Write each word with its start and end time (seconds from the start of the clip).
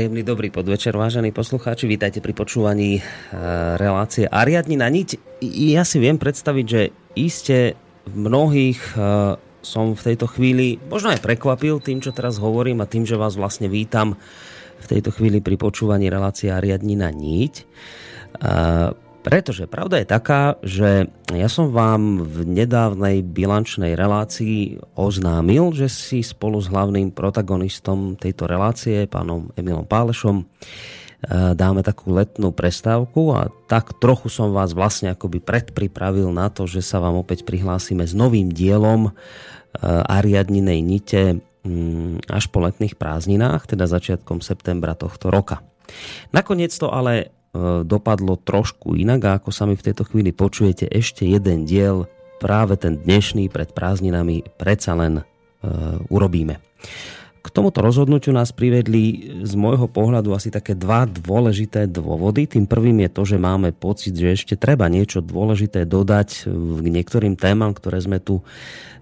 Príjemný 0.00 0.24
dobrý 0.24 0.48
podvečer, 0.48 0.96
vážení 0.96 1.28
poslucháči. 1.28 1.84
Vítajte 1.84 2.24
pri 2.24 2.32
počúvaní 2.32 2.90
e, 2.96 3.02
relácie 3.76 4.24
Ariadni 4.24 4.80
na 4.80 4.88
niť. 4.88 5.20
Ja 5.44 5.84
si 5.84 6.00
viem 6.00 6.16
predstaviť, 6.16 6.64
že 6.64 6.88
iste 7.20 7.76
mnohých 8.08 8.80
e, 8.96 8.96
som 9.60 9.92
v 9.92 10.00
tejto 10.00 10.24
chvíli 10.24 10.80
možno 10.88 11.12
aj 11.12 11.20
prekvapil 11.20 11.84
tým, 11.84 12.00
čo 12.00 12.16
teraz 12.16 12.40
hovorím 12.40 12.80
a 12.80 12.88
tým, 12.88 13.04
že 13.04 13.20
vás 13.20 13.36
vlastne 13.36 13.68
vítam 13.68 14.16
v 14.80 14.86
tejto 14.88 15.12
chvíli 15.12 15.44
pri 15.44 15.60
počúvaní 15.60 16.08
relácie 16.08 16.48
Ariadni 16.48 16.96
na 16.96 17.12
niť. 17.12 17.54
E, 17.60 17.64
pretože 19.20 19.68
pravda 19.68 20.00
je 20.00 20.08
taká, 20.08 20.56
že 20.64 21.12
ja 21.28 21.48
som 21.52 21.68
vám 21.68 22.24
v 22.24 22.48
nedávnej 22.48 23.20
bilančnej 23.20 23.92
relácii 23.92 24.80
oznámil, 24.96 25.76
že 25.76 25.92
si 25.92 26.24
spolu 26.24 26.56
s 26.56 26.72
hlavným 26.72 27.12
protagonistom 27.12 28.16
tejto 28.16 28.48
relácie, 28.48 29.04
pánom 29.04 29.52
Emilom 29.60 29.84
Pálešom, 29.84 30.40
e, 30.40 30.44
dáme 31.52 31.84
takú 31.84 32.16
letnú 32.16 32.48
prestávku 32.48 33.36
a 33.36 33.52
tak 33.68 33.92
trochu 34.00 34.32
som 34.32 34.56
vás 34.56 34.72
vlastne 34.72 35.12
akoby 35.12 35.44
predpripravil 35.44 36.32
na 36.32 36.48
to, 36.48 36.64
že 36.64 36.80
sa 36.80 36.96
vám 36.96 37.20
opäť 37.20 37.44
prihlásime 37.44 38.08
s 38.08 38.16
novým 38.16 38.48
dielom 38.48 39.08
e, 39.08 39.12
Ariadninej 40.08 40.80
nite 40.80 41.22
mm, 41.60 42.24
až 42.24 42.48
po 42.48 42.64
letných 42.64 42.96
prázdninách, 42.96 43.68
teda 43.68 43.84
začiatkom 43.84 44.40
septembra 44.40 44.96
tohto 44.96 45.28
roka. 45.28 45.60
Nakoniec 46.32 46.72
to 46.72 46.88
ale 46.88 47.34
dopadlo 47.82 48.38
trošku 48.38 48.94
inak 48.94 49.20
a 49.26 49.30
ako 49.42 49.50
sa 49.50 49.66
mi 49.66 49.74
v 49.74 49.90
tejto 49.90 50.06
chvíli 50.06 50.30
počujete, 50.30 50.86
ešte 50.86 51.26
jeden 51.26 51.66
diel, 51.66 52.06
práve 52.38 52.78
ten 52.78 52.96
dnešný 52.96 53.50
pred 53.52 53.74
prázdninami 53.74 54.46
predsa 54.56 54.96
len 54.96 55.20
e, 55.20 55.22
urobíme. 56.08 56.62
K 57.40 57.48
tomuto 57.48 57.80
rozhodnutiu 57.80 58.36
nás 58.36 58.52
privedli 58.52 59.32
z 59.44 59.52
môjho 59.56 59.88
pohľadu 59.88 60.36
asi 60.36 60.52
také 60.52 60.76
dva 60.76 61.08
dôležité 61.08 61.88
dôvody. 61.88 62.44
Tým 62.44 62.68
prvým 62.68 63.00
je 63.08 63.10
to, 63.10 63.22
že 63.24 63.36
máme 63.40 63.72
pocit, 63.72 64.12
že 64.12 64.36
ešte 64.36 64.54
treba 64.60 64.92
niečo 64.92 65.24
dôležité 65.24 65.88
dodať 65.88 66.44
k 66.52 66.86
niektorým 66.86 67.40
témam, 67.40 67.72
ktoré 67.72 67.96
sme 68.04 68.20
tu 68.20 68.44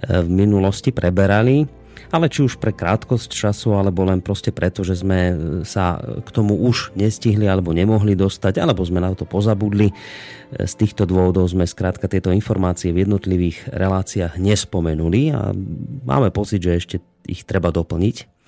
v 0.06 0.28
minulosti 0.30 0.94
preberali 0.94 1.66
ale 2.14 2.30
či 2.32 2.44
už 2.46 2.56
pre 2.58 2.74
krátkosť 2.74 3.30
času, 3.30 3.76
alebo 3.76 4.04
len 4.06 4.24
proste 4.24 4.54
preto, 4.54 4.82
že 4.86 4.98
sme 4.98 5.20
sa 5.64 6.00
k 6.00 6.28
tomu 6.30 6.56
už 6.58 6.96
nestihli 6.96 7.46
alebo 7.46 7.74
nemohli 7.74 8.18
dostať, 8.18 8.60
alebo 8.62 8.86
sme 8.86 9.02
na 9.02 9.12
to 9.12 9.28
pozabudli. 9.28 9.92
Z 10.48 10.74
týchto 10.80 11.04
dôvodov 11.04 11.44
sme 11.52 11.68
skrátka 11.68 12.08
tieto 12.08 12.32
informácie 12.32 12.88
v 12.94 13.04
jednotlivých 13.04 13.68
reláciách 13.68 14.40
nespomenuli 14.40 15.36
a 15.36 15.52
máme 16.08 16.32
pocit, 16.32 16.64
že 16.64 16.78
ešte 16.80 16.96
ich 17.28 17.44
treba 17.44 17.68
doplniť. 17.68 18.38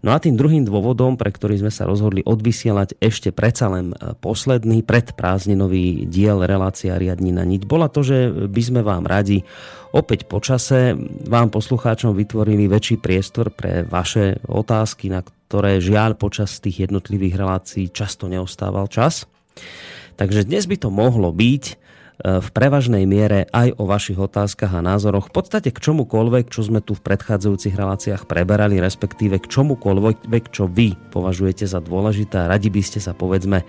No 0.00 0.16
a 0.16 0.22
tým 0.22 0.40
druhým 0.40 0.64
dôvodom, 0.64 1.20
pre 1.20 1.28
ktorý 1.28 1.60
sme 1.60 1.68
sa 1.68 1.84
rozhodli 1.84 2.24
odvysielať 2.24 2.96
ešte 2.96 3.28
predsa 3.28 3.68
len 3.68 3.92
posledný 4.24 4.80
predprázdninový 4.80 6.08
diel 6.08 6.40
relácia 6.40 6.96
riadní 6.96 7.28
na 7.36 7.44
niť, 7.44 7.68
bola 7.68 7.92
to, 7.92 8.00
že 8.00 8.48
by 8.48 8.62
sme 8.64 8.80
vám 8.80 9.04
radi 9.04 9.44
opäť 9.90 10.26
počase 10.26 10.94
vám 11.26 11.50
poslucháčom 11.50 12.14
vytvorili 12.14 12.70
väčší 12.70 12.98
priestor 12.98 13.50
pre 13.50 13.82
vaše 13.86 14.38
otázky, 14.46 15.10
na 15.10 15.22
ktoré 15.22 15.82
žiaľ 15.82 16.14
počas 16.14 16.62
tých 16.62 16.86
jednotlivých 16.86 17.34
relácií 17.34 17.90
často 17.90 18.30
neostával 18.30 18.86
čas. 18.86 19.26
Takže 20.14 20.46
dnes 20.46 20.68
by 20.70 20.76
to 20.78 20.94
mohlo 20.94 21.34
byť 21.34 21.64
e, 21.66 21.74
v 22.38 22.48
prevažnej 22.54 23.08
miere 23.08 23.48
aj 23.50 23.74
o 23.80 23.88
vašich 23.88 24.20
otázkach 24.20 24.70
a 24.76 24.84
názoroch, 24.84 25.32
v 25.32 25.34
podstate 25.40 25.74
k 25.74 25.82
čomukoľvek, 25.82 26.52
čo 26.52 26.60
sme 26.62 26.84
tu 26.84 26.94
v 26.94 27.02
predchádzajúcich 27.02 27.74
reláciách 27.74 28.28
preberali, 28.28 28.78
respektíve 28.78 29.42
k 29.42 29.50
čomukoľvek, 29.50 30.44
čo 30.52 30.68
vy 30.68 30.94
považujete 31.10 31.64
za 31.64 31.80
dôležité. 31.82 32.46
Radi 32.46 32.68
by 32.68 32.82
ste 32.84 33.00
sa 33.02 33.16
povedzme 33.16 33.64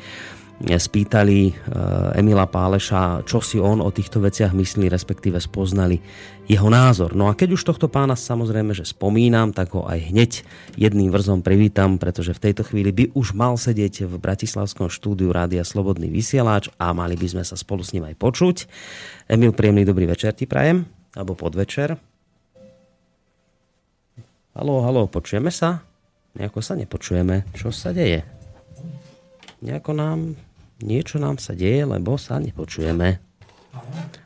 spýtali 0.70 1.40
eh, 1.50 2.20
Emila 2.22 2.46
Páleša, 2.46 3.26
čo 3.26 3.42
si 3.42 3.58
on 3.58 3.82
o 3.82 3.90
týchto 3.90 4.22
veciach 4.22 4.54
myslí, 4.54 4.92
respektíve 4.92 5.42
spoznali 5.42 5.98
jeho 6.46 6.68
názor. 6.68 7.18
No 7.18 7.32
a 7.32 7.38
keď 7.38 7.56
už 7.58 7.64
tohto 7.64 7.88
pána 7.88 8.14
samozrejme, 8.14 8.76
že 8.76 8.86
spomínam, 8.86 9.56
tak 9.56 9.74
ho 9.74 9.88
aj 9.88 10.12
hneď 10.12 10.32
jedným 10.76 11.10
vrzom 11.10 11.42
privítam, 11.42 11.96
pretože 11.96 12.36
v 12.36 12.52
tejto 12.52 12.68
chvíli 12.68 12.92
by 12.92 13.04
už 13.16 13.34
mal 13.34 13.56
sedieť 13.56 14.06
v 14.06 14.14
Bratislavskom 14.20 14.92
štúdiu 14.92 15.32
Rádia 15.32 15.64
Slobodný 15.64 16.12
vysielač 16.12 16.70
a 16.76 16.92
mali 16.92 17.16
by 17.16 17.28
sme 17.40 17.44
sa 17.48 17.56
spolu 17.56 17.82
s 17.82 17.96
ním 17.96 18.06
aj 18.06 18.20
počuť. 18.20 18.58
Emil, 19.32 19.56
príjemný 19.56 19.88
dobrý 19.88 20.06
večer 20.06 20.36
ti 20.36 20.46
prajem, 20.46 20.84
alebo 21.16 21.34
podvečer. 21.40 21.96
Haló, 24.52 24.84
haló, 24.84 25.08
počujeme 25.08 25.48
sa? 25.48 25.80
Nejako 26.36 26.60
sa 26.60 26.76
nepočujeme. 26.76 27.48
Čo 27.56 27.72
sa 27.72 27.96
deje? 27.96 28.28
Nejako 29.64 29.92
nám 29.96 30.36
niečo 30.84 31.18
nám 31.18 31.38
sa 31.42 31.56
deje, 31.58 31.88
lebo 31.88 32.18
sa 32.18 32.38
nepočujeme. 32.38 33.22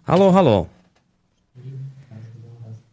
Halo, 0.06 0.30
halo. 0.34 0.58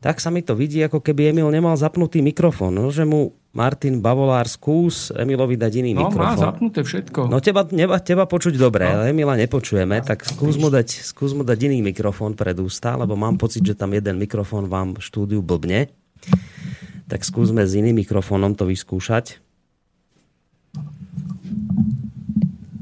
Tak 0.02 0.18
sa 0.18 0.34
mi 0.34 0.42
to 0.42 0.58
vidí, 0.58 0.82
ako 0.82 0.98
keby 0.98 1.30
Emil 1.30 1.46
nemal 1.54 1.78
zapnutý 1.78 2.18
mikrofón, 2.26 2.74
no, 2.74 2.90
že 2.90 3.06
mu 3.06 3.38
Martin 3.54 4.02
Bavolár, 4.02 4.50
skús 4.50 5.14
Emilovi 5.14 5.54
dať 5.54 5.72
iný 5.78 5.94
no, 5.94 6.10
mikrofón. 6.10 6.26
No, 6.26 6.42
má 6.42 6.46
zapnuté 6.50 6.80
všetko. 6.82 7.30
No 7.30 7.38
teba, 7.38 7.62
neba, 7.70 8.02
teba 8.02 8.26
počuť 8.26 8.58
dobre, 8.58 8.90
no. 8.90 8.98
ale 8.98 9.14
Emila 9.14 9.38
nepočujeme, 9.38 10.02
no, 10.02 10.04
tak 10.04 10.26
skús 10.26 10.58
mu, 10.58 10.74
dať, 10.74 11.06
skús 11.06 11.38
mu 11.38 11.46
dať 11.46 11.70
iný 11.70 11.86
mikrofón 11.86 12.34
pred 12.34 12.58
ústa, 12.58 12.98
lebo 12.98 13.14
mám 13.14 13.38
pocit, 13.38 13.62
že 13.62 13.78
tam 13.78 13.94
jeden 13.94 14.18
mikrofón 14.18 14.66
vám 14.66 14.98
v 14.98 15.06
štúdiu 15.06 15.38
blbne. 15.38 15.86
Tak 17.06 17.22
skúsme 17.22 17.62
s 17.62 17.78
iným 17.78 18.02
mikrofónom 18.02 18.58
to 18.58 18.66
vyskúšať. 18.66 19.38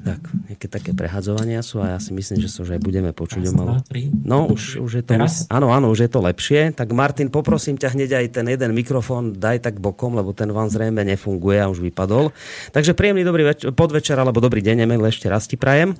Tak, 0.09 0.23
nejaké 0.61 0.77
také 0.77 0.93
prehadzovania 0.93 1.65
sú 1.65 1.81
a 1.81 1.97
ja 1.97 1.99
si 2.05 2.13
myslím, 2.13 2.45
že 2.45 2.53
sa 2.53 2.61
už 2.61 2.77
aj 2.77 2.85
budeme 2.85 3.17
počuť 3.17 3.49
o 3.49 3.53
malo. 3.57 3.73
No, 4.21 4.45
už, 4.45 4.85
už 4.85 5.01
je 5.01 5.03
to... 5.09 5.17
Teraz? 5.17 5.49
Áno, 5.49 5.73
áno, 5.73 5.89
už 5.89 6.05
je 6.05 6.11
to 6.13 6.21
lepšie. 6.21 6.77
Tak 6.77 6.93
Martin, 6.93 7.33
poprosím 7.33 7.81
ťa 7.81 7.97
hneď 7.97 8.21
aj 8.21 8.27
ten 8.37 8.45
jeden 8.45 8.77
mikrofón 8.77 9.33
daj 9.41 9.65
tak 9.65 9.81
bokom, 9.81 10.13
lebo 10.21 10.37
ten 10.37 10.53
vám 10.53 10.69
zrejme 10.69 11.01
nefunguje 11.01 11.65
a 11.65 11.73
už 11.73 11.81
vypadol. 11.81 12.37
Takže 12.77 12.93
príjemný 12.93 13.25
dobrý 13.25 13.49
več- 13.49 13.73
podvečer 13.73 14.21
alebo 14.21 14.45
dobrý 14.45 14.61
deň, 14.61 14.85
Emil, 14.85 15.01
ešte 15.09 15.33
raz 15.33 15.49
ti 15.49 15.57
prajem. 15.57 15.97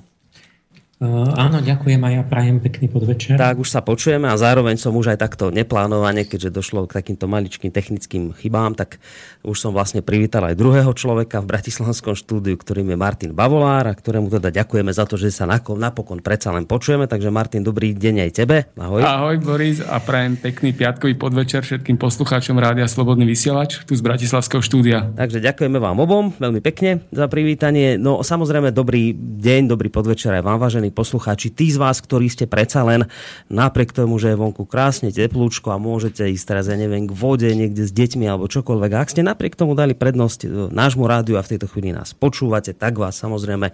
Uh, 1.01 1.33
áno, 1.33 1.65
ďakujem 1.65 1.97
a 2.05 2.09
ja 2.13 2.21
prajem 2.21 2.61
pekný 2.61 2.85
podvečer. 2.85 3.33
Tak 3.33 3.57
už 3.57 3.73
sa 3.73 3.81
počujeme 3.81 4.29
a 4.29 4.37
zároveň 4.37 4.77
som 4.77 4.93
už 4.93 5.09
aj 5.09 5.25
takto 5.25 5.49
neplánovane, 5.49 6.29
keďže 6.29 6.53
došlo 6.53 6.85
k 6.85 7.01
takýmto 7.01 7.25
maličkým 7.25 7.73
technickým 7.73 8.37
chybám, 8.37 8.77
tak 8.77 9.01
už 9.41 9.57
som 9.57 9.73
vlastne 9.73 10.05
privítal 10.05 10.45
aj 10.45 10.53
druhého 10.53 10.93
človeka 10.93 11.41
v 11.41 11.49
Bratislavskom 11.49 12.13
štúdiu, 12.13 12.53
ktorým 12.53 12.93
je 12.93 12.97
Martin 13.01 13.33
Bavolár 13.33 13.89
a 13.89 13.97
ktorému 13.97 14.29
teda 14.29 14.53
ďakujeme 14.53 14.93
za 14.93 15.09
to, 15.09 15.17
že 15.17 15.33
sa 15.33 15.49
napokon 15.49 16.21
predsa 16.21 16.53
len 16.53 16.69
počujeme. 16.69 17.09
Takže 17.09 17.33
Martin, 17.33 17.65
dobrý 17.65 17.97
deň 17.97 18.29
aj 18.29 18.31
tebe. 18.37 18.69
Ahoj. 18.77 19.01
Ahoj 19.01 19.41
Boris 19.41 19.81
a 19.81 19.97
prajem 19.97 20.37
pekný 20.37 20.69
piatkový 20.69 21.17
podvečer 21.17 21.65
všetkým 21.65 21.97
poslucháčom 21.97 22.53
Rádia 22.61 22.85
Slobodný 22.85 23.25
vysielač 23.25 23.81
tu 23.89 23.97
z 23.97 24.05
Bratislavského 24.05 24.61
štúdia. 24.61 25.09
Takže 25.17 25.41
ďakujeme 25.41 25.81
vám 25.81 25.97
obom 25.97 26.29
veľmi 26.37 26.61
pekne 26.61 27.09
za 27.09 27.25
privítanie. 27.25 27.97
No 27.97 28.21
samozrejme 28.21 28.69
dobrý 28.69 29.17
deň, 29.17 29.65
dobrý 29.65 29.89
podvečer 29.89 30.37
aj 30.37 30.45
vám, 30.45 30.61
vážení 30.61 30.90
poslucháči, 30.91 31.49
tí 31.49 31.71
z 31.71 31.79
vás, 31.79 32.03
ktorí 32.03 32.27
ste 32.27 32.45
predsa 32.45 32.85
len 32.85 33.07
napriek 33.47 33.95
tomu, 33.95 34.19
že 34.19 34.31
je 34.31 34.39
vonku 34.39 34.67
krásne 34.67 35.09
teplúčko 35.09 35.71
a 35.73 35.81
môžete 35.81 36.27
ísť 36.29 36.45
teraz, 36.45 36.65
ja 36.67 36.77
neviem, 36.77 37.07
k 37.07 37.13
vode 37.15 37.47
niekde 37.47 37.87
s 37.87 37.95
deťmi 37.95 38.27
alebo 38.27 38.51
čokoľvek. 38.51 38.91
ak 38.91 39.11
ste 39.11 39.23
napriek 39.23 39.55
tomu 39.55 39.73
dali 39.73 39.95
prednosť 39.95 40.39
e, 40.43 40.47
nášmu 40.69 41.07
rádiu 41.07 41.39
a 41.39 41.45
v 41.45 41.55
tejto 41.55 41.71
chvíli 41.71 41.95
nás 41.95 42.11
počúvate, 42.11 42.75
tak 42.75 42.99
vás 42.99 43.17
samozrejme 43.17 43.71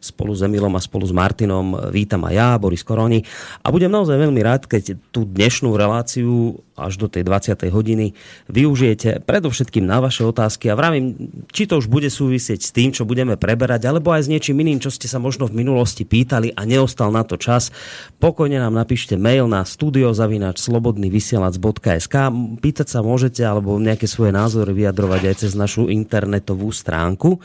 spolu 0.00 0.32
s 0.32 0.46
Emilom 0.46 0.72
a 0.74 0.80
spolu 0.80 1.04
s 1.04 1.12
Martinom 1.12 1.90
vítam 1.90 2.22
aj 2.24 2.34
ja, 2.34 2.48
Boris 2.56 2.86
Koroni. 2.86 3.20
A 3.60 3.68
budem 3.68 3.90
naozaj 3.90 4.16
veľmi 4.16 4.40
rád, 4.40 4.70
keď 4.70 4.96
tú 5.10 5.26
dnešnú 5.26 5.74
reláciu 5.74 6.62
až 6.80 6.96
do 6.96 7.06
tej 7.12 7.28
20. 7.28 7.60
hodiny 7.68 8.16
využijete 8.48 9.28
predovšetkým 9.28 9.84
na 9.84 10.00
vaše 10.00 10.24
otázky 10.24 10.72
a 10.72 10.78
vravím, 10.78 11.28
či 11.52 11.68
to 11.68 11.76
už 11.76 11.92
bude 11.92 12.08
súvisieť 12.08 12.60
s 12.64 12.72
tým, 12.72 12.96
čo 12.96 13.04
budeme 13.04 13.36
preberať, 13.36 13.84
alebo 13.84 14.16
aj 14.16 14.24
s 14.26 14.32
niečím 14.32 14.64
iným, 14.64 14.80
čo 14.80 14.88
ste 14.88 15.04
sa 15.04 15.20
možno 15.20 15.44
v 15.44 15.60
minulosti 15.60 16.08
pýtali 16.08 16.56
a 16.60 16.68
neostal 16.68 17.08
na 17.08 17.24
to 17.24 17.40
čas. 17.40 17.72
Pokojne 18.20 18.60
nám 18.60 18.76
napíšte 18.76 19.16
mail 19.16 19.48
na 19.48 19.64
studiozavinač.slobodnyvysielac.sk 19.64 22.14
Pýtať 22.60 22.88
sa 22.92 23.00
môžete, 23.00 23.40
alebo 23.40 23.80
nejaké 23.80 24.04
svoje 24.04 24.36
názory 24.36 24.76
vyjadrovať 24.76 25.32
aj 25.32 25.40
cez 25.40 25.56
našu 25.56 25.88
internetovú 25.88 26.68
stránku. 26.68 27.40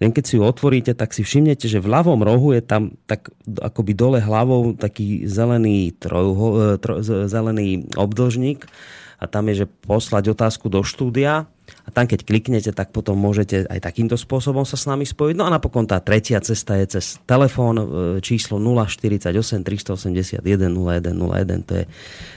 Len 0.00 0.16
keď 0.16 0.24
si 0.24 0.40
ju 0.40 0.48
otvoríte, 0.48 0.96
tak 0.96 1.12
si 1.12 1.20
všimnete, 1.20 1.68
že 1.68 1.84
v 1.84 1.92
ľavom 1.92 2.24
rohu 2.24 2.56
je 2.56 2.64
tam 2.64 2.96
tak 3.04 3.28
akoby 3.44 3.92
dole 3.92 4.24
hlavou 4.24 4.72
taký 4.72 5.28
zelený, 5.28 5.92
trojuho, 6.00 6.46
e, 6.56 6.80
tro, 6.80 7.04
zelený 7.04 7.92
obdlžník 7.92 8.64
a 9.20 9.28
tam 9.28 9.52
je, 9.52 9.60
že 9.64 9.66
poslať 9.68 10.32
otázku 10.32 10.72
do 10.72 10.80
štúdia 10.80 11.44
tam 11.94 12.10
keď 12.10 12.26
kliknete, 12.26 12.70
tak 12.74 12.90
potom 12.90 13.14
môžete 13.14 13.70
aj 13.70 13.78
takýmto 13.78 14.18
spôsobom 14.18 14.66
sa 14.66 14.74
s 14.74 14.90
nami 14.90 15.06
spojiť. 15.06 15.34
No 15.38 15.46
a 15.46 15.54
napokon 15.54 15.86
tá 15.86 16.02
tretia 16.02 16.42
cesta 16.42 16.74
je 16.82 16.98
cez 16.98 17.22
telefón 17.22 17.78
e, 17.78 17.84
číslo 18.18 18.58
048 18.58 19.30
381 19.62 20.42
0101, 20.42 21.62
to 21.62 21.72
je 21.78 21.84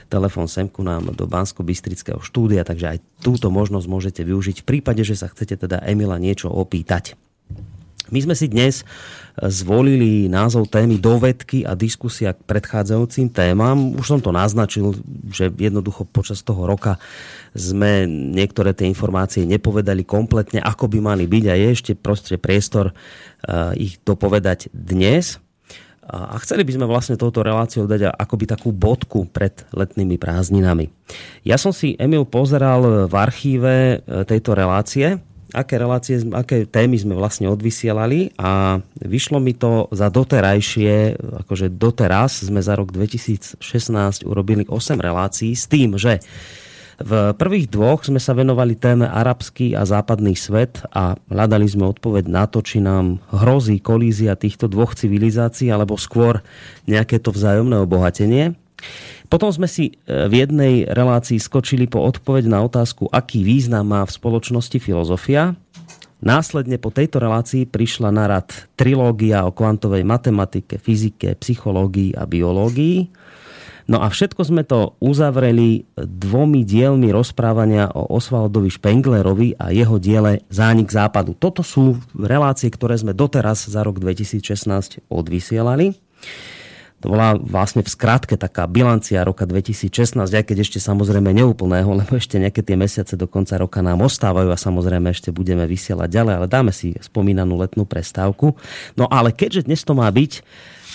telefón 0.06 0.46
semku 0.46 0.86
nám 0.86 1.10
do 1.12 1.26
Bansko-Bystrického 1.26 2.22
štúdia, 2.22 2.62
takže 2.62 2.96
aj 2.96 2.98
túto 3.20 3.50
možnosť 3.50 3.86
môžete 3.90 4.22
využiť 4.22 4.62
v 4.62 4.68
prípade, 4.78 5.02
že 5.02 5.18
sa 5.18 5.26
chcete 5.26 5.58
teda 5.58 5.82
Emila 5.82 6.16
niečo 6.16 6.48
opýtať. 6.48 7.18
My 8.08 8.24
sme 8.24 8.32
si 8.32 8.48
dnes 8.48 8.88
zvolili 9.46 10.26
názov 10.26 10.66
témy 10.66 10.98
dovedky 10.98 11.62
a 11.62 11.78
diskusia 11.78 12.34
k 12.34 12.42
predchádzajúcim 12.42 13.30
témam. 13.30 13.94
Už 13.94 14.06
som 14.06 14.20
to 14.20 14.34
naznačil, 14.34 14.98
že 15.30 15.54
jednoducho 15.54 16.02
počas 16.10 16.42
toho 16.42 16.66
roka 16.66 16.98
sme 17.54 18.04
niektoré 18.10 18.74
tie 18.74 18.90
informácie 18.90 19.46
nepovedali 19.46 20.02
kompletne, 20.02 20.58
ako 20.58 20.90
by 20.90 20.98
mali 20.98 21.24
byť 21.30 21.44
a 21.48 21.54
je 21.54 21.68
ešte 21.70 21.92
proste 21.94 22.34
priestor 22.36 22.90
uh, 22.92 23.72
ich 23.78 24.02
dopovedať 24.02 24.74
dnes. 24.74 25.38
A 26.08 26.40
chceli 26.40 26.64
by 26.64 26.72
sme 26.72 26.86
vlastne 26.88 27.20
touto 27.20 27.44
reláciou 27.44 27.84
dať 27.84 28.08
akoby 28.16 28.48
takú 28.48 28.72
bodku 28.72 29.28
pred 29.28 29.52
letnými 29.76 30.16
prázdninami. 30.16 30.88
Ja 31.44 31.60
som 31.60 31.68
si, 31.68 32.00
Emil, 32.00 32.24
pozeral 32.24 33.04
v 33.12 33.14
archíve 33.14 34.00
eh, 34.00 34.24
tejto 34.24 34.56
relácie 34.56 35.20
aké 35.52 35.80
relácie, 35.80 36.20
aké 36.32 36.68
témy 36.68 37.00
sme 37.00 37.14
vlastne 37.16 37.48
odvysielali 37.48 38.36
a 38.36 38.82
vyšlo 39.00 39.40
mi 39.40 39.56
to 39.56 39.88
za 39.94 40.12
doterajšie, 40.12 41.16
akože 41.44 41.72
doteraz 41.72 42.44
sme 42.44 42.60
za 42.60 42.76
rok 42.76 42.92
2016 42.92 43.60
urobili 44.28 44.68
8 44.68 45.00
relácií 45.00 45.56
s 45.56 45.64
tým, 45.64 45.96
že 45.96 46.20
v 46.98 47.30
prvých 47.38 47.70
dvoch 47.70 48.02
sme 48.02 48.18
sa 48.18 48.34
venovali 48.34 48.74
téme 48.74 49.06
arabský 49.06 49.78
a 49.78 49.86
západný 49.86 50.34
svet 50.34 50.82
a 50.90 51.14
hľadali 51.30 51.70
sme 51.70 51.86
odpoveď 51.86 52.26
na 52.26 52.50
to, 52.50 52.58
či 52.58 52.82
nám 52.82 53.22
hrozí 53.30 53.78
kolízia 53.78 54.34
týchto 54.34 54.66
dvoch 54.66 54.98
civilizácií 54.98 55.70
alebo 55.70 55.94
skôr 55.94 56.42
nejaké 56.90 57.22
to 57.22 57.30
vzájomné 57.30 57.78
obohatenie. 57.78 58.58
Potom 59.28 59.52
sme 59.52 59.68
si 59.68 59.92
e, 59.92 60.26
v 60.26 60.46
jednej 60.46 60.74
relácii 60.88 61.36
skočili 61.36 61.84
po 61.84 62.00
odpoveď 62.00 62.48
na 62.48 62.64
otázku, 62.64 63.12
aký 63.12 63.44
význam 63.44 63.92
má 63.92 64.02
v 64.08 64.14
spoločnosti 64.14 64.78
filozofia. 64.80 65.52
Následne 66.18 66.82
po 66.82 66.90
tejto 66.90 67.22
relácii 67.22 67.68
prišla 67.68 68.10
na 68.10 68.26
rad 68.26 68.50
trilógia 68.74 69.46
o 69.46 69.54
kvantovej 69.54 70.02
matematike, 70.02 70.82
fyzike, 70.82 71.38
psychológii 71.38 72.18
a 72.18 72.26
biológii. 72.26 73.06
No 73.88 74.04
a 74.04 74.12
všetko 74.12 74.44
sme 74.44 74.68
to 74.68 75.00
uzavreli 75.00 75.88
dvomi 75.96 76.60
dielmi 76.60 77.08
rozprávania 77.08 77.88
o 77.96 78.20
Osvaldovi 78.20 78.68
Špenglerovi 78.68 79.56
a 79.56 79.72
jeho 79.72 79.96
diele 79.96 80.44
Zánik 80.52 80.92
západu. 80.92 81.32
Toto 81.32 81.64
sú 81.64 81.96
relácie, 82.12 82.68
ktoré 82.68 83.00
sme 83.00 83.16
doteraz 83.16 83.64
za 83.64 83.80
rok 83.80 83.96
2016 83.96 85.08
odvysielali. 85.08 85.96
To 86.98 87.14
bola 87.14 87.38
vlastne 87.38 87.86
v 87.86 87.90
skratke 87.90 88.34
taká 88.34 88.66
bilancia 88.66 89.22
roka 89.22 89.46
2016, 89.46 90.18
aj 90.18 90.44
keď 90.44 90.56
ešte 90.66 90.78
samozrejme 90.82 91.30
neúplného, 91.30 91.86
lebo 92.02 92.18
ešte 92.18 92.42
nejaké 92.42 92.66
tie 92.66 92.74
mesiace 92.74 93.14
do 93.14 93.30
konca 93.30 93.54
roka 93.54 93.78
nám 93.78 94.02
ostávajú 94.02 94.50
a 94.50 94.58
samozrejme 94.58 95.14
ešte 95.14 95.30
budeme 95.30 95.62
vysielať 95.70 96.08
ďalej, 96.10 96.34
ale 96.42 96.46
dáme 96.50 96.72
si 96.74 96.98
spomínanú 96.98 97.54
letnú 97.54 97.86
prestávku. 97.86 98.58
No 98.98 99.06
ale 99.06 99.30
keďže 99.30 99.70
dnes 99.70 99.86
to 99.86 99.94
má 99.94 100.10
byť, 100.10 100.42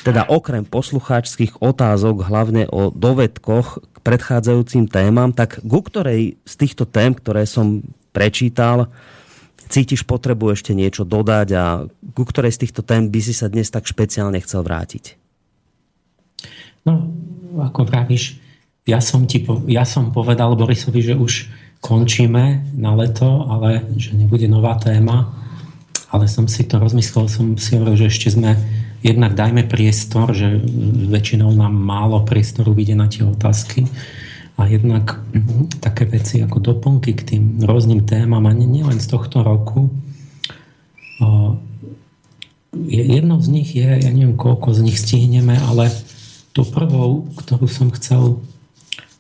teda 0.04 0.28
okrem 0.28 0.68
poslucháčských 0.68 1.64
otázok, 1.64 2.28
hlavne 2.28 2.68
o 2.68 2.92
dovedkoch 2.92 3.68
k 3.80 3.98
predchádzajúcim 4.04 4.92
témam, 4.92 5.32
tak 5.32 5.64
ku 5.64 5.80
ktorej 5.80 6.36
z 6.44 6.54
týchto 6.60 6.84
tém, 6.84 7.16
ktoré 7.16 7.48
som 7.48 7.80
prečítal, 8.12 8.92
cítiš 9.72 10.04
potrebu 10.04 10.52
ešte 10.52 10.76
niečo 10.76 11.08
dodať 11.08 11.48
a 11.56 11.88
ku 11.88 12.24
ktorej 12.28 12.52
z 12.52 12.68
týchto 12.68 12.84
tém 12.84 13.08
by 13.08 13.20
si 13.24 13.32
sa 13.32 13.48
dnes 13.48 13.72
tak 13.72 13.88
špeciálne 13.88 14.44
chcel 14.44 14.68
vrátiť? 14.68 15.23
No, 16.84 17.08
ako 17.60 17.88
vravíš, 17.88 18.44
ja 18.84 19.00
som, 19.00 19.24
ti, 19.24 19.40
ja 19.72 19.88
som 19.88 20.12
povedal 20.12 20.60
Borisovi, 20.60 21.00
že 21.00 21.16
už 21.16 21.48
končíme 21.80 22.64
na 22.76 22.92
leto, 22.96 23.48
ale 23.48 23.84
že 23.96 24.16
nebude 24.16 24.48
nová 24.48 24.76
téma. 24.80 25.32
Ale 26.12 26.30
som 26.30 26.46
si 26.46 26.68
to 26.68 26.78
rozmyslel, 26.78 27.26
som 27.32 27.58
si 27.58 27.76
hovoril, 27.76 28.06
že 28.06 28.12
ešte 28.12 28.36
sme, 28.36 28.56
jednak 29.02 29.34
dajme 29.34 29.66
priestor, 29.66 30.36
že 30.36 30.62
väčšinou 31.10 31.52
nám 31.56 31.74
málo 31.74 32.22
priestoru 32.24 32.76
vyjde 32.76 32.96
na 32.96 33.08
tie 33.10 33.26
otázky. 33.26 33.88
A 34.60 34.70
jednak 34.70 35.18
mm, 35.34 35.82
také 35.82 36.06
veci 36.06 36.44
ako 36.44 36.62
doplnky 36.62 37.18
k 37.18 37.36
tým 37.36 37.44
rôznym 37.66 38.06
témam, 38.06 38.46
a 38.46 38.54
nielen 38.54 39.02
z 39.02 39.08
tohto 39.10 39.42
roku. 39.42 39.90
Jednou 42.74 43.40
z 43.42 43.48
nich 43.50 43.70
je, 43.74 43.86
ja 43.86 44.12
neviem, 44.14 44.38
koľko 44.38 44.76
z 44.76 44.80
nich 44.86 44.98
stihneme, 45.02 45.58
ale 45.58 45.90
Tou 46.54 46.66
prvou, 46.70 47.26
ktorú 47.34 47.66
som 47.66 47.90
chcel, 47.98 48.38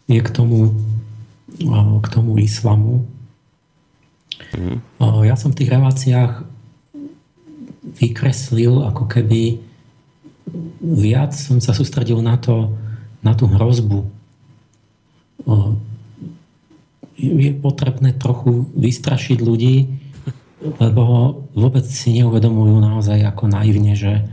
je 0.05 0.21
k 0.21 0.29
tomu, 0.29 0.77
k 1.99 2.07
tomu 2.13 2.37
islamu. 2.37 3.09
Mm. 4.53 4.77
Ja 5.25 5.33
som 5.33 5.49
v 5.49 5.57
tých 5.63 5.73
reláciách 5.73 6.45
vykreslil, 7.97 8.85
ako 8.85 9.09
keby 9.09 9.57
viac 10.83 11.33
som 11.33 11.57
sa 11.57 11.73
sústredil 11.73 12.21
na 12.21 12.37
to, 12.37 12.75
na 13.23 13.33
tú 13.33 13.47
hrozbu. 13.47 14.05
je 17.17 17.51
potrebné 17.57 18.13
trochu 18.13 18.67
vystrašiť 18.75 19.39
ľudí, 19.39 19.87
lebo 20.79 21.03
vôbec 21.55 21.83
si 21.87 22.15
neuvedomujú 22.19 22.79
naozaj 22.79 23.19
ako 23.27 23.51
naivne, 23.51 23.95
že, 23.95 24.23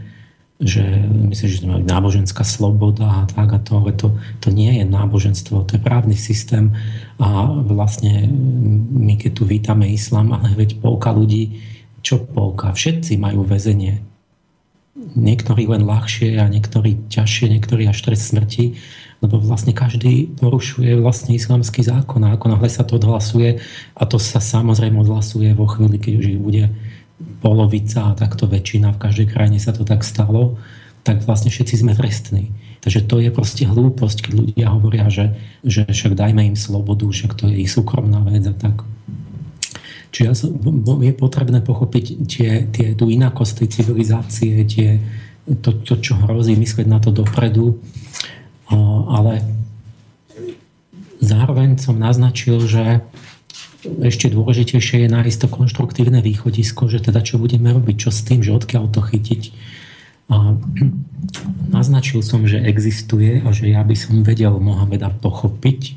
že 0.60 0.84
myslím, 1.32 1.48
že 1.48 1.64
to 1.64 1.80
náboženská 1.88 2.44
sloboda 2.44 3.24
a 3.24 3.28
tak 3.28 3.48
a 3.56 3.58
to, 3.58 3.80
ale 3.80 3.96
to, 3.96 4.12
to 4.44 4.52
nie 4.52 4.76
je 4.76 4.84
náboženstvo, 4.84 5.64
to 5.64 5.80
je 5.80 5.82
právny 5.82 6.12
systém 6.14 6.76
a 7.16 7.48
vlastne 7.64 8.28
my 8.92 9.16
keď 9.16 9.40
tu 9.40 9.48
vítame 9.48 9.88
islám, 9.88 10.36
ale 10.36 10.52
veď 10.52 10.84
polka 10.84 11.16
ľudí, 11.16 11.64
čo 12.04 12.20
polka, 12.20 12.76
všetci 12.76 13.16
majú 13.16 13.40
väzenie. 13.48 14.04
Niektorí 15.00 15.64
len 15.64 15.88
ľahšie 15.88 16.36
a 16.36 16.44
niektorí 16.52 17.08
ťažšie, 17.08 17.56
niektorí 17.56 17.88
až 17.88 18.04
trest 18.04 18.36
smrti 18.36 18.76
lebo 19.20 19.36
vlastne 19.36 19.76
každý 19.76 20.32
porušuje 20.40 20.96
vlastne 20.96 21.36
islamský 21.36 21.84
zákon 21.84 22.24
a 22.24 22.34
ako 22.34 22.56
náhle 22.56 22.68
sa 22.72 22.88
to 22.88 22.96
odhlasuje 22.96 23.60
a 23.92 24.02
to 24.08 24.16
sa 24.16 24.40
samozrejme 24.40 24.96
odhlasuje 24.96 25.52
vo 25.52 25.68
chvíli, 25.68 26.00
keď 26.00 26.12
už 26.16 26.26
ich 26.36 26.40
bude 26.40 26.64
polovica 27.40 28.12
a 28.12 28.16
takto 28.18 28.48
väčšina, 28.48 28.96
v 28.96 29.02
každej 29.02 29.26
krajine 29.30 29.58
sa 29.60 29.72
to 29.76 29.84
tak 29.84 30.04
stalo, 30.04 30.56
tak 31.04 31.24
vlastne 31.24 31.48
všetci 31.48 31.74
sme 31.80 31.92
trestní. 31.96 32.52
Takže 32.80 33.04
to 33.04 33.20
je 33.20 33.30
proste 33.32 33.64
hlúposť, 33.68 34.18
keď 34.24 34.32
ľudia 34.32 34.66
hovoria, 34.72 35.06
že, 35.12 35.36
že 35.64 35.84
však 35.84 36.16
dajme 36.16 36.52
im 36.52 36.56
slobodu, 36.56 37.04
však 37.08 37.36
to 37.36 37.48
je 37.52 37.64
ich 37.64 37.70
súkromná 37.72 38.24
vec 38.24 38.44
a 38.48 38.56
tak. 38.56 38.84
Čiže 40.10 40.48
je 41.06 41.12
potrebné 41.14 41.62
pochopiť 41.62 42.04
tie, 42.26 42.50
tie, 42.72 42.86
tú 42.98 43.12
inakosť 43.12 43.62
tej 43.62 43.68
civilizácie, 43.80 44.64
tie, 44.66 44.98
to, 45.60 45.76
to, 45.84 46.02
čo 46.02 46.18
hrozí, 46.18 46.56
myslieť 46.56 46.88
na 46.88 46.98
to 46.98 47.14
dopredu 47.14 47.78
ale 49.10 49.42
zároveň 51.18 51.76
som 51.82 51.98
naznačil, 51.98 52.62
že 52.62 53.02
ešte 53.84 54.28
dôležitejšie 54.28 55.06
je 55.06 55.08
nájsť 55.08 55.38
to 55.44 55.48
konštruktívne 55.48 56.20
východisko, 56.20 56.88
že 56.88 57.00
teda 57.00 57.24
čo 57.24 57.40
budeme 57.40 57.72
robiť, 57.72 57.96
čo 57.96 58.10
s 58.12 58.20
tým, 58.24 58.44
že 58.44 58.52
odkiaľ 58.52 58.92
to 58.92 59.00
chytiť. 59.00 59.42
A 60.30 60.54
naznačil 61.76 62.20
som, 62.20 62.44
že 62.44 62.60
existuje 62.60 63.40
a 63.40 63.48
že 63.50 63.72
ja 63.72 63.80
by 63.80 63.96
som 63.96 64.20
vedel 64.22 64.52
Mohameda 64.60 65.08
pochopiť, 65.08 65.96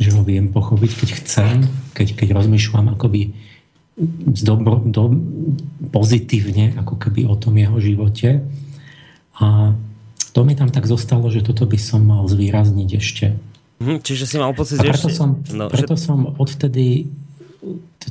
že 0.00 0.10
ho 0.16 0.24
viem 0.24 0.48
pochopiť, 0.48 0.90
keď 0.96 1.08
chcem, 1.20 1.56
keď, 1.92 2.16
keď 2.16 2.28
rozmýšľam 2.32 2.96
akoby 2.96 3.36
dobro, 4.40 4.80
do, 4.80 5.12
pozitívne, 5.92 6.72
ako 6.80 6.96
keby 6.96 7.28
o 7.28 7.36
tom 7.36 7.60
jeho 7.60 7.76
živote. 7.76 8.40
A 9.36 9.76
to 10.32 10.40
mi 10.46 10.56
tam 10.56 10.72
tak 10.72 10.88
zostalo, 10.88 11.28
že 11.28 11.44
toto 11.44 11.68
by 11.68 11.76
som 11.76 12.06
mal 12.06 12.24
zvýrazniť 12.24 12.90
ešte. 12.96 13.26
Hm, 13.80 14.04
čiže 14.04 14.28
si 14.28 14.36
mal 14.36 14.52
pocit, 14.52 14.76
že 14.76 14.92
preto 14.92 15.08
ešte... 15.08 15.16
Som, 15.16 15.40
no, 15.56 15.72
preto 15.72 15.96
že... 15.96 16.04
som 16.04 16.36
odtedy 16.36 17.08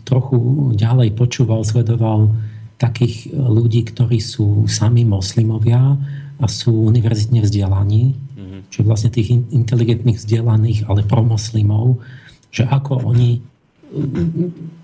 trochu 0.05 0.73
ďalej 0.73 1.13
počúval, 1.13 1.61
sledoval 1.61 2.33
takých 2.81 3.29
ľudí, 3.33 3.85
ktorí 3.85 4.17
sú 4.17 4.65
sami 4.65 5.05
moslimovia 5.05 5.97
a 6.39 6.45
sú 6.47 6.89
univerzitne 6.89 7.43
vzdelaní, 7.43 8.15
mm-hmm. 8.15 8.59
čiže 8.71 8.87
vlastne 8.87 9.11
tých 9.13 9.35
inteligentných 9.51 10.17
vzdelaných, 10.17 10.87
ale 10.87 11.05
pro 11.05 11.21
moslimov, 11.21 11.99
že 12.49 12.65
ako 12.65 13.05
oni 13.05 13.43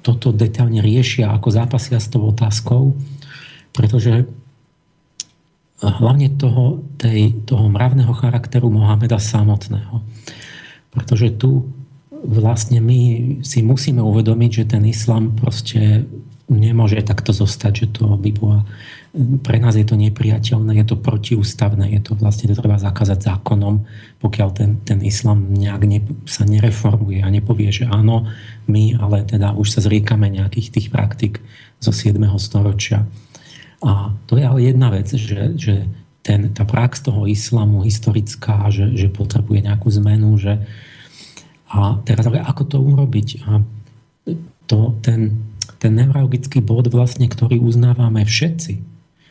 toto 0.01 0.33
detailne 0.33 0.81
riešia, 0.81 1.29
ako 1.29 1.53
zápasia 1.53 2.01
s 2.01 2.09
tou 2.09 2.25
otázkou, 2.25 2.97
pretože 3.69 4.25
hlavne 5.77 6.33
toho, 6.33 6.81
tej, 6.97 7.45
toho 7.45 7.69
mravného 7.69 8.09
charakteru 8.17 8.71
Mohameda 8.73 9.21
samotného. 9.21 10.01
Pretože 10.95 11.35
tu 11.35 11.67
vlastne 12.25 12.81
my 12.81 12.99
si 13.45 13.61
musíme 13.61 14.01
uvedomiť, 14.01 14.51
že 14.51 14.63
ten 14.65 14.83
islám 14.87 15.35
proste 15.35 16.07
nemôže 16.49 16.97
takto 17.05 17.35
zostať, 17.35 17.73
že 17.75 17.87
to 17.99 18.15
by 18.17 18.31
bola 18.33 18.65
pre 19.15 19.63
nás 19.63 19.79
je 19.79 19.87
to 19.87 19.95
nepriateľné, 19.95 20.75
je 20.83 20.85
to 20.91 20.99
protiústavné, 20.99 21.87
je 21.95 22.01
to 22.03 22.19
vlastne 22.19 22.51
to 22.51 22.59
treba 22.59 22.75
zakázať 22.75 23.23
zákonom, 23.23 23.87
pokiaľ 24.19 24.49
ten, 24.51 24.71
ten 24.83 24.99
islám 25.07 25.39
nejak 25.55 25.81
ne, 25.87 26.03
sa 26.27 26.43
nereformuje 26.43 27.23
a 27.23 27.31
nepovie, 27.31 27.71
že 27.71 27.87
áno, 27.87 28.27
my 28.67 28.99
ale 28.99 29.23
teda 29.23 29.55
už 29.55 29.71
sa 29.71 29.79
zriekame 29.79 30.27
nejakých 30.27 30.67
tých 30.67 30.87
praktik 30.91 31.39
zo 31.79 31.95
7. 31.95 32.19
storočia. 32.35 33.07
A 33.79 34.11
to 34.27 34.35
je 34.35 34.43
ale 34.43 34.67
jedna 34.67 34.91
vec, 34.91 35.07
že, 35.07 35.55
že 35.55 35.87
ten, 36.25 36.49
tá 36.49 36.65
prax 36.65 37.05
toho 37.05 37.29
islamu 37.29 37.85
historická, 37.85 38.73
že, 38.73 38.97
že 38.97 39.13
potrebuje 39.13 39.69
nejakú 39.69 39.93
zmenu, 40.01 40.33
že 40.41 40.57
a 41.69 42.01
teraz 42.01 42.25
ale 42.25 42.41
ako 42.41 42.63
to 42.65 42.77
urobiť? 42.81 43.45
A 43.45 43.61
to, 44.65 44.97
ten, 45.05 45.45
ten 45.77 45.93
neurologický 45.93 46.65
bod 46.65 46.89
vlastne, 46.89 47.29
ktorý 47.29 47.61
uznávame 47.61 48.25
všetci, 48.25 48.81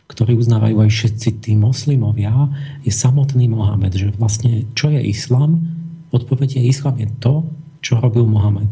ktorý 0.07 0.39
uznávajú 0.39 0.87
aj 0.87 0.91
všetci 0.95 1.29
tí 1.43 1.53
moslimovia, 1.59 2.31
je 2.87 2.95
samotný 2.95 3.51
Mohamed. 3.51 3.99
Že 3.99 4.09
vlastne, 4.15 4.69
čo 4.79 4.95
je 4.95 5.03
islam? 5.03 5.67
Odpoveď 6.15 6.63
je, 6.63 6.71
islam 6.71 6.95
je 7.03 7.11
to, 7.19 7.43
čo 7.83 7.99
robil 7.99 8.23
Mohamed. 8.29 8.71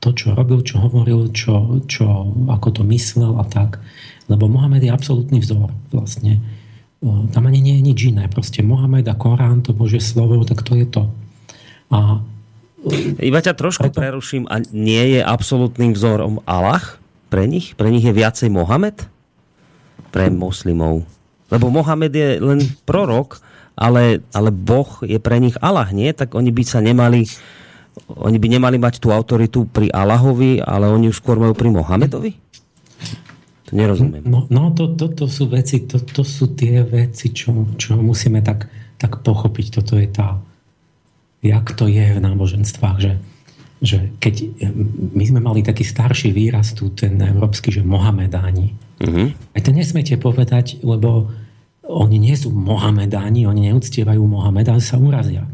To, 0.00 0.10
čo 0.16 0.32
robil, 0.32 0.64
čo 0.64 0.80
hovoril, 0.80 1.30
čo, 1.30 1.84
čo, 1.86 2.34
ako 2.48 2.80
to 2.80 2.82
myslel 2.88 3.36
a 3.36 3.44
tak. 3.46 3.78
Lebo 4.26 4.48
Mohamed 4.48 4.88
je 4.88 4.90
absolútny 4.90 5.38
vzor 5.44 5.70
vlastne. 5.92 6.40
Tam 7.00 7.48
ani 7.48 7.64
nie 7.64 7.80
je 7.80 7.82
nič 7.82 8.00
iné. 8.12 8.28
Proste 8.28 8.60
Mohamed 8.60 9.08
a 9.08 9.16
Korán, 9.16 9.64
to 9.64 9.72
Božie 9.72 10.04
slovo, 10.04 10.44
tak 10.44 10.60
to 10.60 10.76
je 10.76 10.84
to. 10.84 11.08
A 11.88 12.20
iba 13.20 13.40
ťa 13.40 13.56
trošku 13.56 13.88
preto... 13.88 14.00
preruším. 14.00 14.44
A 14.48 14.60
nie 14.72 15.16
je 15.16 15.20
absolútnym 15.24 15.96
vzorom 15.96 16.44
Allah 16.44 17.00
pre 17.32 17.48
nich? 17.48 17.72
Pre 17.76 17.88
nich 17.88 18.04
je 18.04 18.12
viacej 18.12 18.52
Mohamed? 18.52 19.08
Pre 20.12 20.26
moslimov. 20.28 21.08
Lebo 21.48 21.72
Mohamed 21.72 22.12
je 22.12 22.28
len 22.36 22.60
prorok, 22.84 23.40
ale, 23.80 24.20
ale 24.36 24.52
Boh 24.52 25.00
je 25.00 25.16
pre 25.16 25.40
nich 25.40 25.56
Allah, 25.64 25.88
nie? 25.92 26.12
Tak 26.12 26.36
oni 26.36 26.52
by 26.52 26.62
sa 26.68 26.84
nemali 26.84 27.24
oni 28.08 28.38
by 28.38 28.48
nemali 28.48 28.78
mať 28.78 29.02
tú 29.02 29.10
autoritu 29.10 29.66
pri 29.66 29.90
Allahovi, 29.90 30.62
ale 30.62 30.88
oni 30.88 31.10
už 31.10 31.20
skôr 31.20 31.36
majú 31.36 31.52
pri 31.52 31.74
Mohamedovi? 31.74 32.32
To 33.70 33.78
nerozumiem. 33.78 34.26
No, 34.26 34.50
no 34.50 34.74
to, 34.74 34.90
to, 34.98 35.06
to 35.14 35.30
sú 35.30 35.46
veci, 35.46 35.86
to, 35.86 36.02
to 36.02 36.26
sú 36.26 36.58
tie 36.58 36.82
veci, 36.82 37.30
čo, 37.30 37.70
čo 37.78 37.94
musíme 38.02 38.42
tak, 38.42 38.66
tak 38.98 39.22
pochopiť. 39.22 39.66
Toto 39.78 39.94
je 39.94 40.10
tá, 40.10 40.42
jak 41.40 41.70
to 41.78 41.86
je 41.86 42.18
v 42.18 42.20
náboženstvách, 42.20 42.98
že, 42.98 43.14
že 43.78 44.10
keď 44.18 44.34
my 45.14 45.24
sme 45.24 45.40
mali 45.40 45.62
taký 45.62 45.86
starší 45.86 46.34
výraz 46.34 46.74
tu, 46.74 46.90
ten 46.90 47.14
európsky, 47.22 47.70
že 47.70 47.86
Mohamedáni. 47.86 48.74
Uh-huh. 49.00 49.30
Aj 49.54 49.60
to 49.62 49.70
nesmiete 49.70 50.18
povedať, 50.18 50.82
lebo 50.82 51.30
oni 51.86 52.18
nie 52.18 52.34
sú 52.34 52.50
Mohamedáni, 52.50 53.46
oni 53.46 53.70
neúctievajú 53.70 54.22
Mohameda, 54.26 54.74
ale 54.74 54.82
sa 54.82 54.98
urazia. 54.98 55.46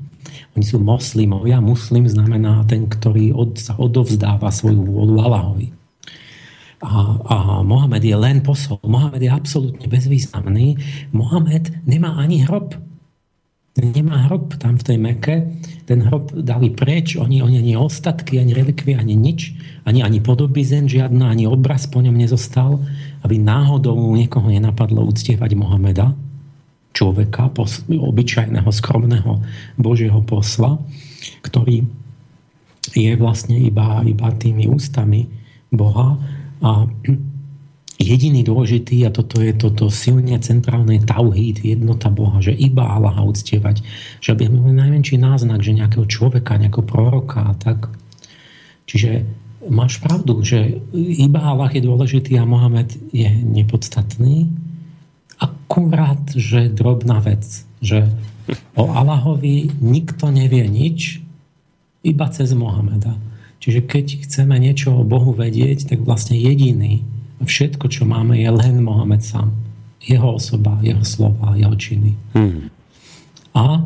Oni 0.56 0.64
sú 0.64 0.80
moslimovia. 0.80 1.60
Muslim 1.60 2.08
znamená 2.08 2.64
ten, 2.64 2.88
ktorý 2.88 3.36
od, 3.36 3.60
sa 3.60 3.76
odovzdáva 3.76 4.48
svoju 4.48 4.80
vôľu 4.88 5.16
Allahovi. 5.20 5.75
A, 6.84 6.92
a 7.24 7.36
Mohamed 7.64 8.04
je 8.04 8.16
len 8.16 8.44
posol. 8.44 8.76
Mohamed 8.84 9.24
je 9.24 9.32
absolútne 9.32 9.86
bezvýznamný. 9.88 10.76
Mohamed 11.16 11.72
nemá 11.88 12.20
ani 12.20 12.44
hrob. 12.44 12.76
Nemá 13.76 14.28
hrob 14.28 14.56
tam 14.60 14.76
v 14.76 14.84
tej 14.84 14.98
Meke. 15.00 15.36
Ten 15.88 16.04
hrob 16.04 16.36
dali 16.36 16.72
preč. 16.72 17.16
Oni, 17.16 17.40
oni 17.40 17.60
ani 17.60 17.74
ostatky, 17.80 18.36
ani 18.36 18.52
relikvie, 18.52 18.92
ani 18.92 19.16
nič. 19.16 19.56
Ani, 19.88 20.04
ani 20.04 20.20
podobizen 20.20 20.84
žiadna, 20.84 21.32
ani 21.32 21.48
obraz 21.48 21.88
po 21.88 22.04
ňom 22.04 22.12
nezostal. 22.12 22.84
Aby 23.24 23.40
náhodou 23.40 23.96
niekoho 24.12 24.52
nenapadlo 24.52 25.00
uctievať 25.08 25.56
Mohameda 25.56 26.12
človeka, 26.96 27.52
obyčajného, 27.92 28.68
skromného 28.72 29.44
Božieho 29.76 30.24
posla, 30.24 30.80
ktorý 31.44 31.84
je 32.96 33.12
vlastne 33.20 33.60
iba, 33.60 34.00
iba 34.08 34.32
tými 34.32 34.64
ústami 34.64 35.28
Boha 35.68 36.16
a 36.62 36.88
jediný 37.96 38.44
dôležitý, 38.44 39.08
a 39.08 39.10
toto 39.10 39.40
je 39.40 39.56
toto 39.56 39.88
silne 39.88 40.36
centrálne 40.44 41.00
tauhid, 41.00 41.64
jednota 41.64 42.12
Boha, 42.12 42.44
že 42.44 42.52
iba 42.52 42.84
Allaha 42.84 43.24
uctievať, 43.24 43.80
že 44.20 44.36
aby 44.36 44.52
sme 44.52 44.76
najmenší 44.76 45.16
náznak, 45.16 45.64
že 45.64 45.76
nejakého 45.76 46.04
človeka, 46.04 46.60
nejakého 46.60 46.84
proroka 46.84 47.40
a 47.40 47.54
tak. 47.56 47.88
Čiže 48.86 49.24
máš 49.66 49.98
pravdu, 49.98 50.44
že 50.44 50.78
iba 50.94 51.40
Allah 51.42 51.72
je 51.72 51.82
dôležitý 51.82 52.36
a 52.38 52.44
Mohamed 52.44 52.94
je 53.10 53.26
nepodstatný. 53.26 54.52
Akurát, 55.40 56.22
že 56.32 56.72
drobná 56.72 57.20
vec, 57.20 57.44
že 57.82 58.08
o 58.78 58.92
Allahovi 58.92 59.72
nikto 59.82 60.30
nevie 60.30 60.64
nič, 60.70 61.20
iba 62.06 62.30
cez 62.30 62.54
Mohameda. 62.54 63.18
Čiže 63.66 63.82
keď 63.82 64.06
chceme 64.22 64.54
niečo 64.62 64.94
o 64.94 65.02
Bohu 65.02 65.34
vedieť, 65.34 65.90
tak 65.90 66.06
vlastne 66.06 66.38
jediný 66.38 67.02
všetko, 67.42 67.90
čo 67.90 68.06
máme, 68.06 68.38
je 68.38 68.46
len 68.46 68.78
Mohamed 68.78 69.26
sám. 69.26 69.50
Jeho 69.98 70.38
osoba, 70.38 70.78
jeho 70.86 71.02
slova, 71.02 71.58
jeho 71.58 71.74
činy. 71.74 72.14
Hmm. 72.30 72.70
A 73.58 73.82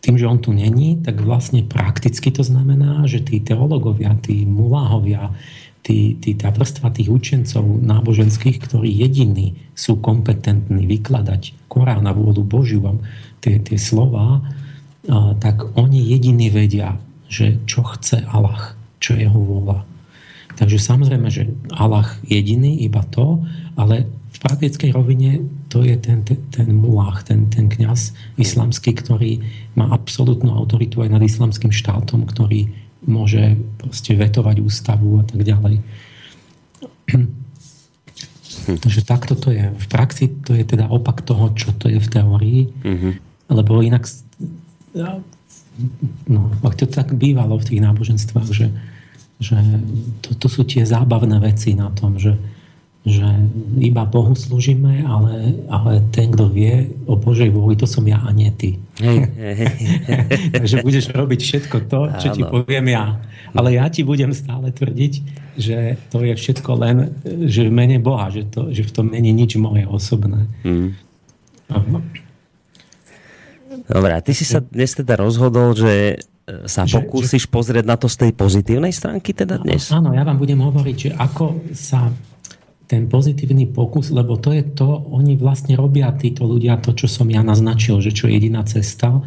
tým, 0.00 0.16
že 0.16 0.24
on 0.24 0.40
tu 0.40 0.56
není, 0.56 0.96
tak 0.96 1.20
vlastne 1.20 1.60
prakticky 1.60 2.32
to 2.32 2.40
znamená, 2.40 3.04
že 3.04 3.20
tí 3.20 3.36
teologovia, 3.44 4.16
tí 4.16 4.48
muláhovia, 4.48 5.28
tí, 5.84 6.16
tí, 6.16 6.32
tá 6.32 6.48
vrstva 6.48 6.88
tých 6.88 7.12
učencov 7.12 7.84
náboženských, 7.84 8.64
ktorí 8.64 8.88
jediní 8.88 9.60
sú 9.76 10.00
kompetentní 10.00 10.88
vykladať 10.88 11.68
Korán 11.68 12.08
na 12.08 12.16
vôľu 12.16 12.48
Božiu, 12.48 12.80
tie, 13.44 13.60
tie 13.60 13.76
slova, 13.76 14.40
tak 15.36 15.68
oni 15.76 16.00
jediní 16.00 16.48
vedia, 16.48 16.96
že 17.28 17.60
čo 17.68 17.84
chce 17.84 18.24
Allah, 18.28 18.74
čo 18.98 19.14
je 19.14 19.28
jeho 19.28 19.38
vôľa. 19.38 19.84
Takže 20.58 20.82
samozrejme, 20.82 21.28
že 21.30 21.54
Allah 21.70 22.08
jediný, 22.26 22.82
iba 22.82 23.06
to, 23.06 23.46
ale 23.78 24.10
v 24.34 24.38
praktickej 24.42 24.90
rovine 24.90 25.46
to 25.70 25.86
je 25.86 25.94
ten, 25.94 26.26
ten, 26.26 26.40
ten 26.50 26.68
mulách, 26.74 27.22
ten, 27.30 27.46
ten 27.46 27.70
kňaz 27.70 28.16
islamský, 28.36 28.92
ktorý 28.98 29.38
má 29.78 29.86
absolútnu 29.94 30.50
autoritu 30.50 31.04
aj 31.06 31.14
nad 31.14 31.22
islamským 31.22 31.70
štátom, 31.70 32.26
ktorý 32.26 32.74
môže 33.06 33.54
proste 33.78 34.18
vetovať 34.18 34.56
ústavu 34.58 35.22
a 35.22 35.24
tak 35.24 35.46
ďalej. 35.46 35.78
Takže 38.82 39.00
takto 39.06 39.38
to 39.38 39.54
je. 39.54 39.70
V 39.72 39.86
praxi 39.88 40.28
to 40.44 40.52
je 40.52 40.66
teda 40.66 40.90
opak 40.90 41.22
toho, 41.22 41.54
čo 41.56 41.72
to 41.72 41.88
je 41.88 42.02
v 42.02 42.08
teórii, 42.10 42.60
mm-hmm. 42.68 43.12
lebo 43.54 43.80
inak 43.80 44.04
no, 46.26 46.50
to 46.76 46.86
tak 46.86 47.14
bývalo 47.14 47.58
v 47.58 47.66
tých 47.74 47.80
náboženstvách, 47.82 48.50
že, 48.50 48.68
že 49.38 49.56
to, 50.22 50.34
to 50.34 50.48
sú 50.50 50.62
tie 50.66 50.82
zábavné 50.82 51.38
veci 51.38 51.74
na 51.74 51.90
tom, 51.94 52.18
že 52.18 52.36
že 53.08 53.24
iba 53.80 54.04
Bohu 54.04 54.36
slúžime, 54.36 55.00
ale, 55.06 55.64
ale 55.72 56.04
ten, 56.12 56.28
kto 56.28 56.52
vie 56.52 56.92
o 57.08 57.16
Božej 57.16 57.48
vôli, 57.48 57.78
to 57.78 57.88
som 57.88 58.04
ja 58.04 58.20
a 58.20 58.30
nie 58.36 58.52
ty. 58.52 58.76
Takže 60.54 60.84
budeš 60.84 61.14
robiť 61.16 61.40
všetko 61.40 61.76
to, 61.88 62.00
čo 62.20 62.28
ti 62.36 62.42
poviem 62.44 62.92
ja. 62.92 63.16
Ale 63.56 63.80
ja 63.80 63.88
ti 63.88 64.04
budem 64.04 64.36
stále 64.36 64.74
tvrdiť, 64.74 65.12
že 65.56 65.96
to 66.12 66.20
je 66.20 66.36
všetko 66.36 66.70
len 66.76 66.96
že 67.48 67.66
v 67.66 67.72
mene 67.72 67.96
Boha, 67.96 68.28
že, 68.28 68.44
to, 68.44 68.68
že 68.74 68.84
v 68.84 68.92
tom 68.92 69.06
není 69.08 69.32
nič 69.32 69.56
moje 69.56 69.88
osobné. 69.88 70.44
Hmm. 70.66 70.92
Dobre, 73.86 74.12
a 74.16 74.20
ty 74.24 74.34
si 74.34 74.42
sa 74.42 74.58
dnes 74.58 74.90
teda 74.96 75.14
rozhodol, 75.20 75.76
že 75.78 76.18
sa 76.64 76.88
pokúsiš 76.88 77.44
že, 77.44 77.52
pozrieť 77.52 77.84
na 77.84 78.00
to 78.00 78.08
z 78.08 78.16
tej 78.26 78.32
pozitívnej 78.32 78.92
stránky 78.92 79.36
teda 79.36 79.60
dnes? 79.60 79.92
Áno, 79.92 80.16
ja 80.16 80.24
vám 80.24 80.40
budem 80.40 80.58
hovoriť, 80.58 80.96
že 80.96 81.10
ako 81.12 81.44
sa 81.76 82.08
ten 82.88 83.04
pozitívny 83.04 83.68
pokus, 83.68 84.08
lebo 84.08 84.40
to 84.40 84.56
je 84.56 84.64
to, 84.64 84.88
oni 85.12 85.36
vlastne 85.36 85.76
robia 85.76 86.08
títo 86.16 86.48
ľudia 86.48 86.80
to, 86.80 86.96
čo 86.96 87.04
som 87.04 87.28
ja 87.28 87.44
naznačil, 87.44 88.00
že 88.00 88.16
čo 88.16 88.32
je 88.32 88.40
jediná 88.40 88.64
cesta, 88.64 89.20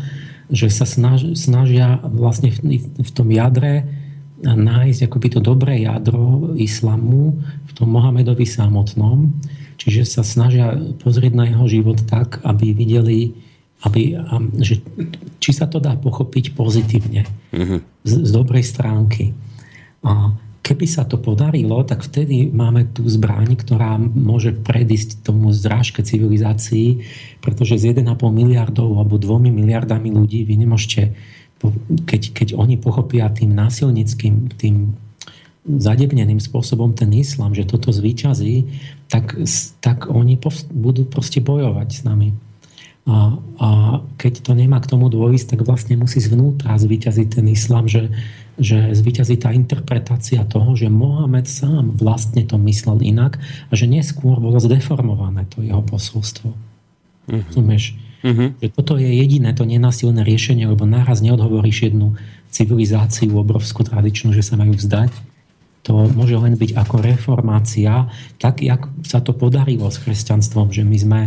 že 0.50 0.74
sa 0.74 0.89
snaž, 0.89 1.38
snažia 1.38 2.01
vlastne 2.01 2.50
v, 2.50 2.89
v 2.89 3.12
tom 3.13 3.29
jadre 3.29 3.86
nájsť 4.41 5.05
akoby 5.05 5.27
to 5.38 5.39
dobré 5.46 5.86
jadro 5.86 6.58
islamu 6.58 7.38
v 7.70 7.72
tom 7.77 7.93
Mohamedovi 7.93 8.50
samotnom, 8.50 9.29
čiže 9.78 10.10
sa 10.10 10.26
snažia 10.26 10.73
pozrieť 10.97 11.34
na 11.38 11.45
jeho 11.45 11.65
život 11.69 12.02
tak, 12.10 12.41
aby 12.41 12.73
videli, 12.73 13.38
aby, 13.82 14.17
že, 14.62 14.82
či 15.41 15.52
sa 15.52 15.65
to 15.65 15.82
dá 15.82 15.98
pochopiť 15.98 16.54
pozitívne, 16.54 17.26
mm-hmm. 17.54 17.80
z, 18.06 18.13
z 18.26 18.30
dobrej 18.30 18.65
stránky. 18.65 19.34
A 20.06 20.34
Keby 20.62 20.86
sa 20.86 21.10
to 21.10 21.17
podarilo, 21.17 21.82
tak 21.82 22.06
vtedy 22.06 22.54
máme 22.54 22.94
tú 22.94 23.02
zbraň, 23.10 23.58
ktorá 23.58 23.98
môže 23.98 24.54
predísť 24.54 25.26
tomu 25.26 25.50
zrážke 25.50 26.06
civilizácií, 26.06 27.02
pretože 27.41 27.82
s 27.82 27.89
1,5 27.89 28.06
miliardov 28.30 28.94
alebo 28.94 29.17
2 29.17 29.50
miliardami 29.50 30.13
ľudí 30.13 30.46
vy 30.46 30.62
nemôžete, 30.62 31.17
keď, 32.06 32.22
keď 32.38 32.48
oni 32.54 32.78
pochopia 32.78 33.34
tým 33.34 33.58
násilnickým, 33.58 34.54
tým 34.54 34.94
zadebneným 35.65 36.38
spôsobom 36.38 36.94
ten 36.94 37.10
islám, 37.17 37.58
že 37.58 37.65
toto 37.65 37.89
zvíťazí, 37.89 38.70
tak, 39.10 39.34
tak 39.82 40.13
oni 40.13 40.38
budú 40.70 41.10
proste 41.10 41.41
bojovať 41.41 41.89
s 41.89 42.02
nami. 42.06 42.38
A, 43.02 43.34
a 43.58 43.70
keď 44.22 44.46
to 44.46 44.54
nemá 44.54 44.78
k 44.78 44.90
tomu 44.94 45.10
dôjsť, 45.10 45.58
tak 45.58 45.66
vlastne 45.66 45.98
musí 45.98 46.22
zvnútra 46.22 46.78
zvíťaziť 46.78 47.28
ten 47.34 47.50
islám, 47.50 47.90
že, 47.90 48.14
že 48.62 48.94
zvíťazí 48.94 49.42
tá 49.42 49.50
interpretácia 49.50 50.46
toho, 50.46 50.78
že 50.78 50.86
Mohamed 50.86 51.50
sám 51.50 51.98
vlastne 51.98 52.46
to 52.46 52.62
myslel 52.62 53.02
inak 53.02 53.42
a 53.42 53.74
že 53.74 53.90
neskôr 53.90 54.38
bolo 54.38 54.62
zdeformované 54.62 55.50
to 55.50 55.66
jeho 55.66 55.82
posolstvo. 55.82 56.54
Uh-huh. 56.54 57.42
Rozumieš? 57.50 57.98
Uh-huh. 58.22 58.54
Že 58.62 58.68
toto 58.70 58.94
je 59.02 59.10
jediné 59.10 59.58
to 59.58 59.66
nenasilné 59.66 60.22
riešenie, 60.22 60.70
lebo 60.70 60.86
náraz 60.86 61.26
neodhovoríš 61.26 61.90
jednu 61.90 62.14
civilizáciu 62.54 63.34
obrovskú 63.34 63.82
tradičnú, 63.82 64.30
že 64.30 64.46
sa 64.46 64.62
majú 64.62 64.78
vzdať. 64.78 65.10
To 65.90 66.06
môže 66.14 66.38
len 66.38 66.54
byť 66.54 66.78
ako 66.78 67.02
reformácia, 67.02 68.14
tak 68.38 68.62
jak 68.62 68.86
sa 69.02 69.18
to 69.18 69.34
podarilo 69.34 69.90
s 69.90 69.98
kresťanstvom, 69.98 70.70
že 70.70 70.86
my 70.86 70.98
sme 71.02 71.20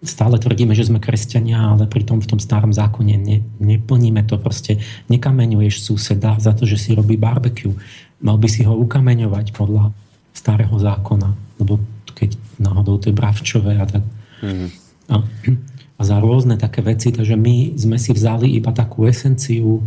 stále 0.00 0.40
tvrdíme, 0.40 0.72
že 0.72 0.88
sme 0.88 1.02
kresťania, 1.02 1.76
ale 1.76 1.84
pritom 1.84 2.24
v 2.24 2.28
tom 2.36 2.40
starom 2.40 2.72
zákone 2.72 3.14
ne, 3.20 3.44
neplníme 3.60 4.24
to 4.24 4.40
proste. 4.40 4.80
Nekameňuješ 5.12 5.84
suseda 5.84 6.40
za 6.40 6.56
to, 6.56 6.64
že 6.64 6.80
si 6.80 6.90
robí 6.96 7.20
barbecue. 7.20 7.76
Mal 8.24 8.36
by 8.40 8.48
si 8.48 8.64
ho 8.64 8.72
ukameňovať 8.80 9.52
podľa 9.52 9.92
starého 10.32 10.72
zákona, 10.72 11.60
lebo 11.60 11.80
keď 12.16 12.36
náhodou 12.56 12.96
to 12.96 13.12
je 13.12 13.16
bravčové 13.16 13.76
a 13.76 13.84
tak. 13.84 14.04
Mm. 14.40 14.68
A, 15.12 15.14
a 15.96 16.02
za 16.04 16.16
rôzne 16.16 16.56
také 16.56 16.80
veci, 16.80 17.12
takže 17.12 17.36
my 17.36 17.76
sme 17.76 18.00
si 18.00 18.16
vzali 18.16 18.56
iba 18.56 18.72
takú 18.72 19.04
esenciu, 19.04 19.84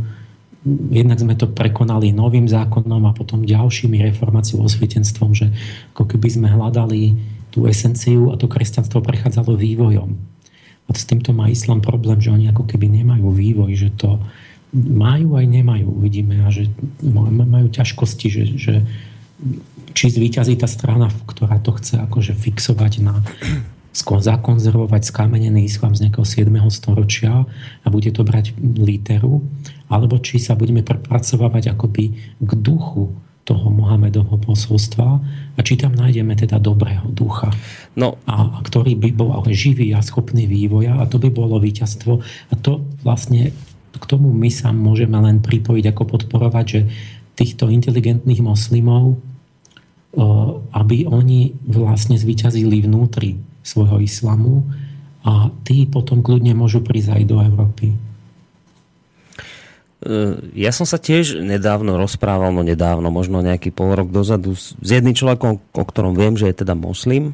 jednak 0.94 1.20
sme 1.20 1.36
to 1.36 1.52
prekonali 1.52 2.16
novým 2.16 2.48
zákonom 2.48 3.04
a 3.10 3.16
potom 3.18 3.44
ďalšími 3.44 4.00
reformáciou 4.14 4.64
osvietenstvom, 4.64 5.36
že 5.36 5.52
ako 5.98 6.16
keby 6.16 6.28
sme 6.30 6.48
hľadali 6.48 7.18
tú 7.54 7.70
esenciu 7.70 8.34
a 8.34 8.36
to 8.36 8.50
kresťanstvo 8.50 9.06
prechádzalo 9.06 9.54
vývojom. 9.54 10.10
A 10.84 10.90
s 10.92 11.06
týmto 11.06 11.32
má 11.32 11.48
islám 11.48 11.80
problém, 11.80 12.18
že 12.18 12.34
oni 12.34 12.50
ako 12.50 12.66
keby 12.66 12.90
nemajú 12.90 13.30
vývoj, 13.30 13.72
že 13.78 13.90
to 13.94 14.18
majú 14.74 15.38
aj 15.38 15.46
nemajú, 15.46 15.86
uvidíme, 15.86 16.42
a 16.42 16.50
že 16.50 16.66
majú 17.06 17.70
ťažkosti, 17.70 18.28
že, 18.28 18.44
že 18.58 18.74
či 19.94 20.10
zvýťazí 20.10 20.58
tá 20.58 20.66
strana, 20.66 21.14
ktorá 21.30 21.62
to 21.62 21.78
chce 21.78 22.02
akože 22.02 22.34
fixovať 22.34 23.06
na 23.06 23.22
zakonzervovať 23.94 25.06
skamenený 25.06 25.70
islám 25.70 25.94
z 25.94 26.10
nejakého 26.10 26.26
7. 26.26 26.50
storočia 26.74 27.46
a 27.86 27.88
bude 27.94 28.10
to 28.10 28.26
brať 28.26 28.58
literu, 28.58 29.46
alebo 29.86 30.18
či 30.18 30.42
sa 30.42 30.58
budeme 30.58 30.82
prepracovať 30.82 31.78
akoby 31.78 32.06
k 32.42 32.52
duchu 32.58 33.14
toho 33.44 33.68
Mohamedovho 33.70 34.40
posolstva 34.40 35.20
a 35.56 35.60
či 35.60 35.76
tam 35.76 35.92
nájdeme 35.94 36.32
teda 36.34 36.64
dobrého 36.64 37.12
ducha, 37.12 37.52
no. 38.00 38.16
a, 38.24 38.48
a 38.48 38.60
ktorý 38.64 38.96
by 38.96 39.10
bol 39.12 39.36
ale 39.36 39.52
živý 39.52 39.92
a 39.92 40.00
schopný 40.00 40.48
vývoja 40.48 40.96
a 40.96 41.04
to 41.06 41.20
by 41.20 41.28
bolo 41.28 41.60
víťazstvo 41.60 42.24
a 42.24 42.54
to 42.56 42.80
vlastne 43.04 43.52
k 43.94 44.04
tomu 44.10 44.34
my 44.34 44.50
sa 44.50 44.74
môžeme 44.74 45.16
len 45.22 45.44
pripojiť 45.44 45.86
ako 45.94 46.04
podporovať, 46.18 46.66
že 46.66 46.82
týchto 47.38 47.70
inteligentných 47.70 48.42
moslimov, 48.42 49.22
aby 50.74 51.10
oni 51.10 51.58
vlastne 51.66 52.18
zvyťazili 52.18 52.86
vnútri 52.86 53.42
svojho 53.66 54.02
islamu 54.02 54.62
a 55.26 55.50
tí 55.66 55.90
potom 55.90 56.22
kľudne 56.22 56.54
môžu 56.54 56.84
prísť 56.86 57.18
aj 57.18 57.24
do 57.26 57.38
Európy. 57.42 57.96
Ja 60.54 60.72
som 60.76 60.84
sa 60.84 61.00
tiež 61.00 61.40
nedávno 61.40 61.96
rozprával, 61.96 62.52
no 62.52 62.60
nedávno, 62.60 63.08
možno 63.08 63.40
nejaký 63.40 63.72
pol 63.72 63.96
rok 63.96 64.12
dozadu, 64.12 64.56
s 64.56 64.76
jedným 64.80 65.16
človekom, 65.16 65.60
o 65.60 65.84
ktorom 65.88 66.14
viem, 66.14 66.36
že 66.36 66.52
je 66.52 66.62
teda 66.66 66.76
moslim. 66.76 67.32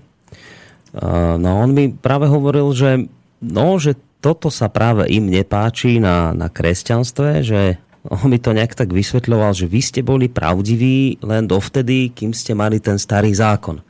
No 0.93 1.49
on 1.62 1.73
mi 1.73 1.89
práve 1.89 2.29
hovoril, 2.29 2.69
že, 2.73 3.10
no, 3.41 3.77
že 3.82 3.97
toto 4.19 4.53
sa 4.53 4.69
práve 4.69 5.10
im 5.10 5.29
nepáči 5.29 5.97
na, 5.97 6.36
na 6.36 6.49
kresťanstve, 6.49 7.29
že 7.41 7.62
on 8.10 8.32
mi 8.32 8.39
to 8.39 8.55
nejak 8.55 8.73
tak 8.73 8.89
vysvetľoval, 8.95 9.51
že 9.53 9.67
vy 9.67 9.82
ste 9.84 10.01
boli 10.01 10.32
pravdiví 10.32 11.19
len 11.23 11.45
dovtedy, 11.45 12.15
kým 12.15 12.32
ste 12.32 12.55
mali 12.55 12.79
ten 12.79 12.95
starý 12.95 13.32
zákon. 13.36 13.84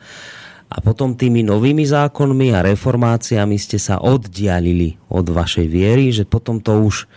A 0.69 0.77
potom 0.85 1.17
tými 1.17 1.41
novými 1.41 1.81
zákonmi 1.81 2.53
a 2.53 2.61
reformáciami 2.61 3.57
ste 3.57 3.81
sa 3.81 3.97
oddialili 3.97 5.01
od 5.09 5.25
vašej 5.25 5.65
viery, 5.65 6.13
že 6.13 6.29
potom 6.29 6.61
to 6.61 6.85
už 6.85 7.09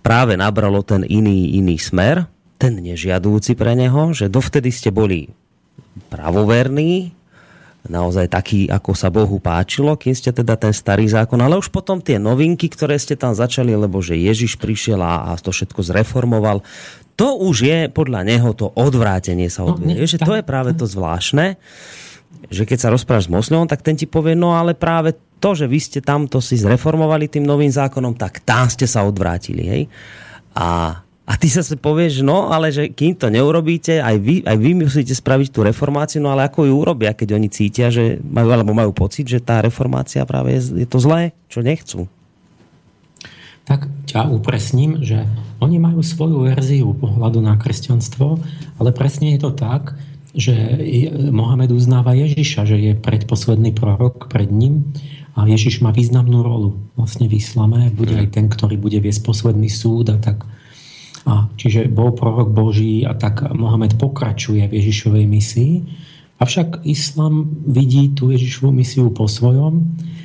práve 0.00 0.36
nabralo 0.36 0.80
ten 0.84 1.04
iný, 1.06 1.56
iný 1.56 1.76
smer, 1.80 2.28
ten 2.60 2.76
nežiadúci 2.76 3.56
pre 3.56 3.72
neho, 3.72 4.12
že 4.12 4.28
dovtedy 4.28 4.68
ste 4.68 4.92
boli 4.92 5.32
pravoverní, 6.12 7.16
naozaj 7.88 8.28
taký, 8.28 8.68
ako 8.68 8.92
sa 8.92 9.08
Bohu 9.08 9.40
páčilo, 9.40 9.96
kým 9.96 10.12
ste 10.12 10.28
teda 10.34 10.60
ten 10.60 10.74
starý 10.76 11.08
zákon, 11.08 11.40
ale 11.40 11.56
už 11.56 11.72
potom 11.72 12.04
tie 12.04 12.20
novinky, 12.20 12.68
ktoré 12.68 13.00
ste 13.00 13.16
tam 13.16 13.32
začali, 13.32 13.72
lebo 13.72 14.04
že 14.04 14.20
Ježiš 14.20 14.60
prišiel 14.60 15.00
a, 15.00 15.32
a 15.32 15.40
to 15.40 15.48
všetko 15.48 15.80
zreformoval, 15.80 16.60
to 17.16 17.36
už 17.40 17.56
je 17.64 17.78
podľa 17.88 18.24
neho 18.24 18.52
to 18.52 18.68
odvrátenie 18.72 19.48
sa 19.48 19.64
od 19.64 19.80
no, 19.80 19.92
To 20.24 20.32
je 20.36 20.44
práve 20.44 20.72
to 20.76 20.84
zvláštne. 20.88 21.60
Že 22.50 22.66
keď 22.66 22.78
sa 22.78 22.92
rozprávaš 22.92 23.28
s 23.28 23.32
moslimom, 23.32 23.68
tak 23.68 23.84
ten 23.84 23.94
ti 23.94 24.08
povie, 24.08 24.34
no 24.34 24.56
ale 24.56 24.74
práve 24.74 25.14
to, 25.40 25.56
že 25.56 25.66
vy 25.70 25.78
ste 25.80 26.00
tamto 26.04 26.42
si 26.42 26.58
zreformovali 26.58 27.30
tým 27.30 27.46
novým 27.46 27.70
zákonom, 27.70 28.12
tak 28.18 28.44
tam 28.44 28.68
ste 28.68 28.84
sa 28.84 29.06
odvrátili, 29.06 29.64
hej. 29.64 29.82
A, 30.52 31.00
a 31.04 31.32
ty 31.38 31.46
sa 31.46 31.62
povieš, 31.62 32.26
no 32.26 32.50
ale 32.50 32.74
že 32.74 32.90
kým 32.90 33.14
to 33.14 33.30
neurobíte, 33.30 34.02
aj 34.02 34.16
vy, 34.18 34.34
aj 34.42 34.56
vy 34.58 34.70
musíte 34.82 35.14
spraviť 35.14 35.48
tú 35.54 35.62
reformáciu, 35.62 36.18
no 36.20 36.34
ale 36.34 36.50
ako 36.50 36.66
ju 36.66 36.74
urobia, 36.74 37.16
keď 37.16 37.38
oni 37.38 37.48
cítia, 37.48 37.88
že 37.88 38.18
majú, 38.20 38.50
alebo 38.50 38.74
majú 38.74 38.90
pocit, 38.92 39.30
že 39.30 39.40
tá 39.40 39.62
reformácia 39.62 40.26
práve 40.26 40.58
je, 40.58 40.84
je 40.84 40.88
to 40.90 40.98
zlé, 41.00 41.32
čo 41.46 41.62
nechcú. 41.62 42.10
Tak 43.64 43.86
ťa 44.10 44.26
upresním, 44.34 44.98
že 45.06 45.22
oni 45.62 45.78
majú 45.78 46.02
svoju 46.02 46.50
verziu 46.50 46.90
pohľadu 46.90 47.38
na 47.38 47.54
kresťanstvo, 47.54 48.42
ale 48.82 48.90
presne 48.90 49.38
je 49.38 49.46
to 49.46 49.54
tak, 49.54 49.94
že 50.34 50.54
Mohamed 51.34 51.74
uznáva 51.74 52.14
Ježiša, 52.14 52.66
že 52.66 52.76
je 52.78 52.92
predposledný 52.94 53.74
prorok 53.74 54.30
pred 54.30 54.50
ním 54.50 54.94
a 55.34 55.46
Ježiš 55.46 55.82
má 55.82 55.90
významnú 55.90 56.42
rolu 56.42 56.78
vlastne 56.94 57.26
v 57.26 57.38
islame, 57.38 57.90
bude 57.90 58.14
aj 58.14 58.34
ten, 58.34 58.46
ktorý 58.46 58.78
bude 58.78 58.98
viesť 58.98 59.26
posledný 59.26 59.70
súd 59.70 60.14
a 60.14 60.18
tak. 60.18 60.46
A 61.28 61.50
čiže 61.58 61.90
bol 61.90 62.16
prorok 62.16 62.50
Boží 62.50 63.04
a 63.04 63.12
tak 63.14 63.44
Mohamed 63.52 63.98
pokračuje 64.00 64.66
v 64.70 64.76
Ježišovej 64.80 65.24
misii, 65.28 65.74
avšak 66.40 66.86
islam 66.88 67.50
vidí 67.68 68.14
tú 68.16 68.32
Ježišovú 68.32 68.72
misiu 68.72 69.12
po 69.12 69.28
svojom 69.28 69.84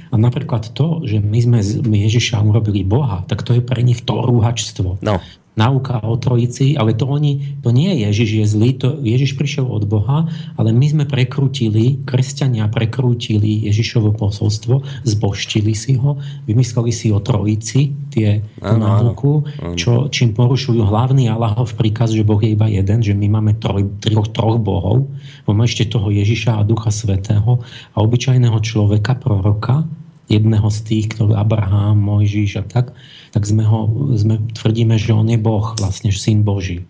a 0.09 0.15
napríklad 0.15 0.71
to, 0.71 1.03
že 1.03 1.19
my 1.19 1.39
sme 1.43 1.59
z 1.59 1.83
Ježiša 1.83 2.39
urobili 2.39 2.87
Boha, 2.87 3.27
tak 3.27 3.43
to 3.43 3.57
je 3.57 3.61
pre 3.61 3.83
nich 3.83 4.05
to 4.07 4.15
rúhačstvo. 4.23 5.03
No 5.03 5.19
nauka 5.55 6.03
o 6.03 6.19
trojici, 6.19 6.75
ale 6.75 6.93
to, 6.93 7.07
oni, 7.07 7.59
to 7.63 7.71
nie 7.71 7.95
je 7.95 8.11
Ježiš 8.11 8.29
je 8.31 8.45
zlý, 8.45 8.69
to 8.75 8.99
Ježiš 9.01 9.39
prišiel 9.39 9.65
od 9.65 9.87
Boha, 9.87 10.27
ale 10.59 10.75
my 10.75 10.85
sme 10.85 11.03
prekrútili, 11.07 12.03
kresťania 12.03 12.67
prekrútili 12.67 13.63
Ježišovo 13.71 14.11
posolstvo, 14.15 14.83
zboštili 15.07 15.71
si 15.71 15.95
ho, 15.95 16.19
vymysleli 16.45 16.91
si 16.91 17.07
o 17.15 17.23
trojici, 17.23 17.95
tie 18.11 18.43
nauku, 18.59 19.47
čo, 19.79 20.11
čím 20.11 20.35
porušujú 20.35 20.83
hlavný 20.83 21.31
Allahov 21.31 21.71
príkaz, 21.75 22.11
že 22.11 22.27
Boh 22.27 22.39
je 22.39 22.53
iba 22.53 22.67
jeden, 22.67 22.99
že 22.99 23.15
my 23.15 23.27
máme 23.39 23.55
troj, 23.57 23.87
troch, 24.03 24.31
troch 24.35 24.59
bohov, 24.59 25.07
máme 25.47 25.63
ešte 25.63 25.87
toho 25.87 26.11
Ježiša 26.11 26.59
a 26.59 26.67
Ducha 26.67 26.91
Svetého 26.91 27.63
a 27.95 27.97
obyčajného 28.03 28.59
človeka, 28.59 29.15
proroka, 29.15 29.87
jedného 30.25 30.67
z 30.73 30.79
tých, 30.81 31.05
ktorý 31.13 31.37
Abraham, 31.37 32.01
Mojžiš 32.01 32.61
a 32.61 32.63
tak, 32.65 32.97
tak 33.29 33.43
sme 33.45 33.61
ho, 33.65 33.85
sme, 34.17 34.41
tvrdíme, 34.57 34.97
že 34.97 35.13
on 35.13 35.29
je 35.29 35.37
Boh, 35.37 35.77
vlastne 35.77 36.09
syn 36.09 36.41
Boží. 36.41 36.85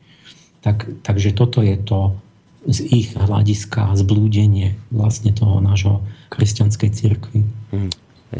Tak, 0.63 1.03
takže 1.03 1.35
toto 1.35 1.61
je 1.61 1.75
to 1.77 2.15
z 2.65 2.81
ich 2.89 3.07
hľadiska 3.13 3.93
zblúdenie 3.93 4.73
vlastne 4.89 5.29
toho 5.29 5.61
nášho 5.61 6.01
kresťanskej 6.33 6.89
cirkvi. 6.89 7.45
Hmm. 7.69 7.93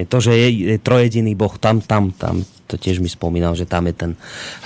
To, 0.04 0.20
že 0.20 0.36
je, 0.36 0.76
je 0.76 0.78
trojediný 0.84 1.32
Boh 1.40 1.56
tam, 1.56 1.80
tam, 1.80 2.12
tam, 2.12 2.44
to 2.68 2.76
tiež 2.76 3.00
mi 3.00 3.08
spomínal, 3.08 3.56
že 3.56 3.64
tam 3.64 3.88
je 3.88 3.96
ten 3.96 4.12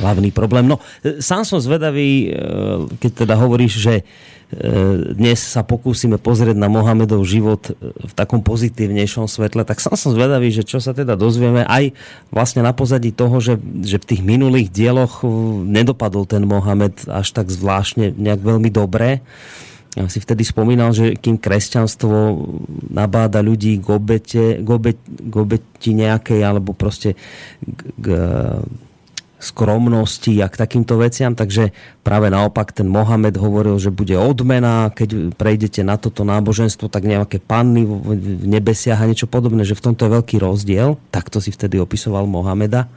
hlavný 0.02 0.34
problém. 0.34 0.66
No, 0.66 0.82
e, 1.06 1.22
sám 1.22 1.46
som 1.46 1.62
zvedavý, 1.62 2.34
e, 2.34 2.98
keď 2.98 3.30
teda 3.30 3.38
hovoríš, 3.38 3.78
že 3.78 3.94
E, 4.50 5.14
dnes 5.14 5.38
sa 5.38 5.62
pokúsime 5.62 6.18
pozrieť 6.18 6.58
na 6.58 6.66
Mohamedov 6.66 7.22
život 7.22 7.70
v 7.78 8.14
takom 8.18 8.42
pozitívnejšom 8.42 9.30
svetle, 9.30 9.62
tak 9.62 9.78
som 9.78 9.94
som 9.94 10.10
zvedavý, 10.10 10.50
že 10.50 10.66
čo 10.66 10.82
sa 10.82 10.90
teda 10.90 11.14
dozvieme 11.14 11.62
aj 11.70 11.94
vlastne 12.34 12.66
na 12.66 12.74
pozadí 12.74 13.14
toho, 13.14 13.38
že, 13.38 13.62
že 13.86 14.02
v 14.02 14.10
tých 14.10 14.22
minulých 14.26 14.74
dieloch 14.74 15.22
nedopadol 15.70 16.26
ten 16.26 16.50
Mohamed 16.50 16.98
až 17.06 17.30
tak 17.30 17.54
zvláštne 17.54 18.18
nejak 18.18 18.42
veľmi 18.42 18.74
dobre. 18.74 19.22
Ja 19.98 20.06
si 20.06 20.22
vtedy 20.22 20.46
spomínal, 20.46 20.94
že 20.94 21.18
kým 21.18 21.42
kresťanstvo 21.42 22.46
nabáda 22.94 23.42
ľudí 23.42 23.82
k 23.82 23.88
obete, 23.90 24.44
k 24.62 24.70
obeti, 24.70 25.02
k 25.10 25.34
obeti 25.34 25.92
nejakej, 25.98 26.46
alebo 26.46 26.78
proste 26.78 27.18
k, 27.66 27.80
k 27.98 28.08
skromnosti 29.40 30.36
a 30.44 30.52
k 30.52 30.60
takýmto 30.60 31.00
veciam, 31.00 31.32
takže 31.32 31.72
práve 32.04 32.28
naopak 32.28 32.76
ten 32.76 32.86
Mohamed 32.86 33.40
hovoril, 33.40 33.80
že 33.80 33.90
bude 33.90 34.14
odmena, 34.20 34.92
keď 34.92 35.34
prejdete 35.40 35.82
na 35.82 35.96
toto 35.96 36.28
náboženstvo, 36.28 36.92
tak 36.92 37.08
nejaké 37.08 37.40
panny 37.40 37.88
v 37.88 38.46
nebesiach 38.46 39.00
a 39.00 39.08
niečo 39.08 39.32
podobné, 39.32 39.64
že 39.64 39.80
v 39.80 39.90
tomto 39.90 40.06
je 40.06 40.16
veľký 40.20 40.36
rozdiel. 40.44 41.00
Takto 41.10 41.40
si 41.40 41.56
vtedy 41.56 41.80
opisoval 41.80 42.28
Mohameda. 42.28 42.92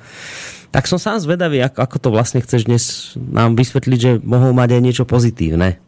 Tak 0.75 0.91
som 0.91 0.99
sám 0.99 1.23
zvedavý, 1.23 1.63
ako 1.63 1.97
to 2.01 2.09
vlastne 2.11 2.43
chceš 2.43 2.67
dnes 2.67 3.15
nám 3.17 3.55
vysvetliť, 3.55 3.99
že 4.03 4.13
mohol 4.21 4.51
mať 4.51 4.77
aj 4.77 4.83
niečo 4.83 5.05
pozitívne 5.07 5.79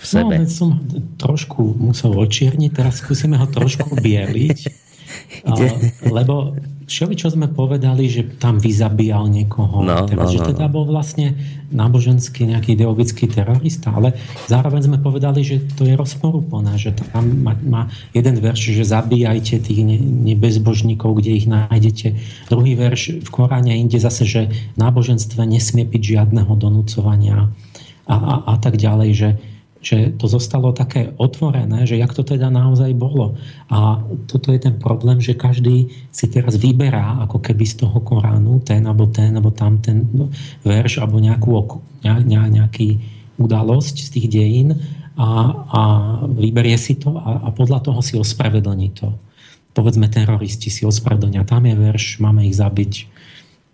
v 0.00 0.04
sebe. 0.04 0.34
No, 0.40 0.48
som 0.48 0.80
trošku 1.20 1.76
musel 1.76 2.16
očierniť, 2.16 2.70
teraz 2.72 3.04
skúsime 3.04 3.36
ho 3.36 3.44
trošku 3.44 3.92
bieliť. 4.04 4.88
lebo 6.06 6.54
všeli, 6.90 7.14
čo 7.14 7.30
sme 7.30 7.46
povedali, 7.46 8.10
že 8.10 8.26
tam 8.38 8.58
vyzabíjal 8.58 9.30
niekoho, 9.30 9.82
no, 9.82 10.06
teraz, 10.06 10.30
no, 10.30 10.34
že 10.34 10.40
no, 10.42 10.46
teda 10.54 10.66
no. 10.66 10.74
bol 10.74 10.84
vlastne 10.90 11.38
náboženský 11.70 12.50
nejaký 12.50 12.74
ideologický 12.74 13.30
terorista, 13.30 13.94
ale 13.94 14.18
zároveň 14.50 14.90
sme 14.90 14.98
povedali, 14.98 15.46
že 15.46 15.62
to 15.78 15.86
je 15.86 15.94
rozporúplné, 15.94 16.74
že 16.78 16.94
tam 17.14 17.26
má, 17.46 17.54
má 17.62 17.82
jeden 18.10 18.42
verš, 18.42 18.74
že 18.74 18.90
zabíjajte 18.90 19.62
tých 19.62 19.82
nebezbožníkov, 20.30 21.22
kde 21.22 21.30
ich 21.38 21.46
nájdete. 21.46 22.18
Druhý 22.50 22.74
verš 22.74 23.22
v 23.22 23.28
Koráne 23.30 23.78
inde 23.78 23.98
zase, 24.02 24.26
že 24.26 24.50
náboženstve 24.74 25.46
nesmie 25.46 25.86
byť 25.86 26.02
žiadneho 26.02 26.50
donúcovania 26.58 27.50
a, 28.10 28.14
a, 28.14 28.34
a 28.50 28.54
tak 28.58 28.78
ďalej, 28.78 29.10
že, 29.14 29.30
že 29.80 30.12
to 30.20 30.28
zostalo 30.28 30.76
také 30.76 31.16
otvorené, 31.16 31.88
že 31.88 31.96
jak 31.96 32.12
to 32.12 32.20
teda 32.20 32.52
naozaj 32.52 32.92
bolo. 32.92 33.40
A 33.72 34.04
toto 34.28 34.52
je 34.52 34.60
ten 34.60 34.76
problém, 34.76 35.24
že 35.24 35.32
každý 35.32 35.88
si 36.12 36.28
teraz 36.28 36.60
vyberá 36.60 37.24
ako 37.24 37.40
keby 37.40 37.64
z 37.64 37.84
toho 37.84 37.96
Koránu 38.04 38.60
ten 38.60 38.84
alebo 38.84 39.08
ten 39.08 39.32
alebo 39.32 39.48
tam 39.48 39.80
ten 39.80 40.04
verš 40.68 41.00
alebo 41.00 41.16
nejakú, 41.16 41.80
ne, 42.04 42.44
nejaký 42.52 43.00
udalosť 43.40 43.96
z 44.04 44.08
tých 44.12 44.26
dejín 44.28 44.68
a, 45.16 45.28
a 45.72 45.82
vyberie 46.28 46.76
si 46.76 47.00
to 47.00 47.16
a, 47.16 47.48
a 47.48 47.48
podľa 47.48 47.80
toho 47.80 48.04
si 48.04 48.20
ospravedlní 48.20 48.92
to. 48.92 49.16
Povedzme, 49.72 50.12
teroristi 50.12 50.68
si 50.68 50.84
ospravedlnia. 50.84 51.48
Tam 51.48 51.64
je 51.64 51.72
verš, 51.72 52.20
máme 52.20 52.44
ich 52.44 52.58
zabiť 52.58 53.08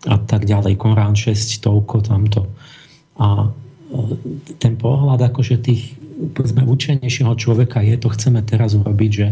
a 0.07 0.15
tak 0.23 0.47
ďalej. 0.47 0.79
Korán 0.79 1.19
6, 1.19 1.35
toľko, 1.59 1.95
tamto. 2.05 2.47
A 3.19 3.51
ten 4.61 4.77
pohľad 4.77 5.31
akože 5.33 5.57
tých 5.57 5.96
povedzme, 6.33 6.65
učenejšieho 6.65 7.33
človeka 7.37 7.81
je, 7.85 7.95
to 7.97 8.09
chceme 8.13 8.41
teraz 8.43 8.73
urobiť, 8.73 9.11
že 9.11 9.27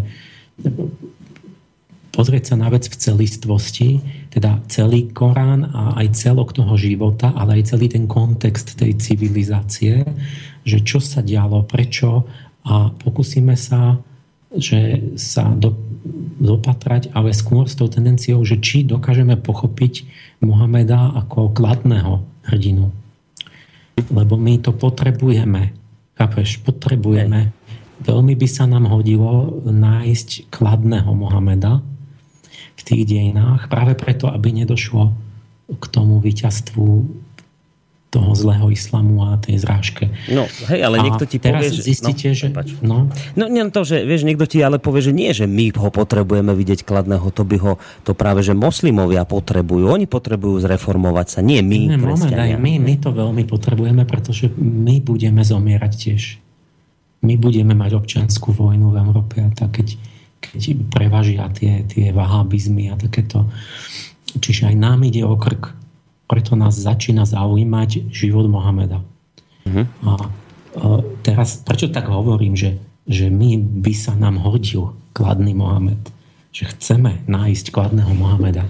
pozrieť 2.16 2.54
sa 2.54 2.56
na 2.56 2.72
vec 2.72 2.88
v 2.88 2.96
celistvosti, 2.96 3.90
teda 4.32 4.64
celý 4.72 5.12
Korán 5.12 5.68
a 5.68 6.00
aj 6.00 6.16
celok 6.16 6.56
toho 6.56 6.80
života, 6.80 7.36
ale 7.36 7.60
aj 7.60 7.76
celý 7.76 7.92
ten 7.92 8.08
kontext 8.08 8.80
tej 8.80 8.96
civilizácie, 8.96 10.08
že 10.64 10.80
čo 10.80 11.04
sa 11.04 11.20
dialo, 11.20 11.68
prečo 11.68 12.24
a 12.66 12.90
pokúsime 12.90 13.60
sa, 13.60 14.00
že 14.56 15.12
sa 15.20 15.52
do, 15.52 15.76
dopatrať, 16.40 17.12
ale 17.12 17.36
skôr 17.36 17.68
s 17.68 17.76
tou 17.76 17.92
tendenciou, 17.92 18.40
že 18.48 18.64
či 18.64 18.88
dokážeme 18.88 19.36
pochopiť 19.36 20.08
Mohameda 20.40 21.12
ako 21.20 21.52
kladného 21.52 22.24
hrdinu 22.48 22.96
lebo 24.12 24.36
my 24.36 24.60
to 24.60 24.76
potrebujeme. 24.76 25.72
Chápeš? 26.16 26.64
Potrebujeme. 26.64 27.52
Veľmi 28.04 28.36
by 28.36 28.48
sa 28.48 28.68
nám 28.68 28.88
hodilo 28.88 29.64
nájsť 29.64 30.52
kladného 30.52 31.12
Mohameda 31.16 31.84
v 32.76 32.82
tých 32.84 33.04
dejinách, 33.08 33.72
práve 33.72 33.96
preto, 33.96 34.28
aby 34.32 34.52
nedošlo 34.52 35.16
k 35.72 35.84
tomu 35.92 36.20
víťazstvu 36.20 36.88
toho 38.16 38.32
zlého 38.32 38.72
islamu 38.72 39.28
a 39.28 39.36
tej 39.36 39.60
zrážke. 39.60 40.08
No, 40.32 40.48
hej, 40.72 40.80
ale 40.88 41.04
niekto 41.04 41.28
ti 41.28 41.36
povie, 41.44 41.68
že... 41.68 41.84
zistíte, 41.84 42.32
no, 42.32 42.40
že... 42.40 42.48
No. 42.80 42.98
no, 43.36 43.46
nie 43.52 43.68
to, 43.68 43.84
že 43.84 44.08
vieš, 44.08 44.24
niekto 44.24 44.48
ti 44.48 44.64
ale 44.64 44.80
povie, 44.80 45.04
že 45.04 45.12
nie, 45.12 45.36
že 45.36 45.52
my 45.52 45.76
ho 45.76 45.92
potrebujeme 45.92 46.56
vidieť 46.56 46.88
kladného, 46.88 47.28
to 47.36 47.44
by 47.44 47.60
ho, 47.60 47.76
to 48.08 48.16
práve, 48.16 48.40
že 48.40 48.56
moslimovia 48.56 49.28
potrebujú. 49.28 49.92
Oni 49.92 50.08
potrebujú 50.08 50.64
zreformovať 50.64 51.28
sa, 51.28 51.40
nie 51.44 51.60
my, 51.60 51.92
ne, 51.92 52.00
moment, 52.00 52.32
aj 52.32 52.56
my, 52.56 52.80
my 52.80 52.96
to 53.04 53.12
veľmi 53.12 53.44
potrebujeme, 53.44 54.08
pretože 54.08 54.48
my 54.56 55.04
budeme 55.04 55.44
zomierať 55.44 55.92
tiež. 55.92 56.24
My 57.28 57.36
budeme 57.36 57.76
mať 57.76 58.00
občianskú 58.00 58.56
vojnu 58.56 58.96
v 58.96 58.98
Európe 59.04 59.44
a 59.44 59.52
tak, 59.52 59.84
keď, 59.84 60.00
keď 60.40 60.62
prevažia 60.88 61.52
tie, 61.52 61.84
tie 61.84 62.16
vahabizmy 62.16 62.94
a 62.94 62.96
takéto. 62.96 63.50
Čiže 64.40 64.72
aj 64.72 64.76
nám 64.80 65.04
ide 65.04 65.28
o 65.28 65.36
krk 65.36 65.85
preto 66.26 66.58
nás 66.58 66.78
začína 66.78 67.26
zaujímať 67.26 68.10
život 68.10 68.50
Mohameda. 68.50 69.02
Uh-huh. 69.66 69.86
A, 70.06 70.12
a 70.12 70.18
teraz, 71.22 71.62
prečo 71.62 71.90
tak 71.90 72.10
hovorím, 72.10 72.58
že, 72.58 72.82
že 73.06 73.30
my 73.30 73.58
by 73.58 73.94
sa 73.94 74.14
nám 74.18 74.42
hodil 74.42 74.94
kladný 75.14 75.54
Mohamed? 75.54 76.02
Že 76.56 76.64
chceme 76.78 77.12
nájsť 77.30 77.66
kladného 77.70 78.12
Mohameda. 78.16 78.66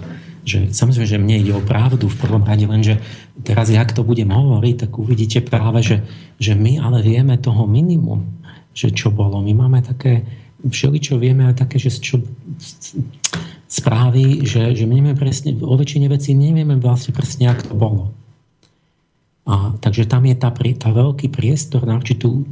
Že, 0.46 0.70
samozrejme, 0.70 1.08
že 1.10 1.22
mne 1.22 1.36
ide 1.42 1.52
o 1.54 1.64
pravdu 1.64 2.06
v 2.06 2.20
prvom 2.22 2.44
rade, 2.46 2.66
lenže 2.68 3.02
teraz, 3.42 3.66
jak 3.72 3.90
to 3.90 4.06
budem 4.06 4.30
hovoriť, 4.30 4.86
tak 4.86 4.90
uvidíte 4.94 5.42
práve, 5.42 5.82
že, 5.82 5.96
že 6.38 6.54
my 6.54 6.78
ale 6.78 7.02
vieme 7.02 7.34
toho 7.34 7.66
minimum, 7.66 8.22
že 8.70 8.94
čo 8.94 9.10
bolo. 9.10 9.42
My 9.42 9.52
máme 9.56 9.82
také 9.82 10.22
všeličo 10.64 11.20
vieme 11.20 11.46
aj 11.46 11.66
také, 11.66 11.76
že 11.76 11.92
čo 11.92 12.22
správy, 13.66 14.46
že, 14.46 14.74
že 14.74 14.84
my 14.86 15.02
nevieme 15.02 15.18
presne, 15.18 15.54
o 15.58 15.74
väčšine 15.74 16.06
vecí 16.06 16.32
nevieme 16.38 16.78
vlastne 16.78 17.10
presne, 17.10 17.50
ako 17.50 17.62
to 17.66 17.74
bolo. 17.74 18.04
A, 19.46 19.78
takže 19.78 20.10
tam 20.10 20.26
je 20.26 20.34
tá, 20.34 20.50
tá 20.50 20.90
veľký 20.90 21.30
priestor 21.30 21.86
na 21.86 21.94
určitú 21.94 22.42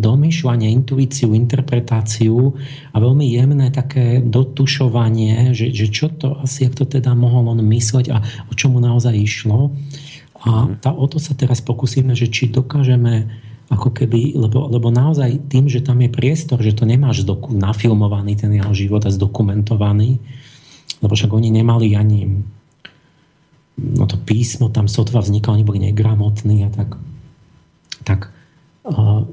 domýšľanie, 0.00 0.72
intuíciu, 0.72 1.36
interpretáciu 1.36 2.56
a 2.88 2.96
veľmi 2.96 3.28
jemné 3.28 3.68
také 3.68 4.24
dotušovanie, 4.24 5.52
že, 5.52 5.68
že 5.76 5.92
čo 5.92 6.08
to 6.08 6.40
asi, 6.40 6.64
jak 6.64 6.74
to 6.74 6.88
teda 6.88 7.12
mohol 7.12 7.52
on 7.52 7.60
mysleť 7.60 8.06
a 8.16 8.24
o 8.48 8.52
čomu 8.56 8.80
naozaj 8.80 9.12
išlo. 9.12 9.76
A 10.42 10.72
tá, 10.80 10.90
o 10.90 11.04
to 11.06 11.20
sa 11.20 11.36
teraz 11.36 11.60
pokúsime, 11.60 12.16
že 12.16 12.32
či 12.32 12.48
dokážeme 12.48 13.28
ako 13.68 13.92
keby, 13.92 14.36
lebo, 14.36 14.68
lebo 14.72 14.88
naozaj 14.88 15.52
tým, 15.52 15.68
že 15.68 15.84
tam 15.84 16.00
je 16.00 16.10
priestor, 16.12 16.60
že 16.60 16.76
to 16.76 16.88
nemáš 16.88 17.24
doku, 17.24 17.52
nafilmovaný 17.52 18.40
ten 18.40 18.52
jeho 18.52 18.72
život 18.72 19.04
a 19.04 19.12
zdokumentovaný, 19.12 20.20
lebo 21.02 21.12
však 21.12 21.34
oni 21.34 21.50
nemali 21.50 21.98
ani 21.98 22.46
no 23.78 24.04
to 24.06 24.20
písmo 24.20 24.68
tam 24.68 24.86
sotva 24.86 25.20
vznikalo, 25.24 25.56
oni 25.58 25.66
boli 25.66 25.80
negramotní 25.80 26.64
a 26.64 26.70
tak. 26.70 26.96
Tak 28.02 28.20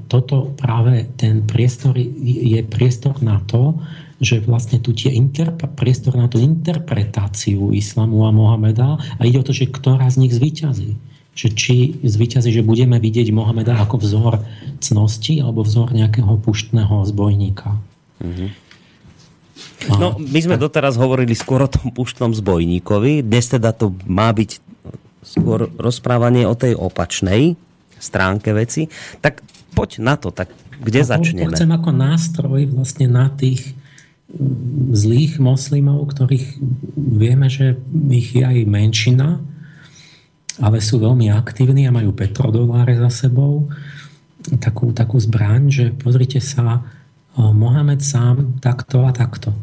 toto 0.05 0.53
práve 0.53 1.09
ten 1.17 1.41
priestor 1.41 1.97
je 1.97 2.61
priestor 2.61 3.17
na 3.25 3.41
to, 3.49 3.81
že 4.21 4.45
vlastne 4.45 4.77
tu 4.77 4.93
tie 4.93 5.09
interp- 5.09 5.73
priestor 5.73 6.13
na 6.13 6.29
tú 6.29 6.37
interpretáciu 6.37 7.73
islamu 7.73 8.29
a 8.29 8.31
Mohameda 8.35 9.01
a 9.17 9.21
ide 9.25 9.41
o 9.41 9.47
to, 9.47 9.55
že 9.55 9.71
ktorá 9.71 10.05
z 10.11 10.27
nich 10.27 10.33
zvíťazí. 10.37 10.91
Že 11.33 11.47
či 11.55 11.75
zvíťazí, 12.03 12.53
že 12.53 12.67
budeme 12.67 13.01
vidieť 13.01 13.31
Mohameda 13.33 13.79
ako 13.79 14.05
vzor 14.05 14.43
cnosti 14.83 15.41
alebo 15.41 15.65
vzor 15.65 15.97
nejakého 15.97 16.35
puštného 16.45 17.09
zbojníka. 17.09 17.79
Mm-hmm. 18.21 18.68
No, 19.89 20.19
my 20.19 20.39
sme 20.39 20.59
doteraz 20.59 20.99
hovorili 20.99 21.33
skôr 21.33 21.65
o 21.65 21.71
tom 21.71 21.89
puštnom 21.89 22.35
zbojníkovi. 22.35 23.23
Dnes 23.25 23.49
teda 23.49 23.71
to 23.73 23.95
má 24.05 24.29
byť 24.35 24.59
skôr 25.23 25.67
rozprávanie 25.77 26.47
o 26.47 26.55
tej 26.55 26.75
opačnej 26.75 27.59
stránke 27.99 28.55
veci. 28.55 28.87
Tak 29.19 29.43
poď 29.75 29.89
na 30.01 30.15
to, 30.15 30.31
tak 30.31 30.49
kde 30.79 31.03
začneme? 31.03 31.51
chcem 31.51 31.71
ako 31.75 31.91
nástroj 31.91 32.71
vlastne 32.71 33.11
na 33.11 33.27
tých 33.27 33.75
mm, 34.31 34.95
zlých 34.95 35.43
moslimov, 35.43 36.07
ktorých 36.07 36.55
vieme, 36.95 37.51
že 37.51 37.75
ich 38.09 38.31
je 38.31 38.43
aj 38.47 38.63
menšina, 38.63 39.43
ale 40.59 40.79
sú 40.79 41.03
veľmi 41.03 41.31
aktívni 41.31 41.87
a 41.87 41.95
majú 41.95 42.15
petrodoláre 42.15 42.95
za 42.95 43.11
sebou. 43.11 43.67
Takú, 44.63 44.95
takú 44.95 45.19
zbraň, 45.19 45.67
že 45.67 45.85
pozrite 45.91 46.39
sa, 46.39 46.83
Mohamed 47.37 48.01
sám 48.01 48.57
takto 48.63 49.05
a 49.05 49.11
takto. 49.11 49.53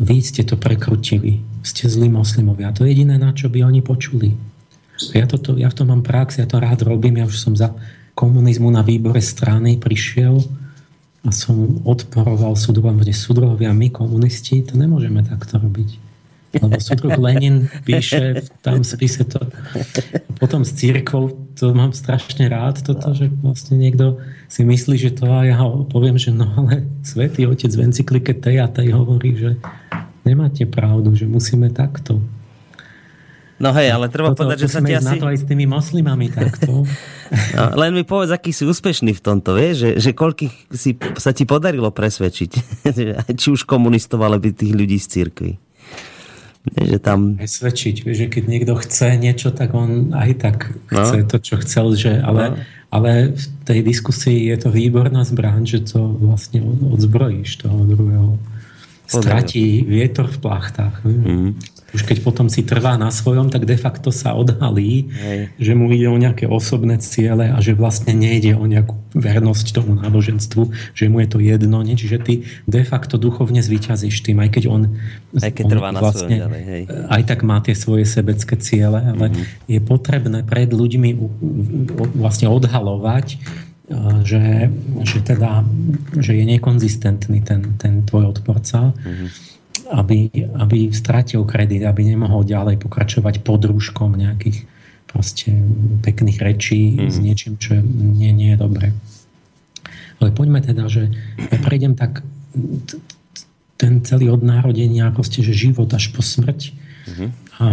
Vy 0.00 0.24
ste 0.24 0.42
to 0.46 0.56
prekrutili. 0.56 1.44
Ste 1.62 1.86
zlí 1.86 2.08
moslimovia. 2.08 2.74
To 2.74 2.82
je 2.86 2.96
jediné, 2.96 3.20
na 3.20 3.30
čo 3.30 3.52
by 3.52 3.62
oni 3.66 3.84
počuli. 3.84 4.34
Ja, 5.14 5.26
toto, 5.26 5.58
ja 5.58 5.66
v 5.70 5.76
tom 5.76 5.90
mám 5.90 6.02
prax, 6.06 6.38
ja 6.38 6.46
to 6.46 6.62
rád 6.62 6.82
robím. 6.86 7.18
Ja 7.18 7.26
už 7.26 7.38
som 7.38 7.54
za 7.54 7.74
komunizmu 8.14 8.70
na 8.70 8.84
výbore 8.84 9.22
strany 9.22 9.80
prišiel 9.80 10.42
a 11.22 11.30
som 11.30 11.80
odporoval 11.86 12.58
súdruhom, 12.58 12.98
kde 12.98 13.14
súdruhovia 13.14 13.70
my 13.70 13.94
komunisti, 13.94 14.62
to 14.66 14.74
nemôžeme 14.74 15.22
takto 15.22 15.58
robiť. 15.58 16.10
Lebo 16.52 16.76
súdruh 16.76 17.16
Lenin 17.16 17.70
píše 17.86 18.44
v 18.44 18.48
tam 18.60 18.84
spise 18.84 19.24
to. 19.24 19.40
Potom 20.36 20.66
s 20.66 20.76
církou, 20.76 21.32
to 21.56 21.72
mám 21.72 21.96
strašne 21.96 22.44
rád, 22.50 22.84
toto, 22.84 23.16
že 23.16 23.32
vlastne 23.40 23.80
niekto 23.80 24.20
si 24.52 24.68
myslí, 24.68 25.00
že 25.00 25.16
to 25.16 25.24
a 25.32 25.48
ja 25.48 25.56
ho 25.64 25.88
poviem, 25.88 26.20
že 26.20 26.28
no 26.28 26.44
ale 26.44 26.84
svätý 27.00 27.48
otec 27.48 27.72
v 27.72 27.88
encyklike 27.88 28.36
tej 28.36 28.60
a 28.60 28.68
tej 28.68 28.92
hovorí, 28.92 29.32
že 29.32 29.56
nemáte 30.28 30.68
pravdu, 30.68 31.16
že 31.16 31.24
musíme 31.24 31.72
takto. 31.72 32.20
No 33.56 33.70
hej, 33.72 33.94
ale 33.94 34.12
treba 34.12 34.34
Toto, 34.34 34.44
povedať, 34.44 34.66
že 34.66 34.76
sa 34.76 34.80
ti 34.84 34.92
asi... 34.92 35.06
na 35.06 35.14
to 35.16 35.30
aj 35.30 35.38
s 35.40 35.44
tými 35.48 35.64
moslimami 35.64 36.28
takto. 36.28 36.84
No, 37.32 37.72
len 37.80 37.96
mi 37.96 38.04
povedz, 38.04 38.28
aký 38.28 38.52
si 38.52 38.68
úspešný 38.68 39.16
v 39.16 39.22
tomto, 39.24 39.56
vieš? 39.56 39.88
Že, 39.88 39.90
že 40.04 40.10
koľkých 40.12 40.54
si, 40.68 40.92
sa 41.16 41.32
ti 41.32 41.48
podarilo 41.48 41.88
presvedčiť. 41.88 42.50
Či 43.40 43.46
už 43.56 43.64
komunistov, 43.64 44.20
alebo 44.20 44.52
tých 44.52 44.76
ľudí 44.76 45.00
z 45.00 45.08
církvy 45.08 45.52
že 46.62 47.02
tam... 47.02 47.34
Presvedčiť, 47.34 48.06
že 48.06 48.30
keď 48.30 48.44
niekto 48.46 48.78
chce 48.78 49.18
niečo, 49.18 49.50
tak 49.50 49.74
on 49.74 50.14
aj 50.14 50.30
tak 50.38 50.58
no. 50.94 51.02
chce 51.02 51.18
no. 51.18 51.26
to, 51.26 51.36
čo 51.42 51.54
chcel, 51.58 51.86
že, 51.98 52.12
ale, 52.22 52.54
no. 52.54 52.56
Ale 52.92 53.32
v 53.32 53.44
tej 53.64 53.80
diskusii 53.80 54.52
je 54.52 54.56
to 54.60 54.68
výborná 54.68 55.24
zbraň, 55.24 55.64
že 55.64 55.80
to 55.96 56.12
vlastne 56.20 56.60
odzbrojíš 56.92 57.64
toho 57.64 57.88
druhého. 57.88 58.36
Stratí 59.08 59.84
vietor 59.84 60.28
v 60.28 60.38
plachtách. 60.40 61.04
Mm 61.04 61.56
už 61.92 62.08
keď 62.08 62.24
potom 62.24 62.48
si 62.48 62.64
trvá 62.64 62.96
na 62.96 63.12
svojom, 63.12 63.52
tak 63.52 63.68
de 63.68 63.76
facto 63.76 64.08
sa 64.08 64.32
odhalí, 64.32 65.12
Hej. 65.12 65.52
že 65.60 65.72
mu 65.76 65.92
ide 65.92 66.08
o 66.08 66.16
nejaké 66.16 66.48
osobné 66.48 66.96
ciele 67.04 67.52
a 67.52 67.60
že 67.60 67.76
vlastne 67.76 68.16
nejde 68.16 68.56
o 68.56 68.64
nejakú 68.64 68.96
vernosť 69.12 69.76
tomu 69.76 70.00
náboženstvu, 70.00 70.72
že 70.96 71.12
mu 71.12 71.20
je 71.20 71.28
to 71.28 71.38
jedno. 71.44 71.84
Nie? 71.84 72.00
Čiže 72.00 72.16
ty 72.24 72.34
de 72.64 72.82
facto 72.82 73.20
duchovne 73.20 73.60
zvíťazíš 73.60 74.24
tým, 74.24 74.40
aj 74.40 74.50
keď 74.56 74.64
on, 74.72 74.82
aj 75.36 75.52
keď 75.52 75.64
on 75.68 75.72
trvá 75.76 75.90
na 75.92 76.00
vlastne, 76.00 76.36
ďalej, 76.40 76.62
hej. 76.64 76.82
aj 76.88 77.22
tak 77.28 77.40
má 77.44 77.60
tie 77.60 77.76
svoje 77.76 78.08
sebecké 78.08 78.56
ciele, 78.56 78.98
ale 78.98 79.28
mm-hmm. 79.28 79.44
je 79.68 79.80
potrebné 79.84 80.38
pred 80.48 80.72
ľuďmi 80.72 81.10
vlastne 82.16 82.48
odhalovať, 82.48 83.36
že, 84.24 84.72
že, 85.04 85.18
teda, 85.20 85.68
že 86.16 86.32
je 86.32 86.44
nekonzistentný 86.48 87.44
ten, 87.44 87.76
ten 87.76 88.00
tvoj 88.08 88.32
odporca. 88.32 88.96
Mm-hmm 88.96 89.51
aby, 89.92 90.32
aby 90.56 90.88
stratil 90.90 91.44
kredit, 91.44 91.84
aby 91.84 92.08
nemohol 92.08 92.48
ďalej 92.48 92.80
pokračovať 92.80 93.44
pod 93.44 93.68
rúškom 93.68 94.16
nejakých 94.16 94.64
proste 95.04 95.52
pekných 96.00 96.38
rečí 96.40 96.96
mm. 96.96 97.10
s 97.12 97.16
niečím, 97.20 97.54
čo 97.60 97.76
nie, 97.84 98.32
nie 98.32 98.56
je 98.56 98.58
dobré. 98.58 98.96
Ale 100.18 100.32
poďme 100.32 100.64
teda, 100.64 100.88
že 100.88 101.12
ja 101.36 101.58
prejdem 101.60 101.92
tak 101.92 102.24
ten 103.76 104.00
celý 104.06 104.30
od 104.30 104.40
narodenia, 104.46 105.10
proste, 105.10 105.42
že 105.42 105.52
život 105.52 105.90
až 105.90 106.14
po 106.14 106.22
smrť. 106.22 106.70
Mm-hmm. 107.02 107.28
A 107.58 107.64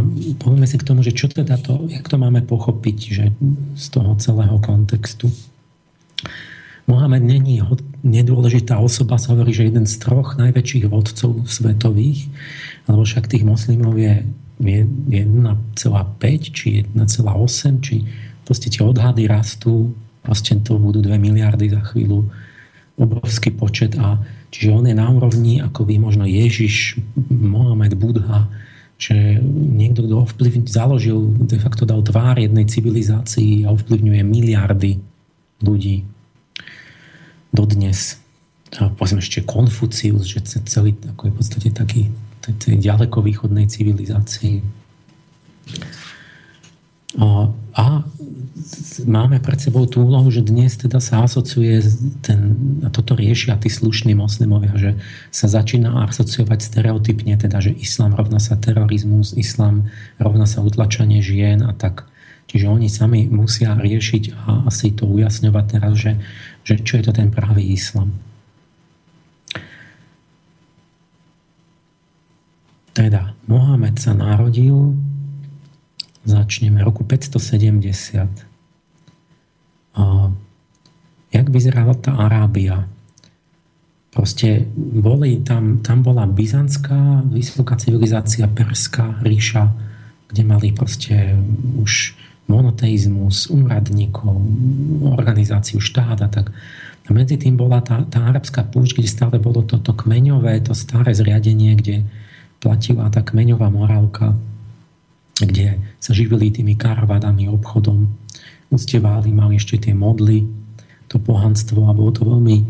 povieme 0.42 0.66
si 0.66 0.82
k 0.82 0.88
tomu, 0.90 1.06
že 1.06 1.14
čo 1.14 1.30
teda 1.30 1.62
to, 1.62 1.86
jak 1.86 2.10
to 2.10 2.18
máme 2.18 2.42
pochopiť, 2.42 2.98
že 2.98 3.26
z 3.78 3.86
toho 3.94 4.18
celého 4.18 4.58
kontextu. 4.58 5.30
Mohamed 6.90 7.22
není 7.22 7.62
nedôležitá 8.02 8.82
osoba, 8.82 9.22
sa 9.22 9.38
hovorí, 9.38 9.54
že 9.54 9.70
jeden 9.70 9.86
z 9.86 10.02
troch 10.02 10.42
najväčších 10.42 10.90
vodcov 10.90 11.46
svetových, 11.46 12.26
lebo 12.90 13.06
však 13.06 13.30
tých 13.30 13.46
moslimov 13.46 13.94
je 14.02 14.26
1,5 14.58 16.50
či 16.50 16.90
1,8, 16.90 17.86
či 17.86 18.10
proste 18.42 18.74
tie 18.74 18.82
odhady 18.82 19.30
rastú, 19.30 19.94
proste 20.26 20.58
to 20.66 20.82
budú 20.82 21.06
2 21.06 21.14
miliardy 21.22 21.70
za 21.70 21.86
chvíľu, 21.94 22.26
obrovský 23.00 23.54
počet 23.54 23.96
a 23.96 24.20
čiže 24.52 24.76
on 24.76 24.84
je 24.90 24.96
na 24.98 25.08
úrovni 25.08 25.64
ako 25.64 25.88
by 25.88 25.96
možno 26.02 26.26
Ježiš, 26.28 27.00
Mohamed, 27.30 27.96
Budha, 27.96 28.50
že 29.00 29.40
niekto, 29.56 30.04
kto 30.04 30.28
ovplyvň, 30.28 30.68
založil, 30.68 31.32
de 31.48 31.56
facto 31.56 31.88
dal 31.88 32.04
tvár 32.04 32.36
jednej 32.36 32.68
civilizácii 32.68 33.64
a 33.64 33.72
ovplyvňuje 33.72 34.22
miliardy 34.28 35.00
ľudí 35.64 36.04
dodnes. 37.54 38.22
Povedzme 38.70 39.20
ešte 39.20 39.42
Konfucius, 39.42 40.30
že 40.30 40.46
celý 40.46 40.94
ako 41.10 41.22
je 41.26 41.32
v 41.34 41.38
podstate 41.38 41.70
taký 41.74 42.02
tej 42.40 42.82
ďalekovýchodnej 42.82 43.70
civilizácii. 43.70 44.62
A, 47.18 47.50
a 47.74 47.86
máme 49.06 49.42
pred 49.42 49.58
sebou 49.58 49.90
tú 49.90 50.06
úlohu, 50.06 50.30
že 50.30 50.46
dnes 50.46 50.78
teda 50.78 51.02
sa 51.02 51.26
asociuje 51.26 51.82
ten, 52.22 52.40
a 52.86 52.94
toto 52.94 53.18
riešia 53.18 53.58
tí 53.58 53.70
slušní 53.70 54.14
moslimovia, 54.14 54.74
že 54.78 54.92
sa 55.34 55.50
začína 55.50 56.06
asociovať 56.10 56.60
stereotypne, 56.62 57.34
teda, 57.38 57.58
že 57.62 57.74
islám 57.74 58.14
rovná 58.14 58.38
sa 58.38 58.58
terorizmus, 58.58 59.34
islám 59.34 59.90
rovná 60.22 60.46
sa 60.46 60.62
utlačanie 60.62 61.26
žien 61.26 61.66
a 61.66 61.74
tak. 61.74 62.06
Čiže 62.50 62.66
oni 62.66 62.90
sami 62.90 63.30
musia 63.30 63.78
riešiť 63.78 64.34
a 64.34 64.66
asi 64.66 64.90
to 64.90 65.06
ujasňovať 65.06 65.66
teraz, 65.70 65.94
že 65.94 66.18
že 66.64 66.82
čo 66.84 67.00
je 67.00 67.04
to 67.10 67.14
ten 67.16 67.32
pravý 67.32 67.74
islam. 67.74 68.14
Teda, 72.94 73.32
Mohamed 73.48 73.96
sa 73.96 74.12
narodil, 74.12 74.92
začneme, 76.28 76.84
roku 76.84 77.08
570. 77.08 78.28
A 79.96 80.04
jak 81.32 81.48
vyzerala 81.48 81.96
tá 81.96 82.20
Arábia? 82.20 82.92
Proste 84.12 84.68
boli 84.76 85.40
tam, 85.46 85.80
tam 85.80 86.04
bola 86.04 86.28
byzantská 86.28 87.24
vysoká 87.30 87.80
civilizácia, 87.80 88.52
perská 88.52 89.22
ríša, 89.24 89.72
kde 90.28 90.42
mali 90.44 90.76
proste 90.76 91.40
už 91.80 92.19
monoteizmus, 92.50 93.48
úradníkov, 93.54 94.36
organizáciu 95.06 95.78
štáta, 95.78 96.28
tak. 96.28 96.50
A 97.06 97.10
medzi 97.14 97.38
tým 97.38 97.58
bola 97.58 97.82
tá, 97.82 98.06
tá 98.06 98.30
arabská 98.30 98.66
púšť, 98.66 99.02
kde 99.02 99.10
stále 99.10 99.36
bolo 99.42 99.66
toto 99.66 99.94
kmeňové, 99.98 100.62
to 100.66 100.78
staré 100.78 101.14
zriadenie, 101.14 101.74
kde 101.78 102.06
platila 102.62 103.10
tá 103.10 103.26
kmeňová 103.26 103.70
morálka, 103.74 104.38
kde 105.40 105.80
sa 105.98 106.12
živili 106.12 106.52
tými 106.52 106.76
karavadami, 106.76 107.50
obchodom, 107.50 108.06
uctievali, 108.70 109.34
mali 109.34 109.58
ešte 109.58 109.90
tie 109.90 109.94
modly, 109.96 110.46
to 111.10 111.18
pohanstvo 111.18 111.90
a 111.90 111.96
bolo 111.98 112.14
to 112.14 112.22
veľmi 112.22 112.58
e, 112.62 112.66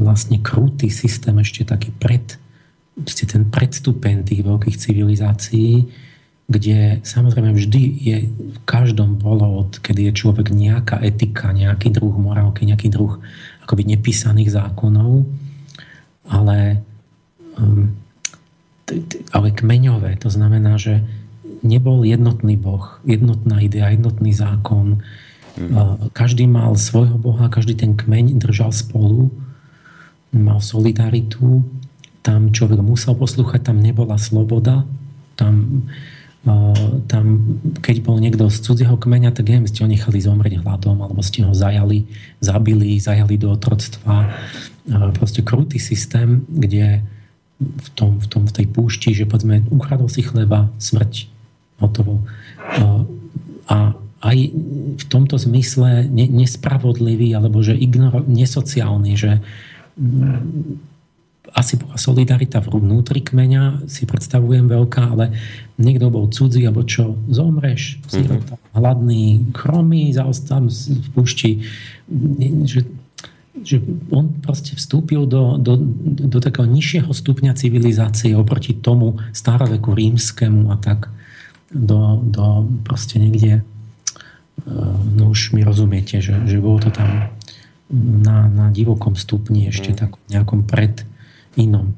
vlastne 0.00 0.40
krutý 0.40 0.88
systém, 0.88 1.36
ešte 1.36 1.68
taký 1.68 1.92
pred, 1.92 2.40
ten 3.04 3.44
predstupen 3.52 4.24
tých 4.24 4.40
veľkých 4.40 4.76
civilizácií, 4.80 5.84
kde 6.50 7.00
samozrejme 7.06 7.54
vždy 7.54 7.82
je 8.02 8.16
v 8.28 8.58
každom 8.66 9.16
bolo, 9.16 9.66
od 9.66 9.78
kedy 9.78 10.10
je 10.10 10.18
človek 10.26 10.50
nejaká 10.50 11.00
etika, 11.00 11.54
nejaký 11.54 11.94
druh 11.94 12.12
morálky, 12.12 12.66
nejaký 12.66 12.90
druh 12.90 13.22
akoby 13.62 13.96
nepísaných 13.96 14.52
zákonov, 14.52 15.24
ale, 16.26 16.82
um, 17.56 17.94
ale 19.30 19.48
kmeňové. 19.54 20.18
To 20.20 20.28
znamená, 20.28 20.76
že 20.76 21.06
nebol 21.62 22.02
jednotný 22.02 22.58
boh, 22.58 22.98
jednotná 23.06 23.62
idea, 23.62 23.94
jednotný 23.94 24.34
zákon. 24.34 24.98
Mm. 25.54 26.10
Každý 26.10 26.50
mal 26.50 26.74
svojho 26.74 27.16
boha, 27.16 27.46
každý 27.46 27.78
ten 27.78 27.94
kmeň 27.94 28.42
držal 28.42 28.74
spolu, 28.74 29.30
mal 30.34 30.58
solidaritu, 30.58 31.62
tam 32.24 32.50
človek 32.50 32.82
musel 32.82 33.14
poslúchať, 33.14 33.66
tam 33.70 33.78
nebola 33.78 34.18
sloboda, 34.18 34.86
tam 35.34 35.86
tam, 37.06 37.24
keď 37.78 37.96
bol 38.02 38.18
niekto 38.18 38.50
z 38.50 38.58
cudzieho 38.66 38.98
kmeňa, 38.98 39.30
tak 39.30 39.46
neviem, 39.46 39.70
ste 39.70 39.86
ho 39.86 39.88
nechali 39.88 40.18
zomrieť 40.18 40.58
hladom, 40.66 40.98
alebo 40.98 41.22
ste 41.22 41.46
ho 41.46 41.54
zajali, 41.54 42.10
zabili, 42.42 42.98
zajali 42.98 43.38
do 43.38 43.54
otroctva. 43.54 44.26
Proste 45.14 45.46
krutý 45.46 45.78
systém, 45.78 46.42
kde 46.50 47.06
v, 47.62 47.88
tom, 47.94 48.18
v, 48.18 48.26
tom, 48.26 48.42
v 48.50 48.52
tej 48.58 48.66
púšti, 48.66 49.14
že 49.14 49.22
povedzme, 49.22 49.62
ukradol 49.70 50.10
si 50.10 50.26
chleba, 50.26 50.66
smrť, 50.82 51.30
hotovo. 51.78 52.26
A 53.70 53.94
aj 54.22 54.38
v 54.98 55.04
tomto 55.06 55.38
zmysle 55.38 56.10
nespravodlivý, 56.10 57.38
alebo 57.38 57.62
že 57.62 57.78
ignoro, 57.78 58.26
nesociálny, 58.26 59.14
že 59.14 59.38
asi 61.50 61.74
bola 61.74 61.98
solidarita 61.98 62.62
vnútri 62.62 63.18
kmeňa, 63.18 63.90
si 63.90 64.06
predstavujem 64.06 64.70
veľká, 64.70 65.10
ale 65.10 65.34
niekto 65.74 66.06
bol 66.06 66.30
cudzí, 66.30 66.62
alebo 66.62 66.86
čo, 66.86 67.18
zomreš, 67.26 67.98
mm-hmm. 68.06 68.78
hladný, 68.78 69.50
chromý, 69.50 70.14
zaostam 70.14 70.70
v 70.70 71.08
púšti, 71.12 71.66
že, 72.62 72.86
že 73.58 73.76
on 74.14 74.30
proste 74.38 74.78
vstúpil 74.78 75.26
do, 75.26 75.58
do, 75.58 75.76
do 76.30 76.38
takého 76.38 76.64
nižšieho 76.64 77.10
stupňa 77.10 77.58
civilizácie 77.58 78.38
oproti 78.38 78.78
tomu 78.78 79.18
staroveku 79.34 79.92
rímskému 79.92 80.70
a 80.70 80.78
tak 80.78 81.10
do, 81.74 82.22
do 82.22 82.70
proste 82.86 83.18
niekde 83.18 83.60
e, 83.60 83.62
no 85.18 85.34
už 85.34 85.58
mi 85.58 85.66
rozumiete, 85.66 86.22
že, 86.22 86.38
že 86.46 86.62
bolo 86.62 86.78
to 86.78 86.94
tam 86.94 87.34
na, 87.92 88.48
na 88.48 88.66
divokom 88.72 89.18
stupni 89.18 89.68
ešte 89.68 89.92
mm. 89.92 89.96
tak 89.98 90.10
nejakom 90.32 90.64
pred 90.64 91.04
inom. 91.58 91.92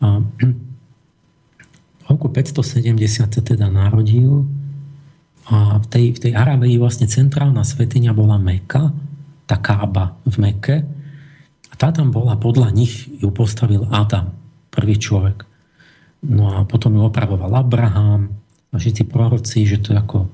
A 0.00 0.20
v 0.20 2.02
roku 2.10 2.28
570 2.28 2.96
sa 3.06 3.26
teda 3.28 3.68
narodil 3.68 4.46
a 5.46 5.78
v 5.78 5.86
tej, 5.86 6.04
v 6.16 6.18
tej 6.28 6.32
Arabii 6.34 6.74
vlastne 6.82 7.06
centrálna 7.06 7.62
svetiňa 7.62 8.10
bola 8.10 8.34
Meka, 8.34 8.90
tá 9.46 9.56
Kába 9.62 10.18
v 10.26 10.34
Meke. 10.42 10.76
A 11.70 11.74
tá 11.78 11.94
tam 11.94 12.10
bola, 12.10 12.34
podľa 12.34 12.74
nich 12.74 13.06
ju 13.22 13.30
postavil 13.30 13.86
Adam, 13.94 14.34
prvý 14.74 14.98
človek. 14.98 15.46
No 16.26 16.50
a 16.50 16.66
potom 16.66 16.98
ju 16.98 17.02
opravoval 17.06 17.62
Abraham 17.62 18.34
a 18.72 18.76
všetci 18.76 19.06
proroci, 19.06 19.62
že 19.70 19.78
to 19.78 19.94
je 19.94 19.98
ako 20.02 20.26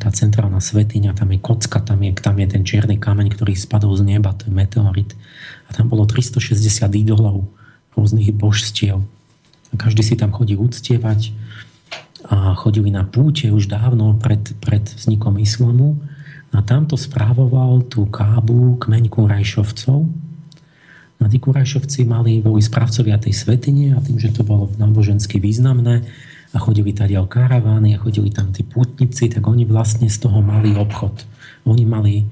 tá 0.00 0.08
centrálna 0.08 0.64
svetiňa, 0.64 1.12
tam 1.12 1.30
je 1.30 1.38
kocka, 1.44 1.78
tam 1.84 2.00
je, 2.00 2.16
tam 2.16 2.40
je 2.40 2.46
ten 2.48 2.64
čierny 2.64 2.96
kameň, 2.96 3.36
ktorý 3.36 3.52
spadol 3.52 3.92
z 4.00 4.16
neba, 4.16 4.32
to 4.32 4.48
je 4.48 4.52
meteorit. 4.56 5.12
A 5.68 5.76
tam 5.76 5.92
bolo 5.92 6.08
360 6.08 6.64
idolov 6.96 7.44
rôznych 7.94 8.30
božstiev. 8.34 9.02
Každý 9.74 10.06
si 10.06 10.14
tam 10.14 10.30
chodí 10.30 10.54
uctievať 10.54 11.34
a 12.24 12.56
chodili 12.56 12.88
na 12.88 13.04
púte 13.04 13.50
už 13.50 13.68
dávno 13.68 14.16
pred, 14.16 14.54
pred 14.62 14.84
vznikom 14.86 15.36
islamu. 15.42 15.98
A 16.54 16.62
tamto 16.62 16.94
správoval 16.94 17.82
tú 17.90 18.06
kábu 18.06 18.78
kmeň 18.78 19.10
Kurajšovcov. 19.10 20.06
A 21.18 21.26
tí 21.26 21.42
Kurajšovci 21.42 22.06
mali, 22.06 22.38
boli 22.38 22.62
správcovia 22.62 23.18
tej 23.18 23.34
svetine 23.34 23.96
a 23.96 23.98
tým, 23.98 24.22
že 24.22 24.30
to 24.30 24.46
bolo 24.46 24.70
nábožensky 24.78 25.42
významné 25.42 26.06
a 26.54 26.56
chodili 26.62 26.94
tadiaľ 26.94 27.26
karavány 27.26 27.98
a 27.98 28.02
chodili 28.02 28.30
tam 28.30 28.54
tí 28.54 28.62
pútnici, 28.62 29.26
tak 29.26 29.42
oni 29.42 29.66
vlastne 29.66 30.06
z 30.06 30.22
toho 30.22 30.38
mali 30.38 30.78
obchod. 30.78 31.26
Oni 31.66 31.82
mali, 31.82 32.28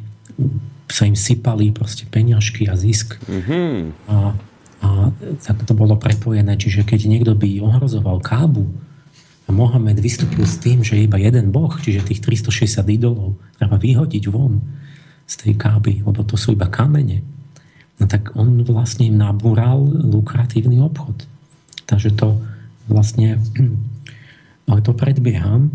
sa 0.87 1.09
im 1.09 1.18
sypali 1.18 1.75
proste 1.75 2.07
peňažky 2.07 2.70
a 2.70 2.79
zisk. 2.79 3.18
Mm-hmm. 3.27 3.75
A 4.07 4.38
a 4.82 5.14
tak 5.38 5.62
to 5.62 5.78
bolo 5.78 5.94
prepojené, 5.94 6.58
čiže 6.58 6.82
keď 6.82 7.06
niekto 7.06 7.32
by 7.38 7.62
ohrozoval 7.62 8.18
Kábu 8.18 8.66
a 9.46 9.50
Mohamed 9.54 10.02
vystúpil 10.02 10.42
s 10.42 10.58
tým, 10.58 10.82
že 10.82 10.98
iba 10.98 11.22
jeden 11.22 11.54
boh, 11.54 11.70
čiže 11.70 12.02
tých 12.02 12.18
360 12.18 12.82
idolov 12.90 13.38
treba 13.62 13.78
vyhodiť 13.78 14.24
von 14.26 14.58
z 15.30 15.34
tej 15.38 15.52
Káby, 15.54 16.02
lebo 16.02 16.26
to 16.26 16.34
sú 16.34 16.58
iba 16.58 16.66
kamene, 16.66 17.22
no 18.02 18.10
tak 18.10 18.34
on 18.34 18.66
vlastne 18.66 19.06
im 19.06 19.22
nabúral 19.22 19.86
lukratívny 19.86 20.82
obchod. 20.82 21.30
Takže 21.86 22.10
to 22.18 22.42
vlastne, 22.90 23.38
ale 24.70 24.80
to 24.82 24.90
predbieham, 24.98 25.70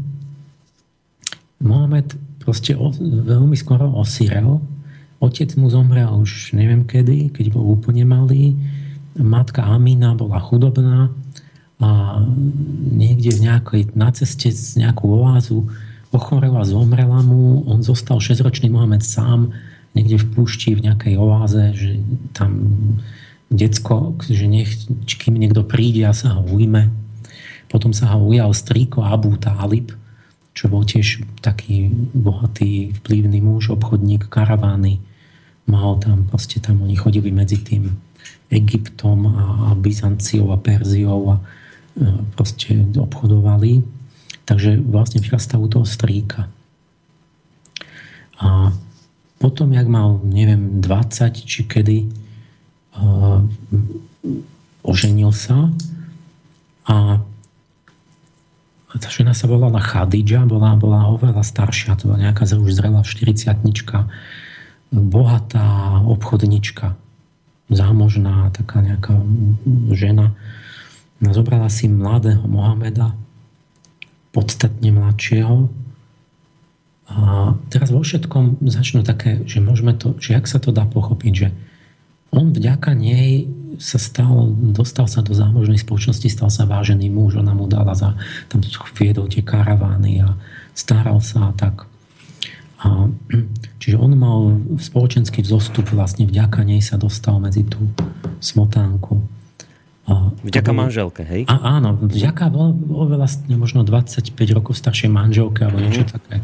Mohamed 1.64 2.14
proste 2.44 2.76
veľmi 3.02 3.56
skoro 3.56 3.88
osirel, 3.96 4.62
otec 5.18 5.50
mu 5.58 5.72
zomrel 5.72 6.12
už 6.22 6.54
neviem 6.54 6.86
kedy, 6.86 7.34
keď 7.34 7.56
bol 7.56 7.66
úplne 7.74 8.06
malý, 8.06 8.54
matka 9.20 9.66
Amina 9.66 10.14
bola 10.14 10.40
chudobná 10.42 11.12
a 11.78 12.22
niekde 12.90 13.38
v 13.38 13.40
nejakej, 13.46 13.82
na 13.94 14.10
ceste 14.10 14.50
z 14.50 14.82
nejakú 14.82 15.06
oázu 15.14 15.70
ochorela, 16.10 16.66
zomrela 16.66 17.22
mu, 17.22 17.62
on 17.70 17.86
zostal 17.86 18.18
6-ročný 18.18 18.74
Mohamed 18.74 19.04
sám 19.06 19.54
niekde 19.98 20.22
v 20.22 20.30
púšti, 20.34 20.78
v 20.78 20.90
nejakej 20.90 21.18
oáze, 21.18 21.74
že 21.74 21.92
tam 22.38 22.70
decko, 23.50 24.14
že 24.22 24.46
nech, 24.46 24.70
kým 25.08 25.40
niekto 25.40 25.66
príde 25.66 26.06
a 26.06 26.14
sa 26.14 26.38
ho 26.38 26.46
ujme. 26.46 26.94
Potom 27.68 27.92
sa 27.92 28.14
ho 28.16 28.22
ujal 28.22 28.54
strýko 28.54 29.04
Abu 29.04 29.36
Talib, 29.42 29.96
čo 30.54 30.70
bol 30.70 30.86
tiež 30.86 31.26
taký 31.42 31.90
bohatý, 32.14 32.96
vplyvný 33.04 33.42
muž, 33.42 33.74
obchodník, 33.74 34.30
karavány. 34.30 35.02
Mal 35.68 36.00
tam, 36.00 36.26
proste 36.26 36.64
tam 36.64 36.82
oni 36.82 36.96
chodili 36.96 37.30
medzi 37.30 37.60
tým 37.60 37.92
Egyptom 38.48 39.28
a 39.28 39.76
Byzanciou 39.76 40.56
a 40.56 40.58
Perziou 40.58 41.36
a 41.36 41.36
e, 41.38 41.44
proste 42.36 42.80
obchodovali. 42.96 43.84
Takže 44.48 44.80
vlastne 44.80 45.20
vyrastal 45.20 45.60
u 45.60 45.68
toho 45.68 45.84
strýka. 45.84 46.48
A 48.40 48.72
potom, 49.38 49.76
jak 49.76 49.86
mal, 49.92 50.24
neviem, 50.24 50.80
20 50.80 51.46
či 51.46 51.68
kedy, 51.68 52.08
uh, 52.98 53.44
oženil 54.82 55.30
sa 55.36 55.70
a 56.88 57.22
tá 58.98 59.10
žena 59.14 59.38
sa 59.38 59.46
volala 59.46 59.78
Khadija, 59.78 60.48
bola, 60.50 60.74
bola 60.74 61.06
oveľa 61.12 61.46
staršia, 61.46 62.00
to 62.00 62.10
bola 62.10 62.24
nejaká 62.24 62.50
už 62.50 62.72
zrelá 62.74 63.06
40 63.06 63.46
bohatá 64.90 66.02
obchodnička 66.08 66.98
zámožná, 67.68 68.52
taká 68.56 68.80
nejaká 68.80 69.16
žena. 69.92 70.36
Zobrala 71.20 71.68
si 71.68 71.92
mladého 71.92 72.46
Mohameda, 72.46 73.18
podstatne 74.32 74.94
mladšieho. 74.94 75.68
A 77.08 77.20
teraz 77.72 77.90
vo 77.90 78.04
všetkom 78.04 78.68
začnú 78.68 79.02
také, 79.02 79.42
že 79.48 79.64
môžeme 79.64 79.96
to, 79.96 80.20
že 80.20 80.36
jak 80.36 80.46
sa 80.46 80.60
to 80.60 80.76
dá 80.76 80.84
pochopiť, 80.84 81.34
že 81.34 81.48
on 82.36 82.52
vďaka 82.52 82.92
nej 82.92 83.48
sa 83.80 83.96
stal, 83.96 84.52
dostal 84.52 85.08
sa 85.08 85.24
do 85.24 85.32
zámožnej 85.32 85.80
spoločnosti, 85.80 86.28
stal 86.28 86.52
sa 86.52 86.68
vážený 86.68 87.08
muž, 87.08 87.40
ona 87.40 87.56
mu 87.56 87.72
dala 87.72 87.96
za, 87.96 88.20
tam 88.52 88.60
viedol 89.00 89.32
tie 89.32 89.46
karavány 89.46 90.22
a 90.26 90.36
staral 90.76 91.24
sa 91.24 91.56
tak. 91.56 91.88
A, 92.84 93.10
čiže 93.82 93.98
on 93.98 94.14
mal 94.18 94.40
spoločenský 94.78 95.42
vzostup, 95.42 95.90
vlastne 95.94 96.30
vďaka 96.30 96.62
nej 96.66 96.82
sa 96.82 96.98
dostal 96.98 97.42
medzi 97.42 97.66
tú 97.66 97.82
smotánku. 98.40 99.22
A 100.08 100.32
vďaka 100.40 100.72
bol, 100.72 100.88
manželke, 100.88 101.22
hej? 101.28 101.44
A, 101.52 101.80
áno, 101.80 102.00
vďaka 102.00 102.48
oveľa 102.88 103.28
možno 103.60 103.84
25 103.84 104.32
rokov 104.56 104.80
staršej 104.80 105.12
manželke 105.12 105.68
alebo 105.68 105.84
niečo 105.84 106.08
mm-hmm. 106.08 106.16
také. 106.16 106.36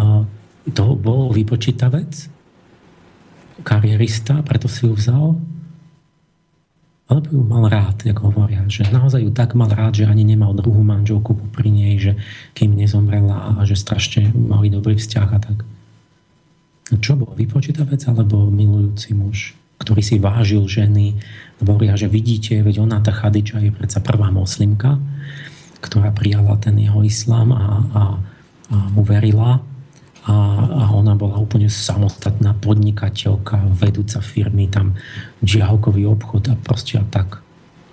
A, 0.00 0.24
to 0.72 0.84
bol 0.98 1.30
vypočítavec 1.30 2.32
karierista, 3.62 4.40
preto 4.44 4.68
si 4.68 4.84
ju 4.84 4.92
vzal, 4.92 5.38
alebo 7.06 7.30
ju 7.30 7.42
mal 7.46 7.70
rád, 7.70 8.02
ako 8.02 8.34
hovoria, 8.34 8.66
že 8.66 8.82
naozaj 8.90 9.22
ju 9.22 9.30
tak 9.30 9.54
mal 9.54 9.70
rád, 9.70 9.94
že 9.94 10.10
ani 10.10 10.26
nemal 10.26 10.58
druhú 10.58 10.82
manželku 10.82 11.38
pri 11.54 11.70
nej, 11.70 11.94
že 12.02 12.12
kým 12.58 12.74
nezomrela 12.74 13.54
a 13.54 13.62
že 13.62 13.78
strašne 13.78 14.34
mali 14.34 14.74
dobrý 14.74 14.98
vzťah 14.98 15.28
a 15.30 15.38
tak. 15.38 15.62
Čo 16.98 17.14
bol, 17.14 17.30
vypočítavec 17.38 18.02
alebo 18.10 18.50
milujúci 18.50 19.14
muž, 19.14 19.54
ktorý 19.78 20.02
si 20.02 20.18
vážil 20.18 20.66
ženy, 20.66 21.14
hovoria, 21.62 21.94
že 21.94 22.10
vidíte, 22.10 22.58
veď 22.66 22.82
ona, 22.82 22.98
tá 22.98 23.14
Chadiča, 23.14 23.62
je 23.62 23.70
predsa 23.70 24.02
prvá 24.02 24.34
moslimka, 24.34 24.98
ktorá 25.78 26.10
prijala 26.10 26.58
ten 26.58 26.74
jeho 26.74 27.06
islám 27.06 27.54
a, 27.54 27.64
a, 27.94 28.02
a 28.66 28.76
mu 28.90 29.06
verila 29.06 29.62
a, 30.26 30.34
a 30.66 30.84
ona 30.90 31.14
bola 31.14 31.38
úplne 31.38 31.70
samostatná 31.70 32.50
podnikateľka, 32.58 33.62
vedúca 33.78 34.18
firmy, 34.18 34.66
tam 34.66 34.98
džiavkový 35.38 36.02
obchod 36.10 36.50
a 36.50 36.58
proste 36.58 36.98
a 36.98 37.06
tak. 37.06 37.46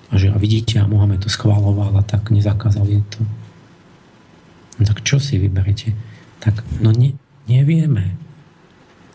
A 0.10 0.18
že 0.18 0.34
a 0.34 0.38
vidíte, 0.42 0.82
a 0.82 0.90
Mohamed 0.90 1.26
to 1.26 1.30
schváloval 1.30 1.94
a 1.94 2.02
tak 2.02 2.34
nezakázal 2.34 2.90
je 2.90 3.02
to. 3.14 3.22
No 4.82 4.84
tak 4.90 5.06
čo 5.06 5.22
si 5.22 5.38
vyberete? 5.38 5.94
Tak 6.42 6.66
no 6.82 6.90
ne, 6.90 7.14
nevieme. 7.46 8.18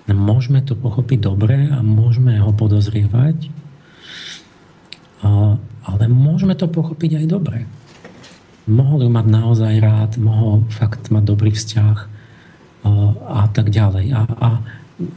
No, 0.07 0.14
môžeme 0.14 0.62
to 0.62 0.79
pochopiť 0.79 1.19
dobre 1.19 1.75
a 1.75 1.83
môžeme 1.83 2.39
ho 2.39 2.55
podozrievať, 2.55 3.51
a, 5.27 5.59
ale 5.59 6.05
môžeme 6.07 6.55
to 6.55 6.71
pochopiť 6.71 7.19
aj 7.19 7.27
dobre. 7.27 7.59
Mohol 8.71 9.09
ju 9.09 9.11
mať 9.11 9.27
naozaj 9.27 9.75
rád, 9.83 10.12
mohol 10.23 10.62
fakt 10.71 11.11
mať 11.11 11.25
dobrý 11.27 11.51
vzťah, 11.51 12.18
a 13.28 13.49
tak 13.53 13.70
ďalej. 13.70 14.07
A, 14.12 14.22
a, 14.26 14.49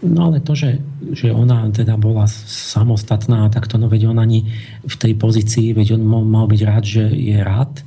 no 0.06 0.20
ale 0.30 0.38
to, 0.40 0.54
že, 0.54 0.78
že 1.14 1.34
ona 1.34 1.66
teda 1.74 1.98
bola 1.98 2.30
samostatná, 2.48 3.50
tak 3.50 3.66
to 3.66 3.82
no 3.82 3.90
veď 3.90 4.14
on 4.14 4.22
ani 4.22 4.54
v 4.86 4.96
tej 4.96 5.14
pozícii, 5.18 5.74
veď 5.74 5.98
on 5.98 6.06
mal, 6.06 6.46
byť 6.46 6.62
rád, 6.62 6.84
že 6.86 7.04
je 7.10 7.38
rád, 7.42 7.82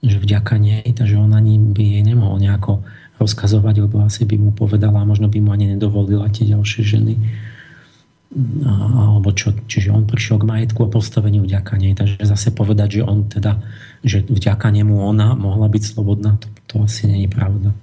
že 0.00 0.16
vďaka 0.16 0.56
nej, 0.56 0.86
takže 0.96 1.20
on 1.20 1.36
ani 1.36 1.60
by 1.60 1.82
jej 2.00 2.02
nemohol 2.04 2.40
nejako 2.40 2.80
rozkazovať, 3.20 3.84
lebo 3.84 4.00
asi 4.00 4.24
by 4.24 4.36
mu 4.40 4.50
povedala, 4.56 5.04
možno 5.04 5.28
by 5.28 5.38
mu 5.44 5.52
ani 5.52 5.76
nedovolila 5.76 6.32
tie 6.32 6.48
ďalšie 6.48 6.80
ženy. 6.80 7.14
A, 8.64 8.72
alebo 9.10 9.34
čo, 9.36 9.52
čiže 9.68 9.92
on 9.92 10.08
prišiel 10.08 10.40
k 10.40 10.48
majetku 10.48 10.86
a 10.86 10.88
postaveniu 10.88 11.44
vďaka 11.44 11.76
nej. 11.76 11.92
Takže 11.92 12.24
zase 12.24 12.48
povedať, 12.54 13.02
že 13.02 13.02
on 13.04 13.28
teda, 13.28 13.60
že 14.00 14.24
vďaka 14.24 14.72
nemu 14.72 15.04
ona 15.04 15.36
mohla 15.36 15.68
byť 15.68 15.82
slobodná, 15.84 16.40
to, 16.40 16.48
to 16.64 16.74
asi 16.80 17.10
je 17.10 17.28
pravda. 17.28 17.76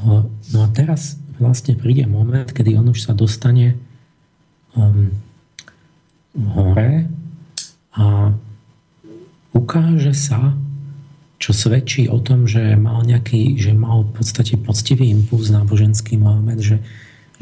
No 0.00 0.58
a 0.64 0.68
teraz 0.72 1.20
vlastne 1.36 1.76
príde 1.76 2.06
moment, 2.08 2.48
kedy 2.48 2.78
on 2.78 2.90
už 2.90 3.10
sa 3.10 3.12
dostane 3.12 3.76
um, 4.74 5.12
hore 6.36 7.06
a 7.92 8.32
ukáže 9.52 10.16
sa, 10.16 10.56
čo 11.42 11.50
svedčí 11.50 12.06
o 12.06 12.22
tom, 12.22 12.46
že 12.46 12.78
mal 12.78 13.02
nejaký, 13.02 13.58
že 13.58 13.74
mal 13.74 14.06
v 14.06 14.22
podstate 14.22 14.54
poctivý 14.56 15.10
impuls 15.10 15.50
náboženský 15.50 16.16
Mohamed, 16.16 16.62
že, 16.62 16.76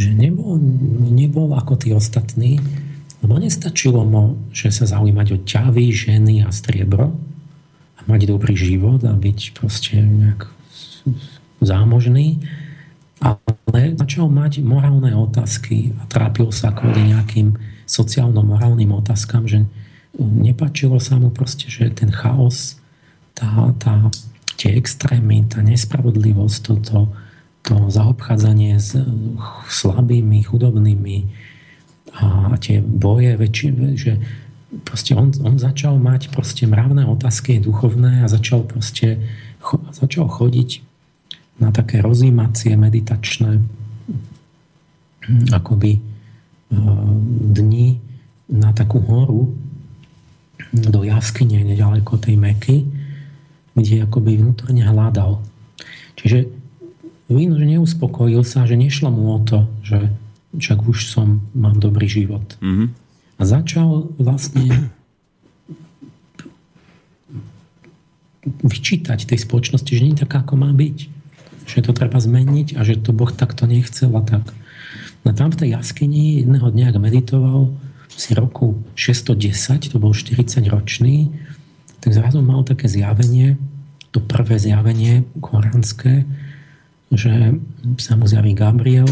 že 0.00 0.10
nebol, 0.10 0.56
nebol 1.12 1.52
ako 1.52 1.76
tí 1.76 1.92
ostatní, 1.92 2.58
lebo 3.20 3.36
nestačilo 3.36 4.00
mu, 4.08 4.40
že 4.50 4.72
sa 4.72 4.88
zaujímať 4.88 5.26
o 5.36 5.38
ťavy, 5.44 5.92
ženy 5.92 6.40
a 6.42 6.48
striebro 6.48 7.12
a 7.94 8.00
mať 8.08 8.32
dobrý 8.32 8.56
život 8.56 9.04
a 9.04 9.12
byť 9.12 9.52
proste 9.52 10.00
nejak 10.00 10.48
zámožný, 11.60 12.40
ale 13.20 13.94
začal 14.00 14.32
mať 14.32 14.64
morálne 14.64 15.12
otázky 15.12 15.92
a 16.00 16.08
trápil 16.08 16.48
sa 16.50 16.72
kvôli 16.72 17.12
nejakým 17.12 17.54
sociálno-morálnym 17.84 18.90
otázkam, 18.96 19.44
že 19.44 19.68
nepačilo 20.18 20.96
sa 20.98 21.20
mu 21.20 21.28
proste, 21.30 21.68
že 21.68 21.92
ten 21.92 22.08
chaos, 22.10 22.80
tá, 23.36 23.76
tá, 23.76 24.08
tie 24.56 24.74
extrémy, 24.74 25.46
tá 25.46 25.60
nespravodlivosť, 25.60 26.58
toto, 26.64 27.12
to 27.60 27.76
zaobchádzanie 27.92 28.80
s 28.80 28.96
slabými, 29.68 30.40
chudobnými 30.42 31.28
a 32.16 32.58
tie 32.58 32.82
boje, 32.82 33.38
väčšie, 33.38 33.70
že 33.94 34.12
proste 34.82 35.14
on, 35.14 35.30
on 35.46 35.60
začal 35.60 35.98
mať 35.98 36.34
proste 36.34 36.66
mravné 36.66 37.06
otázky 37.06 37.62
duchovné 37.62 38.26
a 38.26 38.32
začal 38.32 38.66
proste 38.66 39.22
cho, 39.62 39.78
začal 39.94 40.26
chodiť 40.26 40.89
na 41.60 41.70
také 41.70 42.00
rozímacie 42.00 42.72
meditačné 42.74 43.60
hm, 45.28 45.52
akoby 45.52 45.92
e, 45.96 46.00
dni 47.54 48.00
na 48.50 48.72
takú 48.72 48.98
horu 49.04 49.52
do 50.72 51.00
jaskyne 51.04 51.62
nedaleko 51.62 52.16
tej 52.16 52.36
Meky, 52.40 52.88
kde 53.76 54.04
akoby 54.04 54.40
vnútorne 54.40 54.82
hľadal. 54.82 55.40
Čiže 56.18 56.50
vidno, 57.30 57.56
že 57.56 57.66
neuspokojil 57.68 58.42
sa, 58.42 58.66
že 58.66 58.74
nešlo 58.74 59.12
mu 59.12 59.30
o 59.34 59.38
to, 59.40 59.68
že 59.86 60.10
však 60.56 60.82
už 60.82 61.06
som, 61.06 61.44
mám 61.54 61.78
dobrý 61.78 62.10
život. 62.10 62.58
Mm-hmm. 62.58 62.88
A 63.38 63.42
začal 63.46 64.10
vlastne 64.18 64.90
vyčítať 68.44 69.30
tej 69.30 69.38
spoločnosti, 69.38 69.88
že 69.88 70.02
nie 70.02 70.12
je 70.16 70.22
taká, 70.26 70.42
ako 70.42 70.58
má 70.58 70.72
byť 70.74 71.19
že 71.70 71.86
to 71.86 71.94
treba 71.94 72.18
zmeniť 72.18 72.74
a 72.74 72.82
že 72.82 72.98
to 72.98 73.14
Boh 73.14 73.30
takto 73.30 73.70
nechcel 73.70 74.10
a 74.18 74.22
tak. 74.26 74.50
No 75.22 75.30
tam 75.36 75.54
v 75.54 75.66
tej 75.66 75.68
jaskyni 75.76 76.42
jedného 76.42 76.66
dňa, 76.72 76.90
ak 76.90 76.98
meditoval 76.98 77.70
si 78.10 78.34
roku 78.34 78.80
610, 78.98 79.92
to 79.92 79.96
bol 80.02 80.12
40 80.12 80.66
ročný, 80.66 81.30
tak 82.00 82.16
zrazu 82.16 82.40
mal 82.40 82.64
také 82.64 82.88
zjavenie, 82.88 83.60
to 84.10 84.18
prvé 84.18 84.58
zjavenie 84.58 85.22
koránske, 85.38 86.26
že 87.12 87.60
sa 88.00 88.18
mu 88.18 88.26
zjaví 88.26 88.56
Gabriel 88.56 89.08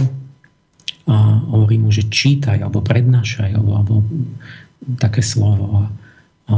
a 1.09 1.41
hovorí 1.51 1.81
mu, 1.81 1.89
že 1.89 2.09
čítaj 2.09 2.61
alebo 2.61 2.85
prednášaj 2.85 3.55
alebo, 3.55 3.73
alebo 3.79 3.95
také 5.01 5.23
slovo. 5.25 5.67
A, 5.73 5.83
a, 6.49 6.55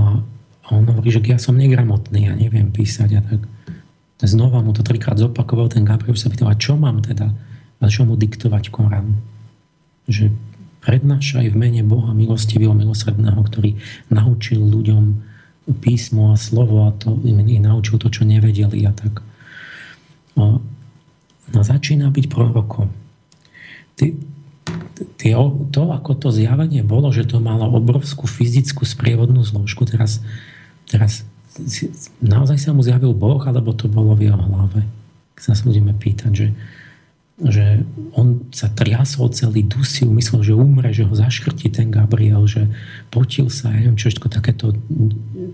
on 0.70 0.86
hovorí, 0.86 1.10
že 1.10 1.22
ja 1.26 1.38
som 1.38 1.58
negramotný, 1.58 2.30
ja 2.30 2.34
neviem 2.38 2.70
písať 2.70 3.10
a 3.18 3.20
tak 3.26 3.42
znova 4.28 4.60
mu 4.60 4.76
to 4.76 4.84
trikrát 4.84 5.16
zopakoval, 5.16 5.72
ten 5.72 5.86
Gabriel 5.86 6.18
sa 6.18 6.28
pýtal, 6.28 6.52
a 6.52 6.58
čo 6.58 6.76
mám 6.76 7.00
teda? 7.00 7.32
A 7.80 7.84
čo 7.88 8.04
mu 8.04 8.18
diktovať 8.18 8.68
Korán? 8.68 9.16
Že 10.04 10.34
prednášaj 10.84 11.48
v 11.52 11.56
mene 11.56 11.80
Boha 11.84 12.12
milostivého, 12.12 12.76
milosredného, 12.76 13.40
ktorý 13.40 13.80
naučil 14.12 14.60
ľuďom 14.60 15.30
písmo 15.80 16.32
a 16.32 16.36
slovo 16.40 16.88
a 16.88 16.90
to 16.96 17.14
im 17.22 17.40
naučil 17.62 18.00
to, 18.00 18.10
čo 18.10 18.26
nevedeli 18.26 18.84
a 18.88 18.92
tak. 18.92 19.22
No, 20.34 20.60
no 21.52 21.60
začína 21.60 22.08
byť 22.10 22.26
prorokom. 22.26 22.88
Ty, 23.94 24.16
ty, 25.20 25.36
to, 25.70 25.82
ako 25.92 26.12
to 26.16 26.28
zjavenie 26.32 26.80
bolo, 26.80 27.12
že 27.12 27.28
to 27.28 27.38
malo 27.38 27.68
obrovskú 27.76 28.24
fyzickú 28.24 28.88
sprievodnú 28.88 29.44
zložku, 29.44 29.84
teraz, 29.84 30.24
teraz 30.88 31.28
naozaj 32.22 32.58
sa 32.58 32.70
mu 32.70 32.82
zjavil 32.82 33.14
Boh, 33.14 33.42
alebo 33.42 33.74
to 33.74 33.90
bolo 33.90 34.14
v 34.14 34.30
jeho 34.30 34.38
hlave? 34.38 34.86
Keď 35.34 35.42
sa 35.50 35.66
budeme 35.66 35.92
pýtať, 35.96 36.32
že, 36.32 36.48
že 37.42 37.82
on 38.14 38.46
sa 38.54 38.70
triasol 38.70 39.32
celý, 39.34 39.66
dusil, 39.66 40.12
myslel, 40.12 40.46
že 40.46 40.54
umre, 40.54 40.90
že 40.94 41.08
ho 41.08 41.14
zaškrtí 41.14 41.72
ten 41.72 41.90
Gabriel, 41.90 42.46
že 42.46 42.70
potil 43.10 43.50
sa, 43.50 43.72
ja 43.72 43.82
neviem 43.82 43.98
čo, 43.98 44.12
takéto 44.30 44.76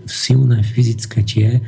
silné 0.05 0.61
fyzické 0.61 1.23
tie, 1.25 1.63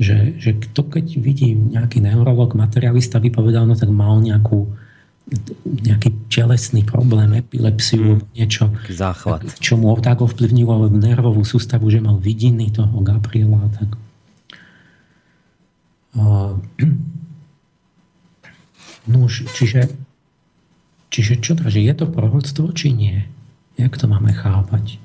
že, 0.00 0.34
že 0.38 0.58
to 0.72 0.82
keď 0.86 1.18
vidí 1.20 1.54
nejaký 1.54 2.02
neurolog, 2.02 2.58
materialista 2.58 3.22
vypovedal, 3.22 3.66
no 3.68 3.78
tak 3.78 3.90
mal 3.90 4.18
nejakú 4.18 4.66
nejaký 5.64 6.12
telesný 6.28 6.82
problém, 6.82 7.38
epilepsiu, 7.38 8.18
mm, 8.18 8.36
niečo, 8.36 8.68
záchvat. 8.90 9.46
čo 9.62 9.78
mu 9.78 9.94
tak 10.02 10.20
ovplyvnilo 10.20 10.90
nervovú 10.90 11.46
sústavu, 11.46 11.88
že 11.88 12.02
mal 12.02 12.18
vidiny 12.18 12.74
toho 12.74 13.00
Gabriela. 13.00 13.70
Tak. 13.78 13.90
No, 19.02 19.26
čiže, 19.26 19.90
čiže 21.10 21.42
čo 21.42 21.58
to, 21.58 21.66
že 21.66 21.82
je 21.82 21.90
to 21.90 22.06
proroctvo, 22.06 22.70
či 22.70 22.94
nie? 22.94 23.26
Jak 23.74 23.98
to 23.98 24.06
máme 24.06 24.30
chápať? 24.30 25.02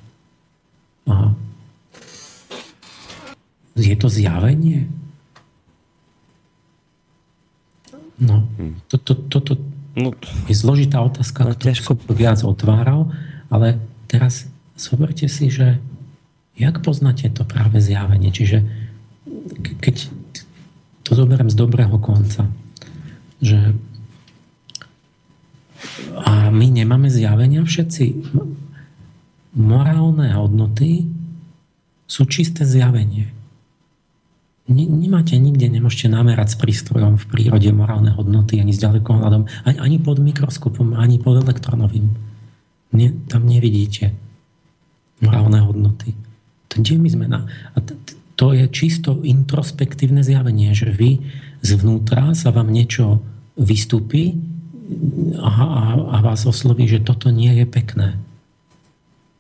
A 1.10 1.34
je 3.74 3.96
to 3.98 4.06
zjavenie? 4.06 4.86
No, 8.22 8.46
toto 8.86 9.18
to, 9.18 9.42
to, 9.42 9.54
to, 9.54 9.54
No, 9.98 10.14
je 10.46 10.54
zložitá 10.54 11.02
otázka, 11.02 11.42
no, 11.42 11.58
ťažko 11.58 11.98
viac 12.14 12.46
otváral, 12.46 13.10
ale 13.50 13.82
teraz 14.06 14.46
zoberte 14.78 15.26
si, 15.26 15.50
že 15.50 15.82
jak 16.54 16.86
poznáte 16.86 17.34
to 17.34 17.42
práve 17.42 17.82
zjavenie? 17.82 18.30
Čiže 18.30 18.62
keď 19.82 20.14
to 21.02 21.12
zoberiem 21.18 21.50
z 21.50 21.58
dobrého 21.58 21.98
konca, 21.98 22.46
že 23.42 23.74
A 26.18 26.50
my 26.50 26.68
nemáme 26.74 27.06
zjavenia 27.06 27.62
všetci. 27.62 28.06
Morálne 29.58 30.34
hodnoty 30.34 31.06
sú 32.10 32.26
čisté 32.26 32.66
zjavenie. 32.66 33.37
Nemáte 34.68 35.40
nikde, 35.40 35.72
nemôžete 35.72 36.12
namerať 36.12 36.54
s 36.54 36.60
prístrojom 36.60 37.16
v 37.16 37.26
prírode 37.32 37.72
morálne 37.72 38.12
hodnoty 38.12 38.60
ani 38.60 38.76
s 38.76 38.84
ďalekohľadom, 38.84 39.48
ani, 39.64 39.78
ani 39.80 39.98
pod 40.04 40.20
mikroskopom, 40.20 40.92
ani 41.00 41.24
pod 41.24 41.40
elektronovým. 41.40 42.12
Nie, 42.92 43.16
tam 43.32 43.48
nevidíte 43.48 44.12
morálne 45.24 45.64
hodnoty. 45.64 46.20
To, 46.68 46.84
kde 46.84 47.00
my 47.00 47.10
sme 47.10 47.26
na... 47.32 47.48
A 47.76 47.80
t- 47.80 47.96
to 48.38 48.54
je 48.54 48.68
čisto 48.70 49.24
introspektívne 49.24 50.22
zjavenie, 50.22 50.76
že 50.76 50.92
vy 50.94 51.24
zvnútra 51.64 52.36
sa 52.38 52.54
vám 52.54 52.70
niečo 52.70 53.24
vystúpi 53.58 54.38
a, 55.42 55.52
a, 55.58 55.84
a 56.12 56.18
vás 56.22 56.46
osloví, 56.46 56.86
že 56.92 57.02
toto 57.02 57.34
nie 57.34 57.50
je 57.56 57.66
pekné. 57.66 58.20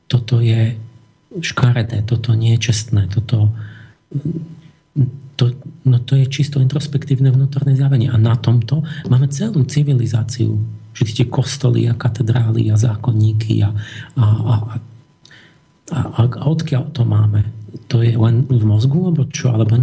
Toto 0.07 0.39
je 0.39 0.79
škaredé, 1.43 2.01
toto 2.07 2.33
nie 2.33 2.57
je 2.57 2.71
čestné, 2.71 3.11
toto 3.11 3.51
to, 5.37 5.53
no 5.85 6.01
to 6.01 6.17
je 6.17 6.25
čisto 6.25 6.57
introspektívne 6.57 7.29
vnútorné 7.29 7.77
zjavenie. 7.77 8.09
A 8.09 8.17
na 8.17 8.33
tomto 8.35 8.81
máme 9.07 9.29
celú 9.29 9.63
civilizáciu. 9.63 10.57
Všetky 10.97 11.13
tie 11.13 11.27
kostoly 11.29 11.85
a 11.85 11.93
katedrály 11.93 12.73
a 12.73 12.75
zákonníky 12.75 13.61
a, 13.61 13.69
a, 14.17 14.25
a, 14.25 14.55
a, 15.93 15.99
a, 16.09 16.21
a 16.25 16.43
odkiaľ 16.49 16.89
to 16.89 17.05
máme? 17.05 17.45
To 17.93 18.01
je 18.01 18.17
len 18.17 18.49
v 18.49 18.63
mozgu, 18.65 18.97
alebo 18.97 19.29
čo? 19.29 19.53
Alebo, 19.53 19.77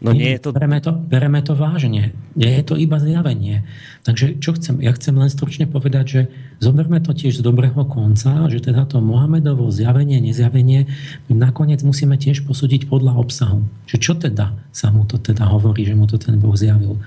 No 0.00 0.12
nie, 0.12 0.36
je 0.36 0.40
to... 0.44 0.52
Bereme 0.52 0.78
to, 0.84 0.92
bereme 0.92 1.40
to 1.40 1.56
vážne. 1.56 2.12
Nie 2.36 2.60
je 2.60 2.64
to 2.68 2.74
iba 2.76 3.00
zjavenie. 3.00 3.64
Takže 4.04 4.36
čo 4.38 4.52
chcem? 4.52 4.84
Ja 4.84 4.92
chcem 4.92 5.16
len 5.16 5.32
stručne 5.32 5.64
povedať, 5.64 6.04
že 6.04 6.20
zoberme 6.60 7.00
to 7.00 7.16
tiež 7.16 7.40
z 7.40 7.42
dobrého 7.42 7.80
konca, 7.88 8.44
že 8.52 8.60
teda 8.60 8.84
to 8.84 9.00
Mohamedovo 9.00 9.72
zjavenie, 9.72 10.20
nezjavenie, 10.20 10.86
nakoniec 11.32 11.80
musíme 11.80 12.20
tiež 12.20 12.44
posúdiť 12.44 12.92
podľa 12.92 13.16
obsahu. 13.16 13.64
Že 13.88 13.96
čo 13.96 14.12
teda 14.20 14.52
sa 14.68 14.92
mu 14.92 15.08
to 15.08 15.16
teda 15.16 15.48
hovorí, 15.48 15.88
že 15.88 15.96
mu 15.96 16.04
to 16.04 16.20
ten 16.20 16.36
Boh 16.36 16.54
zjavil. 16.54 17.00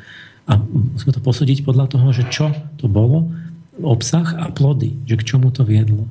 A 0.50 0.58
musíme 0.58 1.14
to 1.14 1.22
posúdiť 1.22 1.62
podľa 1.62 1.94
toho, 1.94 2.10
že 2.10 2.26
čo 2.34 2.50
to 2.82 2.90
bolo, 2.90 3.30
obsah 3.80 4.26
a 4.42 4.50
plody, 4.50 4.98
že 5.06 5.16
k 5.16 5.24
čomu 5.36 5.54
to 5.54 5.62
viedlo. 5.62 6.10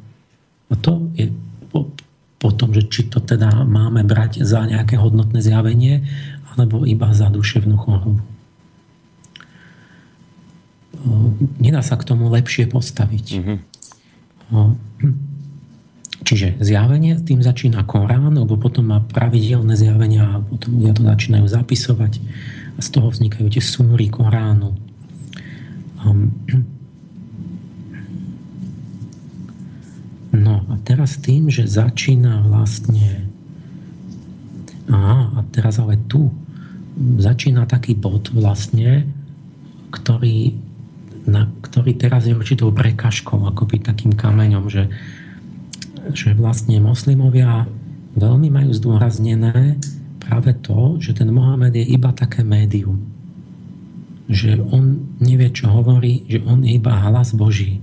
A 0.71 0.79
to 0.79 1.11
je 1.19 1.29
po, 1.69 1.91
po 2.39 2.51
tom, 2.55 2.71
že 2.71 2.87
či 2.87 3.11
to 3.11 3.19
teda 3.19 3.67
máme 3.67 4.07
brať 4.07 4.47
za 4.47 4.65
nejaké 4.65 4.95
hodnotné 4.97 5.43
zjavenie, 5.43 6.07
alebo 6.59 6.83
iba 6.83 7.15
za 7.15 7.31
duševnú 7.31 7.79
chorobu. 7.79 8.21
Nedá 11.63 11.79
sa 11.87 11.95
k 11.95 12.03
tomu 12.03 12.27
lepšie 12.27 12.67
postaviť. 12.67 13.27
Mm-hmm. 13.39 13.59
Čiže 16.27 16.59
zjavenie, 16.59 17.15
tým 17.23 17.41
začína 17.41 17.87
Korán, 17.87 18.35
lebo 18.35 18.59
potom 18.59 18.91
má 18.91 18.99
pravidelné 18.99 19.79
zjavenia 19.79 20.37
a 20.37 20.43
potom 20.43 20.83
ľudia 20.83 20.93
to 20.99 21.07
začínajú 21.07 21.47
zapisovať 21.47 22.19
a 22.75 22.81
z 22.83 22.89
toho 22.91 23.09
vznikajú 23.15 23.47
tie 23.49 23.63
súry 23.63 24.11
Koránu. 24.11 24.75
No 30.35 30.55
a 30.69 30.75
teraz 30.83 31.17
tým, 31.23 31.49
že 31.49 31.71
začína 31.71 32.43
vlastne 32.45 33.31
a 34.89 35.45
teraz 35.53 35.77
ale 35.79 36.01
tu 36.09 36.33
začína 36.99 37.65
taký 37.71 37.95
bod 37.95 38.35
vlastne, 38.35 39.07
ktorý, 39.95 40.59
na, 41.25 41.47
ktorý 41.63 41.95
teraz 41.95 42.27
je 42.27 42.35
určitou 42.35 42.75
prekažkou, 42.75 43.39
akoby 43.49 43.81
takým 43.81 44.13
kameňom, 44.13 44.67
že, 44.67 44.91
že 46.13 46.35
vlastne 46.35 46.77
moslimovia 46.83 47.71
veľmi 48.19 48.51
majú 48.51 48.71
zdôraznené 48.75 49.79
práve 50.19 50.53
to, 50.61 50.99
že 50.99 51.17
ten 51.17 51.31
Mohamed 51.31 51.79
je 51.79 51.87
iba 51.89 52.11
také 52.13 52.43
médium. 52.43 53.01
Že 54.29 54.61
on 54.69 55.17
nevie, 55.25 55.49
čo 55.55 55.73
hovorí, 55.73 56.29
že 56.29 56.45
on 56.45 56.61
je 56.61 56.77
iba 56.77 56.93
hlas 56.93 57.33
Boží. 57.33 57.81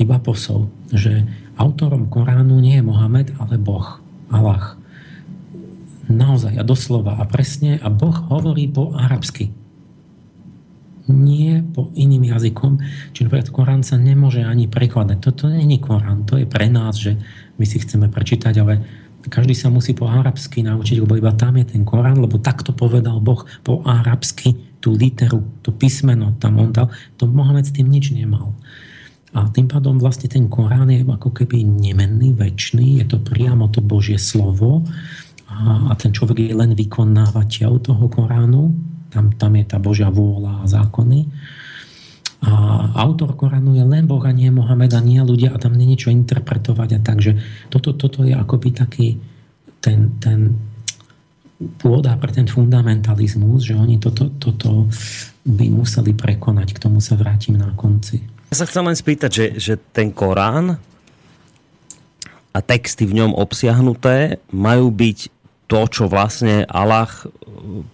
Iba 0.00 0.16
posol. 0.16 0.72
Že 0.88 1.28
autorom 1.60 2.08
Koránu 2.08 2.56
nie 2.64 2.80
je 2.80 2.86
Mohamed, 2.86 3.36
ale 3.36 3.60
Boh. 3.60 4.00
Allah 4.32 4.79
naozaj 6.10 6.58
a 6.58 6.66
doslova 6.66 7.16
a 7.16 7.24
presne 7.24 7.78
a 7.78 7.88
Boh 7.88 8.14
hovorí 8.28 8.66
po 8.66 8.92
arabsky. 8.92 9.54
Nie 11.10 11.62
po 11.62 11.90
iným 11.94 12.30
jazykom. 12.30 12.78
Čiže 13.14 13.26
napríklad 13.26 13.50
Korán 13.50 13.82
sa 13.82 13.98
nemôže 13.98 14.46
ani 14.46 14.70
prekladať. 14.70 15.18
Toto 15.18 15.50
nie 15.50 15.66
je 15.66 15.82
Korán, 15.82 16.26
to 16.26 16.38
je 16.38 16.46
pre 16.46 16.70
nás, 16.70 16.98
že 16.98 17.18
my 17.58 17.64
si 17.66 17.82
chceme 17.82 18.06
prečítať, 18.06 18.54
ale 18.62 18.82
každý 19.26 19.52
sa 19.52 19.68
musí 19.68 19.92
po 19.92 20.08
arabsky 20.08 20.64
naučiť, 20.64 21.02
lebo 21.02 21.18
iba 21.18 21.34
tam 21.34 21.58
je 21.58 21.76
ten 21.76 21.82
Korán, 21.82 22.22
lebo 22.22 22.40
takto 22.40 22.72
povedal 22.72 23.18
Boh 23.20 23.42
po 23.66 23.82
arabsky 23.84 24.56
tú 24.80 24.96
literu, 24.96 25.44
to 25.60 25.76
písmeno 25.76 26.32
tam 26.40 26.56
on 26.56 26.72
dal. 26.72 26.88
To 27.20 27.28
Mohamed 27.28 27.68
s 27.68 27.76
tým 27.76 27.92
nič 27.92 28.16
nemal. 28.16 28.56
A 29.30 29.46
tým 29.46 29.70
pádom 29.70 30.00
vlastne 30.00 30.26
ten 30.26 30.50
Korán 30.50 30.90
je 30.90 31.06
ako 31.06 31.30
keby 31.30 31.62
nemenný, 31.62 32.34
väčší, 32.34 32.98
je 32.98 33.06
to 33.06 33.22
priamo 33.22 33.70
to 33.70 33.78
Božie 33.78 34.18
slovo 34.18 34.82
a, 35.60 35.94
ten 35.94 36.10
človek 36.10 36.40
je 36.40 36.56
len 36.56 36.72
vykonávateľ 36.72 37.70
toho 37.84 38.04
Koránu, 38.08 38.72
tam, 39.12 39.34
tam 39.36 39.52
je 39.58 39.64
tá 39.66 39.76
Božia 39.76 40.08
vôľa 40.08 40.64
a 40.64 40.68
zákony. 40.70 41.28
A 42.40 42.52
autor 43.04 43.36
Koránu 43.36 43.76
je 43.76 43.84
len 43.84 44.08
Boh 44.08 44.22
a 44.24 44.32
nie 44.32 44.48
Mohamed 44.48 44.96
a 44.96 45.00
nie 45.04 45.20
ľudia 45.20 45.52
a 45.52 45.60
tam 45.60 45.76
nie 45.76 45.84
niečo 45.84 46.08
interpretovať 46.08 46.96
a 46.96 47.00
takže 47.04 47.36
toto, 47.68 47.92
toto 47.92 48.24
je 48.24 48.32
akoby 48.32 48.72
taký 48.72 49.20
ten, 49.84 50.16
ten 50.16 50.56
pôda 51.60 52.16
pre 52.16 52.32
ten 52.32 52.48
fundamentalizmus, 52.48 53.68
že 53.68 53.76
oni 53.76 54.00
toto, 54.00 54.32
toto 54.40 54.88
by 55.44 55.66
museli 55.68 56.16
prekonať. 56.16 56.72
K 56.72 56.82
tomu 56.88 57.04
sa 57.04 57.20
vrátim 57.20 57.60
na 57.60 57.68
konci. 57.76 58.24
Ja 58.48 58.64
sa 58.64 58.66
chcem 58.66 58.88
len 58.88 58.96
spýtať, 58.96 59.30
že, 59.30 59.46
že 59.60 59.74
ten 59.76 60.08
Korán 60.08 60.80
a 62.50 62.58
texty 62.64 63.04
v 63.04 63.20
ňom 63.22 63.36
obsiahnuté 63.36 64.40
majú 64.50 64.90
byť 64.90 65.39
to, 65.70 65.86
čo 65.86 66.04
vlastne 66.10 66.66
Allah 66.66 67.06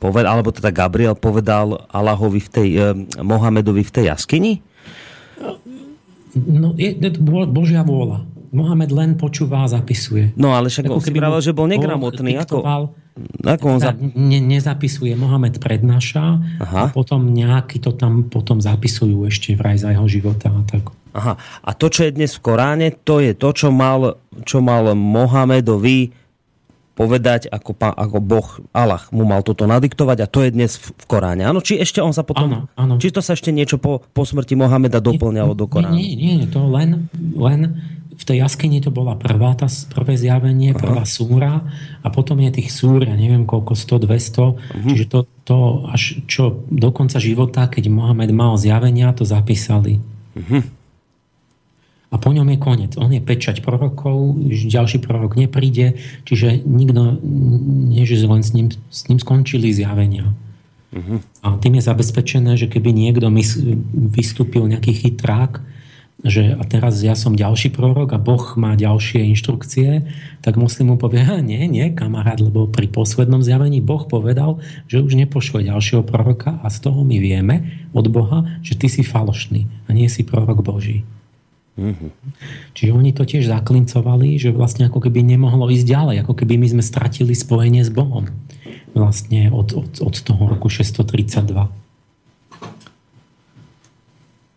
povedal, 0.01 0.41
alebo 0.41 0.49
teda 0.49 0.72
Gabriel 0.72 1.12
povedal 1.12 1.85
Allahovi 1.93 2.41
v 2.41 2.49
tej, 2.49 2.68
eh, 2.72 2.85
Mohamedovi 3.20 3.85
v 3.85 3.93
tej 3.93 4.05
jaskyni? 4.09 4.64
No, 6.37 6.72
je, 6.77 6.97
je 6.97 7.11
Božia 7.49 7.85
vôľa. 7.85 8.24
Mohamed 8.57 8.91
len 8.95 9.11
počúva 9.20 9.64
a 9.64 9.68
zapisuje. 9.68 10.33
No 10.33 10.57
ale 10.57 10.72
však 10.72 10.89
on 10.89 11.03
si 11.05 11.12
pravil, 11.12 11.45
že 11.45 11.53
bol 11.53 11.68
negramotný. 11.68 12.41
Ako, 12.41 12.64
ako 13.45 13.64
on 13.68 13.81
za... 13.85 13.93
ne, 13.97 14.41
nezapisuje. 14.41 15.12
Mohamed 15.12 15.61
prednáša 15.61 16.41
Aha. 16.64 16.81
a 16.81 16.93
potom 16.93 17.37
nejaký 17.37 17.83
to 17.85 17.93
tam 17.93 18.24
potom 18.33 18.62
zapisujú 18.62 19.29
ešte 19.29 19.53
vraj 19.59 19.77
za 19.77 19.93
jeho 19.93 20.09
života. 20.09 20.49
A 20.49 20.64
tak. 20.64 20.89
Aha. 21.12 21.37
A 21.41 21.70
to, 21.77 21.93
čo 21.93 22.09
je 22.09 22.16
dnes 22.16 22.33
v 22.33 22.41
Koráne, 22.41 22.89
to 22.97 23.20
je 23.20 23.37
to, 23.37 23.51
čo 23.53 23.68
mal, 23.68 24.20
čo 24.45 24.64
mal 24.64 24.93
Mohamedovi 24.93 26.26
povedať, 26.97 27.53
ako, 27.53 27.76
pán, 27.76 27.92
ako 27.92 28.18
Boh, 28.24 28.49
Allah 28.72 29.05
mu 29.12 29.28
mal 29.28 29.44
toto 29.44 29.68
nadiktovať 29.68 30.24
a 30.24 30.26
to 30.26 30.40
je 30.40 30.51
dnes 30.57 30.72
v, 30.80 30.97
v 30.97 31.05
Koráne. 31.05 31.44
Áno, 31.44 31.61
či 31.61 31.76
ešte 31.76 32.01
on 32.01 32.16
sa 32.16 32.24
potom... 32.24 32.49
Áno, 32.49 32.59
áno. 32.72 32.97
Či 32.97 33.12
to 33.12 33.20
sa 33.20 33.36
ešte 33.36 33.53
niečo 33.53 33.76
po, 33.76 34.01
po 34.01 34.24
smrti 34.24 34.57
Mohameda 34.57 35.05
doplňalo 35.05 35.53
do 35.53 35.68
Koránu? 35.68 35.92
Nie, 35.92 36.16
nie, 36.16 36.40
nie, 36.40 36.49
to 36.49 36.64
len, 36.64 37.12
len 37.36 37.76
v 38.16 38.24
tej 38.24 38.40
jaskyni 38.40 38.80
to 38.80 38.88
bola 38.88 39.12
prvá, 39.20 39.53
tá, 39.53 39.68
prvé 39.92 40.16
zjavenie, 40.16 40.72
Aha. 40.72 40.80
prvá 40.80 41.05
súra 41.05 41.61
a 42.01 42.09
potom 42.09 42.40
je 42.40 42.64
tých 42.64 42.72
súr, 42.72 43.05
ja 43.05 43.12
neviem 43.12 43.44
koľko, 43.44 43.76
100, 43.76 44.09
200, 44.09 44.40
uh-huh. 44.40 44.88
čiže 44.88 45.05
to, 45.12 45.28
to 45.44 45.84
až 45.92 46.24
čo 46.24 46.64
do 46.72 46.88
konca 46.97 47.20
života, 47.20 47.68
keď 47.68 47.92
Mohamed 47.92 48.32
mal 48.32 48.57
zjavenia, 48.57 49.12
to 49.12 49.28
zapísali. 49.28 50.01
Uh-huh 50.32 50.76
a 52.17 52.23
po 52.23 52.33
ňom 52.33 52.49
je 52.49 52.59
koniec. 52.59 52.93
On 52.97 53.12
je 53.12 53.21
pečať 53.21 53.61
prorokov, 53.61 54.41
ďalší 54.49 55.05
prorok 55.05 55.37
nepríde, 55.37 56.01
čiže 56.25 56.64
nikto, 56.64 57.21
nie 57.93 58.09
že 58.09 58.25
len 58.25 58.41
s 58.41 58.57
ním, 58.57 58.73
s 58.73 59.05
ním 59.12 59.21
skončili 59.21 59.69
zjavenia. 59.69 60.33
Uh-huh. 60.97 61.21
A 61.45 61.61
tým 61.61 61.77
je 61.77 61.85
zabezpečené, 61.85 62.57
že 62.57 62.73
keby 62.73 62.97
niekto 62.97 63.29
mys- 63.29 63.61
vystúpil 63.93 64.64
nejaký 64.64 64.97
chytrák, 64.97 65.61
že 66.25 66.57
a 66.57 66.64
teraz 66.64 67.05
ja 67.05 67.12
som 67.12 67.37
ďalší 67.37 67.77
prorok 67.77 68.17
a 68.17 68.23
Boh 68.23 68.41
má 68.57 68.73
ďalšie 68.73 69.21
inštrukcie, 69.37 70.09
tak 70.41 70.57
muslim 70.57 70.89
mu 70.89 70.97
povie, 70.97 71.21
nie, 71.45 71.61
nie, 71.69 71.93
kamarát, 71.93 72.41
lebo 72.41 72.64
pri 72.64 72.89
poslednom 72.89 73.45
zjavení 73.45 73.85
Boh 73.85 74.09
povedal, 74.09 74.64
že 74.89 75.05
už 75.05 75.12
nepošle 75.21 75.69
ďalšieho 75.69 76.01
proroka 76.01 76.57
a 76.64 76.73
z 76.73 76.89
toho 76.89 77.05
my 77.05 77.21
vieme 77.21 77.85
od 77.93 78.09
Boha, 78.09 78.49
že 78.64 78.81
ty 78.81 78.89
si 78.89 79.05
falošný 79.05 79.69
a 79.85 79.93
nie 79.93 80.09
si 80.09 80.25
prorok 80.25 80.64
Boží. 80.64 81.05
Mm-hmm. 81.77 82.11
Čiže 82.72 82.91
oni 82.97 83.12
to 83.12 83.29
tiež 83.29 83.53
zaklincovali, 83.53 84.41
že 84.41 84.49
vlastne 84.49 84.89
ako 84.89 85.05
keby 85.05 85.20
nemohlo 85.20 85.68
ísť 85.68 85.87
ďalej, 85.87 86.16
ako 86.24 86.33
keby 86.33 86.57
my 86.57 86.66
sme 86.72 86.83
stratili 86.83 87.37
spojenie 87.37 87.85
s 87.85 87.93
Bohom. 87.93 88.33
Vlastne 88.97 89.53
od, 89.53 89.77
od, 89.77 90.01
od 90.01 90.14
toho 90.16 90.43
roku 90.49 90.72
632. 90.72 91.68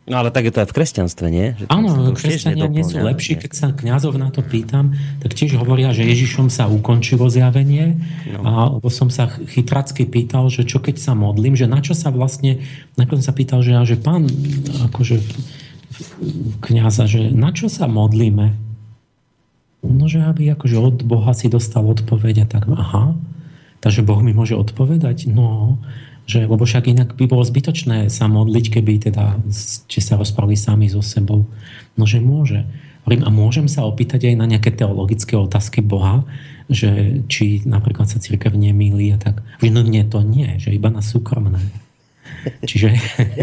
No 0.10 0.26
ale 0.26 0.34
tak 0.34 0.50
je 0.50 0.54
to 0.56 0.66
aj 0.66 0.74
v 0.74 0.76
kresťanstve, 0.82 1.28
nie? 1.30 1.54
Že 1.54 1.66
Áno, 1.70 1.90
kresťania 2.18 2.66
nie 2.66 2.82
sú 2.82 2.98
lepší. 2.98 3.38
Keď 3.38 3.52
sa 3.54 3.68
kňazov 3.70 4.18
na 4.18 4.34
to 4.34 4.42
pýtam, 4.42 4.98
tak 5.22 5.38
tiež 5.38 5.62
hovoria, 5.62 5.94
že 5.94 6.02
Ježišom 6.02 6.50
sa 6.50 6.66
ukončilo 6.66 7.30
zjavenie. 7.30 8.02
No. 8.26 8.42
A 8.42 8.52
lebo 8.74 8.90
som 8.90 9.14
sa 9.14 9.30
chytracky 9.30 10.10
pýtal, 10.10 10.50
že 10.50 10.66
čo 10.66 10.82
keď 10.82 10.98
sa 10.98 11.14
modlím, 11.14 11.54
že 11.54 11.70
na 11.70 11.78
čo 11.86 11.94
sa 11.94 12.10
vlastne, 12.10 12.66
som 12.98 13.22
sa 13.22 13.34
pýtal, 13.38 13.62
že, 13.62 13.78
že 13.86 14.02
pán, 14.02 14.26
akože 14.90 15.22
kniaza, 16.64 17.06
že 17.06 17.32
na 17.32 17.52
čo 17.54 17.68
sa 17.68 17.86
modlíme? 17.88 18.56
No, 19.80 20.12
že 20.12 20.20
aby 20.20 20.52
akože 20.52 20.76
od 20.76 20.98
Boha 21.08 21.32
si 21.32 21.48
dostal 21.48 21.88
odpoveď 21.88 22.44
a 22.44 22.46
tak, 22.46 22.68
aha, 22.68 23.16
takže 23.80 24.04
Boh 24.04 24.20
mi 24.20 24.36
môže 24.36 24.60
odpovedať? 24.60 25.32
No, 25.32 25.80
že, 26.30 26.46
lebo 26.46 26.62
však 26.68 26.92
inak 26.92 27.16
by 27.16 27.26
bolo 27.26 27.42
zbytočné 27.42 28.12
sa 28.12 28.30
modliť, 28.30 28.66
keby 28.76 29.10
teda, 29.10 29.40
či 29.88 30.00
sa 30.04 30.20
rozprávali 30.20 30.60
sami 30.60 30.92
so 30.92 31.02
sebou. 31.02 31.48
No, 31.96 32.04
že 32.04 32.22
môže. 32.22 32.68
A 33.10 33.30
môžem 33.34 33.66
sa 33.66 33.90
opýtať 33.90 34.30
aj 34.30 34.36
na 34.38 34.46
nejaké 34.46 34.70
teologické 34.70 35.34
otázky 35.34 35.82
Boha, 35.82 36.22
že 36.70 37.24
či 37.26 37.66
napríklad 37.66 38.06
sa 38.06 38.22
církev 38.22 38.54
nemýli 38.54 39.10
a 39.10 39.18
tak. 39.18 39.42
No 39.66 39.82
nie, 39.82 40.06
to 40.06 40.22
nie, 40.22 40.62
že 40.62 40.70
iba 40.70 40.94
na 40.94 41.02
súkromné. 41.02 41.58
Čiže, 42.64 42.90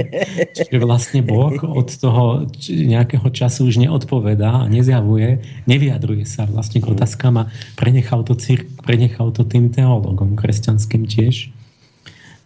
čiže 0.57 0.76
vlastne 0.80 1.20
Boh 1.20 1.57
od 1.62 1.89
toho 1.93 2.49
nejakého 2.68 3.28
času 3.28 3.68
už 3.68 3.82
neodpovedá 3.82 4.64
a 4.64 4.70
nezjavuje, 4.70 5.43
nevyjadruje 5.68 6.24
sa 6.24 6.49
vlastne 6.49 6.80
k 6.80 6.89
otázkam 6.89 7.47
a 7.47 7.49
prenechal 7.76 8.24
to, 8.24 8.34
cír, 8.37 8.64
prenechal 8.82 9.32
to 9.32 9.45
tým 9.45 9.68
teologom 9.68 10.34
kresťanským 10.37 11.05
tiež, 11.05 11.53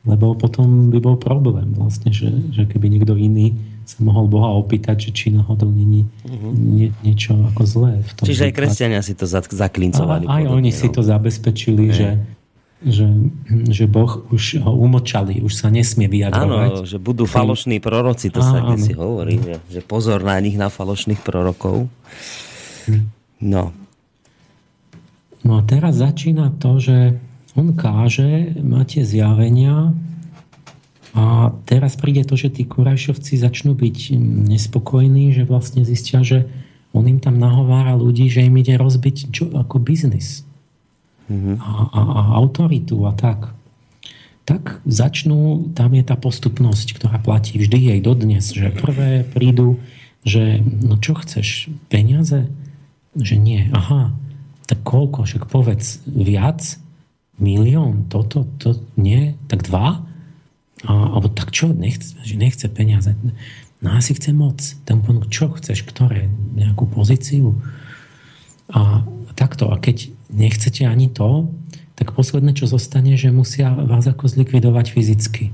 lebo 0.08 0.32
potom 0.32 0.88
by 0.88 0.98
bol 0.98 1.20
problém 1.20 1.76
vlastne, 1.76 2.10
že, 2.10 2.32
že 2.50 2.64
keby 2.64 2.88
niekto 2.88 3.14
iný 3.14 3.52
sa 3.84 4.06
mohol 4.06 4.30
Boha 4.30 4.54
opýtať, 4.54 5.10
že 5.10 5.10
či 5.10 5.26
náhodou 5.34 5.66
není 5.66 6.06
uh-huh. 6.22 6.54
nie, 6.54 6.94
niečo 7.02 7.34
ako 7.50 7.62
zlé. 7.66 7.92
V 8.06 8.10
tom 8.14 8.24
Čiže 8.30 8.46
aj 8.46 8.54
kresťania 8.54 9.00
si 9.02 9.18
to 9.18 9.26
zaklincovali. 9.26 10.30
Aj 10.30 10.46
podobne, 10.46 10.62
oni 10.62 10.70
no. 10.70 10.78
si 10.78 10.86
to 10.94 11.02
zabezpečili, 11.02 11.84
ne. 11.90 11.94
že 11.94 12.06
že, 12.80 13.04
že 13.68 13.84
Boh 13.84 14.24
už 14.32 14.64
ho 14.64 14.72
umočali, 14.72 15.44
už 15.44 15.52
sa 15.52 15.68
nesmie 15.68 16.08
vyjadrovať. 16.08 16.72
Áno, 16.80 16.88
že 16.88 16.96
budú 16.96 17.28
falošní 17.28 17.76
proroci, 17.76 18.32
to 18.32 18.40
sa 18.40 18.64
kde 18.64 18.76
si 18.80 18.92
hovorí, 18.96 19.36
že, 19.36 19.56
že 19.68 19.80
pozor 19.84 20.24
na 20.24 20.40
nich, 20.40 20.56
na 20.56 20.72
falošných 20.72 21.20
prorokov. 21.20 21.92
No. 23.40 23.76
No 25.44 25.52
a 25.56 25.60
teraz 25.64 26.00
začína 26.00 26.56
to, 26.56 26.80
že 26.80 27.20
on 27.52 27.76
káže, 27.76 28.56
máte 28.64 29.04
zjavenia 29.04 29.92
a 31.12 31.52
teraz 31.68 32.00
príde 32.00 32.24
to, 32.24 32.38
že 32.38 32.48
tí 32.48 32.64
kurajšovci 32.64 33.36
začnú 33.36 33.76
byť 33.76 34.16
nespokojní, 34.48 35.36
že 35.36 35.44
vlastne 35.44 35.84
zistia, 35.84 36.24
že 36.24 36.48
on 36.96 37.04
im 37.04 37.20
tam 37.20 37.36
nahovára 37.36 37.92
ľudí, 37.92 38.32
že 38.32 38.46
im 38.46 38.56
ide 38.56 38.80
rozbiť 38.80 39.16
čo, 39.28 39.52
ako 39.52 39.76
biznis 39.84 40.48
mm-hmm. 41.30 41.54
a, 41.62 41.70
a, 41.94 42.00
a 42.02 42.22
autoritu 42.42 43.06
a 43.06 43.14
tak, 43.14 43.54
tak 44.42 44.82
začnú, 44.82 45.70
tam 45.78 45.94
je 45.94 46.02
tá 46.02 46.18
postupnosť, 46.18 46.98
ktorá 46.98 47.22
platí 47.22 47.54
vždy 47.62 47.94
jej 47.94 48.00
dodnes, 48.02 48.50
že 48.50 48.74
prvé 48.74 49.22
prídu, 49.22 49.78
že 50.26 50.58
no 50.60 50.98
čo 50.98 51.14
chceš, 51.14 51.70
peniaze? 51.86 52.50
Že 53.14 53.34
nie, 53.38 53.60
aha, 53.70 54.10
tak 54.66 54.82
koľko, 54.82 55.22
však 55.22 55.46
povedz 55.46 56.02
viac, 56.06 56.62
milión, 57.40 58.10
toto, 58.10 58.46
to, 58.58 58.78
nie, 58.98 59.34
tak 59.46 59.64
dva? 59.66 60.02
A, 60.84 60.90
alebo 60.90 61.30
tak 61.30 61.50
čo, 61.54 61.72
nechce, 61.72 62.14
že 62.22 62.34
nechce 62.36 62.66
peniaze. 62.68 63.16
No 63.80 63.96
asi 63.96 64.12
chce 64.12 64.36
moc. 64.36 64.60
Ten 64.84 65.00
čo 65.32 65.48
chceš, 65.56 65.88
ktoré? 65.88 66.28
Nejakú 66.52 66.84
pozíciu? 66.84 67.56
A 68.68 69.02
takto. 69.34 69.72
A 69.72 69.80
keď 69.80 70.12
nechcete 70.32 70.86
ani 70.86 71.10
to, 71.10 71.50
tak 71.98 72.16
posledné, 72.16 72.56
čo 72.56 72.64
zostane, 72.64 73.12
že 73.20 73.28
musia 73.28 73.76
vás 73.76 74.08
ako 74.08 74.24
zlikvidovať 74.24 74.86
fyzicky. 74.96 75.52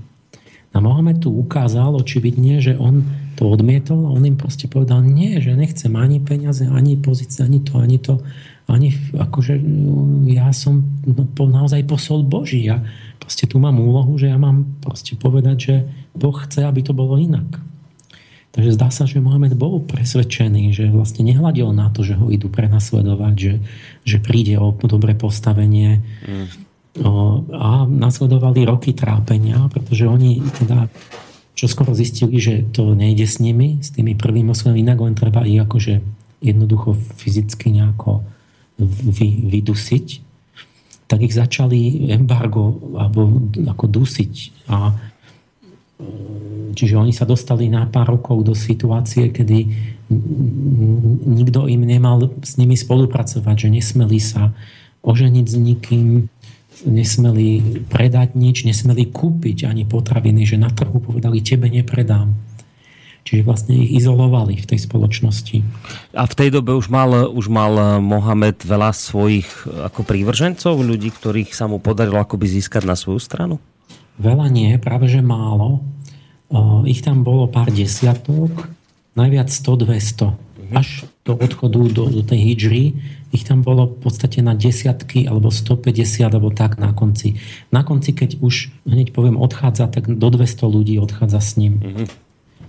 A 0.77 0.79
Mohamed 0.79 1.25
tu 1.25 1.33
ukázal 1.33 1.97
očividne, 1.97 2.61
že 2.61 2.77
on 2.77 3.03
to 3.35 3.49
odmietol 3.49 4.07
a 4.07 4.13
on 4.13 4.29
im 4.29 4.37
proste 4.37 4.69
povedal, 4.69 5.01
nie, 5.01 5.41
že 5.41 5.57
nechcem 5.57 5.89
ani 5.97 6.21
peniaze, 6.21 6.69
ani 6.69 7.01
pozície, 7.01 7.41
ani 7.41 7.65
to, 7.65 7.81
ani 7.81 7.97
to, 7.97 8.21
ani 8.69 8.93
akože 9.17 9.57
no, 9.57 10.27
ja 10.29 10.53
som 10.53 10.85
no, 11.09 11.25
naozaj 11.33 11.87
posol 11.89 12.29
Boží. 12.29 12.69
Ja 12.69 12.85
proste 13.17 13.49
tu 13.49 13.57
mám 13.57 13.81
úlohu, 13.81 14.21
že 14.21 14.29
ja 14.29 14.37
mám 14.37 14.69
proste 14.85 15.17
povedať, 15.17 15.57
že 15.57 15.75
Boh 16.13 16.37
chce, 16.45 16.69
aby 16.69 16.85
to 16.85 16.93
bolo 16.93 17.17
inak. 17.17 17.57
Takže 18.57 18.73
zdá 18.73 18.89
sa, 18.89 19.05
že 19.05 19.21
Mohamed 19.21 19.53
bol 19.53 19.85
presvedčený, 19.85 20.73
že 20.73 20.89
vlastne 20.89 21.29
nehľadil 21.29 21.77
na 21.77 21.93
to, 21.93 22.01
že 22.01 22.17
ho 22.17 22.33
idú 22.33 22.49
prenasledovať, 22.49 23.35
že, 23.37 23.55
že 24.09 24.17
príde 24.17 24.57
o 24.57 24.73
dobré 24.73 25.13
postavenie. 25.13 26.01
Mm. 26.25 26.47
O, 27.05 27.45
a 27.53 27.85
nasledovali 27.85 28.65
roky 28.65 28.97
trápenia, 28.97 29.69
pretože 29.69 30.09
oni 30.09 30.41
teda 30.57 30.89
čo 31.57 31.73
skoro 31.73 31.97
zistili, 31.97 32.37
že 32.37 32.69
to 32.69 32.93
nejde 32.93 33.25
s 33.25 33.41
nimi, 33.41 33.81
s 33.81 33.89
tými 33.89 34.13
prvými 34.13 34.53
oslovami, 34.53 34.85
inak 34.85 35.01
len 35.01 35.17
treba 35.17 35.41
ich 35.49 35.57
akože 35.57 36.05
jednoducho 36.45 36.93
fyzicky 37.17 37.73
nejako 37.73 38.21
vy, 38.77 39.49
vydusiť, 39.49 40.07
tak 41.09 41.25
ich 41.25 41.33
začali 41.33 42.13
embargo 42.13 42.77
alebo 43.01 43.49
ako 43.57 43.85
dusiť 43.89 44.35
a 44.69 44.93
Čiže 46.77 47.01
oni 47.01 47.13
sa 47.17 47.25
dostali 47.25 47.73
na 47.73 47.89
pár 47.89 48.21
rokov 48.21 48.45
do 48.45 48.53
situácie, 48.53 49.33
kedy 49.33 49.59
nikto 51.25 51.65
im 51.67 51.83
nemal 51.89 52.37
s 52.45 52.61
nimi 52.61 52.77
spolupracovať, 52.77 53.57
že 53.57 53.69
nesmeli 53.73 54.21
sa 54.21 54.53
oženiť 55.01 55.47
s 55.49 55.57
nikým, 55.57 56.07
nesmeli 56.85 57.81
predať 57.89 58.37
nič, 58.37 58.69
nesmeli 58.69 59.09
kúpiť 59.09 59.65
ani 59.65 59.89
potraviny, 59.89 60.45
že 60.45 60.61
na 60.61 60.69
trhu 60.69 61.01
povedali, 61.01 61.41
tebe 61.41 61.73
nepredám. 61.73 62.37
Čiže 63.27 63.43
vlastne 63.43 63.75
ich 63.75 63.99
izolovali 63.99 64.55
v 64.55 64.69
tej 64.71 64.87
spoločnosti. 64.87 65.59
A 66.15 66.31
v 66.31 66.35
tej 66.39 66.55
dobe 66.55 66.79
už 66.79 66.87
mal, 66.87 67.27
už 67.27 67.51
mal 67.51 67.99
Mohamed 67.99 68.63
veľa 68.63 68.95
svojich 68.95 69.49
ako 69.67 70.07
prívržencov, 70.07 70.79
ľudí, 70.79 71.11
ktorých 71.11 71.51
sa 71.51 71.67
mu 71.67 71.83
podarilo 71.83 72.23
akoby 72.23 72.47
získať 72.47 72.87
na 72.87 72.95
svoju 72.95 73.19
stranu? 73.19 73.59
Veľa 74.17 74.47
nie, 74.49 74.77
práve 74.81 75.09
že 75.13 75.21
málo. 75.21 75.85
Ich 76.89 77.03
tam 77.05 77.27
bolo 77.27 77.51
pár 77.51 77.69
desiatok, 77.69 78.71
najviac 79.19 79.51
100-200. 79.51 80.33
Mhm. 80.33 80.75
Až 80.75 81.07
do 81.27 81.35
odchodu 81.35 81.81
do, 81.91 82.05
do 82.11 82.23
tej 82.23 82.55
hydžry 82.55 82.83
ich 83.35 83.45
tam 83.45 83.61
bolo 83.61 83.91
v 83.91 83.99
podstate 84.07 84.41
na 84.41 84.57
desiatky 84.57 85.29
alebo 85.29 85.53
150 85.53 86.25
alebo 86.25 86.49
tak 86.49 86.81
na 86.81 86.97
konci. 86.97 87.37
Na 87.69 87.85
konci, 87.85 88.15
keď 88.17 88.41
už 88.41 88.73
hneď 88.89 89.13
poviem 89.13 89.37
odchádza, 89.37 89.91
tak 89.93 90.09
do 90.09 90.29
200 90.31 90.65
ľudí 90.65 90.97
odchádza 90.97 91.41
s 91.43 91.61
ním. 91.61 91.83
Uh-huh. 91.83 92.07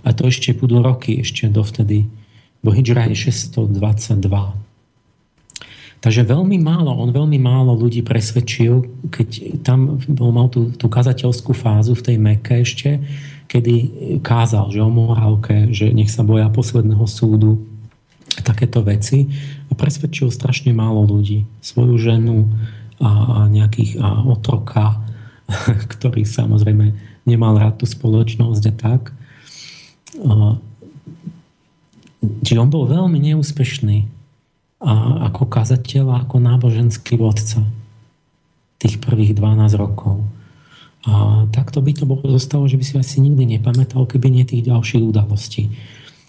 A 0.04 0.12
to 0.12 0.28
ešte 0.28 0.52
budú 0.52 0.84
roky 0.84 1.24
ešte 1.24 1.48
dovtedy. 1.48 2.10
Bo 2.60 2.74
hydžra 2.74 3.08
je 3.08 3.30
622. 3.32 4.67
Takže 5.98 6.22
veľmi 6.22 6.62
málo, 6.62 6.94
on 6.94 7.10
veľmi 7.10 7.42
málo 7.42 7.74
ľudí 7.74 8.06
presvedčil, 8.06 8.86
keď 9.10 9.58
tam 9.66 9.98
bol, 10.06 10.30
mal 10.30 10.46
tú, 10.46 10.70
tú 10.70 10.86
kazateľskú 10.86 11.50
fázu 11.50 11.98
v 11.98 12.04
tej 12.06 12.16
Mekke 12.22 12.62
ešte, 12.62 13.02
kedy 13.50 13.74
kázal, 14.22 14.70
že 14.70 14.78
o 14.78 14.90
morálke, 14.92 15.74
že 15.74 15.90
nech 15.90 16.12
sa 16.12 16.22
boja 16.22 16.46
posledného 16.54 17.02
súdu, 17.10 17.66
takéto 18.46 18.84
veci 18.86 19.26
a 19.66 19.72
presvedčil 19.74 20.30
strašne 20.30 20.70
málo 20.70 21.02
ľudí. 21.02 21.42
Svoju 21.58 21.98
ženu 21.98 22.46
a, 23.02 23.10
a 23.10 23.38
nejakých 23.50 23.98
a 23.98 24.22
otroka, 24.22 25.02
ktorý 25.98 26.22
samozrejme 26.22 26.94
nemal 27.26 27.58
rád 27.58 27.82
tú 27.82 27.86
spoločnosť 27.90 28.64
a 28.70 28.74
tak. 28.74 29.02
Čiže 32.46 32.62
on 32.62 32.70
bol 32.70 32.86
veľmi 32.86 33.18
neúspešný 33.18 34.17
a 34.78 35.26
ako 35.30 35.50
kazateľ 35.50 36.26
ako 36.26 36.36
náboženský 36.38 37.18
vodca 37.18 37.66
tých 38.78 39.02
prvých 39.02 39.34
12 39.34 39.74
rokov. 39.74 40.22
A 41.06 41.46
takto 41.50 41.82
by 41.82 41.92
to 41.94 42.04
bolo 42.06 42.22
zostalo, 42.38 42.66
že 42.70 42.78
by 42.78 42.84
si 42.86 42.94
asi 42.94 43.18
nikdy 43.18 43.58
nepamätal, 43.58 44.06
keby 44.06 44.30
nie 44.30 44.46
tých 44.46 44.66
ďalších 44.66 45.02
udalostí. 45.02 45.74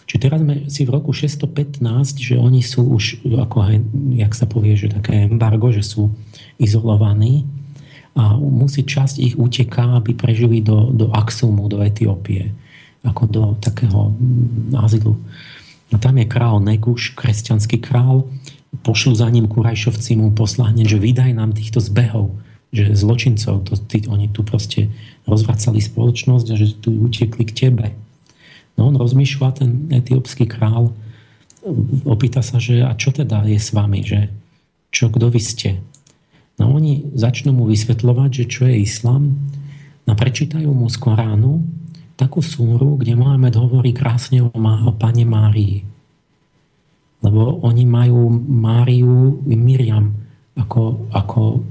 Čiže 0.09 0.21
teraz 0.25 0.41
sme 0.41 0.55
si 0.65 0.81
v 0.89 0.93
roku 0.93 1.13
615, 1.13 1.85
že 2.17 2.33
oni 2.41 2.65
sú 2.65 2.81
už, 2.81 3.21
ako 3.29 3.57
aj, 3.61 3.75
jak 4.17 4.33
sa 4.33 4.49
povie, 4.49 4.73
že 4.73 4.89
také 4.89 5.29
embargo, 5.29 5.69
že 5.69 5.85
sú 5.85 6.09
izolovaní 6.57 7.45
a 8.17 8.33
musí 8.33 8.81
časť 8.81 9.21
ich 9.21 9.37
uteká, 9.37 10.01
aby 10.01 10.17
prežili 10.17 10.65
do, 10.65 10.89
do 10.89 11.13
Aksumu, 11.13 11.69
do 11.69 11.85
Etiópie, 11.85 12.49
ako 13.05 13.23
do 13.29 13.43
takého 13.61 14.09
mm, 14.09 14.81
azylu. 14.81 15.13
A 15.89 15.97
tam 15.97 16.21
je 16.21 16.25
král 16.29 16.61
Neguš, 16.61 17.17
kresťanský 17.17 17.81
král, 17.81 18.29
pošlu 18.85 19.17
za 19.17 19.25
ním 19.29 19.49
Kurajšovci 19.49 20.15
mu 20.15 20.29
poslahne, 20.29 20.85
že 20.85 21.01
vydaj 21.01 21.33
nám 21.33 21.57
týchto 21.57 21.81
zbehov, 21.81 22.37
že 22.69 22.93
zločincov, 22.93 23.65
to, 23.65 23.73
tí, 23.89 24.05
oni 24.05 24.29
tu 24.29 24.45
proste 24.45 24.93
rozvracali 25.25 25.81
spoločnosť 25.81 26.47
a 26.53 26.55
že 26.55 26.77
tu 26.77 26.93
utekli 26.93 27.43
k 27.49 27.55
tebe. 27.67 27.97
No 28.77 28.93
on 28.93 28.95
rozmýšľa, 28.95 29.49
ten 29.57 29.89
etiópsky 29.89 30.45
král, 30.45 30.93
opýta 32.05 32.45
sa, 32.45 32.61
že 32.61 32.85
a 32.85 32.93
čo 32.95 33.11
teda 33.11 33.43
je 33.49 33.59
s 33.59 33.73
vami, 33.73 34.05
že 34.05 34.29
čo, 34.93 35.09
kto 35.09 35.27
vy 35.33 35.41
ste? 35.41 35.81
No 36.61 36.75
oni 36.75 37.11
začnú 37.17 37.51
mu 37.55 37.65
vysvetľovať, 37.67 38.29
že 38.31 38.45
čo 38.45 38.61
je 38.69 38.83
islám, 38.83 39.33
no 40.05 40.13
prečítajú 40.13 40.69
mu 40.69 40.87
z 40.87 40.97
Koránu 41.01 41.78
takú 42.19 42.43
súru, 42.43 42.99
kde 42.99 43.15
Mohamed 43.15 43.55
hovorí 43.55 43.95
krásne 43.95 44.43
o, 44.43 44.51
má, 44.59 44.83
o 44.83 44.91
pane 44.91 45.23
Márii. 45.23 45.87
Lebo 47.23 47.63
oni 47.63 47.87
majú 47.87 48.27
Máriu 48.43 49.39
Miriam 49.47 50.11
ako, 50.59 51.07
ako 51.15 51.63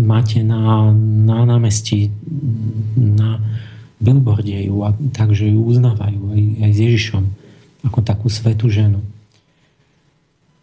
máte 0.00 0.40
na, 0.40 0.88
na 0.96 1.44
námestí, 1.44 2.08
na 2.96 3.36
billboarde 4.00 4.64
ju, 4.64 4.80
a, 4.80 4.96
takže 5.12 5.52
ju 5.52 5.60
uznávajú 5.60 6.32
aj, 6.32 6.42
aj 6.64 6.70
s 6.72 6.78
Ježišom 6.80 7.24
ako 7.84 8.00
takú 8.00 8.32
svetú 8.32 8.72
ženu. 8.72 9.04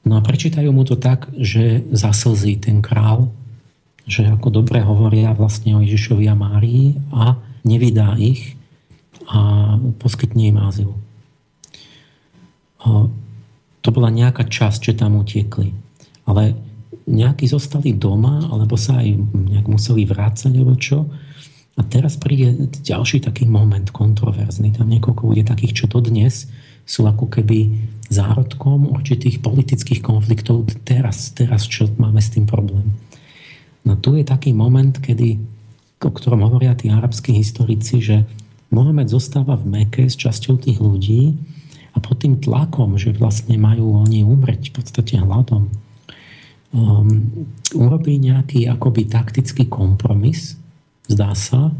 No 0.01 0.17
a 0.17 0.25
prečítajú 0.25 0.73
mu 0.73 0.81
to 0.81 0.97
tak, 0.97 1.29
že 1.37 1.85
zaslzí 1.93 2.57
ten 2.57 2.81
král, 2.81 3.29
že 4.09 4.25
ako 4.25 4.49
dobre 4.49 4.81
hovoria 4.81 5.37
vlastne 5.37 5.77
o 5.77 5.85
Ježišovi 5.85 6.25
a 6.25 6.33
Márii 6.33 6.97
a 7.13 7.37
nevydá 7.61 8.17
ich 8.17 8.57
a 9.31 9.39
poskytne 9.95 10.51
im 10.51 10.59
azyl. 10.59 10.91
To 13.81 13.89
bola 13.89 14.11
nejaká 14.11 14.45
časť, 14.45 14.91
že 14.91 14.99
tam 14.99 15.15
utiekli. 15.17 15.71
Ale 16.27 16.53
nejakí 17.07 17.47
zostali 17.49 17.95
doma, 17.95 18.45
alebo 18.51 18.77
sa 18.77 18.99
aj 19.01 19.09
nejak 19.33 19.67
museli 19.71 20.05
vrácať, 20.05 20.51
alebo 20.53 20.75
čo. 20.77 21.07
A 21.79 21.81
teraz 21.87 22.19
príde 22.19 22.67
ďalší 22.83 23.23
taký 23.23 23.47
moment 23.47 23.87
kontroverzný. 23.89 24.75
Tam 24.75 24.91
niekoľko 24.91 25.31
bude 25.31 25.47
takých, 25.47 25.73
čo 25.73 25.85
to 25.87 26.03
dnes 26.03 26.51
sú 26.83 27.07
ako 27.07 27.31
keby 27.31 27.71
zárodkom 28.11 28.91
určitých 28.91 29.39
politických 29.39 30.03
konfliktov 30.03 30.67
teraz, 30.83 31.31
teraz 31.31 31.63
čo 31.63 31.87
máme 31.95 32.19
s 32.19 32.35
tým 32.35 32.43
problém. 32.43 32.91
No 33.87 33.95
tu 33.95 34.19
je 34.19 34.27
taký 34.27 34.51
moment, 34.51 34.91
kedy, 34.91 35.39
o 36.03 36.11
ktorom 36.11 36.43
hovoria 36.43 36.75
tí 36.75 36.91
arabskí 36.91 37.31
historici, 37.31 38.03
že 38.03 38.27
Mohamed 38.71 39.11
zostáva 39.11 39.59
v 39.59 39.67
Meke 39.67 40.07
s 40.07 40.15
časťou 40.15 40.55
tých 40.57 40.79
ľudí 40.79 41.35
a 41.91 41.99
pod 41.99 42.23
tým 42.23 42.39
tlakom, 42.39 42.95
že 42.95 43.11
vlastne 43.11 43.59
majú 43.59 43.99
oni 43.99 44.23
umreť 44.23 44.71
v 44.71 44.73
podstate 44.79 45.19
hladom, 45.19 45.67
um, 46.71 47.07
urobí 47.75 48.15
nejaký 48.15 48.71
akoby 48.71 49.11
taktický 49.11 49.67
kompromis, 49.67 50.55
zdá 51.11 51.35
sa, 51.35 51.75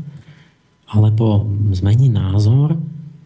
alebo 0.92 1.48
zmení 1.72 2.12
názor, 2.12 2.76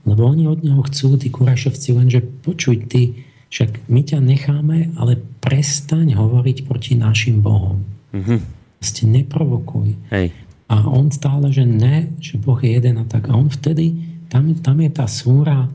lebo 0.06 0.22
oni 0.30 0.46
od 0.46 0.62
neho 0.62 0.86
chcú, 0.86 1.18
tí 1.18 1.34
Kurašovci, 1.34 1.98
lenže 1.98 2.22
počuj, 2.22 2.86
ty, 2.86 3.26
však 3.50 3.90
my 3.90 4.02
ťa 4.06 4.20
necháme, 4.22 4.94
ale 5.02 5.18
prestaň 5.42 6.14
hovoriť 6.14 6.70
proti 6.70 6.94
našim 6.94 7.42
bohom. 7.42 7.82
Mm-hmm. 8.14 8.40
Ste 8.86 9.10
neprovokuj. 9.10 9.98
Hej. 10.14 10.30
A 10.66 10.82
on 10.90 11.14
stále, 11.14 11.54
že 11.54 11.62
ne, 11.62 12.10
že 12.18 12.42
Boh 12.42 12.58
je 12.58 12.74
jeden 12.74 12.98
a 12.98 13.06
tak. 13.06 13.30
A 13.30 13.38
on 13.38 13.54
vtedy, 13.54 13.94
tam, 14.34 14.50
tam 14.60 14.82
je 14.82 14.90
tá 14.90 15.06
súra, 15.06 15.70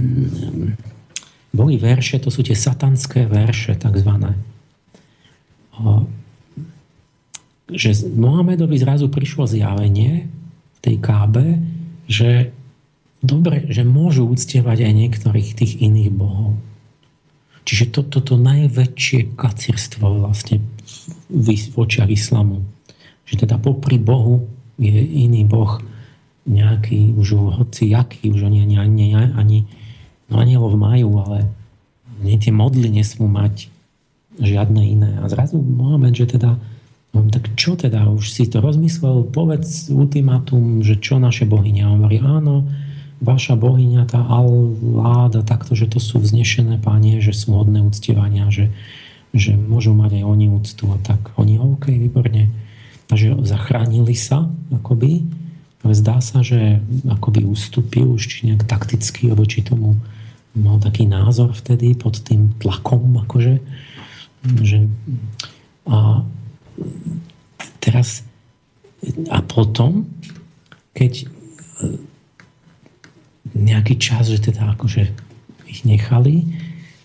mm, 0.00 0.74
boli 1.52 1.76
verše, 1.76 2.20
to 2.20 2.32
sú 2.32 2.40
tie 2.44 2.56
satanské 2.56 3.28
verše, 3.28 3.76
takzvané 3.76 4.36
že 7.68 7.92
Mohamedovi 8.08 8.80
zrazu 8.80 9.12
prišlo 9.12 9.44
zjavenie 9.44 10.26
v 10.28 10.78
tej 10.80 10.96
kábe, 10.98 11.60
že 12.08 12.50
dobre, 13.20 13.68
že 13.68 13.84
môžu 13.84 14.24
uctievať 14.24 14.88
aj 14.88 14.92
niektorých 14.96 15.50
tých 15.52 15.72
iných 15.84 16.10
bohov. 16.14 16.56
Čiže 17.68 17.92
toto 17.92 18.24
to, 18.24 18.32
to 18.32 18.34
najväčšie 18.40 19.36
kacierstvo 19.36 20.24
vlastne 20.24 20.64
v, 21.28 21.48
v 21.52 21.74
očiach 21.76 22.08
islamu. 22.08 22.64
Že 23.28 23.44
teda 23.44 23.60
popri 23.60 24.00
Bohu 24.00 24.48
je 24.80 24.94
iný 24.98 25.44
boh 25.44 25.78
nejaký, 26.48 27.12
už 27.12 27.60
hoci 27.60 27.92
jaký, 27.92 28.32
už 28.32 28.48
oni 28.48 28.64
ani, 28.64 28.76
ani, 28.80 29.04
ani 29.36 29.58
no 30.32 30.40
anielov 30.40 30.72
majú, 30.80 31.20
ale 31.20 31.44
nie 32.24 32.40
tie 32.40 32.50
modly 32.50 32.88
nesmú 32.88 33.28
mať 33.28 33.68
žiadne 34.40 34.80
iné. 34.80 35.10
A 35.20 35.28
zrazu 35.28 35.60
Mohamed, 35.60 36.14
že 36.16 36.38
teda 36.38 36.56
no, 37.12 37.18
tak 37.28 37.52
čo 37.58 37.74
teda, 37.74 38.08
už 38.08 38.32
si 38.32 38.48
to 38.48 38.64
rozmyslel, 38.64 39.28
povedz 39.28 39.92
ultimátum, 39.92 40.80
že 40.80 40.96
čo 40.96 41.20
naše 41.20 41.44
bohyňa. 41.44 41.84
On 41.90 42.00
hovorí, 42.04 42.18
áno, 42.22 42.64
vaša 43.18 43.58
bohyňa, 43.58 44.06
tá 44.06 44.22
Al-Láda, 44.22 45.42
takto, 45.42 45.74
že 45.74 45.90
to 45.90 45.98
sú 45.98 46.22
vznešené 46.22 46.78
pánie, 46.78 47.18
že 47.18 47.34
sú 47.34 47.58
hodné 47.58 47.82
uctievania, 47.82 48.46
že, 48.52 48.70
že 49.34 49.58
môžu 49.58 49.96
mať 49.96 50.22
aj 50.22 50.24
oni 50.24 50.46
úctu 50.52 50.84
a 50.94 50.98
tak. 51.02 51.34
Oni, 51.34 51.58
OK, 51.58 51.90
výborne. 51.90 52.67
Takže 53.08 53.40
zachránili 53.44 54.12
sa, 54.12 54.48
akoby, 54.68 55.24
ale 55.80 55.92
zdá 55.96 56.20
sa, 56.20 56.44
že 56.44 56.84
akoby 57.08 57.48
ustúpil 57.48 58.04
už 58.04 58.28
či 58.28 58.38
nejak 58.52 58.68
takticky, 58.68 59.32
či 59.48 59.64
tomu 59.64 59.96
mal 60.52 60.76
taký 60.76 61.08
názor 61.08 61.56
vtedy 61.56 61.96
pod 61.96 62.20
tým 62.20 62.52
tlakom, 62.60 63.16
akože? 63.24 63.64
Že 64.44 64.92
a 65.88 66.20
teraz 67.80 68.28
a 69.30 69.38
potom, 69.40 70.04
keď 70.92 71.24
e, 71.24 71.26
nejaký 73.54 73.96
čas, 73.96 74.28
že 74.28 74.52
teda 74.52 74.76
akože 74.76 75.08
ich 75.70 75.86
nechali, 75.86 76.44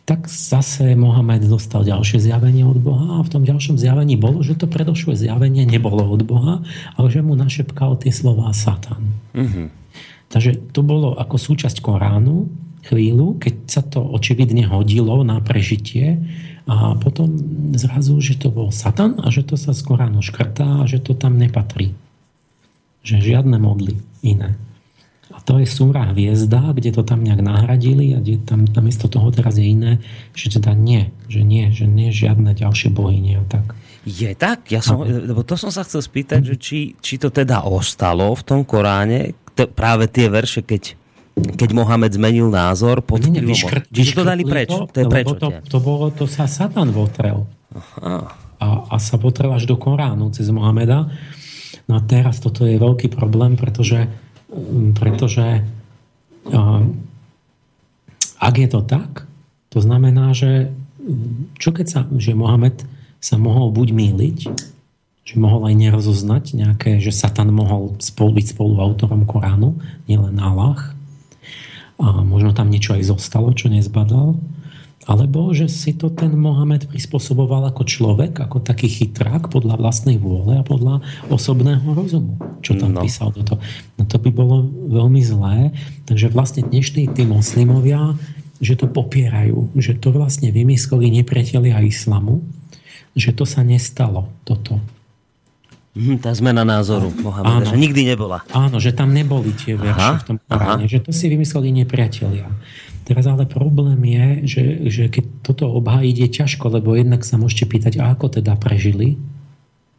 tak 0.03 0.27
zase 0.27 0.99
Mohamed 0.99 1.47
dostal 1.47 1.87
ďalšie 1.87 2.19
zjavenie 2.19 2.67
od 2.67 2.75
Boha 2.75 3.19
a 3.19 3.23
v 3.23 3.31
tom 3.31 3.47
ďalšom 3.47 3.79
zjavení 3.79 4.19
bolo, 4.19 4.43
že 4.43 4.59
to 4.59 4.67
predošlé 4.67 5.15
zjavenie 5.15 5.63
nebolo 5.63 6.03
od 6.03 6.27
Boha, 6.27 6.59
ale 6.99 7.07
že 7.07 7.23
mu 7.23 7.39
našepkal 7.39 7.95
tie 8.03 8.11
slová 8.11 8.51
Satan. 8.51 9.15
Mm-hmm. 9.31 9.67
Takže 10.27 10.59
to 10.75 10.83
bolo 10.83 11.15
ako 11.15 11.39
súčasť 11.39 11.79
Koránu 11.79 12.51
chvíľu, 12.83 13.39
keď 13.39 13.55
sa 13.63 13.79
to 13.79 14.03
očividne 14.03 14.67
hodilo 14.67 15.23
na 15.23 15.39
prežitie 15.39 16.19
a 16.67 16.99
potom 16.99 17.31
zrazu, 17.75 18.19
že 18.19 18.35
to 18.35 18.51
bol 18.51 18.75
Satan 18.75 19.23
a 19.23 19.31
že 19.31 19.47
to 19.47 19.55
sa 19.55 19.71
z 19.71 19.87
Koránu 19.87 20.19
škrtá 20.19 20.83
a 20.83 20.87
že 20.87 20.99
to 20.99 21.15
tam 21.15 21.39
nepatrí. 21.39 21.95
Že 23.07 23.23
žiadne 23.23 23.55
modly 23.55 24.03
iné. 24.19 24.59
To 25.43 25.59
je 25.59 25.67
súra 25.67 26.07
hviezda, 26.15 26.71
kde 26.71 26.95
to 26.95 27.03
tam 27.03 27.19
nejak 27.19 27.43
nahradili 27.43 28.15
a 28.15 28.23
kde 28.23 28.39
tam 28.47 28.63
namiesto 28.63 29.11
toho 29.11 29.27
teraz 29.27 29.59
je 29.59 29.67
iné, 29.67 29.99
že 30.31 30.55
teda 30.55 30.71
nie, 30.71 31.11
že 31.27 31.43
nie, 31.43 31.67
že 31.75 31.83
nie 31.83 32.15
žiadne 32.15 32.55
ďalšie 32.55 32.95
bohyne 32.95 33.43
a 33.43 33.45
tak. 33.51 33.75
Je 34.03 34.31
tak? 34.35 34.71
Ja 34.71 34.83
som, 34.83 35.03
lebo 35.03 35.43
to 35.47 35.55
som 35.55 35.71
sa 35.71 35.83
chcel 35.87 36.03
spýtať, 36.03 36.41
že 36.43 36.55
či, 36.59 36.79
či 36.99 37.15
to 37.19 37.31
teda 37.31 37.63
ostalo 37.63 38.35
v 38.35 38.43
tom 38.43 38.59
Koráne, 38.63 39.35
práve 39.75 40.11
tie 40.11 40.27
verše, 40.27 40.63
keď 40.63 40.99
keď 41.33 41.69
Mohamed 41.73 42.13
zmenil 42.13 42.45
názor 42.53 43.01
pod 43.01 43.25
nie, 43.25 43.41
vyškrt, 43.41 43.89
Čiže 43.89 44.21
to 44.21 44.23
dali 44.23 44.45
preč. 44.45 44.69
To, 44.69 44.85
to 44.85 45.01
je 45.01 45.05
preč. 45.09 45.25
To, 45.25 45.49
to, 45.65 45.77
bolo, 45.81 46.13
to 46.13 46.29
sa 46.29 46.45
Satan 46.45 46.93
votrel. 46.93 47.49
A, 48.61 48.67
a 48.85 48.95
sa 49.01 49.17
votrel 49.17 49.49
až 49.49 49.65
do 49.65 49.75
Koránu 49.75 50.29
cez 50.29 50.45
Mohameda. 50.53 51.09
No 51.89 51.97
a 51.97 52.01
teraz 52.05 52.37
toto 52.37 52.69
je 52.69 52.77
veľký 52.77 53.09
problém, 53.11 53.57
pretože, 53.57 54.05
pretože 54.97 55.65
ak 58.37 58.55
je 58.59 58.67
to 58.69 58.81
tak, 58.83 59.25
to 59.71 59.79
znamená, 59.81 60.35
že 60.35 60.69
čo 61.57 61.73
keď 61.73 61.85
sa, 61.89 62.01
že 62.19 62.37
Mohamed 62.37 62.85
sa 63.23 63.39
mohol 63.39 63.71
buď 63.71 63.89
míliť, 63.95 64.39
že 65.23 65.35
mohol 65.39 65.71
aj 65.71 65.75
nerozoznať 65.79 66.43
nejaké, 66.59 66.99
že 66.99 67.15
Satan 67.15 67.49
mohol 67.55 67.95
spolu 68.03 68.37
byť 68.37 68.55
spoluautorom 68.55 69.23
Koránu, 69.23 69.79
nielen 70.05 70.35
Allah, 70.37 70.91
a 72.03 72.19
možno 72.25 72.51
tam 72.51 72.67
niečo 72.67 72.97
aj 72.97 73.07
zostalo, 73.07 73.55
čo 73.55 73.71
nezbadal, 73.71 74.35
alebo 75.03 75.51
že 75.51 75.67
si 75.67 75.91
to 75.91 76.07
ten 76.07 76.31
Mohamed 76.31 76.87
prispôsoboval 76.87 77.67
ako 77.67 77.83
človek, 77.83 78.39
ako 78.39 78.63
taký 78.63 78.87
chytrák 78.87 79.51
podľa 79.51 79.75
vlastnej 79.75 80.15
vôle 80.15 80.55
a 80.59 80.63
podľa 80.63 81.03
osobného 81.27 81.83
rozumu, 81.91 82.39
čo 82.63 82.79
tam 82.79 82.95
no. 82.95 83.03
písal 83.03 83.35
do 83.35 83.43
toho. 83.43 83.59
No 83.99 84.07
to 84.07 84.15
by 84.15 84.31
bolo 84.31 84.63
veľmi 84.87 85.19
zlé. 85.19 85.75
Takže 86.07 86.31
vlastne 86.31 86.63
dnešní 86.63 87.11
tí 87.11 87.23
moslimovia, 87.27 88.15
že 88.63 88.79
to 88.79 88.87
popierajú, 88.87 89.75
že 89.75 89.99
to 89.99 90.15
vlastne 90.15 90.47
vymysleli 90.55 91.11
nepriatelia 91.19 91.83
islamu, 91.83 92.39
že 93.11 93.35
to 93.35 93.43
sa 93.43 93.59
nestalo, 93.59 94.31
toto. 94.47 94.79
Mm, 95.93 96.17
tá 96.23 96.33
zmena 96.33 96.65
názoru 96.65 97.13
Mohameda, 97.21 97.69
že 97.69 97.77
nikdy 97.77 98.01
nebola. 98.07 98.41
Áno, 98.49 98.81
že 98.81 98.95
tam 98.95 99.13
neboli 99.13 99.53
tie 99.53 99.77
verše 99.77 100.25
v 100.25 100.25
tom 100.25 100.37
Koráne, 100.41 100.89
že 100.89 100.97
to 101.03 101.13
si 101.13 101.29
vymysleli 101.29 101.69
nepriatelia. 101.85 102.49
Teraz 103.03 103.27
ale 103.27 103.43
problém 103.43 103.99
je, 104.03 104.27
že, 104.47 104.63
že 104.87 105.03
keď 105.11 105.25
toto 105.43 105.67
obhájiť 105.75 106.15
je 106.23 106.29
ťažko, 106.39 106.65
lebo 106.71 106.95
jednak 106.95 107.27
sa 107.27 107.35
môžete 107.35 107.67
pýtať, 107.67 107.93
ako 107.99 108.39
teda 108.39 108.55
prežili, 108.55 109.19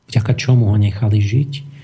vďaka 0.09 0.33
čomu 0.37 0.73
ho 0.73 0.77
nechali 0.81 1.21
žiť. 1.21 1.53
A 1.61 1.75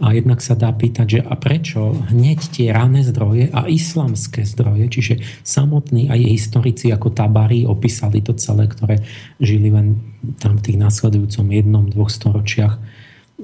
a 0.00 0.16
jednak 0.16 0.40
sa 0.40 0.56
dá 0.56 0.72
pýtať, 0.72 1.06
že 1.06 1.20
a 1.20 1.36
prečo 1.36 1.92
hneď 2.08 2.40
tie 2.48 2.72
rané 2.72 3.04
zdroje 3.04 3.52
a 3.52 3.68
islamské 3.68 4.48
zdroje, 4.48 4.88
čiže 4.88 5.14
samotní 5.44 6.08
aj 6.08 6.24
historici 6.24 6.88
ako 6.88 7.12
Tabari 7.12 7.68
opísali 7.68 8.24
to 8.24 8.32
celé, 8.32 8.64
ktoré 8.64 9.04
žili 9.36 9.68
len 9.68 10.00
tam 10.40 10.56
v 10.56 10.64
tých 10.72 10.80
následujúcom 10.80 11.46
jednom, 11.52 11.84
dvoch 11.92 12.08
storočiach, 12.08 12.80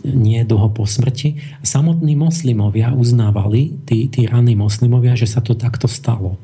nie 0.04 0.44
dlho 0.44 0.68
po 0.72 0.84
smrti. 0.84 1.40
Samotní 1.64 2.18
moslimovia 2.18 2.92
uznávali, 2.92 3.72
tí, 3.88 4.10
tí 4.10 4.28
raní 4.28 4.58
moslimovia, 4.58 5.16
že 5.16 5.30
sa 5.30 5.40
to 5.40 5.56
takto 5.56 5.88
stalo. 5.88 6.36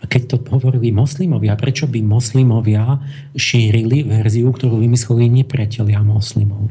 A 0.00 0.08
keď 0.08 0.22
to 0.32 0.36
hovorili 0.52 0.92
moslimovia, 0.92 1.56
prečo 1.56 1.88
by 1.88 2.00
moslimovia 2.04 3.00
šírili 3.36 4.04
verziu, 4.04 4.52
ktorú 4.52 4.80
vymysleli 4.80 5.42
nepriatelia 5.42 6.00
moslimov? 6.00 6.68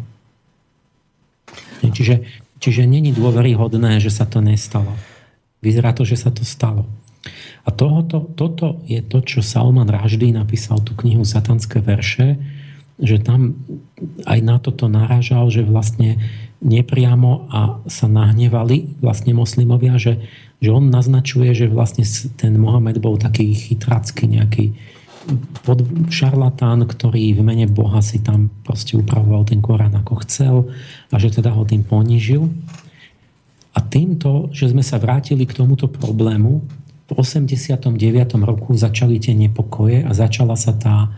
Čiže, 1.86 2.26
čiže 2.57 2.89
není 2.89 3.13
dôveryhodné, 3.13 4.01
že 4.01 4.09
sa 4.09 4.26
to 4.26 4.41
nestalo. 4.41 4.89
Vyzerá 5.61 5.93
to, 5.93 6.01
že 6.05 6.17
sa 6.17 6.34
to 6.34 6.41
stalo. 6.41 6.89
A 7.65 7.73
tohoto, 7.73 8.30
toto 8.38 8.86
je 8.86 9.01
to, 9.01 9.26
čo 9.26 9.41
Salman 9.41 9.89
Raždy 9.89 10.30
napísal 10.30 10.82
tú 10.86 10.93
knihu 11.01 11.26
Satanské 11.26 11.82
verše, 11.82 12.38
že 12.99 13.19
tam 13.19 13.59
aj 14.23 14.39
na 14.39 14.57
toto 14.59 14.87
narážal, 14.87 15.51
že 15.51 15.67
vlastne 15.67 16.19
nepriamo 16.63 17.51
a 17.51 17.61
sa 17.91 18.07
nahnevali 18.07 18.97
vlastne 19.03 19.35
moslimovia, 19.35 19.99
že, 19.99 20.23
že 20.63 20.69
on 20.71 20.87
naznačuje, 20.87 21.51
že 21.51 21.67
vlastne 21.67 22.07
ten 22.39 22.55
Mohamed 22.55 23.03
bol 23.03 23.19
taký 23.19 23.51
chytracký 23.51 24.25
nejaký 24.39 24.65
pod 25.65 25.81
šarlatán, 26.13 26.85
ktorý 26.85 27.33
v 27.33 27.41
mene 27.41 27.65
Boha 27.65 27.99
si 28.05 28.21
tam 28.21 28.53
proste 28.61 28.93
upravoval 28.93 29.49
ten 29.49 29.57
Korán 29.57 29.97
ako 29.97 30.21
chcel 30.21 30.55
a 31.09 31.15
že 31.17 31.33
teda 31.33 31.49
ho 31.49 31.65
tým 31.65 31.81
ponížil. 31.81 32.45
A 33.75 33.83
týmto, 33.83 34.47
že 34.55 34.71
sme 34.71 34.85
sa 34.85 35.01
vrátili 35.01 35.43
k 35.43 35.57
tomuto 35.57 35.89
problému, 35.89 36.63
v 37.05 37.11
89. 37.21 38.01
roku 38.41 38.73
začali 38.73 39.21
tie 39.21 39.37
nepokoje 39.37 40.01
a 40.01 40.11
začala 40.13 40.57
sa 40.57 40.73
tá 40.73 41.13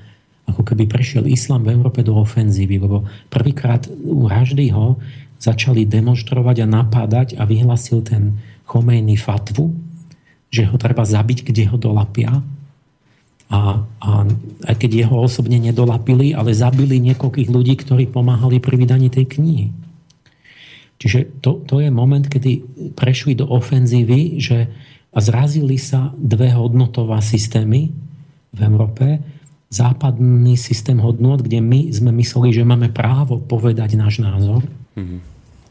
ako 0.48 0.64
keby 0.64 0.88
prešiel 0.88 1.28
islám 1.28 1.68
v 1.68 1.76
Európe 1.76 2.02
do 2.02 2.16
ofenzívy, 2.16 2.80
lebo 2.80 3.04
prvýkrát 3.28 3.86
u 3.92 4.32
Raždyho 4.32 4.96
začali 5.38 5.86
demonstrovať 5.86 6.66
a 6.66 6.68
napádať 6.68 7.28
a 7.38 7.46
vyhlasil 7.46 8.02
ten 8.02 8.40
Chomejny 8.68 9.16
fatvu, 9.16 9.72
že 10.52 10.68
ho 10.68 10.76
treba 10.80 11.04
zabiť, 11.04 11.46
kde 11.46 11.64
ho 11.72 11.78
dolapia. 11.78 12.42
A, 13.48 13.80
a 13.80 14.12
aj 14.68 14.76
keď 14.76 15.08
jeho 15.08 15.16
osobne 15.24 15.56
nedolapili, 15.56 16.36
ale 16.36 16.52
zabili 16.52 17.00
niekoľkých 17.00 17.48
ľudí, 17.48 17.80
ktorí 17.80 18.12
pomáhali 18.12 18.60
pri 18.60 18.76
vydaní 18.76 19.08
tej 19.08 19.24
knihy. 19.40 19.68
Čiže 20.98 21.40
to, 21.40 21.64
to 21.64 21.80
je 21.80 21.94
moment, 21.94 22.26
kedy 22.26 22.66
prešli 22.98 23.38
do 23.38 23.48
ofenzívy 23.48 24.42
že, 24.42 24.68
a 25.14 25.20
zrazili 25.22 25.78
sa 25.80 26.12
dve 26.18 26.52
hodnotová 26.52 27.22
systémy 27.24 27.94
v 28.52 28.60
Európe 28.60 29.06
západný 29.68 30.56
systém 30.56 30.96
hodnot, 31.00 31.44
kde 31.44 31.60
my 31.60 31.92
sme 31.92 32.12
mysleli, 32.24 32.56
že 32.56 32.64
máme 32.64 32.88
právo 32.92 33.40
povedať 33.40 34.00
náš 34.00 34.24
názor. 34.24 34.64
Mm-hmm. 34.96 35.20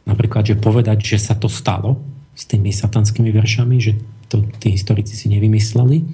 Napríklad, 0.07 0.44
že 0.47 0.61
povedať, 0.61 1.16
že 1.16 1.18
sa 1.18 1.34
to 1.34 1.49
stalo 1.49 1.99
s 2.36 2.44
tými 2.44 2.70
satanskými 2.70 3.32
veršami, 3.32 3.76
že 3.80 3.97
to 4.28 4.44
tí 4.61 4.76
historici 4.76 5.16
si 5.16 5.32
nevymysleli. 5.32 6.05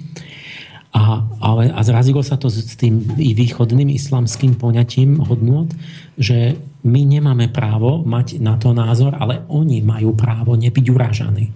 A, 0.93 1.25
ale, 1.41 1.73
a 1.73 1.81
zrazilo 1.81 2.21
sa 2.21 2.37
to 2.37 2.53
s 2.53 2.77
tým 2.77 3.01
i 3.17 3.33
východným 3.33 3.89
islamským 3.97 4.53
poňatím 4.53 5.19
hodnot, 5.25 5.73
že 6.21 6.53
my 6.85 7.01
nemáme 7.01 7.49
právo 7.49 8.05
mať 8.05 8.37
na 8.37 8.61
to 8.61 8.77
názor, 8.77 9.17
ale 9.17 9.41
oni 9.49 9.81
majú 9.81 10.13
právo 10.13 10.53
nebyť 10.53 10.85
urážaní 10.93 11.49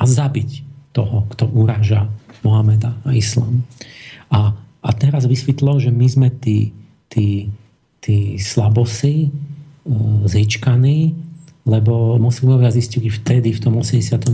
a 0.00 0.02
zabiť 0.08 0.64
toho, 0.96 1.28
kto 1.28 1.44
uráža 1.52 2.08
Mohameda 2.40 2.96
a 3.04 3.12
islám. 3.12 3.60
A 4.32 4.56
a 4.80 4.90
teraz 4.96 5.28
vysvetlo, 5.28 5.76
že 5.76 5.92
my 5.92 6.06
sme 6.08 6.28
tí, 6.32 6.72
tí, 7.12 7.52
tí 8.00 8.40
slabosy, 8.40 9.28
e, 9.28 9.30
zíčkaní, 10.24 11.12
lebo 11.68 12.16
moslimovia 12.16 12.72
zistili 12.72 13.12
vtedy, 13.12 13.52
v 13.52 13.60
tom 13.60 13.76
89., 13.76 14.24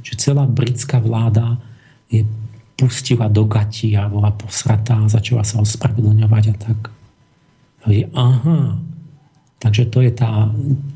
že 0.00 0.14
celá 0.16 0.48
britská 0.48 0.96
vláda 0.98 1.60
je 2.08 2.24
pustila 2.80 3.28
do 3.28 3.44
gati 3.44 3.92
a 3.92 4.08
bola 4.08 4.32
posratá 4.32 4.96
a 4.96 5.12
začala 5.12 5.44
sa 5.44 5.60
ospravedlňovať 5.60 6.44
a 6.48 6.54
tak. 6.56 6.80
A 7.84 7.92
je, 7.92 8.08
aha, 8.16 8.80
takže 9.60 9.92
to 9.92 10.00
je 10.00 10.12
tá 10.16 10.48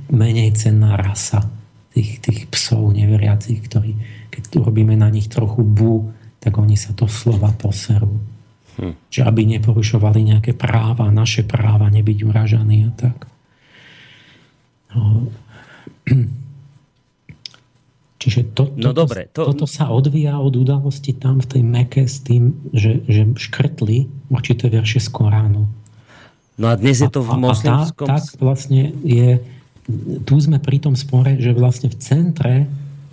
menej 0.08 0.56
cenná 0.56 0.96
rasa 0.96 1.44
tých, 1.92 2.24
tých 2.24 2.40
psov 2.48 2.96
neveriacich, 2.96 3.60
ktorí, 3.68 3.92
keď 4.32 4.42
tu 4.48 4.56
robíme 4.64 4.96
na 4.96 5.12
nich 5.12 5.28
trochu 5.28 5.60
bu, 5.60 6.08
tak 6.40 6.56
oni 6.56 6.80
sa 6.80 6.96
to 6.96 7.04
slova 7.04 7.52
poserú. 7.52 8.33
Hm. 8.74 8.94
Že 9.10 9.20
aby 9.22 9.40
neporušovali 9.58 10.20
nejaké 10.34 10.52
práva, 10.56 11.10
naše 11.14 11.46
práva, 11.46 11.86
nebyť 11.90 12.18
uražaní 12.26 12.90
a 12.90 12.92
tak. 12.94 13.26
No. 14.94 15.30
Čiže 18.24 18.56
to, 18.56 18.72
no 18.80 18.96
toto, 18.96 19.04
dobre, 19.04 19.28
to... 19.36 19.52
toto 19.52 19.68
sa 19.68 19.92
odvíja 19.92 20.40
od 20.40 20.56
udalosti 20.56 21.12
tam 21.12 21.44
v 21.44 21.46
tej 21.50 21.62
Meke 21.62 22.08
s 22.08 22.24
tým, 22.24 22.56
že, 22.72 23.04
že 23.04 23.28
škrtli 23.36 24.08
určité 24.32 24.72
verše 24.72 24.96
z 24.96 25.12
Koránu. 25.12 25.68
No 26.56 26.66
a 26.70 26.74
dnes 26.80 27.04
je 27.04 27.10
to 27.12 27.20
v 27.20 27.36
moslimskom... 27.36 28.08
A, 28.08 28.16
a 28.16 28.16
tak, 28.16 28.24
tak 28.24 28.40
vlastne 28.40 28.96
je... 29.04 29.44
Tu 30.24 30.34
sme 30.40 30.56
pri 30.56 30.80
tom 30.80 30.96
spore, 30.96 31.36
že 31.36 31.52
vlastne 31.52 31.92
v 31.92 32.00
centre 32.00 32.54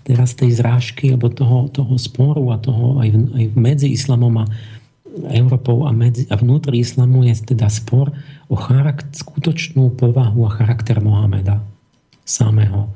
teraz 0.07 0.33
tej 0.33 0.55
zrážky 0.55 1.11
alebo 1.11 1.27
toho, 1.27 1.67
toho 1.67 1.93
sporu 1.99 2.55
a 2.55 2.57
toho 2.57 3.03
aj, 3.03 3.09
v, 3.11 3.17
aj 3.35 3.45
medzi 3.53 3.91
islamom 3.91 4.33
a 4.41 4.45
Európou 5.11 5.83
a, 5.83 5.91
medzi, 5.91 6.23
a 6.31 6.39
vnútri 6.39 6.79
islamu 6.79 7.27
je 7.27 7.55
teda 7.55 7.67
spor 7.67 8.15
o 8.47 8.55
charakt, 8.55 9.11
skutočnú 9.11 9.91
povahu 9.99 10.47
a 10.47 10.55
charakter 10.55 11.03
Mohameda 11.03 11.59
samého. 12.23 12.87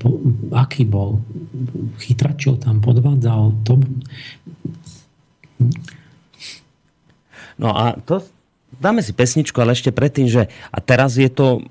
Bo, 0.00 0.16
aký 0.56 0.88
bol? 0.88 1.20
Chytračil 2.00 2.56
tam, 2.56 2.80
podvádzal? 2.80 3.52
To... 3.68 3.72
No 7.60 7.68
a 7.76 8.00
to 8.00 8.24
dáme 8.80 9.04
si 9.04 9.12
pesničku, 9.12 9.54
ale 9.60 9.76
ešte 9.76 9.92
predtým, 9.92 10.26
že 10.26 10.48
a 10.72 10.78
teraz 10.80 11.20
je 11.20 11.28
to 11.28 11.62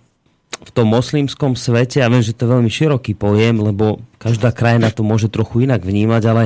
v 0.62 0.70
tom 0.78 0.94
moslimskom 0.94 1.58
svete, 1.58 2.06
ja 2.06 2.12
viem, 2.12 2.22
že 2.22 2.38
to 2.38 2.46
je 2.46 2.54
veľmi 2.54 2.70
široký 2.70 3.18
pojem, 3.18 3.58
lebo 3.58 3.98
každá 4.22 4.54
krajina 4.54 4.94
to 4.94 5.02
môže 5.02 5.34
trochu 5.34 5.66
inak 5.66 5.82
vnímať, 5.82 6.24
ale 6.30 6.44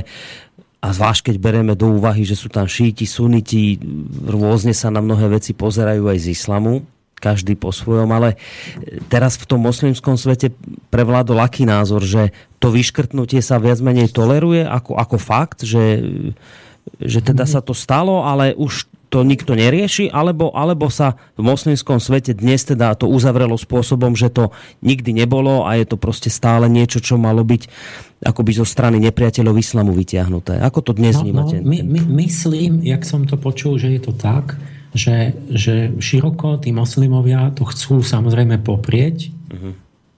a 0.86 0.94
zvlášť 0.94 1.34
keď 1.34 1.36
bereme 1.42 1.74
do 1.74 1.98
úvahy, 1.98 2.22
že 2.22 2.38
sú 2.38 2.46
tam 2.46 2.70
šíti, 2.70 3.10
suniti, 3.10 3.82
rôzne 4.22 4.70
sa 4.78 4.94
na 4.94 5.02
mnohé 5.02 5.34
veci 5.34 5.58
pozerajú 5.58 6.06
aj 6.06 6.18
z 6.22 6.28
islamu, 6.38 6.86
každý 7.18 7.58
po 7.58 7.74
svojom, 7.74 8.06
ale 8.14 8.38
teraz 9.10 9.34
v 9.42 9.50
tom 9.50 9.66
moslimskom 9.66 10.14
svete 10.14 10.54
prevládol 10.94 11.42
aký 11.42 11.66
názor, 11.66 12.06
že 12.06 12.30
to 12.62 12.70
vyškrtnutie 12.70 13.42
sa 13.42 13.58
viac 13.58 13.82
menej 13.82 14.14
toleruje 14.14 14.62
ako, 14.62 14.94
ako 14.94 15.18
fakt, 15.18 15.66
že, 15.66 16.06
že 17.02 17.26
teda 17.26 17.50
sa 17.50 17.66
to 17.66 17.74
stalo, 17.74 18.22
ale 18.22 18.54
už 18.54 18.86
to 19.10 19.24
nikto 19.24 19.56
nerieši, 19.56 20.12
alebo, 20.12 20.52
alebo 20.52 20.92
sa 20.92 21.16
v 21.40 21.48
moslimskom 21.48 22.04
svete 22.04 22.36
dnes 22.36 22.68
teda 22.68 22.94
to 23.00 23.08
uzavrelo 23.08 23.56
spôsobom, 23.56 24.12
že 24.12 24.28
to 24.28 24.52
nikdy 24.84 25.16
nebolo 25.16 25.64
a 25.64 25.80
je 25.80 25.88
to 25.88 25.96
proste 25.96 26.28
stále 26.28 26.68
niečo, 26.68 27.00
čo 27.00 27.16
malo 27.16 27.48
byť 27.48 27.64
akoby 28.24 28.52
zo 28.56 28.66
strany 28.66 29.02
nepriateľov 29.04 29.60
islamu 29.60 29.92
vyťahnuté. 29.92 30.62
Ako 30.64 30.80
to 30.80 30.92
dnes 30.96 31.20
no, 31.20 31.28
vnímate? 31.28 31.60
No, 31.60 31.68
my, 31.68 31.80
my, 31.84 32.02
myslím, 32.26 32.80
jak 32.86 33.04
som 33.04 33.28
to 33.28 33.36
počul, 33.36 33.76
že 33.76 33.92
je 33.92 34.02
to 34.02 34.14
tak, 34.16 34.56
že, 34.96 35.36
že 35.52 35.92
široko 36.00 36.56
tí 36.64 36.72
moslimovia 36.72 37.52
to 37.52 37.68
chcú 37.68 38.00
samozrejme 38.00 38.64
poprieť, 38.64 39.36
uh-huh. 39.52 39.74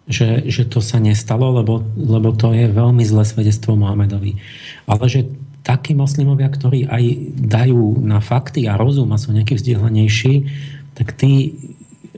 že, 0.05 0.45
že 0.45 0.69
to 0.69 0.77
sa 0.85 1.01
nestalo, 1.01 1.49
lebo, 1.49 1.81
lebo 1.97 2.29
to 2.37 2.53
je 2.53 2.69
veľmi 2.69 3.01
zlé 3.01 3.25
svedectvo 3.25 3.73
Mohamedovi. 3.73 4.37
Ale 4.85 5.05
že 5.09 5.25
takí 5.65 5.97
moslimovia, 5.97 6.47
ktorí 6.47 6.87
aj 6.87 7.03
dajú 7.35 7.99
na 7.99 8.21
fakty 8.21 8.69
a 8.69 8.79
rozum 8.79 9.11
a 9.11 9.19
sú 9.19 9.33
nejakí 9.33 9.57
vzdelanejší, 9.57 10.47
tak 10.95 11.11
tí 11.17 11.57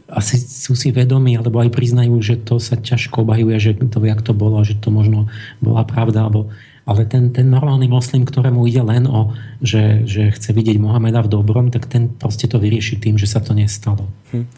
asi 0.10 0.42
sú 0.42 0.74
si 0.74 0.90
vedomí, 0.90 1.38
alebo 1.38 1.62
aj 1.62 1.70
priznajú, 1.70 2.18
že 2.20 2.42
to 2.42 2.58
sa 2.58 2.76
ťažko 2.76 3.24
obhajuje, 3.24 3.58
že 3.62 3.72
to, 3.78 4.02
jak 4.02 4.22
to 4.26 4.34
bolo, 4.34 4.58
že 4.66 4.78
to 4.82 4.90
možno 4.90 5.30
bola 5.62 5.86
pravda, 5.86 6.26
alebo, 6.26 6.50
ale 6.90 7.06
ten, 7.06 7.30
ten 7.30 7.46
normálny 7.46 7.86
moslim, 7.86 8.26
ktorému 8.26 8.66
ide 8.66 8.82
len 8.82 9.06
o, 9.06 9.38
že, 9.62 10.04
že 10.10 10.34
chce 10.34 10.50
vidieť 10.52 10.82
Mohameda 10.82 11.22
v 11.22 11.32
dobrom, 11.32 11.70
tak 11.70 11.86
ten 11.86 12.10
proste 12.10 12.50
to 12.50 12.58
vyrieši 12.58 12.98
tým, 12.98 13.22
že 13.22 13.30
sa 13.30 13.40
to 13.40 13.54
nestalo. 13.54 14.10
Hm. 14.34 14.50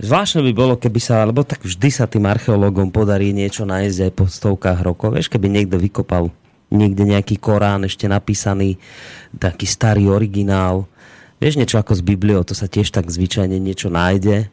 Zvláštne 0.00 0.40
by 0.48 0.52
bolo, 0.56 0.74
keby 0.80 1.00
sa, 1.00 1.28
lebo 1.28 1.44
tak 1.44 1.60
vždy 1.60 1.88
sa 1.92 2.08
tým 2.08 2.24
archeológom 2.24 2.88
podarí 2.88 3.36
niečo 3.36 3.68
nájsť 3.68 3.98
aj 4.08 4.12
po 4.16 4.24
stovkách 4.24 4.80
rokov. 4.80 5.12
Vieš, 5.12 5.28
keby 5.28 5.52
niekto 5.52 5.76
vykopal 5.76 6.32
niekde 6.72 7.04
nejaký 7.04 7.36
Korán 7.36 7.84
ešte 7.84 8.08
napísaný, 8.08 8.80
taký 9.36 9.68
starý 9.68 10.08
originál. 10.08 10.88
Vieš 11.42 11.58
niečo 11.60 11.76
ako 11.76 11.98
z 11.98 12.02
Bibliou, 12.06 12.40
to 12.46 12.56
sa 12.56 12.70
tiež 12.70 12.88
tak 12.94 13.12
zvyčajne 13.12 13.60
niečo 13.60 13.92
nájde. 13.92 14.48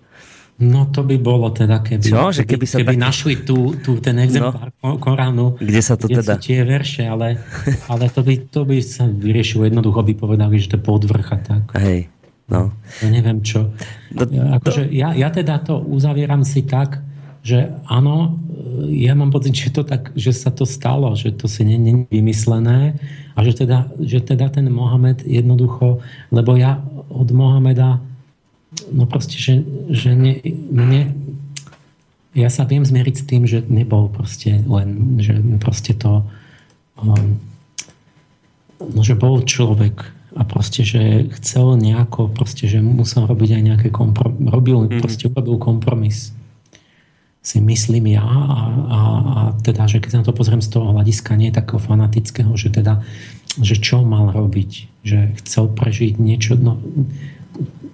No 0.57 0.89
to 0.89 1.05
by 1.05 1.21
bolo 1.21 1.53
teda, 1.53 1.85
keby, 1.85 2.01
Čo? 2.01 2.33
Že 2.33 2.43
keby, 2.49 2.65
sa 2.65 2.77
keby 2.81 2.97
tak... 2.97 3.05
našli 3.05 3.33
tu, 3.45 3.77
tu 3.77 4.01
ten 4.01 4.17
exemplár 4.17 4.73
no. 4.81 4.97
Koránu, 4.97 5.53
kde 5.61 5.81
sa 5.85 5.93
to 5.93 6.09
kde 6.09 6.25
teda... 6.25 6.33
tie 6.41 6.65
verše, 6.65 7.05
ale, 7.05 7.37
ale 7.93 8.09
to, 8.09 8.25
by, 8.25 8.49
to 8.49 8.65
by 8.65 8.81
sa 8.81 9.05
vyriešilo 9.05 9.69
jednoducho, 9.69 10.01
by 10.01 10.13
povedali, 10.17 10.57
že 10.57 10.73
to 10.73 10.81
je 10.81 10.83
podvrch 10.83 11.29
a 11.29 11.37
tak. 11.37 11.63
Hej, 11.77 12.09
no. 12.49 12.73
Ja 13.05 13.07
neviem 13.13 13.45
čo. 13.45 13.69
No, 14.17 14.25
akože 14.57 14.89
ja, 14.89 15.13
ja 15.13 15.29
teda 15.29 15.61
to 15.61 15.77
uzavieram 15.77 16.41
si 16.41 16.65
tak, 16.65 17.05
že 17.45 17.77
áno, 17.85 18.41
ja 18.89 19.13
mám 19.13 19.29
pocit, 19.29 19.53
že, 19.53 19.69
to 19.69 19.85
tak, 19.85 20.09
že 20.17 20.33
sa 20.33 20.49
to 20.49 20.65
stalo, 20.65 21.13
že 21.13 21.37
to 21.37 21.45
si 21.45 21.63
není 21.69 22.09
vymyslené 22.09 22.97
a 23.37 23.39
že 23.45 23.61
teda, 23.61 23.93
že 24.01 24.25
teda 24.25 24.49
ten 24.49 24.67
Mohamed 24.73 25.21
jednoducho, 25.21 26.01
lebo 26.33 26.57
ja 26.57 26.81
od 27.13 27.29
Mohameda 27.29 28.01
no 28.91 29.09
proste, 29.09 29.37
že, 29.37 29.63
že 29.89 30.13
ne, 30.13 30.39
mne, 30.71 31.13
ja 32.37 32.49
sa 32.53 32.63
viem 32.69 32.85
zmieriť 32.85 33.15
s 33.17 33.27
tým, 33.27 33.43
že 33.49 33.65
nebol 33.65 34.09
proste 34.13 34.61
len, 34.65 35.17
že 35.17 35.37
proste 35.57 35.97
to 35.97 36.21
um, 37.01 37.41
no, 38.81 39.01
že 39.01 39.17
bol 39.17 39.41
človek 39.41 40.13
a 40.37 40.45
proste, 40.45 40.85
že 40.85 41.25
chcel 41.41 41.81
nejako, 41.81 42.29
proste, 42.29 42.69
že 42.69 42.77
musel 42.77 43.25
robiť 43.25 43.57
aj 43.57 43.61
nejaké 43.63 43.87
kompromis, 43.89 44.37
robil, 44.53 44.85
mm-hmm. 44.85 45.01
proste 45.01 45.25
urobil 45.33 45.57
kompromis 45.57 46.37
si 47.47 47.63
myslím 47.63 48.11
ja 48.11 48.27
a, 48.27 48.59
a, 48.91 48.99
a 49.23 49.39
teda, 49.63 49.87
že 49.87 50.03
keď 50.03 50.09
sa 50.11 50.19
na 50.19 50.27
to 50.27 50.35
pozriem 50.35 50.59
z 50.59 50.67
toho 50.67 50.91
hľadiska 50.91 51.39
nie 51.39 51.47
takého 51.47 51.79
fanatického, 51.79 52.51
že 52.59 52.75
teda, 52.75 53.07
že 53.63 53.79
čo 53.79 54.03
mal 54.03 54.35
robiť, 54.35 54.71
že 55.07 55.31
chcel 55.39 55.71
prežiť 55.71 56.19
niečo, 56.19 56.59
no 56.59 56.75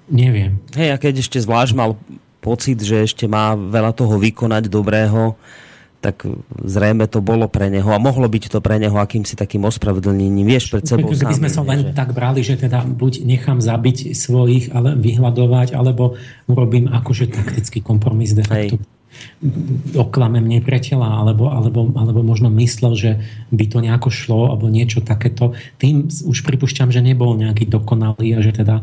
neviem. 0.10 0.60
Hej, 0.76 0.89
a 0.93 0.97
keď 0.97 1.24
ešte 1.24 1.38
zvlášť 1.39 1.74
mal 1.76 1.95
pocit, 2.43 2.80
že 2.84 3.08
ešte 3.08 3.24
má 3.28 3.56
veľa 3.56 3.95
toho 3.95 4.20
vykonať 4.20 4.68
dobrého, 4.68 5.39
tak 6.04 6.28
zrejme 6.60 7.08
to 7.08 7.24
bolo 7.24 7.47
pre 7.47 7.72
neho 7.72 7.88
a 7.88 7.95
mohlo 7.95 8.28
byť 8.28 8.51
to 8.51 8.60
pre 8.60 8.76
neho 8.76 8.99
akýmsi 8.99 9.39
takým 9.39 9.64
ospravedlnením. 9.64 10.43
Vieš 10.43 10.76
pred 10.76 10.84
sebou 10.84 11.08
Keby 11.16 11.39
sme 11.39 11.47
sa 11.47 11.64
len 11.64 11.80
že... 11.80 11.95
tak 11.95 12.12
brali, 12.12 12.43
že 12.43 12.60
teda 12.60 12.84
buď 12.84 13.24
nechám 13.24 13.64
zabiť 13.64 14.12
svojich, 14.12 14.76
ale 14.76 14.99
vyhľadovať, 14.99 15.72
alebo 15.72 16.20
urobím 16.51 16.91
akože 16.91 17.32
taktický 17.32 17.80
kompromis 17.80 18.36
de 18.36 18.43
facto. 18.43 18.76
Hej 18.76 19.01
oklamem 19.93 20.41
nepriateľa, 20.41 21.06
alebo, 21.06 21.45
alebo, 21.54 21.86
alebo 21.93 22.26
možno 22.26 22.49
myslel, 22.49 22.97
že 22.97 23.12
by 23.54 23.66
to 23.70 23.78
nejako 23.80 24.10
šlo, 24.10 24.49
alebo 24.49 24.74
niečo 24.74 25.06
takéto. 25.06 25.54
Tým 25.78 26.10
už 26.10 26.41
pripúšťam, 26.41 26.89
že 26.89 27.06
nebol 27.06 27.38
nejaký 27.38 27.70
dokonalý 27.70 28.34
a 28.34 28.39
že 28.41 28.51
teda 28.58 28.82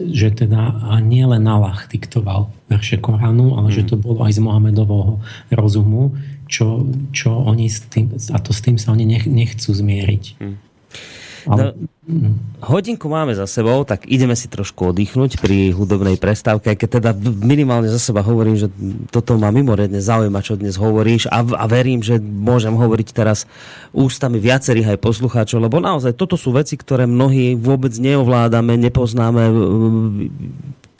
že 0.00 0.32
teda 0.32 0.88
a 0.88 0.96
nie 1.04 1.20
len 1.28 1.44
Allah 1.44 1.76
diktoval 1.84 2.48
verše 2.72 2.96
Koránu, 2.96 3.60
ale 3.60 3.68
mm. 3.68 3.74
že 3.76 3.82
to 3.84 4.00
bolo 4.00 4.24
aj 4.24 4.32
z 4.32 4.40
Mohamedového 4.40 5.20
rozumu, 5.52 6.16
čo, 6.48 6.88
čo 7.12 7.44
oni 7.44 7.68
s 7.68 7.84
tým, 7.84 8.16
a 8.32 8.38
to 8.40 8.56
s 8.56 8.64
tým 8.64 8.80
sa 8.80 8.96
oni 8.96 9.04
nech, 9.04 9.28
nechcú 9.28 9.68
zmieriť. 9.76 10.24
Mm. 10.40 10.56
No, 11.44 11.76
hodinku 12.64 13.08
máme 13.08 13.36
za 13.36 13.44
sebou, 13.44 13.84
tak 13.84 14.08
ideme 14.08 14.32
si 14.36 14.48
trošku 14.48 14.92
oddychnúť 14.92 15.40
pri 15.40 15.72
hudobnej 15.72 16.16
prestávke, 16.16 16.72
keď 16.76 16.88
teda 17.00 17.10
minimálne 17.40 17.88
za 17.88 18.00
seba 18.00 18.24
hovorím, 18.24 18.56
že 18.56 18.68
toto 19.12 19.36
ma 19.36 19.52
mimoriadne 19.52 20.00
zaujíma, 20.00 20.40
čo 20.44 20.56
dnes 20.56 20.80
hovoríš 20.80 21.28
a, 21.28 21.44
a 21.44 21.64
verím, 21.68 22.00
že 22.00 22.20
môžem 22.20 22.72
hovoriť 22.76 23.08
teraz 23.12 23.44
ústami 23.92 24.40
viacerých 24.40 24.96
aj 24.96 24.98
poslucháčov, 25.04 25.64
lebo 25.64 25.80
naozaj 25.80 26.16
toto 26.16 26.36
sú 26.36 26.52
veci, 26.52 26.80
ktoré 26.80 27.04
mnohí 27.04 27.56
vôbec 27.56 27.92
neovládame, 27.96 28.80
nepoznáme, 28.80 29.42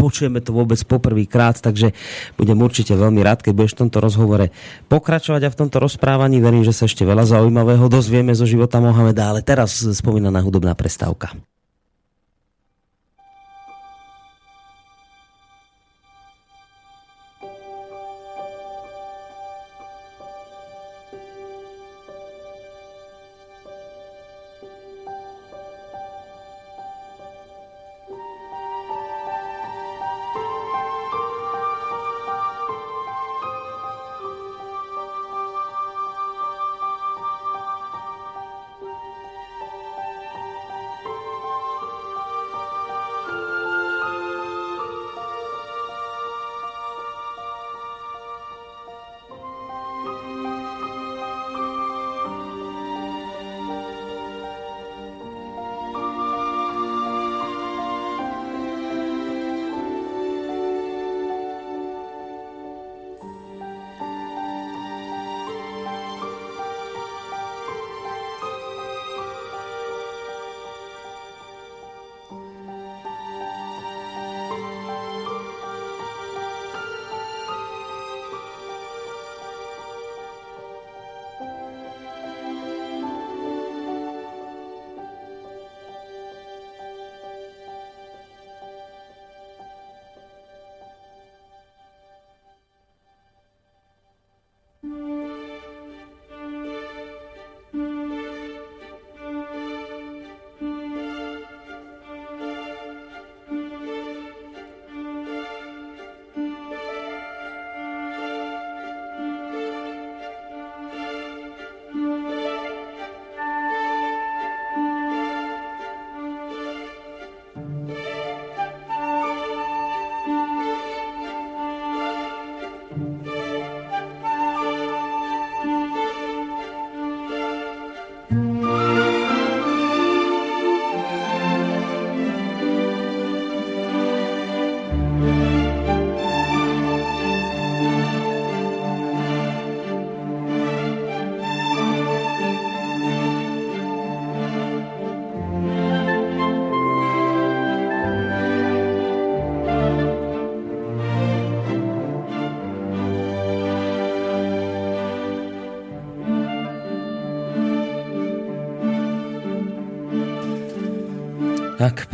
počujeme 0.05 0.45
to 0.45 0.53
vôbec 0.53 0.77
poprvýkrát, 0.85 1.57
takže 1.65 1.97
budem 2.37 2.61
určite 2.61 2.93
veľmi 2.93 3.25
rád, 3.25 3.41
keď 3.41 3.53
budeš 3.57 3.73
v 3.81 3.89
tomto 3.89 3.99
rozhovore 4.05 4.53
pokračovať 4.93 5.49
a 5.49 5.53
v 5.53 5.59
tomto 5.65 5.81
rozprávaní. 5.81 6.45
Verím, 6.45 6.61
že 6.61 6.77
sa 6.77 6.85
ešte 6.85 7.09
veľa 7.09 7.25
zaujímavého 7.25 7.89
dozvieme 7.89 8.37
zo 8.37 8.45
života 8.45 8.85
Mohameda, 8.85 9.33
ale 9.33 9.41
teraz 9.41 9.81
spomínaná 9.81 10.45
hudobná 10.45 10.77
prestávka. 10.77 11.33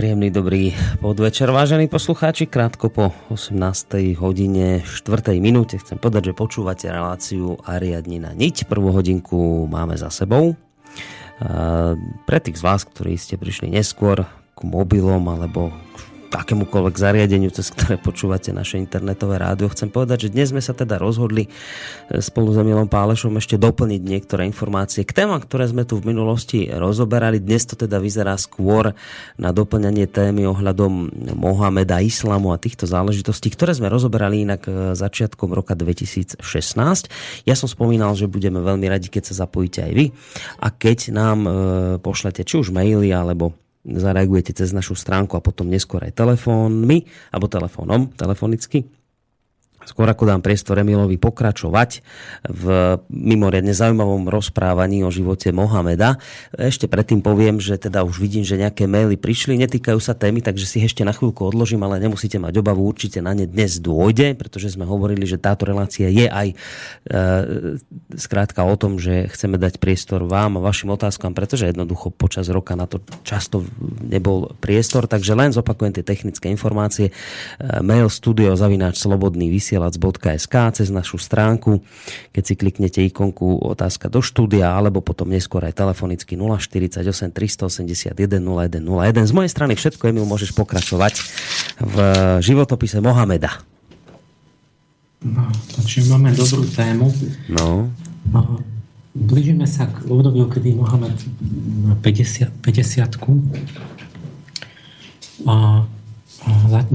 Príjemný 0.01 0.33
dobrý 0.33 0.73
podvečer, 1.05 1.53
vážení 1.53 1.85
poslucháči. 1.85 2.49
Krátko 2.49 2.89
po 2.89 3.13
18. 3.29 4.17
hodine 4.17 4.81
4. 4.81 5.37
minúte 5.45 5.77
chcem 5.77 6.01
povedať, 6.01 6.33
že 6.33 6.41
počúvate 6.41 6.89
reláciu 6.89 7.61
Ariadni 7.69 8.17
na 8.17 8.33
niť. 8.33 8.65
Prvú 8.65 8.97
hodinku 8.97 9.69
máme 9.69 10.01
za 10.01 10.09
sebou. 10.09 10.57
Pre 12.25 12.39
tých 12.41 12.57
z 12.57 12.65
vás, 12.65 12.89
ktorí 12.89 13.21
ste 13.21 13.37
prišli 13.37 13.69
neskôr 13.69 14.25
k 14.57 14.61
mobilom 14.65 15.21
alebo 15.29 15.69
akémukoľvek 16.31 16.95
zariadeniu, 16.95 17.51
cez 17.51 17.75
ktoré 17.75 17.99
počúvate 17.99 18.55
naše 18.55 18.79
internetové 18.79 19.43
rádio. 19.43 19.71
Chcem 19.71 19.91
povedať, 19.91 20.29
že 20.29 20.33
dnes 20.33 20.55
sme 20.55 20.63
sa 20.63 20.71
teda 20.71 20.97
rozhodli 20.97 21.51
e, 21.51 22.21
spolu 22.23 22.55
s 22.55 22.61
Emilom 22.63 22.87
Pálešom 22.87 23.35
ešte 23.39 23.59
doplniť 23.59 24.01
niektoré 24.03 24.47
informácie 24.47 25.03
k 25.03 25.11
témam, 25.11 25.43
ktoré 25.43 25.67
sme 25.67 25.83
tu 25.83 25.99
v 25.99 26.15
minulosti 26.15 26.71
rozoberali. 26.71 27.43
Dnes 27.43 27.67
to 27.67 27.75
teda 27.75 27.99
vyzerá 27.99 28.39
skôr 28.39 28.95
na 29.35 29.51
doplňanie 29.51 30.07
témy 30.07 30.47
ohľadom 30.47 31.11
Mohameda, 31.35 31.99
islamu 31.99 32.55
a 32.55 32.61
týchto 32.63 32.87
záležitostí, 32.87 33.51
ktoré 33.51 33.75
sme 33.75 33.91
rozoberali 33.91 34.47
inak 34.47 34.63
e, 34.71 34.95
začiatkom 34.95 35.51
roka 35.51 35.75
2016. 35.75 36.43
Ja 37.45 37.55
som 37.59 37.67
spomínal, 37.67 38.15
že 38.15 38.31
budeme 38.31 38.63
veľmi 38.63 38.87
radi, 38.87 39.11
keď 39.11 39.35
sa 39.35 39.47
zapojíte 39.47 39.83
aj 39.83 39.93
vy 39.93 40.07
a 40.63 40.69
keď 40.71 40.99
nám 41.11 41.39
e, 41.43 41.51
pošlete 41.99 42.47
či 42.47 42.55
už 42.61 42.71
maily 42.71 43.11
alebo 43.11 43.55
zareagujete 43.85 44.53
cez 44.53 44.77
našu 44.77 44.93
stránku 44.93 45.37
a 45.37 45.45
potom 45.45 45.69
neskôr 45.69 46.05
aj 46.05 46.13
telefónmi, 46.13 47.09
alebo 47.33 47.47
telefónom, 47.49 48.13
telefonicky 48.13 49.00
skôr 49.91 50.07
ako 50.07 50.31
dám 50.31 50.39
priestor 50.39 50.79
Emilovi 50.79 51.19
pokračovať 51.19 52.07
v 52.47 52.65
mimoriadne 53.11 53.75
zaujímavom 53.75 54.31
rozprávaní 54.31 55.03
o 55.03 55.11
živote 55.11 55.51
Mohameda. 55.51 56.23
Ešte 56.55 56.87
predtým 56.87 57.19
poviem, 57.27 57.59
že 57.59 57.75
teda 57.75 58.07
už 58.07 58.23
vidím, 58.23 58.47
že 58.47 58.55
nejaké 58.55 58.87
maily 58.87 59.19
prišli, 59.19 59.59
netýkajú 59.59 59.99
sa 59.99 60.15
témy, 60.15 60.47
takže 60.47 60.71
si 60.71 60.79
ešte 60.87 61.03
na 61.03 61.11
chvíľku 61.11 61.43
odložím, 61.43 61.83
ale 61.83 61.99
nemusíte 61.99 62.39
mať 62.39 62.63
obavu, 62.63 62.87
určite 62.87 63.19
na 63.19 63.35
ne 63.35 63.51
dnes 63.51 63.83
dôjde, 63.83 64.39
pretože 64.39 64.79
sme 64.79 64.87
hovorili, 64.87 65.27
že 65.27 65.43
táto 65.43 65.67
relácia 65.67 66.07
je 66.07 66.31
aj 66.31 66.49
e, 66.53 66.57
skrátka 68.15 68.63
o 68.63 68.75
tom, 68.79 69.03
že 69.03 69.27
chceme 69.27 69.59
dať 69.59 69.83
priestor 69.83 70.23
vám 70.31 70.61
a 70.61 70.65
vašim 70.65 70.95
otázkam, 70.95 71.35
pretože 71.35 71.67
jednoducho 71.67 72.15
počas 72.15 72.47
roka 72.47 72.79
na 72.79 72.87
to 72.87 73.03
často 73.27 73.67
nebol 74.07 74.55
priestor, 74.63 75.11
takže 75.11 75.35
len 75.35 75.51
zopakujem 75.51 75.99
tie 75.99 76.05
technické 76.07 76.47
informácie. 76.47 77.11
E, 77.11 77.13
mail 77.83 78.07
studio 78.07 78.55
zavináč 78.55 79.01
slobodný 79.01 79.51
vysiel 79.51 79.80
vysielac.sk 79.81 80.55
cez 80.77 80.93
našu 80.93 81.17
stránku. 81.17 81.81
Keď 82.37 82.43
si 82.45 82.55
kliknete 82.57 83.01
ikonku 83.09 83.65
otázka 83.65 84.13
do 84.13 84.21
štúdia, 84.21 84.77
alebo 84.77 85.01
potom 85.01 85.33
neskôr 85.33 85.65
aj 85.65 85.73
telefonicky 85.81 86.37
048 86.37 87.33
381 87.33 88.13
0101. 88.13 89.25
Z 89.25 89.33
mojej 89.33 89.51
strany 89.51 89.73
všetko, 89.75 90.13
Emil, 90.13 90.29
môžeš 90.29 90.53
pokračovať 90.53 91.15
v 91.81 91.97
životopise 92.45 93.01
Mohameda. 93.01 93.65
No, 95.21 95.49
takže 95.77 96.09
máme 96.09 96.33
dobrú 96.33 96.65
tému. 96.65 97.13
No. 97.53 97.93
no 98.33 98.41
blížime 99.13 99.69
sa 99.69 99.85
k 99.85 100.09
obdobiu, 100.09 100.49
kedy 100.49 100.73
Mohamed 100.77 101.13
50, 102.01 102.49
50 102.65 103.21
a 105.49 105.85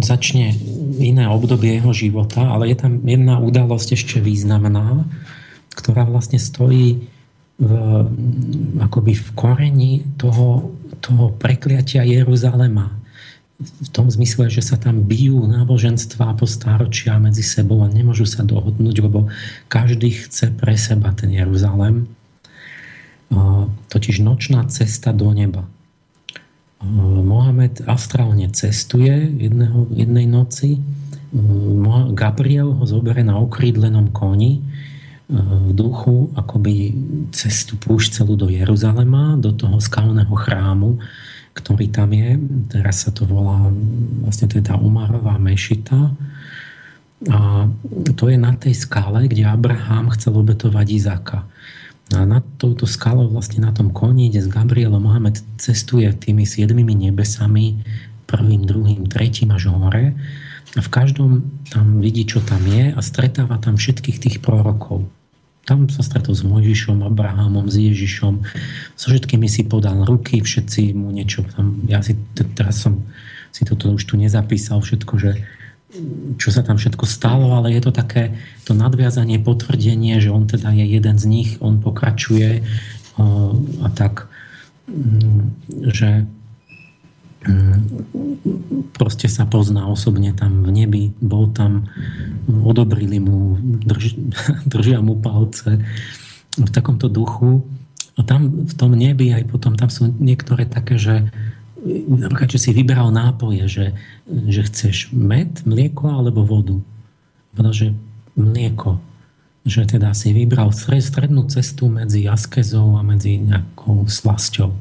začne 0.01 0.57
iné 0.97 1.29
obdobie 1.29 1.77
jeho 1.77 1.93
života, 1.93 2.41
ale 2.41 2.73
je 2.73 2.77
tam 2.77 3.03
jedna 3.05 3.37
udalosť 3.37 3.93
ešte 3.93 4.17
významná, 4.17 5.05
ktorá 5.77 6.07
vlastne 6.07 6.41
stojí 6.41 7.05
v, 7.55 7.71
akoby 8.81 9.13
v 9.15 9.27
koreni 9.37 9.93
toho, 10.17 10.75
toho 10.99 11.31
prekliatia 11.37 12.03
Jeruzalema. 12.03 12.91
V 13.55 13.89
tom 13.95 14.11
zmysle, 14.11 14.51
že 14.51 14.59
sa 14.59 14.75
tam 14.75 15.07
bijú 15.07 15.39
náboženstva 15.47 16.35
po 16.35 16.43
stáročia 16.43 17.15
medzi 17.15 17.39
sebou 17.39 17.79
a 17.85 17.87
nemôžu 17.87 18.27
sa 18.27 18.43
dohodnúť, 18.43 18.95
lebo 18.99 19.31
každý 19.71 20.11
chce 20.27 20.51
pre 20.59 20.75
seba 20.75 21.15
ten 21.15 21.31
Jeruzalem. 21.31 22.11
Totiž 23.87 24.19
nočná 24.19 24.67
cesta 24.67 25.15
do 25.15 25.31
neba. 25.31 25.63
Mohamed 27.25 27.83
astrálne 27.89 28.45
cestuje 28.53 29.11
jedného, 29.41 29.89
jednej 29.89 30.29
noci. 30.29 30.77
Gabriel 32.15 32.71
ho 32.77 32.85
zoberie 32.87 33.25
na 33.25 33.35
okrídlenom 33.41 34.13
koni 34.15 34.59
e, 34.59 34.61
v 35.35 35.71
duchu 35.75 36.31
akoby 36.37 36.95
cestu 37.35 37.75
púšť 37.75 38.23
celú 38.23 38.39
do 38.39 38.47
Jeruzalema, 38.47 39.35
do 39.35 39.51
toho 39.51 39.81
skalného 39.83 40.31
chrámu, 40.31 41.01
ktorý 41.57 41.91
tam 41.91 42.15
je. 42.15 42.39
Teraz 42.71 43.03
sa 43.03 43.11
to 43.11 43.27
volá 43.27 43.67
vlastne 44.23 44.47
teda 44.47 44.79
Umarová 44.79 45.35
mešita. 45.35 46.15
A 47.31 47.67
to 48.13 48.29
je 48.29 48.37
na 48.37 48.53
tej 48.55 48.75
skále, 48.75 49.25
kde 49.25 49.47
Abraham 49.47 50.13
chcel 50.13 50.35
obetovať 50.39 50.87
Izaka. 50.87 51.39
A 52.13 52.21
nad 52.21 52.45
touto 52.61 52.85
skalou, 52.85 53.25
vlastne 53.33 53.65
na 53.65 53.73
tom 53.73 53.89
koni, 53.89 54.29
kde 54.29 54.45
s 54.45 54.49
Gabrielom 54.51 55.01
Mohamed 55.01 55.41
cestuje 55.57 56.05
tými 56.13 56.45
siedmimi 56.45 56.93
nebesami, 56.93 57.81
prvým, 58.29 58.69
druhým, 58.69 59.09
tretím 59.09 59.49
až 59.49 59.73
hore. 59.73 60.13
A 60.75 60.79
v 60.83 60.89
každom 60.91 61.49
tam 61.73 62.03
vidí, 62.03 62.27
čo 62.27 62.45
tam 62.45 62.61
je 62.67 62.93
a 62.93 62.99
stretáva 63.01 63.57
tam 63.57 63.79
všetkých 63.79 64.17
tých 64.21 64.37
prorokov. 64.43 65.09
Tam 65.65 65.89
sa 65.89 66.05
stretol 66.05 66.37
s 66.37 66.45
Mojžišom, 66.45 67.01
Abrahamom, 67.01 67.73
s 67.73 67.81
Ježišom. 67.81 68.45
So 68.93 69.09
všetkými 69.09 69.49
si 69.49 69.65
podal 69.65 70.05
ruky, 70.05 70.45
všetci 70.45 70.93
mu 70.93 71.09
niečo 71.09 71.41
tam... 71.57 71.81
Ja 71.89 72.05
si 72.05 72.13
teraz 72.53 72.85
som 72.85 73.01
si 73.49 73.65
toto 73.65 73.89
už 73.89 74.03
tu 74.05 74.13
nezapísal 74.19 74.83
všetko, 74.83 75.13
že 75.17 75.41
čo 76.35 76.49
sa 76.51 76.65
tam 76.65 76.75
všetko 76.75 77.05
stalo, 77.07 77.55
ale 77.55 77.71
je 77.71 77.81
to 77.81 77.91
také 77.93 78.35
to 78.67 78.73
nadviazanie, 78.73 79.39
potvrdenie, 79.39 80.17
že 80.19 80.33
on 80.33 80.49
teda 80.49 80.73
je 80.73 80.85
jeden 80.85 81.15
z 81.15 81.25
nich, 81.29 81.49
on 81.61 81.79
pokračuje 81.79 82.65
a 83.81 83.87
tak, 83.95 84.27
mm, 84.91 85.43
že 85.87 86.27
mm, 87.47 87.77
proste 88.97 89.31
sa 89.31 89.47
pozná 89.47 89.87
osobne 89.87 90.35
tam 90.35 90.67
v 90.67 90.71
nebi, 90.83 91.03
bol 91.23 91.47
tam, 91.53 91.87
odobrili 92.49 93.23
mu, 93.23 93.55
drž, 93.61 94.19
držia 94.71 94.99
mu 94.99 95.15
palce 95.15 95.79
v 96.55 96.69
takomto 96.71 97.07
duchu. 97.07 97.63
A 98.15 98.23
tam 98.23 98.63
v 98.63 98.73
tom 98.79 98.95
nebi 98.95 99.35
aj 99.35 99.43
potom 99.51 99.75
tam 99.75 99.91
sú 99.91 100.07
niektoré 100.07 100.63
také, 100.63 100.95
že 100.95 101.27
napríklad, 101.85 102.49
že 102.49 102.59
si 102.59 102.69
vyberal 102.73 103.13
nápoje, 103.13 103.69
že, 103.69 103.85
že 104.25 104.65
chceš 104.65 105.13
med, 105.13 105.61
mlieko 105.69 106.09
alebo 106.09 106.41
vodu. 106.41 106.81
Povedal, 107.53 107.73
že 107.73 107.87
mlieko. 108.33 108.97
Že 109.65 109.97
teda 109.97 110.13
si 110.13 110.33
vybral 110.33 110.73
strednú 110.73 111.45
cestu 111.49 111.89
medzi 111.89 112.25
askezou 112.29 112.97
a 112.97 113.01
medzi 113.01 113.41
nejakou 113.41 114.05
slasťou. 114.05 114.73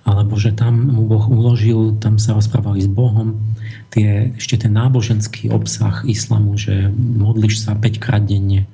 Alebo 0.00 0.34
že 0.40 0.56
tam 0.56 0.90
mu 0.90 1.06
Boh 1.06 1.22
uložil, 1.28 2.00
tam 2.00 2.16
sa 2.18 2.34
rozprávali 2.34 2.82
s 2.82 2.90
Bohom, 2.90 3.36
tie, 3.92 4.32
ešte 4.34 4.66
ten 4.66 4.72
náboženský 4.74 5.52
obsah 5.52 6.02
islamu, 6.08 6.56
že 6.56 6.88
modliš 6.96 7.62
sa 7.62 7.76
5 7.76 8.02
krát 8.02 8.24
denne 8.24 8.64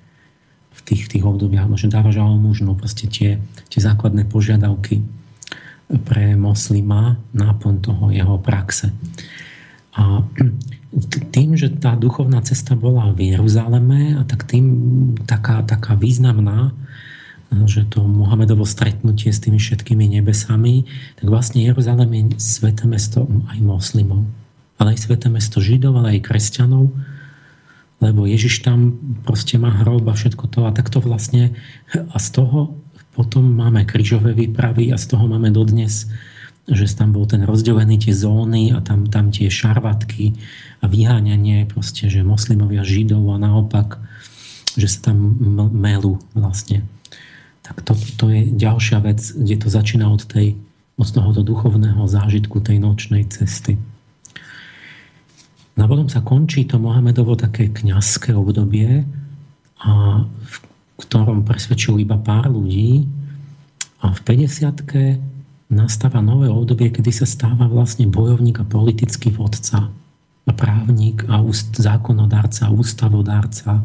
v 0.72 0.80
tých, 0.86 1.10
tých 1.10 1.24
obdobiach, 1.26 1.66
že 1.74 1.92
dávaš 1.92 2.22
almužnu, 2.22 2.78
proste 2.78 3.10
tie, 3.10 3.42
tie 3.68 3.80
základné 3.82 4.24
požiadavky 4.30 5.02
pre 5.86 6.34
moslima 6.34 7.18
náplň 7.30 7.74
toho 7.78 8.04
jeho 8.10 8.36
praxe. 8.42 8.90
A 9.96 10.26
tým, 11.32 11.56
že 11.56 11.72
tá 11.72 11.96
duchovná 11.96 12.42
cesta 12.42 12.76
bola 12.76 13.12
v 13.12 13.36
Jeruzaleme 13.36 14.16
a 14.18 14.22
tak 14.24 14.44
tým 14.44 14.66
taká, 15.24 15.62
taká 15.62 15.96
významná, 15.96 16.72
že 17.64 17.86
to 17.86 18.02
Mohamedovo 18.02 18.66
stretnutie 18.66 19.30
s 19.30 19.38
tými 19.38 19.62
všetkými 19.62 20.18
nebesami, 20.18 20.84
tak 21.16 21.26
vlastne 21.30 21.62
Jeruzalem 21.62 22.10
je 22.12 22.22
sveté 22.42 22.84
mesto 22.90 23.28
aj 23.54 23.58
moslimov, 23.62 24.26
ale 24.82 24.98
aj 24.98 25.06
sveté 25.06 25.30
mesto 25.30 25.62
židov, 25.62 25.94
ale 25.96 26.18
aj 26.18 26.26
kresťanov, 26.26 26.90
lebo 28.02 28.28
Ježiš 28.28 28.66
tam 28.66 28.98
proste 29.24 29.56
má 29.56 29.72
hrob 29.72 30.04
a 30.10 30.18
všetko 30.18 30.44
to 30.50 30.66
a 30.66 30.74
takto 30.74 31.00
vlastne 31.00 31.56
a 31.94 32.16
z 32.18 32.28
toho 32.34 32.76
potom 33.16 33.48
máme 33.48 33.88
krížové 33.88 34.36
výpravy 34.36 34.92
a 34.92 35.00
z 35.00 35.16
toho 35.16 35.24
máme 35.24 35.48
dodnes, 35.48 36.04
že 36.68 36.84
tam 36.92 37.16
bol 37.16 37.24
ten 37.24 37.48
rozdelený 37.48 38.04
tie 38.04 38.12
zóny 38.12 38.76
a 38.76 38.84
tam, 38.84 39.08
tam 39.08 39.32
tie 39.32 39.48
šarvatky 39.48 40.36
a 40.82 40.84
vyháňanie 40.84 41.64
proste, 41.64 42.12
že 42.12 42.20
moslimovia 42.20 42.84
židov 42.84 43.24
a 43.32 43.40
naopak, 43.40 43.96
že 44.76 44.92
sa 44.92 45.10
tam 45.10 45.40
melú 45.72 46.20
vlastne. 46.36 46.84
Tak 47.64 47.80
to, 47.80 47.96
to 48.20 48.24
je 48.28 48.40
ďalšia 48.52 49.00
vec, 49.00 49.18
kde 49.32 49.56
to 49.64 49.68
začína 49.72 50.12
od, 50.12 50.28
tej, 50.28 50.60
od 51.00 51.08
tohoto 51.08 51.40
duchovného 51.40 52.04
zážitku 52.04 52.60
tej 52.60 52.84
nočnej 52.84 53.24
cesty. 53.32 53.80
No 55.76 55.80
a 55.84 55.90
potom 55.90 56.12
sa 56.12 56.20
končí 56.20 56.68
to 56.68 56.76
Mohamedovo 56.76 57.32
také 57.36 57.72
kňazské 57.72 58.36
obdobie 58.36 59.08
a 59.80 60.24
v 60.24 60.56
ktorom 60.96 61.44
presvedčil 61.44 62.00
iba 62.00 62.16
pár 62.16 62.48
ľudí 62.48 63.04
a 64.00 64.12
v 64.12 64.20
50 64.24 65.72
nastáva 65.72 66.22
nové 66.22 66.46
obdobie, 66.46 66.94
kedy 66.94 67.10
sa 67.10 67.26
stáva 67.26 67.66
vlastne 67.66 68.06
bojovník 68.06 68.62
a 68.62 68.68
politický 68.68 69.34
vodca 69.34 69.90
a 70.46 70.52
právnik 70.54 71.26
a 71.26 71.42
zákonodárca 71.74 72.70
a 72.70 72.74
ústavodárca. 72.74 73.82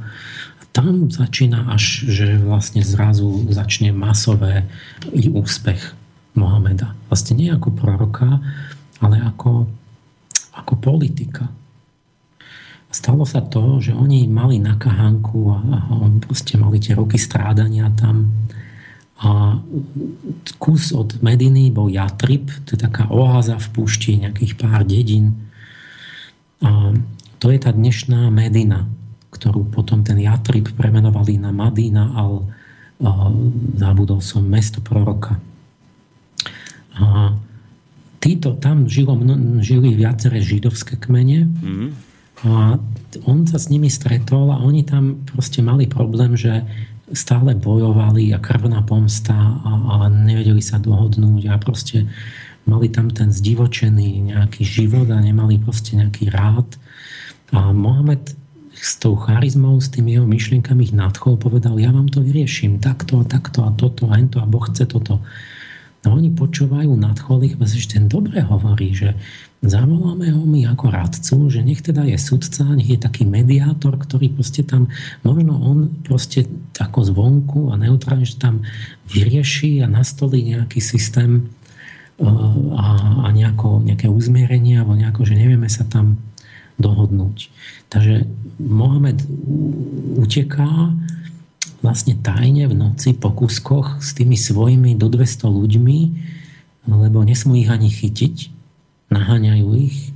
A 0.61 0.63
tam 0.71 1.09
začína 1.09 1.73
až, 1.73 2.05
že 2.05 2.37
vlastne 2.37 2.85
zrazu 2.85 3.49
začne 3.49 3.89
masové 3.91 4.69
úspech 5.11 5.97
Mohameda. 6.37 6.93
Vlastne 7.09 7.35
nie 7.35 7.49
ako 7.49 7.73
proroka, 7.75 8.39
ale 9.01 9.19
ako 9.19 9.67
ako 10.51 10.73
politika. 10.77 11.47
Stalo 12.91 13.23
sa 13.23 13.39
to, 13.39 13.79
že 13.79 13.95
oni 13.95 14.27
mali 14.27 14.59
na 14.59 14.75
kahanku 14.75 15.47
a, 15.47 15.57
a 15.63 15.93
proste 16.19 16.59
mali 16.59 16.75
tie 16.75 16.91
roky 16.91 17.15
strádania 17.15 17.87
tam. 17.95 18.35
A 19.23 19.55
kus 20.59 20.91
od 20.91 21.23
Mediny 21.23 21.71
bol 21.71 21.87
Jatrib, 21.87 22.51
to 22.67 22.75
je 22.75 22.83
taká 22.83 23.07
oáza 23.07 23.55
v 23.55 23.67
púšti, 23.71 24.19
nejakých 24.19 24.59
pár 24.59 24.83
dedín. 24.83 25.39
A 26.59 26.91
to 27.39 27.47
je 27.47 27.63
tá 27.63 27.71
dnešná 27.71 28.27
Medina, 28.27 28.91
ktorú 29.31 29.71
potom 29.71 30.03
ten 30.03 30.19
Jatrib 30.19 30.75
premenovali 30.75 31.39
na 31.39 31.55
Madina, 31.55 32.11
ale 32.11 32.43
zabudol 33.79 34.19
som 34.19 34.43
mesto 34.43 34.83
proroka. 34.83 35.39
A 36.99 37.39
títo, 38.19 38.59
tam 38.59 38.91
žilo, 38.91 39.15
žili 39.63 39.95
viaceré 39.95 40.43
židovské 40.43 40.99
kmene. 40.99 41.47
Mm 41.47 42.10
a 42.41 42.79
on 43.29 43.45
sa 43.45 43.61
s 43.61 43.69
nimi 43.69 43.91
stretol 43.91 44.49
a 44.49 44.61
oni 44.61 44.81
tam 44.81 45.21
proste 45.29 45.61
mali 45.61 45.85
problém, 45.85 46.33
že 46.33 46.65
stále 47.11 47.53
bojovali 47.53 48.31
a 48.33 48.39
krvná 48.39 48.81
pomsta 48.87 49.35
a, 49.35 49.71
a 50.01 50.09
nevedeli 50.09 50.63
sa 50.63 50.79
dohodnúť 50.79 51.51
a 51.51 51.59
proste 51.61 52.07
mali 52.65 52.87
tam 52.87 53.11
ten 53.11 53.29
zdivočený 53.29 54.33
nejaký 54.33 54.63
život 54.63 55.09
a 55.11 55.19
nemali 55.19 55.59
proste 55.59 55.99
nejaký 55.99 56.31
rád. 56.31 56.65
A 57.51 57.75
Mohamed 57.75 58.33
s 58.81 58.97
tou 58.97 59.13
charizmou, 59.13 59.77
s 59.77 59.93
tými 59.93 60.17
jeho 60.17 60.25
myšlienkami 60.25 60.89
ich 60.89 60.95
nadchol, 60.95 61.37
povedal, 61.37 61.77
ja 61.77 61.93
vám 61.93 62.09
to 62.09 62.23
vyrieším, 62.25 62.81
takto 62.81 63.21
a 63.21 63.27
takto 63.27 63.61
a 63.61 63.69
toto 63.75 64.09
a 64.09 64.17
to 64.25 64.41
a 64.41 64.49
Boh 64.49 64.65
chce 64.65 64.89
toto. 64.89 65.21
No 66.01 66.17
oni 66.17 66.33
počúvajú 66.33 66.97
nadcholých, 66.97 67.61
že 67.61 68.01
ten 68.01 68.09
dobre 68.09 68.41
hovorí, 68.41 68.97
že 68.97 69.13
Zavoláme 69.61 70.33
ho 70.33 70.41
my 70.41 70.65
ako 70.73 70.89
radcu, 70.89 71.35
že 71.53 71.61
nech 71.61 71.85
teda 71.85 72.01
je 72.09 72.17
sudca, 72.17 72.65
nech 72.73 72.89
je 72.89 72.97
taký 72.97 73.29
mediátor, 73.29 73.93
ktorý 73.93 74.33
proste 74.33 74.65
tam, 74.65 74.89
možno 75.21 75.53
on 75.53 76.01
proste 76.01 76.49
ako 76.81 77.05
zvonku 77.05 77.69
a 77.69 77.77
neutrálne, 77.77 78.25
že 78.25 78.41
tam 78.41 78.65
vyrieši 79.13 79.85
a 79.85 79.87
nastolí 79.87 80.57
nejaký 80.57 80.81
systém 80.81 81.45
e, 82.17 82.25
a, 82.73 82.87
a 83.21 83.27
nejako, 83.29 83.85
nejaké 83.85 84.09
uzmierenie 84.09 84.81
alebo 84.81 84.97
nejako, 84.97 85.29
že 85.29 85.37
nevieme 85.37 85.69
sa 85.69 85.85
tam 85.85 86.17
dohodnúť. 86.81 87.53
Takže 87.93 88.25
Mohamed 88.57 89.21
uteká 90.17 90.89
vlastne 91.85 92.17
tajne 92.17 92.65
v 92.65 92.73
noci 92.73 93.13
po 93.13 93.29
kuskoch 93.29 94.01
s 94.01 94.17
tými 94.17 94.33
svojimi 94.33 94.97
do 94.97 95.05
200 95.05 95.45
ľuďmi, 95.45 95.99
lebo 96.89 97.21
nesmú 97.21 97.61
ich 97.61 97.69
ani 97.69 97.93
chytiť 97.93 98.60
naháňajú 99.11 99.67
ich. 99.77 100.09
E, 100.09 100.11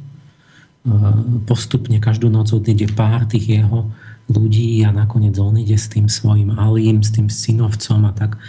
postupne 1.46 2.00
každú 2.00 2.32
noc 2.32 2.50
odíde 2.56 2.90
pár 2.96 3.28
tých 3.28 3.62
jeho 3.62 3.92
ľudí 4.32 4.82
a 4.82 4.90
nakoniec 4.90 5.38
on 5.38 5.60
ide 5.60 5.78
s 5.78 5.92
tým 5.92 6.10
svojim 6.10 6.56
Alím, 6.56 7.06
s 7.06 7.14
tým 7.14 7.30
synovcom 7.30 8.10
a 8.10 8.12
tak. 8.16 8.42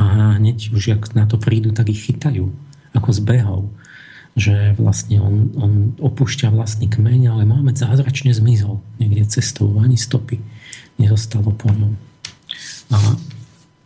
A 0.00 0.38
hneď 0.40 0.72
už 0.72 0.96
jak 0.96 1.02
na 1.12 1.28
to 1.28 1.36
prídu, 1.36 1.74
tak 1.76 1.92
ich 1.92 2.08
chytajú. 2.08 2.48
Ako 2.96 3.10
zbehov. 3.12 3.68
Že 4.32 4.80
vlastne 4.80 5.20
on, 5.20 5.52
on 5.60 5.72
opúšťa 6.00 6.48
vlastný 6.48 6.88
kmeň, 6.88 7.28
ale 7.28 7.44
Mohamed 7.44 7.76
zázračne 7.76 8.32
zmizol. 8.32 8.80
Niekde 8.96 9.28
cestou, 9.28 9.68
ani 9.76 10.00
stopy 10.00 10.40
nezostalo 10.96 11.52
po 11.52 11.68
ňom. 11.68 11.92
A 12.92 12.96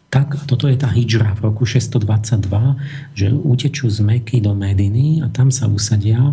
tak, 0.07 0.39
a 0.39 0.43
toto 0.47 0.71
je 0.71 0.79
tá 0.79 0.87
hijra 0.87 1.35
v 1.35 1.51
roku 1.51 1.67
622, 1.67 2.47
že 3.19 3.35
utečú 3.35 3.91
z 3.91 3.99
Meky 4.07 4.39
do 4.39 4.55
Mediny 4.55 5.19
a 5.19 5.27
tam 5.35 5.51
sa 5.51 5.67
usadia 5.67 6.31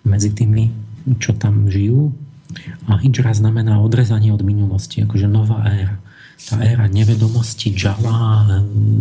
medzi 0.00 0.32
tými, 0.32 0.72
čo 1.20 1.36
tam 1.36 1.68
žijú. 1.68 2.16
A 2.88 2.96
hijra 2.96 3.36
znamená 3.36 3.84
odrezanie 3.84 4.32
od 4.32 4.40
minulosti, 4.40 5.04
akože 5.04 5.28
nová 5.28 5.68
éra. 5.68 6.00
Tá 6.36 6.60
éra 6.60 6.84
nevedomosti, 6.88 7.72
džala, 7.72 8.44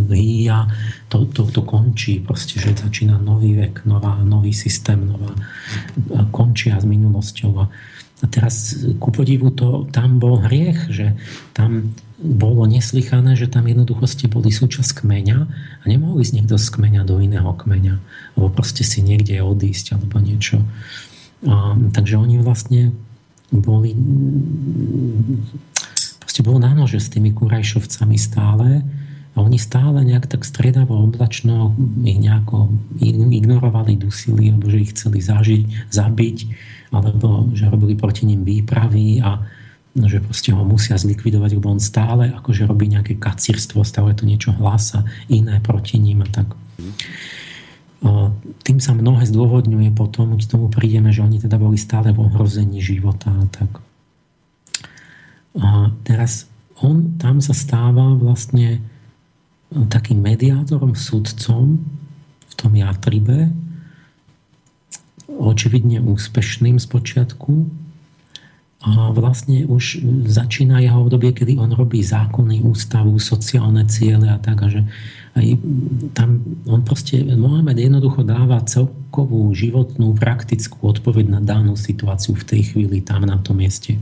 hýja, 0.07 0.72
to, 1.11 1.27
to, 1.27 1.47
to 1.51 1.61
končí, 1.67 2.23
proste, 2.23 2.63
že 2.63 2.76
začína 2.76 3.19
nový 3.19 3.59
vek, 3.59 3.84
nová, 3.84 4.23
nový 4.23 4.55
systém, 4.55 5.03
nová, 5.03 5.35
končia 6.31 6.80
s 6.80 6.88
minulosťou. 6.88 7.51
A, 7.59 7.65
a 8.23 8.26
teraz 8.31 8.80
ku 8.99 9.11
podivu 9.11 9.51
to, 9.51 9.84
tam 9.91 10.15
bol 10.19 10.39
hriech, 10.47 10.88
že 10.91 11.15
tam 11.51 11.91
bolo 12.16 12.64
neslychané, 12.64 13.36
že 13.36 13.52
tam 13.52 13.68
jednoducho 13.68 14.08
ste 14.08 14.32
boli 14.32 14.48
súčasť 14.48 15.04
kmeňa 15.04 15.38
a 15.82 15.84
nemohol 15.84 16.24
ísť 16.24 16.34
niekto 16.40 16.56
z 16.56 16.68
kmeňa 16.72 17.04
do 17.04 17.20
iného 17.20 17.52
kmeňa, 17.52 18.00
alebo 18.36 18.48
proste 18.56 18.88
si 18.88 19.04
niekde 19.04 19.36
odísť 19.44 20.00
alebo 20.00 20.24
niečo. 20.24 20.64
A, 21.44 21.76
takže 21.92 22.16
oni 22.16 22.40
vlastne 22.40 22.96
boli 23.52 23.92
proste 26.24 26.42
bolo 26.42 26.58
na 26.60 26.72
nože 26.72 27.04
s 27.04 27.12
tými 27.12 27.36
kurajšovcami 27.36 28.16
stále 28.16 28.84
a 29.36 29.38
oni 29.44 29.60
stále 29.60 30.00
nejak 30.08 30.32
tak 30.32 30.48
stredavo 30.48 30.96
oblačno 30.96 31.76
ich 32.08 32.16
nejako 32.16 32.72
ignorovali, 33.04 34.00
dusili, 34.00 34.56
alebo 34.56 34.72
že 34.72 34.88
ich 34.88 34.92
chceli 34.96 35.20
zažiť, 35.20 35.92
zabiť, 35.92 36.38
alebo 36.96 37.52
že 37.52 37.68
robili 37.68 38.00
proti 38.00 38.24
ním 38.24 38.48
výpravy 38.48 39.20
a 39.20 39.44
že 39.95 40.19
proste 40.19 40.51
ho 40.51 40.59
musia 40.67 40.99
zlikvidovať, 40.99 41.55
lebo 41.55 41.72
on 41.72 41.80
stále 41.80 42.27
akože 42.35 42.67
robí 42.67 42.91
nejaké 42.91 43.15
kacírstvo, 43.15 43.88
stále 43.88 44.11
to 44.11 44.27
niečo 44.27 44.51
hlása 44.51 45.07
iné 45.31 45.63
proti 45.63 45.95
ním 45.95 46.22
a 46.23 46.27
tak. 46.27 46.51
Tým 48.67 48.77
sa 48.84 48.91
mnohé 48.91 49.23
zdôvodňuje 49.23 49.95
potom, 49.95 50.35
k 50.35 50.43
tomu 50.43 50.67
prídeme, 50.67 51.15
že 51.15 51.23
oni 51.23 51.39
teda 51.39 51.55
boli 51.55 51.80
stále 51.80 52.11
v 52.11 52.27
ohrození 52.27 52.84
života 52.84 53.31
a 53.31 53.45
tak. 53.47 53.72
A 55.55 55.95
teraz 56.03 56.51
on 56.84 57.15
tam 57.15 57.39
sa 57.39 57.55
stáva 57.55 58.11
vlastne 58.19 58.84
takým 59.72 60.19
mediátorom, 60.19 60.91
sudcom 60.91 61.80
v 62.51 62.53
tom 62.59 62.72
Jatribe, 62.76 63.55
očividne 65.31 66.03
úspešným 66.03 66.77
z 66.77 66.85
počiatku, 66.91 67.85
vlastne 69.18 69.66
už 69.66 70.06
začína 70.30 70.78
jeho 70.78 71.02
obdobie, 71.02 71.34
kedy 71.34 71.57
on 71.57 71.74
robí 71.74 72.06
zákony, 72.06 72.62
ústavu, 72.62 73.18
sociálne 73.18 73.82
ciele 73.90 74.30
a 74.30 74.38
tak. 74.38 74.62
A 74.62 74.68
že 74.70 74.82
aj 75.34 75.45
tam 76.14 76.45
on 76.70 76.86
proste, 76.86 77.26
Mohamed 77.26 77.82
jednoducho 77.82 78.22
dáva 78.22 78.62
celkovú 78.62 79.49
životnú, 79.57 80.14
praktickú 80.14 80.86
odpoveď 80.86 81.26
na 81.34 81.41
danú 81.41 81.74
situáciu 81.74 82.38
v 82.38 82.45
tej 82.45 82.62
chvíli 82.72 83.02
tam 83.02 83.26
na 83.26 83.41
tom 83.41 83.57
mieste. 83.57 83.98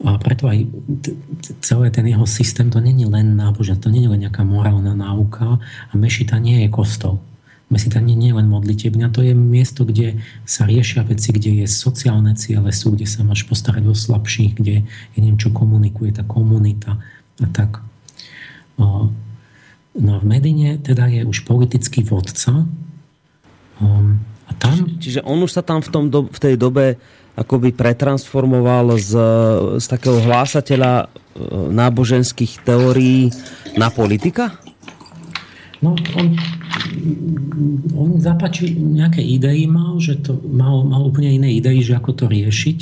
A 0.00 0.16
preto 0.16 0.48
aj 0.48 0.64
celý 1.60 1.92
ten 1.92 2.08
jeho 2.08 2.24
systém, 2.24 2.72
to 2.72 2.80
není 2.80 3.04
len 3.04 3.36
náboženstvo, 3.36 3.90
to 3.90 3.94
není 3.94 4.08
len 4.08 4.24
nejaká 4.24 4.46
morálna 4.46 4.96
náuka 4.96 5.60
a 5.60 5.92
mešita 5.92 6.40
nie 6.40 6.64
je 6.64 6.68
kostol 6.72 7.20
Mesita 7.70 8.02
nie 8.02 8.18
je 8.18 8.34
len 8.34 8.50
modlitebňa, 8.50 9.14
to 9.14 9.22
je 9.22 9.30
miesto, 9.30 9.86
kde 9.86 10.18
sa 10.42 10.66
riešia 10.66 11.06
veci, 11.06 11.30
kde 11.30 11.62
je 11.62 11.66
sociálne 11.70 12.34
ciele, 12.34 12.74
sú, 12.74 12.98
kde 12.98 13.06
sa 13.06 13.22
máš 13.22 13.46
postarať 13.46 13.86
o 13.86 13.94
slabších, 13.94 14.58
kde 14.58 14.82
je 15.14 15.20
niečo 15.22 15.54
komunikuje 15.54 16.10
tá 16.10 16.26
komunita 16.26 16.98
a 17.38 17.46
tak. 17.54 17.78
No 18.74 19.14
v 19.94 20.24
Medine 20.26 20.82
teda 20.82 21.06
je 21.10 21.22
už 21.22 21.46
politický 21.46 22.02
vodca. 22.06 22.66
A 23.80 24.50
tam... 24.58 24.98
Čiže 24.98 25.22
on 25.22 25.38
už 25.42 25.54
sa 25.54 25.62
tam 25.62 25.78
v, 25.78 25.88
tom 25.94 26.04
do, 26.10 26.26
v 26.26 26.38
tej 26.42 26.54
dobe 26.58 26.98
akoby 27.38 27.72
pretransformoval 27.72 28.98
z, 28.98 29.12
z 29.78 29.86
takého 29.86 30.18
hlásateľa 30.20 30.92
e, 31.00 31.06
náboženských 31.72 32.66
teórií 32.66 33.30
na 33.78 33.88
politika? 33.88 34.58
No, 35.80 35.96
on 36.16 36.26
on 37.94 38.18
zapačí 38.18 38.72
nejaké 38.74 39.22
idei 39.22 39.66
mal, 39.66 39.98
že 40.02 40.18
to 40.20 40.38
mal, 40.48 40.82
mal 40.86 41.06
úplne 41.06 41.30
iné 41.30 41.48
idei, 41.54 41.80
že 41.82 41.96
ako 41.96 42.10
to 42.16 42.24
riešiť, 42.26 42.78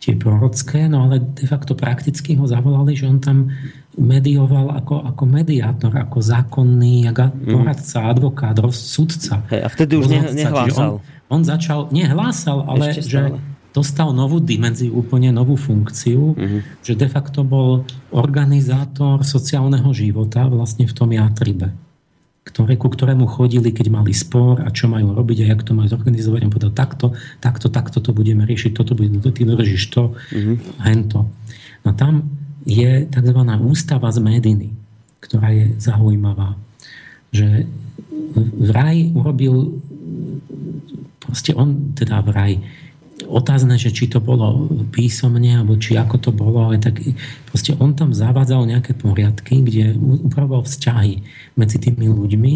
tie 0.00 0.16
prorocké, 0.16 0.88
no 0.88 1.04
ale 1.04 1.20
de 1.20 1.44
facto 1.44 1.76
prakticky 1.76 2.32
ho 2.40 2.48
zavolali, 2.48 2.96
že 2.96 3.04
on 3.04 3.20
tam 3.20 3.52
medioval 4.00 4.72
ako, 4.80 5.04
ako 5.12 5.22
mediátor, 5.28 5.92
ako 5.92 6.18
zákonný 6.24 7.12
mhm. 7.12 7.52
poradca, 7.52 8.08
advokát, 8.08 8.56
sudca. 8.72 9.44
Hey, 9.52 9.60
a 9.60 9.68
vtedy 9.68 10.00
už 10.00 10.08
ne, 10.08 10.20
nehlásal. 10.32 11.04
On, 11.28 11.40
on 11.40 11.42
začal, 11.44 11.92
nehlásal, 11.92 12.64
ale 12.64 12.96
že 12.96 13.36
dostal 13.70 14.10
novú 14.10 14.42
dimenziu, 14.42 14.90
úplne 14.90 15.30
novú 15.30 15.54
funkciu, 15.54 16.34
mm-hmm. 16.34 16.82
že 16.82 16.98
de 16.98 17.06
facto 17.06 17.46
bol 17.46 17.86
organizátor 18.10 19.22
sociálneho 19.22 19.94
života 19.94 20.42
vlastne 20.50 20.90
v 20.90 20.94
tom 20.96 21.14
Jatribe 21.14 21.70
ktoré, 22.40 22.80
ku 22.80 22.88
ktorému 22.88 23.28
chodili, 23.28 23.70
keď 23.70 23.92
mali 23.92 24.16
spor 24.16 24.64
a 24.64 24.72
čo 24.72 24.88
majú 24.88 25.12
robiť 25.12 25.44
a 25.44 25.50
jak 25.52 25.62
to 25.62 25.76
majú 25.76 25.92
zorganizovať. 25.92 26.40
On 26.48 26.52
povedal, 26.52 26.72
takto, 26.72 27.06
takto, 27.38 27.68
takto 27.68 27.98
to 28.00 28.16
budeme 28.16 28.48
riešiť, 28.48 28.72
toto 28.72 28.96
bude, 28.96 29.12
ty 29.32 29.44
držíš 29.44 29.92
to, 29.92 30.16
mm-hmm. 30.16 30.56
hento. 30.88 31.28
No 31.84 31.90
tam 31.92 32.32
je 32.64 33.04
tzv. 33.08 33.40
ústava 33.60 34.08
z 34.08 34.18
Mediny, 34.24 34.72
ktorá 35.20 35.52
je 35.52 35.76
zaujímavá. 35.76 36.56
Že 37.30 37.68
vraj 38.56 39.12
urobil 39.12 39.80
proste 41.20 41.54
on 41.54 41.94
teda 41.94 42.24
vraj 42.24 42.58
otázne, 43.26 43.76
že 43.76 43.92
či 43.92 44.08
to 44.08 44.22
bolo 44.22 44.70
písomne, 44.92 45.60
alebo 45.60 45.76
či 45.76 45.96
ako 45.96 46.16
to 46.16 46.30
bolo, 46.32 46.70
ale 46.70 46.80
tak 46.80 47.00
proste 47.50 47.76
on 47.76 47.92
tam 47.92 48.16
zavádzal 48.16 48.64
nejaké 48.64 48.96
poriadky, 48.96 49.60
kde 49.60 49.96
upravoval 49.98 50.64
vzťahy 50.64 51.24
medzi 51.58 51.76
tými 51.76 52.06
ľuďmi, 52.08 52.54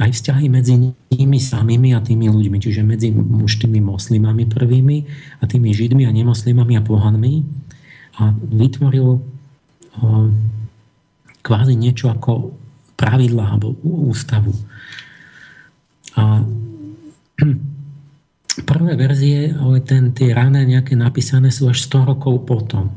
aj 0.00 0.10
vzťahy 0.12 0.46
medzi 0.52 0.92
nimi 1.12 1.38
samými 1.38 1.96
a 1.96 2.04
tými 2.04 2.28
ľuďmi, 2.28 2.56
čiže 2.60 2.82
medzi 2.84 3.14
už 3.16 3.62
tými 3.62 3.80
moslimami 3.80 4.44
prvými 4.48 4.96
a 5.40 5.48
tými 5.48 5.72
židmi 5.72 6.04
a 6.04 6.12
nemoslimami 6.12 6.76
a 6.76 6.82
pohanmi 6.84 7.34
a 8.20 8.36
vytvoril 8.36 9.08
o, 9.16 9.20
kvázi 11.40 11.74
niečo 11.78 12.12
ako 12.12 12.52
pravidla 13.00 13.56
alebo 13.56 13.74
ústavu. 13.82 14.52
A 16.18 16.44
prvé 18.60 18.92
verzie, 19.00 19.56
ale 19.56 19.80
ten, 19.80 20.12
tie 20.12 20.36
rané 20.36 20.68
nejaké 20.68 20.92
napísané 20.92 21.48
sú 21.48 21.72
až 21.72 21.88
100 21.88 22.10
rokov 22.12 22.44
potom. 22.44 22.92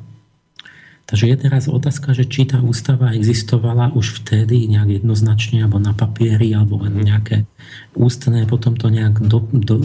Takže 1.05 1.29
je 1.29 1.37
teraz 1.37 1.69
otázka, 1.69 2.17
že 2.17 2.25
či 2.25 2.49
tá 2.49 2.57
ústava 2.65 3.13
existovala 3.13 3.93
už 3.93 4.25
vtedy 4.25 4.65
nejak 4.65 4.99
jednoznačne, 4.99 5.61
alebo 5.61 5.77
na 5.77 5.93
papieri, 5.93 6.49
alebo 6.51 6.81
len 6.81 6.97
mhm. 6.97 7.05
nejaké 7.05 7.37
ústne, 7.93 8.43
potom 8.49 8.73
to 8.75 8.89
nejak 8.89 9.21
do, 9.21 9.45
do, 9.53 9.79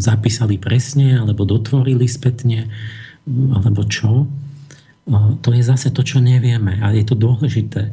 zapísali 0.00 0.56
presne, 0.56 1.20
alebo 1.20 1.44
dotvorili 1.44 2.08
spätne, 2.08 2.72
alebo 3.28 3.84
čo. 3.84 4.26
To 5.44 5.48
je 5.52 5.60
zase 5.60 5.92
to, 5.92 6.00
čo 6.00 6.24
nevieme. 6.24 6.80
A 6.80 6.96
je 6.96 7.04
to 7.04 7.12
dôležité, 7.12 7.92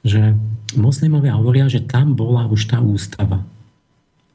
že 0.00 0.32
moslimovia 0.72 1.36
hovoria, 1.36 1.68
že 1.68 1.84
tam 1.84 2.16
bola 2.16 2.48
už 2.48 2.72
tá 2.72 2.80
ústava. 2.80 3.44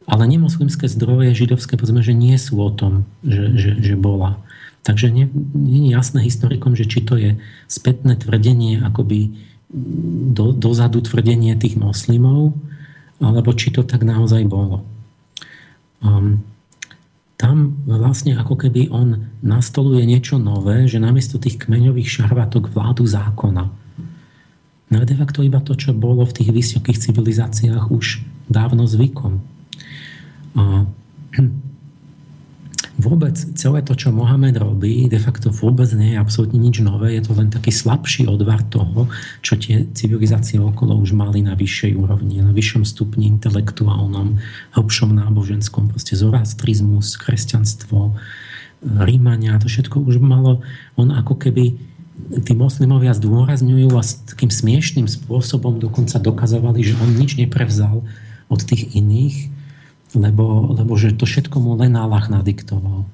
Ale 0.10 0.26
nemoslimské 0.26 0.90
zdroje 0.90 1.38
židovské, 1.38 1.78
povedzme, 1.78 2.02
že 2.02 2.18
nie 2.18 2.34
sú 2.38 2.58
o 2.58 2.74
tom, 2.74 3.06
že, 3.22 3.54
že, 3.54 3.72
že 3.80 3.96
bola. 3.98 4.42
Takže 4.82 5.14
nie, 5.14 5.30
je 5.54 5.94
jasné 5.94 6.26
historikom, 6.26 6.74
že 6.74 6.90
či 6.90 7.06
to 7.06 7.14
je 7.14 7.38
spätné 7.70 8.18
tvrdenie, 8.18 8.82
akoby 8.82 9.38
do, 10.34 10.52
dozadu 10.52 11.06
tvrdenie 11.06 11.54
tých 11.56 11.78
moslimov, 11.78 12.58
alebo 13.22 13.54
či 13.54 13.70
to 13.70 13.86
tak 13.86 14.02
naozaj 14.02 14.42
bolo. 14.50 14.82
Um, 16.02 16.42
tam 17.38 17.78
vlastne 17.86 18.38
ako 18.38 18.54
keby 18.54 18.90
on 18.94 19.30
nastoluje 19.42 20.06
niečo 20.06 20.38
nové, 20.38 20.86
že 20.86 21.02
namiesto 21.02 21.42
tých 21.42 21.62
kmeňových 21.62 22.22
šarvatok 22.22 22.70
vládu 22.70 23.06
zákona. 23.06 23.66
No 24.92 24.96
de 25.08 25.16
facto 25.16 25.42
iba 25.42 25.58
to, 25.64 25.74
čo 25.74 25.96
bolo 25.96 26.22
v 26.28 26.36
tých 26.42 26.50
vysokých 26.54 27.02
civilizáciách 27.02 27.90
už 27.90 28.22
dávno 28.52 28.86
zvykom. 28.86 29.42
Vôbec 33.02 33.34
celé 33.34 33.82
to, 33.82 33.98
čo 33.98 34.14
Mohamed 34.14 34.62
robí, 34.62 35.10
de 35.10 35.18
facto 35.18 35.50
vôbec 35.50 35.90
nie 35.98 36.14
je 36.14 36.22
absolútne 36.22 36.62
nič 36.62 36.86
nové, 36.86 37.18
je 37.18 37.26
to 37.26 37.34
len 37.34 37.50
taký 37.50 37.74
slabší 37.74 38.30
odvar 38.30 38.62
toho, 38.70 39.10
čo 39.42 39.58
tie 39.58 39.90
civilizácie 39.90 40.62
okolo 40.62 40.94
už 41.02 41.18
mali 41.18 41.42
na 41.42 41.58
vyššej 41.58 41.98
úrovni, 41.98 42.46
na 42.46 42.54
vyššom 42.54 42.86
stupni 42.86 43.26
intelektuálnom, 43.26 44.38
hlbšom 44.78 45.18
náboženskom, 45.18 45.90
proste 45.90 46.14
zorastrizmus, 46.14 47.18
kresťanstvo, 47.18 48.14
Rímania, 48.82 49.62
to 49.62 49.70
všetko 49.70 50.02
už 50.06 50.22
malo, 50.22 50.66
on 50.98 51.14
ako 51.14 51.38
keby 51.38 51.78
tí 52.46 52.54
moslimovia 52.54 53.14
zdôrazňujú 53.18 53.94
a 53.98 54.02
s 54.02 54.22
takým 54.30 54.50
smiešným 54.54 55.10
spôsobom 55.10 55.82
dokonca 55.82 56.22
dokazovali, 56.22 56.86
že 56.86 56.98
on 56.98 57.18
nič 57.18 57.38
neprevzal 57.38 58.06
od 58.50 58.60
tých 58.62 58.94
iných, 58.94 59.61
lebo, 60.16 60.76
lebo 60.76 60.94
že 61.00 61.16
to 61.16 61.24
všetko 61.24 61.58
mu 61.64 61.80
len 61.80 61.96
Allah 61.96 62.24
nadiktoval. 62.28 63.08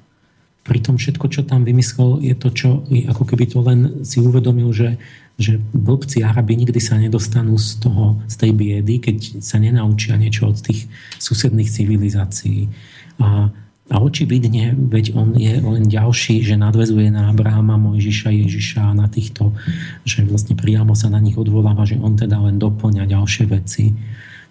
Pritom 0.66 1.00
všetko, 1.00 1.32
čo 1.32 1.40
tam 1.48 1.64
vymyslel, 1.64 2.20
je 2.20 2.34
to, 2.36 2.48
čo 2.52 2.68
ako 3.08 3.24
keby 3.24 3.48
to 3.48 3.64
len 3.64 4.04
si 4.04 4.20
uvedomil, 4.20 4.68
že, 4.76 5.00
že 5.40 5.56
blbci 5.72 6.20
Arabi 6.20 6.60
nikdy 6.60 6.76
sa 6.76 7.00
nedostanú 7.00 7.56
z, 7.56 7.80
toho, 7.80 8.20
z 8.28 8.34
tej 8.36 8.52
biedy, 8.52 9.00
keď 9.00 9.40
sa 9.40 9.56
nenaučia 9.56 10.20
niečo 10.20 10.52
od 10.52 10.60
tých 10.60 10.84
susedných 11.16 11.72
civilizácií. 11.72 12.68
A, 13.16 13.48
a 13.88 13.96
očividne, 14.04 14.76
veď 14.76 15.16
on 15.16 15.32
je 15.40 15.56
len 15.56 15.88
ďalší, 15.88 16.44
že 16.44 16.60
nadvezuje 16.60 17.08
na 17.08 17.32
Abrahama, 17.32 17.80
Mojžiša, 17.80 18.28
Ježiša 18.28 18.92
a 18.92 18.98
na 18.98 19.08
týchto, 19.08 19.56
že 20.04 20.20
vlastne 20.28 20.52
priamo 20.52 20.92
sa 20.92 21.08
na 21.08 21.16
nich 21.16 21.40
odvoláva, 21.40 21.88
že 21.88 21.96
on 21.96 22.12
teda 22.12 22.36
len 22.44 22.60
doplňa 22.60 23.08
ďalšie 23.08 23.44
veci. 23.48 23.96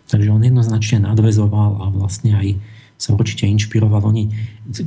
Takže 0.07 0.31
on 0.31 0.43
jednoznačne 0.43 1.03
nadvezoval 1.03 1.71
a 1.83 1.85
vlastne 1.91 2.31
aj 2.35 2.47
sa 2.97 3.13
určite 3.13 3.45
inšpiroval. 3.45 4.09
Oni, 4.09 4.33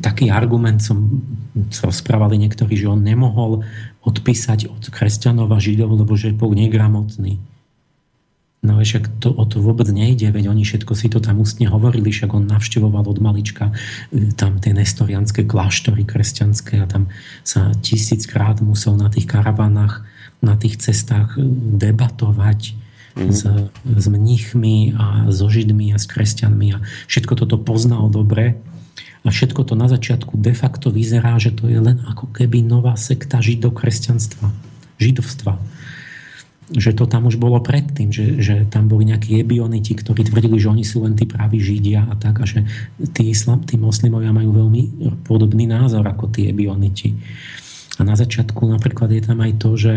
taký 0.03 0.35
argument 0.35 0.83
som 0.83 1.23
sa 1.71 1.87
rozprávali 1.87 2.43
niektorí, 2.43 2.75
že 2.75 2.91
on 2.91 3.07
nemohol 3.07 3.63
odpísať 4.03 4.67
od 4.67 4.91
kresťanov 4.91 5.47
a 5.55 5.63
židov, 5.63 5.95
lebo 5.95 6.19
že 6.19 6.35
bol 6.35 6.51
negramotný. 6.51 7.39
No 8.61 8.77
však 8.77 9.25
to, 9.25 9.33
o 9.33 9.45
to 9.49 9.57
vôbec 9.57 9.89
nejde, 9.89 10.29
veď 10.29 10.53
oni 10.53 10.69
všetko 10.69 10.93
si 10.93 11.09
to 11.09 11.17
tam 11.17 11.41
ústne 11.41 11.65
hovorili, 11.65 12.13
však 12.13 12.37
on 12.37 12.45
navštevoval 12.45 13.09
od 13.09 13.17
malička 13.17 13.73
e, 14.13 14.37
tam 14.37 14.61
tie 14.61 14.77
nestorianské 14.77 15.49
kláštory 15.49 16.05
kresťanské 16.05 16.77
a 16.77 16.85
tam 16.85 17.09
sa 17.41 17.73
tisíckrát 17.81 18.61
musel 18.61 19.01
na 19.01 19.09
tých 19.09 19.33
karavanách, 19.33 20.05
na 20.45 20.61
tých 20.61 20.77
cestách 20.77 21.41
e, 21.41 21.49
debatovať 21.81 22.77
s, 23.29 23.45
s 23.85 24.07
mnichmi 24.09 24.97
a 24.97 25.29
so 25.29 25.53
židmi 25.53 25.93
a 25.93 25.99
s 26.01 26.09
kresťanmi 26.09 26.69
a 26.73 26.79
všetko 27.11 27.37
toto 27.37 27.61
poznal 27.61 28.09
dobre 28.09 28.57
a 29.21 29.29
všetko 29.29 29.69
to 29.69 29.75
na 29.77 29.85
začiatku 29.85 30.41
de 30.41 30.57
facto 30.57 30.89
vyzerá, 30.89 31.37
že 31.37 31.53
to 31.53 31.69
je 31.69 31.77
len 31.77 32.01
ako 32.09 32.33
keby 32.33 32.65
nová 32.65 32.97
sekta 32.97 33.45
židokresťanstva, 33.45 34.49
židovstva. 34.97 35.61
Že 36.71 37.03
to 37.03 37.05
tam 37.11 37.27
už 37.27 37.37
bolo 37.37 37.59
predtým, 37.59 38.15
že, 38.15 38.39
že 38.41 38.63
tam 38.71 38.87
boli 38.87 39.11
nejakí 39.11 39.43
ebioniti, 39.43 39.93
ktorí 39.93 40.25
tvrdili, 40.31 40.57
že 40.57 40.71
oni 40.71 40.87
sú 40.87 41.03
len 41.03 41.19
tí 41.19 41.27
praví 41.27 41.59
židia 41.59 42.07
a 42.07 42.15
tak, 42.15 42.41
a 42.41 42.47
že 42.47 42.65
tí, 43.13 43.29
islam, 43.29 43.67
tí 43.67 43.75
moslimovia 43.75 44.31
majú 44.31 44.55
veľmi 44.55 44.83
podobný 45.27 45.67
názor 45.67 46.07
ako 46.07 46.31
tí 46.31 46.47
ebioniti. 46.47 47.19
A 47.99 48.07
na 48.07 48.17
začiatku 48.17 48.65
napríklad 48.71 49.13
je 49.13 49.21
tam 49.21 49.43
aj 49.43 49.53
to, 49.61 49.71
že 49.77 49.93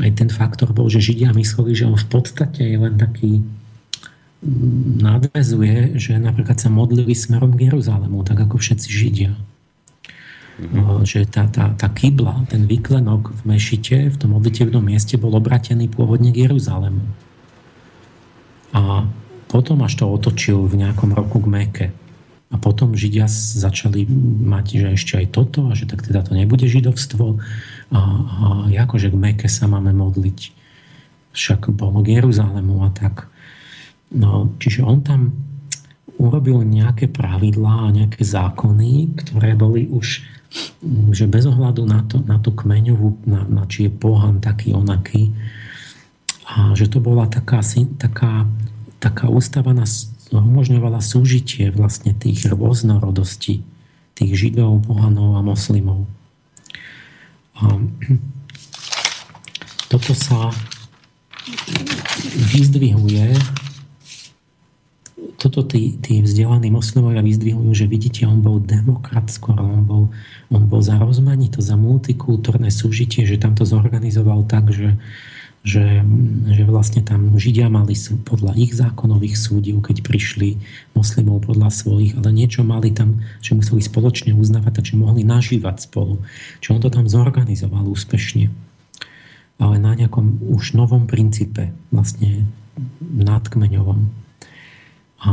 aj 0.00 0.10
ten 0.16 0.28
faktor 0.32 0.72
bol, 0.72 0.88
že 0.88 1.04
Židia 1.04 1.36
mysleli, 1.36 1.76
že 1.76 1.84
on 1.84 1.96
v 1.96 2.08
podstate 2.08 2.64
je 2.64 2.78
len 2.80 2.96
taký 2.96 3.44
mm, 4.40 5.04
nadvezuje, 5.04 6.00
že 6.00 6.16
napríklad 6.16 6.56
sa 6.56 6.72
modlili 6.72 7.12
smerom 7.12 7.52
k 7.52 7.68
Jeruzalému, 7.68 8.24
tak 8.24 8.40
ako 8.40 8.56
všetci 8.56 8.88
Židia. 8.88 9.32
Mm-hmm. 10.58 11.06
Že 11.06 11.20
tá, 11.30 11.46
tá, 11.46 11.70
tá 11.76 11.86
kybla, 11.86 12.48
ten 12.50 12.66
vyklenok 12.66 13.30
v 13.30 13.40
Mešite, 13.46 14.10
v 14.10 14.16
tom 14.18 14.34
modlitevnom 14.34 14.82
mieste 14.82 15.14
bol 15.14 15.36
obratený 15.36 15.86
pôvodne 15.86 16.34
k 16.34 16.48
Jeruzalému. 16.48 17.04
A 18.74 19.06
potom 19.48 19.80
až 19.84 20.02
to 20.02 20.04
otočil 20.10 20.66
v 20.66 20.82
nejakom 20.82 21.14
roku 21.14 21.40
k 21.40 21.48
Meke. 21.48 21.88
A 22.48 22.56
potom 22.56 22.96
Židia 22.96 23.28
začali 23.28 24.08
mať, 24.48 24.80
že 24.80 24.88
ešte 24.96 25.12
aj 25.20 25.26
toto, 25.36 25.68
a 25.68 25.76
že 25.76 25.84
tak 25.84 26.00
teda 26.00 26.24
to 26.24 26.32
nebude 26.32 26.64
židovstvo. 26.64 27.38
A, 27.88 28.00
a 28.00 28.46
akože 28.68 29.08
k 29.12 29.16
Meke 29.16 29.48
sa 29.48 29.64
máme 29.64 29.96
modliť. 29.96 30.52
Však 31.32 31.72
bolo 31.72 32.04
k 32.04 32.20
Jeruzalému 32.20 32.84
a 32.84 32.90
tak. 32.92 33.28
No, 34.12 34.52
čiže 34.60 34.84
on 34.84 35.04
tam 35.04 35.32
urobil 36.18 36.66
nejaké 36.66 37.06
pravidlá 37.06 37.88
a 37.88 37.94
nejaké 37.94 38.24
zákony, 38.26 39.14
ktoré 39.16 39.54
boli 39.54 39.86
už 39.88 40.24
že 41.12 41.28
bez 41.28 41.44
ohľadu 41.44 41.84
na, 41.84 42.00
to, 42.08 42.24
na 42.24 42.40
tú 42.40 42.56
kmeňovú, 42.56 43.28
na, 43.28 43.44
na 43.44 43.68
či 43.68 43.88
je 43.88 43.92
pohan 43.92 44.40
taký 44.40 44.72
onaký, 44.72 45.36
a 46.48 46.72
že 46.72 46.88
to 46.88 47.04
bola 47.04 47.28
taká, 47.28 47.60
taká, 48.00 48.48
taká 48.96 49.28
ústava 49.28 49.76
na 49.76 49.84
umožňovala 50.32 51.04
súžitie 51.04 51.68
vlastne 51.68 52.16
tých 52.16 52.48
rôznorodostí, 52.48 53.60
tých 54.16 54.32
židov, 54.32 54.88
pohanov 54.88 55.36
a 55.36 55.44
moslimov. 55.44 56.08
Toto 59.88 60.12
sa 60.14 60.52
vyzdvihuje. 62.54 63.34
Toto 65.38 65.62
tí, 65.62 65.94
tí 66.02 66.18
vzdelaní 66.18 66.70
moslimovia 66.74 67.22
vyzdvihujú, 67.22 67.70
že 67.70 67.86
vidíte, 67.86 68.26
on 68.26 68.42
bol 68.42 68.58
demokrat 68.58 69.30
skoro, 69.30 69.62
on 69.62 69.82
bol, 69.86 70.04
on 70.50 70.66
bol 70.66 70.82
za 70.82 70.98
rozmanito, 70.98 71.62
za 71.62 71.78
multikultúrne 71.78 72.74
súžitie, 72.74 73.22
že 73.22 73.38
tam 73.38 73.54
to 73.54 73.62
zorganizoval 73.62 74.42
tak, 74.50 74.74
že, 74.74 74.98
že, 75.66 76.06
že 76.48 76.62
vlastne 76.64 77.02
tam 77.02 77.34
Židia 77.34 77.66
mali 77.68 77.92
podľa 78.22 78.54
ich 78.56 78.72
zákonových 78.72 79.36
súdiv, 79.36 79.82
keď 79.82 80.06
prišli 80.06 80.58
moslimov 80.94 81.44
podľa 81.44 81.68
svojich, 81.74 82.14
ale 82.14 82.30
niečo 82.30 82.62
mali 82.62 82.94
tam, 82.94 83.20
že 83.42 83.58
museli 83.58 83.82
spoločne 83.82 84.32
uznávať, 84.32 84.80
takže 84.82 84.94
mohli 84.94 85.26
nažívať 85.26 85.90
spolu. 85.90 86.22
Čo 86.62 86.78
on 86.78 86.80
to 86.80 86.88
tam 86.88 87.10
zorganizoval 87.10 87.84
úspešne. 87.90 88.48
Ale 89.58 89.74
na 89.82 89.98
nejakom 89.98 90.38
už 90.54 90.78
novom 90.78 91.10
princípe, 91.10 91.74
vlastne 91.90 92.46
nadkmeňovom. 93.02 94.00
A 95.18 95.28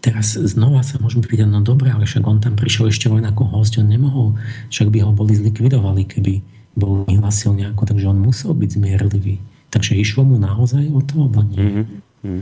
teraz 0.00 0.36
znova 0.36 0.80
sa 0.80 0.96
môžeme 0.98 1.24
pýtať, 1.24 1.48
no 1.48 1.60
dobré, 1.60 1.92
ale 1.92 2.08
však 2.08 2.24
on 2.24 2.40
tam 2.40 2.56
prišiel 2.56 2.88
ešte 2.88 3.06
len 3.12 3.24
ako 3.28 3.44
host, 3.52 3.76
on 3.76 3.88
nemohol, 3.88 4.36
však 4.72 4.88
by 4.88 5.04
ho 5.04 5.12
boli 5.12 5.36
zlikvidovali, 5.36 6.08
keby 6.08 6.40
bol 6.74 7.04
vyhlasil 7.04 7.52
nejako, 7.52 7.84
takže 7.84 8.08
on 8.08 8.18
musel 8.18 8.56
byť 8.56 8.70
zmierlivý. 8.80 9.36
Takže 9.70 9.94
išlo 9.94 10.26
mu 10.26 10.40
naozaj 10.40 10.88
o 10.90 11.00
to, 11.04 11.14
alebo 11.28 11.40
nie? 11.46 11.60
Mm-hmm. 11.60 12.40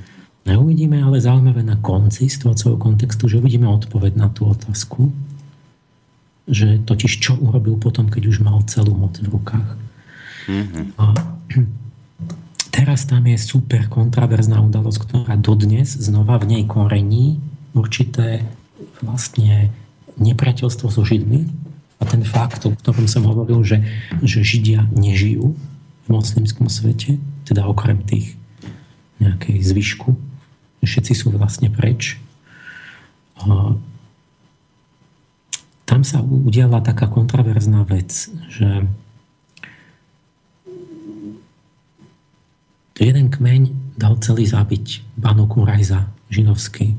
Neuvidíme 0.48 0.96
ale 1.04 1.20
zaujímavé 1.20 1.60
na 1.60 1.76
konci 1.76 2.24
z 2.30 2.40
toho 2.40 2.56
celého 2.56 2.80
kontextu, 2.80 3.28
že 3.28 3.36
uvidíme 3.36 3.68
odpoveď 3.68 4.16
na 4.16 4.32
tú 4.32 4.48
otázku, 4.48 5.12
že 6.48 6.80
totiž 6.88 7.12
čo 7.20 7.36
urobil 7.36 7.76
potom, 7.76 8.08
keď 8.08 8.32
už 8.32 8.40
mal 8.40 8.64
celú 8.64 8.96
moc 8.96 9.20
v 9.20 9.28
rukách. 9.28 9.76
Mm-hmm. 10.48 10.84
A 10.96 11.04
teraz 12.78 13.10
tam 13.10 13.26
je 13.26 13.34
super 13.34 13.90
kontraverzná 13.90 14.62
udalosť, 14.62 14.98
ktorá 15.02 15.34
dodnes 15.34 15.98
znova 15.98 16.38
v 16.38 16.54
nej 16.54 16.62
korení 16.62 17.42
určité 17.74 18.46
vlastne 19.02 19.74
nepriateľstvo 20.22 20.86
so 20.86 21.02
Židmi 21.02 21.50
a 21.98 22.06
ten 22.06 22.22
fakt, 22.22 22.62
o 22.62 22.70
ktorom 22.70 23.10
som 23.10 23.26
hovoril, 23.26 23.66
že, 23.66 23.82
že 24.22 24.46
Židia 24.46 24.86
nežijú 24.94 25.58
v 26.06 26.06
moslimskom 26.06 26.70
svete, 26.70 27.18
teda 27.50 27.66
okrem 27.66 27.98
tých 28.06 28.38
nejakej 29.18 29.58
zvyšku, 29.58 30.14
všetci 30.86 31.12
sú 31.18 31.34
vlastne 31.34 31.74
preč. 31.74 32.22
A 33.42 33.74
tam 35.82 36.06
sa 36.06 36.22
udiala 36.22 36.78
taká 36.78 37.10
kontraverzná 37.10 37.82
vec, 37.82 38.30
že 38.46 38.86
jeden 43.04 43.30
kmeň 43.30 43.94
dal 43.94 44.18
celý 44.18 44.46
zabiť 44.46 45.18
Banu 45.18 45.46
Kurajza, 45.46 46.10
žinovský. 46.30 46.94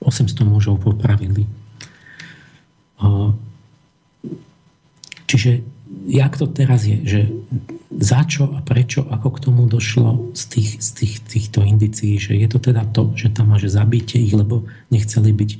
800 0.00 0.44
mužov 0.44 0.84
popravili. 0.84 1.48
Čiže 5.26 5.64
jak 6.06 6.38
to 6.38 6.46
teraz 6.46 6.86
je, 6.86 6.98
že 7.02 7.20
za 7.96 8.22
čo 8.28 8.52
a 8.54 8.60
prečo, 8.62 9.08
ako 9.08 9.28
k 9.34 9.42
tomu 9.42 9.66
došlo 9.66 10.36
z, 10.36 10.42
tých, 10.52 10.70
z 10.78 10.88
tých, 10.92 11.14
týchto 11.26 11.64
indicií, 11.64 12.20
že 12.20 12.36
je 12.36 12.46
to 12.46 12.60
teda 12.60 12.86
to, 12.92 13.10
že 13.18 13.32
tam 13.32 13.56
máže 13.56 13.72
zabite 13.72 14.20
ich, 14.20 14.34
lebo 14.36 14.68
nechceli 14.92 15.32
byť 15.32 15.50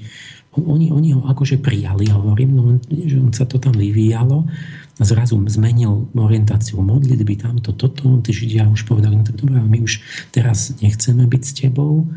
oni, 0.57 0.89
oni 0.89 1.13
ho 1.13 1.21
akože 1.29 1.61
prijali, 1.61 2.09
hovorím, 2.09 2.51
no, 2.57 2.63
že 2.89 3.21
on 3.21 3.29
sa 3.29 3.45
to 3.45 3.61
tam 3.61 3.77
vyvíjalo 3.77 4.49
zrazu 5.05 5.37
zmenil 5.45 6.09
orientáciu 6.17 6.81
modlitby, 6.81 7.37
tamto, 7.37 7.77
toto, 7.77 8.17
tí 8.25 8.33
Židia 8.33 8.65
už 8.73 8.89
povedali, 8.89 9.21
no 9.21 9.25
tak 9.29 9.37
dobré, 9.37 9.61
my 9.61 9.85
už 9.85 10.01
teraz 10.33 10.73
nechceme 10.81 11.29
byť 11.29 11.43
s 11.45 11.53
tebou 11.53 12.09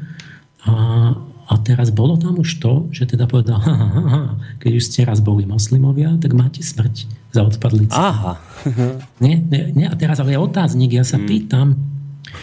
a, 0.63 0.73
a 1.51 1.53
teraz 1.59 1.91
bolo 1.91 2.15
tam 2.15 2.39
už 2.39 2.63
to, 2.63 2.87
že 2.95 3.11
teda 3.11 3.27
povedal, 3.27 3.59
ha, 3.59 3.75
ha, 3.75 3.87
ha, 4.07 4.21
keď 4.63 4.71
už 4.79 4.83
ste 4.87 5.03
raz 5.03 5.19
boli 5.19 5.43
moslimovia, 5.43 6.15
tak 6.23 6.31
máte 6.31 6.63
smrť 6.63 7.11
za 7.35 7.43
odpadlice. 7.43 7.99
Aha. 7.99 8.39
nie, 9.23 9.43
nie, 9.43 9.75
nie, 9.75 9.87
a 9.87 9.95
teraz 9.99 10.23
ale 10.23 10.35
je 10.35 10.39
otáznik, 10.39 10.95
ja 10.95 11.03
sa 11.03 11.19
hmm. 11.19 11.27
pýtam, 11.27 11.75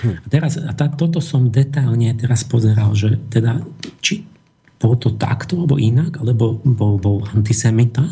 a 0.03 0.27
teraz, 0.27 0.59
a 0.59 0.75
tá, 0.75 0.91
toto 0.91 1.23
som 1.23 1.49
detailne 1.49 2.11
teraz 2.19 2.43
pozeral, 2.43 2.93
že 2.93 3.17
teda, 3.31 3.63
či, 4.03 4.27
bolo 4.77 4.99
to 5.01 5.15
takto, 5.17 5.57
alebo 5.57 5.81
inak, 5.81 6.21
alebo 6.21 6.59
bol, 6.61 7.01
bol 7.01 7.17
antisemita, 7.33 8.05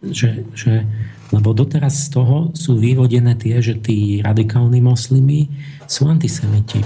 že, 0.00 0.48
že, 0.56 0.86
lebo 1.32 1.56
doteraz 1.56 2.08
z 2.08 2.20
toho 2.20 2.36
sú 2.52 2.76
vyvodené 2.76 3.38
tie, 3.38 3.62
že 3.64 3.78
tí 3.78 4.20
radikálni 4.20 4.84
moslimy 4.84 5.48
sú 5.88 6.08
antisemiti. 6.10 6.84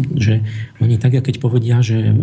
Že 0.00 0.46
oni 0.80 0.96
tak, 0.96 1.18
keď 1.18 1.36
povedia, 1.42 1.82
že 1.82 2.14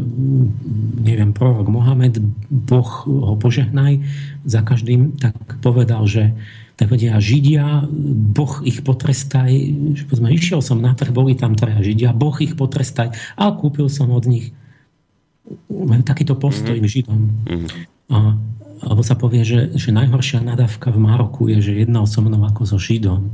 neviem, 1.04 1.36
prorok 1.36 1.68
Mohamed, 1.68 2.24
Boh 2.50 2.90
ho 3.06 3.36
požehnaj 3.36 4.02
za 4.48 4.64
každým, 4.64 5.20
tak 5.20 5.36
povedal, 5.60 6.08
že 6.08 6.32
tak 6.78 6.94
vedia 6.94 7.18
Židia, 7.18 7.90
Boh 8.38 8.62
ich 8.62 8.86
potrestaj, 8.86 9.50
že 9.98 10.06
povedzme, 10.06 10.30
išiel 10.30 10.62
som 10.62 10.78
na 10.78 10.94
trh, 10.94 11.10
boli 11.10 11.34
tam 11.34 11.58
traja 11.58 11.82
Židia, 11.82 12.14
Boh 12.14 12.38
ich 12.38 12.54
potrestaj 12.54 13.18
a 13.34 13.50
kúpil 13.50 13.90
som 13.90 14.14
od 14.14 14.30
nich 14.30 14.54
majú 15.68 16.04
takýto 16.06 16.38
postoj 16.38 16.78
mm-hmm. 16.78 16.92
Židom. 16.92 17.22
Mm-hmm. 17.50 17.70
A, 18.14 18.18
alebo 18.82 19.02
sa 19.02 19.18
povie, 19.18 19.42
že, 19.42 19.74
že 19.74 19.90
najhoršia 19.90 20.42
nadávka 20.42 20.94
v 20.94 21.02
Maroku 21.02 21.50
je, 21.50 21.62
že 21.62 21.74
jednal 21.86 22.06
so 22.06 22.22
mnou 22.22 22.46
ako 22.46 22.66
so 22.66 22.78
Židom. 22.78 23.34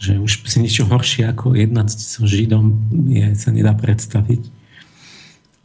Že 0.00 0.20
už 0.20 0.32
si 0.48 0.58
niečo 0.64 0.88
horšie 0.88 1.28
ako 1.28 1.52
jednať 1.52 1.88
so 1.92 2.24
Židom 2.24 2.72
je, 3.12 3.36
sa 3.36 3.52
nedá 3.52 3.76
predstaviť. 3.76 4.42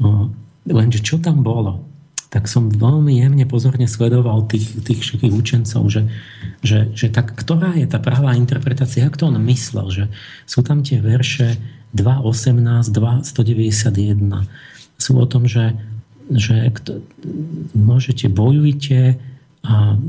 O, 0.04 0.32
lenže 0.68 1.00
čo 1.00 1.20
tam 1.20 1.44
bolo? 1.44 1.88
Tak 2.30 2.46
som 2.46 2.70
veľmi 2.70 3.18
jemne 3.18 3.46
pozorne 3.50 3.90
sledoval 3.90 4.46
tých, 4.46 4.86
tých 4.86 5.02
všetkých 5.02 5.34
učencov, 5.34 5.90
že, 5.90 6.06
že, 6.62 6.94
že 6.94 7.10
tak, 7.10 7.34
ktorá 7.34 7.74
je 7.74 7.90
tá 7.90 7.98
pravá 7.98 8.38
interpretácia, 8.38 9.08
ako 9.08 9.18
to 9.18 9.26
on 9.34 9.42
myslel, 9.50 9.88
že 9.90 10.06
sú 10.46 10.62
tam 10.62 10.86
tie 10.86 11.02
verše 11.02 11.58
2.18, 11.98 12.94
2.191 12.94 14.46
sú 15.00 15.16
o 15.16 15.26
tom, 15.26 15.48
že, 15.48 15.74
že 16.30 16.70
môžete, 17.74 18.30
bojujte 18.30 19.18
a 19.60 20.00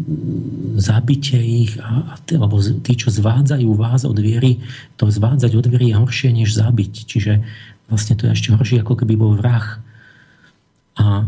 zabite 0.79 1.41
ich, 1.41 1.75
a, 1.83 2.15
alebo 2.15 2.63
tí, 2.63 2.95
čo 2.95 3.11
zvádzajú 3.11 3.71
vás 3.75 4.07
od 4.07 4.15
viery, 4.21 4.63
to 4.95 5.11
zvádzať 5.11 5.53
od 5.59 5.67
viery 5.67 5.91
je 5.91 5.99
horšie, 5.99 6.31
než 6.31 6.55
zabiť. 6.55 6.95
Čiže 7.09 7.43
vlastne 7.91 8.15
to 8.15 8.31
je 8.31 8.35
ešte 8.37 8.55
horšie, 8.55 8.85
ako 8.87 8.95
keby 9.03 9.19
bol 9.19 9.35
vrah. 9.35 9.83
A 11.01 11.27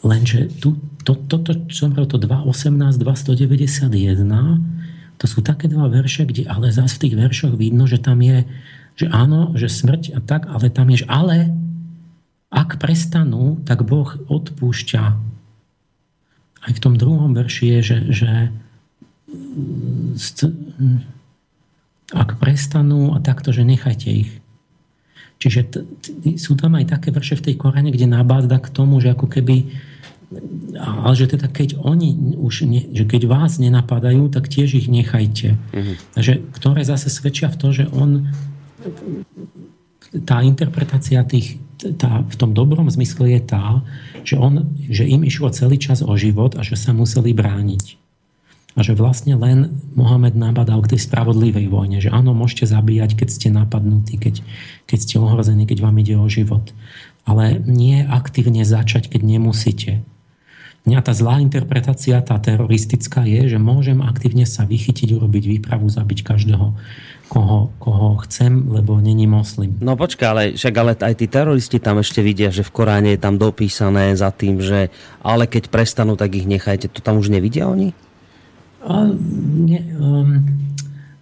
lenže 0.00 0.48
tu, 0.56 0.80
to, 1.04 1.20
toto, 1.28 1.52
čo 1.68 1.90
som 1.90 1.92
to 1.92 2.16
2.18, 2.16 2.96
291, 2.96 4.24
to 5.20 5.24
sú 5.30 5.38
také 5.44 5.68
dva 5.68 5.86
verše, 5.86 6.24
kde 6.24 6.48
ale 6.48 6.72
zase 6.72 6.96
v 6.98 7.02
tých 7.06 7.14
veršoch 7.14 7.54
vidno, 7.54 7.84
že 7.84 8.00
tam 8.00 8.24
je 8.24 8.48
že 8.96 9.08
áno, 9.08 9.56
že 9.56 9.72
smrť 9.72 10.16
a 10.16 10.20
tak, 10.20 10.48
ale 10.48 10.68
tam 10.68 10.92
je, 10.92 11.04
že 11.04 11.08
ale 11.08 11.48
ak 12.52 12.76
prestanú, 12.76 13.56
tak 13.64 13.80
Boh 13.88 14.12
odpúšťa. 14.28 15.02
Aj 16.62 16.70
v 16.70 16.82
tom 16.84 17.00
druhom 17.00 17.32
verši 17.32 17.64
je, 17.74 17.80
že, 17.80 17.98
že 18.12 18.30
ak 22.12 22.36
prestanú 22.36 23.16
a 23.16 23.18
takto, 23.24 23.56
že 23.56 23.64
nechajte 23.64 24.08
ich. 24.12 24.32
Čiže 25.40 25.60
t- 25.66 25.84
t- 26.04 26.38
sú 26.38 26.54
tam 26.54 26.78
aj 26.78 26.92
také 26.92 27.10
verše 27.10 27.34
v 27.34 27.50
tej 27.50 27.54
Korane, 27.58 27.90
kde 27.90 28.06
nabáda 28.06 28.62
k 28.62 28.70
tomu, 28.70 29.02
že 29.02 29.10
ako 29.10 29.26
keby 29.26 29.74
ale 30.80 31.12
že 31.12 31.28
teda 31.28 31.48
keď 31.48 31.76
oni 31.76 32.38
už, 32.40 32.64
ne, 32.64 32.88
že 32.92 33.04
keď 33.04 33.28
vás 33.28 33.60
nenapadajú, 33.60 34.32
tak 34.32 34.48
tiež 34.48 34.80
ich 34.80 34.88
nechajte. 34.88 35.60
Mm-hmm. 35.60 35.96
Takže, 36.16 36.32
ktoré 36.56 36.80
zase 36.88 37.12
svedčia 37.12 37.52
v 37.52 37.56
to, 37.60 37.68
že 37.72 37.84
on 37.92 38.32
tá 40.24 40.40
interpretácia 40.40 41.20
tých, 41.24 41.60
tá, 41.98 42.22
v 42.22 42.36
tom 42.38 42.54
dobrom 42.54 42.86
zmysle 42.86 43.38
je 43.38 43.40
tá, 43.42 43.82
že, 44.22 44.38
on, 44.38 44.70
že 44.86 45.02
im 45.02 45.26
išlo 45.26 45.50
celý 45.50 45.76
čas 45.82 46.00
o 46.00 46.14
život 46.14 46.54
a 46.54 46.62
že 46.62 46.78
sa 46.78 46.94
museli 46.94 47.34
brániť. 47.34 47.98
A 48.72 48.80
že 48.80 48.96
vlastne 48.96 49.36
len 49.36 49.68
Mohamed 49.92 50.32
nabadal 50.32 50.80
k 50.80 50.96
tej 50.96 51.04
spravodlivej 51.04 51.68
vojne, 51.68 52.00
že 52.00 52.08
áno, 52.08 52.32
môžete 52.32 52.64
zabíjať, 52.64 53.20
keď 53.20 53.28
ste 53.28 53.48
napadnutí, 53.52 54.16
keď, 54.16 54.40
keď 54.88 54.98
ste 55.02 55.14
ohrození, 55.20 55.68
keď 55.68 55.84
vám 55.84 56.00
ide 56.00 56.16
o 56.16 56.24
život. 56.24 56.72
Ale 57.28 57.60
nie 57.68 58.00
aktívne 58.00 58.64
začať, 58.64 59.12
keď 59.12 59.20
nemusíte. 59.28 60.00
A 60.82 60.98
tá 60.98 61.14
zlá 61.14 61.38
interpretácia, 61.38 62.18
tá 62.26 62.42
teroristická 62.42 63.22
je, 63.22 63.54
že 63.54 63.58
môžem 63.58 64.02
aktívne 64.02 64.42
sa 64.42 64.66
vychytiť, 64.66 65.14
urobiť 65.14 65.44
výpravu, 65.46 65.86
zabiť 65.86 66.26
každého 66.26 66.74
koho, 67.30 67.70
koho 67.78 68.18
chcem, 68.26 68.66
lebo 68.66 68.98
není 68.98 69.30
moslim. 69.30 69.78
No 69.78 69.94
počkaj, 69.94 70.26
ale 70.26 70.42
však 70.58 70.74
ale 70.74 70.92
aj 70.98 71.14
tí 71.16 71.30
teroristi 71.30 71.78
tam 71.78 72.02
ešte 72.02 72.18
vidia, 72.20 72.50
že 72.50 72.66
v 72.66 72.74
Koráne 72.74 73.14
je 73.14 73.22
tam 73.22 73.38
dopísané 73.38 74.12
za 74.18 74.34
tým, 74.34 74.58
že 74.58 74.90
ale 75.22 75.46
keď 75.46 75.70
prestanú, 75.70 76.18
tak 76.18 76.34
ich 76.34 76.50
nechajte. 76.50 76.90
To 76.92 77.00
tam 77.00 77.22
už 77.22 77.30
nevidia 77.30 77.70
oni? 77.70 77.94
A, 78.82 79.06
ne, 79.62 79.80
um, 79.96 80.44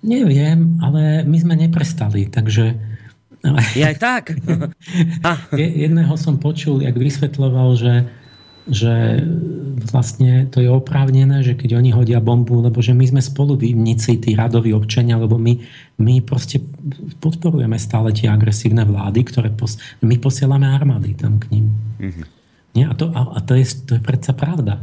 neviem, 0.00 0.80
ale 0.80 1.22
my 1.28 1.36
sme 1.36 1.54
neprestali, 1.54 2.32
takže... 2.32 2.80
Je 3.76 3.84
aj 3.84 3.96
tak? 4.00 4.24
Jedného 5.84 6.12
som 6.16 6.40
počul, 6.40 6.80
jak 6.80 6.96
vysvetloval, 6.96 7.76
že 7.76 7.92
že 8.70 9.26
vlastne 9.90 10.46
to 10.46 10.62
je 10.62 10.70
oprávnené, 10.70 11.42
že 11.42 11.58
keď 11.58 11.82
oni 11.82 11.90
hodia 11.90 12.22
bombu, 12.22 12.62
lebo 12.62 12.78
že 12.78 12.94
my 12.94 13.02
sme 13.02 13.22
spolu 13.22 13.58
výmnici, 13.58 14.22
tí 14.22 14.38
radoví 14.38 14.70
občania, 14.70 15.18
lebo 15.18 15.36
my, 15.36 15.58
my 15.98 16.22
proste 16.22 16.62
podporujeme 17.18 17.74
stále 17.76 18.14
tie 18.14 18.30
agresívne 18.30 18.86
vlády, 18.86 19.26
ktoré 19.26 19.50
pos, 19.50 19.76
my 20.06 20.16
posielame 20.22 20.70
armády 20.70 21.18
tam 21.18 21.42
k 21.42 21.50
ním. 21.58 21.66
Mm-hmm. 21.98 22.24
Nie? 22.78 22.84
A, 22.86 22.94
to, 22.94 23.10
a, 23.10 23.20
a 23.34 23.38
to, 23.42 23.58
je, 23.58 23.66
to 23.82 23.98
je 23.98 24.02
predsa 24.02 24.30
pravda. 24.30 24.78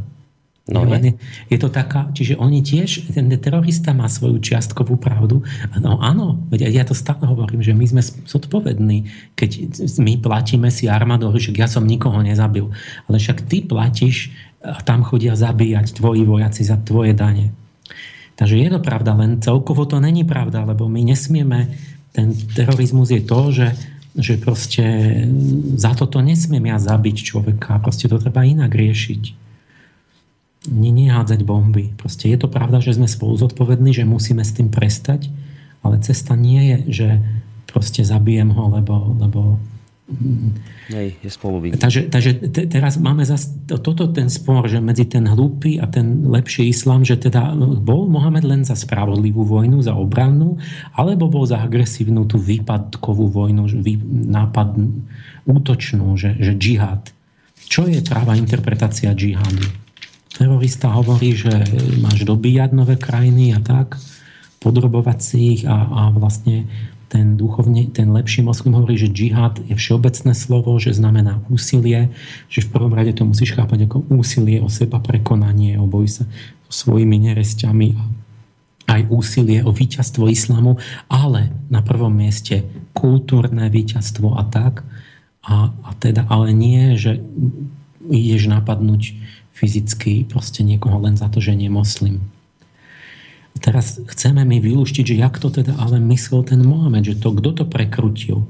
No, 0.68 0.84
je. 0.84 1.16
je 1.48 1.56
to 1.56 1.72
taká, 1.72 2.12
čiže 2.12 2.36
oni 2.36 2.60
tiež, 2.60 3.08
ten 3.16 3.32
terorista 3.40 3.96
má 3.96 4.04
svoju 4.04 4.36
čiastkovú 4.36 5.00
pravdu. 5.00 5.40
No 5.80 5.96
áno, 6.04 6.44
ja 6.52 6.84
to 6.84 6.92
stále 6.92 7.24
hovorím, 7.24 7.64
že 7.64 7.72
my 7.72 7.88
sme 7.88 8.02
zodpovední, 8.04 9.08
keď 9.32 9.50
my 9.96 10.20
platíme 10.20 10.68
si 10.68 10.84
armádu, 10.84 11.32
že 11.40 11.56
ja 11.56 11.64
som 11.64 11.88
nikoho 11.88 12.20
nezabil. 12.20 12.68
Ale 13.08 13.16
však 13.16 13.48
ty 13.48 13.64
platíš 13.64 14.36
a 14.60 14.84
tam 14.84 15.08
chodia 15.08 15.32
zabíjať 15.32 15.96
tvoji 15.96 16.28
vojaci 16.28 16.68
za 16.68 16.76
tvoje 16.76 17.16
dane. 17.16 17.48
Takže 18.36 18.60
je 18.60 18.68
to 18.68 18.84
pravda, 18.84 19.16
len 19.16 19.40
celkovo 19.40 19.88
to 19.88 20.04
není 20.04 20.28
pravda, 20.28 20.68
lebo 20.68 20.84
my 20.84 21.00
nesmieme, 21.00 21.72
ten 22.12 22.36
terorizmus 22.52 23.08
je 23.08 23.24
to, 23.24 23.40
že 23.50 23.68
že 24.18 24.34
proste 24.34 24.82
za 25.78 25.94
toto 25.94 26.18
nesmiem 26.18 26.66
ja 26.66 26.82
zabiť 26.82 27.16
človeka, 27.22 27.78
proste 27.78 28.10
to 28.10 28.18
treba 28.18 28.42
inak 28.42 28.74
riešiť 28.74 29.47
nehádzať 30.66 31.46
bomby. 31.46 31.94
Proste 31.94 32.32
je 32.34 32.38
to 32.40 32.50
pravda, 32.50 32.82
že 32.82 32.98
sme 32.98 33.06
spolu 33.06 33.38
zodpovední, 33.38 33.94
že 33.94 34.08
musíme 34.08 34.42
s 34.42 34.56
tým 34.56 34.72
prestať, 34.74 35.30
ale 35.86 36.02
cesta 36.02 36.34
nie 36.34 36.74
je, 36.74 36.78
že 36.90 37.08
proste 37.70 38.02
zabijem 38.02 38.50
ho, 38.50 38.64
lebo, 38.74 39.14
lebo 39.22 39.40
Nej, 40.88 41.20
je 41.20 41.28
spolu 41.28 41.60
Takže, 41.76 42.08
takže 42.08 42.48
te, 42.48 42.64
teraz 42.64 42.96
máme 42.96 43.28
zas 43.28 43.52
toto 43.68 44.08
ten 44.08 44.32
spor, 44.32 44.64
že 44.64 44.80
medzi 44.80 45.04
ten 45.04 45.20
hlúpy 45.28 45.76
a 45.76 45.84
ten 45.84 46.24
lepší 46.24 46.72
islám, 46.72 47.04
že 47.04 47.20
teda 47.20 47.52
bol 47.84 48.08
Mohamed 48.08 48.44
len 48.48 48.62
za 48.64 48.72
spravodlivú 48.72 49.44
vojnu, 49.44 49.84
za 49.84 49.92
obrannú, 49.92 50.56
alebo 50.96 51.28
bol 51.28 51.44
za 51.44 51.60
agresívnu 51.60 52.24
tú 52.24 52.40
výpadkovú 52.40 53.28
vojnu, 53.28 53.68
vý, 53.84 54.00
nápad 54.32 54.80
útočnú, 55.44 56.16
že, 56.16 56.40
že 56.40 56.56
džihad. 56.56 57.12
Čo 57.68 57.84
je 57.84 58.00
práva 58.00 58.32
interpretácia 58.32 59.12
džihadu? 59.12 59.87
Terorista 60.38 60.94
hovorí, 60.94 61.34
že 61.34 61.50
máš 61.98 62.22
dobíjať 62.22 62.70
nové 62.70 62.94
krajiny 62.94 63.58
a 63.58 63.60
tak, 63.60 63.98
podrobovať 64.62 65.18
si 65.18 65.36
ich 65.58 65.62
a, 65.66 65.74
a 65.74 66.02
vlastne 66.14 66.70
ten 67.08 67.40
duchovne, 67.40 67.88
ten 67.90 68.12
lepší 68.12 68.44
moslim 68.44 68.76
hovorí, 68.76 69.00
že 69.00 69.10
džihad 69.10 69.64
je 69.64 69.74
všeobecné 69.74 70.32
slovo, 70.36 70.76
že 70.76 70.92
znamená 70.94 71.40
úsilie, 71.48 72.12
že 72.52 72.62
v 72.62 72.70
prvom 72.70 72.92
rade 72.92 73.16
to 73.16 73.24
musíš 73.24 73.56
chápať 73.56 73.88
ako 73.88 74.04
úsilie 74.12 74.60
o 74.60 74.68
seba 74.68 75.00
prekonanie, 75.00 75.80
o 75.80 75.88
boj 75.88 76.06
sa 76.06 76.24
so 76.68 76.72
svojimi 76.86 77.16
neresťami 77.16 77.96
a 77.96 78.02
aj 78.88 79.02
úsilie 79.12 79.64
o 79.64 79.72
víťazstvo 79.72 80.28
islamu, 80.28 80.80
ale 81.08 81.52
na 81.68 81.84
prvom 81.84 82.12
mieste 82.12 82.64
kultúrne 82.92 83.68
víťazstvo 83.68 84.36
a 84.36 84.44
tak. 84.48 84.84
A, 85.44 85.72
a 85.72 85.90
teda, 85.96 86.28
ale 86.28 86.52
nie, 86.52 86.96
že 86.96 87.20
ideš 88.08 88.48
napadnúť 88.52 89.16
fyzicky 89.58 90.30
proste 90.30 90.62
niekoho 90.62 91.02
len 91.02 91.18
za 91.18 91.26
to, 91.26 91.42
že 91.42 91.58
nie 91.58 91.66
moslim. 91.66 92.22
Teraz 93.58 93.98
chceme 93.98 94.46
mi 94.46 94.62
vylúštiť, 94.62 95.02
že 95.02 95.16
jak 95.18 95.42
to 95.42 95.50
teda 95.50 95.74
ale 95.82 95.98
myslel 95.98 96.46
ten 96.46 96.62
Mohamed, 96.62 97.10
že 97.10 97.18
to, 97.18 97.34
kto 97.34 97.50
to 97.58 97.64
prekrutil, 97.66 98.46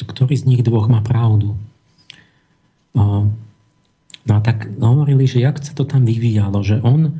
ktorý 0.00 0.32
z 0.32 0.48
nich 0.48 0.62
dvoch 0.64 0.88
má 0.88 1.04
pravdu. 1.04 1.60
No 4.24 4.32
a 4.32 4.40
tak 4.40 4.72
hovorili, 4.80 5.28
že 5.28 5.44
jak 5.44 5.60
sa 5.60 5.76
to 5.76 5.84
tam 5.84 6.08
vyvíjalo, 6.08 6.64
že 6.64 6.80
on, 6.80 7.12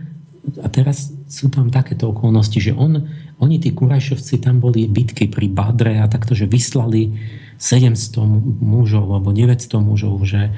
a 0.65 0.67
teraz 0.73 1.13
sú 1.29 1.53
tam 1.53 1.69
takéto 1.69 2.09
okolnosti, 2.09 2.57
že 2.57 2.73
on, 2.73 3.05
oni, 3.37 3.61
tí 3.61 3.77
kurajšovci, 3.77 4.41
tam 4.41 4.65
boli 4.65 4.89
bitky 4.89 5.29
pri 5.29 5.53
Badre 5.53 6.01
a 6.01 6.09
takto, 6.09 6.33
že 6.33 6.49
vyslali 6.49 7.13
700 7.61 8.17
mužov 8.65 9.13
alebo 9.13 9.37
900 9.37 9.61
mužov, 9.85 10.25
že 10.25 10.49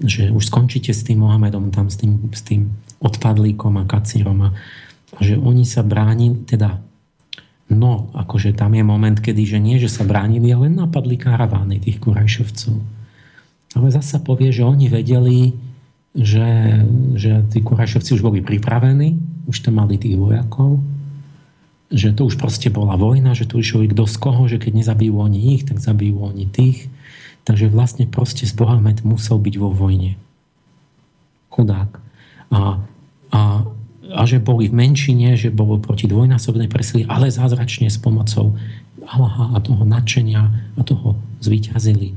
že 0.00 0.32
už 0.32 0.48
skončíte 0.48 0.94
s 0.96 1.04
tým 1.04 1.20
Mohamedom, 1.20 1.68
tam 1.68 1.92
s 1.92 2.00
tým, 2.00 2.32
s 2.32 2.40
tým 2.40 2.72
odpadlíkom 3.02 3.76
a 3.80 3.84
kacírom 3.84 4.38
a, 4.46 4.50
a 5.12 5.20
že 5.20 5.36
oni 5.36 5.68
sa 5.68 5.84
bránili, 5.84 6.48
teda 6.48 6.80
no, 7.72 8.12
akože 8.12 8.52
tam 8.52 8.76
je 8.76 8.84
moment, 8.84 9.16
kedy, 9.16 9.42
že 9.44 9.58
nie, 9.60 9.76
že 9.80 9.88
sa 9.88 10.04
bránili, 10.04 10.52
ale 10.52 10.68
napadli 10.68 11.16
karavány 11.16 11.80
tých 11.80 12.00
kurajšovcov. 12.00 12.76
Ale 13.72 13.88
zasa 13.88 14.20
povie, 14.20 14.52
že 14.52 14.68
oni 14.68 14.92
vedeli, 14.92 15.56
že, 16.12 16.84
že 17.16 17.40
tí 17.48 17.64
kurajšovci 17.64 18.12
už 18.12 18.20
boli 18.20 18.44
pripravení, 18.44 19.16
už 19.48 19.64
tam 19.64 19.80
mali 19.80 19.96
tých 19.96 20.20
vojakov, 20.20 20.84
že 21.92 22.12
to 22.12 22.28
už 22.28 22.40
proste 22.40 22.68
bola 22.72 22.96
vojna, 22.96 23.36
že 23.36 23.48
tu 23.48 23.60
išlo 23.60 23.84
kto 23.84 24.04
z 24.08 24.16
koho, 24.16 24.42
že 24.48 24.60
keď 24.60 24.84
nezabijú 24.84 25.16
oni 25.16 25.56
ich, 25.56 25.68
tak 25.68 25.80
zabijú 25.80 26.24
oni 26.24 26.48
tých 26.48 26.88
Takže 27.42 27.66
vlastne 27.66 28.06
proste 28.06 28.46
Bohamet 28.54 29.02
musel 29.02 29.38
byť 29.38 29.54
vo 29.58 29.74
vojne. 29.74 30.14
Chudák. 31.50 31.98
A, 32.54 32.78
a, 33.34 33.40
a 34.14 34.22
že 34.28 34.38
boli 34.38 34.70
v 34.70 34.78
menšine, 34.78 35.34
že 35.34 35.50
bolo 35.50 35.82
proti 35.82 36.06
dvojnásobnej 36.06 36.70
presily, 36.70 37.02
ale 37.10 37.34
zázračne 37.34 37.90
s 37.90 37.98
pomocou 37.98 38.54
Allaha 39.02 39.50
a 39.54 39.58
toho 39.58 39.82
nadšenia 39.82 40.42
a 40.78 40.80
toho 40.86 41.18
zvíťazili. 41.42 42.14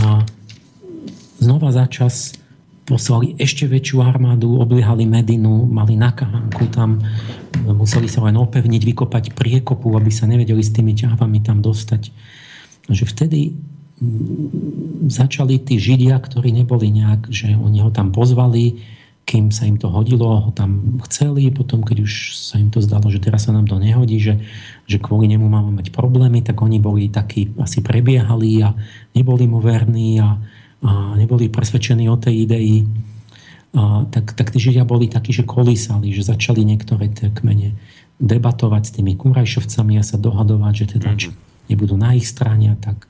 A 0.00 0.24
znova 1.36 1.68
za 1.70 1.84
čas 1.86 2.32
poslali 2.88 3.36
ešte 3.36 3.68
väčšiu 3.68 4.00
armádu, 4.00 4.56
obliehali 4.56 5.04
Medinu, 5.04 5.68
mali 5.68 5.92
nakahánku 6.00 6.72
tam, 6.72 7.04
museli 7.68 8.08
sa 8.08 8.24
len 8.24 8.40
opevniť, 8.40 8.80
vykopať 8.80 9.24
priekopu, 9.36 9.92
aby 9.92 10.08
sa 10.08 10.24
nevedeli 10.24 10.64
s 10.64 10.72
tými 10.72 10.96
ťahvami 10.96 11.44
tam 11.44 11.60
dostať 11.60 12.08
že 12.92 13.04
vtedy 13.04 13.56
mm, 14.00 15.08
začali 15.12 15.60
tí 15.60 15.76
Židia, 15.76 16.16
ktorí 16.18 16.52
neboli 16.52 16.88
nejak, 16.92 17.28
že 17.28 17.52
oni 17.54 17.84
ho 17.84 17.90
tam 17.92 18.12
pozvali, 18.12 18.80
kým 19.28 19.52
sa 19.52 19.68
im 19.68 19.76
to 19.76 19.92
hodilo, 19.92 20.48
ho 20.48 20.50
tam 20.56 20.96
chceli, 21.04 21.52
potom 21.52 21.84
keď 21.84 22.00
už 22.00 22.32
sa 22.32 22.56
im 22.56 22.72
to 22.72 22.80
zdalo, 22.80 23.12
že 23.12 23.20
teraz 23.20 23.44
sa 23.44 23.52
nám 23.52 23.68
to 23.68 23.76
nehodí, 23.76 24.16
že, 24.16 24.40
že 24.88 24.96
kvôli 24.96 25.28
nemu 25.28 25.44
máme 25.44 25.76
mať 25.76 25.92
problémy, 25.92 26.40
tak 26.40 26.64
oni 26.64 26.80
boli 26.80 27.12
takí, 27.12 27.52
asi 27.60 27.84
prebiehali 27.84 28.64
a 28.64 28.72
neboli 29.12 29.44
mu 29.44 29.60
verní 29.60 30.16
a, 30.24 30.40
a 30.80 31.12
neboli 31.20 31.52
presvedčení 31.52 32.08
o 32.08 32.16
tej 32.16 32.48
idei. 32.48 32.88
A, 33.76 34.08
tak, 34.08 34.32
tak 34.32 34.48
tí 34.48 34.64
Židia 34.64 34.88
boli 34.88 35.12
takí, 35.12 35.36
že 35.36 35.44
kolísali, 35.44 36.08
že 36.08 36.24
začali 36.24 36.64
niektoré 36.64 37.12
tie 37.12 37.28
kmene 37.28 37.76
debatovať 38.16 38.82
s 38.88 38.94
tými 38.96 39.12
kurajšovcami 39.12 40.00
a 40.00 40.02
sa 40.02 40.16
dohadovať, 40.16 40.72
že 40.72 40.86
teda 40.96 41.08
či, 41.20 41.28
nebudú 41.68 41.94
na 41.96 42.16
ich 42.16 42.26
strane 42.26 42.72
a 42.72 42.76
tak. 42.76 43.08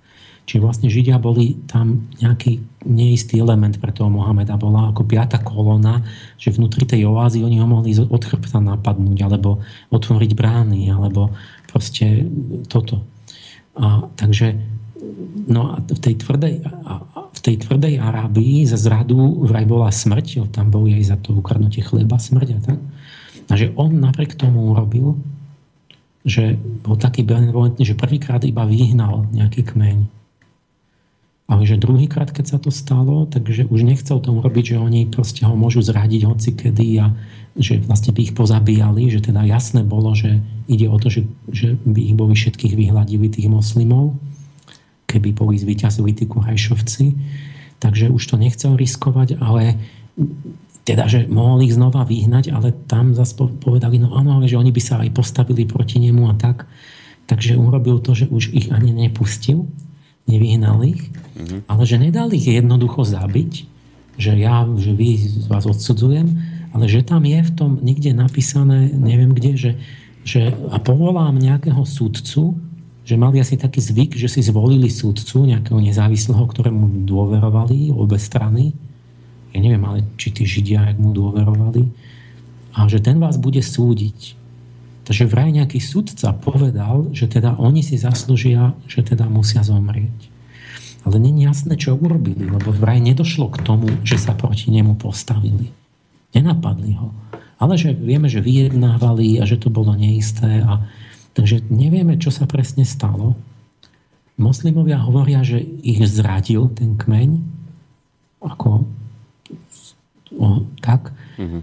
Čiže 0.49 0.65
vlastne 0.65 0.89
Židia 0.89 1.21
boli 1.21 1.61
tam 1.69 2.09
nejaký 2.25 2.65
neistý 2.89 3.37
element 3.37 3.77
pre 3.77 3.93
toho 3.93 4.09
Mohameda. 4.09 4.57
Bola 4.57 4.89
ako 4.89 5.05
piata 5.05 5.37
kolona, 5.45 6.01
že 6.41 6.57
vnútri 6.57 6.89
tej 6.89 7.05
oázy 7.05 7.45
oni 7.45 7.61
ho 7.61 7.69
mohli 7.69 7.93
od 7.93 8.23
chrbta 8.25 8.57
napadnúť, 8.57 9.29
alebo 9.29 9.61
otvoriť 9.93 10.33
brány, 10.33 10.89
alebo 10.89 11.37
proste 11.69 12.25
toto. 12.65 13.05
A, 13.77 14.09
takže 14.17 14.57
no 15.53 15.77
a 15.77 15.85
v 15.85 16.01
tej 16.01 16.17
tvrdej, 16.17 16.65
a, 16.65 17.05
v 17.29 17.41
tej 17.45 17.69
tvrdej 17.69 18.01
Arábii 18.01 18.65
za 18.65 18.81
zradu 18.81 19.45
vraj 19.45 19.69
bola 19.69 19.93
smrť, 19.93 20.49
tam 20.49 20.73
bol 20.73 20.89
aj 20.89 21.13
za 21.13 21.21
to 21.21 21.37
ukradnutie 21.37 21.85
chleba 21.85 22.17
smrť 22.17 22.49
a 22.57 22.61
tak. 22.73 22.81
A 23.49 23.53
že 23.53 23.77
on 23.77 24.01
napriek 24.01 24.33
tomu 24.33 24.73
urobil 24.73 25.21
že 26.27 26.59
bol 26.59 26.99
taký 26.99 27.23
benevolentný, 27.23 27.83
že 27.87 27.99
prvýkrát 27.99 28.43
iba 28.43 28.67
vyhnal 28.67 29.31
nejaký 29.31 29.63
kmeň. 29.75 29.99
Ale 31.49 31.65
že 31.65 31.81
druhýkrát, 31.81 32.29
keď 32.29 32.45
sa 32.45 32.59
to 32.61 32.69
stalo, 32.69 33.25
takže 33.25 33.73
už 33.73 33.81
nechcel 33.81 34.21
tomu 34.21 34.45
robiť, 34.45 34.77
že 34.77 34.83
oni 34.85 35.09
proste 35.09 35.49
ho 35.49 35.57
môžu 35.57 35.81
zradiť 35.81 36.29
hoci 36.29 36.53
kedy 36.53 36.89
a 37.01 37.09
že 37.57 37.81
vlastne 37.81 38.13
by 38.13 38.21
ich 38.21 38.37
pozabíjali, 38.37 39.09
že 39.09 39.25
teda 39.25 39.49
jasné 39.49 39.81
bolo, 39.81 40.13
že 40.13 40.45
ide 40.69 40.87
o 40.93 41.01
to, 41.01 41.09
že, 41.09 41.25
že 41.49 41.81
by 41.89 42.01
ich 42.13 42.15
boli 42.15 42.37
všetkých 42.37 42.77
vyhľadili 42.77 43.33
tých 43.33 43.49
moslimov, 43.49 44.21
keby 45.09 45.33
boli 45.33 45.57
zvyťazili 45.57 46.13
tí 46.13 46.29
kurajšovci. 46.29 47.17
Takže 47.81 48.13
už 48.13 48.23
to 48.29 48.37
nechcel 48.37 48.77
riskovať, 48.77 49.41
ale 49.41 49.81
teda, 50.89 51.05
že 51.05 51.29
mohol 51.29 51.69
ich 51.69 51.77
znova 51.77 52.09
vyhnať, 52.09 52.49
ale 52.49 52.73
tam 52.89 53.13
zase 53.13 53.37
povedali, 53.37 54.01
no 54.01 54.17
áno, 54.17 54.41
ale 54.41 54.49
že 54.49 54.57
oni 54.57 54.73
by 54.73 54.81
sa 54.81 55.05
aj 55.05 55.13
postavili 55.13 55.69
proti 55.69 56.01
nemu 56.01 56.25
a 56.33 56.35
tak. 56.41 56.65
Takže 57.29 57.61
urobil 57.61 58.01
to, 58.01 58.17
že 58.17 58.25
už 58.33 58.57
ich 58.57 58.73
ani 58.73 58.97
nepustil, 58.97 59.69
nevyhnal 60.25 60.81
ich, 60.89 61.13
mm-hmm. 61.13 61.69
ale 61.69 61.83
že 61.85 62.01
nedal 62.01 62.33
ich 62.33 62.49
jednoducho 62.49 63.05
zabiť, 63.05 63.53
že 64.17 64.33
ja, 64.41 64.65
že 64.81 64.97
vy 64.97 65.45
vás 65.53 65.69
odsudzujem, 65.69 66.41
ale 66.73 66.85
že 66.89 67.05
tam 67.05 67.29
je 67.29 67.37
v 67.37 67.53
tom 67.53 67.71
niekde 67.85 68.17
napísané, 68.17 68.89
neviem 68.89 69.37
kde, 69.37 69.61
že, 69.61 69.73
že 70.25 70.57
a 70.73 70.81
povolám 70.81 71.37
nejakého 71.37 71.85
súdcu, 71.85 72.57
že 73.05 73.17
mali 73.17 73.41
asi 73.41 73.61
taký 73.61 73.81
zvyk, 73.81 74.17
že 74.17 74.29
si 74.29 74.41
zvolili 74.41 74.89
súdcu, 74.89 75.49
nejakého 75.49 75.81
nezávislého, 75.81 76.45
ktorému 76.45 77.05
dôverovali 77.09 77.93
obe 77.93 78.17
strany, 78.21 78.73
ja 79.59 79.61
neviem, 79.61 79.83
ale 79.83 80.07
či 80.15 80.31
tí 80.31 80.47
Židia, 80.47 80.95
ak 80.95 81.03
mu 81.03 81.11
dôverovali, 81.11 81.91
a 82.79 82.87
že 82.87 83.03
ten 83.03 83.19
vás 83.19 83.35
bude 83.35 83.59
súdiť. 83.59 84.39
Takže 85.03 85.27
vraj 85.27 85.51
nejaký 85.51 85.83
sudca 85.83 86.31
povedal, 86.31 87.11
že 87.11 87.27
teda 87.27 87.59
oni 87.59 87.83
si 87.83 87.99
zaslúžia, 87.99 88.79
že 88.87 89.03
teda 89.03 89.27
musia 89.27 89.67
zomrieť. 89.67 90.31
Ale 91.03 91.19
není 91.19 91.49
jasné, 91.49 91.75
čo 91.75 91.99
urobili, 91.99 92.47
lebo 92.47 92.71
vraj 92.71 93.03
nedošlo 93.03 93.51
k 93.51 93.65
tomu, 93.67 93.89
že 94.07 94.21
sa 94.21 94.37
proti 94.37 94.71
nemu 94.71 94.95
postavili. 95.01 95.73
Nenapadli 96.37 96.93
ho. 96.95 97.11
Ale 97.59 97.75
že 97.81 97.97
vieme, 97.97 98.31
že 98.31 98.45
vyjednávali 98.45 99.43
a 99.43 99.49
že 99.49 99.59
to 99.59 99.73
bolo 99.73 99.97
neisté. 99.97 100.63
A, 100.63 100.87
takže 101.35 101.65
nevieme, 101.73 102.21
čo 102.21 102.29
sa 102.31 102.45
presne 102.45 102.85
stalo. 102.85 103.35
Moslimovia 104.37 105.03
hovoria, 105.03 105.43
že 105.43 105.65
ich 105.83 105.99
zradil 106.07 106.71
ten 106.77 106.95
kmeň. 107.01 107.41
Ako 108.45 108.87
tak. 110.85 111.15
Mm-hmm. 111.39 111.61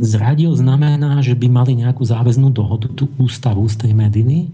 Zradil 0.00 0.52
znamená, 0.56 1.20
že 1.20 1.36
by 1.36 1.46
mali 1.52 1.72
nejakú 1.78 2.02
záväznú 2.02 2.50
dohodu, 2.50 2.88
tú 2.90 3.06
ústavu 3.20 3.62
z 3.68 3.86
tej 3.86 3.92
Mediny, 3.92 4.50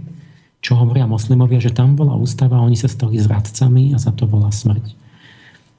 čo 0.60 0.74
hovoria 0.74 1.06
moslimovia, 1.06 1.62
že 1.62 1.70
tam 1.70 1.94
bola 1.94 2.18
ústava 2.18 2.58
oni 2.58 2.74
sa 2.74 2.90
stali 2.90 3.16
zradcami 3.22 3.94
a 3.94 3.98
za 4.02 4.10
to 4.10 4.26
bola 4.26 4.50
smrť. 4.50 5.06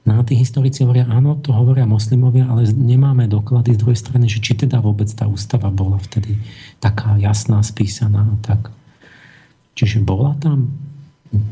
No 0.08 0.16
a 0.16 0.24
tí 0.24 0.32
historici 0.32 0.88
hovoria, 0.88 1.04
áno, 1.04 1.36
to 1.36 1.52
hovoria 1.52 1.84
moslimovia, 1.84 2.48
ale 2.48 2.64
nemáme 2.72 3.28
doklady 3.28 3.76
z 3.76 3.80
druhej 3.84 3.98
strany, 4.00 4.24
že 4.24 4.40
či 4.40 4.56
teda 4.56 4.80
vôbec 4.80 5.04
tá 5.12 5.28
ústava 5.28 5.68
bola 5.68 6.00
vtedy 6.00 6.40
taká 6.80 7.20
jasná, 7.20 7.60
spísaná. 7.60 8.24
Tak. 8.40 8.72
Čiže 9.76 10.00
bola 10.00 10.32
tam, 10.40 10.72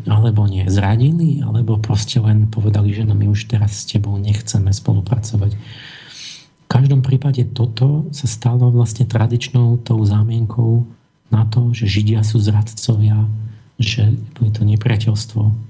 alebo 0.09 0.49
nie, 0.49 0.65
zradili, 0.73 1.45
alebo 1.45 1.77
proste 1.77 2.17
len 2.17 2.49
povedali, 2.49 2.97
že 2.97 3.05
no 3.05 3.13
my 3.13 3.29
už 3.29 3.49
teraz 3.49 3.85
s 3.85 3.89
tebou 3.89 4.17
nechceme 4.17 4.73
spolupracovať. 4.73 5.53
V 5.57 6.69
každom 6.69 7.05
prípade 7.05 7.45
toto 7.47 8.09
sa 8.11 8.27
stalo 8.27 8.73
vlastne 8.73 9.07
tradičnou 9.07 9.79
tou 9.85 10.03
zámienkou 10.03 10.89
na 11.29 11.47
to, 11.47 11.71
že 11.77 11.87
Židia 11.87 12.25
sú 12.25 12.41
zradcovia, 12.41 13.29
že 13.77 14.17
je 14.41 14.51
to 14.51 14.63
nepriateľstvo 14.65 15.67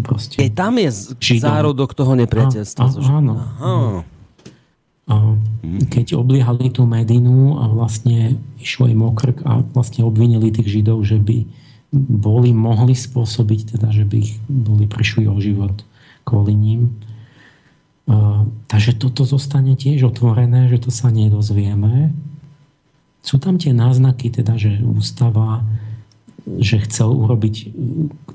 Proste. 0.00 0.40
Keď 0.40 0.52
tam 0.56 0.80
je 0.80 0.90
Židom. 1.20 1.44
zárodok 1.44 1.92
toho 1.92 2.16
nepriateľstva. 2.16 2.84
A, 2.88 2.88
a, 2.88 3.12
áno. 3.20 3.34
A 5.08 5.14
keď 5.92 6.16
obliehali 6.16 6.72
tú 6.72 6.88
Medinu 6.88 7.60
a 7.60 7.68
vlastne 7.68 8.40
išlo 8.60 8.88
im 8.88 9.04
okrk 9.04 9.44
a 9.44 9.60
vlastne 9.76 10.08
obvinili 10.08 10.48
tých 10.48 10.80
Židov, 10.80 11.04
že 11.04 11.20
by 11.20 11.44
boli 11.94 12.52
mohli 12.52 12.92
spôsobiť, 12.92 13.76
teda, 13.76 13.88
že 13.92 14.04
by 14.04 14.16
ich 14.20 14.36
boli 14.48 14.84
prišli 14.84 15.24
o 15.24 15.40
život 15.40 15.84
kvôli 16.28 16.52
ním. 16.52 16.92
Uh, 18.08 18.48
takže 18.68 18.96
toto 18.96 19.24
zostane 19.24 19.76
tiež 19.76 20.08
otvorené, 20.08 20.68
že 20.68 20.80
to 20.80 20.90
sa 20.92 21.08
nedozvieme. 21.08 22.12
Sú 23.24 23.40
tam 23.40 23.56
tie 23.56 23.72
náznaky, 23.72 24.32
teda, 24.32 24.56
že 24.56 24.80
ústava 24.84 25.64
že 26.56 26.80
chcel 26.88 27.12
urobiť 27.12 27.76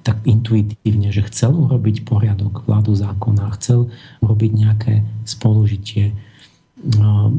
tak 0.05 0.21
intuitívne, 0.29 1.09
že 1.09 1.25
chcel 1.25 1.57
urobiť 1.57 2.05
poriadok 2.05 2.61
vládu 2.69 2.93
zákona, 2.93 3.49
chcel 3.57 3.89
urobiť 4.21 4.51
nejaké 4.53 4.93
spolužitie. 5.25 6.13
No, 6.83 7.33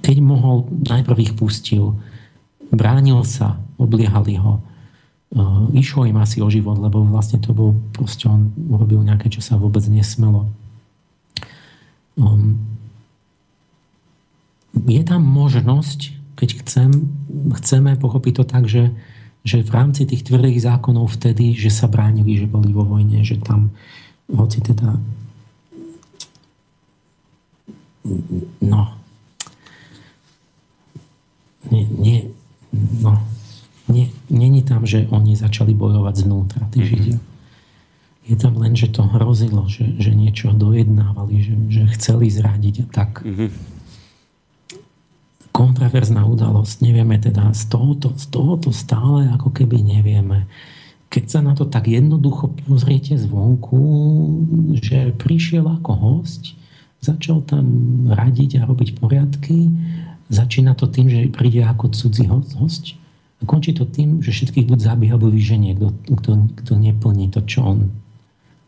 keď 0.00 0.16
mohol, 0.24 0.64
najprv 0.72 1.18
ich 1.20 1.32
pustil, 1.36 2.00
bránil 2.72 3.20
sa, 3.28 3.60
obliehali 3.80 4.36
ho, 4.36 4.60
išlo 5.70 6.10
im 6.10 6.18
asi 6.18 6.42
o 6.42 6.50
život, 6.50 6.74
lebo 6.78 7.06
vlastne 7.06 7.38
to 7.38 7.54
bol, 7.54 7.78
proste 7.94 8.26
on 8.26 8.50
urobil 8.66 9.06
nejaké, 9.06 9.30
čo 9.30 9.38
sa 9.38 9.54
vôbec 9.54 9.86
nesmelo. 9.86 10.50
Um, 12.18 12.58
je 14.74 15.02
tam 15.06 15.22
možnosť, 15.22 16.18
keď 16.34 16.48
chcem, 16.62 16.90
chceme 17.62 17.94
pochopiť 17.94 18.42
to 18.42 18.44
tak, 18.44 18.66
že, 18.66 18.90
že 19.46 19.62
v 19.62 19.70
rámci 19.70 20.02
tých 20.02 20.26
tvrdých 20.26 20.66
zákonov 20.66 21.14
vtedy, 21.14 21.54
že 21.54 21.70
sa 21.70 21.86
bránili, 21.86 22.34
že 22.34 22.50
boli 22.50 22.74
vo 22.74 22.82
vojne, 22.82 23.22
že 23.22 23.38
tam 23.38 23.70
hoci 24.30 24.58
teda 24.62 24.98
no. 28.62 28.82
Nie, 31.70 31.84
nie, 31.86 32.18
no 32.74 33.29
není 34.30 34.62
tam, 34.62 34.86
že 34.86 35.06
oni 35.10 35.34
začali 35.34 35.74
bojovať 35.74 36.14
znútra, 36.26 36.62
tí 36.70 36.80
mhm. 36.82 36.88
Židia. 36.88 37.18
Je 38.30 38.36
tam 38.38 38.54
len, 38.62 38.78
že 38.78 38.86
to 38.92 39.02
hrozilo, 39.02 39.66
že, 39.66 39.98
že 39.98 40.14
niečo 40.14 40.54
dojednávali, 40.54 41.42
že, 41.42 41.54
že 41.66 41.82
chceli 41.98 42.30
zradiť 42.30 42.86
a 42.86 42.86
tak. 42.86 43.26
Mm-hmm 43.26 43.80
kontraverzná 45.50 46.24
udalosť. 46.24 46.80
Nevieme 46.80 47.18
teda 47.20 47.52
z 47.52 47.68
tohoto, 47.68 48.14
z 48.16 48.26
tohoto 48.30 48.70
stále 48.72 49.28
ako 49.28 49.52
keby 49.52 49.82
nevieme. 49.82 50.48
Keď 51.10 51.24
sa 51.26 51.40
na 51.42 51.58
to 51.58 51.66
tak 51.66 51.90
jednoducho 51.90 52.54
pozriete 52.64 53.18
zvonku, 53.18 53.82
že 54.78 55.10
prišiel 55.18 55.66
ako 55.66 55.92
host, 55.92 56.54
začal 57.02 57.42
tam 57.42 57.66
radiť 58.08 58.62
a 58.62 58.66
robiť 58.68 59.02
poriadky, 59.02 59.68
začína 60.30 60.78
to 60.78 60.86
tým, 60.86 61.10
že 61.10 61.34
príde 61.34 61.66
ako 61.66 61.90
cudzí 61.90 62.30
host 62.30 62.94
a 63.40 63.42
končí 63.48 63.72
to 63.72 63.88
tým, 63.88 64.20
že 64.20 64.36
všetkých 64.36 64.68
buď 64.68 64.78
zabíja, 64.84 65.16
alebo 65.16 65.32
vyženie, 65.32 65.72
kto, 65.72 65.88
kto, 66.20 66.30
kto 66.60 66.72
neplní 66.76 67.32
to, 67.32 67.40
čo 67.48 67.64
on 67.64 67.78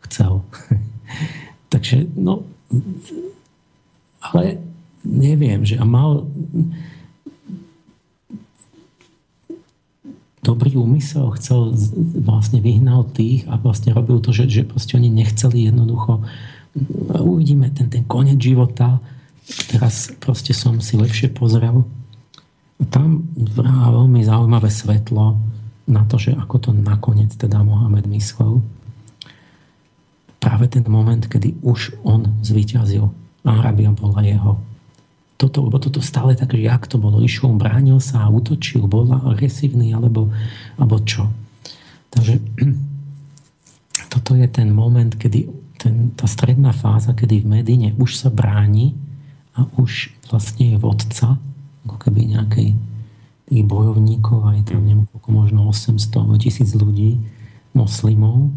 chcel. 0.09 0.41
Takže, 1.73 2.09
no, 2.17 2.41
ale 4.21 4.57
neviem, 5.05 5.61
že 5.61 5.77
a 5.77 5.85
mal 5.85 6.25
dobrý 10.43 10.75
úmysel, 10.75 11.31
chcel, 11.39 11.71
vlastne 12.19 12.59
vyhnal 12.59 13.07
tých 13.13 13.47
a 13.47 13.55
vlastne 13.55 13.95
robil 13.95 14.19
to, 14.19 14.35
že, 14.35 14.49
že 14.51 14.67
proste 14.67 14.99
oni 14.99 15.07
nechceli 15.07 15.71
jednoducho. 15.71 16.19
Uvidíme 17.15 17.71
ten, 17.71 17.87
ten 17.87 18.03
koniec 18.03 18.41
života. 18.41 18.99
Teraz 19.71 20.11
proste 20.19 20.51
som 20.51 20.83
si 20.83 20.99
lepšie 20.99 21.31
pozrel 21.31 21.87
tam 22.89 23.27
vrá 23.35 23.91
veľmi 23.91 24.23
zaujímavé 24.23 24.69
svetlo 24.71 25.37
na 25.87 26.03
to, 26.07 26.15
že 26.15 26.31
ako 26.33 26.55
to 26.57 26.69
nakoniec 26.71 27.35
teda 27.35 27.59
Mohamed 27.61 28.07
myslel 28.07 28.63
práve 30.39 30.67
ten 30.67 30.83
moment, 30.87 31.23
kedy 31.23 31.63
už 31.63 32.03
on 32.03 32.39
zvíťazil 32.43 33.11
Arabia 33.43 33.91
bola 33.91 34.23
jeho 34.23 34.59
toto, 35.35 35.67
lebo 35.67 35.75
toto 35.75 35.99
stále 35.99 36.39
tak, 36.39 36.55
že 36.55 36.63
jak 36.63 36.87
to 36.87 36.95
bolo, 36.95 37.19
išiel, 37.19 37.51
bránil 37.59 37.99
sa 37.99 38.27
a 38.27 38.31
útočil, 38.31 38.87
bol 38.87 39.03
agresívny 39.11 39.91
alebo, 39.91 40.31
alebo 40.79 41.03
čo. 41.03 41.27
Takže 42.15 42.39
toto 44.13 44.39
je 44.39 44.47
ten 44.47 44.71
moment, 44.71 45.11
kedy 45.11 45.51
ten, 45.75 46.15
tá 46.15 46.31
stredná 46.31 46.71
fáza, 46.71 47.11
kedy 47.11 47.43
v 47.43 47.59
Medine 47.59 47.89
už 47.99 48.23
sa 48.23 48.31
bráni 48.31 48.95
a 49.51 49.67
už 49.75 50.15
vlastne 50.31 50.75
je 50.75 50.77
vodca, 50.79 51.35
ako 51.85 51.95
keby 51.99 52.35
nejakej 52.39 52.69
tých 53.47 53.63
bojovníkov, 53.67 54.39
aj 54.49 54.71
tam 54.71 54.83
neviem, 54.87 55.07
možno 55.27 55.67
800 55.69 56.41
tisíc 56.41 56.71
ľudí, 56.73 57.19
moslimov, 57.73 58.53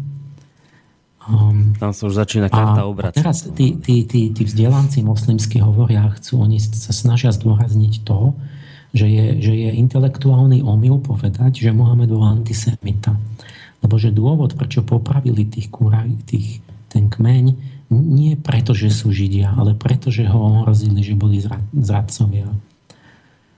Um, 1.27 1.75
Tam 1.75 1.91
sa 1.91 2.07
už 2.07 2.23
začína 2.23 2.47
karta 2.47 2.87
obracať. 2.87 3.19
Teraz 3.19 3.43
tí, 3.51 3.75
tí, 3.83 4.07
tí, 4.07 4.31
tí 4.31 4.41
vzdelanci 4.47 5.03
moslimskí 5.03 5.59
hovoria, 5.59 6.07
chcú, 6.15 6.39
oni 6.39 6.55
sa 6.55 6.95
snažia 6.95 7.35
zdôrazniť 7.35 8.07
to, 8.07 8.31
že 8.95 9.11
je, 9.11 9.25
že 9.43 9.53
je 9.53 9.69
intelektuálny 9.75 10.63
omyl 10.63 11.03
povedať, 11.03 11.59
že 11.59 11.75
Mohamed 11.75 12.15
bol 12.15 12.23
antisemita. 12.23 13.19
Lebo 13.83 13.99
že 13.99 14.15
dôvod, 14.15 14.55
prečo 14.55 14.87
popravili 14.87 15.43
tých 15.43 15.67
kúraj, 15.67 16.07
tých, 16.23 16.63
ten 16.87 17.11
kmeň, 17.11 17.75
nie 17.91 18.39
preto, 18.39 18.71
že 18.71 18.87
sú 18.87 19.11
Židia, 19.11 19.51
ale 19.51 19.75
preto, 19.75 20.07
že 20.07 20.23
ho 20.23 20.63
ohrozili, 20.63 21.03
že 21.03 21.11
boli 21.11 21.43
zradcovia. 21.75 22.47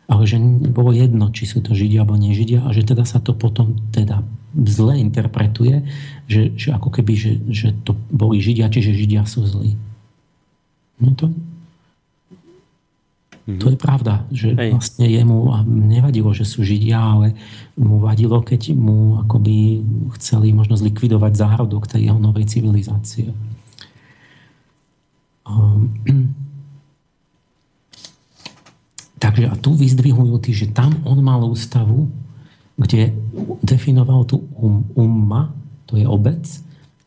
Ale 0.09 0.25
že 0.25 0.41
bolo 0.73 0.89
jedno, 0.89 1.29
či 1.29 1.45
sú 1.45 1.61
to 1.61 1.77
Židia 1.77 2.01
alebo 2.01 2.17
nežidia 2.17 2.65
a 2.65 2.73
že 2.73 2.81
teda 2.81 3.05
sa 3.05 3.21
to 3.21 3.37
potom 3.37 3.77
teda 3.93 4.25
zle 4.65 4.97
interpretuje, 4.97 5.85
že, 6.25 6.49
že 6.57 6.73
ako 6.73 6.89
keby, 6.89 7.13
že, 7.13 7.31
že 7.53 7.67
to 7.85 7.93
boli 8.09 8.41
Židia, 8.41 8.73
čiže 8.73 8.97
Židia 8.97 9.29
sú 9.29 9.45
zlí. 9.45 9.77
No 10.97 11.13
to, 11.13 11.29
to 13.57 13.73
je 13.73 13.77
pravda, 13.81 14.29
že 14.29 14.53
Hej. 14.53 14.77
vlastne 14.77 15.05
jemu 15.09 15.49
nevadilo, 15.65 16.29
že 16.37 16.45
sú 16.45 16.61
Židia, 16.61 17.01
ale 17.01 17.33
mu 17.73 17.97
vadilo, 17.97 18.37
keď 18.45 18.77
mu 18.77 19.17
akoby 19.25 19.81
chceli 20.19 20.53
možno 20.53 20.77
zlikvidovať 20.77 21.33
zárodok 21.33 21.89
tej 21.89 22.13
jeho 22.13 22.19
novej 22.21 22.45
civilizácie. 22.45 23.33
Um, 25.49 25.97
takže 29.19 29.51
a 29.51 29.55
tu 29.59 29.75
vyzdvihujú 29.75 30.35
tí, 30.39 30.55
že 30.55 30.71
tam 30.71 30.95
on 31.03 31.19
mal 31.19 31.43
ústavu, 31.43 32.07
kde 32.79 33.11
definoval 33.61 34.23
tu 34.23 34.39
um, 34.55 34.87
umma, 34.95 35.51
to 35.85 35.99
je 35.99 36.07
obec, 36.07 36.47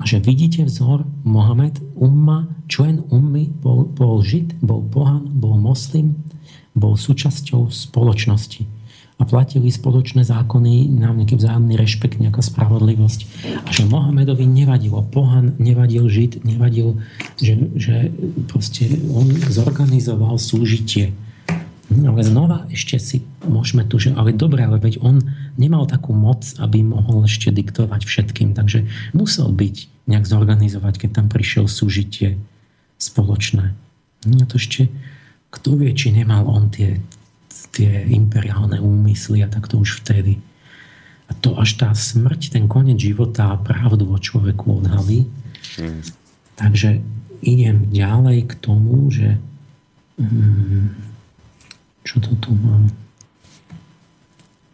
a 0.02 0.04
že 0.04 0.18
vidíte 0.18 0.66
vzor 0.66 1.06
Mohamed, 1.22 1.78
umma, 1.94 2.50
člen 2.66 3.06
ummy, 3.14 3.54
bol, 3.62 3.86
bol 3.86 4.18
žid, 4.18 4.50
bol 4.58 4.82
pohan, 4.82 5.30
bol 5.30 5.54
moslim, 5.54 6.18
bol 6.74 6.98
súčasťou 6.98 7.70
spoločnosti. 7.70 8.66
A 9.20 9.22
platili 9.22 9.70
spoločné 9.70 10.26
zákony, 10.26 10.90
nám 10.90 11.22
nejaký 11.22 11.38
vzájomný 11.38 11.78
rešpekt, 11.78 12.18
nejaká 12.18 12.42
spravodlivosť. 12.42 13.20
A 13.62 13.70
že 13.70 13.86
Mohamedovi 13.86 14.42
nevadilo 14.42 15.06
pohan, 15.06 15.54
nevadil 15.62 16.10
žid, 16.10 16.42
nevadil, 16.42 16.98
že, 17.38 17.54
že 17.78 18.10
proste 18.50 18.90
on 19.14 19.30
zorganizoval 19.30 20.42
súžitie. 20.42 21.14
Ale 22.06 22.22
znova 22.24 22.64
ešte 22.72 22.96
si 22.96 23.26
môžeme 23.44 23.84
tu, 23.84 24.00
že 24.00 24.16
ale 24.16 24.32
dobre, 24.32 24.64
ale 24.64 24.80
veď 24.80 25.02
on 25.04 25.20
nemal 25.60 25.84
takú 25.84 26.16
moc, 26.16 26.42
aby 26.58 26.80
mohol 26.80 27.28
ešte 27.28 27.52
diktovať 27.52 28.08
všetkým, 28.08 28.56
takže 28.56 28.88
musel 29.12 29.52
byť 29.52 30.06
nejak 30.08 30.24
zorganizovať, 30.26 31.06
keď 31.06 31.10
tam 31.22 31.26
prišiel 31.28 31.68
súžitie 31.68 32.40
spoločné. 32.96 33.74
No 34.26 34.44
to 34.46 34.58
ešte, 34.58 34.90
kto 35.52 35.76
vie, 35.76 35.92
či 35.92 36.14
nemal 36.14 36.46
on 36.46 36.70
tie 36.70 37.02
tie 37.72 38.04
imperiálne 38.12 38.78
úmysly 38.78 39.40
a 39.40 39.48
tak 39.48 39.66
to 39.66 39.80
už 39.80 40.04
vtedy. 40.04 40.38
A 41.26 41.32
to 41.32 41.56
až 41.56 41.80
tá 41.80 41.88
smrť, 41.96 42.52
ten 42.52 42.68
koniec 42.68 43.00
života 43.00 43.56
a 43.56 43.60
pravdu 43.60 44.04
o 44.12 44.18
človeku 44.20 44.84
odhalí. 44.84 45.24
Hmm. 45.80 46.04
Takže 46.60 47.00
idem 47.40 47.88
ďalej 47.88 48.52
k 48.52 48.52
tomu, 48.60 49.08
že 49.08 49.40
hmm, 50.20 50.61
čo 52.02 52.18
to 52.18 52.30
tu 52.38 52.50
mám? 52.54 52.90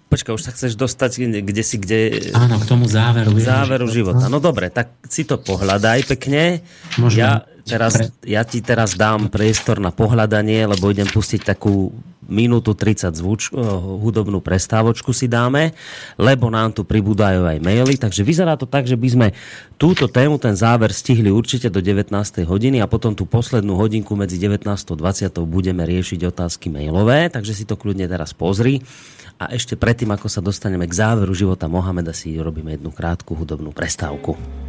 Počkaj, 0.09 0.33
už 0.33 0.45
sa 0.49 0.57
chceš 0.57 0.73
dostať 0.73 1.45
kde 1.45 1.63
si, 1.63 1.77
kde... 1.77 2.33
Áno, 2.33 2.57
k 2.57 2.65
tomu 2.65 2.89
záveru. 2.89 3.29
Záveru 3.37 3.85
života. 3.93 4.33
No 4.33 4.41
dobre, 4.41 4.73
tak 4.73 4.97
si 5.05 5.29
to 5.29 5.37
pohľadaj 5.37 6.09
pekne. 6.17 6.65
Ja, 7.13 7.45
teraz, 7.69 8.17
ja 8.25 8.41
ti 8.49 8.65
teraz 8.65 8.97
dám 8.97 9.29
priestor 9.29 9.85
na 9.85 9.93
pohľadanie, 9.93 10.65
lebo 10.65 10.89
idem 10.89 11.05
pustiť 11.05 11.45
takú 11.45 11.93
minútu 12.29 12.77
30 12.77 13.17
zvuč, 13.17 13.51
eh, 13.51 13.57
hudobnú 13.99 14.45
prestávočku 14.45 15.17
si 15.17 15.27
dáme, 15.27 15.73
lebo 16.21 16.53
nám 16.53 16.77
tu 16.77 16.85
pribúdajú 16.85 17.49
aj 17.49 17.59
maily, 17.65 17.97
takže 17.97 18.23
vyzerá 18.23 18.55
to 18.55 18.69
tak, 18.69 18.85
že 18.85 18.95
by 18.95 19.09
sme 19.09 19.29
túto 19.81 20.07
tému, 20.07 20.37
ten 20.37 20.53
záver 20.55 20.93
stihli 20.93 21.33
určite 21.33 21.73
do 21.73 21.81
19. 21.81 22.45
hodiny 22.45 22.85
a 22.85 22.87
potom 22.87 23.17
tú 23.17 23.25
poslednú 23.25 23.75
hodinku 23.81 24.13
medzi 24.15 24.37
19. 24.37 24.69
a 24.69 24.97
20. 24.97 25.49
budeme 25.49 25.83
riešiť 25.89 26.29
otázky 26.29 26.69
mailové, 26.69 27.33
takže 27.33 27.57
si 27.57 27.65
to 27.65 27.81
kľudne 27.81 28.05
teraz 28.05 28.37
pozri. 28.37 28.85
A 29.39 29.55
ešte 29.55 29.79
predtým, 29.79 30.11
ako 30.13 30.27
sa 30.27 30.45
dostaneme 30.45 30.85
k 30.85 30.99
záveru 30.99 31.31
života 31.33 31.71
Mohameda, 31.71 32.11
si 32.11 32.35
robíme 32.37 32.75
jednu 32.75 32.91
krátku 32.91 33.39
hudobnú 33.39 33.71
prestávku. 33.71 34.68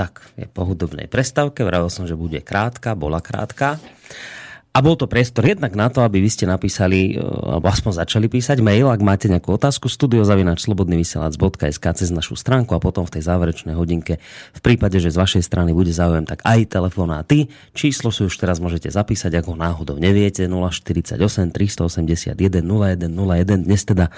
Tak, 0.00 0.32
je 0.32 0.48
po 0.48 0.64
hudobnej 0.64 1.12
prestávke, 1.12 1.60
vravil 1.60 1.92
som, 1.92 2.08
že 2.08 2.16
bude 2.16 2.40
krátka, 2.40 2.96
bola 2.96 3.20
krátka. 3.20 3.76
A 4.70 4.80
bol 4.80 4.96
to 4.96 5.04
priestor 5.10 5.44
jednak 5.44 5.76
na 5.76 5.92
to, 5.92 6.00
aby 6.00 6.24
vy 6.24 6.30
ste 6.32 6.48
napísali, 6.48 7.12
e, 7.12 7.20
alebo 7.20 7.68
aspoň 7.68 8.00
začali 8.00 8.32
písať 8.32 8.64
mail, 8.64 8.88
ak 8.88 9.04
máte 9.04 9.28
nejakú 9.28 9.60
otázku, 9.60 9.92
studiozavinačslobodnyvysielac.sk 9.92 11.84
cez 11.92 12.08
našu 12.08 12.32
stránku 12.32 12.72
a 12.72 12.80
potom 12.80 13.04
v 13.04 13.18
tej 13.18 13.28
záverečnej 13.28 13.76
hodinke, 13.76 14.24
v 14.56 14.60
prípade, 14.64 14.96
že 14.96 15.12
z 15.12 15.20
vašej 15.20 15.42
strany 15.44 15.76
bude 15.76 15.92
záujem, 15.92 16.24
tak 16.24 16.40
aj 16.48 16.70
telefonáty. 16.70 17.52
Číslo 17.76 18.08
si 18.08 18.24
už 18.24 18.32
teraz 18.40 18.56
môžete 18.56 18.88
zapísať, 18.88 19.36
ako 19.42 19.52
náhodou 19.52 20.00
neviete, 20.00 20.48
048 20.48 21.18
381 21.52 22.40
0101. 22.40 23.68
Dnes 23.68 23.82
teda 23.84 24.08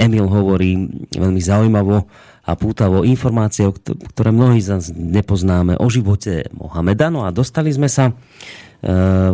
Emil 0.00 0.32
hovorí 0.32 0.86
veľmi 1.12 1.42
zaujímavo 1.44 2.08
a 2.46 2.54
pútavo 2.54 3.02
informácie, 3.02 3.66
ktoré 4.14 4.30
mnohí 4.30 4.62
z 4.62 4.78
nás 4.78 4.84
nepoznáme 4.94 5.74
o 5.82 5.86
živote 5.90 6.46
Mohameda. 6.54 7.10
No 7.10 7.26
a 7.26 7.34
dostali 7.34 7.74
sme 7.74 7.90
sa 7.90 8.10
e, 8.10 8.14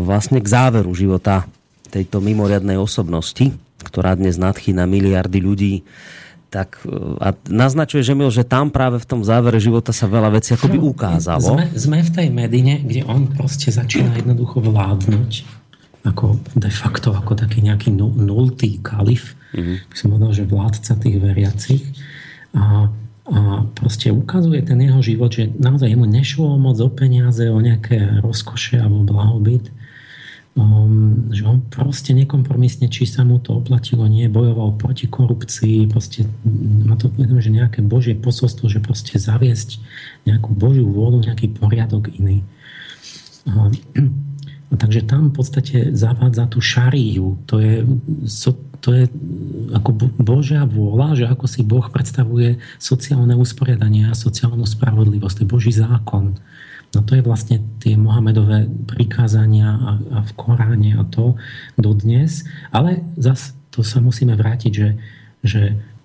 vlastne 0.01 0.41
k 0.41 0.49
záveru 0.49 0.97
života 0.97 1.45
tejto 1.93 2.25
mimoriadnej 2.25 2.81
osobnosti, 2.81 3.53
ktorá 3.85 4.17
dnes 4.17 4.41
nadchýna 4.41 4.89
miliardy 4.89 5.39
ľudí 5.45 5.75
tak 6.53 6.85
e, 6.85 6.93
a 7.17 7.33
naznačuje, 7.49 8.05
že, 8.05 8.13
mil, 8.13 8.29
že 8.29 8.45
tam 8.45 8.69
práve 8.69 9.01
v 9.01 9.09
tom 9.09 9.25
závere 9.25 9.57
života 9.57 9.93
sa 9.97 10.05
veľa 10.05 10.37
vecí 10.37 10.53
akoby 10.53 10.77
ukázalo. 10.77 11.57
Sme, 11.57 11.67
sme 11.73 11.99
v 12.05 12.11
tej 12.13 12.29
Medine, 12.29 12.85
kde 12.85 13.09
on 13.09 13.33
proste 13.33 13.73
začína 13.73 14.13
jednoducho 14.21 14.61
vládnuť 14.61 15.63
ako 16.03 16.43
de 16.59 16.71
facto 16.71 17.15
ako 17.15 17.39
taký 17.39 17.63
nejaký 17.63 17.95
nultý 17.95 18.83
kalif, 18.83 19.39
mm-hmm. 19.55 19.77
by 19.89 19.97
som 19.97 20.09
povedal, 20.13 20.33
že 20.35 20.45
vládca 20.51 20.93
tých 20.99 21.17
veriacich. 21.23 21.83
A 22.53 22.91
a 23.23 23.63
proste 23.79 24.11
ukazuje 24.11 24.67
ten 24.67 24.83
jeho 24.83 24.99
život, 24.99 25.31
že 25.31 25.55
naozaj 25.55 25.95
mu 25.95 26.11
nešlo 26.11 26.59
moc 26.59 26.75
o 26.83 26.91
peniaze, 26.91 27.47
o 27.47 27.63
nejaké 27.63 28.19
rozkoše 28.19 28.83
alebo 28.83 29.07
blahobyt. 29.07 29.71
Um, 30.53 31.33
že 31.33 31.49
on 31.49 31.65
proste 31.65 32.13
nekompromisne, 32.13 32.85
či 32.93 33.09
sa 33.09 33.25
mu 33.25 33.41
to 33.41 33.57
oplatilo, 33.57 34.05
nie, 34.05 34.29
bojoval 34.29 34.77
proti 34.77 35.09
korupcii, 35.09 35.89
proste 35.89 36.29
má 36.85 36.93
to 37.01 37.09
že 37.41 37.49
nejaké 37.49 37.81
božie 37.81 38.13
posolstvo, 38.13 38.69
že 38.69 38.85
proste 38.85 39.17
zaviesť 39.17 39.81
nejakú 40.29 40.53
božiu 40.53 40.85
vôľu, 40.93 41.25
nejaký 41.25 41.57
poriadok 41.57 42.13
iný. 42.13 42.45
Um, 43.49 43.73
takže 44.77 45.05
tam 45.05 45.29
v 45.31 45.37
podstate 45.37 45.93
zavádza 45.93 46.49
tú 46.49 46.59
šariu, 46.65 47.37
to 47.45 47.61
je 47.61 47.85
to 48.83 48.91
je 48.99 49.05
ako 49.79 49.95
Božia 50.19 50.67
vôľa, 50.67 51.15
že 51.15 51.25
ako 51.31 51.47
si 51.47 51.63
Boh 51.63 51.87
predstavuje 51.87 52.59
sociálne 52.83 53.39
usporiadanie 53.39 54.11
a 54.11 54.19
sociálnu 54.19 54.67
spravodlivosť. 54.67 55.39
To 55.39 55.43
je 55.47 55.53
Boží 55.55 55.71
zákon. 55.71 56.35
No 56.93 57.01
to 57.07 57.15
je 57.15 57.23
vlastne 57.23 57.63
tie 57.79 57.95
Mohamedové 57.95 58.67
prikázania 58.91 59.79
a, 59.79 59.93
a 59.97 60.19
v 60.27 60.33
Koráne 60.35 60.99
a 60.99 61.07
to 61.07 61.39
dodnes. 61.79 62.43
Ale 62.75 63.07
zase 63.15 63.55
to 63.71 63.87
sa 63.87 64.03
musíme 64.03 64.35
vrátiť, 64.35 64.73
že, 64.75 64.91
že 65.47 65.63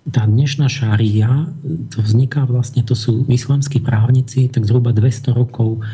tá 0.08 0.24
dnešná 0.24 0.72
šária, 0.72 1.50
to 1.92 2.00
vzniká 2.00 2.48
vlastne, 2.48 2.80
to 2.80 2.96
sú 2.96 3.28
islamskí 3.28 3.84
právnici, 3.84 4.48
tak 4.48 4.64
zhruba 4.64 4.96
200 4.96 5.36
rokov 5.36 5.84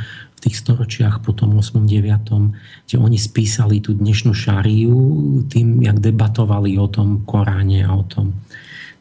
tých 0.44 0.60
storočiach 0.60 1.24
po 1.24 1.32
tom 1.32 1.56
8. 1.56 1.88
9. 1.88 2.86
kde 2.86 2.96
oni 3.00 3.16
spísali 3.16 3.80
tú 3.80 3.96
dnešnú 3.96 4.36
šariu 4.36 4.96
tým, 5.48 5.80
jak 5.80 5.98
debatovali 5.98 6.76
o 6.76 6.88
tom 6.88 7.24
Koráne 7.24 7.88
a 7.88 7.96
o 7.96 8.04
tom. 8.04 8.36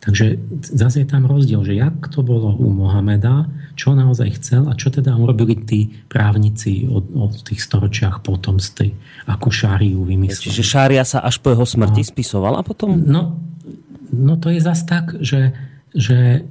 Takže 0.03 0.36
zase 0.60 1.03
je 1.03 1.07
tam 1.07 1.24
rozdiel, 1.24 1.64
že 1.64 1.80
jak 1.80 1.95
to 2.11 2.28
bolo 2.28 2.52
u 2.60 2.68
Mohameda, 2.76 3.48
čo 3.80 3.95
naozaj 3.95 4.36
chcel 4.36 4.68
a 4.68 4.76
čo 4.76 4.91
teda 4.91 5.15
urobili 5.15 5.56
tí 5.64 5.95
právnici 6.11 6.84
od, 6.91 7.07
od 7.15 7.40
tých 7.48 7.64
storočiach 7.64 8.20
potom 8.20 8.60
z 8.60 8.70
tej, 8.76 8.90
akú 9.32 9.48
šáriu 9.48 10.03
vymysleli. 10.03 10.52
Čiže 10.52 10.64
šária 10.64 11.07
sa 11.07 11.24
až 11.24 11.40
po 11.40 11.56
jeho 11.56 11.64
smrti 11.64 12.03
no. 12.03 12.10
spisovala 12.11 12.60
potom? 12.68 12.99
No, 12.99 13.40
no 14.11 14.36
to 14.36 14.52
je 14.52 14.60
zase 14.60 14.84
tak, 14.84 15.15
že, 15.24 15.56
že 15.95 16.44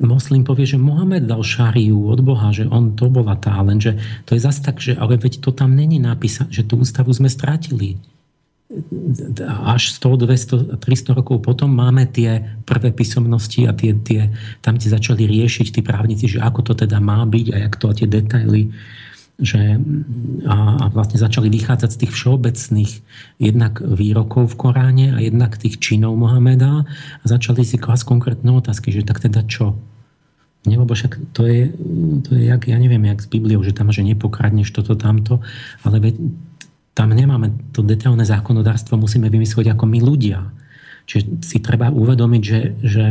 moslim 0.00 0.44
povie, 0.44 0.68
že 0.68 0.76
Mohamed 0.76 1.24
dal 1.24 1.40
šariu 1.40 2.12
od 2.12 2.20
Boha, 2.20 2.52
že 2.52 2.68
on 2.68 2.92
to 2.92 3.08
bola 3.08 3.32
tá, 3.36 3.56
lenže 3.64 3.96
to 4.28 4.36
je 4.36 4.44
zase 4.44 4.60
tak, 4.60 4.76
že 4.76 4.92
ale 4.92 5.16
veď 5.16 5.40
to 5.40 5.50
tam 5.52 5.72
není 5.72 5.96
napísané, 5.96 6.52
že 6.52 6.68
tú 6.68 6.76
ústavu 6.80 7.12
sme 7.16 7.32
strátili. 7.32 7.96
Až 9.46 9.94
100, 9.96 10.26
200, 10.26 10.82
300 10.82 11.16
rokov 11.16 11.38
potom 11.40 11.70
máme 11.70 12.04
tie 12.10 12.44
prvé 12.66 12.90
písomnosti 12.90 13.64
a 13.64 13.72
tie, 13.72 13.94
tie, 13.94 14.28
tam 14.60 14.76
tie 14.76 14.90
začali 14.90 15.22
riešiť 15.24 15.70
tí 15.70 15.80
právnici, 15.80 16.26
že 16.28 16.42
ako 16.42 16.60
to 16.66 16.72
teda 16.84 16.98
má 16.98 17.22
byť 17.24 17.46
a 17.54 17.56
jak 17.62 17.74
to 17.78 17.86
a 17.88 17.96
tie 17.96 18.10
detaily 18.10 18.74
že, 19.36 19.76
a, 20.48 20.56
a 20.80 20.84
vlastne 20.88 21.20
začali 21.20 21.52
vychádzať 21.52 21.90
z 21.92 22.00
tých 22.04 22.12
všeobecných 22.16 22.92
jednak 23.36 23.84
výrokov 23.84 24.56
v 24.56 24.58
Koráne 24.58 25.06
a 25.12 25.20
jednak 25.20 25.60
tých 25.60 25.76
činov 25.76 26.16
Mohameda 26.16 26.88
a 27.20 27.24
začali 27.24 27.60
si 27.60 27.76
klásť 27.76 28.08
konkrétne 28.08 28.48
otázky, 28.56 28.88
že 28.88 29.04
tak 29.04 29.20
teda 29.20 29.44
čo? 29.44 29.76
Nie, 30.66 30.82
lebo 30.82 30.98
však 30.98 31.36
to 31.36 31.46
je, 31.46 31.70
to 32.26 32.34
je 32.34 32.50
jak, 32.50 32.66
ja 32.66 32.80
neviem, 32.80 33.06
jak 33.06 33.22
s 33.22 33.30
Bibliou, 33.30 33.62
že 33.62 33.70
tam, 33.70 33.92
že 33.94 34.02
nepokradneš 34.02 34.74
toto, 34.74 34.98
tamto, 34.98 35.38
ale 35.86 36.02
veď, 36.02 36.14
tam 36.96 37.12
nemáme 37.12 37.52
to 37.76 37.84
detailné 37.84 38.24
zákonodárstvo, 38.24 38.96
musíme 38.96 39.28
vymyslieť 39.28 39.76
ako 39.76 39.84
my 39.84 40.00
ľudia. 40.00 40.48
Čiže 41.06 41.44
si 41.44 41.60
treba 41.62 41.92
uvedomiť, 41.92 42.42
že, 42.42 42.60
že 42.82 43.04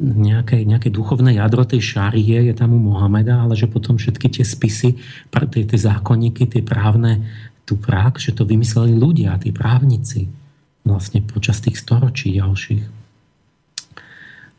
nejaké, 0.00 0.64
nejaké 0.64 0.88
duchovné 0.88 1.36
jadro 1.36 1.68
tej 1.68 1.84
šárie 1.84 2.48
je 2.48 2.54
tam 2.56 2.72
u 2.72 2.80
Mohameda, 2.80 3.44
ale 3.44 3.52
že 3.52 3.68
potom 3.68 4.00
všetky 4.00 4.40
tie 4.40 4.44
spisy, 4.44 4.96
tie, 5.28 5.62
tie 5.68 5.78
zákonníky, 5.78 6.48
tie 6.48 6.64
právne, 6.64 7.28
tú 7.68 7.76
prák, 7.76 8.16
že 8.16 8.32
to 8.32 8.48
vymysleli 8.48 8.96
ľudia, 8.96 9.36
tí 9.38 9.52
právnici 9.52 10.32
vlastne 10.82 11.22
počas 11.22 11.62
tých 11.62 11.78
storočí 11.78 12.34
ďalších. 12.34 13.04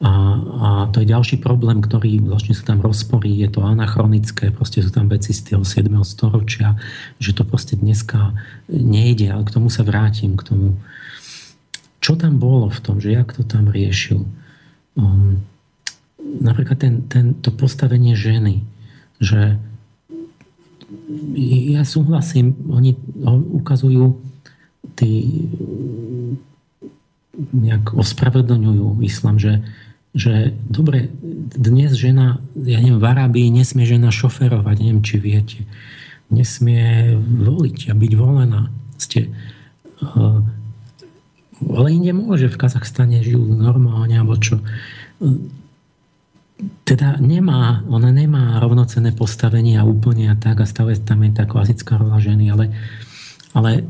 A, 0.03 0.11
a 0.11 0.67
to 0.91 0.99
je 0.99 1.07
ďalší 1.07 1.39
problém, 1.39 1.79
ktorý 1.79 2.19
vlastne 2.27 2.51
sú 2.51 2.67
tam 2.67 2.83
rozpory, 2.83 3.39
je 3.39 3.47
to 3.47 3.63
anachronické, 3.63 4.51
proste 4.51 4.83
sú 4.83 4.91
tam 4.91 5.07
veci 5.07 5.31
z 5.31 5.55
toho 5.55 5.63
7. 5.63 5.87
storočia, 6.03 6.75
že 7.23 7.31
to 7.31 7.47
proste 7.47 7.79
dneska 7.79 8.35
nejde, 8.67 9.31
ale 9.31 9.47
k 9.47 9.53
tomu 9.55 9.71
sa 9.71 9.87
vrátim, 9.87 10.35
k 10.35 10.43
tomu. 10.43 10.75
Čo 12.03 12.19
tam 12.19 12.35
bolo 12.35 12.67
v 12.67 12.79
tom, 12.83 12.99
že 12.99 13.15
jak 13.15 13.31
to 13.31 13.47
tam 13.47 13.71
riešil? 13.71 14.27
Um, 14.97 15.41
napríklad 16.19 16.77
ten, 16.79 16.93
ten, 17.07 17.25
to 17.39 17.53
postavenie 17.53 18.17
ženy, 18.17 18.65
že 19.21 19.57
ja 21.37 21.81
súhlasím, 21.85 22.53
oni 22.69 22.97
ukazujú 23.53 24.21
tí 24.93 25.45
nejak 27.33 27.97
ospravedlňujú 27.97 29.01
islam, 29.01 29.41
že, 29.41 29.65
že 30.13 30.53
dobre, 30.69 31.09
dnes 31.57 31.97
žena, 31.97 32.37
ja 32.53 32.77
neviem, 32.77 33.01
v 33.01 33.09
Arábii 33.09 33.49
nesmie 33.49 33.89
žena 33.89 34.13
šoferovať, 34.13 34.75
neviem, 34.77 35.01
či 35.01 35.15
viete. 35.17 35.59
Nesmie 36.29 37.17
voliť 37.17 37.89
a 37.89 37.93
byť 37.97 38.13
volená. 38.13 38.69
Ste, 39.01 39.33
uh, 40.01 40.45
ale 41.71 41.95
inde 41.95 42.11
môže, 42.11 42.51
v 42.51 42.59
Kazachstane 42.59 43.23
žijú 43.23 43.39
normálne, 43.39 44.19
alebo 44.19 44.35
čo. 44.35 44.59
Teda 46.83 47.19
nemá, 47.19 47.83
ona 47.87 48.11
nemá 48.11 48.59
rovnocené 48.59 49.15
postavenie 49.15 49.79
a 49.79 49.87
úplne 49.87 50.31
a 50.31 50.35
tak 50.35 50.63
a 50.63 50.69
stále 50.69 50.95
tam 50.99 51.23
je 51.23 51.31
tá 51.31 51.43
klasická 51.47 51.99
rola 51.99 52.19
ženy, 52.19 52.51
ale, 52.51 52.65
ale 53.55 53.87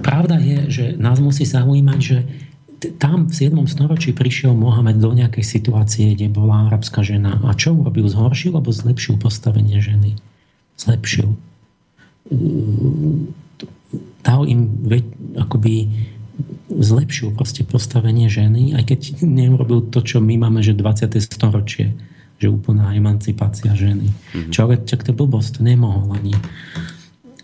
pravda 0.00 0.40
je, 0.40 0.58
že 0.70 0.84
nás 0.96 1.20
musí 1.20 1.44
zaujímať, 1.44 2.00
že 2.00 2.18
tam 3.00 3.28
v 3.28 3.32
7. 3.32 3.56
storočí 3.64 4.12
prišiel 4.12 4.52
Mohamed 4.52 5.00
do 5.00 5.16
nejakej 5.16 5.44
situácie, 5.44 6.12
kde 6.12 6.28
bola 6.28 6.68
arabská 6.68 7.00
žena. 7.00 7.40
A 7.44 7.56
čo 7.56 7.72
urobil? 7.72 8.04
Zhoršil 8.08 8.52
alebo 8.52 8.68
zlepšil 8.72 9.16
postavenie 9.16 9.80
ženy? 9.80 10.20
Zlepšil. 10.76 11.32
Dal 14.24 14.42
im 14.48 14.60
akoby 15.36 15.88
zlepšil 16.68 17.36
proste 17.36 17.62
postavenie 17.62 18.32
ženy, 18.32 18.72
aj 18.72 18.84
keď 18.88 19.00
neurobil 19.24 19.84
to, 19.92 20.00
čo 20.00 20.18
my 20.20 20.40
máme, 20.40 20.64
že 20.64 20.72
20. 20.72 21.12
storočie, 21.20 21.92
že 22.40 22.48
úplná 22.48 22.92
emancipácia 22.96 23.76
ženy. 23.76 24.08
Mm-hmm. 24.10 24.52
Čo 24.52 24.58
ale 24.66 24.80
čak 24.82 25.04
to 25.04 25.12
blbosť, 25.12 25.60
to 25.60 25.60
nemohol 25.60 26.08
ani 26.16 26.32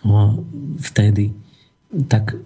o, 0.04 0.40
vtedy. 0.80 1.36
Tak 1.90 2.38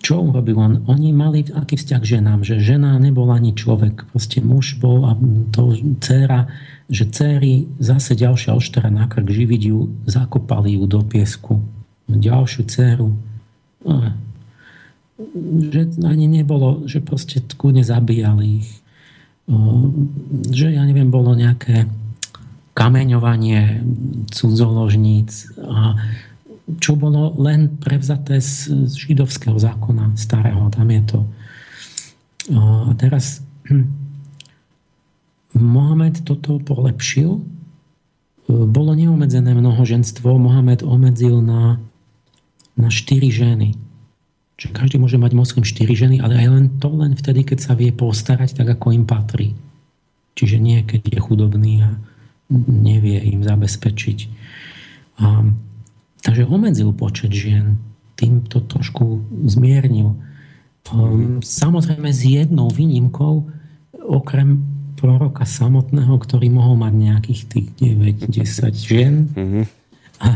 čo 0.00 0.22
urobil 0.22 0.56
on? 0.56 0.74
Oni 0.86 1.10
mali 1.10 1.42
aký 1.50 1.74
vzťah 1.74 2.00
k 2.00 2.10
ženám, 2.18 2.46
že 2.46 2.62
žena 2.62 2.94
nebola 3.02 3.36
ani 3.36 3.52
človek, 3.52 4.06
proste 4.14 4.38
muž 4.38 4.78
bol 4.78 5.04
a 5.04 5.18
to 5.50 5.74
dcera, 5.98 6.46
že 6.86 7.10
céry 7.10 7.66
zase 7.82 8.14
ďalšia 8.14 8.54
oštara 8.54 8.92
na 8.92 9.10
krk 9.10 9.26
živiť 9.26 9.62
ju, 9.66 9.90
zakopali 10.06 10.78
ju 10.78 10.84
do 10.86 11.02
piesku. 11.02 11.58
Ďalšiu 12.06 12.62
dceru 12.68 13.08
že 15.70 15.94
ani 16.02 16.26
nebolo, 16.26 16.86
že 16.90 16.98
proste 16.98 17.38
kúdne 17.54 17.86
zabíjali 17.86 18.64
ich. 18.64 18.70
Že 20.50 20.74
ja 20.74 20.82
neviem, 20.82 21.12
bolo 21.12 21.38
nejaké 21.38 21.86
kameňovanie 22.74 23.86
cudzoložníc 24.34 25.54
a 25.62 25.94
čo 26.80 26.96
bolo 26.96 27.36
len 27.38 27.76
prevzaté 27.78 28.40
z 28.40 28.88
židovského 28.90 29.54
zákona 29.54 30.16
starého. 30.18 30.66
Tam 30.74 30.88
je 30.90 31.02
to. 31.06 31.20
A 32.56 32.90
teraz 32.98 33.44
hm, 33.68 33.84
Mohamed 35.54 36.26
toto 36.26 36.58
polepšil. 36.58 37.38
Bolo 38.48 38.92
neomedzené 38.96 39.54
mnohoženstvo. 39.54 40.34
Mohamed 40.40 40.82
obmedzil 40.82 41.38
na, 41.44 41.78
na 42.74 42.88
štyri 42.90 43.30
ženy 43.30 43.78
že 44.54 44.70
každý 44.70 45.02
môže 45.02 45.18
mať 45.18 45.32
moslim 45.34 45.66
4 45.66 45.86
ženy, 45.90 46.16
ale 46.22 46.38
aj 46.38 46.46
len 46.46 46.66
to 46.78 46.86
len 46.94 47.18
vtedy, 47.18 47.42
keď 47.42 47.58
sa 47.58 47.72
vie 47.74 47.90
postarať 47.90 48.54
tak, 48.54 48.78
ako 48.78 48.94
im 48.94 49.04
patrí. 49.04 49.58
Čiže 50.38 50.62
nie, 50.62 50.82
keď 50.86 51.10
je 51.10 51.20
chudobný 51.22 51.74
a 51.82 51.90
nevie 52.54 53.18
im 53.34 53.42
zabezpečiť. 53.42 54.18
A, 55.22 55.46
takže 56.22 56.46
obmedzil 56.46 56.94
počet 56.94 57.34
žien, 57.34 57.78
tým 58.14 58.46
to 58.46 58.62
trošku 58.62 59.26
zmiernil. 59.46 60.14
Um, 60.92 61.42
samozrejme 61.42 62.14
s 62.14 62.22
jednou 62.22 62.70
výnimkou, 62.70 63.50
okrem 64.06 64.62
proroka 64.94 65.42
samotného, 65.42 66.14
ktorý 66.14 66.46
mohol 66.52 66.78
mať 66.78 66.94
nejakých 66.94 67.42
tých 67.50 67.66
9-10 67.82 68.74
žien. 68.78 69.14
Mm-hmm. 69.34 69.64
A, 70.22 70.28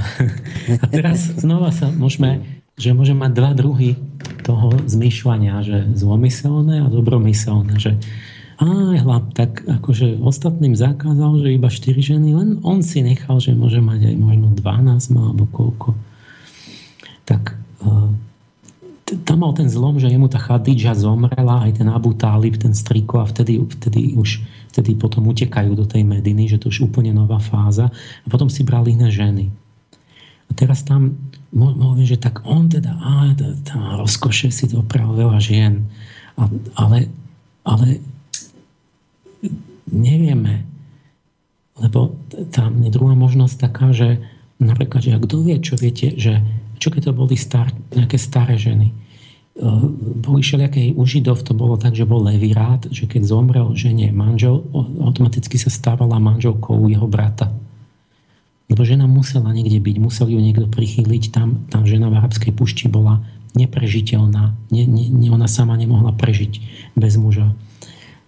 a 0.83 0.85
teraz 0.91 1.31
znova 1.39 1.71
sa 1.71 1.87
môžeme 1.95 2.58
že 2.79 2.95
môže 2.95 3.13
mať 3.13 3.31
dva 3.35 3.53
druhy 3.53 3.99
toho 4.47 4.73
zmýšľania, 4.87 5.61
že 5.67 5.79
zlomyselné 5.99 6.87
a 6.87 6.89
dobromyselné, 6.89 7.77
že 7.77 7.99
aj 8.59 8.99
hlap, 9.07 9.27
tak 9.39 9.63
akože 9.63 10.19
ostatným 10.19 10.75
zakázal, 10.75 11.47
že 11.47 11.55
iba 11.55 11.71
4 11.71 11.95
ženy, 11.95 12.35
len 12.35 12.49
on 12.67 12.83
si 12.83 13.07
nechal, 13.07 13.39
že 13.39 13.55
môže 13.55 13.79
mať 13.79 14.11
aj 14.11 14.17
možno 14.19 14.51
12 14.51 15.15
alebo 15.15 15.47
koľko. 15.47 15.95
Tak 17.23 17.55
uh, 17.87 18.11
tam 19.23 19.37
mal 19.41 19.55
ten 19.55 19.71
zlom, 19.71 20.03
že 20.03 20.11
jemu 20.11 20.27
tá 20.27 20.43
Chadidža 20.43 20.99
zomrela, 20.99 21.71
aj 21.71 21.79
ten 21.79 21.87
Abu 21.87 22.19
Talib, 22.19 22.59
ten 22.59 22.75
striko 22.75 23.23
a 23.23 23.31
vtedy, 23.31 23.63
vtedy 23.63 24.19
už 24.19 24.43
vtedy 24.75 24.99
potom 24.99 25.27
utekajú 25.31 25.73
do 25.79 25.87
tej 25.89 26.05
Mediny, 26.05 26.51
že 26.51 26.61
to 26.61 26.69
už 26.69 26.91
úplne 26.93 27.15
nová 27.15 27.41
fáza 27.41 27.89
a 27.95 28.27
potom 28.27 28.53
si 28.53 28.67
brali 28.67 28.95
iné 28.95 29.09
ženy. 29.09 29.49
A 30.49 30.53
teraz 30.53 30.83
tam 30.83 31.17
môžem, 31.53 32.05
že 32.05 32.21
tak 32.21 32.45
on 32.45 32.69
teda, 32.69 32.93
á, 32.99 33.33
tá 33.65 33.97
rozkoše 33.97 34.53
si 34.53 34.69
dopravil 34.69 35.29
veľa 35.29 35.39
žien. 35.41 35.89
A, 36.37 36.49
ale, 36.77 37.09
ale 37.65 38.01
nevieme. 39.89 40.69
Lebo 41.79 42.19
tam 42.51 42.83
je 42.83 42.91
druhá 42.91 43.15
možnosť 43.15 43.55
taká, 43.57 43.95
že 43.95 44.19
napríklad, 44.59 45.01
že 45.01 45.23
kto 45.23 45.37
vie, 45.47 45.57
čo 45.63 45.79
viete, 45.79 46.15
že 46.19 46.43
čo 46.79 46.95
keď 46.95 47.11
to 47.11 47.13
boli 47.15 47.35
star, 47.35 47.75
nejaké 47.95 48.19
staré 48.19 48.55
ženy. 48.55 48.95
Boli 50.23 50.41
všelijaké 50.47 50.95
u 50.95 51.03
Židov 51.03 51.43
to 51.43 51.51
bolo 51.51 51.75
tak, 51.75 51.99
že 51.99 52.07
bol 52.07 52.23
levirát, 52.23 52.87
že 52.95 53.11
keď 53.11 53.27
zomrel 53.27 53.75
žene 53.75 54.15
manžel, 54.15 54.63
automaticky 55.03 55.59
sa 55.59 55.67
stávala 55.67 56.23
manželkou 56.23 56.87
jeho 56.87 57.11
brata. 57.11 57.51
Lebo 58.69 58.85
žena 58.85 59.09
musela 59.09 59.49
niekde 59.57 59.81
byť, 59.81 59.97
musel 59.97 60.29
ju 60.29 60.41
niekto 60.41 60.69
prichýliť. 60.69 61.33
Tam, 61.33 61.65
tam 61.73 61.89
žena 61.89 62.13
v 62.13 62.21
arabskej 62.21 62.53
pušti 62.53 62.93
bola 62.93 63.25
neprežiteľná. 63.57 64.53
Nie, 64.69 64.85
nie, 64.85 65.33
ona 65.33 65.49
sama 65.49 65.73
nemohla 65.81 66.13
prežiť 66.13 66.61
bez 66.93 67.17
muža. 67.17 67.57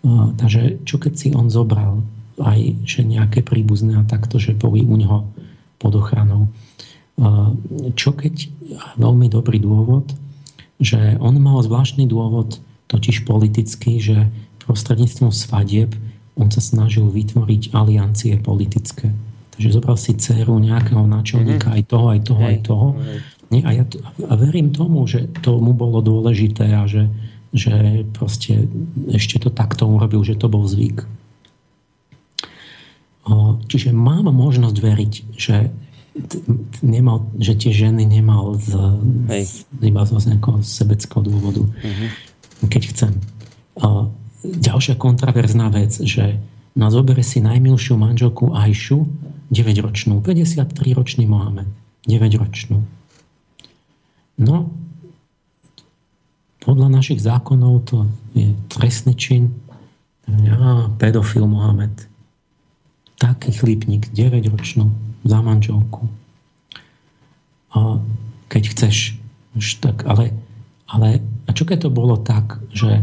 Uh, 0.00 0.32
takže 0.40 0.80
čo 0.88 0.96
keď 0.96 1.12
si 1.12 1.28
on 1.36 1.52
zobral 1.52 2.00
aj 2.40 2.72
že 2.88 3.04
nejaké 3.04 3.44
príbuzné 3.44 4.00
a 4.00 4.08
takto, 4.08 4.40
že 4.40 4.56
boli 4.56 4.80
u 4.80 4.96
neho 4.96 5.28
pod 5.76 5.92
ochranou. 5.92 6.48
Uh, 7.20 7.52
čo 7.92 8.16
keď, 8.16 8.48
veľmi 8.96 9.28
dobrý 9.28 9.60
dôvod, 9.60 10.16
že 10.80 11.20
on 11.20 11.36
mal 11.36 11.60
zvláštny 11.60 12.08
dôvod, 12.08 12.56
totiž 12.88 13.28
politický, 13.28 14.00
že 14.00 14.32
prostredníctvom 14.64 15.28
svadieb 15.28 15.92
on 16.38 16.48
sa 16.48 16.64
snažil 16.64 17.04
vytvoriť 17.12 17.76
aliancie 17.76 18.40
politické. 18.40 19.12
Takže 19.61 19.77
zobral 19.77 20.01
si 20.01 20.16
dceru 20.16 20.57
nejakého 20.57 21.05
náčelníka 21.05 21.69
mm-hmm. 21.69 21.77
aj 21.77 21.82
toho, 21.85 22.07
aj 22.09 22.20
toho, 22.24 22.41
aj 22.41 22.59
toho. 22.65 22.87
Nie, 23.53 23.61
a 23.69 23.77
ja 23.77 23.85
to, 23.85 24.01
a 24.24 24.32
verím 24.41 24.73
tomu, 24.73 25.05
že 25.05 25.28
to 25.45 25.61
mu 25.61 25.77
bolo 25.77 26.01
dôležité 26.01 26.73
a 26.73 26.89
že, 26.89 27.12
že 27.53 28.09
proste 28.16 28.73
ešte 29.12 29.37
to 29.37 29.53
takto 29.53 29.85
urobil, 29.85 30.24
že 30.24 30.41
to 30.41 30.49
bol 30.49 30.65
zvyk. 30.65 31.05
Čiže 33.69 33.93
mám 33.93 34.32
možnosť 34.32 34.77
veriť, 34.81 35.12
že 35.37 35.69
nemal, 36.81 37.28
že 37.37 37.53
tie 37.53 37.69
ženy 37.69 38.09
nemal 38.09 38.57
z, 38.57 38.81
z, 39.45 39.69
iba 39.85 40.09
z 40.09 40.24
nejakého 40.24 40.65
sebeckého 40.65 41.20
dôvodu. 41.20 41.69
Uh-huh. 41.69 42.09
Keď 42.65 42.82
chcem. 42.97 43.12
ďalšia 44.41 44.97
kontraverzná 44.97 45.69
vec, 45.69 46.01
že 46.01 46.41
na 46.73 46.89
zobere 46.89 47.20
si 47.20 47.45
najmilšiu 47.45 47.99
manželku 48.01 48.57
Ajšu, 48.57 49.05
9-ročnú, 49.51 50.22
53-ročný 50.22 51.27
Mohamed, 51.27 51.66
9-ročnú. 52.06 52.86
No, 54.40 54.56
podľa 56.62 56.89
našich 56.89 57.20
zákonov 57.20 57.74
to 57.90 58.06
je 58.32 58.55
trestný 58.70 59.18
čin. 59.18 59.51
Ja, 60.31 60.89
pedofil 60.97 61.44
Mohamed. 61.51 62.06
Taký 63.18 63.52
chlípnik, 63.52 64.09
9-ročnú, 64.14 64.94
za 65.27 65.39
manželku. 65.43 66.09
A 67.74 68.01
keď 68.48 68.62
chceš, 68.70 69.18
tak, 69.82 70.06
ale, 70.06 70.32
ale 70.86 71.20
a 71.44 71.51
čo 71.51 71.66
keď 71.66 71.89
to 71.89 71.90
bolo 71.90 72.14
tak, 72.16 72.62
že 72.70 73.02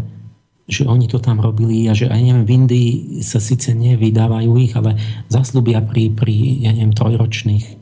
že 0.68 0.84
oni 0.84 1.08
to 1.08 1.24
tam 1.24 1.40
robili 1.40 1.88
a 1.88 1.96
že 1.96 2.12
aj 2.12 2.20
neviem, 2.20 2.46
v 2.46 2.54
Indii 2.60 2.92
sa 3.24 3.40
síce 3.40 3.72
nevydávajú 3.72 4.52
ich, 4.60 4.76
ale 4.76 5.00
zaslúbia 5.32 5.80
pri, 5.80 6.12
pri 6.12 6.36
ja 6.68 6.76
neviem, 6.76 6.92
trojročných. 6.92 7.80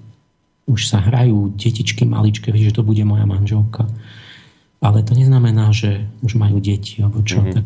Už 0.70 0.86
sa 0.86 1.02
hrajú 1.02 1.54
detičky 1.58 2.06
maličké, 2.06 2.54
že 2.54 2.74
to 2.74 2.86
bude 2.86 3.02
moja 3.06 3.26
manželka. 3.26 3.90
Ale 4.82 5.02
to 5.02 5.18
neznamená, 5.18 5.74
že 5.74 6.06
už 6.22 6.38
majú 6.38 6.62
deti, 6.62 7.02
alebo 7.02 7.26
čo. 7.26 7.42
Mm-hmm. 7.42 7.54
Tak, 7.58 7.66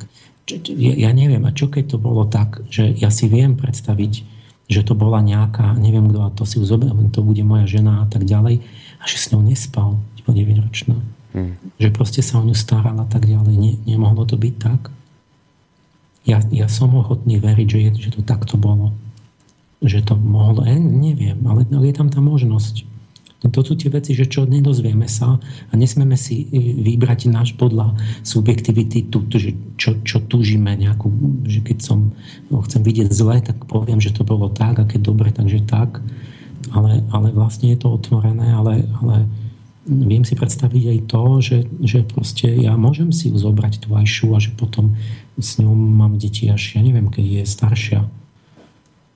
ja, 0.71 0.93
ja 0.95 1.11
neviem, 1.11 1.43
a 1.43 1.51
čo 1.51 1.67
keď 1.67 1.95
to 1.95 1.97
bolo 1.99 2.23
tak, 2.23 2.63
že 2.71 2.95
ja 2.95 3.11
si 3.11 3.27
viem 3.27 3.59
predstaviť, 3.59 4.13
že 4.71 4.81
to 4.87 4.95
bola 4.95 5.19
nejaká, 5.19 5.75
neviem 5.75 6.07
kto, 6.07 6.19
a 6.23 6.29
to 6.31 6.43
si 6.47 6.61
uzober, 6.63 6.95
to 7.11 7.21
bude 7.25 7.43
moja 7.43 7.67
žena 7.67 8.03
a 8.03 8.07
tak 8.07 8.23
ďalej, 8.23 8.63
a 8.99 9.03
že 9.03 9.17
s 9.19 9.31
ňou 9.35 9.43
nespal, 9.43 9.99
9-ročná. 10.31 10.97
Mm. 11.33 11.53
Že 11.77 11.89
proste 11.93 12.21
sa 12.25 12.41
o 12.41 12.45
ňu 12.45 12.57
staral 12.57 12.97
a 12.97 13.07
tak 13.09 13.25
ďalej. 13.25 13.53
Nie, 13.57 13.73
nemohlo 13.85 14.25
to 14.25 14.37
byť 14.37 14.55
tak? 14.57 14.81
Ja, 16.29 16.39
ja 16.53 16.67
som 16.69 16.93
ochotný 16.93 17.41
veriť, 17.41 17.67
že, 17.67 17.79
je, 17.81 17.91
že 18.07 18.09
to 18.13 18.21
takto 18.21 18.53
bolo. 18.53 18.93
Že 19.81 20.13
to 20.13 20.13
mohlo, 20.13 20.61
ja 20.61 20.77
neviem, 20.77 21.39
ale 21.49 21.65
je 21.65 21.95
tam 21.95 22.13
tá 22.13 22.21
možnosť. 22.21 22.85
To 23.39 23.63
sú 23.63 23.79
tie 23.79 23.87
veci, 23.87 24.11
že 24.11 24.27
čo 24.27 24.43
nedozvieme 24.43 25.07
sa 25.07 25.39
a 25.39 25.73
nesmeme 25.79 26.19
si 26.19 26.43
vybrať 26.83 27.31
náš 27.31 27.55
podľa 27.55 27.95
subjektivity, 28.19 29.07
tu, 29.07 29.23
že 29.31 29.55
čo, 29.79 29.95
čo 30.03 30.19
túžime 30.27 30.75
nejakú, 30.75 31.07
že 31.47 31.63
keď 31.63 31.77
som 31.79 32.11
no, 32.51 32.59
chcem 32.67 32.83
vidieť 32.83 33.07
zle, 33.07 33.39
tak 33.39 33.63
poviem, 33.63 34.03
že 34.03 34.11
to 34.11 34.27
bolo 34.27 34.51
tak 34.51 34.83
a 34.83 34.83
keď 34.83 34.99
dobre, 35.07 35.31
takže 35.31 35.63
tak. 35.63 36.03
Ale, 36.75 36.99
ale 37.15 37.31
vlastne 37.31 37.71
je 37.71 37.79
to 37.79 37.95
otvorené, 37.95 38.51
ale, 38.51 38.83
ale 38.99 39.23
viem 39.89 40.21
si 40.21 40.37
predstaviť 40.37 40.83
aj 40.85 40.99
to, 41.09 41.23
že, 41.41 41.57
že 41.81 41.99
proste 42.05 42.45
ja 42.45 42.77
môžem 42.77 43.09
si 43.09 43.33
ju 43.33 43.37
zobrať 43.41 43.81
tú 43.81 43.97
ajšu 43.97 44.37
a 44.37 44.39
že 44.39 44.53
potom 44.53 44.93
s 45.41 45.57
ňou 45.57 45.73
mám 45.73 46.21
deti 46.21 46.45
až, 46.45 46.77
ja 46.77 46.81
neviem, 46.85 47.09
keď 47.09 47.25
je 47.25 47.43
staršia 47.49 47.99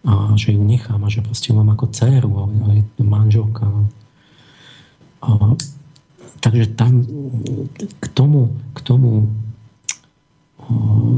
a 0.03 0.35
že 0.35 0.51
ju 0.51 0.61
nechám 0.65 0.99
a 0.99 1.07
že 1.07 1.23
proste 1.23 1.55
mám 1.55 1.71
ako 1.71 1.87
dceru 1.93 2.31
a 2.35 2.43
je 2.75 2.83
to 2.99 3.03
manželka. 3.07 3.63
A, 5.23 5.55
takže 6.43 6.75
tam 6.75 7.07
k 8.01 8.05
tomu, 8.11 8.51
k 8.75 8.79
tomu 8.83 9.31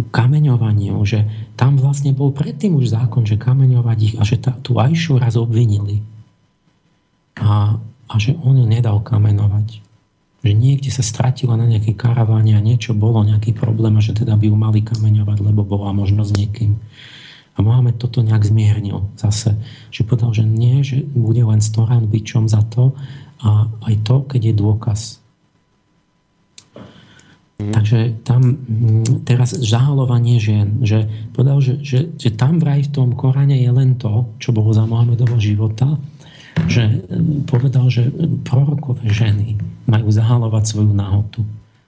kameňovaniu, 0.10 0.98
že 1.06 1.26
tam 1.54 1.78
vlastne 1.78 2.14
bol 2.14 2.34
predtým 2.34 2.78
už 2.78 2.94
zákon, 2.94 3.26
že 3.26 3.42
kameňovať 3.42 3.98
ich 4.02 4.16
a 4.18 4.24
že 4.26 4.42
tá, 4.42 4.54
tú 4.62 4.78
Ajšu 4.78 5.22
raz 5.22 5.38
obvinili. 5.38 6.02
A, 7.38 7.78
a 8.10 8.14
že 8.22 8.38
on 8.42 8.60
ju 8.62 8.66
nedal 8.70 9.02
kamenovať 9.02 9.86
že 10.46 10.54
niekde 10.54 10.94
sa 10.94 11.02
stratila 11.02 11.58
na 11.58 11.66
nejakej 11.66 11.98
karaváne 11.98 12.54
a 12.54 12.62
niečo 12.62 12.94
bolo, 12.94 13.26
nejaký 13.26 13.58
problém 13.58 13.98
a 13.98 14.06
že 14.06 14.14
teda 14.14 14.38
by 14.38 14.46
ju 14.46 14.54
mali 14.54 14.86
kameňovať, 14.86 15.42
lebo 15.42 15.66
bola 15.66 15.90
možno 15.90 16.22
s 16.22 16.38
niekým. 16.38 16.78
A 17.58 17.66
máme 17.66 17.98
toto 17.98 18.22
nejak 18.22 18.46
zmiernil 18.46 19.10
zase. 19.18 19.58
Že 19.90 20.06
povedal, 20.06 20.32
že 20.38 20.46
nie, 20.46 20.86
že 20.86 21.02
bude 21.02 21.42
len 21.42 21.66
100 21.66 21.90
rán 21.90 22.06
byčom 22.06 22.46
za 22.46 22.62
to 22.70 22.94
a 23.42 23.66
aj 23.90 23.96
to, 24.06 24.16
keď 24.30 24.42
je 24.46 24.54
dôkaz. 24.54 25.02
Mm. 27.58 27.72
Takže 27.74 28.00
tam 28.22 28.42
mm, 28.46 29.26
teraz 29.26 29.58
zahalovanie 29.58 30.38
žien, 30.38 30.84
že 30.86 31.10
povedal, 31.34 31.58
že, 31.58 31.82
že, 31.82 32.14
že 32.14 32.30
tam 32.36 32.62
vraj 32.62 32.86
v 32.86 32.94
tom 32.94 33.18
Koráne 33.18 33.58
je 33.58 33.72
len 33.72 33.98
to, 33.98 34.30
čo 34.38 34.54
bolo 34.54 34.76
za 34.76 34.86
Mohamedovho 34.86 35.42
života, 35.42 35.98
že 36.66 37.06
povedal, 37.46 37.88
že 37.90 38.10
prorokové 38.46 39.08
ženy 39.10 39.58
majú 39.86 40.10
zahalovať 40.10 40.64
svoju 40.66 40.92
nahotu. 40.92 41.42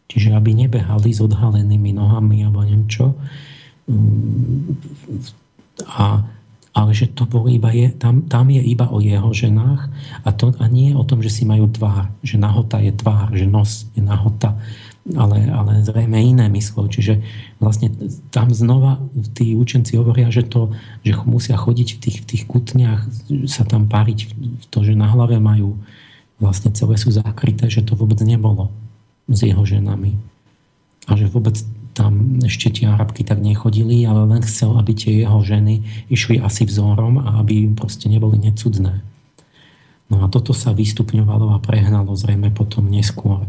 Čiže 0.07 0.37
aby 0.37 0.55
nebehali 0.55 1.11
s 1.11 1.19
odhalenými 1.19 1.91
nohami 1.91 2.47
alebo 2.47 2.63
neviem 2.63 2.87
čo. 2.87 3.11
A, 5.83 6.23
ale 6.71 6.91
že 6.95 7.11
to 7.11 7.27
bolo 7.27 7.51
iba 7.51 7.73
je, 7.75 7.91
tam, 7.91 8.23
tam 8.29 8.47
je 8.47 8.61
iba 8.63 8.87
o 8.87 9.03
jeho 9.03 9.33
ženách 9.33 9.89
a, 10.23 10.29
to, 10.31 10.55
a 10.61 10.65
nie 10.71 10.95
o 10.95 11.03
tom, 11.03 11.19
že 11.19 11.33
si 11.33 11.43
majú 11.43 11.67
tvár. 11.67 12.07
Že 12.23 12.39
nahota 12.39 12.77
je 12.79 12.93
tvár, 12.95 13.35
že 13.35 13.45
nos 13.49 13.89
je 13.97 14.01
nahota 14.05 14.55
ale, 15.15 15.47
ale 15.47 15.85
zrejme 15.85 16.19
iné 16.19 16.51
myslel. 16.51 16.91
Čiže 16.91 17.23
vlastne 17.63 17.93
tam 18.33 18.51
znova 18.51 18.99
tí 19.37 19.55
učenci 19.55 19.95
hovoria, 19.95 20.27
že, 20.27 20.43
to, 20.43 20.75
že 21.07 21.15
musia 21.23 21.55
chodiť 21.55 21.87
v 21.95 21.99
tých, 22.01 22.17
v 22.23 22.25
tých 22.27 22.43
kutniach, 22.49 23.07
sa 23.47 23.63
tam 23.63 23.87
páriť 23.87 24.19
v 24.35 24.65
to, 24.67 24.83
že 24.83 24.97
na 24.97 25.07
hlave 25.07 25.39
majú 25.39 25.79
vlastne 26.37 26.69
celé 26.75 26.99
sú 26.99 27.09
zakryté, 27.13 27.71
že 27.71 27.85
to 27.85 27.95
vôbec 27.95 28.19
nebolo 28.21 28.69
s 29.31 29.45
jeho 29.45 29.63
ženami. 29.63 30.19
A 31.07 31.15
že 31.15 31.31
vôbec 31.31 31.55
tam 31.97 32.37
ešte 32.45 32.69
tie 32.69 32.85
Arabky 32.85 33.25
tak 33.25 33.41
nechodili, 33.41 34.05
ale 34.05 34.29
len 34.29 34.45
chcel, 34.45 34.77
aby 34.77 34.93
tie 34.93 35.25
jeho 35.25 35.41
ženy 35.41 35.81
išli 36.13 36.37
asi 36.37 36.67
vzorom 36.67 37.17
a 37.17 37.41
aby 37.41 37.65
im 37.65 37.73
proste 37.73 38.05
neboli 38.05 38.37
necudné. 38.37 39.01
No 40.07 40.23
a 40.23 40.29
toto 40.29 40.53
sa 40.53 40.71
vystupňovalo 40.71 41.51
a 41.51 41.57
prehnalo 41.59 42.13
zrejme 42.13 42.53
potom 42.53 42.87
neskôr. 42.87 43.43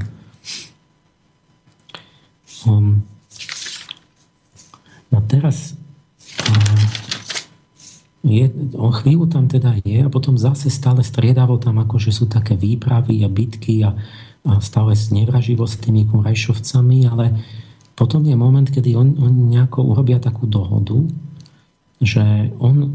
Um, 2.67 3.07
no 5.13 5.19
teraz 5.29 5.79
uh, 6.43 6.83
je, 8.27 8.51
on 8.75 8.91
chvíľu 8.91 9.31
tam 9.31 9.47
teda 9.47 9.79
je 9.87 10.03
a 10.03 10.11
potom 10.11 10.35
zase 10.35 10.69
stále 10.69 11.07
striedavo 11.07 11.57
tam 11.57 11.79
akože 11.79 12.11
sú 12.11 12.27
také 12.27 12.59
výpravy 12.59 13.23
a 13.23 13.31
bitky 13.31 13.87
a, 13.87 13.95
a 14.45 14.53
stále 14.59 14.93
nevraživo 14.95 15.65
s 15.65 15.79
tými 15.79 16.05
kurajšovcami, 16.11 17.07
ale 17.07 17.39
potom 17.99 18.23
je 18.23 18.37
moment, 18.39 18.67
kedy 18.67 18.95
on, 18.95 19.19
on 19.19 19.51
nejako 19.51 19.83
urobia 19.95 20.23
takú 20.23 20.47
dohodu, 20.47 20.99
že 21.99 22.55
on 22.63 22.95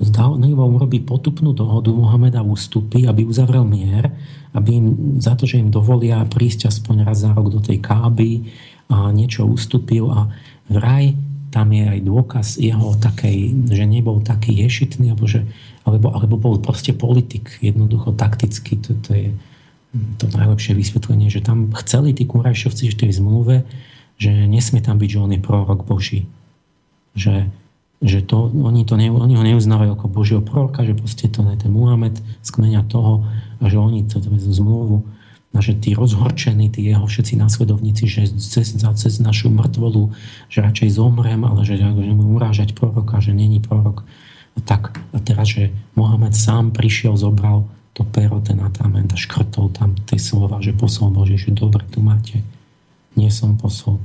zdanlivo 0.00 0.64
urobí 0.64 1.04
potupnú 1.04 1.52
dohodu, 1.52 1.92
Mohameda 1.92 2.40
ustúpi, 2.40 3.04
aby 3.04 3.28
uzavrel 3.28 3.64
mier, 3.64 4.08
aby 4.56 4.80
im 4.80 4.86
za 5.20 5.36
to, 5.36 5.44
že 5.44 5.60
im 5.60 5.68
dovolia 5.68 6.24
prísť 6.24 6.72
aspoň 6.72 7.04
raz 7.04 7.22
za 7.22 7.36
rok 7.36 7.52
do 7.52 7.60
tej 7.60 7.78
Káby, 7.78 8.48
niečo 8.90 9.46
ustúpil 9.46 10.10
a 10.10 10.28
vraj 10.66 11.14
tam 11.50 11.74
je 11.74 11.82
aj 11.82 12.00
dôkaz 12.06 12.48
jeho 12.62 12.94
takej, 12.94 13.66
že 13.74 13.82
nebol 13.82 14.22
taký 14.22 14.54
ješitný, 14.54 15.10
alebo, 15.14 15.26
že, 15.26 15.42
alebo, 15.82 16.14
alebo 16.14 16.34
bol 16.38 16.54
proste 16.62 16.94
politik, 16.94 17.58
jednoducho 17.58 18.14
takticky, 18.14 18.78
to, 18.78 18.94
to 19.02 19.10
je 19.14 19.28
to 20.22 20.30
najlepšie 20.30 20.78
vysvetlenie, 20.78 21.26
že 21.26 21.42
tam 21.42 21.74
chceli 21.82 22.14
tí 22.14 22.22
kurajšovci 22.22 22.94
v 22.94 22.98
tej 22.98 23.10
zmluve, 23.18 23.66
že 24.22 24.30
nesmie 24.46 24.78
tam 24.78 25.02
byť, 25.02 25.10
že 25.10 25.18
on 25.18 25.34
je 25.34 25.40
prorok 25.42 25.82
Boží. 25.82 26.30
Že, 27.18 27.50
že 27.98 28.22
to, 28.22 28.54
oni, 28.54 28.86
to 28.86 28.94
ne, 28.94 29.10
oni 29.10 29.34
ho 29.34 29.42
neuznávajú 29.42 29.98
ako 29.98 30.06
Božieho 30.06 30.42
proroka, 30.46 30.86
že 30.86 30.94
proste 30.94 31.26
to 31.26 31.42
je 31.42 31.58
ten 31.58 31.74
Muhammed 31.74 32.22
z 32.22 32.48
kmeňa 32.54 32.86
toho 32.86 33.26
a 33.58 33.66
že 33.66 33.82
oni 33.82 34.06
to, 34.06 34.22
to 34.22 34.30
zmluvu 34.30 35.02
a 35.50 35.58
že 35.58 35.74
tí 35.74 35.98
rozhorčení, 35.98 36.70
tí 36.70 36.86
jeho 36.86 37.02
všetci 37.02 37.34
následovníci, 37.34 38.06
že 38.06 38.30
cez, 38.38 38.70
cez 38.78 39.12
našu 39.18 39.50
mŕtvolu, 39.50 40.14
že 40.46 40.62
radšej 40.62 40.94
zomrem, 40.94 41.42
ale 41.42 41.66
že, 41.66 41.74
že 41.74 41.90
urážať 42.14 42.70
proroka, 42.78 43.18
že 43.18 43.34
není 43.34 43.58
prorok. 43.58 44.06
A 44.54 44.58
tak, 44.62 45.02
a 45.10 45.18
teraz, 45.18 45.50
že 45.50 45.74
Mohamed 45.98 46.38
sám 46.38 46.70
prišiel, 46.70 47.18
zobral 47.18 47.66
to 47.98 48.06
pero, 48.06 48.38
ten 48.38 48.62
atrament 48.62 49.10
a 49.10 49.18
škrtol 49.18 49.74
tam 49.74 49.98
tie 50.06 50.22
slova, 50.22 50.62
že 50.62 50.70
posol 50.70 51.10
Bože, 51.10 51.34
že 51.34 51.50
dobre, 51.50 51.82
tu 51.90 51.98
máte. 51.98 52.46
Nie 53.18 53.34
som 53.34 53.58
posol. 53.58 53.98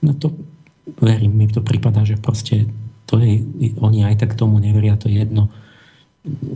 No 0.00 0.16
to, 0.16 0.32
verím, 0.96 1.36
mi 1.36 1.52
to 1.52 1.60
prípada, 1.60 2.00
že 2.08 2.16
proste 2.16 2.64
to 3.04 3.20
je, 3.20 3.44
oni 3.76 4.08
aj 4.08 4.24
tak 4.24 4.40
tomu 4.40 4.56
neveria, 4.56 4.96
to 4.96 5.12
je 5.12 5.20
jedno. 5.20 5.52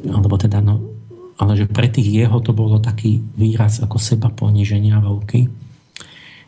Alebo 0.08 0.40
teda, 0.40 0.64
no, 0.64 0.95
ale 1.36 1.52
že 1.56 1.66
pre 1.68 1.88
tých 1.88 2.08
jeho 2.08 2.40
to 2.40 2.56
bolo 2.56 2.80
taký 2.80 3.20
výraz 3.36 3.84
ako 3.84 4.00
seba 4.00 4.32
poníženia 4.32 5.00
veľký. 5.00 5.40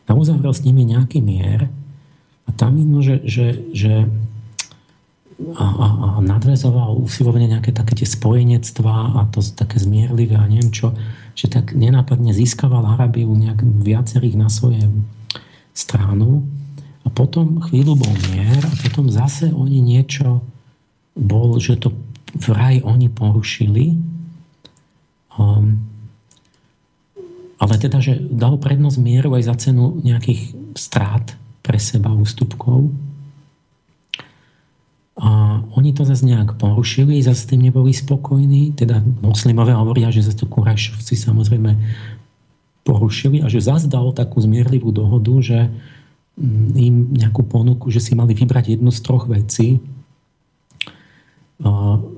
A 0.08 0.16
uzavrel 0.16 0.56
s 0.56 0.64
nimi 0.64 0.88
nejaký 0.88 1.20
mier 1.20 1.68
a 2.48 2.50
tam 2.56 2.80
vidno, 2.80 3.04
že, 3.04 3.20
že, 3.28 3.60
že 3.76 4.08
a, 5.38 5.66
a, 5.68 5.86
a 5.86 6.08
nadvezoval 6.24 6.98
usilovne 6.98 7.46
nejaké 7.46 7.70
také 7.70 7.94
tie 7.94 8.08
spojenectvá 8.08 9.20
a 9.20 9.28
to 9.30 9.44
také 9.54 9.78
zmierlivé 9.78 10.34
a 10.34 10.48
neviem 10.48 10.72
čo, 10.72 10.96
že 11.38 11.46
tak 11.46 11.76
nenápadne 11.76 12.34
získaval 12.34 12.82
Arabiu 12.82 13.30
nejak 13.36 13.62
viacerých 13.62 14.34
na 14.34 14.48
svoje 14.50 14.82
stranu 15.76 16.42
a 17.06 17.12
potom 17.12 17.62
chvíľu 17.70 17.94
bol 17.94 18.14
mier 18.34 18.58
a 18.64 18.72
potom 18.82 19.06
zase 19.06 19.54
oni 19.54 19.78
niečo 19.78 20.42
bol, 21.14 21.62
že 21.62 21.78
to 21.78 21.94
vraj 22.34 22.82
oni 22.82 23.06
porušili 23.06 23.94
ale 27.58 27.74
teda, 27.78 27.98
že 27.98 28.18
dal 28.18 28.58
prednosť 28.58 28.98
mieru 29.02 29.34
aj 29.34 29.42
za 29.46 29.54
cenu 29.68 29.98
nejakých 30.02 30.54
strát 30.78 31.34
pre 31.62 31.78
seba 31.82 32.14
ústupkov 32.14 32.90
a 35.18 35.58
oni 35.74 35.90
to 35.90 36.06
zase 36.06 36.22
nejak 36.22 36.54
porušili, 36.62 37.18
zase 37.18 37.50
tým 37.50 37.66
neboli 37.66 37.90
spokojní. 37.90 38.78
Teda 38.78 39.02
moslimové 39.18 39.74
hovoria, 39.74 40.14
že 40.14 40.22
zase 40.22 40.38
to 40.38 40.46
Kurajšovci 40.46 41.18
samozrejme 41.18 41.74
porušili 42.86 43.42
a 43.42 43.50
že 43.50 43.58
zase 43.58 43.90
dal 43.90 44.14
takú 44.14 44.38
zmierlivú 44.38 44.94
dohodu, 44.94 45.34
že 45.42 45.58
mm, 46.38 46.66
im 46.78 46.94
nejakú 47.18 47.42
ponuku, 47.42 47.90
že 47.90 47.98
si 47.98 48.14
mali 48.14 48.30
vybrať 48.30 48.78
jednu 48.78 48.94
z 48.94 49.00
troch 49.02 49.26
vecí 49.26 49.82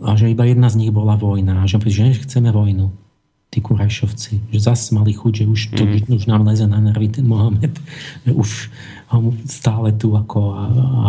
a 0.05 0.12
že 0.20 0.28
iba 0.28 0.44
jedna 0.44 0.68
z 0.68 0.84
nich 0.84 0.92
bola 0.92 1.16
vojna. 1.16 1.64
A 1.64 1.68
že, 1.68 1.80
že 1.80 2.20
chceme 2.28 2.52
vojnu 2.52 2.92
tí 3.51 3.59
Kurajšovci. 3.59 4.55
Že 4.55 4.59
zase 4.62 4.94
mali 4.94 5.10
chuť, 5.10 5.43
že 5.43 5.44
už, 5.51 5.60
to, 5.74 5.82
mm. 5.82 6.06
už 6.14 6.24
nám 6.31 6.47
leze 6.47 6.64
na 6.70 6.78
nervy 6.78 7.10
ten 7.10 7.27
Mohamed. 7.27 7.74
Že 8.27 8.32
už 8.32 8.51
ho 9.10 9.35
stále 9.51 9.90
tu 9.98 10.14
ako 10.14 10.40
a, 10.55 10.64
a 10.70 11.06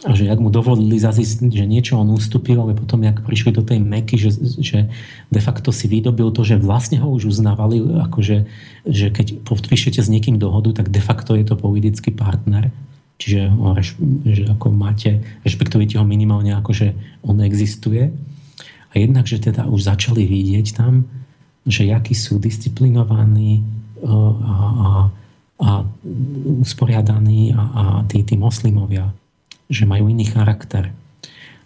a 0.00 0.16
že 0.16 0.32
ak 0.32 0.40
mu 0.40 0.48
dovolili 0.48 0.96
zazistiť, 0.96 1.52
že 1.52 1.68
niečo 1.68 2.00
on 2.00 2.16
ustúpil, 2.16 2.56
ale 2.56 2.72
potom, 2.72 3.04
jak 3.04 3.20
prišli 3.20 3.52
do 3.52 3.60
tej 3.60 3.84
meky, 3.84 4.16
že, 4.16 4.32
že 4.56 4.88
de 5.28 5.40
facto 5.44 5.68
si 5.76 5.92
vydobil 5.92 6.32
to, 6.32 6.40
že 6.40 6.56
vlastne 6.56 6.96
ho 7.04 7.12
už 7.12 7.28
uznávali, 7.28 7.84
akože, 8.08 8.48
že 8.88 9.06
keď 9.12 9.44
podpíšete 9.44 10.00
s 10.00 10.08
niekým 10.08 10.40
dohodu, 10.40 10.72
tak 10.72 10.88
de 10.88 11.04
facto 11.04 11.36
je 11.36 11.44
to 11.44 11.52
politický 11.52 12.16
partner. 12.16 12.72
Čiže 13.20 13.52
ho, 13.52 13.76
že 14.24 14.48
ako 14.48 14.72
máte, 14.72 15.20
rešpektujete 15.44 16.00
ho 16.00 16.08
minimálne 16.08 16.56
ako, 16.56 16.72
že 16.72 16.96
on 17.20 17.36
existuje. 17.44 18.08
A 18.90 18.92
jednak, 18.96 19.28
že 19.28 19.36
teda 19.36 19.68
už 19.68 19.84
začali 19.84 20.24
vidieť 20.24 20.80
tam, 20.80 21.04
že 21.70 21.86
jakí 21.86 22.12
sú 22.12 22.42
disciplinovaní 22.42 23.62
a, 24.02 24.10
a, 24.10 24.88
a 25.60 25.68
usporiadaní 26.60 27.54
a, 27.54 27.62
a 27.62 27.84
tí, 28.10 28.26
tí 28.26 28.34
moslimovia 28.34 29.14
že 29.70 29.86
majú 29.86 30.10
iný 30.10 30.26
charakter. 30.26 30.90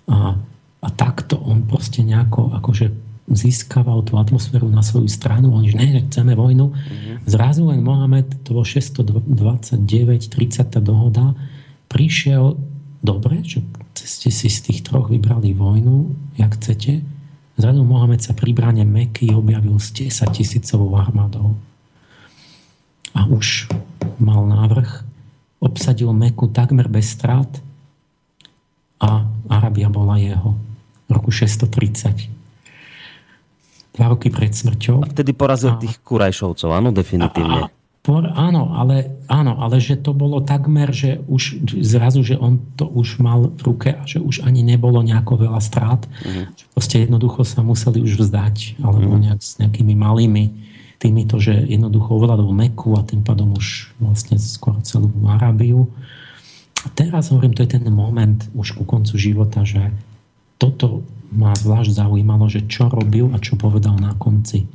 A, 0.05 0.37
a 0.85 0.89
takto 0.93 1.41
on 1.41 1.65
proste 1.65 2.05
nejako 2.05 2.53
akože 2.61 2.93
získaval 3.25 4.05
tú 4.05 4.21
atmosféru 4.21 4.69
na 4.69 4.85
svoju 4.85 5.09
stranu. 5.09 5.57
Oni, 5.57 5.73
že 5.73 5.81
ne, 5.81 6.05
chceme 6.13 6.37
vojnu. 6.37 6.69
Mm-hmm. 6.69 7.17
Zrazu 7.25 7.65
len 7.65 7.81
Mohamed, 7.81 8.45
to 8.45 8.53
bol 8.53 8.69
629, 8.69 9.81
30 10.29 10.69
tá 10.69 10.81
dohoda, 10.85 11.33
prišiel, 11.89 12.61
dobre, 13.01 13.41
že 13.41 13.65
ste 13.97 14.29
si 14.29 14.53
z 14.53 14.69
tých 14.69 14.85
troch 14.85 15.09
vybrali 15.09 15.57
vojnu, 15.57 16.13
jak 16.37 16.53
chcete. 16.61 17.01
Zrazu 17.55 17.87
Mohamed 17.87 18.21
sa 18.21 18.35
pri 18.35 18.51
bráne 18.51 18.83
Meky 18.83 19.31
objavil 19.31 19.79
s 19.79 19.95
10 19.95 20.27
tisícovou 20.35 20.99
armádou. 20.99 21.55
A 23.15 23.31
už 23.31 23.71
mal 24.19 24.43
návrh, 24.43 25.07
obsadil 25.63 26.11
Meku 26.11 26.51
takmer 26.51 26.91
bez 26.91 27.15
strát, 27.15 27.47
a 29.05 29.27
Arabia 29.51 29.93
bola 29.93 30.17
jeho 30.17 30.57
v 31.05 31.11
roku 31.13 31.29
630. 31.29 32.33
Dva 33.95 34.07
roky 34.11 34.33
pred 34.33 34.51
smrťou. 34.51 35.05
A 35.05 35.11
vtedy 35.13 35.37
porazil 35.37 35.77
a, 35.77 35.79
tých 35.79 36.01
Kurajšovcov, 36.03 36.71
áno, 36.73 36.91
definitívne. 36.91 37.69
A, 37.69 37.71
a, 37.71 37.84
por, 38.05 38.29
áno, 38.37 38.77
ale, 38.77 39.17
áno, 39.33 39.57
ale 39.57 39.81
že 39.81 39.97
to 39.97 40.13
bolo 40.13 40.45
takmer, 40.45 40.93
že 40.93 41.25
už 41.25 41.65
zrazu, 41.81 42.21
že 42.21 42.37
on 42.37 42.61
to 42.77 42.85
už 42.85 43.17
mal 43.17 43.49
v 43.49 43.61
ruke 43.65 43.97
a 43.97 44.05
že 44.05 44.21
už 44.21 44.45
ani 44.45 44.61
nebolo 44.61 45.01
nejako 45.01 45.49
veľa 45.49 45.61
strát. 45.65 46.05
Uh-huh. 46.21 46.45
Že 46.53 46.65
proste 46.77 46.97
jednoducho 47.01 47.41
sa 47.49 47.65
museli 47.65 48.05
už 48.05 48.21
vzdať, 48.21 48.85
alebo 48.85 49.09
uh-huh. 49.09 49.25
nejak 49.25 49.41
s 49.41 49.57
nejakými 49.57 49.97
malými 49.97 50.45
týmito, 51.01 51.41
že 51.41 51.57
jednoducho 51.65 52.13
ovládol 52.13 52.53
Meku 52.53 52.93
a 53.01 53.09
tým 53.09 53.25
pádom 53.25 53.57
už 53.57 53.97
vlastne 53.97 54.37
skoro 54.37 54.85
celú 54.85 55.09
Arábiu. 55.25 55.89
A 56.85 56.93
teraz 56.93 57.33
hovorím, 57.33 57.57
to 57.57 57.65
je 57.65 57.81
ten 57.81 57.89
moment 57.89 58.45
už 58.53 58.77
ku 58.77 58.85
koncu 58.85 59.17
života, 59.17 59.65
že 59.65 59.81
toto 60.61 61.09
ma 61.33 61.57
zvlášť 61.57 62.05
zaujímalo, 62.05 62.53
že 62.53 62.69
čo 62.69 62.93
robil 62.93 63.33
a 63.33 63.41
čo 63.41 63.57
povedal 63.57 63.97
na 63.97 64.13
konci. 64.15 64.69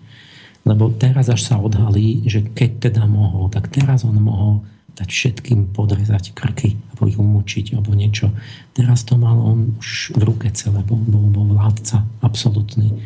Lebo 0.68 0.92
teraz 0.92 1.32
až 1.32 1.42
sa 1.46 1.56
odhalí, 1.58 2.28
že 2.28 2.44
keď 2.44 2.92
teda 2.92 3.04
mohol, 3.08 3.48
tak 3.48 3.72
teraz 3.72 4.04
on 4.04 4.20
mohol 4.20 4.64
dať 5.00 5.08
všetkým 5.08 5.72
podrezať 5.72 6.36
krky 6.36 6.76
alebo 6.92 7.08
ich 7.08 7.16
umúčiť 7.16 7.80
alebo 7.80 7.96
niečo. 7.96 8.36
Teraz 8.76 9.08
to 9.08 9.16
mal 9.16 9.40
on 9.40 9.80
už 9.80 10.20
v 10.20 10.22
ruke 10.28 10.52
celé, 10.52 10.84
bol, 10.84 11.00
bol, 11.00 11.32
bol 11.32 11.48
vládca 11.56 12.04
absolútny. 12.20 13.00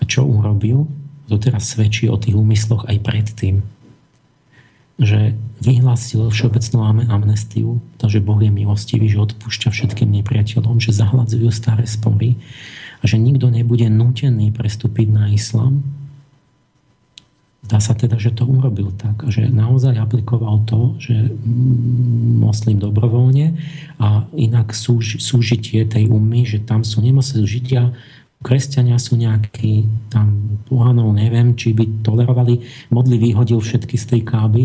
A 0.00 0.02
čo 0.08 0.24
urobil? 0.24 0.88
To 1.28 1.36
teraz 1.36 1.76
svedčí 1.76 2.08
o 2.08 2.16
tých 2.16 2.38
úmysloch 2.38 2.88
aj 2.88 2.96
predtým 3.04 3.60
že 4.96 5.36
vyhlásil 5.60 6.32
všeobecnú 6.32 6.80
amnestiu, 7.12 7.84
takže 8.00 8.24
Boh 8.24 8.40
je 8.40 8.48
milostivý, 8.48 9.12
že 9.12 9.20
odpúšťa 9.28 9.68
všetkým 9.68 10.08
nepriateľom, 10.20 10.80
že 10.80 10.96
zahladzujú 10.96 11.52
staré 11.52 11.84
spory 11.84 12.40
a 13.00 13.04
že 13.04 13.20
nikto 13.20 13.52
nebude 13.52 13.84
nutený 13.92 14.56
prestúpiť 14.56 15.08
na 15.12 15.28
islám. 15.28 15.84
Dá 17.66 17.82
sa 17.82 17.98
teda, 17.98 18.14
že 18.16 18.30
to 18.30 18.46
urobil 18.46 18.94
tak, 18.94 19.26
že 19.26 19.50
naozaj 19.50 19.98
aplikoval 19.98 20.62
to, 20.70 20.94
že 21.02 21.34
moslim 22.38 22.78
dobrovoľne 22.78 23.58
a 23.98 24.22
inak 24.38 24.70
súž, 24.70 25.18
súžitie 25.18 25.82
tej 25.82 26.06
umy, 26.06 26.46
že 26.46 26.62
tam 26.62 26.86
sú 26.86 27.02
nemocní 27.02 27.42
židia, 27.42 27.90
kresťania 28.40 29.02
sú 29.02 29.18
nejakí 29.18 29.90
tam 30.14 30.58
pohanov, 30.70 31.10
neviem, 31.10 31.58
či 31.58 31.74
by 31.74 32.06
tolerovali. 32.06 32.62
Modli 32.94 33.18
vyhodil 33.18 33.58
všetky 33.58 33.98
z 33.98 34.04
tej 34.14 34.20
káby, 34.22 34.64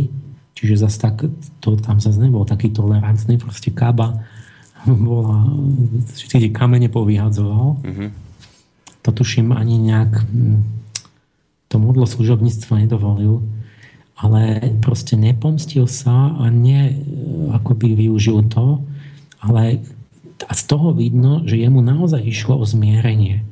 Čiže 0.61 0.85
zase 0.85 0.97
tak, 1.01 1.25
to 1.57 1.73
tam 1.81 1.97
zase 1.97 2.21
nebol 2.21 2.45
taký 2.45 2.69
tolerantný, 2.69 3.41
proste 3.41 3.73
Kaba 3.73 4.21
bola, 4.85 5.49
všetky 6.13 6.53
kamene 6.53 6.85
povyhadzoval. 6.85 7.81
Mm-hmm. 7.81 8.09
To 9.01 9.09
tuším 9.09 9.49
ani 9.57 9.81
nejak 9.81 10.21
hm, 10.21 10.61
modlo 11.77 12.09
služobníctva 12.09 12.83
nedovolil, 12.87 13.45
ale 14.17 14.73
proste 14.81 15.13
nepomstil 15.15 15.85
sa 15.85 16.35
a 16.35 16.49
ne 16.49 16.95
akoby 17.55 18.07
využil 18.07 18.47
to, 18.49 18.81
ale 19.39 19.83
a 20.41 20.53
z 20.57 20.63
toho 20.65 20.89
vidno, 20.89 21.45
že 21.45 21.61
jemu 21.61 21.85
naozaj 21.85 22.25
išlo 22.25 22.57
o 22.57 22.65
zmierenie 22.65 23.45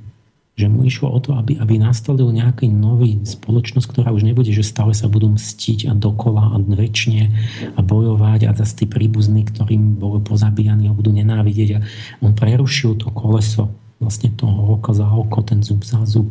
že 0.60 0.68
mu 0.68 0.84
išlo 0.84 1.08
o 1.08 1.20
to, 1.24 1.32
aby, 1.40 1.56
aby 1.56 1.80
nastolil 1.80 2.36
nejaký 2.36 2.68
nový 2.68 3.24
spoločnosť, 3.24 3.88
ktorá 3.96 4.12
už 4.12 4.28
nebude, 4.28 4.52
že 4.52 4.68
stále 4.68 4.92
sa 4.92 5.08
budú 5.08 5.32
mstiť 5.32 5.88
a 5.88 5.96
dokola 5.96 6.52
a 6.52 6.60
väčšine 6.60 7.24
a 7.72 7.80
bojovať 7.80 8.44
a 8.44 8.52
zase 8.52 8.84
tí 8.84 8.86
príbuzní, 8.92 9.48
ktorým 9.48 9.96
boli 9.96 10.20
pozabíjani 10.20 10.92
a 10.92 10.96
budú 10.96 11.16
nenávidieť. 11.16 11.70
A 11.80 11.84
on 12.20 12.36
prerušil 12.36 13.00
to 13.00 13.08
koleso 13.16 13.72
vlastne 14.04 14.36
toho 14.36 14.76
oko 14.76 14.92
za 14.92 15.08
oko, 15.08 15.40
ten 15.48 15.64
zub 15.64 15.88
za 15.88 16.04
zub. 16.04 16.28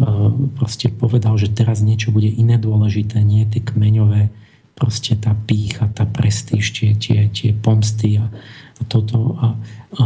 E, 0.00 0.04
proste 0.56 0.88
povedal, 0.88 1.36
že 1.36 1.52
teraz 1.52 1.84
niečo 1.84 2.08
bude 2.08 2.32
iné 2.32 2.56
dôležité, 2.56 3.20
nie 3.20 3.44
tie 3.44 3.60
kmeňové, 3.60 4.32
proste 4.72 5.12
tá 5.20 5.36
pícha, 5.36 5.92
tá 5.92 6.08
prestíž, 6.08 6.72
tie, 6.72 6.96
tie, 6.96 7.28
tie 7.28 7.52
pomsty 7.52 8.16
a, 8.16 8.32
a 8.80 8.82
toto. 8.88 9.36
A, 9.36 9.46
a, 10.00 10.04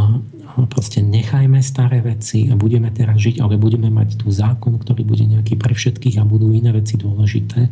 proste 0.67 1.03
nechajme 1.03 1.59
staré 1.59 1.99
veci 1.99 2.47
a 2.47 2.55
budeme 2.55 2.91
teraz 2.91 3.19
žiť, 3.19 3.43
ale 3.43 3.59
budeme 3.59 3.91
mať 3.91 4.23
tu 4.23 4.31
zákon, 4.31 4.79
ktorý 4.79 5.03
bude 5.03 5.23
nejaký 5.27 5.59
pre 5.59 5.75
všetkých 5.75 6.19
a 6.19 6.27
budú 6.27 6.51
iné 6.51 6.71
veci 6.71 6.95
dôležité. 6.95 7.71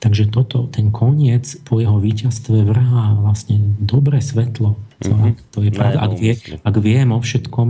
Takže 0.00 0.28
toto, 0.28 0.68
ten 0.68 0.92
koniec 0.92 1.64
po 1.64 1.80
jeho 1.80 1.96
víťazstve 1.96 2.68
vrhá 2.68 3.16
vlastne 3.16 3.56
dobré 3.80 4.20
svetlo. 4.20 4.76
Mm-hmm. 5.00 5.32
To 5.56 5.58
je 5.64 5.70
pravda, 5.72 5.98
ak, 6.04 6.12
vie, 6.20 6.36
ak 6.60 6.76
viem 6.76 7.08
o 7.08 7.20
všetkom 7.20 7.68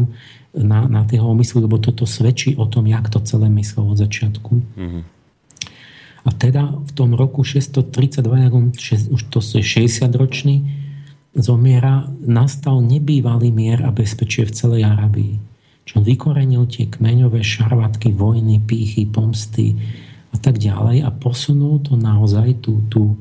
na, 0.55 0.87
na 0.87 1.03
tého 1.03 1.27
omyslu, 1.27 1.67
lebo 1.67 1.83
toto 1.83 2.07
svedčí 2.07 2.55
o 2.55 2.67
tom, 2.71 2.87
jak 2.87 3.11
to 3.11 3.19
celé 3.21 3.51
myslel 3.51 3.91
od 3.91 3.99
začiatku. 3.99 4.53
Mm-hmm. 4.55 5.03
A 6.25 6.31
teda 6.33 6.73
v 6.73 6.93
tom 6.97 7.13
roku 7.13 7.45
632, 7.45 8.49
už 9.13 9.21
to 9.29 9.39
je 9.45 9.61
60 9.61 10.09
ročný, 10.17 10.65
zomiera, 11.35 12.07
nastal 12.23 12.81
nebývalý 12.81 13.51
mier 13.51 13.83
a 13.83 13.91
bezpečie 13.91 14.47
v 14.47 14.55
celej 14.55 14.83
Arabii. 14.87 15.43
Čo 15.85 16.01
vykorenil 16.01 16.65
tie 16.71 16.89
kmeňové 16.89 17.45
šarvatky, 17.45 18.17
vojny, 18.17 18.63
pýchy, 18.63 19.05
pomsty 19.05 19.77
a 20.33 20.41
tak 20.41 20.57
ďalej 20.57 21.05
a 21.05 21.11
posunul 21.13 21.85
to 21.85 21.99
naozaj 21.99 22.65
tú, 22.65 22.81
tú, 22.89 23.21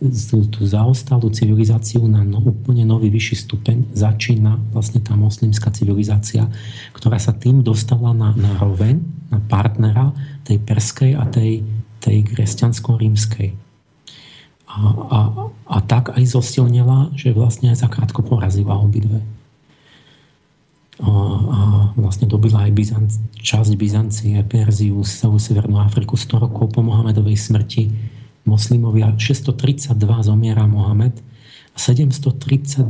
tú, 0.00 0.38
tú 0.50 0.60
zaostalú 0.66 1.30
civilizáciu 1.30 2.04
na 2.10 2.26
no, 2.26 2.42
úplne 2.42 2.82
nový 2.82 3.10
vyšší 3.10 3.46
stupeň. 3.46 3.76
Začína 3.94 4.58
vlastne 4.74 4.98
tá 4.98 5.14
moslimská 5.14 5.70
civilizácia, 5.70 6.50
ktorá 6.92 7.18
sa 7.18 7.32
tým 7.32 7.62
dostala 7.62 8.10
na, 8.10 8.34
na 8.34 8.58
roveň, 8.58 8.98
na 9.30 9.38
partnera 9.38 10.10
tej 10.42 10.58
perskej 10.60 11.14
a 11.14 11.24
tej, 11.30 11.62
tej 12.02 12.26
kresťansko-rímskej 12.26 13.64
a, 14.74 14.80
a, 14.90 15.20
a 15.70 15.78
tak 15.86 16.10
aj 16.18 16.34
zosilnila, 16.34 17.14
že 17.14 17.30
vlastne 17.30 17.70
aj 17.70 17.86
zakrátko 17.86 18.26
porazila 18.26 18.74
obidve. 18.74 19.22
A, 20.98 21.10
a 21.10 21.60
vlastne 21.94 22.26
dobila 22.26 22.66
aj 22.66 22.74
Byzanc, 22.74 23.10
časť 23.38 23.72
Byzancie, 23.78 24.34
Perziu, 24.46 24.98
celú 25.06 25.38
Severnú 25.38 25.78
Afriku 25.78 26.18
100 26.18 26.42
rokov 26.42 26.74
po 26.74 26.82
Mohamedovej 26.82 27.38
smrti. 27.38 27.90
Moslimovia 28.44 29.12
632 29.16 29.96
zomiera 30.22 30.68
Mohamed 30.68 31.16
a 31.72 31.78
732 31.80 32.86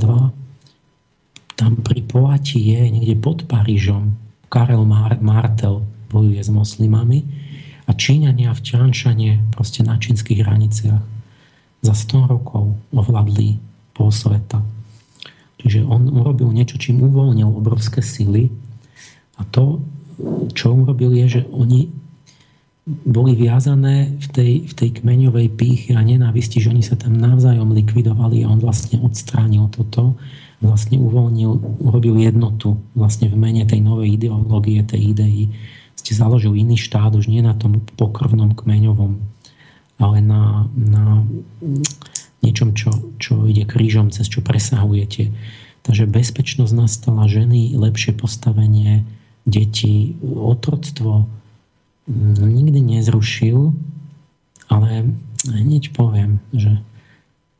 tam 1.54 1.72
pri 1.80 2.02
Poati 2.02 2.58
je 2.58 2.90
niekde 2.90 3.14
pod 3.14 3.46
Parížom 3.46 4.18
Karel 4.50 4.82
Martel 5.22 5.86
bojuje 6.10 6.42
s 6.42 6.50
moslimami 6.50 7.26
a 7.86 7.94
Číňania 7.94 8.54
v 8.54 8.60
Čanšane 8.62 9.30
proste 9.54 9.86
na 9.86 9.98
čínskych 9.98 10.42
hraniciach 10.42 11.02
za 11.84 11.94
100 11.94 12.32
rokov 12.32 12.74
ovládli 12.90 13.58
pol 13.94 14.10
sveta. 14.10 14.62
Čiže 15.62 15.86
on 15.86 16.10
urobil 16.10 16.50
niečo, 16.50 16.80
čím 16.80 17.02
uvoľnil 17.02 17.46
obrovské 17.48 18.02
sily 18.02 18.50
a 19.38 19.46
to, 19.48 19.82
čo 20.54 20.74
urobil 20.74 21.14
je, 21.14 21.40
že 21.40 21.42
oni 21.50 21.90
boli 22.84 23.32
viazané 23.32 24.12
v 24.20 24.28
tej, 24.28 24.52
v 24.68 24.72
tej 24.76 24.90
kmeňovej 25.00 25.56
pýchy 25.56 25.90
a 25.96 26.04
nenávisti, 26.04 26.60
že 26.60 26.68
oni 26.68 26.84
sa 26.84 27.00
tam 27.00 27.16
navzájom 27.16 27.72
likvidovali 27.72 28.44
a 28.44 28.52
on 28.52 28.60
vlastne 28.60 29.00
odstránil 29.00 29.72
toto, 29.72 30.20
vlastne 30.60 31.00
uvoľnil, 31.00 31.80
urobil 31.80 32.20
jednotu 32.20 32.76
vlastne 32.92 33.32
v 33.32 33.36
mene 33.40 33.64
tej 33.64 33.80
novej 33.80 34.20
ideológie, 34.20 34.84
tej 34.84 35.16
idei. 35.16 35.48
Ste 35.96 36.12
založil 36.12 36.52
iný 36.52 36.76
štát, 36.76 37.16
už 37.16 37.32
nie 37.32 37.40
na 37.40 37.56
tom 37.56 37.80
pokrvnom 37.96 38.52
kmeňovom 38.52 39.34
ale 39.98 40.18
na, 40.18 40.66
na 40.74 41.22
niečom, 42.42 42.74
čo, 42.74 42.90
čo 43.22 43.46
ide 43.46 43.64
krížom, 43.64 44.10
cez 44.10 44.26
čo 44.26 44.42
presahujete. 44.42 45.30
Takže 45.84 46.08
bezpečnosť 46.08 46.72
nastala, 46.74 47.28
ženy, 47.30 47.76
lepšie 47.76 48.16
postavenie, 48.16 49.04
deti, 49.44 50.16
otroctvo 50.24 51.28
nikdy 52.08 52.80
nezrušil, 52.80 53.72
ale 54.68 55.16
hneď 55.48 55.92
poviem, 55.96 56.40
že 56.52 56.80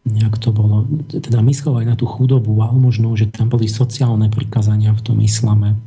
nejak 0.05 0.37
to 0.37 0.53
bolo. 0.53 0.85
Teda 1.09 1.41
myslel 1.41 1.85
aj 1.85 1.87
na 1.89 1.97
tú 1.97 2.05
chudobu 2.05 2.53
almužnú, 2.61 3.16
že 3.16 3.33
tam 3.33 3.49
boli 3.49 3.69
sociálne 3.69 4.29
prikazania 4.29 4.93
v 4.93 5.01
tom 5.01 5.19
islame. 5.25 5.81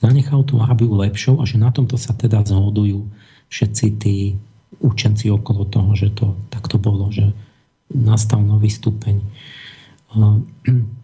Zanechal 0.00 0.46
tú 0.46 0.62
Arabiu 0.62 0.94
lepšou 0.96 1.42
a 1.42 1.44
že 1.44 1.60
na 1.60 1.68
tomto 1.68 2.00
sa 2.00 2.16
teda 2.16 2.40
zhodujú 2.46 3.04
všetci 3.52 3.86
tí 4.00 4.38
učenci 4.80 5.28
okolo 5.28 5.68
toho, 5.68 5.92
že 5.92 6.14
to 6.14 6.36
takto 6.48 6.78
bolo, 6.80 7.12
že 7.12 7.34
nastal 7.92 8.40
nový 8.40 8.72
stupeň. 8.72 9.20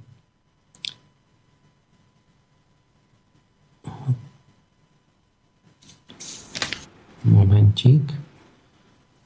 Momentík. 7.24 8.04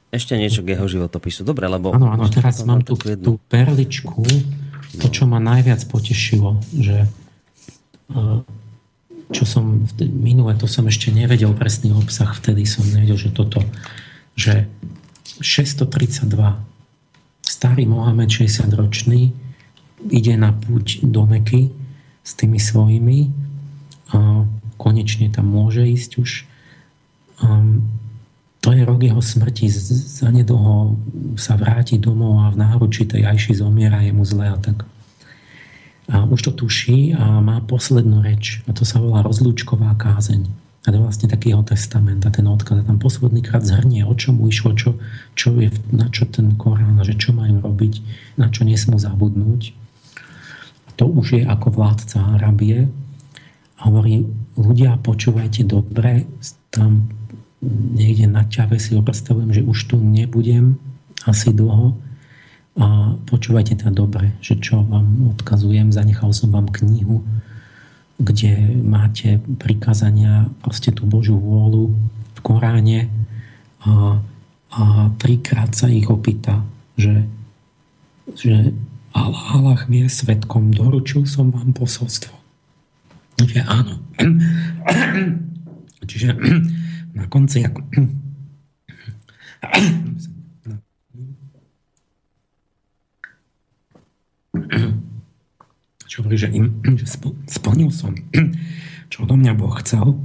Ešte 0.09 0.33
niečo 0.33 0.65
k 0.65 0.73
jeho 0.73 0.89
životopisu. 0.89 1.45
Dobre, 1.45 1.69
lebo... 1.69 1.93
Áno, 1.93 2.09
áno, 2.09 2.25
teraz 2.31 2.65
mám 2.65 2.81
tú, 2.81 2.97
tú 2.97 3.37
perličku, 3.51 4.25
to, 4.97 5.07
čo 5.13 5.29
ma 5.29 5.37
najviac 5.37 5.85
potešilo, 5.85 6.57
že 6.73 7.05
e, 8.09 8.19
čo 9.29 9.43
som 9.45 9.85
minule, 10.01 10.57
to 10.57 10.65
som 10.65 10.89
ešte 10.89 11.13
nevedel 11.13 11.53
presný 11.53 11.93
obsah, 11.93 12.33
vtedy 12.33 12.65
som 12.65 12.81
nevedel, 12.89 13.19
že 13.21 13.29
toto 13.29 13.61
že 14.39 14.71
632 15.43 16.31
starý 17.43 17.83
Mohamed 17.83 18.31
60 18.31 18.71
ročný 18.79 19.35
ide 20.07 20.39
na 20.39 20.55
púť 20.55 21.03
do 21.03 21.27
Meky 21.27 21.67
s 22.23 22.31
tými 22.39 22.55
svojimi 22.55 23.27
a 24.15 24.47
konečne 24.79 25.27
tam 25.27 25.51
môže 25.51 25.83
ísť 25.83 26.11
už. 26.23 26.31
Um, 27.43 27.87
to 28.59 28.75
je 28.75 28.83
rok 28.83 28.99
jeho 28.99 29.23
smrti. 29.23 29.71
Zanedlho 30.19 30.99
sa 31.39 31.55
vráti 31.55 31.95
domov 31.95 32.43
a 32.43 32.51
v 32.51 32.59
náruči 32.59 33.07
tej 33.07 33.23
Ajši 33.23 33.63
zomiera, 33.63 34.03
je 34.03 34.11
mu 34.11 34.27
zle 34.27 34.51
a 34.51 34.57
tak. 34.59 34.83
A 36.11 36.27
už 36.27 36.51
to 36.51 36.51
tuší 36.65 37.15
a 37.15 37.39
má 37.39 37.63
poslednú 37.63 38.19
reč. 38.19 38.59
A 38.67 38.75
to 38.75 38.83
sa 38.83 38.99
volá 38.99 39.23
rozlúčková 39.23 39.95
kázeň. 39.95 40.43
A 40.83 40.91
to 40.91 40.99
je 40.99 41.05
vlastne 41.05 41.27
taký 41.29 41.53
jeho 41.53 41.63
testament 41.63 42.25
a 42.27 42.33
ten 42.33 42.43
odkaz. 42.49 42.83
A 42.83 42.87
tam 42.87 42.99
posledný 42.99 43.45
krát 43.45 43.63
zhrnie, 43.63 44.03
o 44.03 44.11
čom 44.17 44.41
išlo, 44.43 44.75
čo, 44.75 44.99
čo 45.39 45.55
je, 45.55 45.71
na 45.93 46.11
čo 46.11 46.27
ten 46.27 46.57
Korán, 46.59 46.99
že 47.05 47.15
čo 47.15 47.31
majú 47.31 47.63
robiť, 47.63 48.03
na 48.35 48.51
čo 48.51 48.67
nesmú 48.67 48.99
zabudnúť. 48.99 49.71
A 50.87 50.89
to 50.99 51.07
už 51.07 51.39
je 51.39 51.43
ako 51.47 51.79
vládca 51.79 52.35
Arabie. 52.35 52.91
A 53.79 53.87
hovorí, 53.87 54.27
ľudia, 54.59 54.99
počúvajte 54.99 55.63
dobre, 55.63 56.27
tam 56.73 57.07
niekde 57.65 58.27
na 58.31 58.47
ťave 58.47 58.79
si 58.79 58.95
ho 58.95 59.03
predstavujem, 59.03 59.51
že 59.51 59.61
už 59.67 59.77
tu 59.91 59.95
nebudem 59.99 60.79
asi 61.27 61.51
dlho 61.51 61.99
a 62.79 63.19
počúvajte 63.27 63.83
teda 63.83 63.91
dobre, 63.91 64.31
že 64.39 64.55
čo 64.55 64.79
vám 64.87 65.35
odkazujem, 65.35 65.91
zanechal 65.91 66.31
som 66.31 66.55
vám 66.55 66.71
knihu, 66.71 67.27
kde 68.19 68.79
máte 68.79 69.43
prikázania, 69.59 70.47
proste 70.63 70.95
tú 70.95 71.03
Božiu 71.03 71.35
vôľu 71.35 71.91
v 72.35 72.39
Koráne 72.39 73.11
a, 73.83 74.23
a 74.71 74.83
trikrát 75.19 75.75
sa 75.75 75.91
ich 75.91 76.07
opýta, 76.07 76.63
že, 76.95 77.27
že 78.31 78.71
Allah, 79.11 79.79
mi 79.91 80.05
je 80.05 80.09
svetkom, 80.11 80.71
doručil 80.71 81.27
som 81.27 81.51
vám 81.51 81.75
posolstvo. 81.75 82.31
Že 83.39 83.59
áno. 83.67 83.99
Čiže 86.09 86.35
na 87.19 87.27
konci 87.27 87.67
ako 87.67 87.83
čo 96.09 96.25
hovorí, 96.25 96.41
že, 96.41 96.49
im, 96.49 96.81
že 96.97 97.05
splnil 97.45 97.93
som, 97.93 98.17
čo 99.13 99.23
odo 99.23 99.37
mňa 99.37 99.53
Boh 99.53 99.71
chcel. 99.79 100.17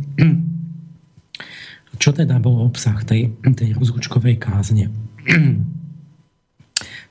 Čo 2.01 2.11
teda 2.11 2.41
bol 2.43 2.67
obsah 2.67 2.99
tej, 3.07 3.37
tej 3.55 3.77
rozlučkovej 3.77 4.41
kázne? 4.41 4.91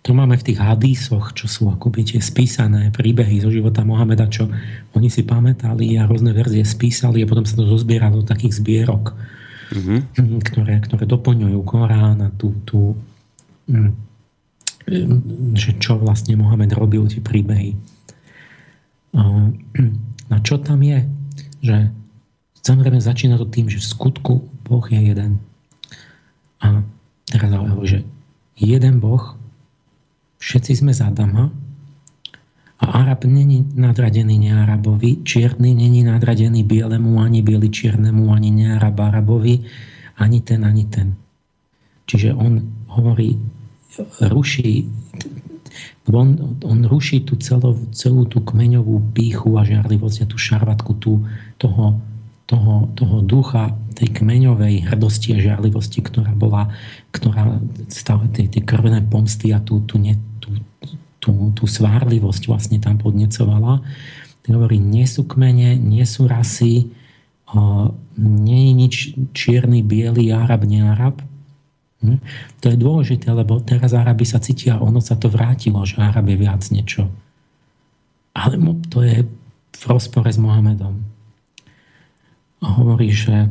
To 0.04 0.12
máme 0.12 0.36
v 0.36 0.52
tých 0.52 0.60
hadisoch, 0.60 1.32
čo 1.32 1.48
sú 1.48 1.72
akoby 1.72 2.04
tie 2.04 2.20
spísané 2.20 2.92
príbehy 2.92 3.40
zo 3.40 3.48
života 3.48 3.88
Mohameda, 3.88 4.28
čo 4.28 4.52
oni 4.92 5.08
si 5.08 5.24
pamätali 5.24 5.96
a 5.96 6.04
rôzne 6.04 6.36
verzie 6.36 6.68
spísali 6.68 7.24
a 7.24 7.30
potom 7.30 7.48
sa 7.48 7.56
to 7.56 7.64
zozbieralo 7.64 8.20
do 8.20 8.28
takých 8.28 8.60
zbierok, 8.60 9.16
mm-hmm. 9.72 10.42
ktoré, 10.44 10.84
ktoré 10.84 11.04
doplňujú 11.08 11.60
Korán 11.64 12.20
a 12.20 12.30
tú, 12.36 12.52
tú, 12.68 12.98
mm, 13.72 13.92
že 15.56 15.80
čo 15.80 15.96
vlastne 15.96 16.36
Mohamed 16.36 16.76
robil, 16.76 17.08
tie 17.08 17.24
príbehy. 17.24 17.78
A 20.34 20.36
čo 20.42 20.58
tam 20.60 20.82
je? 20.82 21.06
Že 21.62 21.94
samozrejme 22.66 23.00
začína 23.00 23.38
to 23.38 23.48
tým, 23.48 23.70
že 23.70 23.80
v 23.80 23.92
skutku 23.94 24.34
Boh 24.66 24.86
je 24.90 25.00
jeden. 25.00 25.40
A 26.60 26.82
teraz 27.30 27.52
ale 27.54 27.70
že 27.86 28.02
jeden 28.58 29.00
Boh, 29.00 29.38
všetci 30.42 30.84
sme 30.84 30.92
z 30.92 31.06
Adama 31.06 31.63
a 32.84 33.00
Arab 33.00 33.24
není 33.24 33.64
nadradený 33.80 34.52
nearabovi, 34.52 35.24
čierny 35.24 35.72
není 35.72 36.04
nadradený 36.04 36.68
bielemu, 36.68 37.16
ani 37.16 37.40
biely 37.40 37.72
čiernemu, 37.72 38.28
ani 38.28 38.52
nearab 38.52 39.00
arabovi, 39.00 39.64
ani 40.20 40.44
ten, 40.44 40.68
ani 40.68 40.86
ten. 40.92 41.16
Čiže 42.04 42.36
on 42.36 42.60
hovorí, 42.92 43.40
ruší 44.20 44.92
on, 46.12 46.60
on 46.68 46.84
ruší 46.84 47.24
tú 47.24 47.40
celú, 47.40 47.80
celú 47.96 48.28
tú 48.28 48.44
kmeňovú 48.44 49.16
píchu 49.16 49.56
a 49.56 49.64
žiarlivosť 49.64 50.28
a 50.28 50.30
tú 50.30 50.36
šarvatku 50.36 51.00
tú, 51.00 51.24
toho, 51.56 52.04
toho, 52.46 52.92
toho 52.94 53.18
ducha 53.24 53.72
tej 53.96 54.12
kmeňovej 54.12 54.92
hrdosti 54.92 55.32
a 55.34 55.40
žiarlivosti, 55.40 56.04
ktorá 56.04 56.36
bola, 56.36 56.76
ktorá 57.16 57.64
stále 57.88 58.28
tie, 58.36 58.52
tie 58.52 58.62
krvné 58.62 59.00
pomsty 59.08 59.56
a 59.56 59.64
tú, 59.64 59.80
tú, 59.88 59.96
ne, 59.96 60.20
tú, 61.24 61.56
tú 61.56 61.64
svárlivosť 61.64 62.52
vlastne 62.52 62.84
tam 62.84 63.00
podnecovala. 63.00 63.80
Hovorí, 64.44 64.76
nie 64.76 65.08
sú 65.08 65.24
kmene, 65.24 65.80
nie 65.80 66.04
sú 66.04 66.28
rasy, 66.28 66.92
nie 68.20 68.60
je 68.68 68.74
nič 68.76 68.96
čierny, 69.32 69.80
biely, 69.80 70.36
Arab, 70.36 70.68
nearab. 70.68 71.24
Hm? 72.04 72.20
To 72.60 72.66
je 72.68 72.76
dôležité, 72.76 73.32
lebo 73.32 73.64
teraz 73.64 73.96
Arabi 73.96 74.28
sa 74.28 74.44
cítia, 74.44 74.84
ono 74.84 75.00
sa 75.00 75.16
to 75.16 75.32
vrátilo, 75.32 75.80
že 75.88 76.04
Arab 76.04 76.28
je 76.28 76.36
viac 76.36 76.60
niečo. 76.76 77.08
Ale 78.36 78.60
to 78.92 79.00
je 79.06 79.24
v 79.74 79.84
rozpore 79.88 80.28
s 80.28 80.36
Mohamedom. 80.36 81.00
A 82.60 82.68
hovorí, 82.76 83.16
že 83.16 83.48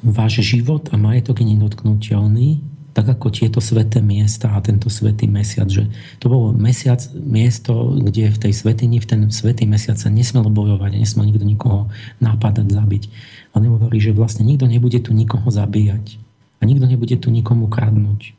váš 0.00 0.40
život 0.46 0.88
a 0.94 0.96
majetok 0.96 1.42
je 1.42 1.46
nedotknutelný, 1.58 2.62
tak 2.98 3.14
ako 3.14 3.30
tieto 3.30 3.62
sveté 3.62 4.02
miesta 4.02 4.50
a 4.50 4.58
tento 4.58 4.90
svetý 4.90 5.30
mesiac, 5.30 5.70
že 5.70 5.86
to 6.18 6.26
bolo 6.26 6.50
mesiac, 6.50 6.98
miesto, 7.14 7.94
kde 7.94 8.34
v 8.34 8.38
tej 8.42 8.52
svetini, 8.58 8.98
v 8.98 9.06
ten 9.06 9.20
svetý 9.30 9.70
mesiac 9.70 9.94
sa 9.94 10.10
nesmelo 10.10 10.50
bojovať, 10.50 10.98
nesmel 10.98 11.30
nikto 11.30 11.46
nikoho 11.46 11.86
nápadať, 12.18 12.66
zabiť. 12.66 13.02
On 13.54 13.62
hovorí, 13.62 14.02
že 14.02 14.10
vlastne 14.10 14.42
nikto 14.42 14.66
nebude 14.66 14.98
tu 14.98 15.14
nikoho 15.14 15.46
zabíjať 15.46 16.18
a 16.58 16.66
nikto 16.66 16.90
nebude 16.90 17.14
tu 17.14 17.30
nikomu 17.30 17.70
kradnúť. 17.70 18.34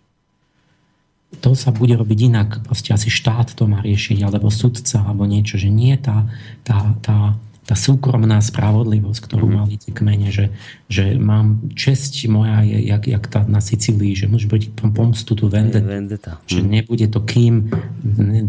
To 1.40 1.56
sa 1.56 1.72
bude 1.72 1.96
robiť 1.96 2.20
inak, 2.28 2.60
proste 2.68 2.92
asi 2.92 3.08
štát 3.08 3.56
to 3.56 3.64
má 3.64 3.80
riešiť, 3.80 4.28
alebo 4.28 4.52
sudca, 4.52 5.08
alebo 5.08 5.24
niečo, 5.24 5.56
že 5.56 5.72
nie 5.72 5.96
tá, 5.96 6.28
tá, 6.68 7.00
tá 7.00 7.40
tá 7.70 7.78
súkromná 7.78 8.42
spravodlivosť, 8.42 9.30
ktorú 9.30 9.46
mm-hmm. 9.46 9.62
mali 9.62 9.78
tie 9.78 9.94
kmene, 9.94 10.34
že, 10.34 10.50
že 10.90 11.22
mám 11.22 11.70
česť 11.78 12.26
moja, 12.26 12.66
je, 12.66 12.82
jak, 12.90 13.06
jak 13.06 13.24
tá 13.30 13.46
na 13.46 13.62
Sicílii, 13.62 14.18
že 14.18 14.26
môže 14.26 14.50
byť 14.50 14.74
pomstu 14.90 15.38
tu 15.38 15.46
vendeta, 15.46 15.86
vendeta. 15.86 16.32
že 16.50 16.66
mm. 16.66 16.70
nebude 16.82 17.06
to 17.14 17.22
kým 17.22 17.70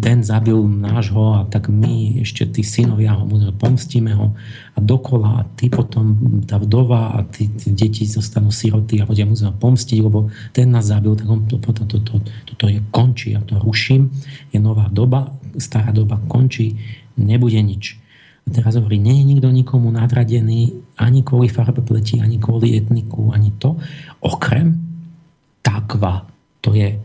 ten 0.00 0.24
zabil 0.24 0.56
nášho 0.64 1.36
a 1.36 1.44
tak 1.44 1.68
my 1.68 2.24
ešte 2.24 2.48
tí 2.48 2.64
synovia 2.64 3.12
ho 3.12 3.28
pomstíme 3.60 4.16
ho 4.16 4.32
a 4.72 4.78
dokola 4.80 5.44
a 5.44 5.46
ty 5.52 5.68
potom 5.68 6.16
tá 6.48 6.56
vdova 6.56 7.20
a 7.20 7.28
tí, 7.28 7.52
tí 7.52 7.76
deti 7.76 8.08
zostanú 8.08 8.48
siroty 8.48 9.04
a 9.04 9.04
budem 9.04 9.36
musieť 9.36 9.52
pomstiť, 9.60 10.00
lebo 10.00 10.32
ten 10.56 10.72
nás 10.72 10.88
zabil, 10.88 11.12
tak 11.12 11.28
on 11.28 11.44
to, 11.44 11.60
to, 11.60 11.76
to, 11.76 11.84
to, 11.84 11.98
to, 12.24 12.52
to 12.56 12.66
je 12.72 12.80
končí, 12.88 13.36
ja 13.36 13.44
to 13.44 13.60
ruším, 13.60 14.08
je 14.48 14.56
nová 14.56 14.88
doba, 14.88 15.28
stará 15.60 15.92
doba 15.92 16.16
končí, 16.24 16.80
nebude 17.20 17.60
nič 17.60 18.00
teraz 18.48 18.74
hovorí, 18.80 18.96
nie 18.96 19.20
je 19.20 19.28
nikto 19.36 19.48
nikomu 19.52 19.92
nadradený 19.92 20.80
ani 20.96 21.20
kvôli 21.20 21.52
farbe 21.52 21.84
pleti, 21.84 22.18
ani 22.18 22.40
kvôli 22.40 22.76
etniku, 22.80 23.30
ani 23.30 23.52
to. 23.60 23.76
Okrem 24.24 24.80
takva, 25.60 26.24
to 26.64 26.72
je 26.72 26.96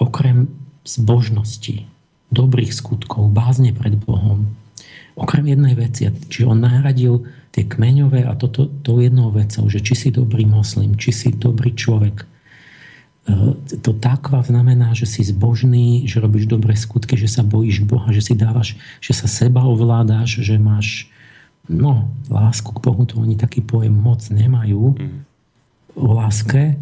okrem 0.00 0.48
zbožnosti, 0.82 1.84
dobrých 2.32 2.72
skutkov, 2.72 3.28
bázne 3.30 3.76
pred 3.76 3.98
Bohom. 4.00 4.48
Okrem 5.18 5.52
jednej 5.52 5.76
veci, 5.76 6.08
či 6.30 6.46
on 6.46 6.64
nahradil 6.64 7.26
tie 7.50 7.66
kmeňové 7.66 8.24
a 8.24 8.38
toto 8.38 8.70
to 8.80 9.02
jednou 9.02 9.34
vecou, 9.34 9.66
že 9.66 9.82
či 9.82 9.94
si 9.98 10.08
dobrý 10.14 10.46
moslim, 10.46 10.94
či 10.94 11.10
si 11.10 11.28
dobrý 11.34 11.74
človek, 11.74 12.29
to 13.84 13.92
takva 13.94 14.42
znamená, 14.42 14.96
že 14.96 15.06
si 15.06 15.22
zbožný, 15.22 16.08
že 16.08 16.24
robíš 16.24 16.48
dobré 16.48 16.74
skutky, 16.74 17.14
že 17.14 17.28
sa 17.28 17.44
bojíš 17.44 17.84
Boha, 17.84 18.08
že 18.10 18.24
si 18.24 18.34
dávaš, 18.34 18.80
že 18.98 19.12
sa 19.12 19.28
seba 19.28 19.62
ovládáš, 19.62 20.40
že 20.40 20.56
máš 20.56 21.06
no, 21.68 22.10
lásku 22.26 22.72
k 22.72 22.82
Bohu, 22.82 23.02
to 23.06 23.20
oni 23.20 23.38
taký 23.38 23.62
pojem 23.62 23.92
moc 23.94 24.24
nemajú 24.26 24.96
mm. 24.96 25.18
o 25.94 26.10
láske, 26.16 26.74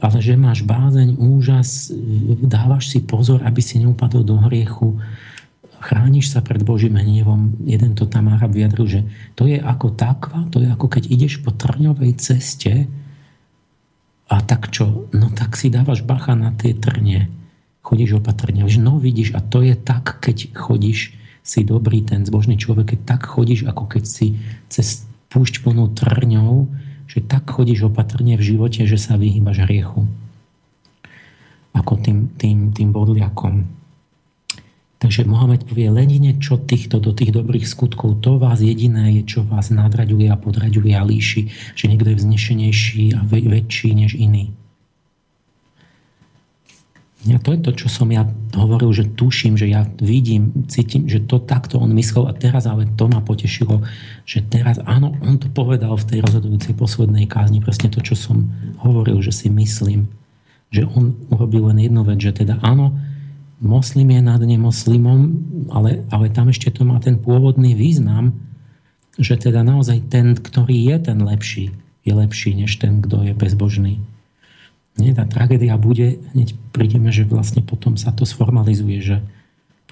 ale 0.00 0.18
že 0.24 0.38
máš 0.38 0.64
bázeň, 0.64 1.20
úžas, 1.20 1.92
dávaš 2.40 2.88
si 2.88 3.04
pozor, 3.04 3.44
aby 3.44 3.60
si 3.60 3.76
neupadol 3.84 4.24
do 4.24 4.40
hriechu, 4.48 4.96
chrániš 5.80 6.32
sa 6.32 6.40
pred 6.40 6.60
Božím 6.60 6.96
hnievom. 6.96 7.56
Jeden 7.64 7.96
to 7.96 8.04
tam 8.08 8.28
Arab 8.32 8.52
vyjadril, 8.52 8.86
že 8.88 9.00
to 9.36 9.44
je 9.48 9.60
ako 9.60 9.92
takva, 9.92 10.48
to 10.52 10.60
je 10.60 10.68
ako 10.68 10.86
keď 10.88 11.08
ideš 11.08 11.40
po 11.44 11.52
trňovej 11.52 12.16
ceste, 12.20 12.88
a 14.30 14.38
tak 14.46 14.70
čo? 14.70 15.10
No 15.10 15.26
tak 15.34 15.58
si 15.58 15.74
dávaš 15.74 16.06
bacha 16.06 16.38
na 16.38 16.54
tie 16.54 16.70
trne. 16.70 17.26
Chodíš 17.82 18.22
opatrne. 18.22 18.62
No 18.78 19.02
vidíš, 19.02 19.34
a 19.34 19.42
to 19.42 19.66
je 19.66 19.74
tak, 19.74 20.22
keď 20.22 20.54
chodíš, 20.54 21.18
si 21.42 21.66
dobrý 21.66 22.04
ten 22.06 22.22
zbožný 22.22 22.54
človek, 22.54 22.94
keď 22.94 23.00
tak 23.16 23.26
chodíš, 23.26 23.66
ako 23.66 23.90
keď 23.90 24.04
si 24.06 24.38
cez 24.70 25.08
púšť 25.34 25.66
plnú 25.66 25.90
trňou, 25.90 26.70
že 27.10 27.24
tak 27.26 27.50
chodíš 27.50 27.90
opatrne 27.90 28.38
v 28.38 28.46
živote, 28.54 28.86
že 28.86 28.94
sa 29.00 29.18
vyhýbaš 29.18 29.66
hriechu. 29.66 30.06
Ako 31.74 31.98
tým, 31.98 32.30
tým, 32.38 32.70
tým 32.70 32.94
bodliakom. 32.94 33.66
Takže 35.00 35.24
Mohamed 35.24 35.64
povie, 35.64 35.88
len 35.88 36.12
niečo 36.12 36.60
týchto 36.60 37.00
do 37.00 37.16
tých 37.16 37.32
dobrých 37.32 37.64
skutkov, 37.64 38.20
to 38.20 38.36
vás 38.36 38.60
jediné 38.60 39.16
je, 39.16 39.22
čo 39.24 39.40
vás 39.48 39.72
nadraďuje 39.72 40.28
a 40.28 40.36
podraďuje 40.36 40.92
a 40.92 41.00
líši, 41.00 41.48
že 41.72 41.88
niekto 41.88 42.12
je 42.12 42.20
vznešenejší 42.20 43.16
a 43.16 43.24
väčší 43.24 43.96
než 43.96 44.12
iný. 44.12 44.52
A 47.20 47.36
to 47.36 47.52
je 47.52 47.60
to, 47.60 47.72
čo 47.76 47.88
som 47.92 48.08
ja 48.12 48.28
hovoril, 48.56 48.92
že 48.96 49.08
tuším, 49.12 49.56
že 49.56 49.68
ja 49.68 49.84
vidím, 50.00 50.68
cítim, 50.72 51.04
že 51.04 51.20
to 51.20 51.40
takto 51.40 51.76
on 51.80 51.92
myslel 51.96 52.28
a 52.28 52.36
teraz 52.36 52.64
ale 52.64 52.88
to 52.96 53.08
ma 53.12 53.20
potešilo, 53.24 53.84
že 54.24 54.44
teraz 54.48 54.80
áno, 54.84 55.16
on 55.20 55.36
to 55.36 55.48
povedal 55.52 56.00
v 56.00 56.08
tej 56.12 56.18
rozhodujúcej 56.24 56.76
poslednej 56.76 57.28
kázni, 57.28 57.60
presne 57.60 57.92
to, 57.92 58.00
čo 58.00 58.16
som 58.16 58.48
hovoril, 58.80 59.20
že 59.20 59.32
si 59.32 59.52
myslím, 59.52 60.08
že 60.72 60.88
on 60.88 61.12
urobil 61.28 61.68
len 61.72 61.88
jednu 61.88 62.04
vec, 62.08 62.20
že 62.20 62.32
teda 62.44 62.56
áno, 62.64 62.96
moslim 63.60 64.08
je 64.10 64.20
nad 64.24 64.40
nemoslimom, 64.40 65.20
ale, 65.68 66.02
ale 66.08 66.32
tam 66.32 66.48
ešte 66.48 66.72
to 66.72 66.88
má 66.88 66.96
ten 66.98 67.20
pôvodný 67.20 67.76
význam, 67.76 68.32
že 69.20 69.36
teda 69.36 69.60
naozaj 69.60 70.08
ten, 70.08 70.32
ktorý 70.32 70.90
je 70.90 70.96
ten 71.12 71.18
lepší, 71.20 71.64
je 72.08 72.12
lepší 72.16 72.56
než 72.56 72.80
ten, 72.80 73.04
kto 73.04 73.20
je 73.30 73.32
bezbožný. 73.36 74.00
Nie, 74.96 75.12
tá 75.12 75.28
tragédia 75.28 75.76
bude, 75.76 76.18
hneď 76.32 76.56
prídeme, 76.72 77.12
že 77.12 77.28
vlastne 77.28 77.60
potom 77.60 78.00
sa 78.00 78.10
to 78.10 78.24
sformalizuje, 78.24 78.98
že 79.00 79.16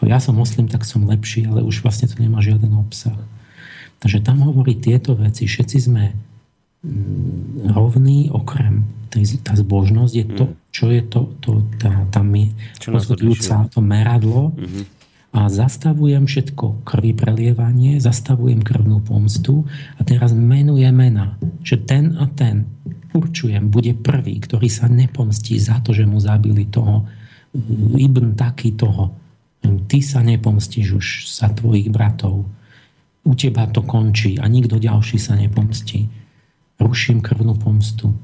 ja 0.02 0.18
som 0.22 0.38
moslim, 0.38 0.70
tak 0.70 0.86
som 0.86 1.04
lepší, 1.04 1.44
ale 1.50 1.60
už 1.60 1.84
vlastne 1.84 2.08
to 2.08 2.16
nemá 2.22 2.38
žiaden 2.38 2.70
obsah. 2.72 3.18
Takže 3.98 4.22
tam 4.22 4.46
hovorí 4.46 4.78
tieto 4.78 5.18
veci. 5.18 5.50
Všetci 5.50 5.90
sme 5.90 6.14
mm, 6.84 7.72
rovní 7.72 8.30
okrem 8.30 8.84
tej, 9.08 9.40
tá 9.40 9.56
zbožnosť 9.56 10.14
je 10.14 10.26
to, 10.36 10.44
mm. 10.48 10.54
čo 10.68 10.86
je 10.92 11.02
to, 11.08 11.20
to 11.40 11.50
tá, 11.80 12.04
tá 12.12 12.20
my, 12.20 12.52
rozhodujúca, 12.84 13.72
to 13.72 13.80
meradlo 13.80 14.52
mm-hmm. 14.52 14.84
a 15.32 15.48
zastavujem 15.48 16.28
všetko 16.28 16.84
krvi 16.84 17.16
prelievanie, 17.16 17.96
zastavujem 17.98 18.60
krvnú 18.60 19.00
pomstu 19.00 19.64
a 19.96 20.04
teraz 20.04 20.36
menujem 20.36 20.92
mena, 20.92 21.40
že 21.64 21.80
ten 21.80 22.14
a 22.20 22.28
ten 22.28 22.68
určujem, 23.16 23.72
bude 23.72 23.96
prvý, 23.96 24.36
ktorý 24.38 24.68
sa 24.68 24.86
nepomstí 24.86 25.56
za 25.56 25.80
to, 25.80 25.96
že 25.96 26.04
mu 26.04 26.20
zabili 26.20 26.68
toho 26.68 27.08
Ibn 27.96 28.36
taký 28.36 28.76
toho. 28.76 29.16
Ty 29.64 29.98
sa 30.04 30.20
nepomstíš 30.20 30.88
už 30.94 31.06
za 31.26 31.48
tvojich 31.50 31.88
bratov. 31.88 32.44
U 33.24 33.32
teba 33.34 33.66
to 33.68 33.82
končí 33.84 34.36
a 34.36 34.46
nikto 34.46 34.76
ďalší 34.76 35.16
sa 35.16 35.34
nepomstí. 35.34 36.06
Ruším 36.78 37.20
krvnú 37.20 37.58
pomstu 37.58 38.14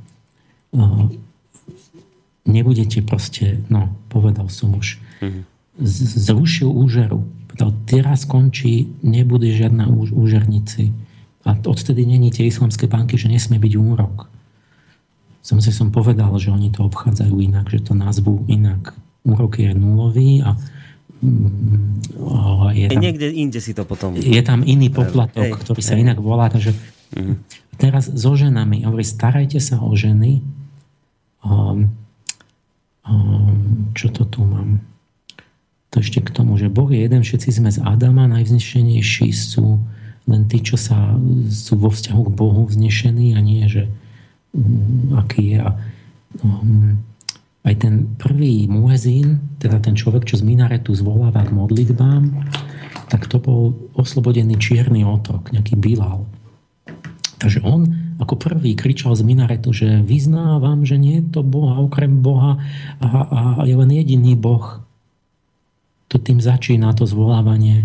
nebudete 2.45 3.01
proste, 3.01 3.65
no, 3.73 3.93
povedal 4.13 4.53
som 4.53 4.77
už, 4.77 5.01
zrušil 5.81 6.69
úžeru. 6.69 7.25
Povedal, 7.51 7.71
teraz 7.89 8.29
končí, 8.29 8.93
nebude 9.01 9.49
žiadna 9.51 9.89
úžernici. 9.91 10.93
A 11.45 11.57
odtedy 11.57 12.09
není 12.09 12.33
tie 12.33 12.49
islamské 12.49 12.89
banky, 12.89 13.21
že 13.21 13.29
nesmie 13.29 13.61
byť 13.61 13.75
úrok. 13.77 14.29
Som 15.45 15.61
si 15.61 15.77
som 15.77 15.93
povedal, 15.93 16.33
že 16.41 16.49
oni 16.49 16.73
to 16.73 16.89
obchádzajú 16.89 17.37
inak, 17.37 17.69
že 17.69 17.85
to 17.85 17.93
nazvú 17.93 18.49
inak. 18.49 18.97
Úrok 19.29 19.61
je 19.61 19.77
nulový 19.77 20.41
a 20.41 20.57
mm, 21.21 22.73
je 22.73 22.87
tam, 22.89 23.03
niekde 23.05 23.29
inde 23.29 23.61
si 23.61 23.77
to 23.77 23.85
potom... 23.85 24.17
Je 24.17 24.41
tam 24.41 24.65
iný 24.65 24.89
poplatok, 24.89 25.53
hej, 25.53 25.61
ktorý 25.61 25.81
sa 25.85 26.01
inak 26.01 26.17
volá. 26.17 26.49
Takže 26.49 26.73
mm. 27.15 27.35
teraz 27.79 28.11
so 28.11 28.35
ženami. 28.35 28.85
Hovorí, 28.85 29.07
starajte 29.07 29.63
sa 29.63 29.81
o 29.81 29.95
ženy, 29.95 30.43
um, 31.47 31.91
um, 33.07 33.91
čo 33.95 34.11
to 34.11 34.27
tu 34.27 34.43
mám? 34.43 34.83
To 35.95 36.03
ešte 36.03 36.21
k 36.27 36.35
tomu, 36.35 36.59
že 36.59 36.67
Boh 36.67 36.91
je 36.91 37.07
jeden, 37.07 37.23
všetci 37.23 37.49
sme 37.55 37.71
z 37.71 37.79
Adama, 37.87 38.27
najvznešenejší 38.27 39.31
sú 39.31 39.79
len 40.25 40.49
tí, 40.49 40.59
čo 40.65 40.75
sa, 40.75 41.15
sú 41.53 41.77
vo 41.79 41.93
vzťahu 41.93 42.23
k 42.27 42.35
Bohu 42.35 42.65
vznešení 42.67 43.37
a 43.37 43.41
nie, 43.45 43.63
že 43.71 43.87
um, 44.57 45.15
aký 45.15 45.55
je. 45.55 45.59
A, 45.63 45.71
um, 46.43 46.99
aj 47.65 47.75
ten 47.81 48.13
prvý 48.21 48.69
muezín, 48.69 49.41
teda 49.57 49.81
ten 49.81 49.97
človek, 49.97 50.29
čo 50.29 50.37
z 50.37 50.45
minaretu 50.45 50.93
zvoláva 50.93 51.49
k 51.49 51.57
modlitbám, 51.57 52.29
tak 53.09 53.25
to 53.25 53.41
bol 53.41 53.73
oslobodený 53.97 54.61
čierny 54.61 55.01
otrok, 55.01 55.49
nejaký 55.49 55.81
Bilal. 55.81 56.29
Takže 57.39 57.61
on 57.67 57.91
ako 58.23 58.39
prvý 58.39 58.79
kričal 58.79 59.13
z 59.19 59.27
minaretu, 59.27 59.75
že 59.75 60.03
vyznávam, 60.07 60.87
že 60.87 60.95
nie 60.95 61.19
je 61.19 61.35
to 61.35 61.41
Boha 61.43 61.83
okrem 61.83 62.23
Boha 62.23 62.63
a, 63.03 63.09
a 63.27 63.41
je 63.67 63.75
len 63.75 63.91
jediný 63.91 64.39
Boh. 64.39 64.81
To 66.15 66.17
tým 66.23 66.39
začína 66.39 66.95
to 66.95 67.11
zvolávanie. 67.11 67.85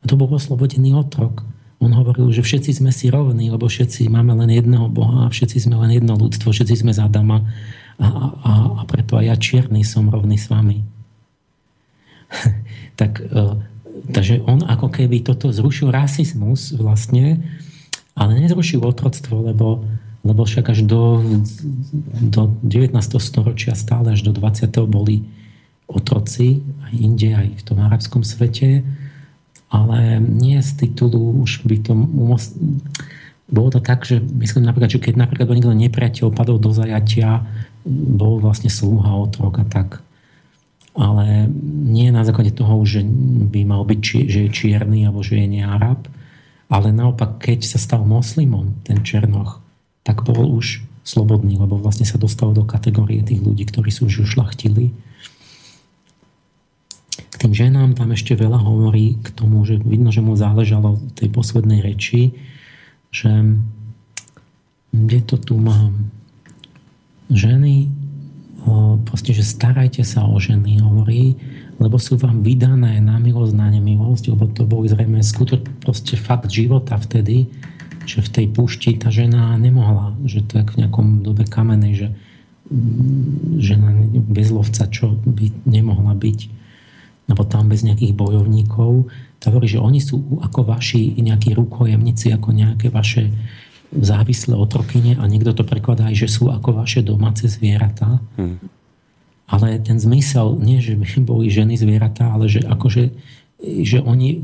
A 0.00 0.04
to 0.04 0.20
bol 0.20 0.28
oslobodený 0.28 0.92
otrok. 0.92 1.40
On 1.80 1.92
hovoril, 1.92 2.32
že 2.32 2.44
všetci 2.44 2.80
sme 2.80 2.92
si 2.92 3.08
rovní, 3.08 3.48
lebo 3.48 3.68
všetci 3.68 4.08
máme 4.12 4.36
len 4.44 4.52
jedného 4.52 4.88
Boha 4.92 5.28
a 5.28 5.32
všetci 5.32 5.68
sme 5.68 5.76
len 5.80 5.96
jedno 5.96 6.16
ľudstvo, 6.16 6.52
všetci 6.52 6.84
sme 6.84 6.92
z 6.92 7.04
Adama 7.04 7.44
a, 7.96 8.08
a, 8.08 8.52
a 8.80 8.82
preto 8.84 9.16
aj 9.16 9.24
ja 9.24 9.36
čierny 9.36 9.84
som 9.84 10.08
rovný 10.08 10.36
s 10.36 10.52
vami. 10.52 10.84
tak 13.00 13.20
e, 13.24 13.60
takže 14.12 14.44
on 14.44 14.64
ako 14.64 14.92
keby 14.92 15.24
toto 15.24 15.48
zrušil 15.52 15.92
rasizmus 15.92 16.76
vlastne, 16.76 17.40
ale 18.16 18.40
nezrušil 18.40 18.80
otroctvo, 18.80 19.52
lebo, 19.52 19.84
lebo 20.24 20.42
však 20.42 20.72
až 20.72 20.88
do, 20.88 21.20
do 22.16 22.56
19. 22.64 22.96
storočia 23.20 23.76
stále 23.76 24.16
až 24.16 24.24
do 24.24 24.32
20. 24.32 24.72
boli 24.88 25.28
otroci 25.86 26.64
aj 26.88 26.92
inde, 26.96 27.30
aj 27.36 27.48
v 27.60 27.62
tom 27.62 27.78
arabskom 27.78 28.24
svete, 28.26 28.82
ale 29.70 30.18
nie 30.18 30.58
z 30.58 30.70
titulu 30.88 31.44
už 31.44 31.62
by 31.68 31.76
to 31.84 31.92
umost... 31.94 32.56
bolo 33.46 33.70
to 33.70 33.80
tak, 33.84 34.02
že 34.02 34.18
myslím 34.18 34.66
napríklad, 34.66 34.90
že 34.90 34.98
keď 34.98 35.14
napríklad 35.20 35.46
niekto 35.52 35.76
nepriateľ 35.76 36.34
padol 36.34 36.58
do 36.58 36.74
zajatia, 36.74 37.44
bol 37.86 38.42
vlastne 38.42 38.72
slúha, 38.72 39.14
otrok 39.14 39.62
a 39.62 39.66
tak 39.68 40.02
ale 40.96 41.52
nie 41.84 42.08
na 42.08 42.24
základe 42.24 42.56
toho, 42.56 42.80
že 42.88 43.04
by 43.52 43.68
mal 43.68 43.84
byť, 43.84 44.00
že 44.26 44.48
je 44.48 44.50
čierny 44.50 45.04
alebo 45.04 45.20
že 45.20 45.36
je 45.36 45.60
nearab, 45.60 46.08
ale 46.66 46.90
naopak, 46.90 47.38
keď 47.38 47.62
sa 47.62 47.78
stal 47.78 48.02
moslimom, 48.02 48.74
ten 48.82 49.02
Černoch, 49.06 49.62
tak 50.02 50.26
bol 50.26 50.50
už 50.58 50.82
slobodný, 51.06 51.54
lebo 51.58 51.78
vlastne 51.78 52.02
sa 52.02 52.18
dostal 52.18 52.50
do 52.50 52.66
kategórie 52.66 53.22
tých 53.22 53.38
ľudí, 53.38 53.66
ktorí 53.70 53.94
sú 53.94 54.10
už 54.10 54.26
ušlachtili. 54.26 54.90
K 57.16 57.34
tým 57.38 57.54
ženám 57.54 57.94
tam 57.94 58.10
ešte 58.10 58.34
veľa 58.34 58.58
hovorí 58.58 59.14
k 59.22 59.28
tomu, 59.30 59.62
že 59.62 59.78
vidno, 59.78 60.10
že 60.10 60.24
mu 60.24 60.34
záležalo 60.34 60.98
v 60.98 61.12
tej 61.14 61.28
poslednej 61.30 61.84
reči, 61.84 62.34
že 63.14 63.30
kde 64.90 65.20
to 65.22 65.36
tu 65.38 65.54
mám? 65.60 66.10
Ženy 67.30 67.92
proste, 69.06 69.30
že 69.30 69.46
starajte 69.46 70.02
sa 70.02 70.26
o 70.26 70.42
ženy, 70.42 70.82
hovorí, 70.82 71.38
lebo 71.76 72.00
sú 72.00 72.16
vám 72.16 72.40
vydané 72.40 72.98
na 73.04 73.20
milosť, 73.20 73.52
na 73.52 73.68
nemilosť, 73.68 74.32
lebo 74.32 74.48
to 74.48 74.64
bol 74.64 74.80
zrejme 74.84 75.20
skutok, 75.20 75.68
proste 75.84 76.16
fakt 76.16 76.48
života 76.48 76.96
vtedy, 76.96 77.52
že 78.06 78.22
v 78.22 78.32
tej 78.32 78.46
púšti 78.54 78.96
tá 78.96 79.10
žena 79.10 79.58
nemohla, 79.58 80.14
že 80.24 80.40
to 80.46 80.62
je 80.62 80.64
v 80.64 80.78
nejakom 80.86 81.26
dobe 81.26 81.44
kamenej, 81.44 81.92
že 81.94 82.08
mm, 82.70 83.60
žena 83.60 83.88
bez 84.30 84.48
lovca, 84.54 84.88
čo 84.88 85.18
by 85.26 85.66
nemohla 85.66 86.14
byť, 86.16 86.40
alebo 87.28 87.42
tam 87.44 87.66
bez 87.68 87.82
nejakých 87.82 88.14
bojovníkov. 88.14 89.10
To 89.10 89.44
hovorí, 89.50 89.66
že 89.66 89.82
oni 89.82 89.98
sú 89.98 90.40
ako 90.40 90.64
vaši 90.64 91.18
nejakí 91.18 91.52
rukojemníci, 91.52 92.30
ako 92.32 92.54
nejaké 92.54 92.88
vaše 92.88 93.28
závislé 93.92 94.54
otrokyne 94.54 95.18
a 95.18 95.24
niekto 95.26 95.54
to 95.54 95.62
prekladá 95.62 96.10
aj, 96.10 96.26
že 96.26 96.28
sú 96.30 96.50
ako 96.50 96.82
vaše 96.82 97.02
domáce 97.02 97.46
zvieratá. 97.46 98.18
Hmm. 98.38 98.58
Ale 99.46 99.78
ten 99.78 99.98
zmysel, 100.02 100.58
nie 100.58 100.82
že 100.82 100.98
boli 101.22 101.46
ženy 101.46 101.78
zvieratá, 101.78 102.34
ale 102.34 102.50
že 102.50 102.66
akože 102.66 103.14
že 103.64 104.04
oni 104.04 104.36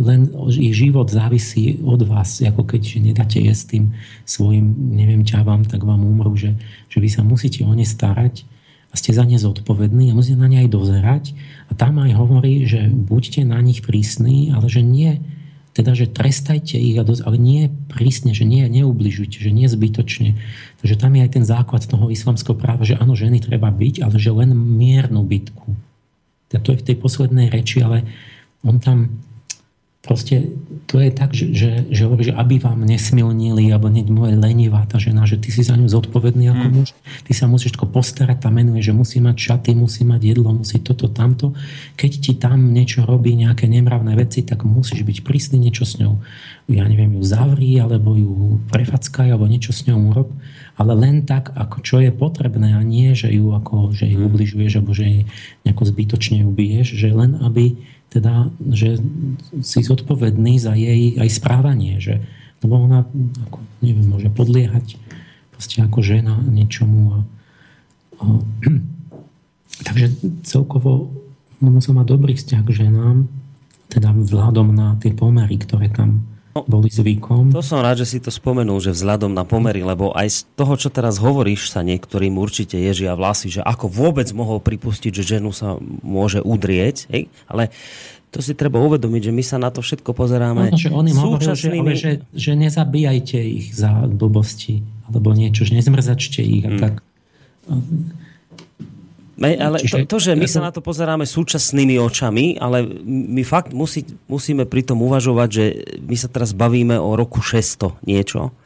len 0.00 0.32
ich 0.48 0.72
život 0.72 1.12
závisí 1.12 1.76
od 1.84 2.08
vás, 2.08 2.40
ako 2.40 2.64
keď 2.64 2.80
že 2.88 2.98
nedáte 3.04 3.36
jesť 3.36 3.76
tým 3.76 3.84
svojim, 4.24 4.72
neviem, 4.96 5.28
ťavám, 5.28 5.68
tak 5.68 5.84
vám 5.84 6.00
umrú, 6.00 6.32
že, 6.40 6.56
že 6.88 6.96
vy 6.96 7.08
sa 7.12 7.20
musíte 7.20 7.60
o 7.68 7.72
ne 7.76 7.84
starať 7.84 8.48
a 8.88 8.94
ste 8.96 9.12
za 9.12 9.28
ne 9.28 9.36
zodpovední 9.36 10.08
a 10.08 10.16
musíte 10.16 10.40
na 10.40 10.48
ne 10.48 10.64
aj 10.64 10.72
dozerať. 10.72 11.24
A 11.68 11.76
tam 11.76 12.00
aj 12.00 12.16
hovorí, 12.16 12.64
že 12.64 12.88
buďte 12.88 13.44
na 13.44 13.60
nich 13.60 13.84
prísni, 13.84 14.48
ale 14.56 14.72
že 14.72 14.80
nie 14.80 15.20
teda, 15.76 15.92
že 15.92 16.08
trestajte 16.08 16.80
ich, 16.80 16.96
ale 16.96 17.36
nie 17.36 17.68
prísne, 17.92 18.32
že 18.32 18.48
nie, 18.48 18.64
neubližujte, 18.64 19.36
že 19.36 19.52
nie 19.52 19.68
zbytočne. 19.68 20.32
Takže 20.80 20.96
tam 20.96 21.12
je 21.12 21.28
aj 21.28 21.30
ten 21.36 21.44
základ 21.44 21.84
toho 21.84 22.08
islamského 22.08 22.56
práva, 22.56 22.88
že 22.88 22.96
áno, 22.96 23.12
ženy 23.12 23.44
treba 23.44 23.68
byť, 23.68 24.00
ale 24.00 24.16
že 24.16 24.32
len 24.32 24.56
miernu 24.56 25.20
bytku. 25.20 25.76
Teda 26.48 26.64
to 26.64 26.72
je 26.72 26.80
v 26.80 26.86
tej 26.88 26.96
poslednej 26.96 27.52
reči, 27.52 27.84
ale 27.84 28.08
on 28.64 28.80
tam 28.80 29.20
proste 30.06 30.54
to 30.86 31.02
je 31.02 31.10
tak, 31.10 31.34
že, 31.34 31.50
že, 31.50 31.70
že 31.90 32.06
hovorí, 32.06 32.30
že 32.30 32.38
aby 32.38 32.62
vám 32.62 32.86
nesmilnili, 32.86 33.74
alebo 33.74 33.90
nie 33.90 34.06
moje 34.06 34.38
lenivá 34.38 34.86
tá 34.86 35.02
žena, 35.02 35.26
že 35.26 35.34
ty 35.42 35.50
si 35.50 35.66
za 35.66 35.74
ňu 35.74 35.90
zodpovedný 35.90 36.46
ako 36.54 36.64
mm. 36.70 36.72
muž, 36.78 36.88
ty 37.26 37.34
sa 37.34 37.50
musíš 37.50 37.74
tako 37.74 37.90
postarať, 37.90 38.46
tam 38.46 38.54
menuje, 38.54 38.86
že 38.86 38.94
musí 38.94 39.18
mať 39.18 39.34
šaty, 39.34 39.74
musí 39.74 40.06
mať 40.06 40.22
jedlo, 40.22 40.54
musí 40.54 40.78
toto, 40.78 41.10
tamto. 41.10 41.58
Keď 41.98 42.12
ti 42.22 42.32
tam 42.38 42.70
niečo 42.70 43.02
robí, 43.02 43.34
nejaké 43.34 43.66
nemravné 43.66 44.14
veci, 44.14 44.46
tak 44.46 44.62
musíš 44.62 45.02
byť 45.02 45.18
prísny, 45.26 45.58
niečo 45.58 45.82
s 45.82 45.98
ňou, 45.98 46.22
ja 46.70 46.86
neviem, 46.86 47.18
ju 47.18 47.22
zavrí, 47.26 47.82
alebo 47.82 48.14
ju 48.14 48.62
prefackaj, 48.70 49.34
alebo 49.34 49.50
niečo 49.50 49.74
s 49.74 49.90
ňou 49.90 50.14
urob, 50.14 50.30
ale 50.78 50.92
len 50.94 51.26
tak, 51.26 51.50
ako 51.56 51.82
čo 51.82 51.96
je 51.98 52.14
potrebné 52.14 52.78
a 52.78 52.82
nie, 52.86 53.16
že 53.18 53.32
ju 53.32 53.50
ako, 53.50 53.90
že 53.90 54.06
ju 54.06 54.22
mhm. 54.22 54.26
ubližuješ, 54.30 54.72
alebo 54.78 54.94
že 54.94 55.04
jej 55.04 55.22
nejako 55.66 55.82
zbytočne 55.82 56.46
ubiješ, 56.46 56.94
že 56.94 57.10
len 57.10 57.42
aby 57.42 57.74
teda, 58.10 58.48
že 58.70 59.02
si 59.60 59.82
zodpovedný 59.82 60.56
za 60.62 60.78
jej 60.78 61.18
aj 61.18 61.28
správanie, 61.30 61.98
že, 61.98 62.22
lebo 62.62 62.78
ona, 62.86 63.04
ako, 63.50 63.58
neviem, 63.82 64.06
môže 64.06 64.30
podliehať 64.30 64.96
proste 65.56 65.82
ako 65.82 66.04
žena 66.04 66.38
niečomu. 66.46 67.00
A, 67.12 67.18
a, 68.22 68.24
takže 69.86 70.12
celkovo 70.46 71.10
musel 71.60 71.96
mať 71.96 72.06
dobrý 72.06 72.34
vzťah 72.36 72.62
k 72.62 72.74
ženám, 72.86 73.26
teda 73.88 74.12
vzhľadom 74.12 74.74
na 74.74 74.98
tie 75.00 75.14
pomery, 75.14 75.56
ktoré 75.56 75.88
tam 75.88 76.26
boli 76.64 76.88
zvykom. 76.88 77.52
To 77.52 77.60
som 77.60 77.84
rád, 77.84 78.00
že 78.00 78.16
si 78.16 78.18
to 78.22 78.32
spomenul, 78.32 78.80
že 78.80 78.96
vzhľadom 78.96 79.36
na 79.36 79.44
pomery, 79.44 79.84
lebo 79.84 80.16
aj 80.16 80.28
z 80.32 80.38
toho, 80.56 80.80
čo 80.80 80.88
teraz 80.88 81.20
hovoríš, 81.20 81.68
sa 81.68 81.84
niektorým 81.84 82.38
určite 82.40 82.80
ježia 82.80 83.12
vlasy, 83.12 83.52
že 83.52 83.60
ako 83.60 83.92
vôbec 83.92 84.30
mohol 84.32 84.62
pripustiť, 84.62 85.12
že 85.12 85.36
ženu 85.36 85.52
sa 85.52 85.76
môže 86.00 86.40
udrieť, 86.40 87.10
hej? 87.12 87.28
ale 87.50 87.68
to 88.32 88.44
si 88.44 88.52
treba 88.52 88.80
uvedomiť, 88.80 89.28
že 89.28 89.32
my 89.32 89.42
sa 89.44 89.56
na 89.56 89.72
to 89.72 89.80
všetko 89.80 90.12
pozeráme 90.12 90.68
no, 90.68 90.76
že 90.76 90.92
on 90.92 91.08
im 91.08 91.16
súčasnými... 91.16 91.80
hovoril, 91.80 91.96
že, 91.96 92.12
že, 92.32 92.36
že 92.36 92.52
nezabíjajte 92.52 93.38
ich 93.40 93.72
za 93.72 94.04
blbosti, 94.04 94.84
alebo 95.08 95.32
niečo, 95.32 95.64
že 95.64 95.72
nezmrzačte 95.76 96.44
ich 96.44 96.64
a 96.64 96.72
hmm. 96.76 96.80
tak. 96.80 96.94
Ale 99.36 99.76
Čiže, 99.84 100.08
to, 100.08 100.16
to, 100.16 100.18
že 100.18 100.32
my 100.32 100.48
sa 100.48 100.64
na 100.64 100.72
to 100.72 100.80
pozeráme 100.80 101.28
súčasnými 101.28 102.00
očami, 102.00 102.56
ale 102.56 102.88
my 103.04 103.44
fakt 103.44 103.76
musí, 103.76 104.08
musíme 104.32 104.64
pri 104.64 104.80
tom 104.80 105.04
uvažovať, 105.04 105.48
že 105.52 105.64
my 106.00 106.16
sa 106.16 106.32
teraz 106.32 106.56
bavíme 106.56 106.96
o 106.96 107.12
roku 107.12 107.44
600 107.44 108.00
niečo. 108.08 108.56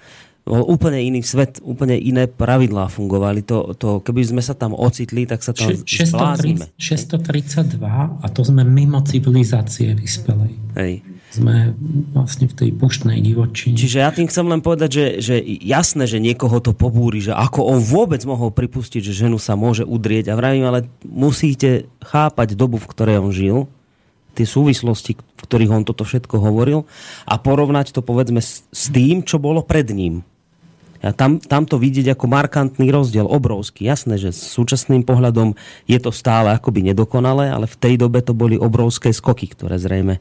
O 0.46 0.62
úplne 0.70 1.02
iný 1.02 1.26
svet, 1.26 1.58
úplne 1.60 1.98
iné 1.98 2.30
pravidlá 2.30 2.86
fungovali. 2.86 3.42
To, 3.50 3.74
to, 3.74 3.98
keby 4.00 4.22
sme 4.22 4.42
sa 4.42 4.54
tam 4.54 4.72
ocitli, 4.72 5.26
tak 5.26 5.42
sa 5.42 5.50
tam 5.50 5.74
630, 5.74 6.70
632 6.78 7.82
a 8.22 8.26
to 8.30 8.40
sme 8.46 8.62
mimo 8.62 9.02
civilizácie 9.02 9.90
vyspelej. 9.98 10.54
Hej 10.78 11.09
sme 11.30 11.78
vlastne 12.10 12.50
v 12.50 12.54
tej 12.58 12.70
puštnej 12.74 13.22
divočine. 13.22 13.78
Čiže 13.78 14.02
ja 14.02 14.10
tým 14.10 14.26
chcem 14.26 14.46
len 14.50 14.58
povedať, 14.58 14.90
že, 14.90 15.06
že 15.22 15.34
jasné, 15.62 16.10
že 16.10 16.18
niekoho 16.18 16.58
to 16.58 16.74
pobúri, 16.74 17.22
že 17.22 17.30
ako 17.30 17.70
on 17.70 17.78
vôbec 17.78 18.18
mohol 18.26 18.50
pripustiť, 18.50 18.98
že 18.98 19.26
ženu 19.26 19.38
sa 19.38 19.54
môže 19.54 19.86
udrieť 19.86 20.34
a 20.34 20.38
vravím, 20.38 20.66
ale 20.66 20.90
musíte 21.06 21.86
chápať 22.02 22.58
dobu, 22.58 22.82
v 22.82 22.90
ktorej 22.90 23.22
on 23.22 23.30
žil, 23.30 23.70
tie 24.34 24.42
súvislosti, 24.42 25.14
v 25.14 25.40
ktorých 25.42 25.70
on 25.70 25.86
toto 25.86 26.02
všetko 26.02 26.42
hovoril 26.42 26.82
a 27.26 27.38
porovnať 27.38 27.94
to 27.94 28.02
povedzme 28.02 28.42
s, 28.42 28.66
tým, 28.90 29.22
čo 29.22 29.38
bolo 29.38 29.62
pred 29.62 29.86
ním. 29.90 30.26
A 31.00 31.16
tam, 31.16 31.40
tam 31.40 31.64
to 31.64 31.80
vidieť 31.80 32.12
ako 32.12 32.28
markantný 32.28 32.92
rozdiel, 32.92 33.24
obrovský. 33.24 33.88
Jasné, 33.88 34.20
že 34.20 34.36
s 34.36 34.52
súčasným 34.52 35.00
pohľadom 35.00 35.56
je 35.88 35.96
to 35.96 36.12
stále 36.12 36.52
akoby 36.52 36.92
nedokonalé, 36.92 37.48
ale 37.48 37.64
v 37.64 37.78
tej 37.80 37.94
dobe 37.96 38.20
to 38.20 38.36
boli 38.36 38.60
obrovské 38.60 39.08
skoky, 39.08 39.48
ktoré 39.48 39.80
zrejme 39.80 40.20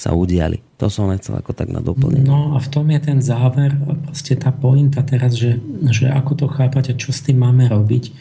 sa 0.00 0.16
udiali. 0.16 0.64
To 0.80 0.88
som 0.88 1.12
nechcel 1.12 1.36
ako 1.36 1.52
tak 1.52 1.68
na 1.68 1.84
doplnenie. 1.84 2.24
No 2.24 2.56
a 2.56 2.58
v 2.58 2.68
tom 2.72 2.88
je 2.88 3.00
ten 3.04 3.20
záver, 3.20 3.76
proste 4.08 4.32
tá 4.32 4.48
pointa 4.48 5.04
teraz, 5.04 5.36
že, 5.36 5.60
že 5.92 6.08
ako 6.08 6.32
to 6.40 6.46
chápať 6.48 6.96
a 6.96 6.98
čo 6.98 7.12
s 7.12 7.20
tým 7.20 7.44
máme 7.44 7.68
robiť, 7.68 8.16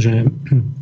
že, 0.00 0.32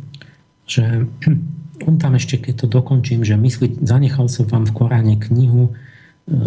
že 0.73 1.03
on 1.87 1.99
tam 1.99 2.15
ešte, 2.15 2.39
keď 2.39 2.63
to 2.63 2.67
dokončím, 2.71 3.27
že 3.27 3.35
myslí, 3.35 3.83
zanechal 3.83 4.31
som 4.31 4.47
vám 4.47 4.63
v 4.63 4.75
Koráne 4.79 5.15
knihu, 5.19 5.67
e, 5.67 6.41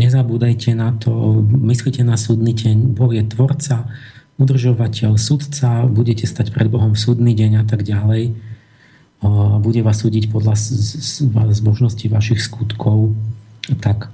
nezabúdajte 0.00 0.72
na 0.72 0.96
to, 0.96 1.44
myslíte 1.44 2.00
na 2.00 2.16
súdny 2.16 2.56
deň, 2.56 2.96
Boh 2.96 3.12
je 3.12 3.28
tvorca, 3.28 3.92
udržovateľ, 4.40 5.20
sudca, 5.20 5.84
budete 5.86 6.24
stať 6.24 6.48
pred 6.50 6.66
Bohom 6.72 6.96
v 6.96 7.02
súdny 7.04 7.36
deň 7.36 7.60
a 7.60 7.64
tak 7.68 7.84
ďalej. 7.84 8.53
Bude 9.60 9.80
vás 9.80 10.04
súdiť 10.04 10.28
podľa 10.28 10.54
zbožnosti 11.56 12.04
vašich 12.04 12.44
skutkov 12.44 13.16
tak 13.80 14.12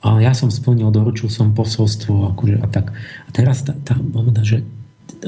a 0.00 0.08
ja 0.16 0.32
som 0.32 0.48
splnil, 0.48 0.88
doručil 0.88 1.28
som 1.28 1.52
posolstvo 1.52 2.32
akože, 2.32 2.56
a 2.62 2.66
tak. 2.72 2.96
A 3.26 3.28
teraz 3.36 3.60
tá, 3.66 3.76
tá 3.76 3.98
moment, 4.00 4.32
že 4.40 4.64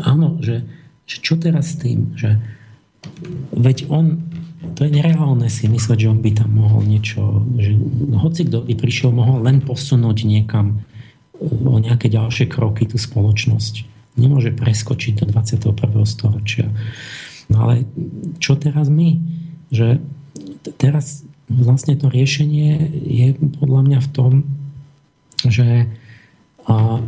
áno, 0.00 0.40
že, 0.40 0.64
že 1.04 1.16
čo 1.20 1.36
teraz 1.36 1.76
s 1.76 1.82
tým, 1.82 2.16
že 2.16 2.40
veď 3.52 3.90
on 3.92 4.22
to 4.78 4.86
je 4.86 4.94
nereálne 4.94 5.50
si 5.50 5.66
mysleť, 5.66 6.06
že 6.06 6.10
on 6.14 6.22
by 6.22 6.30
tam 6.38 6.54
mohol 6.54 6.86
niečo, 6.86 7.42
že 7.59 7.74
hoci 8.14 8.46
kto 8.46 8.62
by 8.62 8.74
prišiel, 8.78 9.10
mohol 9.10 9.42
len 9.42 9.59
posunúť 9.59 10.22
niekam 10.22 10.86
o 11.42 11.76
nejaké 11.82 12.06
ďalšie 12.06 12.46
kroky 12.46 12.86
tú 12.86 12.94
spoločnosť. 12.94 13.90
Nemôže 14.14 14.54
preskočiť 14.54 15.18
do 15.18 15.24
21. 15.34 15.74
storočia. 16.06 16.70
No 17.53 17.69
ale 17.69 17.85
čo 18.41 18.57
teraz 18.57 18.89
my? 18.89 19.20
Že 19.69 20.01
teraz 20.81 21.29
vlastne 21.53 22.01
to 22.01 22.09
riešenie 22.09 22.81
je 23.05 23.37
podľa 23.61 23.81
mňa 23.85 23.99
v 24.01 24.09
tom, 24.09 24.33
že 25.45 25.93
a 26.62 27.03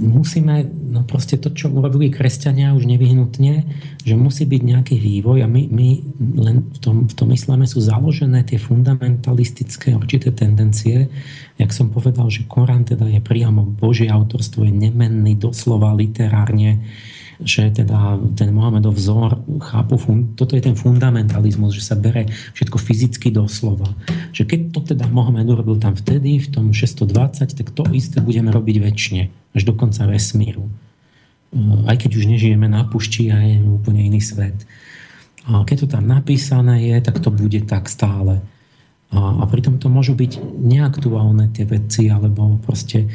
musíme, 0.00 0.64
no 0.64 1.04
proste 1.04 1.36
to, 1.36 1.52
čo 1.52 1.68
urobili 1.68 2.08
kresťania 2.08 2.72
už 2.72 2.88
nevyhnutne, 2.88 3.68
že 4.00 4.14
musí 4.16 4.48
byť 4.48 4.62
nejaký 4.64 4.96
vývoj 4.96 5.44
a 5.44 5.48
my, 5.48 5.68
my 5.68 5.88
len 6.40 6.56
v 6.72 6.78
tom, 6.80 6.96
v 7.04 7.14
tom 7.14 7.28
islame 7.36 7.68
sú 7.68 7.84
založené 7.84 8.40
tie 8.48 8.56
fundamentalistické 8.56 9.92
určité 9.92 10.32
tendencie. 10.32 11.12
Jak 11.60 11.70
som 11.76 11.92
povedal, 11.92 12.32
že 12.32 12.48
Korán 12.48 12.88
teda 12.88 13.04
je 13.12 13.20
priamo 13.20 13.60
Božie 13.68 14.08
autorstvo, 14.08 14.64
je 14.64 14.72
nemenný 14.72 15.36
doslova 15.36 15.92
literárne 15.92 16.80
že 17.40 17.72
teda 17.72 18.20
ten 18.36 18.52
Mohamedov 18.52 18.96
vzor 18.96 19.40
chápu, 19.64 19.96
toto 20.36 20.52
je 20.56 20.62
ten 20.64 20.76
fundamentalizmus, 20.76 21.72
že 21.72 21.82
sa 21.82 21.96
bere 21.96 22.28
všetko 22.52 22.76
fyzicky 22.76 23.32
doslova. 23.32 23.88
Že 24.36 24.42
keď 24.44 24.60
to 24.76 24.80
teda 24.94 25.08
Mohamed 25.08 25.48
urobil 25.48 25.80
tam 25.80 25.96
vtedy, 25.96 26.36
v 26.36 26.48
tom 26.52 26.76
620, 26.76 27.56
tak 27.56 27.68
to 27.72 27.82
isté 27.96 28.20
budeme 28.20 28.52
robiť 28.52 28.76
väčšine, 28.80 29.22
až 29.56 29.62
do 29.64 29.72
konca 29.72 30.04
vesmíru. 30.04 30.68
Aj 31.88 31.96
keď 31.98 32.20
už 32.20 32.30
nežijeme 32.30 32.68
na 32.70 32.86
pušti 32.86 33.32
a 33.32 33.42
je 33.42 33.58
úplne 33.64 34.06
iný 34.06 34.22
svet. 34.22 34.54
A 35.48 35.64
keď 35.64 35.76
to 35.82 35.86
tam 35.98 36.04
napísané 36.06 36.92
je, 36.92 36.96
tak 37.00 37.18
to 37.18 37.32
bude 37.32 37.64
tak 37.66 37.88
stále. 37.88 38.44
A, 39.10 39.42
pritom 39.50 39.82
to 39.82 39.90
môžu 39.90 40.14
byť 40.14 40.38
neaktuálne 40.60 41.50
tie 41.50 41.66
veci, 41.66 42.06
alebo 42.06 42.62
proste, 42.62 43.10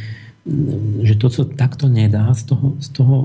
že 1.00 1.16
to, 1.16 1.32
co 1.32 1.48
takto 1.48 1.88
nedá, 1.88 2.28
z 2.36 2.52
toho, 2.52 2.76
z 2.84 2.90
toho 2.92 3.16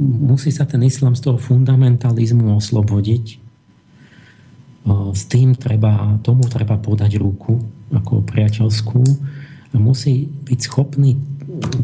musí 0.00 0.50
sa 0.52 0.68
ten 0.68 0.82
islam 0.84 1.16
z 1.16 1.28
toho 1.28 1.38
fundamentalizmu 1.40 2.56
oslobodiť. 2.56 3.24
S 5.12 5.22
tým 5.28 5.52
treba, 5.58 6.16
tomu 6.24 6.48
treba 6.48 6.80
podať 6.80 7.20
ruku 7.20 7.60
ako 7.92 8.24
priateľskú 8.24 9.02
musí 9.76 10.28
byť 10.48 10.58
schopný 10.64 11.20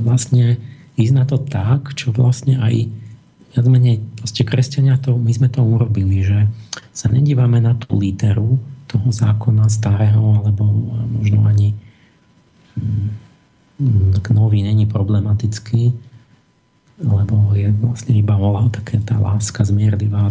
vlastne 0.00 0.56
ísť 0.96 1.12
na 1.12 1.24
to 1.28 1.36
tak, 1.36 1.92
čo 1.92 2.14
vlastne 2.14 2.56
aj 2.56 2.88
viac 3.54 3.66
menej, 3.70 4.02
kresťania 4.24 4.98
to, 4.98 5.14
my 5.14 5.30
sme 5.30 5.52
to 5.52 5.62
urobili, 5.62 6.24
že 6.24 6.48
sa 6.90 7.12
nedívame 7.12 7.60
na 7.62 7.76
tú 7.76 7.98
literu 7.98 8.58
toho 8.88 9.08
zákona 9.10 9.70
starého, 9.70 10.42
alebo 10.42 10.64
možno 11.06 11.44
ani 11.46 11.74
hm, 12.78 14.18
nový 14.34 14.62
není 14.62 14.86
problematický, 14.86 15.94
lebo 16.98 17.50
je 17.58 17.74
vlastne 17.82 18.14
iba 18.14 18.38
volá 18.38 18.70
také 18.70 19.02
tá 19.02 19.18
láska 19.18 19.66
zmierlivá, 19.66 20.30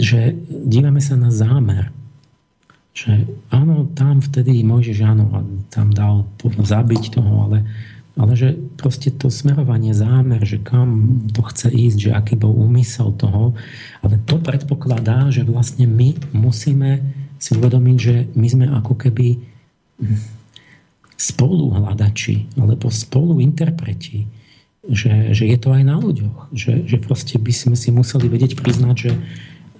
že 0.00 0.32
dívame 0.48 1.04
sa 1.04 1.20
na 1.20 1.28
zámer, 1.28 1.92
že 2.94 3.28
áno, 3.52 3.90
tam 3.92 4.24
vtedy 4.24 4.64
Mojžiš 4.64 5.04
áno, 5.04 5.28
tam 5.68 5.92
dal 5.92 6.24
zabiť 6.40 7.18
toho, 7.18 7.50
ale, 7.50 7.66
ale 8.16 8.32
že 8.38 8.56
proste 8.78 9.12
to 9.12 9.28
smerovanie, 9.28 9.92
zámer, 9.92 10.40
že 10.46 10.62
kam 10.62 11.20
to 11.34 11.42
chce 11.44 11.68
ísť, 11.74 11.98
že 11.98 12.10
aký 12.14 12.34
bol 12.38 12.54
úmysel 12.54 13.12
toho, 13.18 13.52
ale 14.00 14.22
to 14.24 14.40
predpokladá, 14.40 15.28
že 15.28 15.44
vlastne 15.44 15.84
my 15.84 16.16
musíme 16.32 17.04
si 17.36 17.52
uvedomiť, 17.52 17.96
že 18.00 18.14
my 18.32 18.46
sme 18.48 18.66
ako 18.70 18.94
keby 18.96 19.36
spoluhľadači 21.18 22.56
alebo 22.56 22.88
spoluinterpreti 22.88 24.43
že, 24.90 25.32
že 25.32 25.44
je 25.48 25.58
to 25.60 25.72
aj 25.72 25.82
na 25.84 25.96
ľuďoch. 25.96 26.52
Že, 26.52 26.72
že 26.84 26.96
proste 27.00 27.36
by 27.40 27.52
sme 27.52 27.76
si 27.76 27.88
museli 27.88 28.28
vedieť 28.28 28.58
priznať, 28.58 28.96
že 28.96 29.12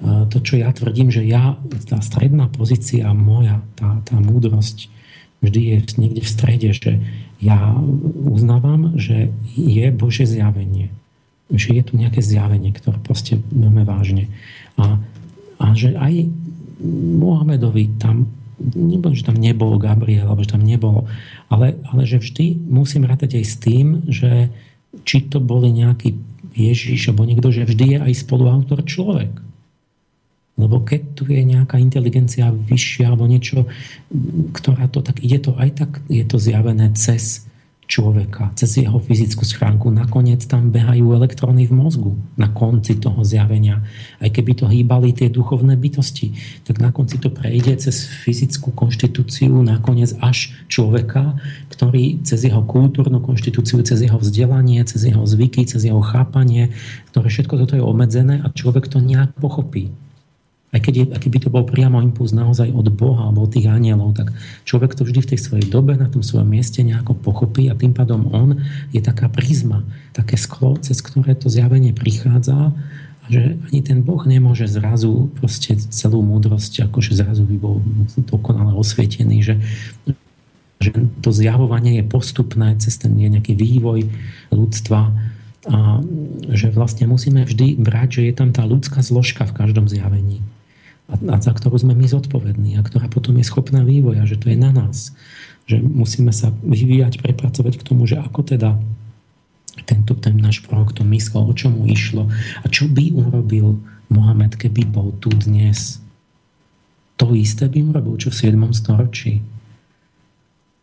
to, 0.05 0.39
čo 0.43 0.61
ja 0.61 0.69
tvrdím, 0.75 1.09
že 1.09 1.25
ja, 1.25 1.57
tá 1.89 2.03
stredná 2.05 2.51
pozícia 2.51 3.09
moja, 3.17 3.63
tá, 3.79 4.03
tá 4.05 4.17
múdrosť 4.21 4.93
vždy 5.41 5.61
je 5.61 5.79
niekde 6.01 6.23
v 6.25 6.33
strede, 6.33 6.69
že 6.73 6.93
ja 7.41 7.77
uznávam, 8.25 8.97
že 8.97 9.29
je 9.53 9.93
Bože 9.93 10.25
zjavenie. 10.25 10.89
Že 11.53 11.69
je 11.77 11.83
tu 11.85 11.93
nejaké 12.01 12.25
zjavenie, 12.25 12.73
ktoré 12.73 12.97
proste 13.05 13.37
máme 13.53 13.85
vážne. 13.85 14.33
A, 14.81 14.97
a 15.61 15.67
že 15.77 15.93
aj 15.93 16.33
Mohamedovi 17.21 18.01
tam 18.01 18.33
nebol, 18.61 19.13
že 19.13 19.29
tam 19.29 19.37
nebol 19.37 19.77
Gabriel, 19.77 20.31
alebo 20.31 20.43
že 20.43 20.57
tam 20.57 20.65
nebolo, 20.65 21.05
ale, 21.53 21.77
ale 21.91 22.03
že 22.09 22.23
vždy 22.23 22.57
musím 22.65 23.05
rátať 23.05 23.37
aj 23.41 23.45
s 23.45 23.57
tým, 23.61 23.87
že 24.09 24.49
či 25.03 25.27
to 25.27 25.43
boli 25.43 25.75
nejaký 25.75 26.15
Ježiš 26.55 27.11
alebo 27.11 27.27
niekto, 27.27 27.51
že 27.51 27.67
vždy 27.67 27.85
je 27.97 27.99
aj 27.99 28.13
spoluautor 28.15 28.87
človek. 28.87 29.35
Lebo 30.55 30.87
keď 30.87 31.19
tu 31.19 31.27
je 31.27 31.43
nejaká 31.43 31.83
inteligencia 31.83 32.55
vyššia 32.55 33.11
alebo 33.11 33.27
niečo, 33.27 33.67
ktorá 34.55 34.87
to 34.87 35.03
tak 35.03 35.19
ide 35.19 35.43
to 35.43 35.59
aj 35.59 35.71
tak, 35.75 35.91
je 36.07 36.23
to 36.23 36.39
zjavené 36.39 36.95
cez 36.95 37.44
človeka, 37.85 38.53
cez 38.57 38.81
jeho 38.81 38.97
fyzickú 38.97 39.45
schránku. 39.45 39.93
Nakoniec 39.93 40.45
tam 40.49 40.73
behajú 40.73 41.13
elektróny 41.13 41.69
v 41.69 41.73
mozgu 41.77 42.13
na 42.37 42.49
konci 42.49 42.97
toho 42.97 43.21
zjavenia. 43.23 43.85
Aj 44.21 44.31
keby 44.33 44.53
to 44.57 44.67
hýbali 44.69 45.13
tie 45.13 45.29
duchovné 45.29 45.77
bytosti, 45.77 46.33
tak 46.65 46.81
na 46.81 46.91
konci 46.91 47.21
to 47.21 47.29
prejde 47.29 47.77
cez 47.85 48.09
fyzickú 48.25 48.73
konštitúciu 48.73 49.53
nakoniec 49.61 50.17
až 50.25 50.57
človeka, 50.69 51.37
ktorý 51.73 52.25
cez 52.25 52.45
jeho 52.45 52.65
kultúrnu 52.65 53.21
konštitúciu, 53.21 53.85
cez 53.85 54.01
jeho 54.01 54.17
vzdelanie, 54.17 54.81
cez 54.89 55.05
jeho 55.05 55.25
zvyky, 55.25 55.69
cez 55.69 55.85
jeho 55.85 56.01
chápanie, 56.01 56.73
ktoré 57.13 57.29
všetko 57.29 57.55
toto 57.65 57.75
je 57.77 57.85
obmedzené 57.85 58.41
a 58.41 58.49
človek 58.53 58.89
to 58.89 59.01
nejak 59.01 59.37
pochopí 59.37 59.93
aj 60.75 60.81
keď, 60.83 60.95
je, 60.99 61.31
by 61.31 61.39
to 61.39 61.55
bol 61.55 61.63
priamo 61.63 62.03
impuls 62.03 62.35
naozaj 62.35 62.75
od 62.75 62.91
Boha 62.91 63.31
alebo 63.31 63.47
od 63.47 63.55
tých 63.55 63.71
anielov, 63.71 64.19
tak 64.19 64.35
človek 64.67 64.99
to 64.99 65.07
vždy 65.07 65.23
v 65.23 65.31
tej 65.31 65.39
svojej 65.39 65.67
dobe 65.71 65.95
na 65.95 66.11
tom 66.11 66.27
svojom 66.27 66.51
mieste 66.51 66.83
nejako 66.83 67.15
pochopí 67.15 67.71
a 67.71 67.79
tým 67.79 67.95
pádom 67.95 68.27
on 68.35 68.59
je 68.91 68.99
taká 68.99 69.31
prízma, 69.31 69.87
také 70.11 70.35
sklo, 70.35 70.75
cez 70.83 70.99
ktoré 70.99 71.39
to 71.39 71.47
zjavenie 71.47 71.95
prichádza 71.95 72.75
a 73.25 73.27
že 73.31 73.55
ani 73.71 73.81
ten 73.87 74.03
Boh 74.03 74.21
nemôže 74.27 74.67
zrazu 74.67 75.31
proste 75.39 75.79
celú 75.95 76.27
múdrosť, 76.27 76.91
akože 76.91 77.15
zrazu 77.15 77.47
by 77.47 77.57
bol 77.57 77.79
dokonale 78.27 78.75
osvietený, 78.75 79.47
že, 79.47 79.55
že 80.83 80.91
to 81.23 81.31
zjavovanie 81.31 82.03
je 82.03 82.05
postupné 82.05 82.75
cez 82.83 82.99
ten 82.99 83.15
nejaký 83.15 83.55
vývoj 83.55 84.11
ľudstva 84.51 85.15
a 85.65 86.05
že 86.53 86.69
vlastne 86.69 87.09
musíme 87.09 87.47
vždy 87.47 87.81
brať, 87.81 88.21
že 88.21 88.23
je 88.29 88.35
tam 88.37 88.53
tá 88.53 88.69
ľudská 88.69 89.01
zložka 89.01 89.49
v 89.49 89.57
každom 89.57 89.89
zjavení 89.89 90.45
a, 91.09 91.37
za 91.41 91.53
ktorú 91.53 91.77
sme 91.77 91.93
my 91.93 92.07
zodpovední 92.09 92.81
a 92.81 92.85
ktorá 92.87 93.13
potom 93.13 93.37
je 93.37 93.45
schopná 93.45 93.85
vývoja, 93.85 94.25
že 94.25 94.41
to 94.41 94.49
je 94.49 94.57
na 94.57 94.73
nás. 94.73 95.13
Že 95.69 95.85
musíme 95.85 96.33
sa 96.33 96.53
vyvíjať, 96.65 97.21
prepracovať 97.21 97.81
k 97.81 97.87
tomu, 97.87 98.09
že 98.09 98.21
ako 98.21 98.41
teda 98.45 98.77
tento 99.85 100.17
ten 100.17 100.39
náš 100.39 100.65
prorok 100.65 100.97
to 100.97 101.03
myslel, 101.05 101.51
o 101.51 101.55
čomu 101.55 101.85
išlo 101.85 102.31
a 102.63 102.67
čo 102.71 102.89
by 102.89 103.13
urobil 103.13 103.83
Mohamed, 104.09 104.57
keby 104.57 104.87
bol 104.89 105.17
tu 105.19 105.33
dnes. 105.33 106.01
To 107.19 107.33
isté 107.33 107.67
by 107.67 107.81
urobil, 107.95 108.15
čo 108.21 108.31
v 108.31 108.53
7. 108.53 108.59
storočí. 108.77 109.41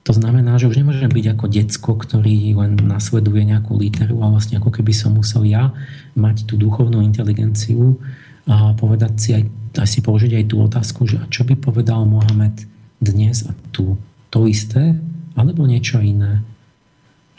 To 0.02 0.18
znamená, 0.18 0.57
že 0.57 0.65
už 0.65 0.81
nemôžem 0.81 1.14
byť 1.14 1.26
ako 1.38 1.45
decko, 1.45 1.91
ktorý 1.93 2.57
len 2.57 2.73
nasleduje 2.73 3.45
nejakú 3.45 3.77
literu 3.77 4.18
a 4.26 4.34
vlastne 4.34 4.57
ako 4.57 4.73
keby 4.73 4.93
som 4.98 5.14
musel 5.14 5.45
ja 5.45 5.69
mať 6.18 6.49
tú 6.49 6.57
duchovnú 6.57 7.06
inteligenciu 7.06 8.02
a 8.49 8.73
povedať 8.73 9.14
si 9.22 9.30
aj 9.38 9.43
si 9.88 9.99
položiť 10.03 10.31
aj 10.41 10.45
tú 10.52 10.56
otázku, 10.64 11.07
že 11.07 11.18
čo 11.31 11.48
by 11.48 11.56
povedal 11.56 12.03
Mohamed 12.03 12.68
dnes 12.99 13.48
a 13.48 13.52
tu? 13.72 13.95
To 14.31 14.48
isté? 14.48 14.95
Alebo 15.35 15.68
niečo 15.68 15.99
iné? 16.03 16.43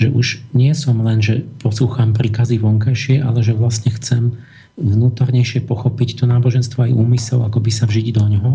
Že 0.01 0.09
už 0.13 0.27
nie 0.57 0.73
som 0.73 0.99
len, 1.05 1.21
že 1.21 1.45
poslúcham 1.61 2.17
príkazy 2.17 2.59
vonkajšie, 2.59 3.21
ale 3.21 3.45
že 3.45 3.55
vlastne 3.55 3.93
chcem 3.95 4.37
vnútornejšie 4.81 5.69
pochopiť 5.69 6.17
to 6.17 6.25
náboženstvo 6.25 6.89
aj 6.89 6.97
úmysel, 6.97 7.45
ako 7.45 7.61
by 7.61 7.69
sa 7.69 7.85
vžiť 7.85 8.09
do 8.17 8.25
ňoho 8.25 8.53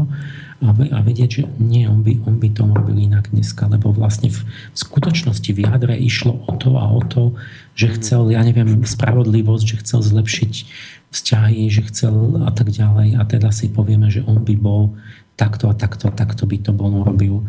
a 0.66 1.00
vedieť, 1.06 1.30
že 1.30 1.44
nie, 1.62 1.86
on 1.86 2.02
by, 2.02 2.18
on 2.26 2.42
by 2.42 2.50
to 2.50 2.66
robil 2.66 2.98
inak 2.98 3.30
dneska, 3.30 3.70
lebo 3.70 3.94
vlastne 3.94 4.34
v 4.34 4.42
skutočnosti 4.74 5.46
v 5.54 5.62
jadre 5.62 5.94
išlo 5.94 6.42
o 6.50 6.58
to 6.58 6.74
a 6.74 6.90
o 6.90 7.06
to, 7.06 7.38
že 7.78 8.02
chcel, 8.02 8.34
ja 8.34 8.42
neviem, 8.42 8.82
spravodlivosť, 8.82 9.66
že 9.78 9.80
chcel 9.86 10.02
zlepšiť 10.02 10.54
vzťahy, 11.12 11.72
že 11.72 11.88
chcel 11.88 12.44
a 12.44 12.52
tak 12.52 12.70
ďalej 12.70 13.16
a 13.16 13.24
teda 13.24 13.50
si 13.56 13.72
povieme, 13.72 14.12
že 14.12 14.24
on 14.28 14.44
by 14.44 14.56
bol 14.60 14.96
takto 15.40 15.72
a 15.72 15.78
takto 15.78 16.12
takto 16.12 16.44
by 16.50 16.58
to 16.60 16.72
bol 16.74 16.92
urobil. 16.92 17.46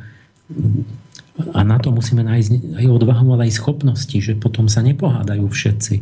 a 1.55 1.61
na 1.63 1.79
to 1.79 1.93
musíme 1.95 2.23
nájsť 2.25 2.79
aj 2.79 2.87
odvahu, 2.87 3.27
ale 3.35 3.51
aj 3.51 3.59
schopnosti, 3.59 4.19
že 4.19 4.39
potom 4.39 4.67
sa 4.67 4.83
nepohádajú 4.83 5.47
všetci. 5.47 5.97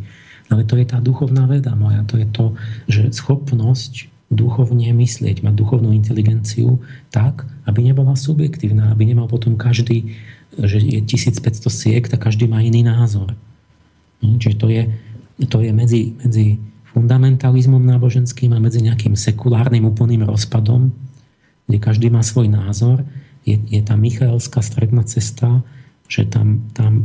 Ale 0.47 0.63
to 0.63 0.79
je 0.79 0.87
tá 0.87 1.03
duchovná 1.03 1.51
veda 1.51 1.75
moja, 1.75 2.07
to 2.07 2.23
je 2.23 2.29
to, 2.31 2.55
že 2.87 3.19
schopnosť 3.19 4.07
duchovne 4.31 4.91
myslieť, 4.91 5.43
mať 5.43 5.55
duchovnú 5.55 5.95
inteligenciu 5.95 6.83
tak, 7.15 7.47
aby 7.67 7.83
nebola 7.83 8.19
subjektívna, 8.19 8.91
aby 8.91 9.07
nemal 9.07 9.31
potom 9.31 9.55
každý, 9.55 10.19
že 10.59 10.83
je 10.83 11.03
1500 11.03 11.67
siek, 11.71 12.05
tak 12.07 12.27
každý 12.27 12.51
má 12.51 12.63
iný 12.63 12.83
názor. 12.83 13.35
Čiže 14.23 14.57
to 14.59 14.67
je, 14.71 14.83
to 15.47 15.59
je 15.63 15.71
medzi, 15.71 16.03
medzi 16.23 16.59
fundamentalizmom 16.97 17.85
náboženským 17.85 18.57
a 18.57 18.59
medzi 18.59 18.81
nejakým 18.81 19.13
sekulárnym 19.13 19.85
úplným 19.85 20.25
rozpadom, 20.25 20.97
kde 21.69 21.77
každý 21.77 22.09
má 22.09 22.25
svoj 22.25 22.49
názor 22.49 23.05
je, 23.45 23.61
je 23.69 23.85
tá 23.85 24.01
Michaelská 24.01 24.65
stredná 24.65 25.05
cesta, 25.05 25.61
že 26.09 26.25
tam, 26.25 26.65
tam 26.73 27.05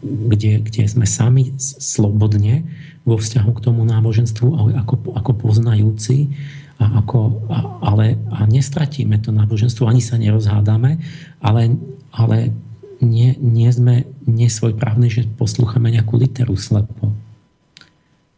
kde, 0.00 0.64
kde 0.64 0.88
sme 0.88 1.04
sami 1.04 1.52
slobodne 1.60 2.64
vo 3.04 3.20
vzťahu 3.20 3.50
k 3.52 3.60
tomu 3.60 3.84
náboženstvu, 3.84 4.48
ale 4.56 4.70
ako, 4.80 5.12
ako 5.12 5.32
poznajúci, 5.36 6.32
a 6.76 7.00
ako, 7.00 7.20
a, 7.48 7.56
ale 7.92 8.20
a 8.32 8.44
nestratíme 8.44 9.16
to 9.20 9.32
náboženstvo, 9.32 9.88
ani 9.88 10.04
sa 10.04 10.20
nerozhádame, 10.20 11.00
ale, 11.40 11.76
ale 12.12 12.52
nie, 13.00 13.36
nie 13.40 13.68
sme 13.72 14.04
nesvojprávni, 14.28 15.08
že 15.08 15.28
poslúchame 15.36 15.92
nejakú 15.92 16.20
literu 16.20 16.56
slepo. 16.56 17.16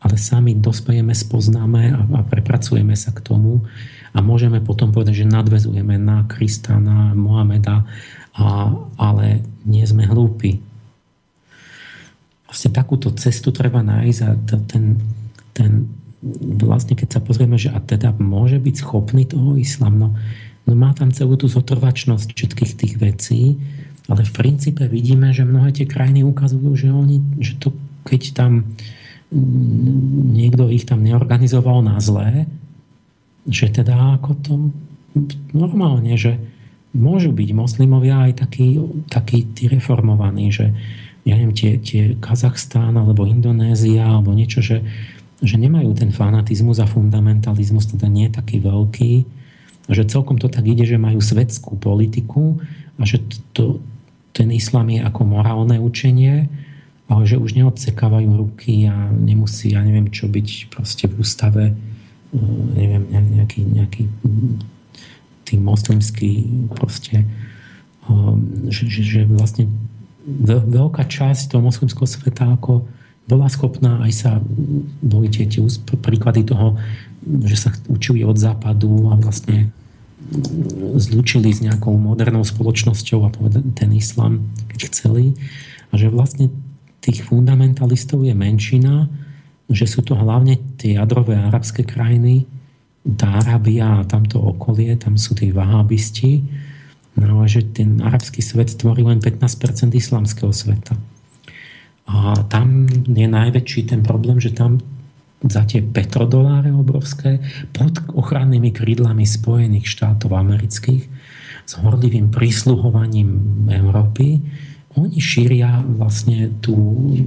Ale 0.08 0.16
sami 0.16 0.56
dospejeme, 0.56 1.12
spoznáme 1.12 1.92
a, 1.92 2.00
a 2.00 2.20
prepracujeme 2.24 2.96
sa 2.96 3.12
k 3.12 3.20
tomu, 3.20 3.68
a 4.16 4.24
môžeme 4.24 4.64
potom 4.64 4.88
povedať, 4.88 5.24
že 5.24 5.28
nadvezujeme 5.28 6.00
na 6.00 6.24
Krista, 6.24 6.80
na 6.80 7.12
Mohameda, 7.12 7.84
a, 8.32 8.72
ale 8.96 9.44
nie 9.68 9.84
sme 9.84 10.08
hlúpi. 10.08 10.64
Vlastne 12.48 12.72
takúto 12.72 13.12
cestu 13.12 13.52
treba 13.52 13.84
nájsť 13.84 14.20
a 14.24 14.30
ten, 14.64 14.96
ten 15.52 15.72
vlastne 16.56 16.96
keď 16.96 17.18
sa 17.18 17.20
pozrieme, 17.20 17.60
že 17.60 17.68
a 17.68 17.78
teda 17.78 18.16
môže 18.16 18.56
byť 18.58 18.74
schopný 18.80 19.28
toho 19.28 19.54
islám, 19.60 19.94
no, 19.94 20.08
no 20.64 20.72
má 20.72 20.96
tam 20.96 21.12
celú 21.12 21.36
tú 21.36 21.46
zotrvačnosť 21.46 22.32
všetkých 22.32 22.72
tých 22.74 22.94
vecí, 22.96 23.60
ale 24.08 24.24
v 24.24 24.32
princípe 24.32 24.88
vidíme, 24.88 25.36
že 25.36 25.44
mnohé 25.44 25.76
tie 25.76 25.84
krajiny 25.84 26.24
ukazujú, 26.24 26.72
že 26.74 26.88
oni, 26.88 27.20
že 27.44 27.60
to 27.60 27.76
keď 28.08 28.22
tam 28.32 28.64
niekto 29.30 30.72
ich 30.72 30.88
tam 30.88 31.04
neorganizoval 31.04 31.84
na 31.84 32.00
zlé, 32.00 32.48
že 33.48 33.68
teda 33.68 34.20
ako 34.20 34.30
to 34.40 34.52
normálne, 35.52 36.16
že 36.16 36.40
môžu 36.96 37.32
byť 37.32 37.48
moslimovia 37.52 38.28
aj 38.28 38.44
takí, 38.44 38.80
takí 39.08 39.44
tí 39.52 39.68
reformovaní, 39.68 40.48
že 40.48 40.72
ja 41.28 41.36
neviem, 41.36 41.52
tie, 41.52 41.76
tie 41.76 42.16
Kazachstán 42.16 42.96
alebo 42.96 43.28
Indonézia 43.28 44.08
alebo 44.08 44.32
niečo, 44.32 44.64
že, 44.64 44.80
že 45.44 45.60
nemajú 45.60 45.92
ten 45.92 46.08
fanatizmus 46.08 46.80
a 46.80 46.88
fundamentalizmus, 46.88 47.92
teda 47.92 48.08
nie 48.08 48.32
taký 48.32 48.64
veľký, 48.64 49.12
že 49.88 50.08
celkom 50.08 50.40
to 50.40 50.48
tak 50.48 50.64
ide, 50.64 50.88
že 50.88 50.96
majú 50.96 51.20
svetskú 51.20 51.76
politiku 51.76 52.60
a 52.96 53.04
že 53.04 53.20
to, 53.52 53.80
ten 54.32 54.48
islám 54.52 54.88
je 54.88 55.00
ako 55.04 55.20
morálne 55.28 55.76
učenie, 55.76 56.48
že 57.08 57.40
už 57.40 57.56
neodsekávajú 57.56 58.28
ruky 58.36 58.84
a 58.84 59.08
nemusí, 59.08 59.72
ja 59.72 59.80
neviem 59.80 60.12
čo 60.12 60.28
byť 60.28 60.68
proste 60.68 61.08
v 61.08 61.14
ústave 61.24 61.64
neviem, 62.76 63.08
nejaký, 63.08 63.64
nejaký 63.64 64.02
tým 65.48 65.60
moslimský 65.64 66.44
proste 66.76 67.24
um, 68.04 68.68
že, 68.68 68.84
že, 68.84 69.00
že 69.00 69.20
vlastne 69.24 69.72
veľká 70.68 71.08
časť 71.08 71.56
toho 71.56 71.64
moslimského 71.64 72.04
sveta 72.04 72.52
ako 72.60 72.84
bola 73.28 73.48
schopná 73.48 74.04
aj 74.04 74.12
sa 74.12 74.30
boli 75.00 75.32
tie, 75.32 75.48
tie 75.48 75.64
príklady 76.00 76.44
toho, 76.44 76.76
že 77.44 77.56
sa 77.56 77.70
učili 77.88 78.24
od 78.24 78.36
západu 78.36 79.12
a 79.12 79.16
vlastne 79.16 79.72
zlúčili 80.96 81.48
s 81.48 81.64
nejakou 81.64 81.96
modernou 81.96 82.44
spoločnosťou 82.44 83.24
a 83.24 83.32
povedať 83.32 83.64
ten 83.72 83.92
islam, 83.96 84.44
keď 84.72 84.80
chceli. 84.92 85.36
A 85.88 85.96
že 85.96 86.12
vlastne 86.12 86.52
tých 87.08 87.24
fundamentalistov 87.24 88.20
je 88.20 88.36
menšina, 88.36 89.08
že 89.72 89.88
sú 89.88 90.04
to 90.04 90.12
hlavne 90.12 90.60
tie 90.76 91.00
jadrové 91.00 91.40
arabské 91.40 91.80
krajiny, 91.80 92.44
tá 93.08 93.40
Arábia 93.40 94.04
a 94.04 94.08
tamto 94.08 94.36
okolie, 94.36 94.92
tam 95.00 95.16
sú 95.16 95.32
tí 95.32 95.48
vahabisti, 95.48 96.44
no 97.16 97.40
a 97.40 97.48
že 97.48 97.64
ten 97.72 98.04
arabský 98.04 98.44
svet 98.44 98.76
tvorí 98.76 99.00
len 99.00 99.24
15% 99.24 99.96
islamského 99.96 100.52
sveta. 100.52 100.92
A 102.08 102.36
tam 102.48 102.84
je 103.08 103.24
najväčší 103.24 103.88
ten 103.88 104.04
problém, 104.04 104.36
že 104.36 104.52
tam 104.52 104.76
za 105.44 105.64
tie 105.64 105.80
petrodoláre 105.80 106.68
obrovské 106.74 107.40
pod 107.72 107.94
ochrannými 108.12 108.74
krídlami 108.74 109.24
Spojených 109.24 109.86
štátov 109.86 110.34
amerických 110.34 111.04
s 111.68 111.72
horlivým 111.78 112.32
prísluhovaním 112.32 113.28
Európy 113.70 114.40
oni 115.04 115.22
šíria 115.22 115.84
vlastne 115.84 116.50
tu, 116.58 116.74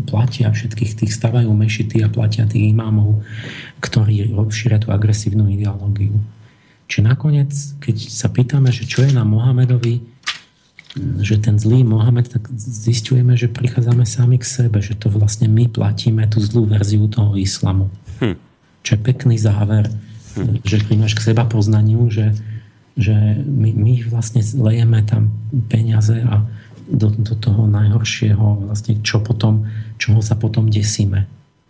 platia 0.10 0.52
všetkých 0.52 0.92
tých, 1.00 1.12
stavajú 1.14 1.48
mešity 1.54 2.04
a 2.04 2.12
platia 2.12 2.44
tých 2.44 2.76
imámov, 2.76 3.24
ktorí 3.80 4.34
šíria 4.52 4.82
tú 4.82 4.92
agresívnu 4.92 5.48
ideológiu. 5.48 6.20
Čiže 6.92 7.08
nakoniec, 7.08 7.52
keď 7.80 7.96
sa 8.12 8.28
pýtame, 8.28 8.68
že 8.68 8.84
čo 8.84 9.08
je 9.08 9.16
na 9.16 9.24
Mohamedovi, 9.24 10.04
že 11.24 11.40
ten 11.40 11.56
zlý 11.56 11.88
Mohamed, 11.88 12.28
tak 12.28 12.52
zistujeme, 12.60 13.40
že 13.40 13.48
prichádzame 13.48 14.04
sami 14.04 14.36
k 14.36 14.44
sebe, 14.44 14.84
že 14.84 15.00
to 15.00 15.08
vlastne 15.08 15.48
my 15.48 15.72
platíme 15.72 16.28
tú 16.28 16.44
zlú 16.44 16.68
verziu 16.68 17.08
toho 17.08 17.40
islamu. 17.40 17.88
Hm. 18.20 18.36
Čo 18.84 18.92
je 18.98 19.00
pekný 19.00 19.40
záver, 19.40 19.88
hm. 20.36 20.60
že 20.68 20.84
príjmaš 20.84 21.16
k 21.16 21.32
seba 21.32 21.48
poznaniu, 21.48 22.12
že, 22.12 22.36
že 23.00 23.16
my, 23.40 23.72
my 23.72 23.94
vlastne 24.12 24.44
lejeme 24.44 25.00
tam 25.08 25.32
peniaze 25.72 26.20
a 26.28 26.44
do, 26.92 27.08
do 27.10 27.34
toho 27.40 27.66
najhoršieho, 27.72 28.68
vlastne 28.68 29.00
čo 29.00 29.24
potom, 29.24 29.66
čoho 29.96 30.20
sa 30.20 30.36
potom 30.36 30.68
desíme. 30.68 31.26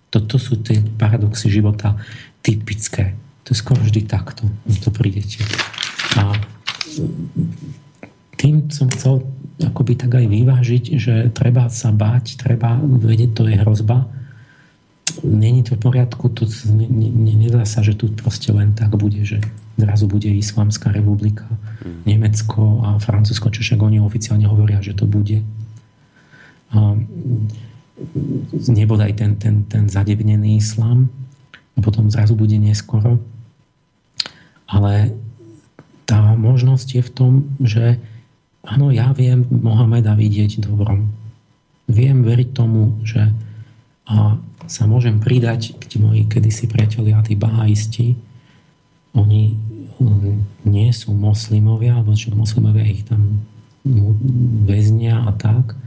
Toto 0.09 0.41
sú 0.41 0.59
tie 0.59 0.81
paradoxy 0.81 1.47
života 1.47 1.95
typické. 2.41 3.15
To 3.45 3.53
je 3.53 3.57
skoro 3.61 3.79
vždy 3.79 4.01
takto, 4.09 4.49
to 4.81 4.89
prídete. 4.89 5.45
A 6.17 6.35
tým 8.35 8.67
som 8.73 8.89
chcel 8.89 9.21
akoby 9.61 9.93
tak 9.93 10.17
aj 10.17 10.25
vyvážiť, 10.25 10.83
že 10.97 11.13
treba 11.29 11.69
sa 11.69 11.93
báť, 11.93 12.41
treba 12.41 12.81
vedieť, 12.81 13.31
to 13.37 13.43
je 13.45 13.55
hrozba. 13.61 14.09
Není 15.21 15.61
to 15.67 15.77
v 15.77 15.83
poriadku, 15.85 16.33
to 16.33 16.49
ne, 16.73 16.87
ne, 16.89 17.33
nedá 17.37 17.61
sa, 17.69 17.85
že 17.85 17.93
tu 17.93 18.09
proste 18.09 18.49
len 18.49 18.73
tak 18.73 18.97
bude, 18.97 19.21
že 19.21 19.37
zrazu 19.77 20.05
bude 20.07 20.27
Islamská 20.27 20.91
republika, 20.91 21.47
mm. 21.83 22.03
Nemecko 22.05 22.83
a 22.83 22.89
Francúzsko, 22.99 23.49
čo 23.53 23.63
však 23.63 23.79
oni 23.79 24.03
oficiálne 24.03 24.45
hovoria, 24.45 24.83
že 24.83 24.95
to 24.95 25.07
bude. 25.07 25.43
A 26.71 26.95
nebodaj 28.71 29.11
ten, 29.17 29.37
ten, 29.37 29.67
ten 29.67 29.85
zadebnený 29.91 30.57
islám 30.57 31.11
a 31.75 31.79
potom 31.79 32.09
zrazu 32.09 32.33
bude 32.33 32.55
neskoro. 32.57 33.21
Ale 34.67 35.15
tá 36.07 36.35
možnosť 36.35 36.87
je 36.99 37.01
v 37.03 37.11
tom, 37.11 37.31
že 37.59 37.99
áno, 38.63 38.91
ja 38.91 39.11
viem 39.11 39.43
Mohameda 39.47 40.15
vidieť 40.15 40.63
dobrom. 40.63 41.11
Viem 41.91 42.23
veriť 42.23 42.49
tomu, 42.55 42.99
že 43.03 43.31
a 44.11 44.35
sa 44.67 44.83
môžem 44.87 45.19
pridať 45.19 45.75
k 45.79 45.99
moji 45.99 46.27
kedysi 46.27 46.67
priatelia, 46.67 47.23
tí 47.23 47.35
bahaisti, 47.35 48.19
oni 49.11 49.57
nie 50.65 50.89
sú 50.89 51.13
moslimovia, 51.13 51.99
alebo 51.99 52.17
že 52.17 52.33
moslimovia 52.33 52.85
ich 52.89 53.05
tam 53.05 53.45
väznia 54.65 55.25
a 55.25 55.31
tak. 55.35 55.77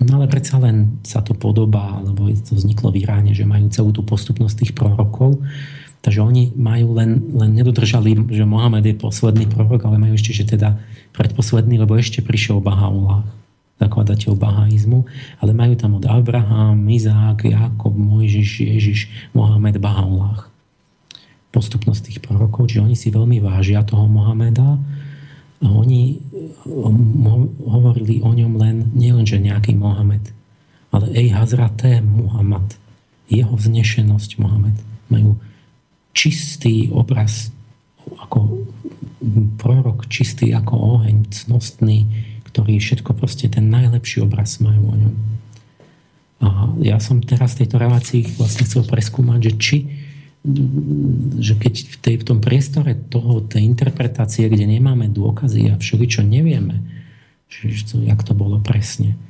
No 0.00 0.16
ale 0.16 0.32
predsa 0.32 0.56
len 0.56 0.96
sa 1.04 1.20
to 1.20 1.36
podobá, 1.36 2.00
lebo 2.00 2.32
to 2.32 2.56
vzniklo 2.56 2.88
v 2.88 3.04
Iráne, 3.04 3.36
že 3.36 3.44
majú 3.44 3.68
celú 3.68 3.92
tú 3.92 4.00
postupnosť 4.00 4.56
tých 4.64 4.72
prorokov. 4.72 5.44
Takže 6.00 6.24
oni 6.24 6.56
majú 6.56 6.96
len, 6.96 7.20
len 7.36 7.52
nedodržali, 7.52 8.16
že 8.32 8.48
Mohamed 8.48 8.88
je 8.88 8.96
posledný 8.96 9.44
prorok, 9.52 9.84
ale 9.84 10.00
majú 10.00 10.16
ešte, 10.16 10.32
že 10.32 10.48
teda 10.48 10.80
predposledný, 11.12 11.76
lebo 11.76 11.92
ešte 12.00 12.24
prišiel 12.24 12.64
Bahá'u'lláh, 12.64 13.28
zakladateľ 13.76 14.32
bahaizmu, 14.40 15.04
ale 15.44 15.52
majú 15.52 15.76
tam 15.76 16.00
od 16.00 16.04
Abraham, 16.08 16.80
Izák, 16.88 17.44
Jakob, 17.44 17.92
Mojžiš, 17.92 18.64
Ježiš, 18.64 19.12
Mohamed, 19.36 19.76
Bahá'u'lláh 19.76 20.49
postupnosť 21.50 22.02
tých 22.10 22.18
prorokov, 22.22 22.70
čiže 22.70 22.86
oni 22.86 22.96
si 22.96 23.10
veľmi 23.10 23.42
vážia 23.42 23.82
toho 23.82 24.06
Mohameda 24.06 24.78
a 25.60 25.66
oni 25.66 26.16
eh, 26.16 26.20
hovorili 27.66 28.22
o 28.22 28.30
ňom 28.30 28.52
len, 28.58 28.76
nielen, 28.94 29.26
že 29.26 29.42
nejaký 29.42 29.74
Mohamed, 29.74 30.30
ale 30.94 31.06
ej 31.14 31.34
Hazraté 31.34 32.02
Muhammad, 32.02 32.78
jeho 33.30 33.54
vznešenosť 33.54 34.42
Mohamed. 34.42 34.76
Majú 35.10 35.38
čistý 36.10 36.90
obraz 36.90 37.54
ako 38.18 38.66
prorok, 39.60 40.10
čistý 40.10 40.50
ako 40.50 40.98
oheň, 40.98 41.30
cnostný, 41.30 42.08
ktorí 42.50 42.82
všetko 42.82 43.14
proste 43.14 43.46
ten 43.46 43.70
najlepší 43.70 44.26
obraz 44.26 44.58
majú 44.58 44.90
o 44.90 44.96
ňom. 44.98 45.14
A 46.40 46.48
ja 46.80 46.96
som 46.98 47.20
teraz 47.20 47.54
v 47.54 47.64
tejto 47.64 47.76
relácii 47.78 48.34
vlastne 48.40 48.64
chcel 48.64 48.82
preskúmať, 48.88 49.38
že 49.38 49.52
či 49.60 49.76
že 51.40 51.54
keď 51.60 51.74
v, 51.84 51.96
tej, 52.00 52.14
v 52.20 52.24
tom 52.24 52.38
priestore 52.40 52.96
toho, 52.96 53.44
tej 53.44 53.60
interpretácie, 53.68 54.48
kde 54.48 54.64
nemáme 54.64 55.12
dôkazy 55.12 55.68
a 55.68 55.76
všeličo 55.76 56.24
nevieme, 56.24 56.80
že, 57.52 57.84
to, 57.84 58.00
jak 58.00 58.24
to 58.24 58.32
bolo 58.32 58.56
presne, 58.56 59.20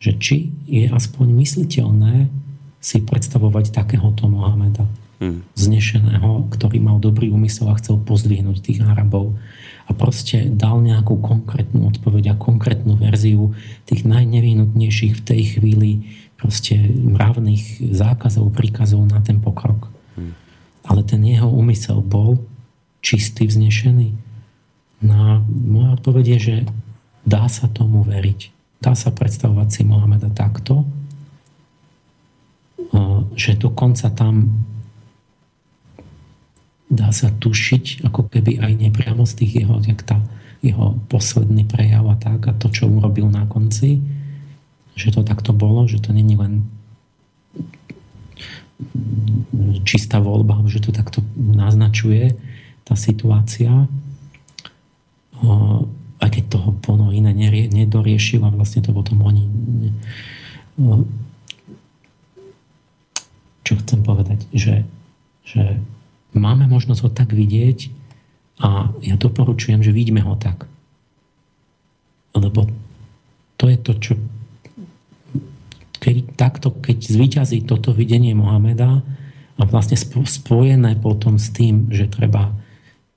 že 0.00 0.16
či 0.16 0.48
je 0.64 0.88
aspoň 0.88 1.26
mysliteľné 1.28 2.32
si 2.80 3.02
predstavovať 3.04 3.74
takéhoto 3.74 4.30
Mohameda 4.32 4.88
hmm. 5.20 5.58
znešeného, 5.58 6.48
ktorý 6.52 6.78
mal 6.80 7.02
dobrý 7.02 7.28
úmysel 7.32 7.68
a 7.68 7.78
chcel 7.80 8.00
pozdvihnúť 8.00 8.62
tých 8.62 8.80
Arabov 8.80 9.36
a 9.86 9.92
proste 9.92 10.48
dal 10.50 10.82
nejakú 10.82 11.20
konkrétnu 11.20 11.90
odpoveď 11.92 12.32
a 12.32 12.40
konkrétnu 12.40 12.96
verziu 12.96 13.52
tých 13.86 14.08
najnevyhnutnejších 14.08 15.14
v 15.20 15.24
tej 15.24 15.42
chvíli 15.58 15.90
proste 16.36 16.76
mravných 16.86 17.92
zákazov, 17.92 18.52
príkazov 18.52 19.04
na 19.08 19.24
ten 19.24 19.40
pokrok. 19.40 19.88
Hmm. 20.14 20.36
Ale 20.86 21.02
ten 21.02 21.22
jeho 21.26 21.50
úmysel 21.50 21.98
bol 22.00 22.38
čistý, 23.02 23.46
vznešený. 23.46 24.14
No 25.02 25.42
moja 25.46 25.98
odpoveď 25.98 26.24
je, 26.36 26.38
že 26.38 26.56
dá 27.26 27.46
sa 27.50 27.66
tomu 27.70 28.06
veriť. 28.06 28.54
Dá 28.78 28.94
sa 28.94 29.10
predstavovať 29.10 29.68
si 29.70 29.82
Mohameda 29.82 30.30
takto, 30.30 30.86
že 33.36 33.58
dokonca 33.58 34.08
tam 34.14 34.64
dá 36.86 37.10
sa 37.10 37.34
tušiť, 37.34 38.06
ako 38.06 38.30
keby 38.30 38.62
aj 38.62 38.72
nepriamo 38.78 39.26
z 39.26 39.32
tých 39.42 39.52
jeho, 39.64 39.82
jak 39.82 40.00
tá, 40.06 40.22
jeho 40.62 40.96
posledný 41.10 41.66
prejav 41.66 42.06
a 42.06 42.16
tak, 42.16 42.46
a 42.46 42.52
to, 42.54 42.70
čo 42.70 42.86
urobil 42.86 43.26
na 43.28 43.44
konci, 43.44 44.00
že 44.96 45.12
to 45.12 45.26
takto 45.26 45.52
bolo, 45.52 45.84
že 45.90 46.00
to 46.00 46.14
není 46.14 46.38
len 46.38 46.64
čistá 49.88 50.20
voľba, 50.20 50.60
že 50.68 50.84
to 50.84 50.92
takto 50.92 51.24
naznačuje 51.36 52.36
tá 52.84 52.92
situácia. 52.92 53.88
Aj 56.16 56.28
keď 56.28 56.44
toho 56.48 56.70
plno 56.84 57.12
iné 57.12 57.32
nedoriešil 57.72 58.44
a 58.44 58.52
vlastne 58.52 58.84
to 58.84 58.92
potom 58.92 59.24
oni 59.24 59.44
čo 63.66 63.74
chcem 63.82 64.00
povedať, 64.06 64.46
že, 64.54 64.86
že 65.42 65.82
máme 66.30 66.70
možnosť 66.70 67.00
ho 67.02 67.10
tak 67.10 67.34
vidieť 67.34 67.90
a 68.62 68.94
ja 69.02 69.18
doporučujem, 69.18 69.82
že 69.82 69.90
vidíme 69.90 70.22
ho 70.22 70.38
tak. 70.38 70.70
Lebo 72.36 72.70
to 73.58 73.66
je 73.66 73.78
to, 73.80 73.92
čo 73.98 74.12
keď, 76.06 76.38
takto, 76.38 76.70
keď 76.70 77.02
zvíťazí 77.02 77.66
toto 77.66 77.90
videnie 77.90 78.30
Mohameda 78.30 79.02
a 79.58 79.62
vlastne 79.66 79.98
spojené 79.98 80.94
potom 81.02 81.34
s 81.34 81.50
tým, 81.50 81.90
že 81.90 82.06
treba 82.06 82.54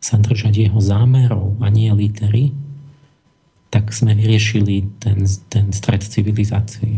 sa 0.02 0.18
držať 0.18 0.66
jeho 0.66 0.82
zámerov 0.82 1.54
a 1.62 1.70
nie 1.70 1.94
litery, 1.94 2.50
tak 3.70 3.94
sme 3.94 4.18
vyriešili 4.18 4.90
ten, 4.98 5.22
ten 5.54 5.70
stred 5.70 6.02
civilizácií. 6.02 6.98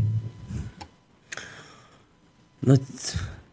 No, 2.64 2.80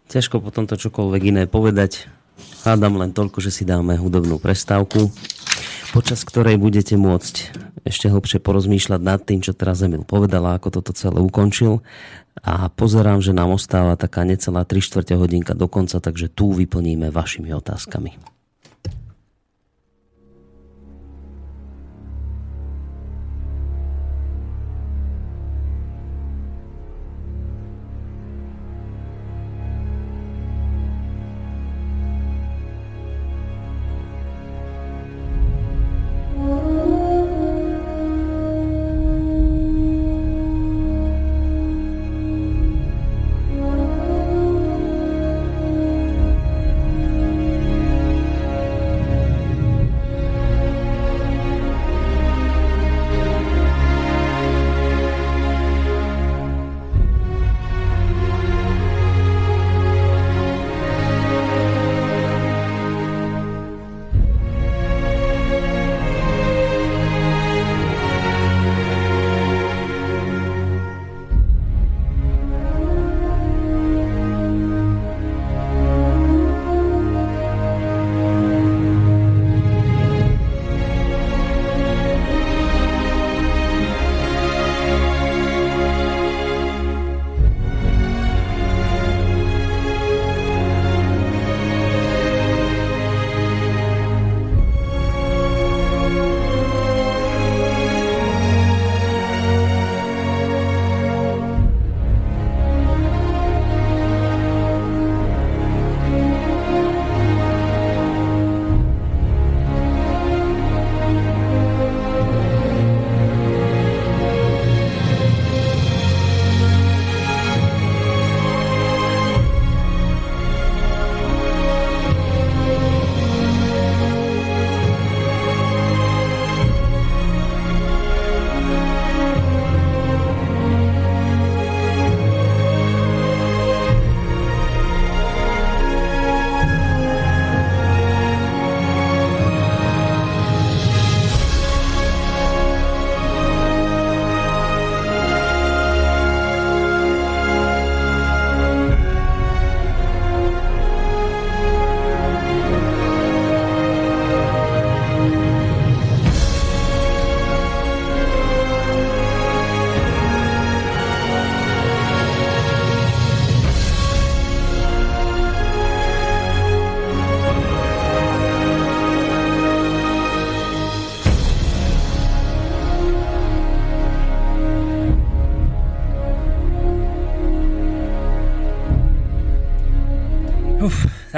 ťažko 0.06 0.38
potom 0.38 0.70
to 0.70 0.78
čokoľvek 0.78 1.22
iné 1.34 1.50
povedať. 1.50 2.06
Hádam 2.62 3.02
len 3.02 3.10
toľko, 3.10 3.42
že 3.42 3.50
si 3.50 3.66
dáme 3.66 3.98
hudobnú 3.98 4.38
prestávku, 4.38 5.10
počas 5.92 6.22
ktorej 6.24 6.60
budete 6.60 6.94
môcť 6.94 7.34
ešte 7.88 8.12
hlbšie 8.12 8.38
porozmýšľať 8.44 9.00
nad 9.00 9.20
tým, 9.24 9.40
čo 9.40 9.56
teraz 9.56 9.80
Emil 9.80 10.04
povedal 10.04 10.44
a 10.44 10.60
ako 10.60 10.80
toto 10.80 10.92
celé 10.92 11.18
ukončil 11.24 11.80
a 12.44 12.70
pozerám, 12.70 13.18
že 13.24 13.34
nám 13.34 13.56
ostáva 13.56 13.98
taká 13.98 14.22
necelá 14.22 14.62
3 14.62 14.78
čtvrte 14.78 15.14
hodinka 15.18 15.56
do 15.56 15.66
konca, 15.66 15.98
takže 15.98 16.30
tu 16.30 16.54
vyplníme 16.54 17.10
vašimi 17.10 17.50
otázkami. 17.50 18.37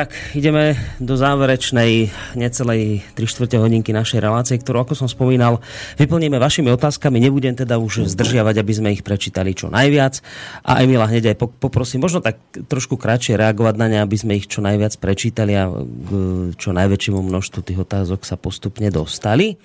Tak 0.00 0.16
ideme 0.32 0.80
do 0.96 1.12
záverečnej 1.12 2.08
necelej 2.32 3.04
3 3.12 3.20
čtvrte 3.20 3.60
hodinky 3.60 3.92
našej 3.92 4.24
relácie, 4.24 4.56
ktorú, 4.56 4.88
ako 4.88 4.96
som 4.96 5.12
spomínal, 5.12 5.60
vyplníme 6.00 6.40
vašimi 6.40 6.72
otázkami. 6.72 7.20
Nebudem 7.20 7.52
teda 7.52 7.76
už 7.76 8.08
zdržiavať, 8.08 8.64
aby 8.64 8.72
sme 8.72 8.88
ich 8.96 9.04
prečítali 9.04 9.52
čo 9.52 9.68
najviac. 9.68 10.24
A 10.64 10.80
Emila 10.80 11.04
hneď 11.04 11.36
aj 11.36 11.60
poprosím, 11.60 12.00
možno 12.00 12.24
tak 12.24 12.40
trošku 12.48 12.96
kratšie 12.96 13.36
reagovať 13.36 13.74
na 13.76 13.86
ne, 13.92 13.98
aby 14.00 14.16
sme 14.16 14.40
ich 14.40 14.48
čo 14.48 14.64
najviac 14.64 14.96
prečítali 14.96 15.52
a 15.52 15.68
k 15.68 16.10
čo 16.56 16.72
najväčšiemu 16.72 17.20
množstvu 17.20 17.60
tých 17.60 17.84
otázok 17.84 18.24
sa 18.24 18.40
postupne 18.40 18.88
dostali. 18.88 19.60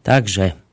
Takže 0.00 0.63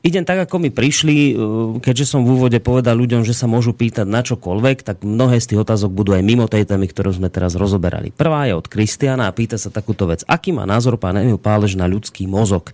idem 0.00 0.24
tak, 0.24 0.48
ako 0.48 0.56
mi 0.60 0.70
prišli, 0.72 1.16
e, 1.16 1.32
keďže 1.80 2.06
som 2.16 2.24
v 2.24 2.36
úvode 2.36 2.58
povedal 2.60 2.96
ľuďom, 2.96 3.24
že 3.24 3.36
sa 3.36 3.44
môžu 3.44 3.76
pýtať 3.76 4.08
na 4.08 4.24
čokoľvek, 4.24 4.84
tak 4.84 5.04
mnohé 5.04 5.40
z 5.40 5.54
tých 5.54 5.62
otázok 5.62 5.92
budú 5.92 6.16
aj 6.16 6.24
mimo 6.24 6.48
tej 6.48 6.64
témy, 6.64 6.88
ktorú 6.88 7.12
sme 7.16 7.28
teraz 7.28 7.56
rozoberali. 7.56 8.12
Prvá 8.12 8.48
je 8.48 8.56
od 8.56 8.66
Kristiana 8.66 9.28
a 9.28 9.36
pýta 9.36 9.60
sa 9.60 9.68
takúto 9.68 10.08
vec. 10.08 10.24
Aký 10.24 10.52
má 10.52 10.64
názor 10.64 10.96
pán 10.96 11.20
Emil 11.20 11.36
Pálež 11.36 11.76
na 11.76 11.84
ľudský 11.84 12.24
mozog? 12.24 12.72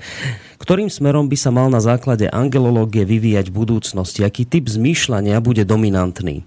Ktorým 0.56 0.88
smerom 0.88 1.28
by 1.28 1.36
sa 1.36 1.50
mal 1.52 1.68
na 1.68 1.82
základe 1.82 2.30
angelológie 2.30 3.04
vyvíjať 3.04 3.52
v 3.52 3.58
budúcnosti? 3.58 4.24
Aký 4.24 4.48
typ 4.48 4.70
zmýšľania 4.70 5.38
bude 5.42 5.66
dominantný? 5.66 6.46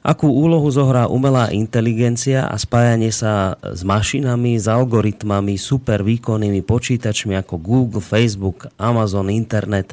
Akú 0.00 0.32
úlohu 0.32 0.64
zohrá 0.72 1.12
umelá 1.12 1.52
inteligencia 1.52 2.48
a 2.48 2.56
spájanie 2.56 3.12
sa 3.12 3.60
s 3.60 3.84
mašinami, 3.84 4.56
s 4.56 4.64
algoritmami, 4.64 5.60
super 5.60 6.00
výkonnými 6.00 6.64
počítačmi 6.64 7.36
ako 7.36 7.60
Google, 7.60 8.00
Facebook, 8.00 8.72
Amazon, 8.80 9.28
internet. 9.28 9.92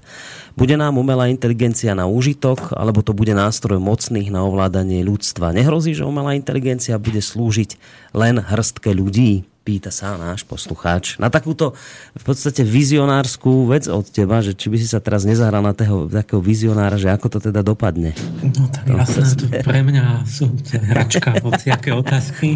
Bude 0.56 0.80
nám 0.80 0.96
umelá 0.96 1.28
inteligencia 1.28 1.92
na 1.92 2.08
úžitok, 2.08 2.72
alebo 2.80 3.04
to 3.04 3.12
bude 3.12 3.36
nástroj 3.36 3.84
mocných 3.84 4.32
na 4.32 4.48
ovládanie 4.48 5.04
ľudstva? 5.04 5.52
Nehrozí, 5.52 5.92
že 5.92 6.08
umelá 6.08 6.40
inteligencia 6.40 6.96
bude 6.96 7.20
slúžiť 7.20 7.76
len 8.16 8.40
hrstke 8.40 8.96
ľudí? 8.96 9.44
Pýta 9.68 9.92
sa 9.92 10.16
náš 10.16 10.48
poslucháč. 10.48 11.20
Na 11.20 11.28
takúto 11.28 11.76
v 12.16 12.24
podstate 12.24 12.64
vizionárskú 12.64 13.68
vec 13.68 13.92
od 13.92 14.08
teba, 14.08 14.40
že 14.40 14.56
či 14.56 14.72
by 14.72 14.80
si 14.80 14.88
sa 14.88 15.04
teraz 15.04 15.28
nezahral 15.28 15.60
na 15.60 15.76
tého, 15.76 16.08
takého 16.08 16.40
vizionára, 16.40 16.96
že 16.96 17.12
ako 17.12 17.36
to 17.36 17.52
teda 17.52 17.68
dopadne. 17.68 18.16
No 18.40 18.72
tak 18.72 18.88
jasné, 18.88 19.28
to 19.36 19.46
pre 19.68 19.84
mňa 19.84 20.24
sú 20.24 20.56
hračka 20.72 21.36
hociaké 21.44 21.92
otázky. 21.92 22.56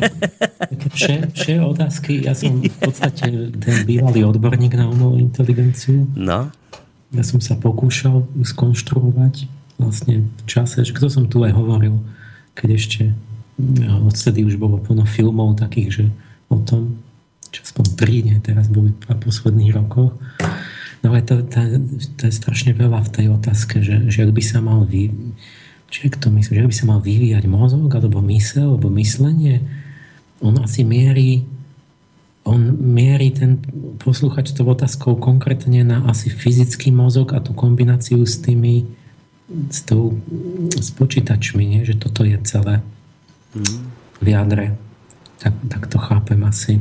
Vše, 0.95 1.35
vše 1.35 1.59
otázky, 1.59 2.23
ja 2.23 2.31
som 2.31 2.63
v 2.63 2.79
podstate 2.79 3.51
ten 3.59 3.75
bývalý 3.83 4.23
odborník 4.23 4.79
na 4.79 4.87
umelú 4.87 5.19
inteligenciu. 5.19 6.07
No. 6.15 6.47
Ja 7.11 7.23
som 7.27 7.43
sa 7.43 7.59
pokúšal 7.59 8.23
skonštruovať 8.39 9.51
vlastne 9.75 10.23
v 10.23 10.43
čase, 10.47 10.87
že 10.87 10.95
kto 10.95 11.11
som 11.11 11.27
tu 11.27 11.43
aj 11.43 11.51
hovoril, 11.51 11.99
keď 12.55 12.69
ešte 12.71 13.03
odtedy 14.07 14.47
už 14.47 14.55
bolo 14.55 14.79
plno 14.79 15.03
filmov 15.03 15.59
takých, 15.59 15.89
že 15.91 16.05
o 16.51 16.59
tom, 16.59 16.99
čo 17.51 17.63
aspoň 17.63 17.85
nie, 18.23 18.37
teraz 18.43 18.67
v 18.67 18.91
posledných 19.07 19.71
rokoch. 19.75 20.15
No 21.01 21.05
ale 21.09 21.25
to, 21.25 21.41
to, 21.47 21.81
to 22.19 22.21
je 22.29 22.33
strašne 22.33 22.77
veľa 22.77 23.01
v 23.07 23.09
tej 23.09 23.25
otázke, 23.33 23.81
že, 23.81 24.05
že 24.11 24.27
ak 24.27 24.31
by 24.35 24.43
sa 24.43 24.59
mal 24.61 24.85
vy, 24.85 25.09
či 25.89 26.07
to 26.13 26.29
myslí, 26.29 26.53
že 26.59 26.63
ak 26.63 26.71
by 26.71 26.77
sa 26.77 26.87
mal 26.87 26.99
vyvíjať 27.01 27.43
mozog, 27.49 27.89
alebo 27.89 28.21
mysel, 28.29 28.77
alebo 28.77 28.91
myslenie, 28.93 29.65
on 30.43 30.59
asi 30.61 30.85
mierí 30.85 31.47
on 32.41 32.73
mierí 32.73 33.29
ten 33.37 33.61
posluchač 34.01 34.49
tou 34.57 34.65
otázkou 34.65 35.13
konkrétne 35.21 35.85
na 35.85 36.09
asi 36.09 36.33
fyzický 36.33 36.89
mozog 36.89 37.37
a 37.37 37.39
tú 37.39 37.53
kombináciu 37.53 38.25
s 38.25 38.41
tými 38.41 38.89
s, 39.69 39.83
tou, 39.85 40.15
s 40.73 40.89
počítačmi, 40.95 41.63
nie? 41.63 41.81
že 41.83 41.99
toto 41.99 42.23
je 42.23 42.39
celé 42.47 42.79
v 44.23 44.27
jadre. 44.31 44.73
Tak, 45.41 45.53
tak 45.73 45.83
to 45.89 45.97
chápem 45.97 46.37
asi. 46.45 46.77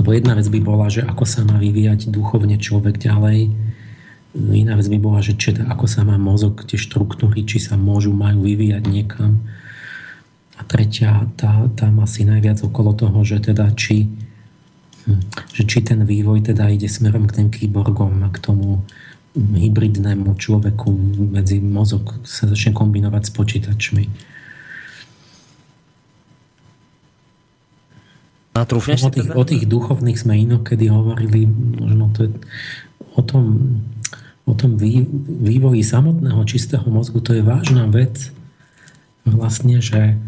Lebo 0.00 0.16
jedna 0.16 0.32
vec 0.32 0.48
by 0.48 0.60
bola, 0.64 0.88
že 0.88 1.04
ako 1.04 1.28
sa 1.28 1.44
má 1.44 1.60
vyvíjať 1.60 2.08
duchovne 2.08 2.56
človek 2.56 2.96
ďalej. 2.96 3.52
Iná 4.32 4.80
vec 4.80 4.88
by 4.88 4.96
bola, 4.96 5.20
že 5.20 5.36
či, 5.36 5.52
ako 5.52 5.84
sa 5.84 6.08
má 6.08 6.16
mozog, 6.16 6.64
tie 6.64 6.80
štruktúry, 6.80 7.44
či 7.44 7.60
sa 7.60 7.76
môžu, 7.76 8.16
majú 8.16 8.48
vyvíjať 8.48 8.88
niekam. 8.88 9.44
A 10.56 10.64
tretia, 10.64 11.28
tá, 11.36 11.68
tam 11.76 12.00
asi 12.00 12.24
najviac 12.24 12.64
okolo 12.64 12.96
toho, 12.96 13.20
že 13.28 13.44
teda 13.44 13.68
či, 13.76 14.08
hm, 15.04 15.20
že 15.52 15.62
či 15.68 15.84
ten 15.84 16.00
vývoj 16.08 16.48
teda 16.48 16.72
ide 16.72 16.88
smerom 16.88 17.28
k 17.28 17.44
tým 17.44 17.48
kyborgom 17.52 18.24
a 18.24 18.32
k 18.32 18.40
tomu 18.40 18.80
hybridnému 19.36 20.32
človeku 20.40 20.88
medzi 21.28 21.60
mozog 21.60 22.24
sa 22.24 22.48
začne 22.48 22.72
kombinovať 22.72 23.22
s 23.28 23.32
počítačmi 23.36 24.31
A 28.52 28.68
trúfneš 28.68 29.08
o, 29.08 29.10
tých, 29.12 29.28
teda? 29.32 29.36
o 29.38 29.42
tých 29.48 29.64
duchovných 29.64 30.18
sme 30.20 30.36
inokedy 30.36 30.92
hovorili, 30.92 31.48
možno 31.48 32.12
to 32.12 32.28
je 32.28 32.30
o 33.16 33.22
tom, 33.24 33.44
o 34.44 34.52
tom 34.52 34.76
vývoji 34.76 35.80
samotného 35.80 36.42
čistého 36.44 36.84
mozgu, 36.92 37.24
to 37.24 37.32
je 37.32 37.40
vážna 37.40 37.88
vec. 37.88 38.28
Vlastne, 39.24 39.80
že 39.80 40.20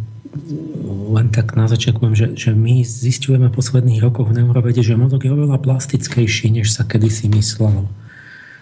len 0.85 1.31
tak 1.31 1.55
na 1.55 1.71
začiatku 1.71 2.03
poviem, 2.03 2.19
že, 2.19 2.29
že 2.35 2.51
my 2.57 2.83
zistujeme 2.83 3.53
v 3.53 3.57
posledných 3.61 4.03
rokoch 4.03 4.31
v 4.31 4.43
neurovede, 4.43 4.83
že 4.83 4.99
mozog 4.99 5.23
je 5.23 5.31
oveľa 5.31 5.63
plastickejší, 5.63 6.51
než 6.51 6.75
sa 6.75 6.83
kedysi 6.83 7.31
myslelo. 7.31 7.87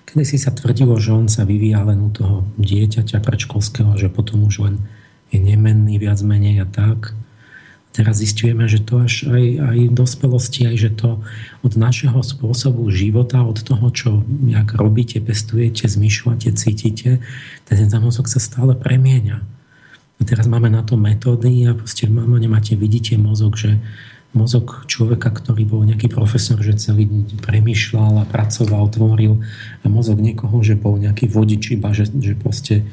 Kedysi 0.04 0.36
sa 0.36 0.52
tvrdilo, 0.52 0.98
že 1.00 1.14
on 1.14 1.30
sa 1.30 1.48
vyvíja 1.48 1.80
len 1.86 2.02
u 2.04 2.10
toho 2.12 2.44
dieťaťa 2.60 3.24
predškolského, 3.24 3.96
že 3.96 4.12
potom 4.12 4.44
už 4.44 4.68
len 4.68 4.74
je 5.32 5.40
nemenný 5.40 5.96
viac 5.96 6.20
menej 6.20 6.64
a 6.64 6.66
tak. 6.68 7.16
Teraz 7.92 8.24
zistujeme, 8.24 8.64
že 8.72 8.80
to 8.80 9.04
až 9.04 9.28
aj, 9.28 9.44
aj 9.60 9.78
v 9.92 9.92
dospelosti, 9.92 10.64
aj 10.64 10.76
že 10.80 10.90
to 10.96 11.20
od 11.60 11.72
našeho 11.76 12.24
spôsobu 12.24 12.88
života, 12.88 13.44
od 13.44 13.60
toho, 13.60 13.92
čo 13.92 14.10
jak 14.48 14.72
robíte, 14.72 15.20
pestujete, 15.20 15.84
zmyšľate, 15.84 16.56
cítite, 16.56 17.20
ten 17.68 17.88
mozog 18.00 18.32
sa 18.32 18.40
stále 18.40 18.72
premieňa. 18.72 19.44
A 20.16 20.22
teraz 20.24 20.48
máme 20.48 20.72
na 20.72 20.80
to 20.80 20.96
metódy 20.96 21.68
a 21.68 21.76
proste 21.76 22.08
máme, 22.08 22.40
nemáte, 22.40 22.80
vidíte 22.80 23.20
mozog, 23.20 23.60
že 23.60 23.76
mozog 24.32 24.88
človeka, 24.88 25.28
ktorý 25.28 25.68
bol 25.68 25.84
nejaký 25.84 26.08
profesor, 26.08 26.56
že 26.64 26.80
celý 26.80 27.04
deň 27.04 27.44
premýšľal 27.44 28.24
a 28.24 28.28
pracoval, 28.28 28.88
tvoril 28.88 29.44
a 29.84 29.86
mozog 29.92 30.16
niekoho, 30.16 30.64
že 30.64 30.80
bol 30.80 30.96
nejaký 30.96 31.28
vodič 31.28 31.76
iba, 31.76 31.92
že, 31.92 32.08
že 32.08 32.32
proste 32.32 32.88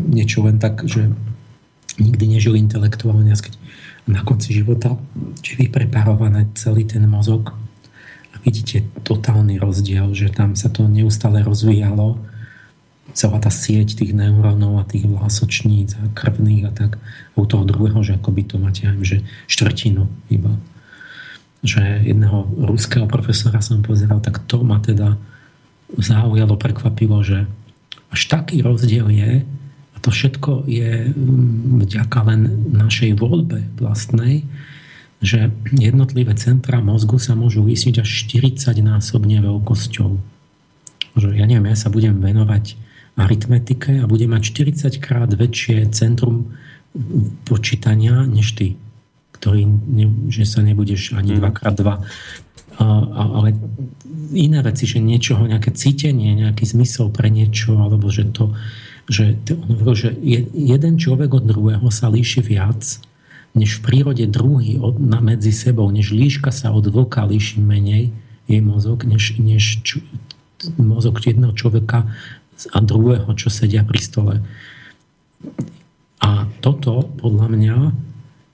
niečo 0.00 0.40
len 0.48 0.56
tak, 0.56 0.88
že 0.88 1.12
nikdy 2.00 2.24
nežil 2.38 2.56
intelektuálne. 2.56 3.28
Keď 3.28 3.52
na 4.06 4.20
konci 4.26 4.50
života, 4.50 4.98
či 5.40 5.54
vypreparované 5.54 6.50
celý 6.58 6.82
ten 6.82 7.06
mozog 7.06 7.54
a 8.32 8.36
vidíte 8.42 8.82
totálny 9.06 9.62
rozdiel, 9.62 10.10
že 10.16 10.32
tam 10.32 10.58
sa 10.58 10.72
to 10.72 10.90
neustále 10.90 11.44
rozvíjalo, 11.44 12.18
celá 13.12 13.38
tá 13.38 13.52
sieť 13.52 14.00
tých 14.02 14.16
neurónov 14.16 14.80
a 14.80 14.88
tých 14.88 15.04
vlásočníc 15.04 15.94
a 16.00 16.02
krvných 16.16 16.64
a 16.68 16.72
tak. 16.72 16.96
A 17.32 17.36
u 17.36 17.44
toho 17.44 17.62
druhého, 17.68 18.00
že 18.00 18.16
akoby 18.16 18.42
to 18.48 18.56
máte 18.56 18.88
aj, 18.88 18.98
že 19.04 19.16
štvrtinu 19.46 20.08
iba. 20.32 20.56
Že 21.62 22.08
jedného 22.08 22.48
ruského 22.72 23.06
profesora 23.06 23.60
som 23.62 23.84
pozeral, 23.84 24.18
tak 24.18 24.42
to 24.48 24.64
ma 24.64 24.80
teda 24.80 25.20
zaujalo, 25.94 26.56
prekvapilo, 26.56 27.20
že 27.20 27.44
až 28.08 28.20
taký 28.28 28.64
rozdiel 28.64 29.12
je, 29.12 29.44
to 30.02 30.10
všetko 30.10 30.66
je 30.66 31.14
mm, 31.14 31.86
vďaka 31.86 32.18
len 32.26 32.40
našej 32.74 33.14
voľbe 33.16 33.62
vlastnej, 33.78 34.42
že 35.22 35.54
jednotlivé 35.70 36.34
centra 36.34 36.82
mozgu 36.82 37.22
sa 37.22 37.38
môžu 37.38 37.62
vysiť 37.62 38.02
až 38.02 38.10
40 38.26 38.82
násobne 38.82 39.38
veľkosťou. 39.38 40.10
Že 41.14 41.38
ja 41.38 41.46
neviem, 41.46 41.70
ja 41.70 41.78
sa 41.78 41.94
budem 41.94 42.18
venovať 42.18 42.74
aritmetike 43.14 44.02
a 44.02 44.10
budem 44.10 44.34
mať 44.34 44.42
40 44.50 44.98
krát 44.98 45.30
väčšie 45.30 45.86
centrum 45.94 46.50
počítania 47.46 48.26
než 48.26 48.58
ty, 48.58 48.74
ktorý, 49.38 49.70
že 50.26 50.42
sa 50.42 50.66
nebudeš 50.66 51.14
ani 51.14 51.38
2x2. 51.38 51.86
Mhm. 51.86 52.02
Ale 53.12 53.54
iné 54.34 54.58
veci, 54.64 54.88
že 54.88 54.98
niečoho, 54.98 55.46
nejaké 55.46 55.70
cítenie, 55.76 56.34
nejaký 56.34 56.66
zmysel 56.66 57.12
pre 57.12 57.30
niečo, 57.30 57.78
alebo 57.78 58.10
že 58.10 58.26
to 58.32 58.56
že 59.10 59.38
on 59.54 59.78
hovoril, 59.78 59.96
že 59.98 60.10
jeden 60.54 60.94
človek 60.98 61.34
od 61.34 61.44
druhého 61.46 61.88
sa 61.90 62.10
líši 62.10 62.42
viac, 62.42 63.02
než 63.52 63.78
v 63.78 63.84
prírode 63.84 64.24
druhý 64.30 64.80
od, 64.80 64.96
na 64.96 65.20
medzi 65.20 65.52
sebou, 65.52 65.90
než 65.92 66.14
líška 66.14 66.54
sa 66.54 66.72
od 66.72 66.88
vlka 66.88 67.28
líši 67.28 67.60
menej, 67.60 68.14
jej 68.48 68.62
mozog, 68.62 69.04
než, 69.04 69.38
než 69.38 69.84
č, 69.84 70.00
mozog 70.78 71.20
jedného 71.22 71.52
človeka 71.52 72.10
a 72.70 72.78
druhého, 72.78 73.28
čo 73.34 73.50
sedia 73.50 73.82
pri 73.82 74.00
stole. 74.00 74.34
A 76.22 76.46
toto, 76.62 77.02
podľa 77.18 77.46
mňa, 77.50 77.76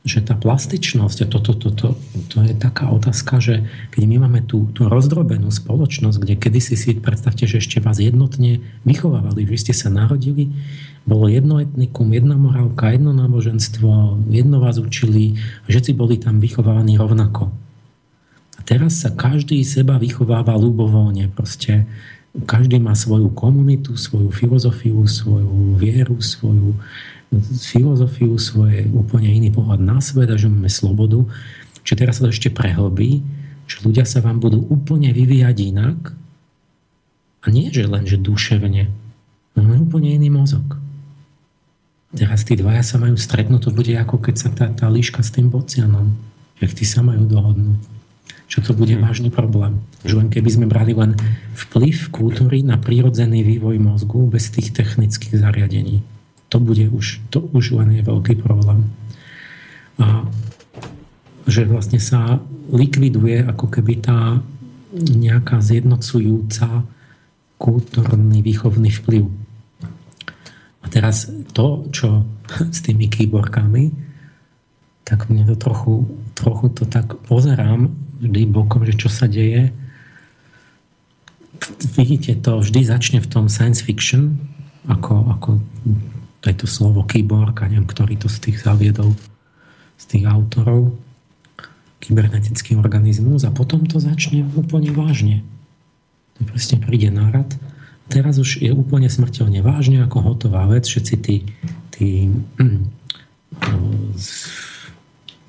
že 0.07 0.23
tá 0.23 0.39
plastičnosť, 0.39 1.19
a 1.23 1.27
to, 1.27 1.39
to, 1.43 1.53
to, 1.59 1.69
to, 1.75 1.89
to 2.31 2.39
je 2.47 2.55
taká 2.55 2.89
otázka, 2.89 3.43
že 3.43 3.67
keď 3.91 4.03
my 4.07 4.17
máme 4.25 4.41
tú, 4.47 4.71
tú 4.71 4.87
rozdrobenú 4.87 5.51
spoločnosť, 5.51 6.17
kde 6.23 6.35
kedysi 6.39 6.79
si 6.79 6.91
predstavte, 6.97 7.45
že 7.45 7.59
ešte 7.59 7.83
vás 7.83 7.99
jednotne 7.99 8.63
vychovávali, 8.87 9.45
že 9.51 9.69
ste 9.69 9.75
sa 9.75 9.91
narodili, 9.91 10.55
bolo 11.03 11.27
jedno 11.27 11.59
etnikum, 11.59 12.15
jedna 12.15 12.39
morálka, 12.39 12.95
jedno 12.95 13.11
náboženstvo, 13.11 14.23
jedno 14.31 14.63
vás 14.63 14.79
učili, 14.79 15.41
všetci 15.67 15.91
boli 15.99 16.17
tam 16.17 16.39
vychovávaní 16.39 16.95
rovnako. 16.95 17.51
A 18.57 18.61
teraz 18.63 19.03
sa 19.03 19.11
každý 19.11 19.61
seba 19.67 19.99
vychováva 19.99 20.55
ľubovoľne, 20.55 21.27
proste 21.35 21.91
každý 22.47 22.79
má 22.79 22.95
svoju 22.95 23.33
komunitu, 23.35 23.99
svoju 23.99 24.31
filozofiu, 24.31 25.01
svoju 25.09 25.75
vieru, 25.81 26.21
svoju 26.21 26.77
filozofiu, 27.61 28.41
svoje 28.41 28.89
úplne 28.89 29.29
iný 29.29 29.53
pohľad 29.53 29.81
na 29.85 30.01
svet 30.01 30.33
a 30.33 30.41
že 30.41 30.49
máme 30.49 30.73
slobodu. 30.73 31.29
Čiže 31.85 31.99
teraz 32.01 32.21
sa 32.21 32.29
to 32.29 32.33
ešte 32.33 32.49
prehlbí, 32.49 33.21
že 33.69 33.85
ľudia 33.85 34.09
sa 34.09 34.25
vám 34.25 34.41
budú 34.41 34.65
úplne 34.69 35.13
vyvíjať 35.13 35.57
inak 35.61 36.17
a 37.45 37.47
nie, 37.53 37.69
že 37.69 37.85
len, 37.85 38.09
že 38.09 38.17
duševne. 38.17 38.89
Máme 39.57 39.75
úplne 39.85 40.17
iný 40.17 40.33
mozog. 40.33 40.81
Teraz 42.17 42.49
tí 42.49 42.57
dvaja 42.57 42.81
sa 42.81 42.97
majú 42.97 43.21
stretnúť, 43.21 43.69
to 43.69 43.71
bude 43.77 43.93
ako 43.93 44.17
keď 44.17 44.35
sa 44.41 44.49
tá, 44.49 44.73
tá 44.73 44.89
líška 44.89 45.21
s 45.21 45.29
tým 45.29 45.53
bocianom. 45.53 46.17
Jak 46.65 46.73
tí 46.73 46.89
sa 46.89 47.05
majú 47.05 47.29
dohodnúť. 47.29 47.81
Čo 48.49 48.65
to 48.65 48.73
bude 48.73 48.97
hmm. 48.97 49.05
vážny 49.05 49.29
problém. 49.29 49.85
Že 50.09 50.25
len 50.25 50.29
keby 50.33 50.49
sme 50.49 50.67
brali 50.67 50.97
len 50.97 51.13
vplyv 51.53 52.09
kultúry 52.09 52.65
na 52.65 52.81
prírodzený 52.81 53.45
vývoj 53.45 53.77
mozgu 53.77 54.25
bez 54.25 54.49
tých 54.49 54.73
technických 54.73 55.37
zariadení 55.37 56.01
to 56.49 56.57
bude 56.61 56.85
už, 56.89 57.21
to 57.29 57.45
už 57.53 57.77
len 57.77 58.01
je 58.01 58.03
veľký 58.05 58.41
problém. 58.41 58.89
A 60.01 60.25
že 61.49 61.65
vlastne 61.65 61.97
sa 61.97 62.41
likviduje 62.69 63.41
ako 63.41 63.73
keby 63.73 64.05
tá 64.05 64.41
nejaká 64.93 65.65
zjednocujúca 65.65 66.85
kultúrny 67.57 68.41
výchovný 68.45 68.93
vplyv. 68.93 69.25
A 70.85 70.87
teraz 70.89 71.29
to, 71.53 71.89
čo 71.93 72.25
s 72.77 72.81
tými 72.85 73.09
kýborkami, 73.09 73.93
tak 75.09 75.33
mne 75.33 75.49
to 75.49 75.57
trochu, 75.57 76.05
trochu 76.37 76.69
to 76.73 76.85
tak 76.85 77.17
pozerám 77.25 77.89
vždy 78.21 78.45
bokom, 78.45 78.85
že 78.85 78.93
čo 78.93 79.09
sa 79.09 79.25
deje. 79.25 79.73
Vidíte, 81.97 82.37
to 82.37 82.61
vždy 82.61 82.85
začne 82.85 83.19
v 83.25 83.29
tom 83.29 83.49
science 83.49 83.81
fiction, 83.81 84.37
ako, 84.85 85.33
ako 85.33 85.49
to 86.41 86.51
je 86.51 86.57
to 86.57 86.67
slovo 86.71 87.03
kyborg, 87.03 87.59
a 87.63 87.71
neviem, 87.71 87.89
ktorý 87.89 88.15
to 88.15 88.31
z 88.31 88.51
tých 88.51 88.63
zaviedol, 88.63 89.15
z 89.99 90.05
tých 90.07 90.25
autorov, 90.31 90.95
kybernetický 91.99 92.79
organizmus 92.79 93.43
a 93.43 93.51
potom 93.51 93.83
to 93.85 93.99
začne 93.99 94.47
úplne 94.55 94.95
vážne. 94.95 95.43
To 96.39 96.47
presne 96.47 96.79
príde 96.79 97.11
nárad. 97.11 97.51
Teraz 98.07 98.39
už 98.39 98.63
je 98.63 98.71
úplne 98.71 99.11
smrteľne 99.11 99.61
vážne 99.61 100.01
ako 100.07 100.23
hotová 100.23 100.65
vec. 100.71 100.87
Všetci 100.87 101.15
tí, 101.19 101.37
tí 101.91 102.31
hm, 102.31 102.87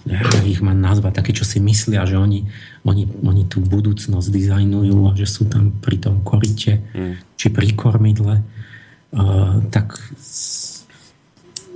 ja 0.10 0.20
ich 0.42 0.60
mám 0.66 0.82
nazvať, 0.82 1.22
také, 1.22 1.32
čo 1.38 1.46
si 1.46 1.62
myslia, 1.62 2.02
že 2.10 2.18
oni, 2.18 2.50
oni, 2.82 3.06
oni 3.22 3.44
tú 3.46 3.62
budúcnosť 3.62 4.28
dizajnujú 4.34 4.98
a 5.06 5.14
že 5.14 5.30
sú 5.30 5.46
tam 5.46 5.70
pri 5.70 6.02
tom 6.02 6.26
korite 6.26 6.82
mm. 6.98 7.38
či 7.38 7.48
pri 7.54 7.78
kormidle, 7.78 8.42
uh, 8.42 9.62
tak 9.70 10.02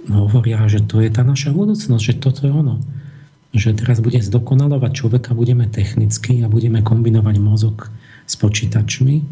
hovoria, 0.09 0.59
že 0.67 0.83
to 0.83 0.99
je 0.99 1.09
tá 1.11 1.23
naša 1.23 1.55
budúcnosť, 1.55 2.03
že 2.03 2.19
toto 2.19 2.43
je 2.43 2.51
ono. 2.51 2.81
Že 3.53 3.85
teraz 3.85 4.01
bude 4.01 4.17
zdokonalovať 4.17 4.91
človeka, 4.91 5.37
budeme 5.37 5.69
technicky 5.69 6.41
a 6.41 6.49
budeme 6.49 6.81
kombinovať 6.81 7.35
mozog 7.37 7.93
s 8.25 8.33
počítačmi. 8.35 9.15
E, 9.21 9.23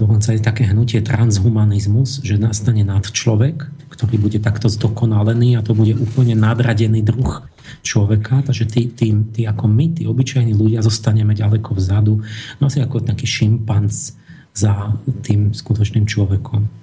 dokonca 0.00 0.32
je 0.32 0.40
také 0.40 0.64
hnutie 0.66 1.04
transhumanizmus, 1.04 2.24
že 2.24 2.40
nastane 2.40 2.82
nad 2.82 3.04
človek, 3.04 3.68
ktorý 3.92 4.16
bude 4.16 4.38
takto 4.40 4.72
zdokonalený 4.72 5.60
a 5.60 5.64
to 5.64 5.76
bude 5.76 5.92
úplne 5.94 6.32
nadradený 6.34 7.04
druh 7.04 7.44
človeka, 7.84 8.42
takže 8.48 8.64
tí, 8.66 8.88
tí, 8.90 9.12
tí 9.30 9.42
ako 9.44 9.68
my, 9.68 10.00
tí 10.00 10.02
obyčajní 10.08 10.56
ľudia, 10.56 10.82
zostaneme 10.82 11.36
ďaleko 11.36 11.76
vzadu, 11.76 12.24
no 12.58 12.62
asi 12.66 12.80
ako 12.80 13.04
taký 13.04 13.28
šimpanz 13.28 14.16
za 14.56 14.96
tým 15.24 15.52
skutočným 15.52 16.08
človekom. 16.08 16.81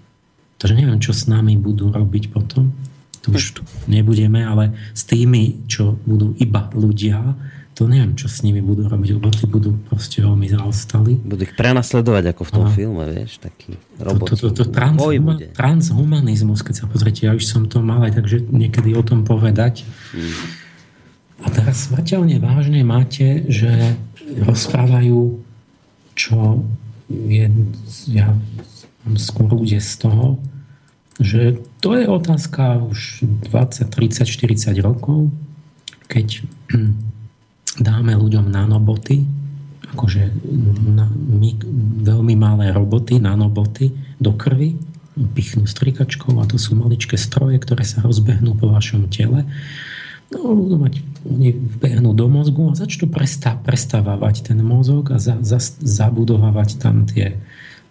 Takže 0.59 0.75
neviem, 0.75 0.99
čo 0.99 1.15
s 1.15 1.25
nami 1.31 1.55
budú 1.55 1.89
robiť 1.89 2.35
potom. 2.35 2.75
To 3.23 3.31
už 3.31 3.59
tu 3.59 3.61
nebudeme, 3.87 4.43
ale 4.43 4.75
s 4.91 5.07
tými, 5.07 5.67
čo 5.71 5.95
budú 6.03 6.35
iba 6.39 6.67
ľudia, 6.75 7.35
to 7.79 7.87
neviem, 7.87 8.11
čo 8.11 8.27
s 8.27 8.43
nimi 8.43 8.59
budú 8.59 8.91
robiť, 8.91 9.09
lebo 9.15 9.31
tí 9.31 9.47
budú 9.47 9.71
proste 9.87 10.19
veľmi 10.19 10.51
zaostali. 10.51 11.15
Budú 11.15 11.47
ich 11.47 11.55
prenasledovať 11.55 12.35
ako 12.35 12.43
v 12.43 12.51
tom 12.51 12.65
a 12.67 12.75
filme, 12.75 13.03
vieš, 13.07 13.39
taký 13.39 13.79
robot. 13.95 14.27
To, 14.27 14.35
to, 14.35 14.47
to, 14.51 14.67
to 14.67 14.75
transhuma, 14.75 15.39
transhumanizmus, 15.55 16.59
keď 16.59 16.75
sa 16.75 16.85
pozrite, 16.91 17.23
ja 17.23 17.31
už 17.31 17.47
som 17.47 17.71
to 17.71 17.79
mal 17.79 18.03
aj 18.03 18.19
takže 18.19 18.51
niekedy 18.51 18.91
o 18.99 19.03
tom 19.03 19.23
povedať. 19.23 19.87
Hmm. 20.11 20.35
A 21.39 21.47
teraz 21.55 21.87
smrteľne 21.87 22.43
vážne 22.43 22.83
máte, 22.83 23.47
že 23.47 23.95
rozprávajú, 24.43 25.39
čo 26.19 26.67
je, 27.07 27.47
ja 28.11 28.35
skôr 29.15 29.49
ľudia 29.51 29.79
z 29.79 30.07
toho, 30.07 30.25
že 31.19 31.59
to 31.83 31.99
je 31.99 32.07
otázka 32.07 32.79
už 32.79 33.27
20, 33.51 33.91
30, 33.91 34.23
40 34.23 34.79
rokov, 34.79 35.31
keď 36.07 36.47
dáme 37.79 38.15
ľuďom 38.15 38.47
nanoboty, 38.47 39.27
akože 39.95 40.31
na, 40.95 41.09
my, 41.11 41.49
veľmi 42.05 42.35
malé 42.39 42.71
roboty, 42.71 43.19
nanoboty 43.19 43.91
do 44.21 44.31
krvi, 44.35 44.79
pichnú 45.35 45.67
strikačkou 45.67 46.39
a 46.39 46.47
to 46.47 46.55
sú 46.55 46.79
maličké 46.79 47.19
stroje, 47.19 47.59
ktoré 47.59 47.83
sa 47.83 47.99
rozbehnú 47.99 48.55
po 48.55 48.71
vašom 48.71 49.11
tele. 49.11 49.43
No, 50.29 50.53
budú 50.53 50.77
mať, 50.77 51.01
oni 51.25 51.57
vbehnú 51.57 52.13
do 52.13 52.29
mozgu 52.29 52.69
a 52.69 52.77
začnú 52.77 53.09
prestá, 53.09 53.57
prestávať 53.57 54.45
ten 54.53 54.61
mozog 54.61 55.09
a 55.09 55.17
za, 55.17 55.41
za, 55.41 55.57
zabudovávať 55.81 56.77
tam 56.77 57.09
tie, 57.09 57.41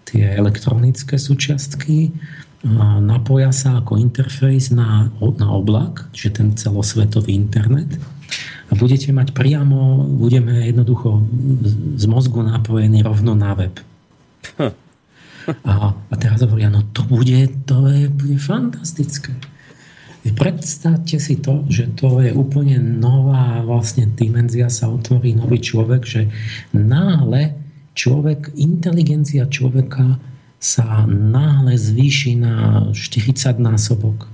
tie 0.09 0.25
elektronické 0.35 1.20
súčiastky 1.20 2.12
napoja 3.03 3.55
sa 3.55 3.78
ako 3.78 4.03
interfejs 4.03 4.75
na, 4.75 5.15
na 5.39 5.49
oblak, 5.55 6.11
čiže 6.11 6.43
ten 6.43 6.49
celosvetový 6.59 7.31
internet 7.39 7.87
a 8.69 8.73
budete 8.77 9.15
mať 9.15 9.33
priamo, 9.33 10.05
budeme 10.05 10.67
jednoducho 10.67 11.23
z 11.97 12.05
mozgu 12.11 12.45
napojený 12.45 13.01
rovno 13.07 13.33
na 13.39 13.55
web. 13.55 13.75
A, 15.65 15.97
a 15.97 16.15
teraz 16.20 16.45
hovoria, 16.45 16.69
no 16.69 16.85
to 16.93 17.09
bude, 17.09 17.49
to 17.65 17.89
je, 17.89 18.12
bude 18.12 18.37
fantastické. 18.37 19.33
Predstavte 20.28 21.17
si 21.17 21.41
to, 21.41 21.65
že 21.73 21.89
to 21.97 22.20
je 22.20 22.37
úplne 22.37 22.77
nová 22.77 23.65
vlastne 23.65 24.05
dimenzia, 24.12 24.69
sa 24.69 24.93
otvorí 24.93 25.33
nový 25.33 25.57
človek, 25.57 26.05
že 26.05 26.28
náhle 26.77 27.57
človek, 27.99 28.55
inteligencia 28.55 29.51
človeka 29.51 30.23
sa 30.62 31.02
náhle 31.10 31.75
zvýši 31.75 32.39
na 32.39 32.86
40 32.94 33.59
násobok. 33.59 34.31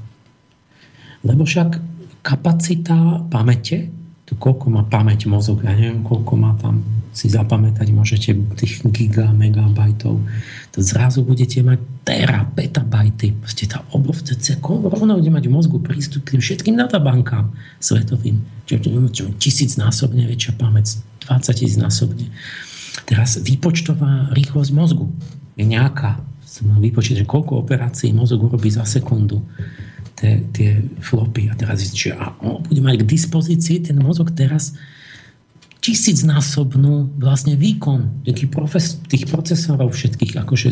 Lebo 1.25 1.49
však 1.49 1.81
kapacita 2.21 3.25
pamäte, 3.33 3.89
to 4.29 4.37
koľko 4.37 4.69
má 4.69 4.83
pamäť 4.85 5.29
mozog, 5.29 5.65
ja 5.65 5.73
neviem, 5.73 6.05
koľko 6.05 6.33
má 6.37 6.53
tam 6.61 6.85
si 7.15 7.31
zapamätať, 7.31 7.95
môžete 7.95 8.35
tých 8.59 8.83
giga, 8.91 9.31
megabajtov, 9.31 10.19
to 10.75 10.79
zrazu 10.83 11.23
budete 11.23 11.63
mať 11.63 11.79
tera, 12.03 12.43
petabajty, 12.43 13.39
proste 13.39 13.71
tá 13.71 13.87
obrovce, 13.95 14.35
rovno 14.67 15.23
bude 15.23 15.31
mať 15.31 15.45
v 15.47 15.55
mozgu 15.55 15.79
prístup 15.79 16.27
k 16.27 16.35
tým 16.35 16.43
všetkým 16.43 16.75
databankám 16.75 17.55
svetovým, 17.79 18.43
čiže 18.67 19.31
tisícnásobne 19.39 20.27
väčšia 20.27 20.59
pamäť, 20.59 20.99
20 21.31 21.55
tisíc 21.55 21.79
násobne. 21.79 22.35
Teraz 23.03 23.43
výpočtová 23.43 24.31
rýchlosť 24.31 24.71
mozgu 24.71 25.11
je 25.59 25.67
nejaká. 25.67 26.23
Som 26.47 26.71
mal 26.71 26.79
vypočítať, 26.79 27.27
že 27.27 27.31
koľko 27.31 27.67
operácií 27.67 28.15
mozog 28.15 28.47
urobí 28.47 28.71
za 28.71 28.87
sekundu 28.87 29.43
tie, 30.15 30.47
tie 30.55 30.79
flopy. 31.03 31.51
A 31.51 31.59
teraz 31.59 31.83
že 31.91 32.15
a 32.15 32.31
on 32.39 32.63
bude 32.63 32.79
mať 32.79 33.03
k 33.03 33.11
dispozícii 33.11 33.83
ten 33.83 33.99
mozog 33.99 34.31
teraz 34.31 34.79
tisícnásobnú 35.85 37.21
vlastne 37.21 37.61
výkon 37.61 38.25
takých 38.25 38.49
profes, 38.49 38.97
tých 39.05 39.29
procesorov 39.29 39.93
všetkých, 39.93 40.41
akože 40.41 40.69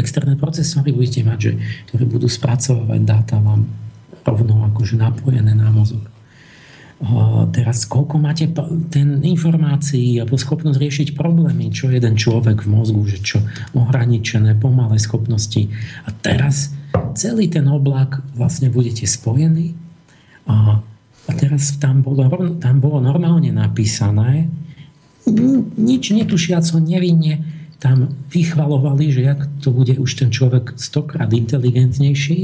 externé 0.00 0.40
procesory 0.40 0.88
budete 0.88 1.20
mať, 1.20 1.38
že, 1.38 1.52
ktoré 1.90 2.04
budú 2.08 2.24
spracovať 2.24 3.00
dáta 3.04 3.36
vám 3.36 3.68
rovno 4.24 4.64
akože 4.72 4.96
napojené 4.96 5.52
na 5.52 5.68
mozog 5.68 6.15
teraz 7.52 7.84
koľko 7.84 8.16
máte 8.16 8.48
ten 8.88 9.20
informácií 9.20 10.16
alebo 10.16 10.40
schopnosť 10.40 10.80
riešiť 10.80 11.08
problémy, 11.12 11.68
čo 11.70 11.92
jeden 11.92 12.16
človek 12.16 12.64
v 12.64 12.72
mozgu, 12.72 13.02
že 13.04 13.18
čo 13.20 13.38
ohraničené, 13.76 14.56
pomalé 14.56 14.96
schopnosti. 14.96 15.68
A 16.04 16.10
teraz 16.10 16.72
celý 17.12 17.52
ten 17.52 17.68
oblak 17.68 18.24
vlastne 18.32 18.72
budete 18.72 19.04
spojení 19.04 19.76
a 20.48 20.80
A 21.26 21.34
teraz 21.34 21.74
tam 21.82 22.06
bolo, 22.06 22.22
tam 22.62 22.78
bolo 22.78 23.02
normálne 23.02 23.50
napísané, 23.50 24.46
nič 25.74 26.14
netušiaco, 26.14 26.78
nevinne, 26.78 27.42
tam 27.82 28.14
vychvalovali, 28.30 29.10
že 29.10 29.26
jak 29.26 29.42
to 29.58 29.74
bude 29.74 29.98
už 29.98 30.10
ten 30.22 30.30
človek 30.30 30.78
stokrát 30.78 31.26
inteligentnejší, 31.34 32.40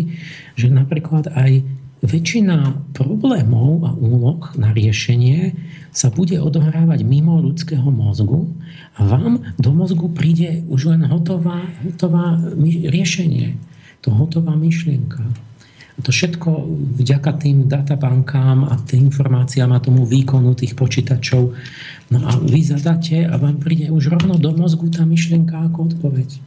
že 0.59 0.67
napríklad 0.67 1.31
aj 1.31 1.63
väčšina 2.03 2.91
problémov 2.99 3.87
a 3.87 3.91
úloh 3.95 4.43
na 4.59 4.75
riešenie 4.75 5.55
sa 5.95 6.11
bude 6.11 6.35
odohrávať 6.43 7.07
mimo 7.07 7.39
ľudského 7.39 7.87
mozgu 7.95 8.51
a 8.99 9.07
vám 9.07 9.55
do 9.55 9.71
mozgu 9.71 10.11
príde 10.11 10.67
už 10.67 10.99
len 10.99 11.07
hotová, 11.07 11.63
hotová 11.87 12.43
riešenie. 12.67 13.55
To 14.03 14.11
hotová 14.11 14.59
myšlienka. 14.59 15.23
A 15.95 15.99
to 16.03 16.11
všetko 16.11 16.67
vďaka 16.99 17.39
tým 17.39 17.71
databankám 17.71 18.67
a 18.67 18.75
tým 18.83 19.07
informáciám 19.13 19.71
a 19.71 19.79
tomu 19.79 20.03
výkonu 20.03 20.59
tých 20.59 20.75
počítačov. 20.75 21.55
No 22.11 22.19
a 22.27 22.35
vy 22.43 22.67
zadáte 22.67 23.23
a 23.23 23.39
vám 23.39 23.63
príde 23.63 23.95
už 23.95 24.11
rovno 24.11 24.35
do 24.43 24.51
mozgu 24.51 24.91
tá 24.91 25.07
myšlienka 25.07 25.55
ako 25.71 25.95
odpoveď. 25.95 26.43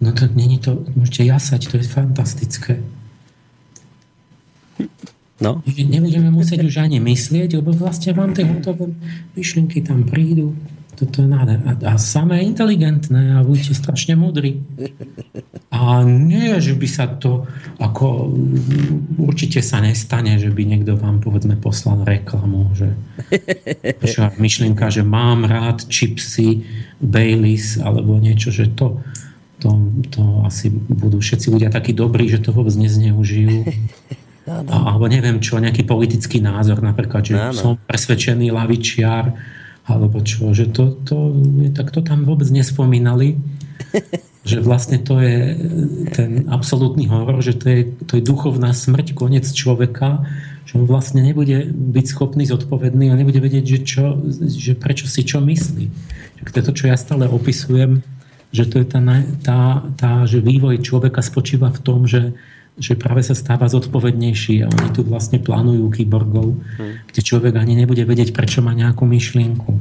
No 0.00 0.16
to 0.16 0.24
není 0.32 0.56
to, 0.56 0.88
môžete 0.96 1.28
jasať, 1.28 1.60
to 1.68 1.74
je 1.76 1.84
fantastické. 1.84 2.80
No. 5.36 5.60
Nebudeme 5.68 6.32
musieť 6.32 6.64
už 6.64 6.80
ani 6.80 6.96
myslieť, 6.96 7.60
lebo 7.60 7.76
vlastne 7.76 8.16
vám 8.16 8.32
tie 8.32 8.48
hotové 8.48 8.96
myšlienky 9.36 9.84
tam 9.84 10.08
prídu. 10.08 10.56
Toto 10.96 11.20
je 11.20 11.28
nádher. 11.28 11.60
A, 11.68 11.76
a 11.92 11.94
samé 12.00 12.40
inteligentné 12.40 13.36
a 13.36 13.44
budete 13.44 13.76
strašne 13.76 14.16
múdri. 14.16 14.64
A 15.68 16.00
nie, 16.08 16.56
že 16.56 16.72
by 16.72 16.88
sa 16.88 17.04
to 17.04 17.44
ako 17.76 18.32
určite 19.20 19.60
sa 19.60 19.84
nestane, 19.84 20.40
že 20.40 20.48
by 20.48 20.64
niekto 20.64 20.96
vám 20.96 21.20
povedzme 21.20 21.60
poslal 21.60 22.00
reklamu, 22.08 22.72
že 22.72 22.96
myšlienka, 24.40 24.88
že 24.88 25.04
mám 25.04 25.44
rád 25.44 25.84
čipsy, 25.84 26.64
Baileys 26.96 27.76
alebo 27.76 28.16
niečo, 28.16 28.48
že 28.48 28.72
to, 28.72 29.04
to, 29.60 29.68
to 30.08 30.22
asi 30.48 30.72
budú, 30.72 31.20
všetci 31.20 31.52
ľudia 31.52 31.68
takí 31.68 31.92
dobrí, 31.92 32.24
že 32.32 32.40
to 32.40 32.56
vôbec 32.56 32.72
nezneužijú. 32.72 33.68
Alebo 34.46 35.10
neviem 35.10 35.42
čo, 35.42 35.58
nejaký 35.58 35.82
politický 35.82 36.38
názor, 36.38 36.78
napríklad, 36.78 37.22
že 37.26 37.34
no, 37.34 37.50
no. 37.50 37.54
som 37.54 37.72
presvedčený 37.74 38.54
lavičiar, 38.54 39.34
alebo 39.86 40.22
čo, 40.22 40.54
že 40.54 40.70
to, 40.70 40.98
to, 41.02 41.34
tak 41.74 41.90
to 41.90 42.02
tam 42.02 42.22
vôbec 42.22 42.46
nespomínali, 42.50 43.38
že 44.48 44.62
vlastne 44.62 45.02
to 45.02 45.18
je 45.18 45.58
ten 46.14 46.46
absolútny 46.46 47.10
horor, 47.10 47.42
že 47.42 47.58
to 47.58 47.66
je, 47.66 47.80
to 48.06 48.12
je 48.18 48.22
duchovná 48.22 48.70
smrť, 48.70 49.18
koniec 49.18 49.46
človeka, 49.50 50.22
že 50.66 50.78
on 50.78 50.86
vlastne 50.86 51.22
nebude 51.22 51.66
byť 51.70 52.06
schopný, 52.06 52.46
zodpovedný 52.46 53.10
a 53.10 53.18
nebude 53.18 53.38
vedieť, 53.42 53.64
že, 53.66 53.78
čo, 53.82 54.04
že 54.46 54.78
prečo 54.78 55.10
si 55.10 55.26
čo 55.26 55.42
myslí. 55.42 55.86
To 56.46 56.54
je 56.54 56.66
to, 56.66 56.74
čo 56.74 56.84
ja 56.86 56.98
stále 56.98 57.26
opisujem, 57.26 58.02
že 58.54 58.66
to 58.70 58.82
je 58.82 58.86
tá, 58.86 59.02
tá, 59.42 59.60
tá 59.98 60.12
že 60.26 60.38
vývoj 60.38 60.78
človeka 60.82 61.22
spočíva 61.22 61.70
v 61.74 61.82
tom, 61.82 62.06
že 62.06 62.34
že 62.76 62.92
práve 62.92 63.24
sa 63.24 63.32
stáva 63.32 63.72
zodpovednejší 63.72 64.64
a 64.64 64.68
oni 64.68 64.88
tu 64.92 65.00
vlastne 65.00 65.40
plánujú 65.40 65.88
kyborgov, 65.96 66.60
hmm. 66.60 67.08
kde 67.08 67.20
človek 67.24 67.56
ani 67.56 67.72
nebude 67.72 68.04
vedieť, 68.04 68.36
prečo 68.36 68.60
má 68.60 68.76
nejakú 68.76 69.08
myšlienku. 69.08 69.80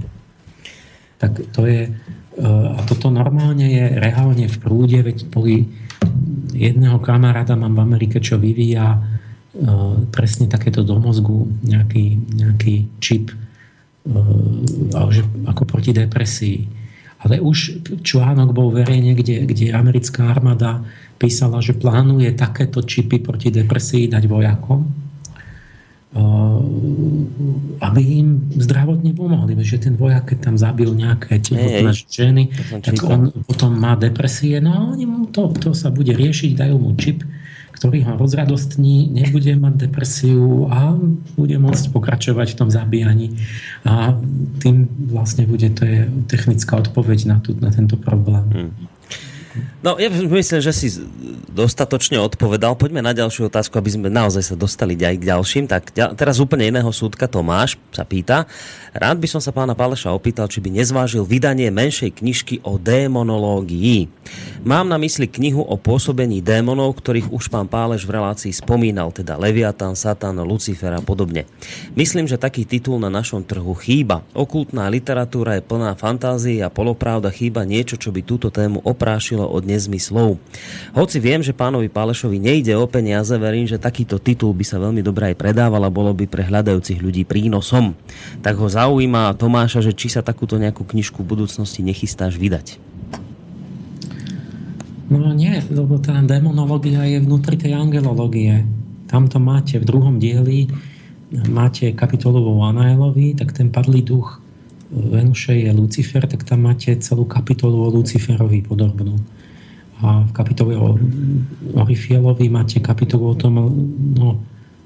Tak 1.19 1.51
to 1.51 1.67
je, 1.67 1.91
eh, 1.91 2.67
a 2.71 2.79
toto 2.87 3.11
normálne 3.11 3.67
je 3.67 3.85
reálne 3.99 4.47
v 4.47 4.57
prúde, 4.63 4.99
veď 5.03 5.27
boli 5.27 5.67
jedného 6.55 7.03
kamaráda 7.03 7.59
mám 7.59 7.75
v 7.75 7.83
Amerike, 7.83 8.23
čo 8.23 8.39
vyvíja 8.39 8.95
eh, 8.95 9.03
presne 10.15 10.47
takéto 10.47 10.87
do 10.87 10.95
mozgu 10.95 11.51
nejaký, 11.67 12.31
nejaký 12.31 12.75
čip 13.03 13.27
eh, 13.27 14.15
ako 15.51 15.63
proti 15.67 15.91
depresii. 15.91 16.84
Ale 17.25 17.41
už 17.41 17.81
článok 18.05 18.53
bol 18.53 18.69
verejne, 18.69 19.17
kde, 19.17 19.49
kde 19.49 19.73
americká 19.73 20.29
armáda 20.29 20.85
písala, 21.17 21.57
že 21.57 21.73
plánuje 21.73 22.29
takéto 22.37 22.85
čipy 22.85 23.17
proti 23.17 23.49
depresii 23.49 24.05
dať 24.05 24.23
vojakom, 24.29 24.85
aby 27.81 28.01
im 28.01 28.47
zdravotne 28.55 29.11
pomohli. 29.11 29.57
Že 29.59 29.89
ten 29.89 29.95
vojak, 29.99 30.31
keď 30.31 30.37
tam 30.47 30.55
zabil 30.55 30.93
nejaké 30.95 31.43
tehotné 31.43 31.91
ženy, 32.07 32.43
tak 32.79 32.95
on 33.03 33.33
potom 33.43 33.75
má 33.75 33.99
depresie. 33.99 34.61
No 34.63 34.71
a 34.71 34.79
oni 34.95 35.03
mu 35.09 35.27
to, 35.27 35.51
to 35.59 35.75
sa 35.75 35.91
bude 35.91 36.15
riešiť, 36.15 36.55
dajú 36.55 36.77
mu 36.79 36.95
čip, 36.95 37.25
ktorý 37.75 38.07
ho 38.07 38.13
rozradostní, 38.15 39.11
nebude 39.11 39.51
mať 39.59 39.87
depresiu 39.87 40.71
a 40.71 40.95
bude 41.35 41.59
môcť 41.59 41.91
pokračovať 41.91 42.55
v 42.55 42.59
tom 42.63 42.69
zabíjaní. 42.71 43.35
A 43.83 44.15
tým 44.63 44.87
vlastne 45.11 45.43
bude, 45.43 45.67
to 45.75 45.83
je 45.83 45.99
technická 46.31 46.79
odpoveď 46.79 47.19
na, 47.27 47.37
tu, 47.43 47.51
na 47.59 47.69
tento 47.69 47.99
problém. 47.99 48.47
Hmm. 48.47 48.71
No, 49.79 49.95
ja 49.95 50.11
myslím, 50.11 50.59
že 50.59 50.73
si 50.75 50.87
dostatočne 51.47 52.19
odpovedal. 52.19 52.75
Poďme 52.75 52.99
na 52.99 53.15
ďalšiu 53.15 53.47
otázku, 53.47 53.79
aby 53.79 53.89
sme 53.95 54.07
naozaj 54.11 54.43
sa 54.51 54.55
dostali 54.59 54.99
aj 54.99 55.15
k 55.15 55.27
ďalším. 55.31 55.65
Tak 55.71 55.95
teraz 56.19 56.43
úplne 56.43 56.67
iného 56.67 56.91
súdka 56.91 57.31
Tomáš 57.31 57.79
sa 57.95 58.03
pýta. 58.03 58.49
Rád 58.91 59.19
by 59.19 59.27
som 59.27 59.41
sa 59.43 59.55
pána 59.55 59.75
Páleša 59.75 60.11
opýtal, 60.11 60.51
či 60.51 60.59
by 60.59 60.71
nezvážil 60.71 61.23
vydanie 61.23 61.67
menšej 61.71 62.19
knižky 62.19 62.63
o 62.67 62.75
démonológii. 62.79 64.11
Mám 64.65 64.89
na 64.89 64.97
mysli 64.99 65.29
knihu 65.29 65.61
o 65.61 65.75
pôsobení 65.77 66.41
démonov, 66.41 66.97
ktorých 66.97 67.29
už 67.29 67.47
pán 67.51 67.69
Páleš 67.69 68.03
v 68.03 68.17
relácii 68.17 68.51
spomínal, 68.51 69.13
teda 69.13 69.37
Leviatan, 69.37 69.93
Satan, 69.93 70.41
Lucifer 70.41 70.91
a 70.95 70.99
podobne. 71.03 71.45
Myslím, 71.93 72.25
že 72.25 72.41
taký 72.41 72.65
titul 72.65 72.97
na 72.97 73.13
našom 73.13 73.45
trhu 73.45 73.77
chýba. 73.77 74.25
Okultná 74.33 74.89
literatúra 74.89 75.59
je 75.59 75.63
plná 75.63 75.93
fantázie 75.93 76.59
a 76.65 76.73
polopravda 76.73 77.29
chýba 77.29 77.63
niečo, 77.63 77.95
čo 77.95 78.09
by 78.09 78.25
túto 78.25 78.49
tému 78.49 78.81
oprášilo 78.81 79.44
od 79.47 79.63
nezmyslov. 79.63 80.37
Hoci 80.93 81.17
viem, 81.21 81.39
že 81.39 81.55
pánovi 81.55 81.87
Pálešovi 81.87 82.37
nejde 82.41 82.73
o 82.75 82.85
peniaze, 82.89 83.33
verím, 83.37 83.69
že 83.69 83.81
takýto 83.81 84.17
titul 84.17 84.51
by 84.51 84.65
sa 84.65 84.81
veľmi 84.81 85.01
dobre 85.05 85.33
aj 85.33 85.39
predával 85.39 85.81
a 85.85 85.93
bolo 85.93 86.11
by 86.11 86.25
pre 86.25 86.43
hľadajúcich 86.45 86.99
ľudí 87.01 87.23
prínosom. 87.23 87.93
Tak 88.41 88.57
ho 88.57 88.67
zaujíma 88.69 89.37
Tomáša, 89.37 89.85
že 89.85 89.93
či 89.93 90.09
sa 90.09 90.25
takúto 90.25 90.57
nejakú 90.57 90.85
knižku 90.85 91.21
v 91.21 91.31
budúcnosti 91.37 91.85
nechystáš 91.85 92.37
vydať. 92.37 92.77
No 95.05 95.31
nie, 95.37 95.53
lebo 95.69 96.01
tá 96.01 96.17
demonológia 96.25 97.05
je 97.05 97.21
vnútri 97.21 97.61
tej 97.61 97.77
angelológie. 97.77 98.65
Tam 99.05 99.29
to 99.29 99.37
máte 99.37 99.77
v 99.77 99.85
druhom 99.85 100.17
dieli, 100.17 100.65
máte 101.45 101.93
kapitolu 101.93 102.41
o 102.41 102.65
Anaelovi, 102.65 103.37
tak 103.37 103.53
ten 103.53 103.69
padlý 103.69 104.01
duch 104.01 104.41
Venuše 104.95 105.59
je 105.59 105.71
Lucifer, 105.75 106.23
tak 106.23 106.47
tam 106.47 106.63
máte 106.63 106.95
celú 107.03 107.27
kapitolu 107.27 107.83
o 107.83 107.93
Luciferovi 107.99 108.63
podobnú. 108.63 109.19
A 109.99 110.23
v 110.23 110.31
kapitole 110.31 110.75
o 110.79 110.95
Orifielovi 111.75 112.47
máte 112.47 112.79
kapitolu 112.79 113.31
o 113.31 113.35
tom, 113.35 113.53
no, 114.15 114.39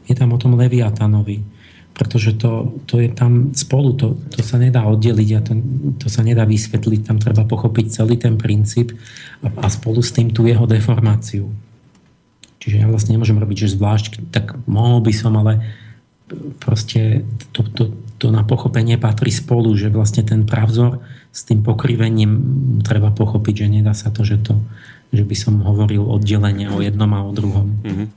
je 0.09 0.17
tam 0.17 0.33
o 0.33 0.41
tom 0.41 0.57
Leviatanovi 0.57 1.59
pretože 1.99 2.39
to, 2.39 2.79
to 2.87 3.03
je 3.03 3.11
tam 3.11 3.51
spolu, 3.51 3.91
to, 3.99 4.15
to 4.31 4.39
sa 4.39 4.55
nedá 4.55 4.87
oddeliť 4.87 5.29
a 5.35 5.39
to, 5.43 5.51
to 5.99 6.07
sa 6.07 6.23
nedá 6.23 6.47
vysvetliť, 6.47 7.03
tam 7.03 7.19
treba 7.19 7.43
pochopiť 7.43 7.85
celý 7.91 8.15
ten 8.15 8.39
princíp 8.39 8.95
a, 9.43 9.51
a 9.51 9.67
spolu 9.67 9.99
s 9.99 10.15
tým 10.15 10.31
tú 10.31 10.47
jeho 10.47 10.63
deformáciu. 10.63 11.51
Čiže 12.63 12.79
ja 12.79 12.87
vlastne 12.87 13.19
nemôžem 13.19 13.35
robiť, 13.35 13.67
že 13.67 13.75
zvlášť, 13.75 14.31
tak 14.31 14.55
mohol 14.63 15.03
by 15.03 15.11
som, 15.11 15.35
ale 15.43 15.59
proste 16.63 17.27
to, 17.51 17.67
to, 17.67 17.91
to 18.19 18.29
na 18.29 18.43
pochopenie 18.43 18.99
patrí 18.99 19.31
spolu, 19.31 19.71
že 19.79 19.87
vlastne 19.87 20.27
ten 20.27 20.43
pravzor 20.43 20.99
s 21.31 21.47
tým 21.47 21.63
pokrivením 21.63 22.31
treba 22.83 23.15
pochopiť, 23.15 23.65
že 23.65 23.67
nedá 23.79 23.95
sa 23.95 24.11
to, 24.11 24.27
že, 24.27 24.43
to, 24.43 24.59
že 25.15 25.23
by 25.23 25.35
som 25.39 25.63
hovoril 25.63 26.03
oddelenie 26.03 26.67
o 26.67 26.83
jednom 26.83 27.09
a 27.15 27.23
o 27.23 27.31
druhom. 27.31 27.79
Mm-hmm. 27.81 28.07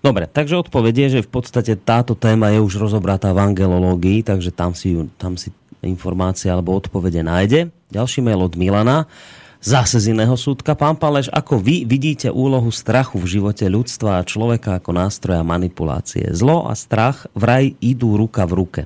Dobre, 0.00 0.24
takže 0.30 0.60
odpovedie, 0.60 1.12
že 1.12 1.26
v 1.26 1.30
podstate 1.30 1.76
táto 1.76 2.16
téma 2.16 2.54
je 2.54 2.62
už 2.62 2.78
rozobratá 2.78 3.34
v 3.36 3.42
angelológii, 3.42 4.24
takže 4.24 4.54
tam 4.54 4.72
si, 4.72 4.94
tam 5.20 5.36
si 5.36 5.52
informácia 5.84 6.54
alebo 6.54 6.72
odpovede 6.78 7.20
nájde. 7.26 7.68
Ďalší 7.92 8.24
mail 8.24 8.40
od 8.40 8.54
Milana. 8.54 9.10
Zase 9.66 9.98
z 9.98 10.14
iného 10.14 10.36
súdka. 10.38 10.78
Pán 10.78 10.94
Paleš, 10.94 11.26
ako 11.34 11.58
vy 11.58 11.82
vidíte 11.82 12.30
úlohu 12.30 12.70
strachu 12.70 13.18
v 13.18 13.40
živote 13.40 13.66
ľudstva 13.66 14.22
a 14.22 14.26
človeka 14.26 14.78
ako 14.78 14.94
nástroja 14.94 15.42
manipulácie? 15.42 16.30
Zlo 16.30 16.70
a 16.70 16.76
strach 16.78 17.26
vraj 17.34 17.74
idú 17.82 18.14
ruka 18.14 18.46
v 18.46 18.52
ruke. 18.62 18.82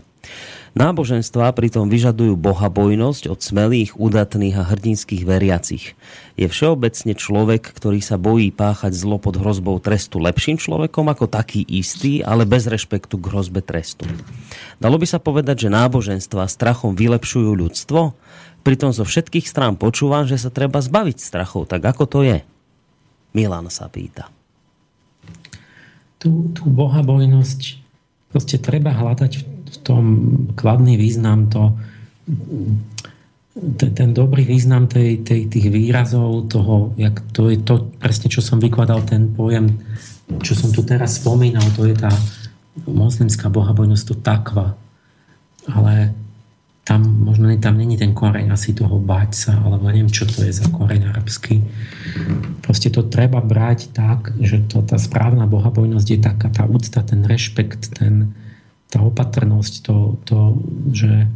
Náboženstvá 0.71 1.51
pritom 1.51 1.91
vyžadujú 1.91 2.39
bohabojnosť 2.39 3.27
od 3.27 3.43
smelých, 3.43 3.99
udatných 3.99 4.55
a 4.55 4.63
hrdinských 4.71 5.27
veriacich. 5.27 5.99
Je 6.39 6.47
všeobecne 6.47 7.19
človek, 7.19 7.75
ktorý 7.75 7.99
sa 7.99 8.15
bojí 8.15 8.55
páchať 8.55 8.95
zlo 8.95 9.19
pod 9.19 9.35
hrozbou 9.35 9.83
trestu 9.83 10.23
lepším 10.23 10.63
človekom 10.63 11.11
ako 11.11 11.27
taký 11.27 11.67
istý, 11.67 12.23
ale 12.23 12.47
bez 12.47 12.71
rešpektu 12.71 13.19
k 13.19 13.29
hrozbe 13.35 13.67
trestu. 13.67 14.07
Dalo 14.79 14.95
by 14.95 15.07
sa 15.11 15.19
povedať, 15.19 15.67
že 15.67 15.75
náboženstva 15.75 16.47
strachom 16.47 16.95
vylepšujú 16.95 17.51
ľudstvo? 17.51 18.15
Pritom 18.63 18.95
zo 18.95 19.03
všetkých 19.03 19.51
strán 19.51 19.75
počúvam, 19.75 20.23
že 20.31 20.39
sa 20.39 20.55
treba 20.55 20.79
zbaviť 20.79 21.19
strachov. 21.19 21.67
Tak 21.67 21.83
ako 21.83 22.05
to 22.07 22.19
je? 22.23 22.39
Milan 23.35 23.67
sa 23.75 23.91
pýta. 23.91 24.31
tú, 26.21 26.53
tú 26.53 26.69
bohabojnosť 26.69 27.81
proste 28.29 28.61
treba 28.61 28.93
hľadať 28.93 29.33
v 29.41 29.45
tom 29.79 30.05
kladný 30.59 30.99
význam, 30.99 31.47
to, 31.47 31.79
ten 33.77 34.11
dobrý 34.15 34.47
význam 34.47 34.87
tej, 34.87 35.23
tej, 35.27 35.51
tých 35.51 35.67
výrazov, 35.71 36.47
toho, 36.51 36.95
jak 36.97 37.21
to 37.35 37.51
je 37.51 37.59
to 37.63 37.91
presne, 37.99 38.31
čo 38.31 38.43
som 38.43 38.63
vykladal, 38.63 39.03
ten 39.07 39.31
pojem, 39.31 39.79
čo 40.43 40.55
som 40.55 40.71
tu 40.71 40.83
teraz 40.87 41.19
spomínal, 41.19 41.65
to 41.75 41.87
je 41.87 41.95
tá 41.95 42.11
moslimská 42.87 43.51
bohabojnosť, 43.51 44.05
to 44.07 44.15
takva. 44.19 44.79
Ale 45.67 46.15
tam 46.91 47.07
možno 47.07 47.47
tam 47.61 47.79
není 47.79 47.95
ten 47.95 48.17
koreň 48.17 48.51
asi 48.51 48.75
toho 48.75 48.99
bať 48.99 49.31
sa, 49.37 49.53
alebo 49.63 49.87
neviem, 49.87 50.11
čo 50.11 50.27
to 50.27 50.43
je 50.43 50.51
za 50.51 50.67
koreň 50.73 51.13
arabský. 51.13 51.63
Proste 52.67 52.91
to 52.91 53.07
treba 53.07 53.39
brať 53.39 53.95
tak, 53.95 54.35
že 54.43 54.65
to, 54.67 54.83
tá 54.83 54.99
správna 54.99 55.47
bohabojnosť 55.47 56.09
je 56.09 56.19
taká 56.19 56.49
tá 56.51 56.65
úcta, 56.67 57.05
ten 57.07 57.23
rešpekt, 57.23 57.95
ten, 57.95 58.35
tá 58.91 58.99
opatrnosť, 59.01 59.73
to, 59.87 59.97
to 60.27 60.39
že 60.91 61.31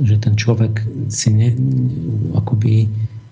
že 0.00 0.16
ten 0.16 0.34
človek 0.34 0.80
si 1.12 1.28
ne, 1.28 1.52
akoby 2.32 2.88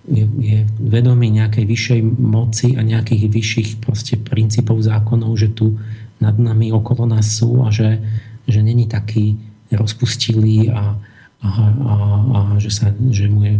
je, 0.08 0.24
je 0.24 0.58
vedomý 0.80 1.32
nejakej 1.32 1.64
vyššej 1.64 2.00
moci 2.16 2.76
a 2.76 2.84
nejakých 2.84 3.24
vyšších 3.28 3.70
proste 3.80 4.16
princípov 4.20 4.80
zákonov, 4.84 5.32
že 5.36 5.52
tu 5.52 5.80
nad 6.20 6.36
nami 6.36 6.72
okolo 6.72 7.08
nás 7.08 7.40
sú 7.40 7.64
a 7.64 7.72
že, 7.72 8.00
že 8.48 8.60
není 8.60 8.88
taký 8.88 9.36
rozpustilý 9.72 10.72
a, 10.72 10.96
a, 11.44 11.48
a, 11.48 11.94
a 12.32 12.40
že, 12.56 12.72
sa, 12.72 12.92
že, 13.12 13.28
mu 13.28 13.44
je, 13.44 13.54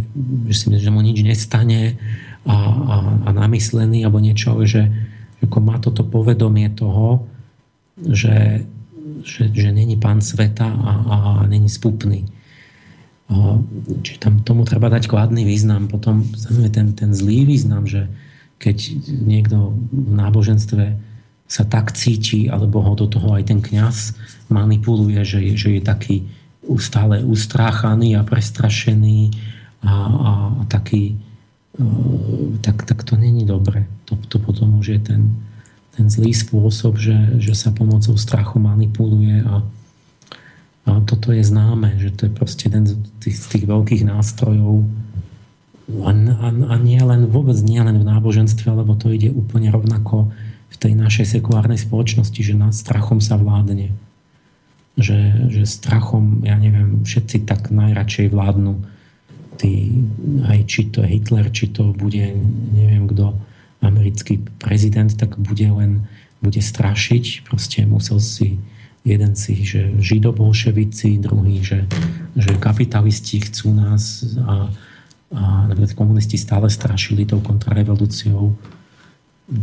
že, 0.49 0.55
si, 0.57 0.65
že 0.73 0.89
mu 0.89 1.01
nič 1.05 1.21
nestane 1.21 1.97
a, 2.45 2.55
a, 2.57 2.95
a 3.25 3.29
namyslený 3.29 4.05
alebo 4.05 4.21
niečo, 4.21 4.57
že, 4.65 4.89
že 5.37 5.45
má 5.61 5.77
toto 5.77 6.01
povedomie 6.01 6.73
toho, 6.73 7.29
že, 8.01 8.65
že, 9.23 9.49
že 9.53 9.69
není 9.71 9.95
pán 9.95 10.21
sveta 10.21 10.67
a, 10.67 10.93
a 11.05 11.17
není 11.47 11.69
spupný. 11.69 12.25
Čiže 14.01 14.19
tam 14.25 14.41
tomu 14.41 14.65
treba 14.65 14.89
dať 14.89 15.05
kladný 15.05 15.45
význam. 15.45 15.85
Potom 15.85 16.25
samozrejme 16.25 16.69
ten, 16.73 16.87
ten 16.97 17.11
zlý 17.13 17.45
význam, 17.45 17.85
že 17.85 18.09
keď 18.57 18.77
niekto 19.07 19.77
v 19.93 20.13
náboženstve 20.17 20.85
sa 21.49 21.63
tak 21.65 21.93
cíti, 21.93 22.49
alebo 22.49 22.81
ho 22.81 22.93
do 22.97 23.09
toho 23.09 23.37
aj 23.37 23.49
ten 23.49 23.61
kňaz 23.61 24.17
manipuluje, 24.49 25.21
že 25.25 25.39
je, 25.41 25.53
že 25.57 25.69
je 25.77 25.81
taký 25.81 26.17
stále 26.77 27.25
ustráchaný 27.25 28.13
a 28.17 28.21
prestrašený 28.21 29.33
a, 29.81 29.89
a, 29.89 30.31
a 30.61 30.63
taký 30.69 31.17
e, 31.77 31.85
tak, 32.61 32.85
tak 32.85 33.01
to 33.01 33.17
není 33.17 33.45
dobre. 33.45 33.89
To, 34.05 34.17
to 34.29 34.37
potom 34.37 34.77
už 34.77 34.87
je 34.97 34.99
ten, 35.01 35.21
ten 35.99 36.07
zlý 36.07 36.31
spôsob, 36.31 36.95
že, 36.95 37.43
že 37.43 37.51
sa 37.51 37.75
pomocou 37.75 38.15
strachu 38.15 38.55
manipuluje 38.55 39.43
a, 39.43 39.59
a 40.87 40.91
toto 41.03 41.35
je 41.35 41.43
známe, 41.43 41.99
že 41.99 42.15
to 42.15 42.31
je 42.31 42.31
proste 42.31 42.71
jeden 42.71 42.87
z 42.87 42.95
tých, 43.19 43.35
z 43.35 43.45
tých 43.51 43.65
veľkých 43.67 44.07
nástrojov. 44.07 44.87
A, 46.07 46.11
a, 46.15 46.47
a 46.55 46.75
nie 46.79 47.03
len, 47.03 47.27
vôbec 47.27 47.59
nie 47.59 47.83
len 47.83 47.99
v 47.99 48.07
náboženstve, 48.07 48.71
lebo 48.71 48.95
to 48.95 49.11
ide 49.11 49.27
úplne 49.35 49.67
rovnako 49.75 50.31
v 50.71 50.75
tej 50.79 50.95
našej 50.95 51.35
sekulárnej 51.35 51.83
spoločnosti, 51.83 52.39
že 52.39 52.55
nad 52.55 52.71
strachom 52.71 53.19
sa 53.19 53.35
vládne. 53.35 53.91
Že, 54.95 55.51
že 55.51 55.63
strachom, 55.67 56.47
ja 56.47 56.55
neviem, 56.55 57.03
všetci 57.03 57.43
tak 57.43 57.75
najradšej 57.75 58.31
vládnu. 58.31 58.79
Tí, 59.59 59.99
aj 60.47 60.59
či 60.63 60.87
to 60.87 61.03
je 61.03 61.19
Hitler, 61.19 61.51
či 61.51 61.75
to 61.75 61.91
bude 61.91 62.23
neviem 62.71 63.03
kto, 63.11 63.35
americký 63.79 64.43
prezident, 64.59 65.09
tak 65.15 65.39
bude 65.39 65.67
len 65.67 66.07
bude 66.39 66.59
strašiť, 66.63 67.47
proste 67.47 67.83
musel 67.83 68.19
si 68.23 68.59
jeden 69.03 69.35
si, 69.35 69.63
že 69.63 69.95
židobolševici, 69.99 71.19
druhý, 71.23 71.63
že, 71.63 71.87
že 72.35 72.55
kapitalisti 72.59 73.43
chcú 73.47 73.71
nás 73.71 74.23
a, 74.43 74.67
a 75.31 75.41
napríklad 75.71 75.95
komunisti 75.95 76.35
stále 76.35 76.67
strašili 76.67 77.23
tou 77.23 77.39
kontrarevolúciou, 77.39 78.55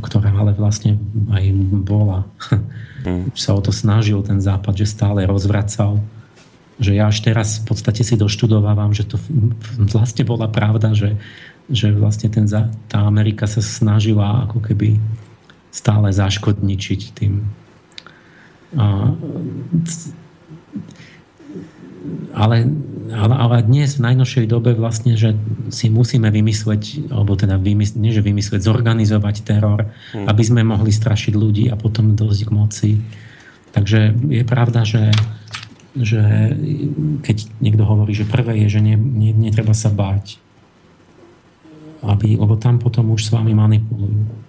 ktorá 0.02 0.32
ale 0.34 0.56
vlastne 0.56 0.98
aj 1.30 1.44
bola. 1.84 2.26
Mm. 3.06 3.30
sa 3.38 3.54
o 3.54 3.62
to 3.62 3.70
snažil 3.70 4.18
ten 4.26 4.42
západ, 4.42 4.74
že 4.82 4.88
stále 4.88 5.22
rozvracal. 5.28 6.02
Že 6.82 6.92
ja 6.98 7.08
až 7.08 7.22
teraz 7.22 7.62
v 7.62 7.72
podstate 7.72 8.02
si 8.02 8.18
doštudovávam, 8.18 8.90
že 8.90 9.06
to 9.06 9.16
vlastne 9.94 10.26
bola 10.26 10.50
pravda, 10.50 10.90
že, 10.90 11.14
že 11.66 11.90
vlastne 11.94 12.30
ten, 12.30 12.46
tá 12.86 12.98
Amerika 13.02 13.50
sa 13.50 13.58
snažila 13.58 14.46
ako 14.46 14.62
keby 14.62 14.98
stále 15.74 16.08
zaškodničiť 16.08 17.00
tým 17.12 17.44
ale, 22.36 22.68
ale, 23.10 23.34
ale 23.34 23.56
dnes 23.64 23.96
v 23.96 24.04
najnovšej 24.04 24.46
dobe 24.46 24.76
vlastne, 24.76 25.16
že 25.16 25.32
si 25.72 25.88
musíme 25.88 26.28
vymysleť, 26.28 27.10
alebo 27.10 27.34
teda 27.34 27.56
vymysleť, 27.56 27.98
nie 27.98 28.12
že 28.12 28.22
vymysleť, 28.22 28.60
zorganizovať 28.60 29.36
teror, 29.42 29.88
hmm. 30.12 30.28
aby 30.28 30.42
sme 30.44 30.62
mohli 30.62 30.92
strašiť 30.92 31.32
ľudí 31.34 31.64
a 31.72 31.76
potom 31.80 32.12
dosť 32.12 32.40
k 32.44 32.50
moci. 32.52 32.90
Takže 33.72 34.12
je 34.28 34.44
pravda, 34.44 34.84
že, 34.84 35.12
že 35.96 36.52
keď 37.24 37.36
niekto 37.60 37.82
hovorí, 37.84 38.12
že 38.12 38.28
prvé 38.28 38.64
je, 38.66 38.78
že 38.78 38.80
ne, 38.84 38.96
ne, 38.96 39.32
netreba 39.32 39.72
sa 39.72 39.88
báť, 39.88 40.40
aby, 42.10 42.38
lebo 42.38 42.54
tam 42.56 42.78
potom 42.78 43.12
už 43.12 43.26
s 43.26 43.30
vami 43.34 43.52
manipulujú. 43.52 44.46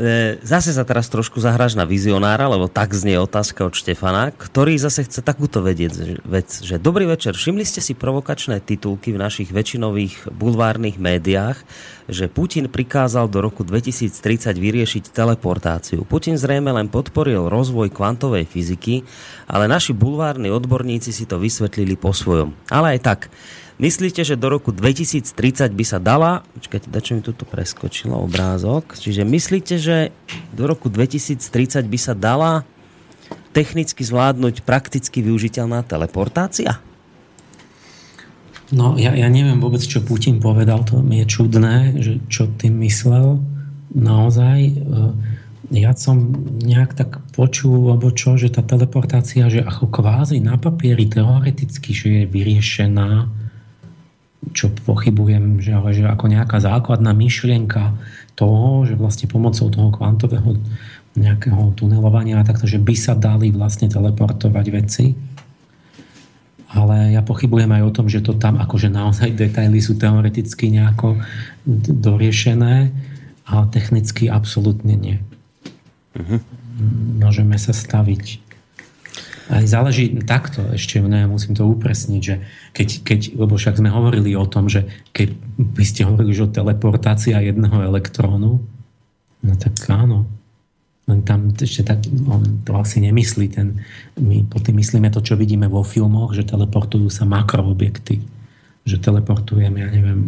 E, 0.00 0.40
zase 0.40 0.72
sa 0.72 0.80
teraz 0.88 1.12
trošku 1.12 1.44
zahraš 1.44 1.76
na 1.76 1.84
vizionára, 1.84 2.48
lebo 2.48 2.72
tak 2.72 2.96
znie 2.96 3.20
otázka 3.20 3.68
od 3.68 3.76
Štefana, 3.76 4.32
ktorý 4.32 4.80
zase 4.80 5.04
chce 5.04 5.20
takúto 5.20 5.60
vedieť, 5.60 6.24
vec, 6.24 6.48
že 6.64 6.80
dobrý 6.80 7.04
večer, 7.04 7.36
všimli 7.36 7.68
ste 7.68 7.84
si 7.84 7.92
provokačné 7.92 8.64
titulky 8.64 9.12
v 9.12 9.20
našich 9.20 9.52
väčšinových 9.52 10.32
bulvárnych 10.32 10.96
médiách, 10.96 11.60
že 12.08 12.32
Putin 12.32 12.72
prikázal 12.72 13.28
do 13.28 13.44
roku 13.44 13.60
2030 13.60 14.56
vyriešiť 14.56 15.12
teleportáciu. 15.12 16.08
Putin 16.08 16.40
zrejme 16.40 16.72
len 16.72 16.88
podporil 16.88 17.52
rozvoj 17.52 17.92
kvantovej 17.92 18.48
fyziky, 18.48 19.04
ale 19.52 19.68
naši 19.68 19.92
bulvárni 19.92 20.48
odborníci 20.48 21.12
si 21.12 21.28
to 21.28 21.36
vysvetlili 21.36 22.00
po 22.00 22.16
svojom. 22.16 22.56
Ale 22.72 22.96
aj 22.96 23.00
tak, 23.04 23.20
Myslíte, 23.80 24.28
že 24.28 24.36
do 24.36 24.52
roku 24.52 24.76
2030 24.76 25.72
by 25.72 25.84
sa 25.88 25.96
dala, 25.96 26.44
počkajte, 26.52 26.92
čo 27.00 27.16
mi 27.16 27.24
tu 27.24 27.32
preskočilo 27.32 28.12
obrázok, 28.12 28.92
čiže 28.92 29.24
myslíte, 29.24 29.80
že 29.80 30.12
do 30.52 30.68
roku 30.68 30.92
2030 30.92 31.88
by 31.88 31.96
sa 31.96 32.12
dala 32.12 32.68
technicky 33.56 34.04
zvládnuť 34.04 34.68
prakticky 34.68 35.24
využiteľná 35.24 35.80
teleportácia? 35.88 36.76
No, 38.68 39.00
ja, 39.00 39.16
ja 39.16 39.32
neviem 39.32 39.56
vôbec, 39.56 39.80
čo 39.80 40.04
Putin 40.04 40.44
povedal, 40.44 40.84
to 40.84 41.00
mi 41.00 41.24
je 41.24 41.40
čudné, 41.40 41.76
že 42.04 42.20
čo 42.28 42.52
tým 42.52 42.84
myslel. 42.84 43.40
Naozaj, 43.96 44.58
e, 44.60 44.72
ja 45.72 45.96
som 45.96 46.36
nejak 46.60 47.00
tak 47.00 47.24
počul, 47.32 47.96
alebo 47.96 48.12
čo, 48.12 48.36
že 48.36 48.52
tá 48.52 48.60
teleportácia, 48.60 49.48
že 49.48 49.64
ako 49.64 49.88
kvázi 49.88 50.36
na 50.44 50.60
papieri 50.60 51.08
teoreticky, 51.08 51.96
že 51.96 52.08
je 52.12 52.24
vyriešená, 52.28 53.39
čo 54.50 54.72
pochybujem, 54.72 55.60
že, 55.60 55.76
ale 55.76 55.92
že 55.92 56.08
ako 56.08 56.26
nejaká 56.32 56.58
základná 56.64 57.12
myšlienka 57.12 57.92
toho, 58.34 58.88
že 58.88 58.96
vlastne 58.96 59.28
pomocou 59.28 59.68
toho 59.68 59.92
kvantového 59.92 60.56
nejakého 61.18 61.74
tunelovania 61.74 62.40
a 62.40 62.46
takto, 62.46 62.64
že 62.70 62.78
by 62.78 62.94
sa 62.96 63.18
dali 63.18 63.50
vlastne 63.50 63.90
teleportovať 63.90 64.66
veci. 64.70 65.06
Ale 66.70 67.10
ja 67.10 67.20
pochybujem 67.26 67.66
aj 67.66 67.82
o 67.82 67.94
tom, 67.94 68.06
že 68.06 68.22
to 68.22 68.38
tam 68.38 68.62
akože 68.62 68.88
naozaj 68.94 69.34
detaily 69.34 69.82
sú 69.82 69.98
teoreticky 69.98 70.70
nejako 70.70 71.18
doriešené, 71.90 72.94
ale 73.50 73.64
technicky 73.74 74.30
absolútne 74.30 74.94
nie. 74.94 75.18
Uh-huh. 76.14 76.38
Môžeme 77.18 77.58
sa 77.58 77.74
staviť 77.74 78.49
aj 79.50 79.64
záleží 79.66 80.14
takto, 80.22 80.62
ešte 80.70 81.02
ne, 81.02 81.26
musím 81.26 81.58
to 81.58 81.66
upresniť, 81.66 82.22
že 82.22 82.38
keď, 82.70 82.88
keď, 83.02 83.20
lebo 83.34 83.58
však 83.58 83.82
sme 83.82 83.90
hovorili 83.90 84.38
o 84.38 84.46
tom, 84.46 84.70
že 84.70 84.86
keď 85.10 85.34
by 85.58 85.84
ste 85.84 86.06
hovorili, 86.06 86.30
že 86.30 86.46
o 86.46 86.54
teleportácia 86.54 87.42
jedného 87.42 87.82
elektrónu, 87.82 88.62
no 89.42 89.52
tak 89.58 89.74
áno. 89.90 90.30
Len 91.10 91.26
tam 91.26 91.50
ešte 91.50 91.82
tak, 91.82 92.06
on 92.30 92.62
to 92.62 92.78
asi 92.78 93.02
nemyslí. 93.02 93.50
Ten, 93.50 93.82
my 94.14 94.46
po 94.46 94.62
tým 94.62 94.78
myslíme 94.78 95.10
to, 95.10 95.18
čo 95.18 95.34
vidíme 95.34 95.66
vo 95.66 95.82
filmoch, 95.82 96.30
že 96.30 96.46
teleportujú 96.46 97.10
sa 97.10 97.26
makroobjekty. 97.26 98.22
Že 98.86 98.96
teleportujem, 99.02 99.74
ja 99.74 99.90
neviem, 99.90 100.20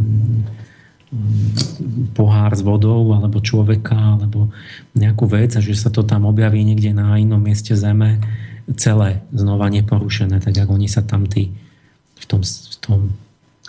pohár 2.19 2.51
s 2.57 2.67
vodou, 2.67 3.15
alebo 3.15 3.39
človeka, 3.39 3.95
alebo 3.95 4.51
nejakú 4.99 5.31
vec 5.31 5.55
a 5.55 5.63
že 5.63 5.79
sa 5.79 5.93
to 5.93 6.03
tam 6.03 6.27
objaví 6.27 6.59
niekde 6.67 6.91
na 6.91 7.15
inom 7.15 7.39
mieste 7.39 7.79
Zeme 7.79 8.19
celé 8.77 9.25
znova 9.33 9.69
neporušené, 9.73 10.41
tak 10.41 10.57
ako 10.57 10.77
oni 10.77 10.89
sa 10.89 11.03
tam 11.03 11.27
tí 11.27 11.53
v 12.19 12.25
tom, 12.27 12.41
v 12.45 12.77
tom 12.79 13.01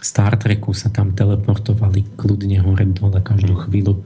Star 0.03 0.35
Treku 0.35 0.75
sa 0.75 0.91
tam 0.91 1.15
teleportovali 1.15 2.03
kľudne 2.19 2.59
hore 2.59 2.85
dole 2.91 3.23
každú 3.23 3.55
chvíľu. 3.65 4.03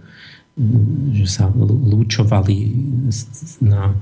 že 1.13 1.25
sa 1.29 1.49
lúčovali 1.57 2.73
na, 3.61 3.97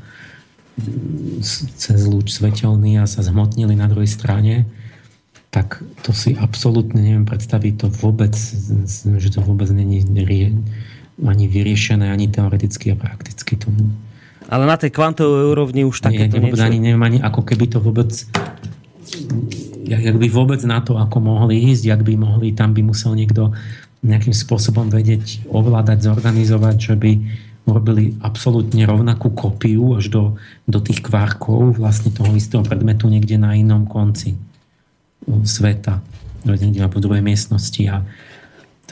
cez 1.75 1.99
lúč 2.03 2.35
svetelný 2.35 2.99
a 2.99 3.07
sa 3.07 3.23
zhmotnili 3.23 3.79
na 3.79 3.87
druhej 3.87 4.11
strane, 4.11 4.67
tak 5.55 5.79
to 6.03 6.11
si 6.11 6.35
absolútne 6.35 6.99
neviem 6.99 7.23
predstaviť 7.23 7.73
to 7.79 7.87
vôbec, 7.87 8.35
že 9.19 9.29
to 9.31 9.39
vôbec 9.39 9.71
není 9.71 10.03
ani 11.23 11.45
vyriešené, 11.47 12.11
ani 12.11 12.27
teoreticky 12.27 12.91
a 12.91 12.99
prakticky. 12.99 13.55
To... 13.63 13.71
Ale 14.45 14.63
na 14.69 14.77
tej 14.77 14.93
kvantovej 14.93 15.51
úrovni 15.51 15.81
už 15.85 16.05
takéto 16.05 16.37
nie, 16.37 16.53
niečo... 16.53 16.61
Ani, 16.61 16.77
neviem 16.77 17.01
ani 17.01 17.17
ako 17.21 17.41
keby 17.41 17.65
to 17.71 17.81
vôbec 17.81 18.13
jak, 19.85 20.01
jak 20.01 20.17
by 20.17 20.27
vôbec 20.29 20.61
na 20.65 20.81
to, 20.81 20.97
ako 20.97 21.17
mohli 21.21 21.71
ísť, 21.71 21.83
jak 21.85 22.01
by 22.01 22.13
mohli, 22.17 22.51
tam 22.51 22.73
by 22.73 22.81
musel 22.81 23.13
niekto 23.13 23.53
nejakým 24.05 24.33
spôsobom 24.33 24.89
vedieť 24.89 25.49
ovládať, 25.49 26.05
zorganizovať, 26.05 26.77
že 26.77 26.95
by 26.97 27.11
urobili 27.65 28.13
absolútne 28.21 28.85
rovnakú 28.85 29.33
kopiu 29.33 29.97
až 29.97 30.13
do, 30.13 30.23
do 30.69 30.77
tých 30.77 31.01
kvárkov 31.01 31.81
vlastne 31.81 32.13
toho 32.13 32.29
istého 32.37 32.61
predmetu 32.61 33.09
niekde 33.09 33.41
na 33.41 33.57
inom 33.57 33.89
konci 33.89 34.37
sveta, 35.25 36.05
niekde 36.45 36.85
na 36.85 36.89
druhej 36.89 37.25
miestnosti 37.25 37.81
a 37.89 38.05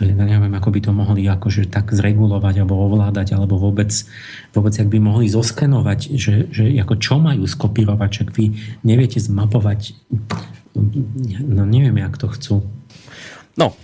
je, 0.03 0.15
neviem, 0.17 0.51
ako 0.51 0.69
by 0.73 0.79
to 0.83 0.91
mohli 0.91 1.23
akože 1.23 1.71
tak 1.71 1.95
zregulovať 1.95 2.65
alebo 2.65 2.75
ovládať, 2.91 3.39
alebo 3.39 3.55
vôbec, 3.55 3.93
vôbec 4.51 4.73
ak 4.75 4.89
by 4.91 4.99
mohli 4.99 5.31
zoskenovať, 5.31 5.99
že, 6.19 6.51
že 6.51 6.67
ako 6.83 6.99
čo 6.99 7.15
majú 7.23 7.47
skopírovať, 7.47 8.09
čak 8.11 8.27
vy 8.35 8.51
neviete 8.83 9.23
zmapovať 9.23 9.95
no 11.45 11.63
neviem, 11.65 11.97
jak 12.01 12.17
to 12.17 12.27
chcú. 12.33 12.55
No, 13.53 13.77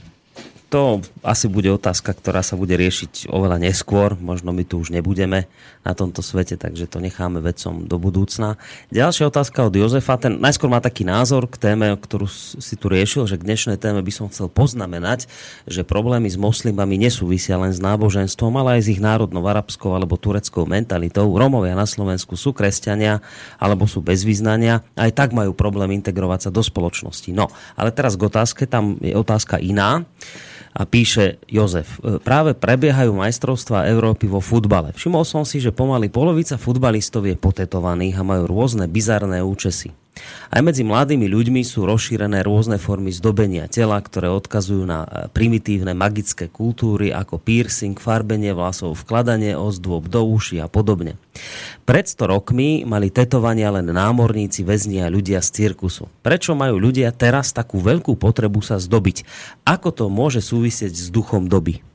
to 0.69 1.01
asi 1.25 1.49
bude 1.49 1.65
otázka, 1.73 2.13
ktorá 2.13 2.45
sa 2.45 2.53
bude 2.53 2.77
riešiť 2.77 3.25
oveľa 3.33 3.57
neskôr. 3.57 4.13
Možno 4.21 4.53
my 4.53 4.61
tu 4.61 4.77
už 4.77 4.93
nebudeme 4.93 5.49
na 5.81 5.97
tomto 5.97 6.21
svete, 6.21 6.61
takže 6.61 6.85
to 6.85 7.01
necháme 7.01 7.41
vedcom 7.41 7.89
do 7.89 7.97
budúcna. 7.97 8.61
Ďalšia 8.93 9.33
otázka 9.33 9.65
od 9.65 9.73
Jozefa. 9.73 10.21
Ten 10.21 10.37
najskôr 10.37 10.69
má 10.69 10.77
taký 10.77 11.09
názor 11.09 11.49
k 11.49 11.57
téme, 11.57 11.97
ktorú 11.97 12.29
si 12.29 12.77
tu 12.77 12.85
riešil, 12.85 13.25
že 13.25 13.41
k 13.41 13.49
dnešnej 13.49 13.81
téme 13.81 14.05
by 14.05 14.13
som 14.13 14.29
chcel 14.29 14.45
poznamenať, 14.45 15.25
že 15.65 15.81
problémy 15.81 16.29
s 16.29 16.37
moslimami 16.37 17.01
nesúvisia 17.01 17.57
len 17.57 17.73
s 17.73 17.81
náboženstvom, 17.81 18.53
ale 18.61 18.77
aj 18.77 18.81
s 18.85 18.91
ich 18.93 19.01
národnou 19.01 19.41
arabskou 19.49 19.97
alebo 19.97 20.21
tureckou 20.21 20.69
mentalitou. 20.69 21.25
Romovia 21.33 21.73
na 21.73 21.89
Slovensku 21.89 22.37
sú 22.37 22.53
kresťania 22.53 23.25
alebo 23.57 23.89
sú 23.89 24.05
bez 24.05 24.21
vyznania. 24.21 24.85
Aj 24.93 25.09
tak 25.09 25.33
majú 25.33 25.57
problém 25.57 25.97
integrovať 25.97 26.47
sa 26.47 26.49
do 26.53 26.61
spoločnosti. 26.61 27.33
No, 27.33 27.49
ale 27.73 27.89
teraz 27.89 28.13
k 28.13 28.29
otázke, 28.29 28.69
tam 28.69 29.01
je 29.01 29.17
otázka 29.17 29.57
iná 29.57 30.05
a 30.73 30.81
píše 30.87 31.41
Jozef, 31.49 31.99
e, 31.99 32.21
práve 32.23 32.55
prebiehajú 32.55 33.11
majstrovstvá 33.11 33.89
Európy 33.91 34.31
vo 34.31 34.39
futbale. 34.39 34.95
Všimol 34.95 35.27
som 35.27 35.43
si, 35.43 35.59
že 35.59 35.75
pomaly 35.75 36.07
polovica 36.07 36.55
futbalistov 36.55 37.27
je 37.27 37.35
potetovaných 37.35 38.21
a 38.21 38.27
majú 38.27 38.47
rôzne 38.47 38.87
bizarné 38.87 39.43
účesy. 39.43 39.98
Aj 40.49 40.65
medzi 40.65 40.81
mladými 40.81 41.29
ľuďmi 41.29 41.61
sú 41.61 41.85
rozšírené 41.85 42.41
rôzne 42.41 42.81
formy 42.81 43.13
zdobenia 43.13 43.69
tela, 43.69 44.01
ktoré 44.01 44.33
odkazujú 44.33 44.81
na 44.81 45.05
e, 45.05 45.09
primitívne 45.29 45.93
magické 45.93 46.49
kultúry 46.49 47.13
ako 47.13 47.37
piercing, 47.37 47.93
farbenie 48.01 48.49
vlasov, 48.57 48.97
vkladanie 48.97 49.53
ozdôb 49.53 50.09
do 50.09 50.25
uši 50.25 50.57
a 50.63 50.67
podobne. 50.67 51.21
Pred 51.85 52.05
100 52.09 52.33
rokmi 52.33 52.81
mali 52.81 53.13
tetovania 53.13 53.69
len 53.69 53.93
námorníci, 53.93 54.65
väzni 54.65 55.05
a 55.05 55.11
ľudia 55.13 55.37
z 55.45 55.69
cirkusu. 55.69 56.09
Prečo 56.25 56.57
majú 56.57 56.81
ľudia 56.81 57.13
teraz 57.13 57.53
takú 57.53 57.77
veľkú 57.77 58.17
potrebu 58.17 58.65
sa 58.65 58.81
zdobiť? 58.81 59.23
Ako 59.69 59.93
to 59.93 60.09
môže 60.09 60.41
súvisieť 60.41 60.97
s 60.97 61.13
duchom 61.13 61.45
doby? 61.45 61.85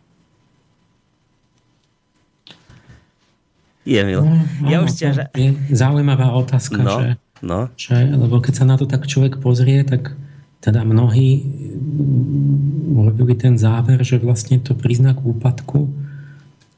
Je, 3.85 4.01
no, 4.01 4.25
ja 4.65 4.81
už 4.81 4.97
ťa... 4.97 5.29
Je 5.37 5.53
zaujímavá 5.69 6.33
otázka, 6.33 6.81
no. 6.81 6.97
že 7.05 7.21
No. 7.45 7.69
Že, 7.77 8.17
lebo 8.17 8.41
keď 8.41 8.55
sa 8.57 8.65
na 8.65 8.81
to 8.81 8.89
tak 8.89 9.05
človek 9.05 9.37
pozrie, 9.37 9.85
tak 9.85 10.17
teda 10.65 10.81
mnohí 10.81 11.45
mm, 11.45 12.97
urobili 12.97 13.37
ten 13.37 13.61
záver, 13.61 14.01
že 14.01 14.17
vlastne 14.17 14.57
to 14.57 14.73
príznak 14.73 15.21
úpadku, 15.21 15.93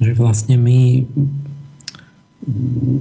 že 0.02 0.10
vlastne 0.18 0.58
my 0.58 1.06
mm, 2.42 2.98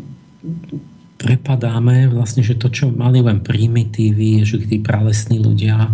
prepadáme 1.17 2.13
vlastne, 2.13 2.45
že 2.45 2.53
to, 2.53 2.69
čo 2.69 2.93
mali 2.93 3.25
len 3.25 3.41
primitívy, 3.41 4.45
že 4.45 4.61
tí 4.61 4.77
pralesní 4.77 5.41
ľudia 5.41 5.89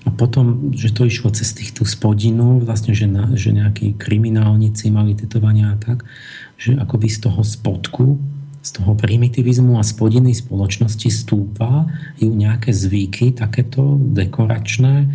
a 0.00 0.08
potom, 0.08 0.72
že 0.72 0.96
to 0.96 1.04
išlo 1.04 1.28
cez 1.36 1.52
tých 1.52 1.76
tú 1.76 1.84
spodinu, 1.84 2.64
vlastne, 2.64 2.96
že, 2.96 3.04
na, 3.04 3.28
že 3.36 3.52
nejakí 3.52 4.00
kriminálnici 4.00 4.88
mali 4.88 5.12
tetovania 5.12 5.76
a 5.76 5.76
tak, 5.76 6.08
že 6.56 6.80
akoby 6.80 7.12
z 7.12 7.28
toho 7.28 7.44
spodku 7.44 8.16
z 8.60 8.70
toho 8.76 8.92
primitivizmu 8.92 9.80
a 9.80 9.84
spodiny 9.84 10.36
spoločnosti 10.36 11.08
stúpa 11.08 11.88
ju 12.20 12.28
nejaké 12.28 12.76
zvyky, 12.76 13.32
takéto 13.32 13.96
dekoračné 13.96 15.08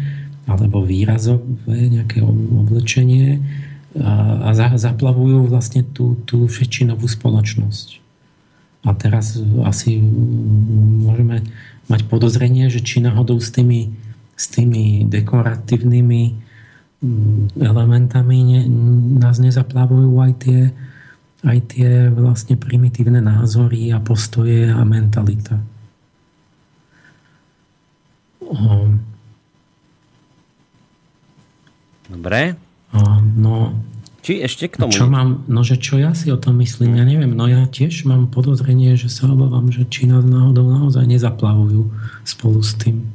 alebo 0.50 0.82
výrazové 0.82 1.90
nejaké 1.90 2.22
oblečenie 2.26 3.42
a, 3.98 4.52
zaplavujú 4.78 5.46
vlastne 5.46 5.86
tú, 5.86 6.18
tú 6.26 6.50
väčšinovú 6.50 7.06
spoločnosť. 7.06 8.02
A 8.86 8.94
teraz 8.94 9.42
asi 9.66 9.98
môžeme 11.02 11.42
mať 11.90 12.02
podozrenie, 12.06 12.70
že 12.70 12.86
či 12.86 13.02
náhodou 13.02 13.42
s 13.42 13.50
tými, 13.50 13.94
s 14.38 14.46
tými 14.50 15.10
dekoratívnymi 15.10 16.24
mm, 17.02 17.62
elementami 17.62 18.38
ne, 18.46 18.62
nás 19.22 19.42
nezaplavujú 19.42 20.12
aj 20.22 20.32
tie 20.38 20.60
aj 21.46 21.58
tie 21.72 22.10
vlastne 22.10 22.58
primitívne 22.58 23.22
názory 23.22 23.94
a 23.94 24.02
postoje 24.02 24.68
a 24.68 24.82
mentalita. 24.82 25.62
Dobre. 32.10 32.58
No, 33.36 33.74
Či 34.26 34.42
ešte 34.42 34.66
k 34.74 34.82
tomu? 34.82 34.90
Čo 34.90 35.06
mám, 35.06 35.46
no, 35.46 35.62
že 35.62 35.78
čo 35.78 36.02
ja 36.02 36.18
si 36.18 36.34
o 36.34 36.38
tom 36.42 36.58
myslím, 36.58 36.98
ja 36.98 37.06
neviem. 37.06 37.30
No 37.38 37.46
ja 37.46 37.70
tiež 37.70 38.10
mám 38.10 38.26
podozrenie, 38.34 38.98
že 38.98 39.06
sa 39.06 39.30
obávam, 39.30 39.70
že 39.70 39.86
či 39.86 40.10
nás 40.10 40.26
náhodou 40.26 40.66
naozaj 40.66 41.06
nezaplavujú 41.06 41.94
spolu 42.26 42.66
s 42.66 42.74
tým. 42.74 43.06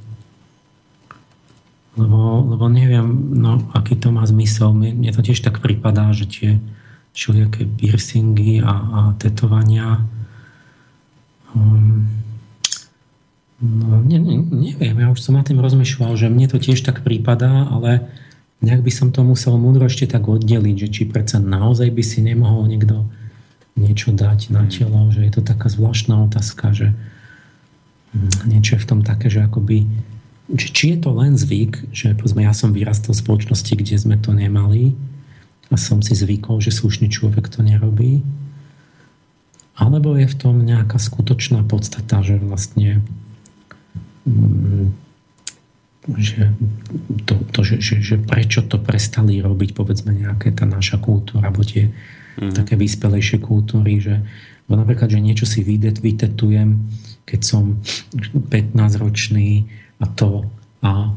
Lebo, 1.98 2.46
lebo 2.54 2.70
neviem, 2.70 3.34
no, 3.34 3.58
aký 3.74 3.98
to 3.98 4.14
má 4.14 4.22
zmysel. 4.22 4.70
Mne 4.70 5.10
to 5.10 5.26
tiež 5.26 5.42
tak 5.42 5.58
pripadá, 5.58 6.14
že 6.14 6.30
tie, 6.30 6.50
všelijaké 7.12 7.66
piercingy 7.66 8.62
a, 8.62 8.70
a 8.70 9.00
tetovania. 9.18 10.06
Um, 11.54 12.06
no, 13.58 14.00
ne, 14.06 14.18
ne, 14.18 14.36
neviem, 14.46 14.96
ja 14.98 15.10
už 15.10 15.20
som 15.20 15.34
na 15.34 15.42
tým 15.42 15.58
rozmýšľal, 15.58 16.14
že 16.14 16.30
mne 16.30 16.46
to 16.46 16.62
tiež 16.62 16.80
tak 16.86 17.02
prípadá, 17.02 17.66
ale 17.66 18.06
nejak 18.62 18.86
by 18.86 18.92
som 18.92 19.08
to 19.10 19.26
musel 19.26 19.58
múdro 19.58 19.88
ešte 19.90 20.06
tak 20.06 20.28
oddeliť, 20.30 20.76
že 20.86 20.88
či 20.88 21.02
predsa 21.08 21.42
naozaj 21.42 21.90
by 21.90 22.02
si 22.04 22.22
nemohol 22.22 22.70
niekto 22.70 23.08
niečo 23.74 24.12
dať 24.12 24.52
na 24.52 24.68
telo, 24.68 25.08
že 25.10 25.24
je 25.24 25.32
to 25.32 25.42
taká 25.42 25.72
zvláštna 25.72 26.20
otázka, 26.28 26.76
že 26.76 26.92
hm, 28.14 28.50
niečo 28.52 28.76
je 28.78 28.82
v 28.84 28.88
tom 28.88 29.00
také, 29.00 29.32
že 29.32 29.42
akoby 29.42 29.88
či, 30.58 30.66
či 30.74 30.84
je 30.94 30.98
to 30.98 31.14
len 31.14 31.38
zvyk, 31.38 31.94
že 31.94 32.14
povedzme, 32.18 32.42
ja 32.42 32.50
som 32.50 32.74
vyrastol 32.74 33.14
v 33.14 33.22
spoločnosti, 33.22 33.70
kde 33.70 33.94
sme 33.94 34.16
to 34.18 34.34
nemali, 34.34 34.98
a 35.70 35.74
som 35.78 36.02
si 36.02 36.18
zvykol, 36.18 36.58
že 36.58 36.74
slušný 36.74 37.06
človek 37.06 37.46
to 37.46 37.62
nerobí? 37.62 38.26
Alebo 39.78 40.18
je 40.18 40.28
v 40.28 40.36
tom 40.36 40.60
nejaká 40.60 41.00
skutočná 41.00 41.64
podstata, 41.64 42.20
že 42.20 42.36
vlastne 42.36 43.00
mm, 44.28 44.92
že, 46.18 46.52
to, 47.28 47.34
to, 47.54 47.60
že, 47.62 47.76
že, 47.78 47.94
že 48.02 48.16
prečo 48.18 48.66
to 48.66 48.80
prestali 48.80 49.38
robiť 49.38 49.70
povedzme 49.76 50.16
nejaké 50.16 50.52
tá 50.56 50.64
naša 50.64 50.98
kultúra 50.98 51.48
alebo 51.48 51.62
tie 51.62 51.92
mm. 52.40 52.56
také 52.56 52.74
vyspelejšie 52.74 53.38
kultúry, 53.38 54.00
že 54.00 54.24
bo 54.64 54.78
napríklad, 54.78 55.10
že 55.10 55.20
niečo 55.20 55.44
si 55.44 55.66
vytetujem, 55.66 56.78
keď 57.26 57.40
som 57.42 57.78
15 58.48 58.74
ročný 59.02 59.66
a 60.00 60.06
to 60.08 60.46
a 60.80 61.12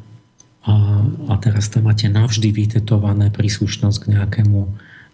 a, 0.64 0.74
a 1.04 1.34
teraz 1.44 1.68
tam 1.68 1.92
máte 1.92 2.08
navždy 2.08 2.50
vytetované 2.56 3.30
príslušnosť 3.30 3.98
k 4.00 4.06
nejakému, 4.16 4.62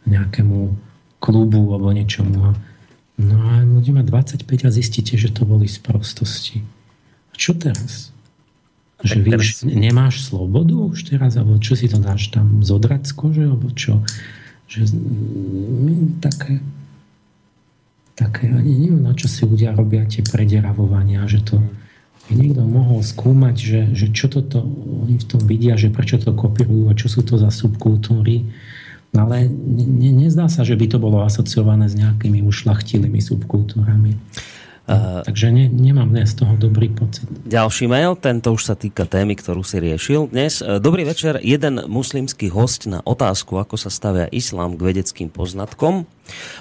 nejakému 0.05 0.59
klubu 1.17 1.61
alebo 1.73 1.89
niečomu. 1.89 2.53
No 3.19 3.37
a 3.49 3.65
ľudia 3.65 3.97
má 3.97 4.03
25 4.05 4.45
a 4.45 4.69
zistíte, 4.69 5.17
že 5.17 5.33
to 5.33 5.43
boli 5.43 5.65
z 5.65 5.81
prostosti. 5.81 6.63
A 7.31 7.35
čo 7.35 7.57
teraz? 7.57 8.13
Že 9.01 9.25
už 9.25 9.47
nemáš 9.67 10.27
slobodu 10.27 10.75
už 10.75 11.11
teraz? 11.11 11.35
Alebo 11.35 11.57
čo 11.59 11.75
si 11.75 11.87
to 11.87 11.99
dáš 11.99 12.31
tam 12.31 12.61
zodrať 12.61 13.09
z 13.09 13.13
kože? 13.15 13.43
Alebo 13.47 13.71
čo? 13.71 14.03
Že, 14.69 14.91
mm, 14.95 16.21
také 16.21 16.61
také, 18.19 18.51
ani 18.51 18.75
neviem, 18.75 18.99
na 18.99 19.15
čo 19.15 19.31
si 19.31 19.47
ľudia 19.47 19.71
robia 19.71 20.03
tie 20.03 20.19
prederavovania, 20.19 21.23
že 21.31 21.39
to, 21.39 21.63
by 21.63 21.69
niekto 22.35 22.61
mohol 22.65 23.01
skúmať, 23.01 23.55
že, 23.57 23.81
že 23.93 24.07
čo 24.13 24.29
toto 24.29 24.61
oni 25.05 25.17
v 25.17 25.25
tom 25.25 25.41
vidia, 25.45 25.77
že 25.79 25.89
prečo 25.89 26.21
to 26.21 26.33
kopírujú 26.33 26.89
a 26.89 26.97
čo 26.97 27.09
sú 27.09 27.25
to 27.25 27.37
za 27.37 27.49
subkultúry. 27.49 28.45
ale 29.17 29.49
ne, 29.49 30.11
nezdá 30.13 30.45
sa, 30.49 30.61
že 30.61 30.77
by 30.77 30.85
to 30.85 30.97
bolo 31.01 31.25
asociované 31.25 31.89
s 31.89 31.97
nejakými 31.97 32.45
ušlachtilými 32.45 33.17
subkultúrami. 33.17 34.17
Uh, 34.89 35.21
Takže 35.21 35.53
ne, 35.53 35.69
nemám 35.69 36.09
z 36.25 36.33
toho 36.33 36.57
dobrý 36.57 36.89
pocit. 36.89 37.29
Ďalší 37.45 37.85
mail, 37.85 38.17
tento 38.17 38.49
už 38.49 38.73
sa 38.73 38.73
týka 38.73 39.05
témy, 39.05 39.37
ktorú 39.37 39.61
si 39.61 39.77
riešil 39.77 40.33
dnes. 40.33 40.65
E, 40.65 40.81
dobrý 40.81 41.05
večer, 41.05 41.37
jeden 41.45 41.85
muslimský 41.85 42.49
host 42.49 42.89
na 42.89 42.97
otázku, 43.05 43.61
ako 43.61 43.77
sa 43.77 43.93
stavia 43.93 44.25
islám 44.33 44.73
k 44.73 44.89
vedeckým 44.89 45.29
poznatkom, 45.29 46.09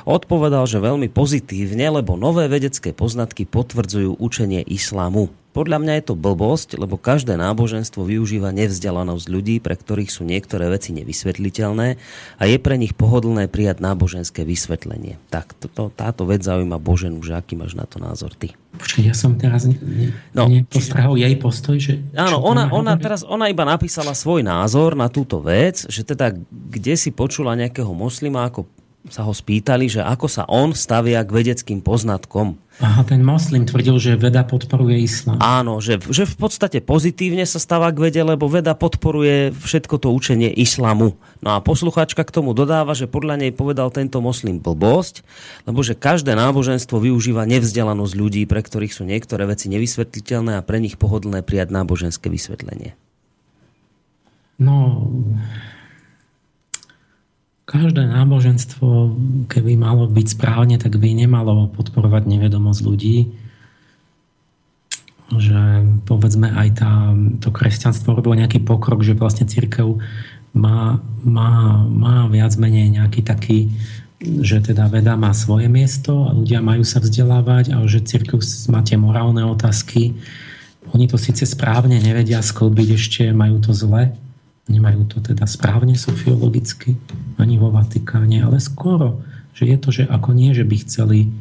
odpovedal, 0.04 0.64
že 0.68 0.82
veľmi 0.82 1.08
pozitívne, 1.12 1.88
lebo 2.00 2.14
nové 2.14 2.46
vedecké 2.46 2.94
poznatky 2.96 3.48
potvrdzujú 3.48 4.18
učenie 4.18 4.64
islámu. 4.64 5.32
Podľa 5.58 5.82
mňa 5.82 5.92
je 5.98 6.04
to 6.06 6.14
blbosť, 6.14 6.78
lebo 6.78 7.00
každé 7.00 7.34
náboženstvo 7.34 8.06
využíva 8.06 8.54
nevzdelanosť 8.54 9.26
ľudí, 9.26 9.58
pre 9.58 9.74
ktorých 9.74 10.06
sú 10.06 10.22
niektoré 10.22 10.70
veci 10.70 10.94
nevysvetliteľné 10.94 11.98
a 12.38 12.42
je 12.46 12.56
pre 12.62 12.78
nich 12.78 12.94
pohodlné 12.94 13.50
prijať 13.50 13.82
náboženské 13.82 14.46
vysvetlenie. 14.46 15.18
Tak 15.34 15.58
to, 15.58 15.66
to, 15.66 15.90
táto 15.90 16.30
vec 16.30 16.46
zaujíma 16.46 16.78
Boženu, 16.78 17.18
že 17.26 17.34
aký 17.34 17.58
máš 17.58 17.74
na 17.74 17.90
to 17.90 17.98
názor 17.98 18.38
ty? 18.38 18.54
Počkej, 18.78 19.10
ja 19.10 19.14
som 19.18 19.34
teraz 19.34 19.66
ne, 19.66 20.14
no, 20.30 20.46
nepostrahol 20.46 21.18
jej 21.18 21.34
postoj, 21.34 21.74
že... 21.80 22.06
Áno, 22.14 22.38
ona, 22.38 22.70
ona, 22.70 22.94
teraz, 22.94 23.26
ona 23.26 23.50
iba 23.50 23.66
napísala 23.66 24.14
svoj 24.14 24.46
názor 24.46 24.94
na 24.94 25.10
túto 25.10 25.42
vec, 25.42 25.90
že 25.90 26.06
teda 26.06 26.38
kde 26.70 26.94
si 26.94 27.10
počula 27.10 27.58
nejakého 27.58 27.90
moslima, 27.90 28.46
ako 28.46 28.70
sa 29.08 29.24
ho 29.24 29.32
spýtali, 29.32 29.88
že 29.88 30.00
ako 30.04 30.26
sa 30.28 30.44
on 30.48 30.76
stavia 30.76 31.24
k 31.24 31.30
vedeckým 31.32 31.80
poznatkom. 31.80 32.56
Aha, 32.78 33.02
ten 33.02 33.26
moslim 33.26 33.66
tvrdil, 33.66 33.98
že 33.98 34.14
veda 34.14 34.46
podporuje 34.46 35.02
islám. 35.02 35.42
Áno, 35.42 35.82
že, 35.82 35.98
že 35.98 36.22
v 36.22 36.36
podstate 36.38 36.78
pozitívne 36.78 37.42
sa 37.42 37.58
stáva 37.58 37.90
k 37.90 38.06
vede, 38.06 38.22
lebo 38.22 38.46
veda 38.46 38.78
podporuje 38.78 39.50
všetko 39.50 39.98
to 39.98 40.14
učenie 40.14 40.46
islamu. 40.54 41.18
No 41.42 41.58
a 41.58 41.58
posluchačka 41.58 42.22
k 42.22 42.30
tomu 42.30 42.54
dodáva, 42.54 42.94
že 42.94 43.10
podľa 43.10 43.42
nej 43.42 43.50
povedal 43.50 43.90
tento 43.90 44.22
moslim 44.22 44.62
blbosť, 44.62 45.26
lebo 45.66 45.82
že 45.82 45.98
každé 45.98 46.38
náboženstvo 46.38 47.02
využíva 47.02 47.50
nevzdelanosť 47.50 48.14
ľudí, 48.14 48.46
pre 48.46 48.62
ktorých 48.62 48.94
sú 48.94 49.02
niektoré 49.02 49.50
veci 49.50 49.66
nevysvetliteľné 49.74 50.62
a 50.62 50.62
pre 50.62 50.78
nich 50.78 50.94
pohodlné 50.94 51.42
prijať 51.42 51.74
náboženské 51.74 52.30
vysvetlenie. 52.30 52.94
No, 54.62 55.02
Každé 57.68 58.08
náboženstvo, 58.08 59.12
keby 59.52 59.76
malo 59.76 60.08
byť 60.08 60.26
správne, 60.32 60.80
tak 60.80 60.96
by 60.96 61.12
nemalo 61.12 61.68
podporovať 61.68 62.24
nevedomosť 62.24 62.80
ľudí. 62.80 63.28
Že 65.28 65.84
povedzme 66.08 66.48
aj 66.48 66.68
tá, 66.80 67.12
to 67.44 67.52
kresťanstvo 67.52 68.16
robilo 68.16 68.40
nejaký 68.40 68.64
pokrok, 68.64 69.04
že 69.04 69.12
vlastne 69.12 69.44
církev 69.44 70.00
má, 70.56 70.96
má, 71.20 71.84
má 71.84 72.24
viac 72.32 72.56
menej 72.56 72.88
nejaký 72.88 73.20
taký, 73.20 73.68
že 74.24 74.64
teda 74.64 74.88
veda 74.88 75.20
má 75.20 75.36
svoje 75.36 75.68
miesto 75.68 76.24
a 76.24 76.32
ľudia 76.32 76.64
majú 76.64 76.88
sa 76.88 77.04
vzdelávať 77.04 77.76
a 77.76 77.84
že 77.84 78.00
církev 78.00 78.40
má 78.72 78.80
tie 78.80 78.96
morálne 78.96 79.44
otázky. 79.44 80.16
Oni 80.96 81.04
to 81.04 81.20
síce 81.20 81.44
správne 81.44 82.00
nevedia 82.00 82.40
sklbiť, 82.40 82.88
ešte 82.96 83.22
majú 83.36 83.60
to 83.60 83.76
zle, 83.76 84.16
Nemajú 84.68 85.08
to 85.08 85.18
teda 85.24 85.48
správne 85.48 85.96
sofiologicky 85.96 86.94
ani 87.40 87.56
vo 87.56 87.72
Vatikáne, 87.72 88.44
ale 88.44 88.60
skoro, 88.60 89.24
že 89.56 89.64
je 89.64 89.76
to, 89.80 89.88
že 89.90 90.04
ako 90.06 90.36
nie, 90.36 90.52
že 90.52 90.68
by 90.68 90.76
chceli, 90.84 91.32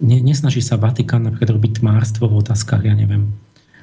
ne, 0.00 0.18
nesnaží 0.24 0.64
sa 0.64 0.80
Vatikán 0.80 1.28
napríklad 1.28 1.60
robiť 1.60 1.72
tmárstvo 1.84 2.26
v 2.26 2.40
otázkach, 2.40 2.82
ja 2.82 2.96
neviem, 2.96 3.36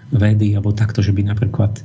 vedy, 0.10 0.58
alebo 0.58 0.74
takto, 0.74 1.06
že 1.06 1.14
by 1.14 1.24
napríklad 1.30 1.78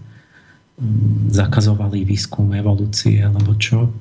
um, 0.81 1.29
zakazovali 1.29 2.03
výskum 2.03 2.49
evolúcie, 2.57 3.21
alebo 3.21 3.55
čo. 3.61 3.93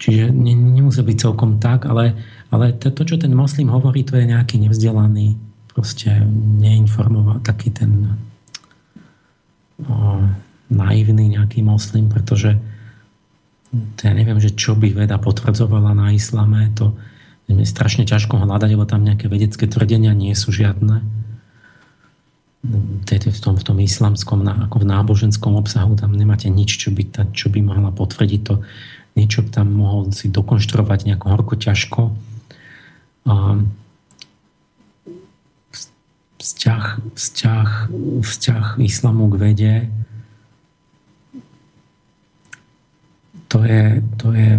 Čiže 0.00 0.34
ne, 0.34 0.54
nemusí 0.56 1.04
byť 1.04 1.16
celkom 1.22 1.62
tak, 1.62 1.86
ale, 1.86 2.18
ale 2.50 2.74
to, 2.74 2.90
to, 2.90 3.04
čo 3.04 3.16
ten 3.20 3.36
moslim 3.36 3.70
hovorí, 3.70 4.02
to 4.02 4.18
je 4.18 4.26
nejaký 4.26 4.58
nevzdelaný, 4.58 5.38
proste 5.70 6.10
neinformovaný, 6.58 7.44
taký 7.46 7.70
ten 7.70 8.18
naivný 10.68 11.24
nejaký 11.38 11.62
moslim, 11.62 12.10
pretože 12.10 12.58
to 13.68 14.00
ja 14.00 14.12
neviem, 14.16 14.40
že 14.40 14.56
čo 14.56 14.72
by 14.74 14.90
veda 14.96 15.20
potvrdzovala 15.20 15.92
na 15.92 16.16
islame, 16.16 16.72
to 16.72 16.96
je 17.48 17.64
strašne 17.64 18.04
ťažko 18.04 18.40
hľadať, 18.40 18.76
lebo 18.76 18.84
tam 18.84 19.04
nejaké 19.04 19.28
vedecké 19.28 19.64
tvrdenia 19.68 20.12
nie 20.12 20.32
sú 20.36 20.52
žiadne. 20.52 21.00
V 22.58 23.40
tom, 23.40 23.54
v 23.56 23.64
tom 23.64 23.78
islamskom, 23.78 24.42
ako 24.44 24.82
v 24.82 24.88
náboženskom 24.90 25.54
obsahu, 25.56 25.94
tam 25.96 26.12
nemáte 26.12 26.50
nič, 26.50 26.76
čo 26.76 26.90
by, 26.92 27.02
ta, 27.08 27.22
čo 27.30 27.48
by 27.48 27.62
mohla 27.64 27.94
potvrdiť 27.94 28.40
to. 28.44 28.60
Niečo 29.16 29.46
tam 29.48 29.78
mohol 29.78 30.10
si 30.12 30.28
dokonštruovať 30.28 31.08
nejako 31.08 31.26
horko 31.32 31.54
ťažko. 31.56 32.00
A 33.30 33.34
vzťah, 36.38 36.84
vzťah, 37.14 37.70
vzťah 38.22 38.64
islamu 38.78 39.26
k 39.30 39.34
vede 39.38 39.74
to 43.48 43.64
je, 43.64 44.04
to 44.20 44.28
je, 44.36 44.52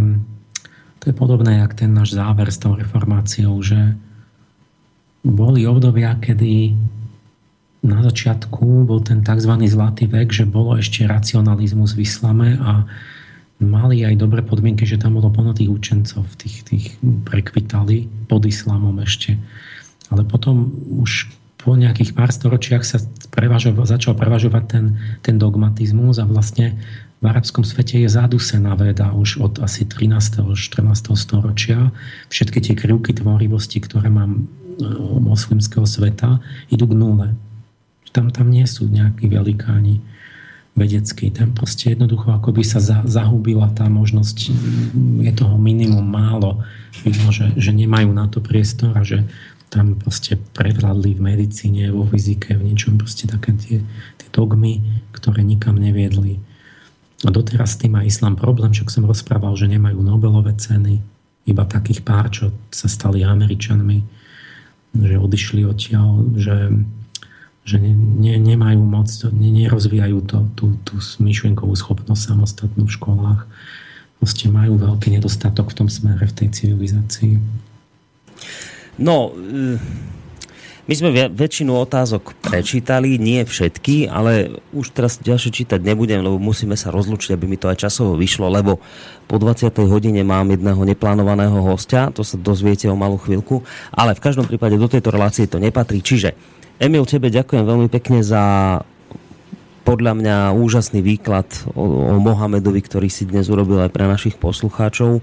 to 0.99 1.03
je 1.09 1.13
podobné, 1.13 1.61
jak 1.61 1.77
ten 1.77 1.93
náš 1.93 2.17
záver 2.17 2.49
s 2.49 2.57
tou 2.57 2.73
reformáciou, 2.73 3.61
že 3.61 3.93
boli 5.21 5.69
obdobia, 5.69 6.17
kedy 6.17 6.73
na 7.79 8.03
začiatku 8.03 8.83
bol 8.83 8.99
ten 8.99 9.23
tzv. 9.23 9.53
zlatý 9.69 10.09
vek, 10.09 10.33
že 10.35 10.43
bolo 10.43 10.75
ešte 10.75 11.07
racionalizmus 11.07 11.95
v 11.95 12.03
islame 12.03 12.59
a 12.59 12.83
mali 13.61 14.03
aj 14.03 14.19
dobré 14.19 14.43
podmienky, 14.43 14.83
že 14.83 14.99
tam 14.99 15.15
bolo 15.15 15.31
plno 15.31 15.55
tých 15.55 15.71
učencov, 15.71 16.27
tých, 16.35 16.67
tých 16.67 16.85
prekvitali 17.23 18.09
pod 18.27 18.43
islamom 18.43 18.99
ešte. 18.99 19.39
Ale 20.11 20.25
potom 20.25 20.73
už 20.99 21.38
po 21.59 21.75
nejakých 21.75 22.15
pár 22.15 22.31
storočiach 22.31 22.87
sa 22.87 23.03
prevažo, 23.35 23.75
začal 23.83 24.15
prevažovať 24.15 24.63
ten, 24.63 24.85
ten 25.19 25.35
dogmatizmus 25.35 26.23
a 26.23 26.25
vlastne 26.25 26.79
v 27.19 27.25
arabskom 27.27 27.67
svete 27.67 27.99
je 27.99 28.07
zadusená 28.07 28.79
veda 28.79 29.11
už 29.11 29.43
od 29.43 29.53
asi 29.59 29.83
13. 29.83 30.55
14. 30.55 31.19
storočia. 31.19 31.91
Všetky 32.31 32.63
tie 32.63 32.73
krivky 32.79 33.11
tvorivosti, 33.11 33.83
ktoré 33.83 34.07
mám 34.07 34.31
e, 34.39 34.41
moslimského 35.19 35.83
sveta, 35.83 36.39
idú 36.71 36.87
k 36.87 36.95
nule. 36.95 37.27
Tam, 38.15 38.31
tam 38.31 38.47
nie 38.47 38.63
sú 38.63 38.87
nejakí 38.87 39.27
velikáni 39.27 39.99
vedeckí. 40.79 41.27
Tam 41.35 41.51
proste 41.51 41.91
jednoducho 41.91 42.31
ako 42.31 42.55
by 42.55 42.63
sa 42.63 42.79
za, 42.79 43.03
zahubila 43.03 43.67
tá 43.75 43.91
možnosť, 43.91 44.37
je 45.19 45.31
toho 45.35 45.59
minimum 45.59 46.07
málo. 46.07 46.63
Vidno, 47.03 47.35
že, 47.35 47.51
že 47.59 47.75
nemajú 47.75 48.15
na 48.15 48.31
to 48.31 48.39
priestor 48.39 48.95
a 48.95 49.03
že 49.03 49.27
tam 49.69 49.95
proste 49.95 50.35
prevládli 50.57 51.13
v 51.13 51.21
medicíne, 51.21 51.93
vo 51.93 52.03
fyzike, 52.09 52.57
v 52.57 52.73
niečom 52.73 52.97
proste 52.97 53.29
také 53.29 53.53
tie, 53.53 53.77
tie 54.17 54.29
dogmy, 54.33 54.81
ktoré 55.13 55.45
nikam 55.45 55.77
neviedli. 55.77 56.41
A 57.21 57.29
doteraz 57.29 57.77
tým 57.77 57.93
má 57.93 58.01
islám 58.01 58.33
problém, 58.33 58.73
však 58.73 58.89
som 58.89 59.05
rozprával, 59.05 59.53
že 59.53 59.69
nemajú 59.69 60.01
Nobelové 60.01 60.57
ceny, 60.57 61.03
iba 61.45 61.63
takých 61.65 62.01
pár, 62.01 62.29
čo 62.33 62.53
sa 62.73 62.89
stali 62.89 63.25
Američanmi, 63.25 64.05
že 64.93 65.15
odišli 65.21 65.65
odtiaľ, 65.65 66.33
že, 66.37 66.57
že 67.65 67.77
ne, 67.77 67.93
ne, 67.93 68.35
nemajú 68.37 68.81
moc, 68.81 69.09
ne, 69.33 69.49
nerozvíjajú 69.53 70.17
to, 70.25 70.37
tú, 70.57 70.65
tú 70.85 70.95
myšlienkovú 71.21 71.73
schopnosť 71.77 72.33
samostatnú 72.33 72.85
v 72.89 72.95
školách. 72.95 73.41
Proste 74.17 74.51
majú 74.51 74.77
veľký 74.77 75.15
nedostatok 75.15 75.71
v 75.73 75.77
tom 75.83 75.87
smere, 75.89 76.25
v 76.25 76.35
tej 76.35 76.47
civilizácii. 76.53 77.37
No, 78.99 79.31
e, 79.31 79.79
my 80.89 80.93
sme 80.97 81.29
väčšinu 81.29 81.71
otázok 81.85 82.33
prečítali, 82.41 83.21
nie 83.21 83.45
všetky, 83.45 84.09
ale 84.09 84.57
už 84.73 84.89
teraz 84.91 85.21
ďalšie 85.21 85.53
čítať 85.53 85.79
nebudem, 85.85 86.25
lebo 86.25 86.41
musíme 86.41 86.73
sa 86.73 86.89
rozlučiť, 86.89 87.37
aby 87.37 87.45
mi 87.45 87.61
to 87.61 87.69
aj 87.69 87.85
časovo 87.85 88.17
vyšlo, 88.17 88.49
lebo 88.49 88.81
po 89.29 89.37
20. 89.37 89.69
hodine 89.85 90.25
mám 90.25 90.49
jedného 90.49 90.81
neplánovaného 90.81 91.61
hostia, 91.61 92.09
to 92.09 92.25
sa 92.25 92.41
dozviete 92.41 92.89
o 92.89 92.97
malú 92.97 93.21
chvíľku, 93.21 93.61
ale 93.93 94.17
v 94.17 94.23
každom 94.25 94.49
prípade 94.49 94.81
do 94.81 94.89
tejto 94.89 95.13
relácie 95.13 95.45
to 95.45 95.61
nepatrí. 95.61 96.01
Čiže, 96.01 96.33
Emil, 96.81 97.05
tebe 97.05 97.29
ďakujem 97.29 97.63
veľmi 97.69 97.87
pekne 97.93 98.25
za 98.25 98.41
podľa 99.85 100.13
mňa 100.17 100.37
úžasný 100.57 101.05
výklad 101.05 101.49
o, 101.73 102.13
o 102.13 102.15
Mohamedovi, 102.17 102.81
ktorý 102.81 103.13
si 103.13 103.29
dnes 103.29 103.45
urobil 103.49 103.77
aj 103.85 103.93
pre 103.93 104.09
našich 104.09 104.41
poslucháčov. 104.41 105.21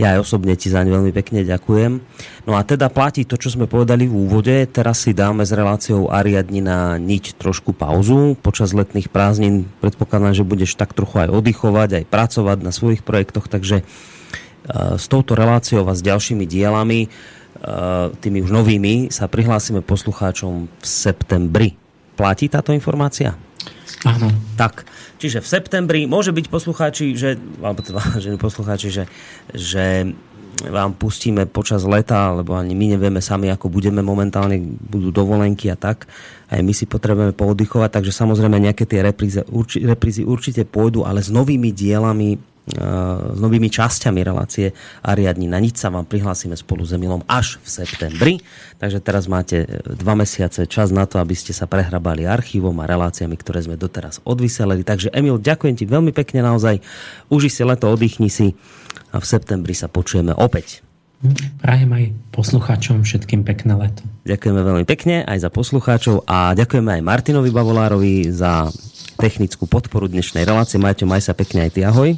Ja 0.00 0.16
aj 0.16 0.24
osobne 0.24 0.56
ti 0.56 0.72
zaň 0.72 0.88
veľmi 0.88 1.12
pekne 1.12 1.44
ďakujem. 1.44 2.00
No 2.48 2.56
a 2.56 2.64
teda 2.64 2.88
platí 2.88 3.28
to, 3.28 3.36
čo 3.36 3.52
sme 3.52 3.68
povedali 3.68 4.08
v 4.08 4.16
úvode. 4.16 4.56
Teraz 4.72 5.04
si 5.04 5.12
dáme 5.12 5.44
s 5.44 5.52
reláciou 5.52 6.08
Ariadni 6.08 6.64
na 6.64 6.96
niť 6.96 7.36
trošku 7.36 7.76
pauzu. 7.76 8.32
Počas 8.40 8.72
letných 8.72 9.12
prázdnin 9.12 9.68
predpokladám, 9.84 10.32
že 10.32 10.48
budeš 10.48 10.80
tak 10.80 10.96
trochu 10.96 11.20
aj 11.20 11.36
oddychovať, 11.36 12.00
aj 12.00 12.04
pracovať 12.08 12.58
na 12.64 12.72
svojich 12.72 13.04
projektoch, 13.04 13.52
takže 13.52 13.84
e, 13.84 13.84
s 14.96 15.04
touto 15.04 15.36
reláciou 15.36 15.84
a 15.84 15.92
s 15.92 16.00
ďalšími 16.00 16.48
dielami, 16.48 17.04
e, 17.04 17.08
tými 18.24 18.40
už 18.40 18.56
novými, 18.56 19.12
sa 19.12 19.28
prihlásime 19.28 19.84
poslucháčom 19.84 20.64
v 20.64 20.84
septembri. 20.88 21.76
Platí 22.16 22.48
táto 22.48 22.72
informácia? 22.72 23.49
Áno. 24.08 24.32
Tak, 24.56 24.88
čiže 25.20 25.44
v 25.44 25.50
septembri 25.50 26.00
môže 26.08 26.32
byť 26.32 26.46
poslucháči, 26.48 27.12
že, 27.12 27.36
alebo 27.60 27.84
teda, 27.84 28.00
že 28.22 28.36
poslucháči, 28.40 28.88
že, 28.88 29.04
že 29.52 30.16
vám 30.68 30.92
pustíme 30.92 31.48
počas 31.48 31.88
leta, 31.88 32.36
lebo 32.36 32.52
ani 32.52 32.76
my 32.76 32.96
nevieme 32.96 33.24
sami, 33.24 33.48
ako 33.48 33.72
budeme 33.72 34.04
momentálne, 34.04 34.60
budú 34.60 35.08
dovolenky 35.08 35.72
a 35.72 35.76
tak. 35.78 36.04
Aj 36.52 36.60
my 36.60 36.72
si 36.76 36.84
potrebujeme 36.84 37.32
pooddychovať, 37.32 37.90
takže 37.96 38.12
samozrejme 38.12 38.60
nejaké 38.60 38.84
tie 38.84 39.00
reprízy, 39.00 39.40
urči, 39.48 39.80
určite 40.26 40.68
pôjdu, 40.68 41.08
ale 41.08 41.24
s 41.24 41.32
novými 41.32 41.72
dielami 41.72 42.36
s 42.74 43.38
novými 43.38 43.66
časťami 43.68 44.20
relácie 44.22 44.72
Ariadni 45.02 45.50
na 45.50 45.58
nič 45.58 45.80
sa 45.82 45.90
vám 45.90 46.06
prihlásime 46.06 46.54
spolu 46.54 46.86
s 46.86 46.94
Emilom 46.94 47.26
až 47.26 47.58
v 47.60 47.68
septembri. 47.68 48.34
Takže 48.80 48.98
teraz 49.02 49.28
máte 49.28 49.66
dva 49.84 50.14
mesiace 50.16 50.64
čas 50.64 50.94
na 50.94 51.04
to, 51.04 51.20
aby 51.20 51.34
ste 51.36 51.52
sa 51.52 51.68
prehrabali 51.68 52.24
archívom 52.24 52.74
a 52.80 52.88
reláciami, 52.88 53.36
ktoré 53.36 53.66
sme 53.66 53.76
doteraz 53.76 54.22
odvyselili. 54.24 54.86
Takže 54.86 55.12
Emil, 55.12 55.42
ďakujem 55.42 55.74
ti 55.76 55.84
veľmi 55.84 56.14
pekne 56.14 56.46
naozaj. 56.46 56.80
Uži 57.28 57.50
si 57.52 57.62
leto, 57.66 57.90
oddychni 57.90 58.32
si 58.32 58.54
a 59.10 59.18
v 59.18 59.26
septembri 59.26 59.74
sa 59.74 59.90
počujeme 59.90 60.32
opäť. 60.32 60.86
Prajem 61.60 61.90
aj 61.92 62.04
poslucháčom 62.32 63.04
všetkým 63.04 63.44
pekné 63.44 63.76
leto. 63.76 64.00
Ďakujeme 64.24 64.60
veľmi 64.64 64.84
pekne 64.88 65.20
aj 65.28 65.44
za 65.44 65.50
poslucháčov 65.52 66.24
a 66.24 66.56
ďakujeme 66.56 66.96
aj 66.96 67.02
Martinovi 67.04 67.52
Bavolárovi 67.52 68.32
za 68.32 68.72
technickú 69.20 69.68
podporu 69.68 70.08
dnešnej 70.08 70.48
relácie. 70.48 70.80
Majte, 70.80 71.04
maj 71.04 71.20
sa 71.20 71.36
pekne 71.36 71.68
aj 71.68 71.76
ty, 71.76 71.84
ahoj. 71.84 72.16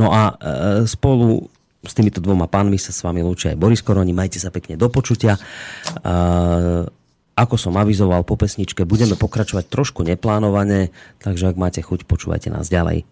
No 0.00 0.08
a 0.08 0.32
e, 0.32 0.88
spolu 0.88 1.44
s 1.84 1.92
týmito 1.92 2.24
dvoma 2.24 2.48
pánmi 2.48 2.80
sa 2.80 2.88
s 2.88 3.04
vami 3.04 3.20
lúčia 3.20 3.52
aj 3.52 3.60
Boris 3.60 3.84
Koroni. 3.84 4.16
Majte 4.16 4.40
sa 4.40 4.48
pekne 4.48 4.80
do 4.80 4.88
počutia. 4.88 5.36
E, 5.36 5.40
ako 7.36 7.56
som 7.56 7.76
avizoval 7.76 8.24
po 8.24 8.36
pesničke, 8.36 8.84
budeme 8.88 9.16
pokračovať 9.16 9.68
trošku 9.68 10.04
neplánovane, 10.04 10.92
takže 11.20 11.52
ak 11.52 11.56
máte 11.56 11.80
chuť, 11.80 12.04
počúvajte 12.04 12.48
nás 12.52 12.68
ďalej. 12.68 13.04